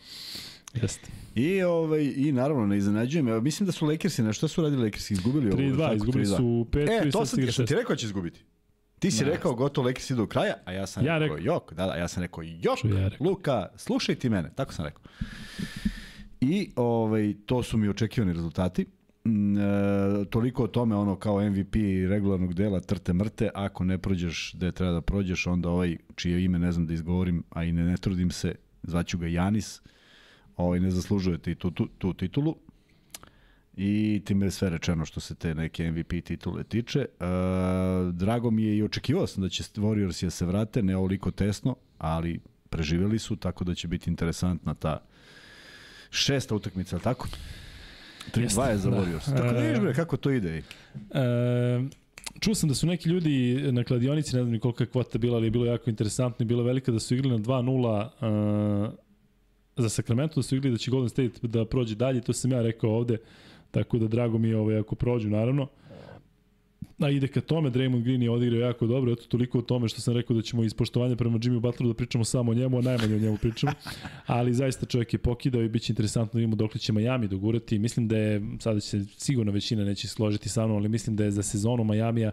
Jeste. 0.75 1.09
I, 1.35 1.63
ovaj, 1.63 2.13
I 2.17 2.33
naravno, 2.33 2.67
ne 2.67 2.77
iznenađujem. 2.77 3.29
Evo, 3.29 3.41
mislim 3.41 3.67
da 3.67 3.73
su 3.73 3.87
Lakersi, 3.87 4.23
na 4.23 4.33
šta 4.33 4.49
su 4.49 4.63
radili 4.63 4.83
Lakersi? 4.83 5.13
Izgubili 5.15 5.47
ovo? 5.49 5.59
3-2, 5.59 5.79
tako, 5.79 5.95
izgubili 5.95 6.25
3:2. 6.25 6.37
su 6.37 6.67
petu 6.73 6.93
E, 6.93 7.09
i 7.09 7.11
to 7.11 7.27
sam 7.27 7.47
sam 7.49 7.67
ti 7.67 7.75
rekao 7.75 7.89
da 7.89 7.97
će 7.97 8.07
izgubiti. 8.07 8.41
Ti 8.99 9.11
si 9.11 9.25
Ne. 9.25 9.31
rekao 9.31 9.55
gotovo 9.55 9.87
Lakersi 9.87 10.13
idu 10.13 10.23
do 10.23 10.27
kraja, 10.27 10.55
a 10.65 10.73
ja 10.73 10.87
sam 10.87 11.07
Ja 11.07 11.19
rekao, 11.19 11.37
rekao. 11.37 11.55
jok, 11.55 11.73
da, 11.73 11.87
da, 11.87 11.95
ja 11.95 12.09
sam 12.09 12.23
rekao 12.23 12.43
jok, 12.43 12.79
ja 12.87 13.09
rekao. 13.09 13.27
Luka, 13.27 13.67
slušaj 13.77 14.15
ti 14.15 14.29
mene, 14.29 14.51
tako 14.55 14.73
sam 14.73 14.85
rekao. 14.85 15.03
I 16.41 16.71
ovaj, 16.77 17.35
to 17.47 17.63
su 17.63 17.79
mi 17.79 17.89
očekivani 17.89 18.33
rezultati. 18.33 18.87
E, 19.25 20.25
toliko 20.31 20.65
o 20.65 20.67
tome 20.67 20.97
ono 20.97 21.17
kao 21.17 21.51
MVP 21.51 21.75
regularnog 22.09 22.55
dela 22.55 22.81
trte 22.81 23.13
mrte, 23.13 23.51
ako 23.55 23.85
ne 23.85 23.99
prođeš 23.99 24.53
gde 24.57 24.73
treba 24.73 24.93
da 24.93 25.01
prođeš, 25.01 25.47
onda 25.47 25.69
ovaj 25.69 25.97
čije 26.15 26.45
ime 26.45 26.59
ne 26.59 26.73
znam 26.73 26.87
da 26.87 26.95
izgovorim, 26.95 27.43
a 27.51 27.65
i 27.65 27.73
ne, 27.73 27.85
ne 27.85 27.97
trudim 27.97 28.31
se, 28.31 28.55
zvaću 28.83 29.19
ga 29.19 29.27
Janis, 29.27 29.81
ovaj 30.57 30.81
ne 30.81 30.91
zaslužuje 30.91 31.39
ti 31.39 31.55
tu, 31.55 31.71
tu, 31.71 31.89
tu 31.99 32.15
titulu 32.15 32.57
i 33.77 34.23
time 34.25 34.47
je 34.47 34.51
sve 34.51 34.71
rečeno 34.71 35.05
što 35.05 35.21
se 35.21 35.35
te 35.35 35.55
neke 35.55 35.91
MVP 35.91 36.25
titule 36.25 36.65
tiče. 36.65 37.01
E, 37.01 37.25
drago 38.13 38.51
mi 38.51 38.63
je 38.63 38.77
i 38.77 38.83
očekivao 38.83 39.27
sam 39.27 39.43
da 39.43 39.49
će 39.49 39.63
Warriors 39.63 40.25
da 40.25 40.31
se 40.31 40.47
vrate, 40.47 40.83
ne 40.83 40.97
ovoliko 40.97 41.31
tesno, 41.31 41.77
ali 41.99 42.41
preživjeli 42.71 43.19
su, 43.19 43.37
tako 43.37 43.65
da 43.65 43.75
će 43.75 43.89
biti 43.89 44.11
interesantna 44.11 44.75
ta 44.75 45.05
šesta 46.11 46.55
utakmica, 46.55 46.99
tako? 46.99 47.29
3-2 48.33 48.43
Jeste, 48.43 48.63
je 48.63 48.79
za 48.79 48.91
da. 48.91 48.97
Warriors. 48.97 49.37
Tako 49.37 49.53
da 49.53 49.59
E, 49.59 49.67
vidiš 49.67 49.81
bre, 49.81 49.95
kako 49.95 50.17
to 50.17 50.31
ide. 50.31 50.57
E, 50.57 50.63
čuo 52.41 52.55
sam 52.55 52.69
da 52.69 52.75
su 52.75 52.87
neki 52.87 53.09
ljudi 53.09 53.69
na 53.73 53.85
kladionici, 53.85 54.37
ne 54.37 54.43
znam 54.43 54.53
ni 54.53 54.61
kolika 54.61 54.85
je 54.85 54.89
kvota 54.89 55.19
bila, 55.19 55.37
ali 55.37 55.47
je 55.47 55.51
bilo 55.51 55.67
jako 55.67 55.91
interesantno 55.91 56.45
i 56.45 56.47
bilo 56.47 56.63
velika 56.63 56.93
da 56.93 57.01
su 57.01 57.15
igrali 57.15 57.39
na 57.39 57.45
2-0 57.45 58.87
uh, 58.87 58.93
za 59.77 59.89
Sacramento, 59.89 60.35
da 60.37 60.43
su 60.43 60.57
igrali 60.57 60.73
da 60.75 60.79
će 60.79 60.91
Golden 60.91 61.09
State 61.09 61.47
da 61.47 61.65
prođe 61.65 61.95
dalje, 61.95 62.21
to 62.21 62.33
sam 62.33 62.53
ja 62.53 62.63
rekao 62.63 62.91
ovde, 62.91 63.17
tako 63.71 63.99
da 63.99 64.09
drago 64.09 64.39
mi 64.39 64.49
je 64.49 64.57
ovaj, 64.57 64.79
ako 64.79 64.95
prođu, 64.95 65.31
naravno. 65.31 65.69
A 66.99 67.11
ide 67.11 67.29
ka 67.29 67.41
tome, 67.41 67.71
Draymond 67.71 68.03
Green 68.03 68.23
je 68.23 68.31
odigrao 68.31 68.61
jako 68.61 68.87
dobro, 68.87 69.13
eto 69.13 69.23
toliko 69.29 69.59
o 69.59 69.63
tome 69.63 69.89
što 69.89 70.01
sam 70.01 70.15
rekao 70.15 70.37
da 70.37 70.43
ćemo 70.43 70.65
iz 70.65 70.75
poštovanja 70.75 71.17
prema 71.17 71.39
Jimmy 71.39 71.61
Butleru 71.61 71.89
da 71.89 71.95
pričamo 71.95 72.25
samo 72.25 72.53
o 72.53 72.55
njemu, 72.55 72.79
a 72.79 72.83
najmanje 72.83 73.15
o 73.15 73.19
njemu 73.19 73.37
pričamo. 73.37 73.73
Ali 74.27 74.55
zaista 74.55 74.87
čovjek 74.87 75.13
je 75.13 75.19
pokidao 75.19 75.63
i 75.63 75.69
biće 75.69 75.93
interesantno 75.93 76.33
da 76.33 76.39
vidimo 76.39 76.57
dokle 76.57 76.81
će 76.81 76.93
Miami 76.93 77.29
dogurati. 77.29 77.79
Mislim 77.79 78.09
da 78.09 78.17
je, 78.17 78.43
sada 78.61 78.81
će 78.81 78.89
se 78.89 79.05
sigurno 79.19 79.53
većina 79.53 79.85
neće 79.85 80.09
složiti 80.09 80.49
sa 80.49 80.67
mnom, 80.67 80.77
ali 80.77 80.89
mislim 80.89 81.17
da 81.17 81.25
je 81.25 81.31
za 81.31 81.43
sezonu 81.43 81.85
Majamija 81.85 82.31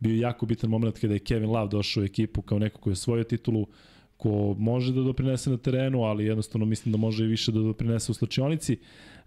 bio 0.00 0.20
jako 0.20 0.46
bitan 0.46 0.70
moment 0.70 0.98
kada 0.98 1.14
je 1.14 1.20
Kevin 1.20 1.50
Love 1.50 1.68
došao 1.68 2.02
u 2.02 2.04
ekipu 2.04 2.42
kao 2.42 2.58
neko 2.58 2.80
ko 2.80 2.90
je 2.90 2.92
osvojio 2.92 3.24
titulu, 3.24 3.66
ko 4.16 4.54
može 4.58 4.92
da 4.92 5.02
doprinese 5.02 5.50
na 5.50 5.56
terenu, 5.56 6.02
ali 6.02 6.24
jednostavno 6.24 6.66
mislim 6.66 6.92
da 6.92 6.98
može 6.98 7.24
i 7.24 7.28
više 7.28 7.52
da 7.52 7.60
doprinese 7.60 8.12
u 8.12 8.14
slačionici. 8.14 8.78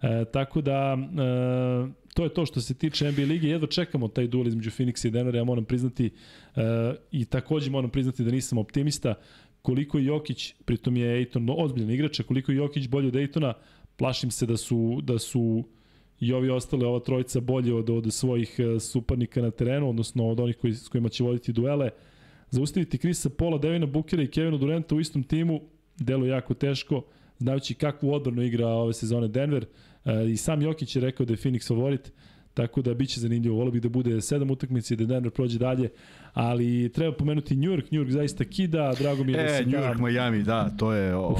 E, 0.02 0.24
tako 0.32 0.60
da, 0.60 0.98
e, 0.98 2.07
to 2.18 2.24
je 2.24 2.34
to 2.34 2.46
što 2.46 2.60
se 2.60 2.74
tiče 2.74 3.12
NBA 3.12 3.22
lige. 3.22 3.48
Jedva 3.48 3.66
čekamo 3.66 4.08
taj 4.08 4.26
duel 4.26 4.46
između 4.46 4.70
Phoenixa 4.70 5.06
i 5.06 5.10
Denvera, 5.10 5.38
ja 5.38 5.44
moram 5.44 5.64
priznati 5.64 6.06
e, 6.06 6.60
i 7.12 7.24
takođe 7.24 7.70
moram 7.70 7.90
priznati 7.90 8.24
da 8.24 8.30
nisam 8.30 8.58
optimista 8.58 9.14
koliko 9.62 9.98
je 9.98 10.04
Jokić, 10.04 10.54
pritom 10.64 10.96
je 10.96 11.16
Ejton 11.16 11.46
ozbiljan 11.58 11.90
igrač, 11.90 12.20
koliko 12.20 12.52
je 12.52 12.56
Jokić 12.58 12.88
bolji 12.88 13.08
od 13.08 13.16
Ejtona, 13.16 13.54
plašim 13.96 14.30
se 14.30 14.46
da 14.46 14.56
su, 14.56 15.00
da 15.02 15.18
su 15.18 15.64
i 16.20 16.32
ovi 16.32 16.50
ostale, 16.50 16.86
ova 16.86 17.00
trojica 17.00 17.40
bolje 17.40 17.74
od, 17.74 17.90
od 17.90 18.12
svojih 18.12 18.56
e, 18.58 18.80
suparnika 18.80 19.42
na 19.42 19.50
terenu, 19.50 19.88
odnosno 19.88 20.28
od 20.28 20.40
onih 20.40 20.56
koji, 20.56 20.74
s 20.74 20.88
kojima 20.88 21.08
će 21.08 21.24
voditi 21.24 21.52
duele. 21.52 21.90
Zaustaviti 22.50 22.98
Krisa 22.98 23.30
Pola, 23.30 23.58
Devina 23.58 23.86
Bukera 23.86 24.22
i 24.22 24.26
Kevina 24.26 24.58
Duranta 24.58 24.94
u 24.94 25.00
istom 25.00 25.22
timu, 25.22 25.60
delo 25.98 26.26
jako 26.26 26.54
teško, 26.54 27.02
znajući 27.38 27.74
kakvu 27.74 28.12
odbranu 28.12 28.42
igra 28.42 28.66
ove 28.68 28.92
sezone 28.92 29.28
Denver. 29.28 29.62
E, 29.62 29.66
I 30.24 30.36
sam 30.36 30.62
Jokić 30.62 30.96
je 30.96 31.02
rekao 31.02 31.26
da 31.26 31.32
je 31.32 31.36
Phoenix 31.36 31.68
favorit, 31.68 32.12
tako 32.54 32.82
da 32.82 32.94
biće 32.94 33.20
zanimljivo. 33.20 33.56
Volio 33.56 33.70
bih 33.70 33.82
da 33.82 33.88
bude 33.88 34.20
sedam 34.20 34.50
utakmica 34.50 34.94
i 34.94 34.96
da 34.96 35.04
Denver 35.04 35.30
prođe 35.30 35.58
dalje, 35.58 35.88
ali 36.32 36.92
treba 36.94 37.16
pomenuti 37.16 37.56
New 37.56 37.70
York, 37.70 37.84
New 37.90 38.00
York 38.00 38.10
zaista 38.10 38.44
kida, 38.44 38.94
drago 38.98 39.24
mi 39.24 39.32
je 39.32 39.36
da 39.36 39.44
E, 39.44 39.56
se 39.56 39.64
New 39.64 39.80
York, 39.80 39.98
Miami, 40.00 40.42
da, 40.42 40.70
to 40.70 40.92
je 40.92 41.16
o, 41.16 41.36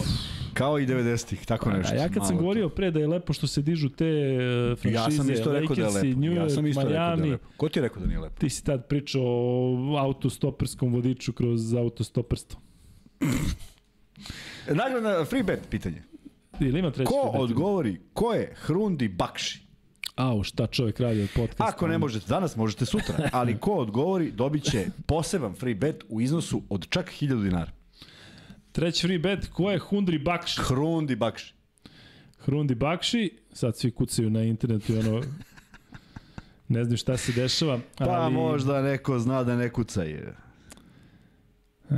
kao 0.55 0.78
i 0.78 0.86
90-ih, 0.86 1.47
tako 1.47 1.70
nešto. 1.70 1.95
A 1.95 1.97
ja 1.97 2.09
kad 2.09 2.16
sam 2.16 2.35
malo 2.35 2.39
govorio 2.39 2.69
pre 2.69 2.90
da 2.90 3.01
je 3.01 3.07
lepo 3.07 3.32
što 3.32 3.47
se 3.47 3.62
dižu 3.62 3.89
te 3.89 4.05
to. 4.70 4.77
franšize, 4.77 4.95
Ja 4.95 5.11
sam 5.12 5.31
isto 5.31 5.53
rekao 5.53 5.77
da 5.77 5.82
je 5.82 5.86
Lakersi, 5.86 6.07
lepo. 6.07 6.20
New 6.20 6.31
York, 6.31 6.36
Ja 6.39 6.49
sam 6.49 6.66
isto 6.66 6.82
rekao 6.82 6.95
da 6.95 7.03
je 7.03 7.16
Miami, 7.16 7.31
lepo. 7.31 7.47
Ko 7.57 7.69
ti 7.69 7.78
je 7.78 7.82
rekao 7.82 8.03
da 8.03 8.09
nije 8.09 8.20
lepo? 8.20 8.35
ti 8.39 8.51
si 8.51 8.65
tad 8.65 8.86
pričao 8.89 9.23
o 9.24 9.97
autostoperskom 9.99 10.93
vodiču 10.93 11.32
kroz 11.32 11.74
autostoperstvo. 11.74 12.61
Nagrada, 14.69 15.24
free 15.24 15.43
bet 15.43 15.61
pitanje. 15.70 16.03
Ili 16.60 16.78
ima 16.78 16.90
treći 16.90 17.09
Ko 17.09 17.30
odgovori, 17.35 18.01
ko 18.14 18.32
je 18.32 18.55
Hrundi 18.56 19.09
Bakši? 19.09 19.68
Au, 20.16 20.43
šta 20.43 20.66
čovjek 20.66 21.01
radi 21.01 21.22
od 21.22 21.28
podcasta? 21.35 21.64
Ako 21.64 21.86
ne 21.86 21.98
možete 21.98 22.26
danas, 22.28 22.56
možete 22.56 22.86
sutra. 22.86 23.28
Ali 23.32 23.59
ko 23.59 23.70
odgovori, 23.70 24.30
dobit 24.30 24.62
će 24.64 24.86
poseban 25.06 25.55
free 25.55 25.74
bet 25.74 26.05
u 26.09 26.20
iznosu 26.20 26.62
od 26.68 26.89
čak 26.89 27.12
1000 27.20 27.43
dinara. 27.43 27.70
Treći 28.72 29.06
free 29.06 29.18
bet, 29.18 29.48
ko 29.52 29.70
je 29.70 29.78
Hundri 29.78 30.18
Bakši? 30.18 30.60
Hrundi 30.60 31.16
Bakši. 31.16 31.55
Hrundi 32.39 32.74
Bakši, 32.74 33.39
sad 33.52 33.76
svi 33.76 33.90
kucaju 33.90 34.30
na 34.30 34.43
internetu 34.43 34.93
i 34.93 34.98
ono, 34.98 35.22
ne 36.68 36.85
znam 36.85 36.97
šta 36.97 37.16
se 37.16 37.32
dešava. 37.32 37.78
Pa 37.98 38.05
ali, 38.05 38.35
možda 38.35 38.82
neko 38.82 39.18
zna 39.18 39.44
da 39.44 39.56
ne 39.56 39.72
kuca 39.72 40.02
je. 40.02 40.35
E, 41.90 41.94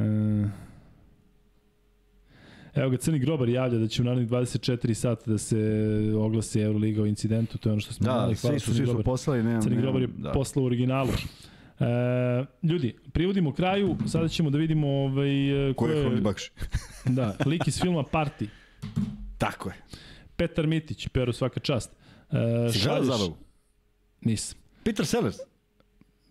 Evo 2.75 2.91
ga, 2.91 2.97
Crni 2.97 3.19
Grobar 3.19 3.49
javlja 3.49 3.79
da 3.79 3.89
će 3.89 4.03
u 4.03 4.05
narednih 4.05 4.29
24 4.29 4.95
sata 4.95 5.31
da 5.31 5.39
se 5.39 5.57
oglasi 6.17 6.61
Euroliga 6.61 7.03
o 7.03 7.07
incidentu, 7.07 7.59
to 7.59 7.69
je 7.69 7.73
ono 7.73 7.81
što 7.81 7.93
smo 7.93 8.05
Da, 8.05 8.13
znali. 8.13 8.37
svi 8.37 8.61
su, 8.61 8.75
svi 8.75 8.87
su 8.87 9.03
poslali, 9.03 9.43
nemam, 9.43 9.63
Crni 9.63 9.71
nemam, 9.71 9.83
Grobar 9.85 10.03
je 10.03 10.09
da. 10.15 10.33
poslao 10.33 10.63
u 10.63 10.67
originalu. 10.67 11.11
E, 11.81 11.85
ljudi, 12.65 12.97
privodimo 13.13 13.53
kraju, 13.53 13.97
sada 14.07 14.29
ćemo 14.29 14.51
da 14.51 14.59
vidimo 14.59 14.89
ovaj, 14.89 15.31
Ko 15.77 15.87
je 15.87 16.01
Hrundi 16.01 16.21
Bakši? 16.21 16.51
Da, 17.07 17.37
lik 17.47 17.67
iz 17.67 17.81
filma 17.81 18.03
Party. 18.05 18.47
Tako 19.39 19.69
je. 19.69 19.75
Petar 20.37 20.67
Mitić, 20.67 21.09
Peru 21.09 21.33
svaka 21.33 21.61
čast. 21.61 21.91
E, 21.91 21.95
Si 22.73 22.79
gledao 22.79 22.97
šalješ- 22.97 23.05
zabavu? 23.09 23.37
Nisam. 24.21 24.59
Peter 24.85 25.07
Sellers. 25.07 25.37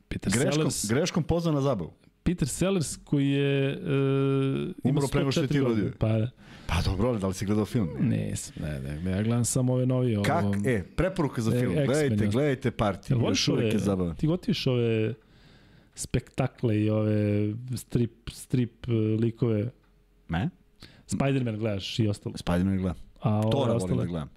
Peter 0.07 0.31
Greškom, 0.33 0.51
Sellers, 0.53 0.85
greškom 0.89 1.23
pozvao 1.23 1.53
na 1.53 1.61
zabavu. 1.61 1.93
Peter 2.29 2.47
Sellers 2.47 2.97
koji 3.03 3.29
je 3.29 3.77
uh, 3.77 4.91
Umro 4.91 5.07
pre 5.11 5.19
nego 5.19 5.31
što 5.31 5.41
je 5.41 5.47
ti 5.47 5.59
rodio. 5.59 5.91
Pa, 5.99 6.07
da. 6.07 6.29
Pa 6.67 6.75
dobro, 6.85 7.17
da 7.17 7.27
li 7.27 7.33
si 7.33 7.45
gledao 7.45 7.65
film? 7.65 7.89
Nisam, 7.99 8.53
ne, 8.61 8.79
ne, 8.79 9.11
ja 9.11 9.23
gledam 9.23 9.45
samo 9.45 9.73
ove 9.73 9.85
novi. 9.85 10.15
Ovo, 10.15 10.23
Kak? 10.23 10.43
E, 10.65 10.83
preporuka 10.95 11.41
za 11.41 11.55
E, 11.55 11.59
film. 11.59 11.73
Gledajte, 11.73 12.23
ja. 12.23 12.29
gledajte. 12.31 12.71
Jel 13.09 13.19
voliš 13.19 13.39
Još 13.39 13.47
uvijek 13.47 13.73
je 13.73 13.79
zabavan. 13.79 14.15
Ti 14.15 14.27
gotiviš 14.27 14.67
ove 14.67 15.13
spektakle 15.95 16.81
i 16.81 16.89
ove 16.89 17.53
strip, 17.75 18.29
strip 18.31 18.87
uh, 18.87 18.93
likove. 19.19 19.71
Ne? 20.27 20.49
Spider-Man 21.07 21.57
gledaš 21.57 21.99
i 21.99 22.07
ostalo. 22.07 22.35
Spider-Man 22.35 22.77
gledam. 22.77 22.97
A 23.21 23.41
Tora 23.51 23.73
volim 23.73 23.97
da 23.97 24.05
gledam. 24.05 24.29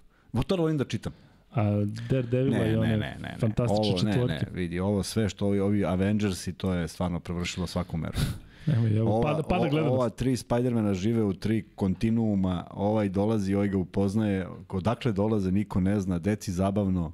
Tora 0.47 0.61
volim 0.61 0.77
da 0.77 0.85
čitam. 0.85 1.13
A 1.55 1.63
Daredevila 2.09 2.57
Ne, 2.57 2.71
i 2.71 2.75
one 2.75 2.87
ne, 2.87 2.97
ne, 2.97 3.17
ne, 3.17 3.17
ne. 3.21 3.35
fantastične 3.39 3.79
Ovo, 3.89 4.03
ne, 4.03 4.11
četvorke. 4.11 4.33
ne, 4.35 4.51
vidi, 4.53 4.79
ovo 4.79 5.03
sve 5.03 5.29
što 5.29 5.45
ovi, 5.47 5.59
ovi 5.59 5.85
Avengersi, 5.85 6.53
to 6.53 6.73
je 6.73 6.87
stvarno 6.87 7.19
prevršilo 7.19 7.67
svaku 7.67 7.97
meru. 7.97 8.17
Evo, 8.67 8.87
evo, 8.89 9.21
pada, 9.21 9.43
pada 9.43 9.67
gledanost. 9.67 9.93
ova 9.93 10.09
tri 10.09 10.37
Spidermana 10.37 10.93
žive 10.93 11.23
u 11.23 11.33
tri 11.33 11.65
kontinuuma, 11.75 12.67
ovaj 12.71 13.09
dolazi, 13.09 13.55
ovaj 13.55 13.67
ga 13.67 13.77
upoznaje, 13.77 14.47
odakle 14.69 15.11
dolaze, 15.11 15.51
niko 15.51 15.79
ne 15.79 15.99
zna, 15.99 16.19
deci 16.19 16.51
zabavno. 16.51 17.11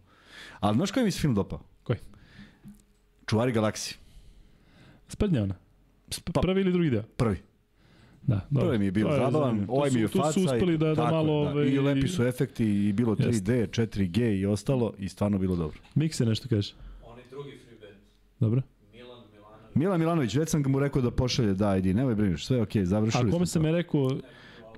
Ali 0.59 0.75
znaš 0.75 0.91
koji 0.91 1.03
mi 1.05 1.11
se 1.11 1.19
film 1.19 1.35
dopao? 1.35 1.59
Koji? 1.83 1.99
Čuvari 3.25 3.51
galaksije. 3.51 3.97
Sprednja 5.07 5.43
ona. 5.43 5.55
Pa- 6.25 6.41
Prvi 6.41 6.61
ili 6.61 6.71
drugi 6.71 6.89
deo? 6.89 7.03
Prvi. 7.03 7.37
Da, 8.21 8.39
dobro. 8.49 8.67
Prvi 8.67 8.79
mi 8.79 8.85
je 8.85 8.91
bio 8.91 9.09
zabavan, 9.11 9.65
ovaj 9.67 9.91
mi 9.91 9.99
je 10.01 10.07
su- 10.07 10.13
tu 10.13 10.19
faca. 10.19 10.31
su 10.31 10.39
uspeli 10.39 10.77
da, 10.77 10.93
da 10.95 11.11
malo... 11.11 11.33
Ove, 11.33 11.71
I 11.71 11.79
lepi 11.79 12.07
su 12.07 12.23
efekti 12.23 12.65
i 12.65 12.93
bilo 12.93 13.15
3D, 13.15 13.51
Jeste. 13.51 13.67
4G 13.67 14.39
i 14.39 14.45
ostalo 14.45 14.93
i 14.97 15.09
stvarno 15.09 15.37
bilo 15.37 15.55
dobro. 15.55 15.79
Mikse 15.95 16.25
nešto 16.25 16.47
kaže. 16.49 16.73
Oni 17.05 17.21
drugi 17.29 17.51
free 17.65 17.79
bet. 17.79 17.97
Dobro. 18.39 18.61
Milan 18.93 19.23
Milanović. 19.33 19.75
Milan 19.75 19.99
Milanović, 19.99 20.35
već 20.35 20.49
sam 20.49 20.63
mu 20.67 20.79
rekao 20.79 21.01
da 21.01 21.11
pošalje, 21.11 21.53
da, 21.53 21.77
idi, 21.77 21.93
nemoj 21.93 22.15
brineš, 22.15 22.45
sve 22.45 22.57
je 22.57 22.63
okej, 22.63 22.85
završili 22.85 23.29
A 23.29 23.31
kome 23.31 23.45
smo 23.45 23.45
sam 23.45 23.65
je 23.65 23.71
rekao, 23.71 24.11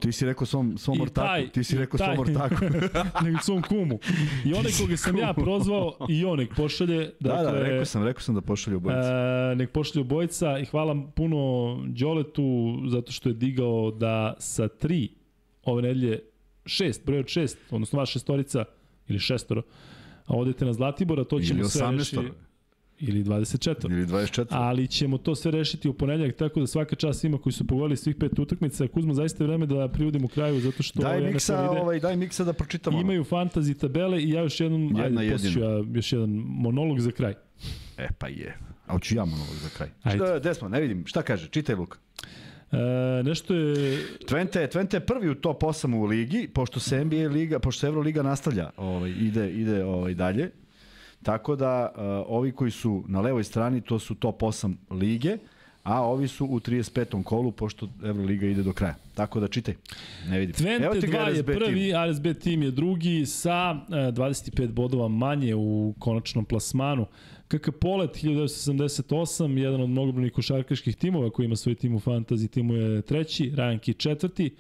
Ti 0.02 0.11
si 0.11 0.26
rekao 0.26 0.45
svom, 0.45 0.78
svom 0.78 0.98
I 0.98 1.02
ortaku, 1.02 1.28
taj- 1.28 1.49
ti 1.49 1.64
si 1.64 1.78
rekao 1.78 1.98
taj- 1.98 2.15
svom 2.15 2.28
ortaku. 2.28 2.56
nego 3.26 3.38
svom 3.41 3.61
kumu. 3.61 3.99
I 4.45 4.53
onaj 4.53 4.72
koga 4.82 4.98
sam 4.98 5.18
ja 5.18 5.34
prozvao, 5.34 5.98
i 6.10 6.26
on 6.26 6.38
nek 6.40 6.56
pošalje. 6.56 7.11
da, 7.19 7.30
Dakle, 7.30 7.52
da, 7.52 7.60
rekao 7.60 7.86
sam, 7.86 8.03
rekao 8.03 8.22
sam 8.22 8.36
da 8.36 8.41
pošalje 8.41 8.78
obojice. 8.78 9.10
E, 9.52 9.56
nek 9.56 9.72
pošalju 9.72 10.03
bojica 10.03 10.60
i 10.60 10.65
hvala 10.65 11.07
puno 11.15 11.38
Đoletu 11.88 12.78
zato 12.88 13.11
što 13.11 13.30
je 13.30 13.34
digao 13.34 13.91
da 13.91 14.34
sa 14.40 14.68
tri 14.68 15.10
ove 15.64 15.82
nedelje 15.82 16.19
šest, 16.65 17.06
broj 17.06 17.19
od 17.19 17.28
šest, 17.28 17.57
odnosno 17.72 17.99
vaša 17.99 18.11
šestorica 18.11 18.65
ili 19.07 19.19
šestoro, 19.19 19.61
a 20.26 20.36
odete 20.36 20.65
na 20.65 20.73
Zlatibora, 20.73 21.23
to 21.23 21.40
ćemo 21.40 21.64
sve 21.64 21.82
18 21.88 21.98
reši, 21.98 22.15
ili 23.02 23.23
24. 23.23 23.91
ili 23.91 24.06
24. 24.06 24.45
Ali 24.49 24.88
ćemo 24.88 25.18
to 25.18 25.36
sve 25.36 25.52
rešiti 25.52 25.90
u 25.90 25.94
ponedjeljak, 25.94 26.36
tako 26.36 26.60
da 26.60 26.68
svaka 26.68 26.95
čast 26.95 27.19
svima 27.19 27.38
koji 27.38 27.53
su 27.53 27.68
pogodili 27.68 27.98
svih 27.98 28.15
pet 28.15 28.40
utakmica. 28.40 28.88
Kuzma, 28.88 29.14
zaista 29.14 29.44
je 29.44 29.48
vreme 29.48 29.65
da 29.65 29.88
privodimo 29.88 30.28
kraju, 30.28 30.60
zato 30.60 30.84
što 30.84 31.02
Daj 31.02 31.22
miksa, 31.22 31.53
ide. 31.72 31.82
ovaj, 31.82 31.99
daj 31.99 32.15
miksa 32.15 32.44
da 32.44 32.53
pročitamo. 32.53 33.02
Imaju 33.02 33.23
fantasy 33.23 33.78
tabele 33.80 34.22
i 34.23 34.30
ja 34.30 34.41
još 34.41 34.60
jednom, 34.60 34.84
Jedna 34.98 35.22
ajde, 35.22 35.34
jedina. 35.34 35.65
ja 35.65 35.84
još 35.94 36.14
jedan 36.14 36.30
monolog 36.48 36.99
za 36.99 37.11
kraj. 37.11 37.34
E, 37.98 38.07
pa 38.18 38.28
je. 38.28 38.57
A 38.88 38.94
hoću 38.94 39.15
ja 39.15 39.26
monolog 39.26 39.56
za 39.64 39.69
kraj. 39.69 39.90
Ajde. 40.03 40.18
Šta, 40.26 40.40
gde 40.40 40.53
smo? 40.53 40.69
Ne 40.69 40.82
vidim. 40.82 41.06
Šta 41.06 41.22
kaže? 41.22 41.48
Čitaj, 41.49 41.76
Luka. 41.76 41.98
E, 42.72 43.23
nešto 43.23 43.53
je 43.53 43.99
Twente, 44.30 44.68
Twente 44.68 44.94
je 44.94 44.99
prvi 44.99 45.30
u 45.30 45.36
top 45.36 45.64
8 45.64 45.95
u 45.95 46.06
ligi, 46.06 46.49
pošto 46.53 46.80
se 46.80 47.06
NBA 47.06 47.15
liga, 47.28 47.60
pošto 47.60 47.80
se 47.80 47.88
Euroliga 47.88 48.23
nastavlja, 48.23 48.69
ovaj, 48.78 49.10
ide, 49.10 49.52
ide 49.52 49.84
ovaj, 49.84 50.14
dalje. 50.14 50.52
Tako 51.23 51.56
da 51.56 51.93
uh, 51.95 52.02
ovi 52.27 52.52
koji 52.52 52.72
su 52.72 53.03
na 53.07 53.22
levoj 53.22 53.43
strani, 53.43 53.81
to 53.81 53.99
su 53.99 54.15
top 54.15 54.41
8 54.41 54.73
lige, 54.89 55.38
a 55.84 56.02
ovi 56.02 56.27
su 56.27 56.45
u 56.45 56.60
35. 56.60 57.23
kolu, 57.23 57.52
pošto 57.52 57.89
Euroliga 58.03 58.48
ide 58.48 58.64
do 58.64 58.73
kraja. 58.73 58.95
Tako 59.15 59.39
da 59.39 59.48
čitaj. 59.48 59.73
Ne 60.30 60.39
vidim. 60.39 60.68
Evo 60.68 60.95
ti 60.95 61.07
ga 61.07 61.18
2 61.18 61.27
je 61.27 61.34
RSB 61.34 61.45
tim. 61.45 61.60
prvi, 61.60 61.93
RSB 62.10 62.27
tim 62.41 62.64
je 62.64 62.72
drugi 62.72 63.26
sa 63.26 63.76
e, 63.89 63.93
25 63.93 64.68
bodova 64.68 65.07
manje 65.07 65.56
u 65.56 65.93
konačnom 65.99 66.45
plasmanu. 66.45 67.06
KK 67.48 67.69
Polet 67.81 68.11
1978, 68.11 69.57
jedan 69.57 69.81
od 69.81 69.89
mnogobrojnih 69.89 70.34
košarkaških 70.34 70.95
timova 70.95 71.30
koji 71.30 71.45
ima 71.45 71.56
svoj 71.56 71.76
tim 71.76 71.95
u 71.95 71.99
fantasy, 71.99 72.49
timu 72.49 72.73
je 72.73 73.02
treći, 73.02 73.52
Ryan 73.52 73.80
Key 73.80 73.98
četvrti, 73.98 74.56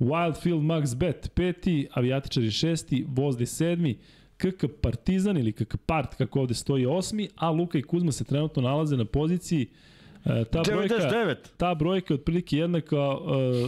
Wildfield 0.00 0.62
Max 0.62 0.96
Bet 0.96 1.30
peti, 1.34 1.88
Avijatičari 1.92 2.50
šesti, 2.50 3.04
Vozli 3.08 3.46
sedmi, 3.46 3.98
KK 4.36 4.64
Partizan 4.80 5.36
ili 5.36 5.52
KK 5.52 5.76
Part, 5.86 6.14
kako 6.14 6.40
ovde 6.40 6.54
stoji 6.54 6.86
osmi, 6.86 7.28
a 7.36 7.50
Luka 7.50 7.78
i 7.78 7.82
Kuzma 7.82 8.12
se 8.12 8.24
trenutno 8.24 8.62
nalaze 8.62 8.96
na 8.96 9.04
poziciji 9.04 9.66
e, 10.24 10.44
ta 10.44 10.62
brojka, 10.62 10.94
99. 10.94 11.34
ta 11.56 11.74
brojka 11.74 12.14
je 12.14 12.18
otprilike 12.18 12.56
jednaka 12.56 13.08
uh, 13.08 13.20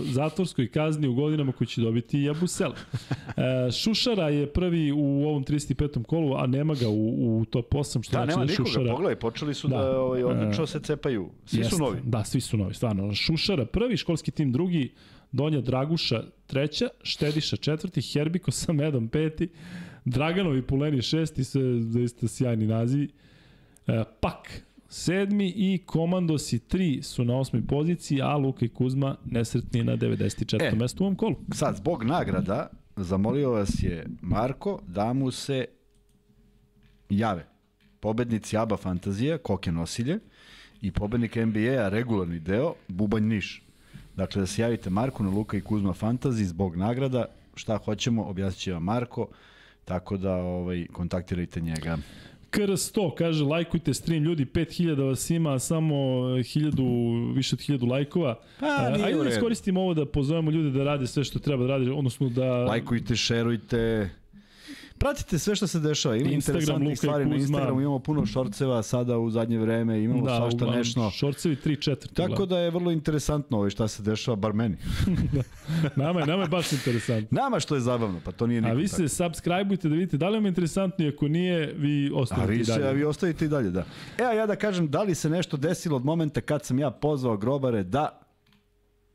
zatvorskoj 0.02 0.68
kazni 0.68 1.08
u 1.08 1.14
godinama 1.14 1.52
koju 1.52 1.66
će 1.66 1.80
dobiti 1.80 2.22
Jabusel. 2.22 2.70
Uh, 2.70 3.72
Šušara 3.72 4.28
je 4.28 4.52
prvi 4.52 4.92
u 4.92 5.28
ovom 5.28 5.44
35. 5.44 6.04
kolu, 6.04 6.36
a 6.36 6.46
nema 6.46 6.74
ga 6.74 6.88
u, 6.88 7.38
u 7.40 7.44
top 7.44 7.74
8, 7.74 8.02
što 8.04 8.16
Da, 8.16 8.24
znači 8.24 8.28
nema 8.28 8.44
da 8.44 8.50
nikoga, 8.50 8.68
Šušara... 8.68 8.90
pogledaj, 8.90 9.16
počeli 9.16 9.54
su 9.54 9.68
da, 9.68 9.76
Da. 9.76 10.00
ovaj, 10.00 10.22
odlično 10.22 10.66
se 10.66 10.80
cepaju. 10.80 11.30
Svi 11.44 11.56
su 11.56 11.62
Jeste, 11.64 11.82
novi. 11.82 11.98
Da, 12.04 12.24
svi 12.24 12.40
su 12.40 12.56
novi, 12.56 12.74
stvarno. 12.74 13.14
Šušara 13.14 13.66
prvi, 13.66 13.96
školski 13.96 14.30
tim 14.30 14.52
drugi, 14.52 14.92
Donja 15.32 15.60
Draguša 15.60 16.22
treća, 16.46 16.88
Štediša 17.02 17.56
četvrti, 17.56 18.02
Herbiko 18.02 18.50
sa 18.50 18.72
medom 18.72 19.08
peti, 19.08 19.48
Draganovi 20.06 20.62
Puleni 20.62 21.02
šesti, 21.02 21.44
sve 21.44 21.80
zaista 21.80 22.28
sjajni 22.28 22.66
nazivi. 22.66 23.08
E, 23.86 24.04
Pak 24.20 24.62
sedmi 24.88 25.52
i 25.56 25.82
Komandosi 25.86 26.58
3 26.58 27.02
su 27.02 27.24
na 27.24 27.36
osmoj 27.36 27.66
poziciji, 27.66 28.22
a 28.22 28.36
Luka 28.36 28.64
i 28.64 28.68
Kuzma 28.68 29.16
nesretni 29.24 29.84
na 29.84 29.96
94. 29.96 30.62
E. 30.62 30.66
E. 30.66 30.76
mestu 30.76 31.04
u 31.04 31.06
ovom 31.06 31.16
kolu. 31.16 31.36
Sad, 31.54 31.76
zbog 31.76 32.04
nagrada, 32.04 32.68
zamolio 32.96 33.50
vas 33.50 33.82
je 33.82 34.06
Marko 34.22 34.80
da 34.86 35.12
mu 35.12 35.30
se 35.30 35.64
jave. 37.10 37.46
Pobednici 38.00 38.56
ABA 38.56 38.76
Fantazija, 38.76 39.38
Koke 39.38 39.72
Nosilje 39.72 40.18
i 40.80 40.90
pobednik 40.92 41.36
NBA-a, 41.36 41.88
regularni 41.88 42.38
deo, 42.40 42.74
Bubanj 42.88 43.24
Niš. 43.24 43.62
Dakle, 44.16 44.40
da 44.40 44.46
se 44.46 44.62
javite 44.62 44.90
Marku 44.90 45.22
na 45.22 45.30
Luka 45.30 45.56
i 45.56 45.60
Kuzma 45.60 45.92
Fantazi 45.92 46.44
zbog 46.44 46.76
nagrada. 46.76 47.24
Šta 47.54 47.78
hoćemo, 47.78 48.24
objasnit 48.24 48.62
će 48.62 48.72
vam 48.72 48.82
Marko. 48.82 49.28
Tako 49.86 50.16
da 50.16 50.34
ovaj, 50.34 50.86
kontaktirajte 50.92 51.60
njega. 51.60 51.98
KR100 52.50 53.14
kaže 53.14 53.44
lajkujte 53.44 53.94
stream 53.94 54.24
ljudi 54.24 54.44
5000 54.44 55.08
vas 55.08 55.30
ima 55.30 55.58
samo 55.58 55.94
1000 55.94 57.34
više 57.34 57.56
od 57.56 57.60
1000 57.60 57.90
lajkova. 57.90 58.38
Pa, 58.60 58.66
A, 58.66 58.90
nije 58.90 59.04
Ajde 59.06 59.22
da 59.22 59.28
iskoristimo 59.28 59.80
ovo 59.80 59.94
da 59.94 60.06
pozovemo 60.06 60.50
ljude 60.50 60.78
da 60.78 60.84
rade 60.84 61.06
sve 61.06 61.24
što 61.24 61.38
treba 61.38 61.62
da 61.62 61.68
rade, 61.68 61.90
odnosno 61.90 62.28
da 62.28 62.64
Lajkujte, 62.64 63.16
šerujte. 63.16 64.10
Pratite 64.98 65.38
sve 65.38 65.56
što 65.56 65.66
se 65.66 65.80
dešava. 65.80 66.16
Ima 66.16 66.30
Instagram, 66.30 66.60
interesantnih 66.60 66.86
Luka 66.86 66.92
i 66.92 66.96
stvari 66.96 67.26
na. 67.26 67.36
Instagramu. 67.36 67.80
Imamo 67.80 67.98
puno 67.98 68.26
šorceva 68.26 68.82
sada 68.82 69.18
u 69.18 69.30
zadnje 69.30 69.58
vreme. 69.58 70.02
Imamo 70.02 70.26
da, 70.26 70.36
svašta 70.36 70.66
nešto. 70.66 71.10
Šorcevi 71.10 71.56
3 71.64 71.80
četvrti. 71.80 72.14
Tako 72.14 72.46
da 72.46 72.58
je 72.58 72.70
vrlo 72.70 72.90
interesantno 72.90 73.56
ovo 73.58 73.70
šta 73.70 73.88
se 73.88 74.02
dešava, 74.02 74.36
bar 74.36 74.52
meni. 74.52 74.76
Nama 75.96 76.20
je, 76.20 76.26
nama 76.26 76.42
je 76.42 76.48
baš 76.48 76.72
interesantno. 76.72 77.40
Nama 77.40 77.60
što 77.60 77.74
je 77.74 77.80
zabavno, 77.80 78.20
pa 78.24 78.32
to 78.32 78.46
nije 78.46 78.58
A 78.58 78.62
nikom 78.62 78.78
vi 78.78 78.88
se 78.88 79.08
subscribeujte 79.08 79.88
da 79.88 79.94
vidite 79.94 80.16
da 80.16 80.28
li 80.28 80.36
vam 80.36 80.44
je 80.44 80.48
interesantno 80.48 81.04
i 81.04 81.08
ako 81.08 81.28
nije, 81.28 81.74
vi 81.76 82.10
A 82.14 82.18
ostavite 82.18 82.52
vi, 82.52 82.60
i 82.60 82.64
se, 82.64 82.72
dalje. 82.72 82.88
a 82.88 82.92
vi 82.92 83.04
ostavite 83.04 83.44
i 83.44 83.48
dalje, 83.48 83.70
da. 83.70 83.84
E, 84.18 84.22
a 84.22 84.32
ja 84.32 84.46
da 84.46 84.56
kažem, 84.56 84.90
da 84.90 85.02
li 85.02 85.14
se 85.14 85.30
nešto 85.30 85.56
desilo 85.56 85.96
od 85.96 86.04
momenta 86.04 86.40
kad 86.40 86.64
sam 86.64 86.78
ja 86.78 86.90
pozvao 86.90 87.36
grobare 87.36 87.82
da... 87.82 88.25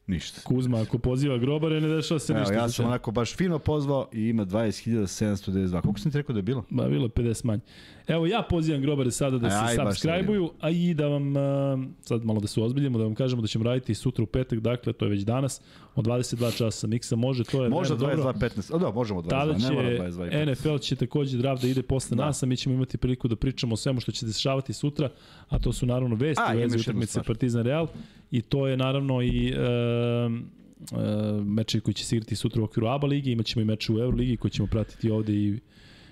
Ništa. 0.08 0.42
Kuzma, 0.44 0.82
ako 0.82 0.98
poziva 0.98 1.38
grobare, 1.38 1.82
ne 1.82 1.88
dešava 1.88 2.20
se 2.20 2.34
Evo, 2.34 2.40
ništa. 2.40 2.54
ja 2.54 2.70
sam 2.70 2.86
onako 2.86 3.12
baš 3.12 3.36
fino 3.36 3.60
pozvao 3.60 4.10
i 4.14 4.22
ima 4.22 4.46
20.792. 4.46 5.82
Koliko 5.82 6.00
sam 6.00 6.12
ti 6.12 6.18
rekao 6.18 6.34
da 6.34 6.40
je 6.40 6.44
bilo? 6.44 6.66
Ma, 6.70 6.88
bilo 6.88 7.06
je 7.06 7.10
50 7.10 7.46
manje. 7.46 7.62
Evo, 8.08 8.26
ja 8.26 8.42
pozivam 8.50 8.82
grobare 8.82 9.12
sada 9.12 9.38
da 9.38 9.50
se 9.50 9.76
subscribe-uju, 9.76 10.52
a 10.60 10.70
i 10.70 10.94
da 10.94 11.08
vam, 11.08 11.38
a, 11.38 11.78
sad 12.02 12.26
malo 12.26 12.40
da 12.40 12.48
se 12.48 12.62
ozbiljimo, 12.62 12.98
da 12.98 13.04
vam 13.04 13.16
kažemo 13.16 13.42
da 13.42 13.48
ćemo 13.48 13.64
raditi 13.64 13.96
sutra 13.96 14.24
u 14.24 14.26
petak, 14.26 14.60
dakle, 14.60 14.94
to 14.94 15.06
je 15.06 15.10
već 15.10 15.22
danas, 15.22 15.62
od 15.96 16.06
22 16.06 16.58
časa 16.58 16.88
miksa 16.88 17.16
može, 17.16 17.44
to 17.44 17.64
je 17.64 17.70
Možda 17.70 17.96
vreme 17.96 18.16
dobro. 18.16 18.32
22.15. 18.34 18.76
O 18.76 18.80
da, 18.80 18.92
možemo 18.92 19.22
22, 19.22 19.30
Tada 19.30 19.58
ne 19.58 19.72
mora 19.72 19.90
će 19.90 19.98
22.15. 19.98 20.52
NFL 20.52 20.78
će 20.78 20.96
takođe 20.96 21.38
draft 21.38 21.62
da 21.62 21.68
ide 21.68 21.82
posle 21.82 22.18
Da. 22.18 22.26
nas, 22.26 22.44
a 22.44 22.46
mi 22.46 22.58
ćemo 22.58 22.76
imati 22.76 22.98
priliku 22.98 23.28
da 23.28 23.36
pričamo 23.36 23.74
o 23.74 23.78
svemu 23.78 24.00
što 24.00 24.12
će 24.12 24.20
se 24.20 24.26
dešavati 24.26 24.74
sutra, 24.74 25.10
a 25.50 25.60
to 25.60 25.74
su 25.74 25.86
naravno 25.86 26.16
vesti 26.16 26.44
u 26.56 26.58
vezi 26.58 26.78
utakmice. 26.78 27.20
Partizan 27.28 27.64
Real 27.64 27.88
i 28.32 28.42
to 28.42 28.68
je 28.68 28.78
naravno 28.78 29.22
i 29.22 29.50
e, 29.50 29.56
e, 29.56 30.30
meče 31.44 31.80
koji 31.80 31.94
će 31.94 32.06
se 32.06 32.16
igrati 32.16 32.36
sutra 32.36 32.62
u 32.62 32.66
okviru 32.66 32.88
ABA 32.88 33.08
ligi, 33.08 33.32
imaćemo 33.32 33.62
i 33.62 33.66
meče 33.66 33.94
u 33.94 34.00
Euroligi 34.00 34.38
koji 34.38 34.52
ćemo 34.52 34.68
pratiti 34.68 35.12
ovde 35.12 35.34
i, 35.34 35.60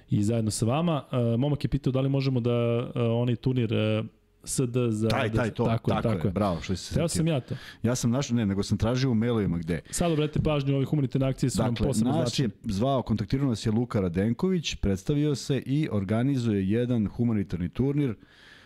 i 0.09 0.23
zajedno 0.23 0.51
sa 0.51 0.65
vama. 0.65 1.03
E, 1.11 1.37
momak 1.37 1.63
je 1.63 1.67
pitao 1.67 1.91
da 1.93 2.01
li 2.01 2.09
možemo 2.09 2.39
da 2.39 2.51
e, 2.95 3.01
onaj 3.01 3.35
turnir 3.35 3.73
e, 3.73 4.03
SD 4.43 4.75
za... 4.89 5.07
Taj, 5.07 5.31
taj, 5.31 5.51
to, 5.51 5.65
tako, 5.65 5.91
je, 5.91 6.01
tako 6.01 6.27
je. 6.27 6.31
bravo, 6.31 6.61
što 6.61 6.75
si 6.75 6.83
se 6.83 6.95
Teo 6.95 7.07
sam 7.07 7.27
ja 7.27 7.39
to. 7.39 7.55
Ja 7.83 7.95
sam 7.95 8.11
našao, 8.11 8.35
ne, 8.35 8.45
nego 8.45 8.63
sam 8.63 8.77
tražio 8.77 9.11
u 9.11 9.15
mailovima 9.15 9.57
gde. 9.57 9.81
Sad 9.89 10.11
obratite 10.11 10.39
pažnju, 10.39 10.75
ove 10.75 10.85
humanitarne 10.85 11.27
akcije 11.27 11.49
su 11.49 11.61
nam 11.61 11.73
Dakle, 11.73 11.87
posebno 11.87 12.11
nas 12.11 12.29
značajne. 12.29 12.53
je 12.65 12.73
zvao, 12.73 13.01
kontaktirao 13.01 13.49
nas 13.49 13.65
je 13.65 13.71
Luka 13.71 13.99
Radenković, 13.99 14.75
predstavio 14.75 15.35
se 15.35 15.63
i 15.65 15.87
organizuje 15.91 16.69
jedan 16.69 17.07
humanitarni 17.07 17.69
turnir, 17.69 18.15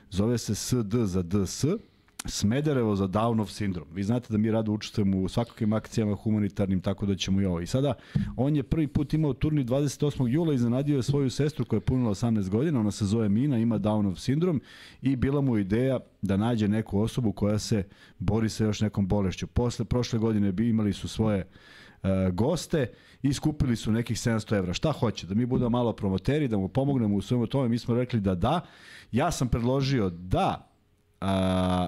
zove 0.09 0.37
se 0.37 0.55
SD 0.55 0.95
za 1.03 1.23
DS, 1.23 1.65
Smederevo 2.25 2.95
za 2.95 3.07
Downov 3.07 3.45
sindrom. 3.45 3.87
Vi 3.93 4.03
znate 4.03 4.27
da 4.29 4.37
mi 4.37 4.51
rado 4.51 4.71
učestvujemo 4.71 5.17
u 5.17 5.29
svakakvim 5.29 5.73
akcijama 5.73 6.15
humanitarnim, 6.15 6.81
tako 6.81 7.05
da 7.05 7.15
ćemo 7.15 7.41
i 7.41 7.45
ovo. 7.45 7.59
I 7.59 7.67
sada, 7.67 7.93
on 8.37 8.55
je 8.55 8.63
prvi 8.63 8.87
put 8.87 9.13
imao 9.13 9.33
turnir 9.33 9.65
28. 9.65 10.27
jula, 10.27 10.53
iznenadio 10.53 10.95
je 10.95 11.03
svoju 11.03 11.29
sestru 11.29 11.65
koja 11.65 11.77
je 11.77 11.81
punila 11.81 12.11
18 12.11 12.49
godina, 12.49 12.79
ona 12.79 12.91
se 12.91 13.05
zove 13.05 13.29
Mina, 13.29 13.57
ima 13.57 13.79
Downov 13.79 14.15
sindrom 14.15 14.61
i 15.01 15.15
bila 15.15 15.41
mu 15.41 15.57
ideja 15.57 15.99
da 16.21 16.37
nađe 16.37 16.67
neku 16.67 16.99
osobu 16.99 17.31
koja 17.31 17.59
se 17.59 17.83
bori 18.19 18.49
sa 18.49 18.63
još 18.63 18.81
nekom 18.81 19.07
bolešću. 19.07 19.47
Posle, 19.47 19.85
prošle 19.85 20.19
godine 20.19 20.51
bi 20.51 20.69
imali 20.69 20.93
su 20.93 21.07
svoje 21.07 21.39
e, 22.03 22.31
goste 22.31 22.91
i 23.21 23.33
skupili 23.33 23.75
su 23.75 23.91
nekih 23.91 24.17
700 24.17 24.57
evra. 24.57 24.73
Šta 24.73 24.91
hoće? 24.91 25.27
Da 25.27 25.35
mi 25.35 25.45
budemo 25.45 25.69
malo 25.69 25.93
promoteri, 25.93 26.47
da 26.47 26.57
mu 26.57 26.67
pomognemo 26.67 27.15
u 27.15 27.21
svemu 27.21 27.47
tome. 27.47 27.69
Mi 27.69 27.79
smo 27.79 27.95
rekli 27.95 28.19
da 28.19 28.35
da. 28.35 28.61
Ja 29.11 29.31
sam 29.31 29.47
predložio 29.47 30.09
da 30.09 30.69
a, 31.21 31.87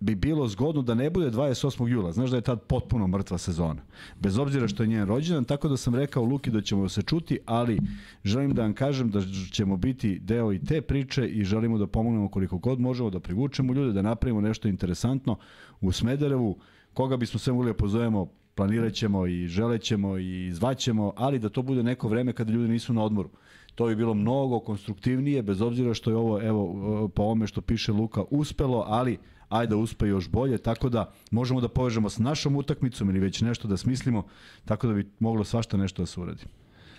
bi 0.00 0.14
bilo 0.14 0.48
zgodno 0.48 0.82
da 0.82 0.94
ne 0.94 1.10
bude 1.10 1.30
28. 1.30 1.88
jula. 1.88 2.12
Znaš 2.12 2.30
da 2.30 2.36
je 2.36 2.42
tad 2.42 2.62
potpuno 2.62 3.06
mrtva 3.06 3.38
sezona. 3.38 3.82
Bez 4.20 4.38
obzira 4.38 4.68
što 4.68 4.82
je 4.82 4.86
njen 4.86 5.06
rođendan, 5.06 5.44
tako 5.44 5.68
da 5.68 5.76
sam 5.76 5.94
rekao 5.94 6.24
Luki 6.24 6.50
da 6.50 6.60
ćemo 6.60 6.88
se 6.88 7.02
čuti, 7.02 7.38
ali 7.46 7.78
želim 8.24 8.54
da 8.54 8.62
vam 8.62 8.74
kažem 8.74 9.10
da 9.10 9.20
ćemo 9.52 9.76
biti 9.76 10.18
deo 10.18 10.52
i 10.52 10.58
te 10.58 10.80
priče 10.80 11.28
i 11.28 11.44
želimo 11.44 11.78
da 11.78 11.86
pomognemo 11.86 12.28
koliko 12.28 12.58
god 12.58 12.80
možemo, 12.80 13.10
da 13.10 13.20
privučemo 13.20 13.72
ljude, 13.72 13.92
da 13.92 14.02
napravimo 14.02 14.40
nešto 14.40 14.68
interesantno 14.68 15.36
u 15.80 15.92
Smederevu. 15.92 16.56
Koga 16.94 17.16
bismo 17.16 17.38
sve 17.38 17.52
mogli 17.52 17.70
da 17.70 17.74
pozovemo, 17.74 18.26
planirat 18.54 18.92
ćemo 18.92 19.26
i 19.26 19.46
želećemo 19.46 20.18
i 20.18 20.52
zvaćemo, 20.52 21.12
ali 21.16 21.38
da 21.38 21.48
to 21.48 21.62
bude 21.62 21.82
neko 21.82 22.08
vreme 22.08 22.32
kada 22.32 22.52
ljudi 22.52 22.68
nisu 22.68 22.92
na 22.92 23.02
odmoru. 23.02 23.30
To 23.74 23.86
bi 23.86 23.96
bilo 23.96 24.14
mnogo 24.14 24.60
konstruktivnije, 24.60 25.42
bez 25.42 25.60
obzira 25.60 25.94
što 25.94 26.10
je 26.10 26.16
ovo, 26.16 26.42
evo, 26.42 27.08
po 27.08 27.22
ovome 27.22 27.46
što 27.46 27.60
piše 27.60 27.92
Luka, 27.92 28.24
uspelo, 28.30 28.84
ali 28.86 29.18
ajde 29.48 29.70
da 29.70 29.76
uspe 29.76 30.06
još 30.06 30.28
bolje, 30.28 30.58
tako 30.58 30.88
da 30.88 31.12
možemo 31.30 31.60
da 31.60 31.68
povežemo 31.68 32.10
s 32.10 32.18
našom 32.18 32.56
utakmicom 32.56 33.10
ili 33.10 33.18
već 33.18 33.40
nešto 33.40 33.68
da 33.68 33.76
smislimo, 33.76 34.26
tako 34.64 34.86
da 34.86 34.94
bi 34.94 35.10
moglo 35.18 35.44
svašta 35.44 35.76
nešto 35.76 36.02
da 36.02 36.06
se 36.06 36.20
uradi. 36.20 36.42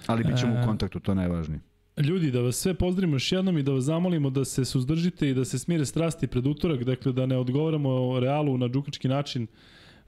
Ali 0.07 0.23
bit 0.23 0.37
ćemo 0.39 0.53
u 0.53 0.57
E, 0.57 0.65
kontaktu, 0.65 0.99
to 0.99 1.11
je 1.11 1.15
najvažnije. 1.15 1.59
Ljudi, 1.97 2.31
da 2.31 2.41
vas 2.41 2.55
sve 2.55 2.73
pozdravimo 2.73 3.15
još 3.15 3.31
jednom 3.31 3.57
i 3.57 3.63
da 3.63 3.71
vas 3.71 3.83
zamolimo 3.83 4.29
da 4.29 4.45
se 4.45 4.65
suzdržite 4.65 5.29
i 5.29 5.33
da 5.33 5.45
se 5.45 5.59
smire 5.59 5.85
strasti 5.85 6.27
pred 6.27 6.47
utorak, 6.47 6.83
dakle 6.83 7.11
da 7.11 7.25
ne 7.25 7.37
odgovaramo 7.37 8.19
Realu 8.19 8.57
na 8.57 8.67
džukački 8.69 9.07
način 9.07 9.47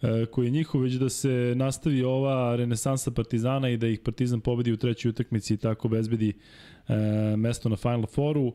e, 0.01 0.25
koji 0.25 0.45
je 0.45 0.51
njihov, 0.51 0.81
već 0.81 0.93
da 0.93 1.09
se 1.09 1.53
nastavi 1.55 2.03
ova 2.03 2.55
renesansa 2.55 3.11
Partizana 3.11 3.69
i 3.69 3.77
da 3.77 3.87
ih 3.87 3.99
Partizan 3.99 4.39
pobedi 4.39 4.71
u 4.71 4.77
trećoj 4.77 5.09
utakmici 5.09 5.53
i 5.53 5.57
tako 5.57 5.87
obezbedi 5.87 6.33
e, 6.87 6.95
mesto 7.37 7.69
na 7.69 7.75
Final 7.75 8.05
Fouru. 8.05 8.47
E, 8.47 8.53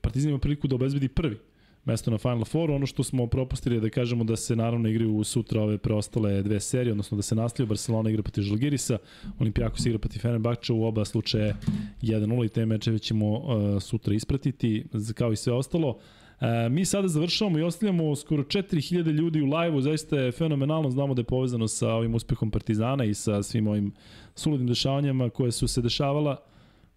Partizan 0.00 0.30
ima 0.30 0.38
priliku 0.38 0.68
da 0.68 0.74
obezbedi 0.74 1.08
prvi 1.08 1.38
mesto 1.84 2.10
na 2.10 2.18
Final 2.18 2.44
Fouru. 2.44 2.74
Ono 2.74 2.86
što 2.86 3.02
smo 3.02 3.26
propustili 3.26 3.76
je 3.76 3.80
da 3.80 3.90
kažemo 3.90 4.24
da 4.24 4.36
se 4.36 4.56
naravno 4.56 4.88
igraju 4.88 5.24
sutra 5.24 5.62
ove 5.62 5.78
preostale 5.78 6.42
dve 6.42 6.60
serije, 6.60 6.92
odnosno 6.92 7.16
da 7.16 7.22
se 7.22 7.34
nastavlja 7.34 7.68
Barcelona 7.68 8.10
igra 8.10 8.22
protiv 8.22 8.42
Žalgirisa, 8.42 8.98
Olimpijakos 9.38 9.86
igra 9.86 9.98
protiv 9.98 10.20
Fenerbahče, 10.20 10.72
u 10.72 10.84
oba 10.84 11.04
slučaje 11.04 11.56
1-0 12.02 12.44
i 12.44 12.48
te 12.48 12.66
mečeve 12.66 12.98
ćemo 12.98 13.30
uh, 13.30 13.82
sutra 13.82 14.14
ispratiti, 14.14 14.84
kao 15.14 15.32
i 15.32 15.36
sve 15.36 15.52
ostalo. 15.52 15.98
E, 16.40 16.68
mi 16.68 16.84
sada 16.84 17.08
završavamo 17.08 17.58
i 17.58 17.62
ostavljamo 17.62 18.16
skoro 18.16 18.42
4000 18.42 19.10
ljudi 19.12 19.42
u 19.42 19.44
live-u, 19.44 19.80
zaista 19.80 20.16
je 20.16 20.32
fenomenalno, 20.32 20.90
znamo 20.90 21.14
da 21.14 21.20
je 21.20 21.24
povezano 21.24 21.68
sa 21.68 21.88
ovim 21.88 22.14
uspehom 22.14 22.50
Partizana 22.50 23.04
i 23.04 23.14
sa 23.14 23.42
svim 23.42 23.66
ovim 23.66 23.92
suludim 24.34 24.66
dešavanjama 24.66 25.30
koje 25.30 25.52
su 25.52 25.68
se 25.68 25.82
dešavala. 25.82 26.36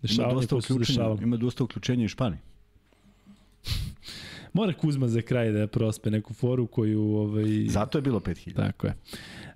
Ima 0.04 0.34
dosta 0.34 0.56
uključenja, 0.56 0.80
dešavala. 0.80 1.18
ima 1.22 1.38
dosta 1.38 1.64
uključenja 1.64 2.06
i 2.06 2.08
Španije. 2.08 2.42
Mora 4.58 4.74
Kuzma 4.74 5.08
za 5.08 5.22
kraj 5.22 5.52
da 5.52 5.68
prospe 5.68 6.12
neku 6.12 6.34
foru 6.34 6.68
koju... 6.68 7.02
Ovaj... 7.02 7.66
Zato 7.68 7.98
je 7.98 8.02
bilo 8.02 8.20
5000. 8.20 8.56
Tako 8.56 8.88
je. 8.88 8.96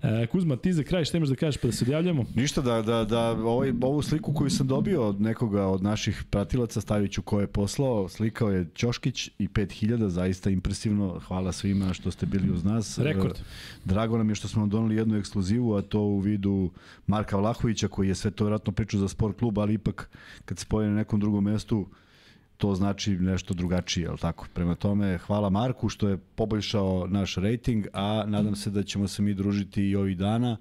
E, 0.02 0.26
Kuzma, 0.26 0.56
ti 0.56 0.72
za 0.72 0.82
kraj 0.82 1.04
šta 1.04 1.16
imaš 1.16 1.28
da 1.28 1.34
kažeš 1.34 1.60
pa 1.60 1.66
da 1.68 1.72
se 1.72 1.84
odjavljamo? 1.84 2.24
Ništa, 2.34 2.60
da, 2.60 2.82
da, 2.82 3.04
da 3.04 3.30
ovaj, 3.30 3.72
ovu 3.80 4.02
sliku 4.02 4.32
koju 4.32 4.50
sam 4.50 4.66
dobio 4.66 5.08
od 5.08 5.20
nekoga 5.20 5.66
od 5.66 5.82
naših 5.82 6.24
pratilaca, 6.30 6.80
stavit 6.80 7.12
ću 7.12 7.22
ko 7.22 7.40
je 7.40 7.46
poslao, 7.46 8.08
slikao 8.08 8.50
je 8.50 8.66
Ćoškić 8.76 9.30
i 9.38 9.48
5000, 9.48 10.06
zaista 10.06 10.50
impresivno, 10.50 11.20
hvala 11.26 11.52
svima 11.52 11.92
što 11.92 12.10
ste 12.10 12.26
bili 12.26 12.50
uz 12.50 12.64
nas. 12.64 12.98
Rekord. 12.98 13.36
E, 13.36 13.42
Drago 13.84 14.18
nam 14.18 14.28
je 14.28 14.34
što 14.34 14.48
smo 14.48 14.62
vam 14.62 14.70
doneli 14.70 14.96
jednu 14.96 15.16
ekskluzivu, 15.16 15.74
a 15.74 15.82
to 15.82 16.00
u 16.00 16.18
vidu 16.18 16.70
Marka 17.06 17.36
Vlahovića, 17.36 17.88
koji 17.88 18.08
je 18.08 18.14
sve 18.14 18.30
to 18.30 18.44
vjerojatno 18.44 18.72
pričao 18.72 19.00
za 19.00 19.08
sport 19.08 19.38
klub, 19.38 19.58
ali 19.58 19.74
ipak 19.74 20.10
kad 20.44 20.58
se 20.58 20.66
pojavi 20.68 20.90
na 20.90 20.96
nekom 20.96 21.20
drugom 21.20 21.44
mestu, 21.44 21.86
to 22.62 22.74
znači 22.74 23.10
nešto 23.10 23.54
drugačije, 23.54 24.04
jel 24.04 24.16
tako? 24.16 24.46
Prema 24.54 24.74
tome, 24.74 25.18
hvala 25.18 25.50
Marku 25.50 25.88
što 25.88 26.08
je 26.08 26.16
poboljšao 26.16 27.06
naš 27.10 27.34
rating, 27.34 27.86
a 27.92 28.24
nadam 28.26 28.56
se 28.56 28.70
da 28.70 28.82
ćemo 28.82 29.08
se 29.08 29.22
mi 29.22 29.34
družiti 29.34 29.82
i 29.82 29.96
ovih 29.96 30.16
dana 30.16 30.56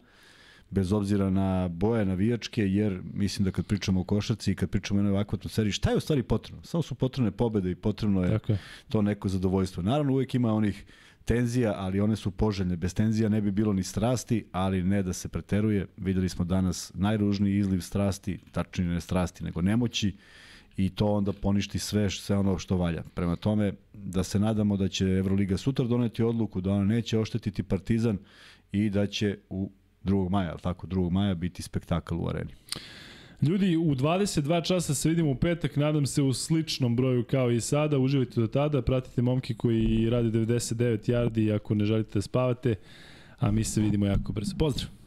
bez 0.70 0.92
obzira 0.92 1.30
na 1.30 1.68
boje 1.68 2.06
navijačke, 2.06 2.68
jer 2.68 3.02
mislim 3.14 3.46
da 3.46 3.52
kad 3.52 3.66
pričamo 3.66 4.02
o 4.02 4.04
košarci 4.04 4.52
i 4.52 4.56
kad 4.56 4.70
pričamo 4.70 4.98
o 4.98 5.00
jednoj 5.00 5.12
ovakvoj 5.12 5.38
atmosferi, 5.38 5.72
šta 5.72 5.90
je 5.90 5.98
u 5.98 6.00
stvari 6.00 6.24
potrebno? 6.24 6.64
Samo 6.64 6.82
su 6.82 6.96
potrebne 6.96 7.32
pobede 7.32 7.72
i 7.72 7.76
potrebno 7.76 8.24
je 8.24 8.30
Tako 8.30 8.52
je. 8.52 8.58
to 8.90 9.02
neko 9.02 9.30
zadovoljstvo. 9.30 9.84
Naravno, 9.84 10.14
uvijek 10.14 10.36
ima 10.36 10.54
onih 10.54 10.86
tenzija, 11.26 11.74
ali 11.78 12.02
one 12.02 12.16
su 12.16 12.32
poželjne. 12.32 12.76
Bez 12.76 12.94
tenzija 12.94 13.30
ne 13.30 13.42
bi 13.42 13.52
bilo 13.52 13.74
ni 13.74 13.84
strasti, 13.84 14.46
ali 14.52 14.84
ne 14.84 15.04
da 15.04 15.14
se 15.14 15.30
preteruje. 15.30 15.88
Videli 15.98 16.30
smo 16.30 16.46
danas 16.46 16.92
najružniji 16.96 17.58
izliv 17.58 17.80
strasti, 17.80 18.40
tačnije 18.52 18.90
ne 18.90 19.02
strasti, 19.02 19.44
nego 19.44 19.62
nemoći 19.62 20.16
i 20.78 20.90
to 20.90 21.08
onda 21.08 21.34
poništi 21.34 21.80
sve, 21.80 22.10
sve 22.10 22.38
ono 22.38 22.58
što 22.58 22.78
valja. 22.78 23.04
Prema 23.14 23.36
tome, 23.36 23.74
da 23.94 24.24
se 24.24 24.40
nadamo 24.40 24.78
da 24.78 24.88
će 24.88 25.06
Euroliga 25.06 25.58
sutra 25.58 25.86
doneti 25.86 26.24
odluku, 26.24 26.62
da 26.62 26.72
ona 26.72 26.86
neće 26.86 27.20
oštetiti 27.20 27.64
Partizan 27.64 28.18
i 28.72 28.90
da 28.90 29.08
će 29.08 29.38
u 29.50 29.72
2. 30.04 30.30
maja, 30.30 30.58
tako, 30.58 30.88
2. 30.88 31.10
maja 31.10 31.36
biti 31.36 31.64
spektakl 31.64 32.16
u 32.16 32.28
areni. 32.28 32.54
Ljudi, 33.42 33.78
u 33.78 33.96
22 33.96 34.68
časa 34.68 34.94
se 34.94 35.10
vidimo 35.10 35.32
u 35.32 35.36
petak, 35.36 35.76
nadam 35.76 36.06
se 36.06 36.22
u 36.22 36.34
sličnom 36.34 36.96
broju 36.96 37.24
kao 37.24 37.52
i 37.52 37.62
sada. 37.62 37.98
Uživajte 38.00 38.42
do 38.42 38.48
tada, 38.48 38.82
pratite 38.82 39.22
momke 39.22 39.54
koji 39.54 40.10
rade 40.10 40.30
99 40.30 41.12
yardi 41.12 41.56
ako 41.56 41.76
ne 41.76 41.86
želite 41.86 42.12
da 42.14 42.22
spavate, 42.22 42.76
a 43.40 43.52
mi 43.52 43.64
se 43.64 43.82
vidimo 43.82 44.06
jako 44.06 44.34
brzo. 44.34 44.56
Pozdrav! 44.60 45.01